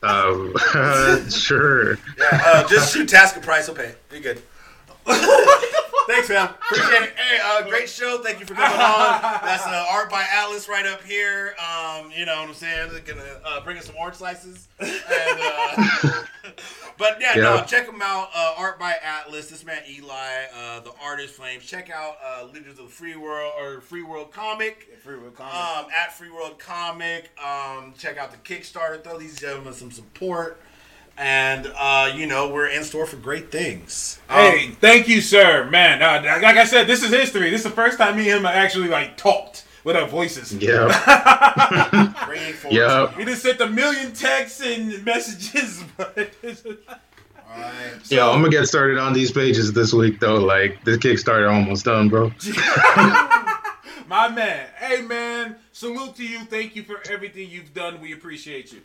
Um, 0.04 0.54
sure. 1.30 1.94
Yeah, 2.18 2.42
uh, 2.46 2.68
just 2.68 2.94
shoot 2.94 3.10
Tasker 3.10 3.40
Price. 3.40 3.66
He'll 3.66 3.76
pay. 3.76 3.96
You're 4.12 4.22
good. 4.22 4.42
Thanks, 6.08 6.30
man. 6.30 6.50
Appreciate 6.50 7.04
it. 7.04 7.14
Hey, 7.18 7.40
uh, 7.44 7.68
great 7.68 7.90
show. 7.90 8.20
Thank 8.20 8.40
you 8.40 8.46
for 8.46 8.54
coming 8.54 8.80
on. 8.80 9.22
That's 9.44 9.66
uh, 9.66 9.88
art 9.90 10.10
by 10.12 10.24
Atlas 10.32 10.70
right 10.70 10.86
up 10.86 11.04
here. 11.04 11.56
Um, 11.60 12.12
you 12.16 12.26
know 12.26 12.40
what 12.42 12.50
I'm 12.50 12.54
saying? 12.54 12.92
They're 12.92 13.02
gonna 13.02 13.40
uh, 13.44 13.62
bring 13.64 13.78
us 13.78 13.86
some 13.86 13.96
orange 13.98 14.18
slices. 14.18 14.68
And, 14.80 14.92
uh, 15.10 16.24
but 16.98 17.18
yeah, 17.20 17.34
no, 17.36 17.64
check 17.66 17.88
them 17.88 18.02
out. 18.04 18.30
Uh, 18.36 18.54
art 18.58 18.80
by 18.80 18.96
Atlas. 19.04 19.50
This 19.50 19.66
man 19.66 19.82
Eli, 19.90 20.46
uh, 20.56 20.80
the 20.82 20.94
artist 21.04 21.34
Flames. 21.34 21.64
Check 21.64 21.90
out 21.90 22.18
uh, 22.24 22.46
Leaders 22.54 22.78
of 22.78 22.86
the 22.86 22.92
Free 22.92 23.16
World 23.16 23.54
or 23.60 23.82
Free 23.82 24.04
World 24.04 24.32
Comic. 24.32 24.88
Um, 25.80 25.86
at 25.96 26.14
Free 26.14 26.30
World 26.30 26.60
Comic. 26.60 27.32
Um, 27.44 27.94
check 27.98 28.18
out 28.18 28.32
the 28.32 28.38
Kickstarter. 28.38 29.04
Throw 29.04 29.18
these 29.18 29.40
gentlemen 29.40 29.74
some 29.74 29.92
support. 29.92 30.62
And 31.18 31.72
uh, 31.78 32.12
you 32.14 32.28
know 32.28 32.50
we're 32.50 32.68
in 32.68 32.84
store 32.84 33.06
for 33.06 33.16
great 33.16 33.52
things. 33.52 34.20
Um, 34.30 34.38
Hey, 34.38 34.72
thank 34.82 35.08
you, 35.08 35.22
sir. 35.22 35.70
Man, 35.70 36.02
uh, 36.02 36.22
like 36.42 36.58
I 36.58 36.66
said, 36.66 36.88
this 36.88 37.04
is 37.04 37.10
history. 37.10 37.50
This 37.50 37.62
is 37.62 37.66
the 37.66 37.76
first 37.76 37.98
time 37.98 38.18
me 38.18 38.30
and 38.30 38.40
him 38.40 38.46
actually 38.46 38.90
like 38.90 39.16
talked 39.16 39.66
with 39.86 39.96
our 39.96 40.08
voices. 40.08 40.52
Yeah. 40.54 40.88
bringing 42.26 42.56
Yeah. 42.70 43.16
We 43.16 43.24
just 43.24 43.44
sent 43.44 43.62
a 43.62 43.68
million 43.68 44.12
texts 44.12 44.60
and 44.62 45.06
messages, 45.06 45.84
but 45.98 46.36
Alright. 47.56 48.12
Yo, 48.12 48.32
I'm 48.32 48.42
gonna 48.42 48.50
get 48.50 48.68
started 48.68 48.98
on 48.98 49.14
these 49.14 49.32
pages 49.32 49.72
this 49.72 49.94
week 49.94 50.20
though. 50.20 50.36
Like 50.36 50.84
this 50.84 50.98
Kickstarter 50.98 51.50
almost 51.50 51.86
done, 51.86 52.10
bro. 52.10 52.32
my 54.08 54.28
man. 54.28 54.68
Hey, 54.78 55.02
man, 55.02 55.56
salute 55.72 56.16
to 56.16 56.28
you. 56.28 56.40
Thank 56.40 56.76
you 56.76 56.84
for 56.84 57.02
everything 57.10 57.50
you've 57.50 57.74
done. 57.74 58.02
We 58.02 58.12
appreciate 58.12 58.74
you. 58.74 58.82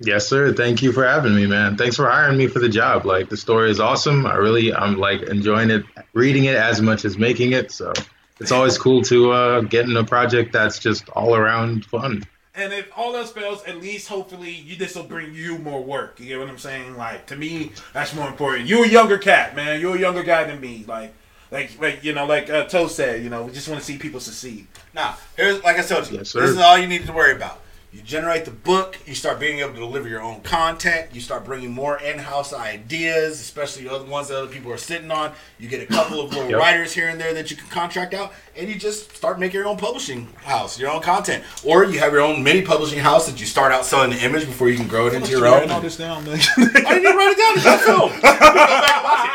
Yes, 0.00 0.28
sir. 0.28 0.52
Thank 0.52 0.82
you 0.82 0.92
for 0.92 1.04
having 1.04 1.34
me, 1.34 1.46
man. 1.46 1.76
Thanks 1.76 1.96
for 1.96 2.08
hiring 2.08 2.38
me 2.38 2.46
for 2.46 2.60
the 2.60 2.68
job. 2.68 3.04
Like 3.04 3.28
the 3.28 3.36
story 3.36 3.70
is 3.70 3.80
awesome. 3.80 4.26
I 4.26 4.34
really, 4.34 4.72
I'm 4.72 4.96
like 4.96 5.22
enjoying 5.22 5.70
it, 5.70 5.84
reading 6.12 6.44
it 6.44 6.54
as 6.54 6.80
much 6.80 7.04
as 7.04 7.18
making 7.18 7.52
it. 7.52 7.72
So 7.72 7.92
it's 8.38 8.52
always 8.52 8.78
cool 8.86 9.02
to 9.02 9.32
uh, 9.32 9.60
get 9.62 9.86
in 9.86 9.96
a 9.96 10.04
project 10.04 10.52
that's 10.52 10.78
just 10.78 11.08
all 11.10 11.34
around 11.34 11.84
fun. 11.84 12.24
And 12.54 12.72
if 12.72 12.90
all 12.96 13.14
else 13.16 13.32
fails, 13.32 13.62
at 13.64 13.80
least 13.80 14.08
hopefully 14.08 14.50
you 14.52 14.76
this 14.76 14.94
will 14.94 15.04
bring 15.04 15.34
you 15.34 15.58
more 15.58 15.82
work. 15.82 16.20
You 16.20 16.26
get 16.26 16.38
what 16.40 16.48
I'm 16.48 16.58
saying? 16.58 16.96
Like 16.96 17.26
to 17.26 17.36
me, 17.36 17.72
that's 17.92 18.14
more 18.14 18.28
important. 18.28 18.68
You're 18.68 18.84
a 18.84 18.88
younger 18.88 19.18
cat, 19.18 19.56
man. 19.56 19.80
You're 19.80 19.96
a 19.96 20.00
younger 20.00 20.22
guy 20.22 20.44
than 20.44 20.60
me. 20.60 20.84
Like, 20.86 21.12
like, 21.50 21.80
like 21.80 22.04
you 22.04 22.14
know, 22.14 22.26
like 22.26 22.50
uh, 22.50 22.64
Toe 22.64 22.86
said, 22.86 23.22
you 23.22 23.30
know, 23.30 23.44
we 23.44 23.52
just 23.52 23.68
want 23.68 23.80
to 23.80 23.86
see 23.86 23.98
people 23.98 24.20
succeed. 24.20 24.66
Now, 24.94 25.16
here's 25.36 25.62
like 25.64 25.78
I 25.78 25.82
told 25.82 26.08
you. 26.10 26.18
Yes, 26.18 26.32
this 26.32 26.50
is 26.50 26.58
all 26.58 26.78
you 26.78 26.86
need 26.86 27.06
to 27.06 27.12
worry 27.12 27.32
about. 27.32 27.62
You 27.90 28.02
generate 28.02 28.44
the 28.44 28.50
book. 28.50 28.98
You 29.06 29.14
start 29.14 29.40
being 29.40 29.60
able 29.60 29.72
to 29.72 29.78
deliver 29.78 30.08
your 30.08 30.20
own 30.20 30.42
content. 30.42 31.08
You 31.14 31.22
start 31.22 31.46
bringing 31.46 31.72
more 31.72 31.98
in-house 31.98 32.52
ideas, 32.52 33.40
especially 33.40 33.84
the 33.84 33.94
other 33.94 34.04
ones 34.04 34.28
that 34.28 34.36
other 34.36 34.46
people 34.52 34.70
are 34.70 34.76
sitting 34.76 35.10
on. 35.10 35.32
You 35.58 35.70
get 35.70 35.80
a 35.80 35.86
couple 35.86 36.20
of 36.20 36.28
little 36.34 36.50
Yep. 36.50 36.60
writers 36.60 36.92
here 36.92 37.08
and 37.08 37.18
there 37.18 37.32
that 37.32 37.50
you 37.50 37.56
can 37.56 37.66
contract 37.68 38.12
out, 38.12 38.34
and 38.54 38.68
you 38.68 38.74
just 38.78 39.16
start 39.16 39.40
making 39.40 39.58
your 39.58 39.66
own 39.66 39.78
publishing 39.78 40.28
house, 40.44 40.78
your 40.78 40.90
own 40.90 41.00
content, 41.00 41.42
or 41.64 41.84
you 41.86 41.98
have 41.98 42.12
your 42.12 42.20
own 42.20 42.42
mini 42.42 42.60
publishing 42.60 42.98
house 42.98 43.24
that 43.26 43.40
you 43.40 43.46
start 43.46 43.72
out 43.72 43.86
selling 43.86 44.10
the 44.10 44.22
image 44.22 44.44
before 44.44 44.68
you 44.68 44.76
can 44.76 44.86
grow 44.86 45.06
it 45.06 45.14
into 45.14 45.30
your 45.30 45.46
own. 45.46 45.70
all 45.70 45.80
this 45.80 45.96
down, 45.96 46.22
man. 46.26 46.38
I 46.58 46.64
didn't 46.66 47.04
even 47.04 47.16
write 47.16 47.32
it 47.32 47.38
down. 47.38 47.56
It's 47.56 47.66
on 47.66 47.78
film. 47.78 48.10
Go 48.20 48.20
back 48.20 48.96
and 48.96 49.04
watch 49.04 49.24
it. 49.24 49.32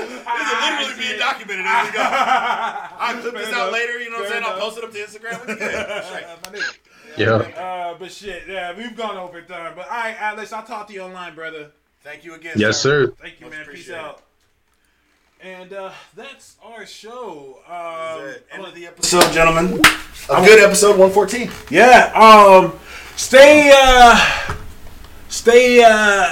This 0.00 0.24
will 0.24 0.60
literally 0.80 1.12
be 1.12 1.18
documented. 1.18 1.66
There 1.66 1.84
we 1.84 1.90
go. 1.92 2.00
I'll 2.02 3.20
clip 3.20 3.34
this 3.34 3.52
out 3.52 3.72
later. 3.72 3.98
You 4.00 4.10
know 4.10 4.16
what 4.20 4.26
I'm 4.26 4.32
saying? 4.32 4.44
I'll 4.46 4.58
post 4.58 4.78
it 4.78 4.84
up 4.84 4.92
to 4.92 4.98
Instagram. 4.98 5.46
We 5.46 5.54
good. 5.54 6.04
Straight. 6.06 6.78
Yeah. 7.16 7.32
Uh, 7.34 7.96
but 7.98 8.10
shit, 8.12 8.44
yeah, 8.48 8.76
we've 8.76 8.96
gone 8.96 9.16
over 9.16 9.40
time. 9.42 9.74
But 9.76 9.86
all 9.88 9.96
right, 9.96 10.16
Atlas, 10.20 10.52
I'll 10.52 10.62
talk 10.64 10.86
to 10.88 10.92
you 10.92 11.02
online, 11.02 11.34
brother. 11.34 11.70
Thank 12.02 12.24
you 12.24 12.34
again. 12.34 12.54
Yes, 12.56 12.80
sir. 12.80 13.08
Thank 13.20 13.40
you, 13.40 13.46
Much 13.46 13.54
man. 13.56 13.66
Peace 13.66 13.90
out. 13.90 14.22
And 15.42 15.72
uh, 15.72 15.90
that's 16.14 16.56
our 16.62 16.84
show. 16.86 17.58
That's 17.68 18.38
Um. 18.52 18.58
End 18.58 18.64
of 18.66 18.74
the 18.74 18.86
episode, 18.86 19.32
gentlemen. 19.32 19.80
A 20.28 20.44
good 20.44 20.60
episode, 20.62 20.98
114. 20.98 21.50
yeah. 21.70 22.12
Um, 22.14 22.78
stay, 23.16 23.70
uh, 23.74 24.54
stay, 25.28 25.82
uh, 25.82 26.28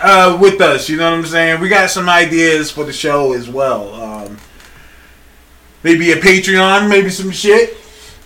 uh, 0.00 0.38
with 0.40 0.60
us. 0.60 0.88
You 0.88 0.96
know 0.96 1.10
what 1.10 1.18
I'm 1.18 1.26
saying? 1.26 1.60
We 1.60 1.68
got 1.68 1.90
some 1.90 2.08
ideas 2.08 2.70
for 2.70 2.84
the 2.84 2.92
show 2.92 3.32
as 3.34 3.48
well. 3.50 3.94
Um, 3.94 4.38
maybe 5.82 6.12
a 6.12 6.16
Patreon, 6.16 6.88
maybe 6.88 7.10
some 7.10 7.30
shit. 7.30 7.76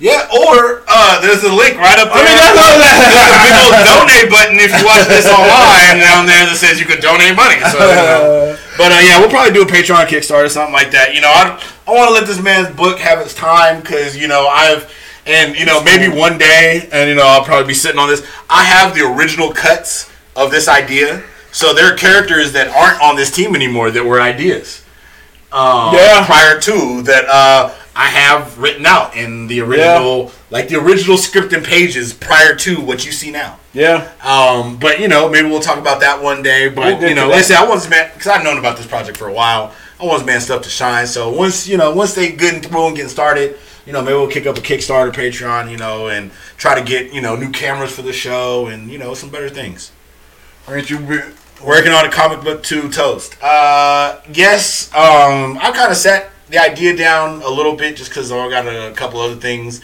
Yeah, 0.02 0.26
or 0.34 0.82
uh, 0.90 1.22
there's 1.22 1.46
a 1.46 1.52
link 1.54 1.78
right 1.78 1.94
up 1.94 2.10
there. 2.10 2.18
I 2.18 2.26
mean, 2.26 2.34
that's 2.34 2.58
all 2.58 2.74
that. 2.74 2.98
There's 3.06 3.22
a 3.22 3.38
big 3.46 3.54
old 3.54 3.78
donate 3.86 4.28
button 4.34 4.58
if 4.58 4.74
you 4.74 4.82
watch 4.82 5.06
this 5.06 5.30
online 5.30 6.02
down 6.02 6.26
there 6.26 6.42
that 6.42 6.58
says 6.58 6.82
you 6.82 6.86
can 6.90 6.98
donate 6.98 7.38
money. 7.38 7.62
So, 7.70 7.78
you 7.78 7.94
know. 7.94 8.58
But 8.74 8.90
uh, 8.90 8.98
yeah, 8.98 9.22
we'll 9.22 9.30
probably 9.30 9.54
do 9.54 9.62
a 9.62 9.70
Patreon 9.70 10.10
Kickstarter, 10.10 10.46
or 10.46 10.48
something 10.50 10.74
like 10.74 10.90
that. 10.90 11.14
You 11.14 11.22
know, 11.22 11.30
I, 11.30 11.54
I 11.86 11.90
want 11.94 12.08
to 12.10 12.14
let 12.14 12.26
this 12.26 12.42
man's 12.42 12.74
book 12.74 12.98
have 12.98 13.22
its 13.22 13.30
time 13.32 13.78
because 13.80 14.16
you 14.18 14.26
know 14.26 14.48
I've 14.50 14.90
and 15.24 15.54
you 15.54 15.66
know 15.66 15.78
maybe 15.84 16.10
one 16.10 16.34
day 16.36 16.88
and 16.90 17.08
you 17.08 17.14
know 17.14 17.22
I'll 17.22 17.44
probably 17.44 17.68
be 17.70 17.74
sitting 17.78 18.00
on 18.02 18.08
this. 18.10 18.26
I 18.50 18.64
have 18.64 18.98
the 18.98 19.06
original 19.06 19.52
cuts 19.54 20.10
of 20.34 20.50
this 20.50 20.66
idea, 20.66 21.22
so 21.52 21.72
there 21.72 21.86
are 21.92 21.96
characters 21.96 22.50
that 22.58 22.66
aren't 22.74 23.00
on 23.00 23.14
this 23.14 23.30
team 23.30 23.54
anymore 23.54 23.92
that 23.92 24.04
were 24.04 24.20
ideas. 24.20 24.82
Um, 25.52 25.94
Yeah. 25.94 26.26
Prior 26.26 26.58
to 26.58 27.02
that, 27.02 27.24
uh, 27.28 27.70
I 27.94 28.06
have 28.06 28.58
written 28.58 28.86
out 28.86 29.14
in 29.16 29.48
the 29.48 29.60
original, 29.60 30.32
like 30.50 30.68
the 30.68 30.76
original 30.76 31.18
script 31.18 31.52
and 31.52 31.64
pages 31.64 32.12
prior 32.14 32.54
to 32.56 32.80
what 32.80 33.04
you 33.04 33.12
see 33.12 33.30
now. 33.30 33.58
Yeah. 33.74 34.10
Um, 34.22 34.78
but 34.78 34.98
you 35.00 35.08
know, 35.08 35.28
maybe 35.28 35.48
we'll 35.48 35.60
talk 35.60 35.78
about 35.78 36.00
that 36.00 36.22
one 36.22 36.42
day. 36.42 36.68
We'll 36.68 36.76
But 36.76 37.00
you 37.08 37.14
know, 37.14 37.24
to 37.24 37.28
like 37.28 37.34
I 37.34 37.38
that. 37.38 37.44
said, 37.44 37.56
I 37.58 37.68
want 37.68 37.80
this 37.82 37.90
man 37.90 38.10
because 38.14 38.28
I've 38.28 38.44
known 38.44 38.58
about 38.58 38.76
this 38.78 38.86
project 38.86 39.18
for 39.18 39.28
a 39.28 39.32
while. 39.32 39.74
I 40.00 40.04
want 40.06 40.20
this 40.20 40.26
man 40.26 40.40
stuff 40.40 40.62
to 40.62 40.70
shine. 40.70 41.06
So 41.06 41.30
once 41.30 41.68
you 41.68 41.76
know, 41.76 41.94
once 41.94 42.14
they 42.14 42.32
getting 42.32 42.62
through 42.62 42.86
and 42.88 42.96
getting 42.96 43.10
started, 43.10 43.58
you 43.86 43.92
know, 43.92 44.00
maybe 44.02 44.14
we'll 44.14 44.28
kick 44.30 44.46
up 44.46 44.56
a 44.56 44.60
Kickstarter, 44.60 45.12
Patreon, 45.12 45.70
you 45.70 45.76
know, 45.76 46.08
and 46.08 46.30
try 46.56 46.74
to 46.78 46.84
get 46.84 47.12
you 47.12 47.20
know 47.20 47.36
new 47.36 47.50
cameras 47.50 47.94
for 47.94 48.02
the 48.02 48.12
show 48.12 48.66
and 48.68 48.90
you 48.90 48.98
know 48.98 49.12
some 49.14 49.28
better 49.30 49.50
things. 49.50 49.92
Aren't 50.66 50.88
you? 50.90 50.98
Re- 50.98 51.32
Working 51.62 51.92
on 51.92 52.04
a 52.04 52.10
comic 52.10 52.42
book 52.42 52.64
to 52.64 52.88
toast. 52.90 53.40
Uh, 53.40 54.20
yes, 54.32 54.92
um, 54.94 55.56
I'm 55.60 55.72
kind 55.72 55.92
of 55.92 55.96
set 55.96 56.30
the 56.52 56.58
idea 56.58 56.94
down 56.94 57.42
a 57.42 57.48
little 57.48 57.74
bit 57.74 57.96
just 57.96 58.10
because 58.10 58.30
I 58.30 58.48
got 58.50 58.66
a 58.66 58.92
couple 58.94 59.20
other 59.20 59.36
things 59.36 59.80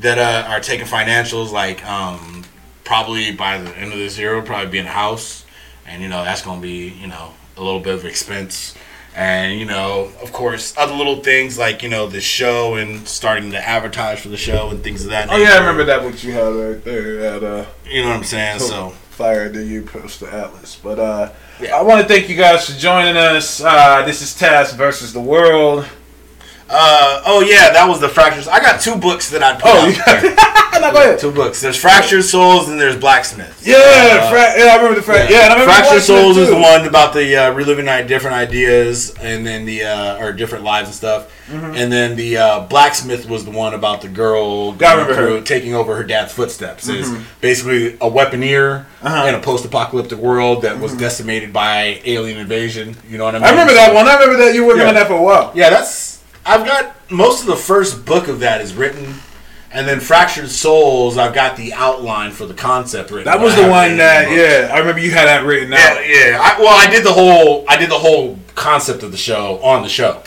that 0.00 0.18
uh, 0.18 0.48
are 0.48 0.60
taking 0.60 0.84
financials. 0.84 1.52
Like 1.52 1.84
um, 1.86 2.44
probably 2.84 3.32
by 3.32 3.58
the 3.58 3.74
end 3.78 3.92
of 3.92 3.98
this 3.98 4.18
year, 4.18 4.34
will 4.34 4.42
probably 4.42 4.70
be 4.70 4.78
in 4.78 4.86
a 4.86 4.90
house, 4.90 5.46
and 5.86 6.02
you 6.02 6.08
know 6.08 6.24
that's 6.24 6.42
gonna 6.42 6.60
be 6.60 6.88
you 6.88 7.06
know 7.06 7.32
a 7.56 7.62
little 7.62 7.80
bit 7.80 7.94
of 7.94 8.04
expense. 8.04 8.74
And 9.14 9.58
you 9.58 9.64
know, 9.64 10.12
of 10.22 10.32
course, 10.32 10.76
other 10.76 10.94
little 10.94 11.22
things 11.22 11.56
like 11.56 11.82
you 11.82 11.88
know 11.88 12.08
the 12.08 12.20
show 12.20 12.74
and 12.74 13.06
starting 13.06 13.52
to 13.52 13.58
advertise 13.58 14.20
for 14.20 14.28
the 14.28 14.36
show 14.36 14.70
and 14.70 14.82
things 14.82 15.04
of 15.04 15.10
that. 15.10 15.28
oh 15.30 15.36
yeah, 15.36 15.54
I 15.54 15.58
remember 15.58 15.84
that 15.84 16.02
what 16.02 16.22
you 16.22 16.32
had 16.32 16.48
right 16.48 16.84
there 16.84 17.20
at 17.20 17.44
uh. 17.44 17.64
You 17.88 18.02
know 18.02 18.08
what 18.08 18.16
I'm 18.16 18.24
saying? 18.24 18.58
So 18.58 18.90
fire 19.10 19.48
that 19.48 19.64
you 19.64 19.82
post 19.82 20.18
to 20.20 20.32
Atlas. 20.32 20.76
But 20.76 20.98
uh, 20.98 21.32
Yeah. 21.60 21.76
I 21.76 21.82
want 21.82 22.02
to 22.02 22.08
thank 22.08 22.28
you 22.28 22.36
guys 22.36 22.68
for 22.68 22.78
joining 22.78 23.16
us. 23.16 23.60
Uh, 23.60 24.02
this 24.04 24.20
is 24.20 24.36
Task 24.36 24.76
versus 24.76 25.12
the 25.12 25.20
World. 25.20 25.88
Uh, 26.70 27.22
oh 27.26 27.40
yeah, 27.40 27.70
that 27.72 27.88
was 27.88 28.00
the 28.00 28.08
fractures. 28.08 28.46
I 28.48 28.60
got 28.60 28.80
two 28.80 28.96
books 28.96 29.30
that 29.30 29.42
I 29.42 29.54
put 29.54 29.62
Oh, 29.64 29.88
out 30.06 30.80
no, 30.82 30.92
go 30.92 30.98
ahead. 31.00 31.18
Two 31.18 31.32
books. 31.32 31.60
There's 31.62 31.76
Fractured 31.80 32.24
Souls 32.24 32.68
and 32.68 32.78
there's 32.80 32.96
Blacksmiths. 32.96 33.66
Yeah, 33.66 33.76
Uh, 33.76 34.30
fra- 34.30 34.54
yeah, 34.58 34.72
I 34.72 34.76
remember 34.76 34.96
the 34.96 35.02
fra- 35.02 35.28
yeah. 35.30 35.44
remember 35.52 35.64
Fractured 35.64 36.02
Souls 36.02 36.36
it 36.36 36.42
is 36.42 36.48
too. 36.50 36.54
the 36.56 36.60
one 36.60 36.86
about 36.86 37.14
the 37.14 37.36
uh, 37.36 37.52
reliving 37.52 37.86
different 38.06 38.36
ideas 38.36 39.14
and 39.20 39.46
then 39.46 39.64
the 39.64 39.84
uh, 39.84 40.18
or 40.22 40.32
different 40.32 40.62
lives 40.64 40.88
and 40.88 40.94
stuff. 40.94 41.34
Mm-hmm. 41.48 41.74
And 41.76 41.90
then 41.90 42.14
the 42.16 42.36
uh, 42.36 42.60
Blacksmith 42.66 43.26
was 43.28 43.46
the 43.46 43.50
one 43.50 43.72
about 43.72 44.02
the 44.02 44.08
girl 44.08 44.76
Yeah, 44.78 44.96
going 45.06 45.14
through- 45.16 45.44
taking 45.44 45.74
over 45.74 45.96
her 45.96 46.04
dad's 46.04 46.32
footsteps. 46.34 46.86
It's 46.88 47.08
basically 47.40 47.94
a 47.94 48.10
weaponeer 48.10 48.84
Uh-huh. 49.02 49.26
in 49.26 49.34
a 49.34 49.40
post-apocalyptic 49.40 50.18
world 50.18 50.62
that 50.62 50.78
was 50.78 50.92
decimated 50.94 51.52
by 51.52 52.02
alien 52.04 52.36
invasion. 52.38 52.94
You 53.08 53.16
know 53.16 53.24
what 53.24 53.34
I 53.34 53.38
mean? 53.38 53.46
I 53.46 53.50
remember 53.50 53.72
that 53.72 53.94
one. 53.94 54.06
I 54.06 54.14
remember 54.14 54.36
that 54.44 54.54
you 54.54 54.62
were 54.62 54.68
working 54.68 54.82
Yeah. 54.82 54.88
on 54.88 54.94
that 54.96 55.06
for 55.06 55.14
a 55.14 55.22
while. 55.22 55.50
Yeah, 55.54 55.70
that's 55.70 56.07
I've 56.48 56.66
got 56.66 56.94
most 57.10 57.40
of 57.42 57.46
the 57.46 57.56
first 57.56 58.04
book 58.04 58.28
of 58.28 58.40
that 58.40 58.60
is 58.60 58.74
written, 58.74 59.14
and 59.70 59.86
then 59.86 60.00
Fractured 60.00 60.48
Souls. 60.50 61.18
I've 61.18 61.34
got 61.34 61.56
the 61.56 61.72
outline 61.74 62.30
for 62.32 62.46
the 62.46 62.54
concept 62.54 63.10
written. 63.10 63.26
That 63.26 63.40
was 63.40 63.54
the 63.54 63.68
one 63.68 63.96
that 63.98 64.30
yeah. 64.30 64.72
I 64.74 64.78
remember 64.78 65.00
you 65.00 65.10
had 65.10 65.26
that 65.26 65.44
written 65.44 65.70
Yeah, 65.72 65.78
out. 65.78 66.08
yeah. 66.08 66.38
I, 66.40 66.58
well, 66.60 66.74
I 66.74 66.90
did 66.90 67.04
the 67.04 67.12
whole. 67.12 67.64
I 67.68 67.76
did 67.76 67.90
the 67.90 67.98
whole 67.98 68.38
concept 68.54 69.02
of 69.02 69.12
the 69.12 69.18
show 69.18 69.60
on 69.62 69.82
the 69.82 69.88
show. 69.88 70.22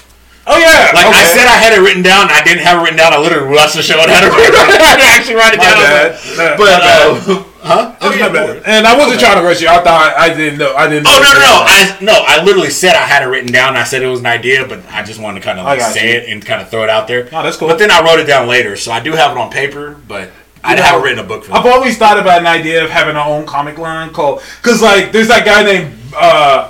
Oh 0.48 0.58
yeah. 0.58 0.90
Like 0.94 1.06
I 1.06 1.24
said, 1.26 1.46
I 1.46 1.58
had 1.58 1.74
it 1.78 1.82
written 1.82 2.02
down. 2.02 2.28
I 2.30 2.42
didn't 2.44 2.64
have 2.64 2.80
it 2.80 2.82
written 2.82 2.98
down. 2.98 3.14
I 3.14 3.20
literally 3.20 3.54
watched 3.54 3.76
the 3.76 3.84
show 3.84 4.00
and 4.02 4.10
had 4.10 4.24
it 4.26 4.34
written. 4.34 4.56
I 4.58 4.90
had 4.90 4.98
to 4.98 5.06
actually 5.06 5.36
write 5.38 5.54
it 5.54 5.62
down. 5.62 6.58
But 6.58 6.82
uh, 6.82 7.44
huh? 7.62 7.96
Oh, 8.02 8.10
It's 8.10 8.18
yeah, 8.20 8.28
my 8.28 8.34
bad. 8.34 8.58
no. 8.58 8.64
And 8.66 8.88
I 8.88 8.98
wasn't 8.98 9.20
trying 9.20 9.38
to 9.38 9.44
rush 9.44 9.62
you. 9.62 9.68
I 9.70 9.82
thought 9.84 10.14
I 10.18 10.34
didn't 10.34 10.60
know. 10.60 10.74
I 10.76 10.88
didn't. 10.90 11.08
Oh 11.08 11.12
know 11.12 11.22
no 11.22 11.34
no 11.34 11.40
no! 11.40 11.64
I 11.66 11.98
no 12.02 12.26
I 12.28 12.44
literally 12.44 12.70
said 12.70 12.96
I 12.96 13.06
had 13.06 13.24
it 13.24 13.28
written 13.28 13.52
down. 13.52 13.76
I 13.78 13.84
said 13.84 14.02
it 14.02 14.08
was 14.08 14.20
an 14.20 14.26
idea, 14.26 14.68
but 14.68 14.80
I 14.92 15.04
just 15.04 15.20
wanted 15.22 15.40
to 15.40 15.46
kind 15.46 15.60
of 15.60 15.66
like 15.66 15.82
say 15.82 16.14
you. 16.14 16.20
it 16.20 16.30
and 16.30 16.46
kind 16.46 16.62
of 16.62 16.70
throw 16.70 16.84
it 16.84 16.90
out 16.90 17.08
there. 17.08 17.26
Oh, 17.32 17.44
that's 17.44 17.58
cool. 17.58 17.68
But 17.68 17.80
then 17.80 17.92
I 17.92 18.02
wrote 18.04 18.20
it 18.20 18.26
down 18.28 18.48
later, 18.48 18.76
so 18.76 18.92
I 18.92 19.00
do 19.00 19.12
have 19.14 19.32
it 19.32 19.38
on 19.38 19.50
paper, 19.52 19.96
but 20.08 20.32
I 20.64 20.76
know, 20.76 20.82
haven't 20.84 21.04
written 21.04 21.20
a 21.20 21.28
book 21.28 21.46
for 21.46 21.54
I've 21.54 21.64
that. 21.64 21.74
always 21.74 21.98
thought 21.98 22.20
about 22.20 22.40
an 22.40 22.48
idea 22.48 22.84
of 22.84 22.90
having 22.90 23.16
our 23.16 23.28
own 23.28 23.46
comic 23.46 23.78
line 23.78 24.12
called 24.12 24.42
because 24.62 24.82
like 24.82 25.12
there's 25.12 25.28
that 25.30 25.46
guy 25.46 25.64
named 25.64 25.98
uh 26.14 26.18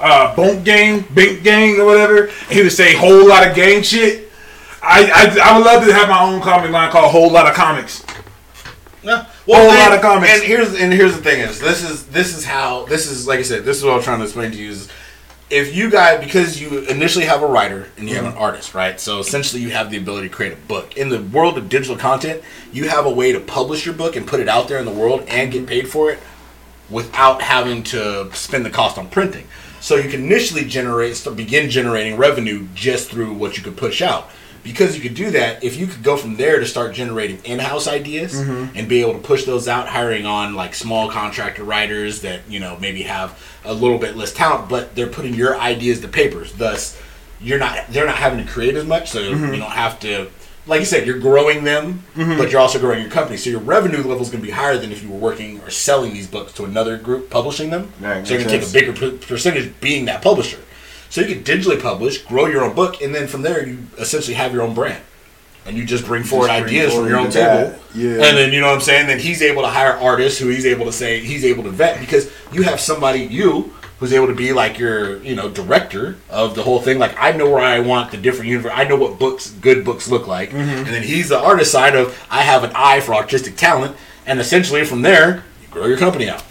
uh 0.01 0.35
Bonk 0.35 0.63
Gang, 0.63 1.05
Bink 1.13 1.43
Gang 1.43 1.80
or 1.80 1.85
whatever. 1.85 2.27
He 2.49 2.61
would 2.63 2.72
say 2.72 2.95
whole 2.95 3.27
lot 3.27 3.47
of 3.47 3.55
gang 3.55 3.81
shit. 3.81 4.30
I, 4.84 5.11
I 5.43 5.49
I 5.51 5.57
would 5.57 5.65
love 5.65 5.85
to 5.85 5.93
have 5.93 6.09
my 6.09 6.22
own 6.23 6.41
comic 6.41 6.72
line 6.72 6.91
called 6.91 7.11
Whole 7.11 7.31
Lot 7.31 7.47
of 7.47 7.53
Comics. 7.53 8.03
Yeah. 9.03 9.26
Whole 9.56 9.69
and- 9.69 9.80
lot 9.80 9.94
of 9.94 10.02
comics. 10.02 10.34
And 10.34 10.44
here's 10.44 10.73
and 10.80 10.94
here's 10.94 11.15
the 11.15 11.22
thing 11.22 11.41
is 11.41 11.60
this 11.60 11.84
is 11.90 12.06
this 12.07 12.36
is 12.38 12.45
how 12.45 12.86
this 12.86 13.07
is 13.10 13.28
like 13.28 13.40
I 13.40 13.44
said 13.44 13.64
this 13.65 13.78
is 13.78 13.84
what 13.84 13.94
I'm 13.95 14.02
trying 14.03 14.19
to 14.19 14.26
explain 14.26 14.52
to 14.52 14.57
you 14.57 14.69
is 14.72 14.90
if 15.49 15.76
you 15.76 15.90
guys 15.91 16.23
because 16.23 16.61
you 16.61 16.80
initially 16.86 17.26
have 17.26 17.41
a 17.44 17.48
writer 17.48 17.90
and 17.98 18.07
you 18.07 18.15
have 18.15 18.23
Mm-hmm. 18.26 18.38
an 18.38 18.41
artist 18.44 18.73
right 18.73 18.99
so 18.99 19.19
essentially 19.19 19.61
you 19.61 19.72
have 19.72 19.91
the 19.91 19.98
ability 19.98 20.30
to 20.30 20.34
create 20.34 20.53
a 20.53 20.56
book 20.56 20.95
in 20.95 21.10
the 21.10 21.22
world 21.22 21.57
of 21.57 21.68
digital 21.68 21.98
content 21.98 22.41
you 22.72 22.88
have 22.88 23.06
a 23.06 23.10
way 23.11 23.34
to 23.34 23.40
publish 23.41 23.86
your 23.86 23.94
book 23.94 24.15
and 24.15 24.26
put 24.26 24.40
it 24.40 24.48
out 24.48 24.69
there 24.69 24.80
in 24.80 24.86
the 24.86 24.91
world 24.91 25.26
and 25.28 25.52
get 25.52 25.68
paid 25.68 25.90
for 25.90 26.10
it 26.11 26.19
without 26.90 27.41
having 27.41 27.84
to 27.84 28.30
spend 28.34 28.65
the 28.65 28.69
cost 28.69 28.98
on 28.98 29.07
printing. 29.10 29.48
So 29.80 29.95
you 29.95 30.10
can 30.10 30.26
initially 30.26 30.65
generate, 30.65 31.26
begin 31.38 31.70
generating 31.70 32.18
revenue 32.18 32.68
just 32.76 33.10
through 33.10 33.31
what 33.34 33.55
you 33.57 33.63
could 33.63 33.78
push 33.78 34.02
out. 34.02 34.30
Because 34.64 34.96
you 34.96 35.02
could 35.02 35.15
do 35.15 35.31
that, 35.31 35.64
if 35.64 35.76
you 35.76 35.88
could 35.88 36.04
go 36.04 36.18
from 36.18 36.36
there 36.36 36.60
to 36.60 36.65
start 36.65 36.94
generating 36.94 37.40
in-house 37.46 37.88
ideas 37.88 38.38
and 38.40 38.88
be 38.88 39.02
able 39.02 39.14
to 39.14 39.20
push 39.20 39.46
those 39.46 39.68
out, 39.68 39.88
hiring 39.88 40.26
on 40.26 40.54
like 40.56 40.76
small 40.76 41.10
contractor 41.10 41.64
writers 41.64 42.22
that 42.22 42.41
you 42.48 42.60
know 42.60 42.78
maybe 42.80 43.02
have 43.04 43.41
a 43.65 43.73
little 43.73 43.98
bit 43.98 44.15
less 44.15 44.34
talent, 44.34 44.70
but 44.70 44.96
they're 44.96 45.07
putting 45.07 45.34
your 45.34 45.57
ideas 45.57 45.99
to 46.02 46.07
papers. 46.07 46.54
Thus, 46.54 46.99
you're 47.41 47.60
not 47.60 47.88
they're 47.90 48.06
not 48.06 48.18
having 48.18 48.46
to 48.46 48.52
create 48.52 48.76
as 48.76 48.86
much, 48.86 49.10
so 49.10 49.20
you 49.20 49.36
don't 49.57 49.62
have 49.72 49.99
to. 50.02 50.30
Like 50.68 50.80
you 50.80 50.86
said, 50.86 51.07
you're 51.07 51.18
growing 51.18 51.64
them, 51.64 52.04
but 52.15 52.52
you're 52.52 52.62
also 52.62 52.78
growing 52.78 53.02
your 53.02 53.10
company. 53.10 53.36
So 53.38 53.49
your 53.49 53.62
revenue 53.62 53.98
level 53.98 54.22
is 54.22 54.30
going 54.30 54.41
to 54.41 54.46
be 54.46 54.52
higher 54.54 54.78
than 54.78 54.91
if 54.91 55.02
you 55.02 55.10
were 55.10 55.18
working 55.18 55.60
or 55.62 55.72
selling 55.72 56.14
these 56.14 56.28
books 56.28 56.54
to 56.54 56.65
another 56.65 56.98
group 56.99 57.31
publishing 57.31 57.72
them. 57.72 57.91
Right, 57.99 58.26
so 58.28 58.36
you're 58.36 58.44
going 58.44 58.60
to 58.60 58.72
take 58.72 58.88
a 58.88 58.91
bigger 58.94 59.18
percentage 59.18 59.73
being 59.81 60.06
that 60.06 60.22
publisher. 60.22 60.60
So 61.12 61.22
you 61.22 61.36
can 61.36 61.44
digitally 61.44 61.80
publish, 61.80 62.23
grow 62.23 62.48
your 62.48 62.64
own 62.64 62.73
book, 62.73 63.02
and 63.02 63.14
then 63.14 63.28
from 63.28 63.44
there 63.44 63.68
you 63.68 63.78
essentially 63.99 64.34
have 64.34 64.54
your 64.54 64.64
own 64.64 64.73
brand. 64.73 65.04
and 65.65 65.78
you 65.78 65.86
just 65.86 66.06
bring 66.06 66.23
forward 66.23 66.48
bring 66.48 66.64
ideas 66.64 66.94
from 66.94 67.07
your 67.07 67.20
own 67.20 67.30
table. 67.30 67.78
Yeah. 67.94 68.14
And 68.14 68.38
then 68.38 68.52
you 68.52 68.62
know 68.62 68.68
what 68.68 68.76
I'm 68.76 68.81
saying. 68.81 69.07
Then 69.07 69.20
he's 69.20 69.41
able 69.44 69.62
to 69.62 69.68
hire 69.68 69.94
artists 69.94 70.40
who 70.40 70.48
he's 70.48 70.65
able 70.65 70.86
to 70.86 70.91
say 70.91 71.20
he's 71.20 71.46
able 71.46 71.64
to 71.64 71.70
vet 71.70 71.99
because 71.99 72.31
you 72.52 72.64
have 72.64 72.80
somebody 72.80 73.20
you 73.20 73.73
who's 73.99 74.14
able 74.14 74.26
to 74.28 74.34
be 74.34 74.54
like 74.54 74.80
your 74.80 75.22
you 75.22 75.36
know 75.36 75.49
director 75.49 76.15
of 76.30 76.56
the 76.56 76.64
whole 76.64 76.81
thing. 76.81 76.98
Like 76.98 77.15
I 77.20 77.31
know 77.34 77.48
where 77.49 77.64
I 77.64 77.80
want 77.80 78.10
the 78.12 78.18
different 78.18 78.49
universe. 78.49 78.72
I 78.73 78.86
know 78.86 78.96
what 78.96 79.20
books 79.20 79.52
good 79.52 79.86
books 79.86 80.10
look 80.10 80.26
like. 80.28 80.49
Mm-hmm. 80.49 80.60
And 80.86 80.88
then 80.88 81.04
he's 81.04 81.30
the 81.30 81.38
artist 81.40 81.72
side 81.72 81.96
of 81.96 82.18
I 82.31 82.41
have 82.41 82.64
an 82.64 82.72
eye 82.73 83.02
for 83.02 83.14
artistic 83.14 83.56
talent, 83.57 83.96
and 84.26 84.40
essentially 84.40 84.84
from 84.86 85.04
there 85.04 85.44
you 85.62 85.68
grow 85.70 85.86
your 85.86 85.98
company 85.98 86.30
out. 86.30 86.44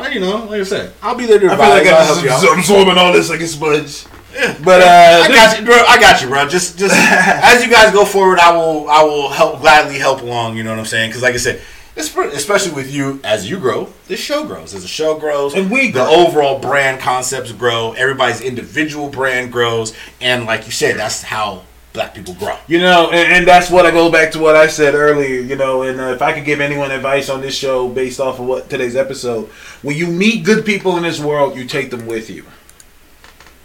Well, 0.00 0.12
you 0.12 0.20
know, 0.20 0.44
like 0.46 0.60
I 0.60 0.64
said, 0.64 0.94
I'll 1.02 1.14
be 1.14 1.26
there 1.26 1.38
to 1.38 1.46
I 1.46 1.50
feel 1.50 1.58
like 1.58 1.86
I'll 1.86 2.00
I'm 2.00 2.06
help 2.06 2.24
you 2.24 2.30
out. 2.30 2.42
just 2.42 2.58
absorbing 2.58 2.98
all 2.98 3.12
this 3.12 3.28
like 3.28 3.40
a 3.40 3.46
sponge. 3.46 4.06
Yeah. 4.32 4.56
But 4.64 4.80
uh, 4.80 5.24
I 5.24 5.28
got 5.28 5.58
you, 5.58 5.66
bro. 5.66 5.74
I 5.74 6.00
got 6.00 6.22
you, 6.22 6.28
bro. 6.28 6.48
Just, 6.48 6.78
just 6.78 6.94
as 6.96 7.64
you 7.64 7.70
guys 7.70 7.92
go 7.92 8.04
forward, 8.04 8.38
I 8.38 8.52
will, 8.56 8.88
I 8.88 9.02
will 9.02 9.28
help 9.28 9.60
gladly 9.60 9.98
help 9.98 10.22
along. 10.22 10.56
You 10.56 10.62
know 10.62 10.70
what 10.70 10.78
I'm 10.78 10.86
saying? 10.86 11.10
Because, 11.10 11.22
like 11.22 11.34
I 11.34 11.38
said, 11.38 11.60
it's 11.96 12.16
especially 12.16 12.72
with 12.72 12.90
you 12.92 13.20
as 13.24 13.50
you 13.50 13.58
grow, 13.58 13.88
this 14.06 14.20
show 14.20 14.46
grows. 14.46 14.74
As 14.74 14.82
the 14.82 14.88
show 14.88 15.18
grows, 15.18 15.54
And 15.54 15.70
we 15.70 15.90
the 15.90 16.06
overall 16.06 16.58
brand 16.58 17.00
concepts 17.00 17.52
grow. 17.52 17.92
Everybody's 17.92 18.40
individual 18.40 19.08
brand 19.10 19.52
grows, 19.52 19.94
and 20.20 20.46
like 20.46 20.66
you 20.66 20.72
said, 20.72 20.96
that's 20.96 21.22
how 21.22 21.64
black 21.92 22.14
people 22.14 22.34
grow. 22.34 22.56
You 22.66 22.78
know, 22.78 23.10
and, 23.10 23.32
and 23.32 23.46
that's 23.46 23.70
what 23.70 23.86
I 23.86 23.90
go 23.90 24.10
back 24.10 24.32
to 24.32 24.38
what 24.38 24.56
I 24.56 24.66
said 24.66 24.94
earlier. 24.94 25.40
You 25.40 25.56
know, 25.56 25.82
and 25.82 26.00
uh, 26.00 26.12
if 26.12 26.22
I 26.22 26.32
could 26.32 26.44
give 26.44 26.60
anyone 26.60 26.90
advice 26.90 27.28
on 27.28 27.40
this 27.40 27.54
show 27.54 27.88
based 27.88 28.20
off 28.20 28.38
of 28.38 28.46
what 28.46 28.70
today's 28.70 28.96
episode, 28.96 29.48
when 29.82 29.96
you 29.96 30.06
meet 30.06 30.44
good 30.44 30.64
people 30.64 30.96
in 30.96 31.02
this 31.02 31.20
world, 31.20 31.56
you 31.56 31.64
take 31.64 31.90
them 31.90 32.06
with 32.06 32.30
you. 32.30 32.44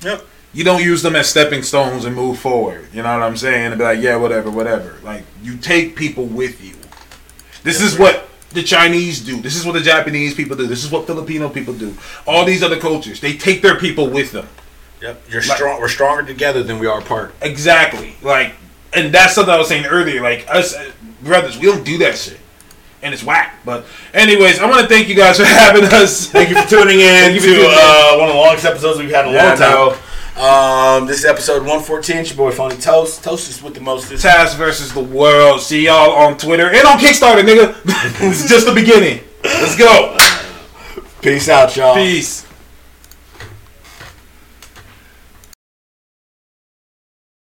Yep. 0.01 0.25
You 0.53 0.63
don't 0.63 0.81
use 0.81 1.01
them 1.01 1.17
as 1.17 1.27
stepping 1.27 1.63
stones 1.63 2.05
and 2.05 2.15
move 2.15 2.39
forward. 2.39 2.87
You 2.93 3.03
know 3.03 3.13
what 3.13 3.23
I'm 3.23 3.35
saying? 3.35 3.73
And 3.73 3.77
be 3.77 3.83
like, 3.83 3.99
yeah, 3.99 4.15
whatever, 4.15 4.49
whatever. 4.49 4.95
Like 5.03 5.25
you 5.43 5.57
take 5.57 5.95
people 5.95 6.25
with 6.25 6.63
you. 6.63 6.75
This 7.63 7.81
is 7.81 7.99
what 7.99 8.29
the 8.51 8.63
Chinese 8.63 9.19
do. 9.19 9.41
This 9.41 9.55
is 9.57 9.65
what 9.65 9.73
the 9.73 9.81
Japanese 9.81 10.33
people 10.33 10.55
do. 10.55 10.65
This 10.65 10.85
is 10.85 10.91
what 10.91 11.07
Filipino 11.07 11.49
people 11.49 11.73
do. 11.73 11.93
All 12.25 12.45
these 12.45 12.63
other 12.63 12.79
cultures, 12.79 13.19
they 13.19 13.35
take 13.35 13.61
their 13.61 13.77
people 13.77 14.09
with 14.09 14.31
them. 14.31 14.47
Yep. 15.01 15.24
You're 15.30 15.41
Like- 15.41 15.57
strong. 15.57 15.82
We're 15.82 15.88
stronger 15.90 16.24
together 16.24 16.64
than 16.64 16.80
we 16.80 16.88
are 16.88 16.99
apart. 16.99 17.33
Exactly. 17.41 18.15
Like, 18.22 18.53
and 18.93 19.14
that's 19.14 19.35
something 19.35 19.53
I 19.53 19.57
was 19.57 19.67
saying 19.67 19.85
earlier. 19.85 20.22
Like 20.22 20.45
us 20.49 20.74
uh, 20.75 20.91
brothers, 21.22 21.57
we 21.57 21.65
don't 21.67 21.83
do 21.83 21.98
that 21.99 22.17
shit, 22.17 22.40
and 23.03 23.14
it's 23.14 23.24
whack. 23.24 23.59
But 23.65 23.85
anyways, 24.14 24.59
I 24.59 24.69
want 24.69 24.82
to 24.82 24.88
thank 24.88 25.07
you 25.09 25.15
guys 25.15 25.38
for 25.38 25.45
having 25.64 25.83
us. 25.85 26.27
Thank 26.27 26.49
you 26.49 26.61
for 26.61 26.67
tuning 26.69 26.99
in 27.01 27.33
to 27.33 27.40
tuning 27.40 27.59
in. 27.59 27.65
uh, 27.69 28.15
one 28.17 28.30
of 28.30 28.33
the 28.35 28.40
longest 28.40 28.65
episodes 28.65 28.99
we've 28.99 29.11
had 29.11 29.25
in 29.25 29.32
a 29.32 29.33
Yeah, 29.35 29.49
long 29.49 29.57
time. 29.57 29.99
Um, 30.38 31.07
this 31.07 31.19
is 31.19 31.25
episode 31.25 31.59
114. 31.59 32.17
It's 32.17 32.30
your 32.30 32.38
boy 32.38 32.51
Phony 32.51 32.75
Toast. 32.75 33.24
Toast 33.24 33.49
is 33.49 33.61
with 33.64 33.74
the 33.74 33.80
most. 33.82 34.09
Task 34.22 34.57
versus 34.57 34.93
the 34.93 34.99
world. 35.03 35.61
See 35.61 35.85
y'all 35.85 36.11
on 36.11 36.38
Twitter 36.38 36.67
and 36.69 36.85
on 36.85 36.98
Kickstarter, 36.99 37.41
nigga. 37.41 37.74
it's 38.22 38.49
just 38.49 38.65
the 38.65 38.74
beginning. 38.74 39.22
Let's 39.43 39.77
go. 39.77 40.17
Peace 41.22 41.48
out, 41.48 41.75
y'all. 41.77 41.95
Peace. 41.95 42.45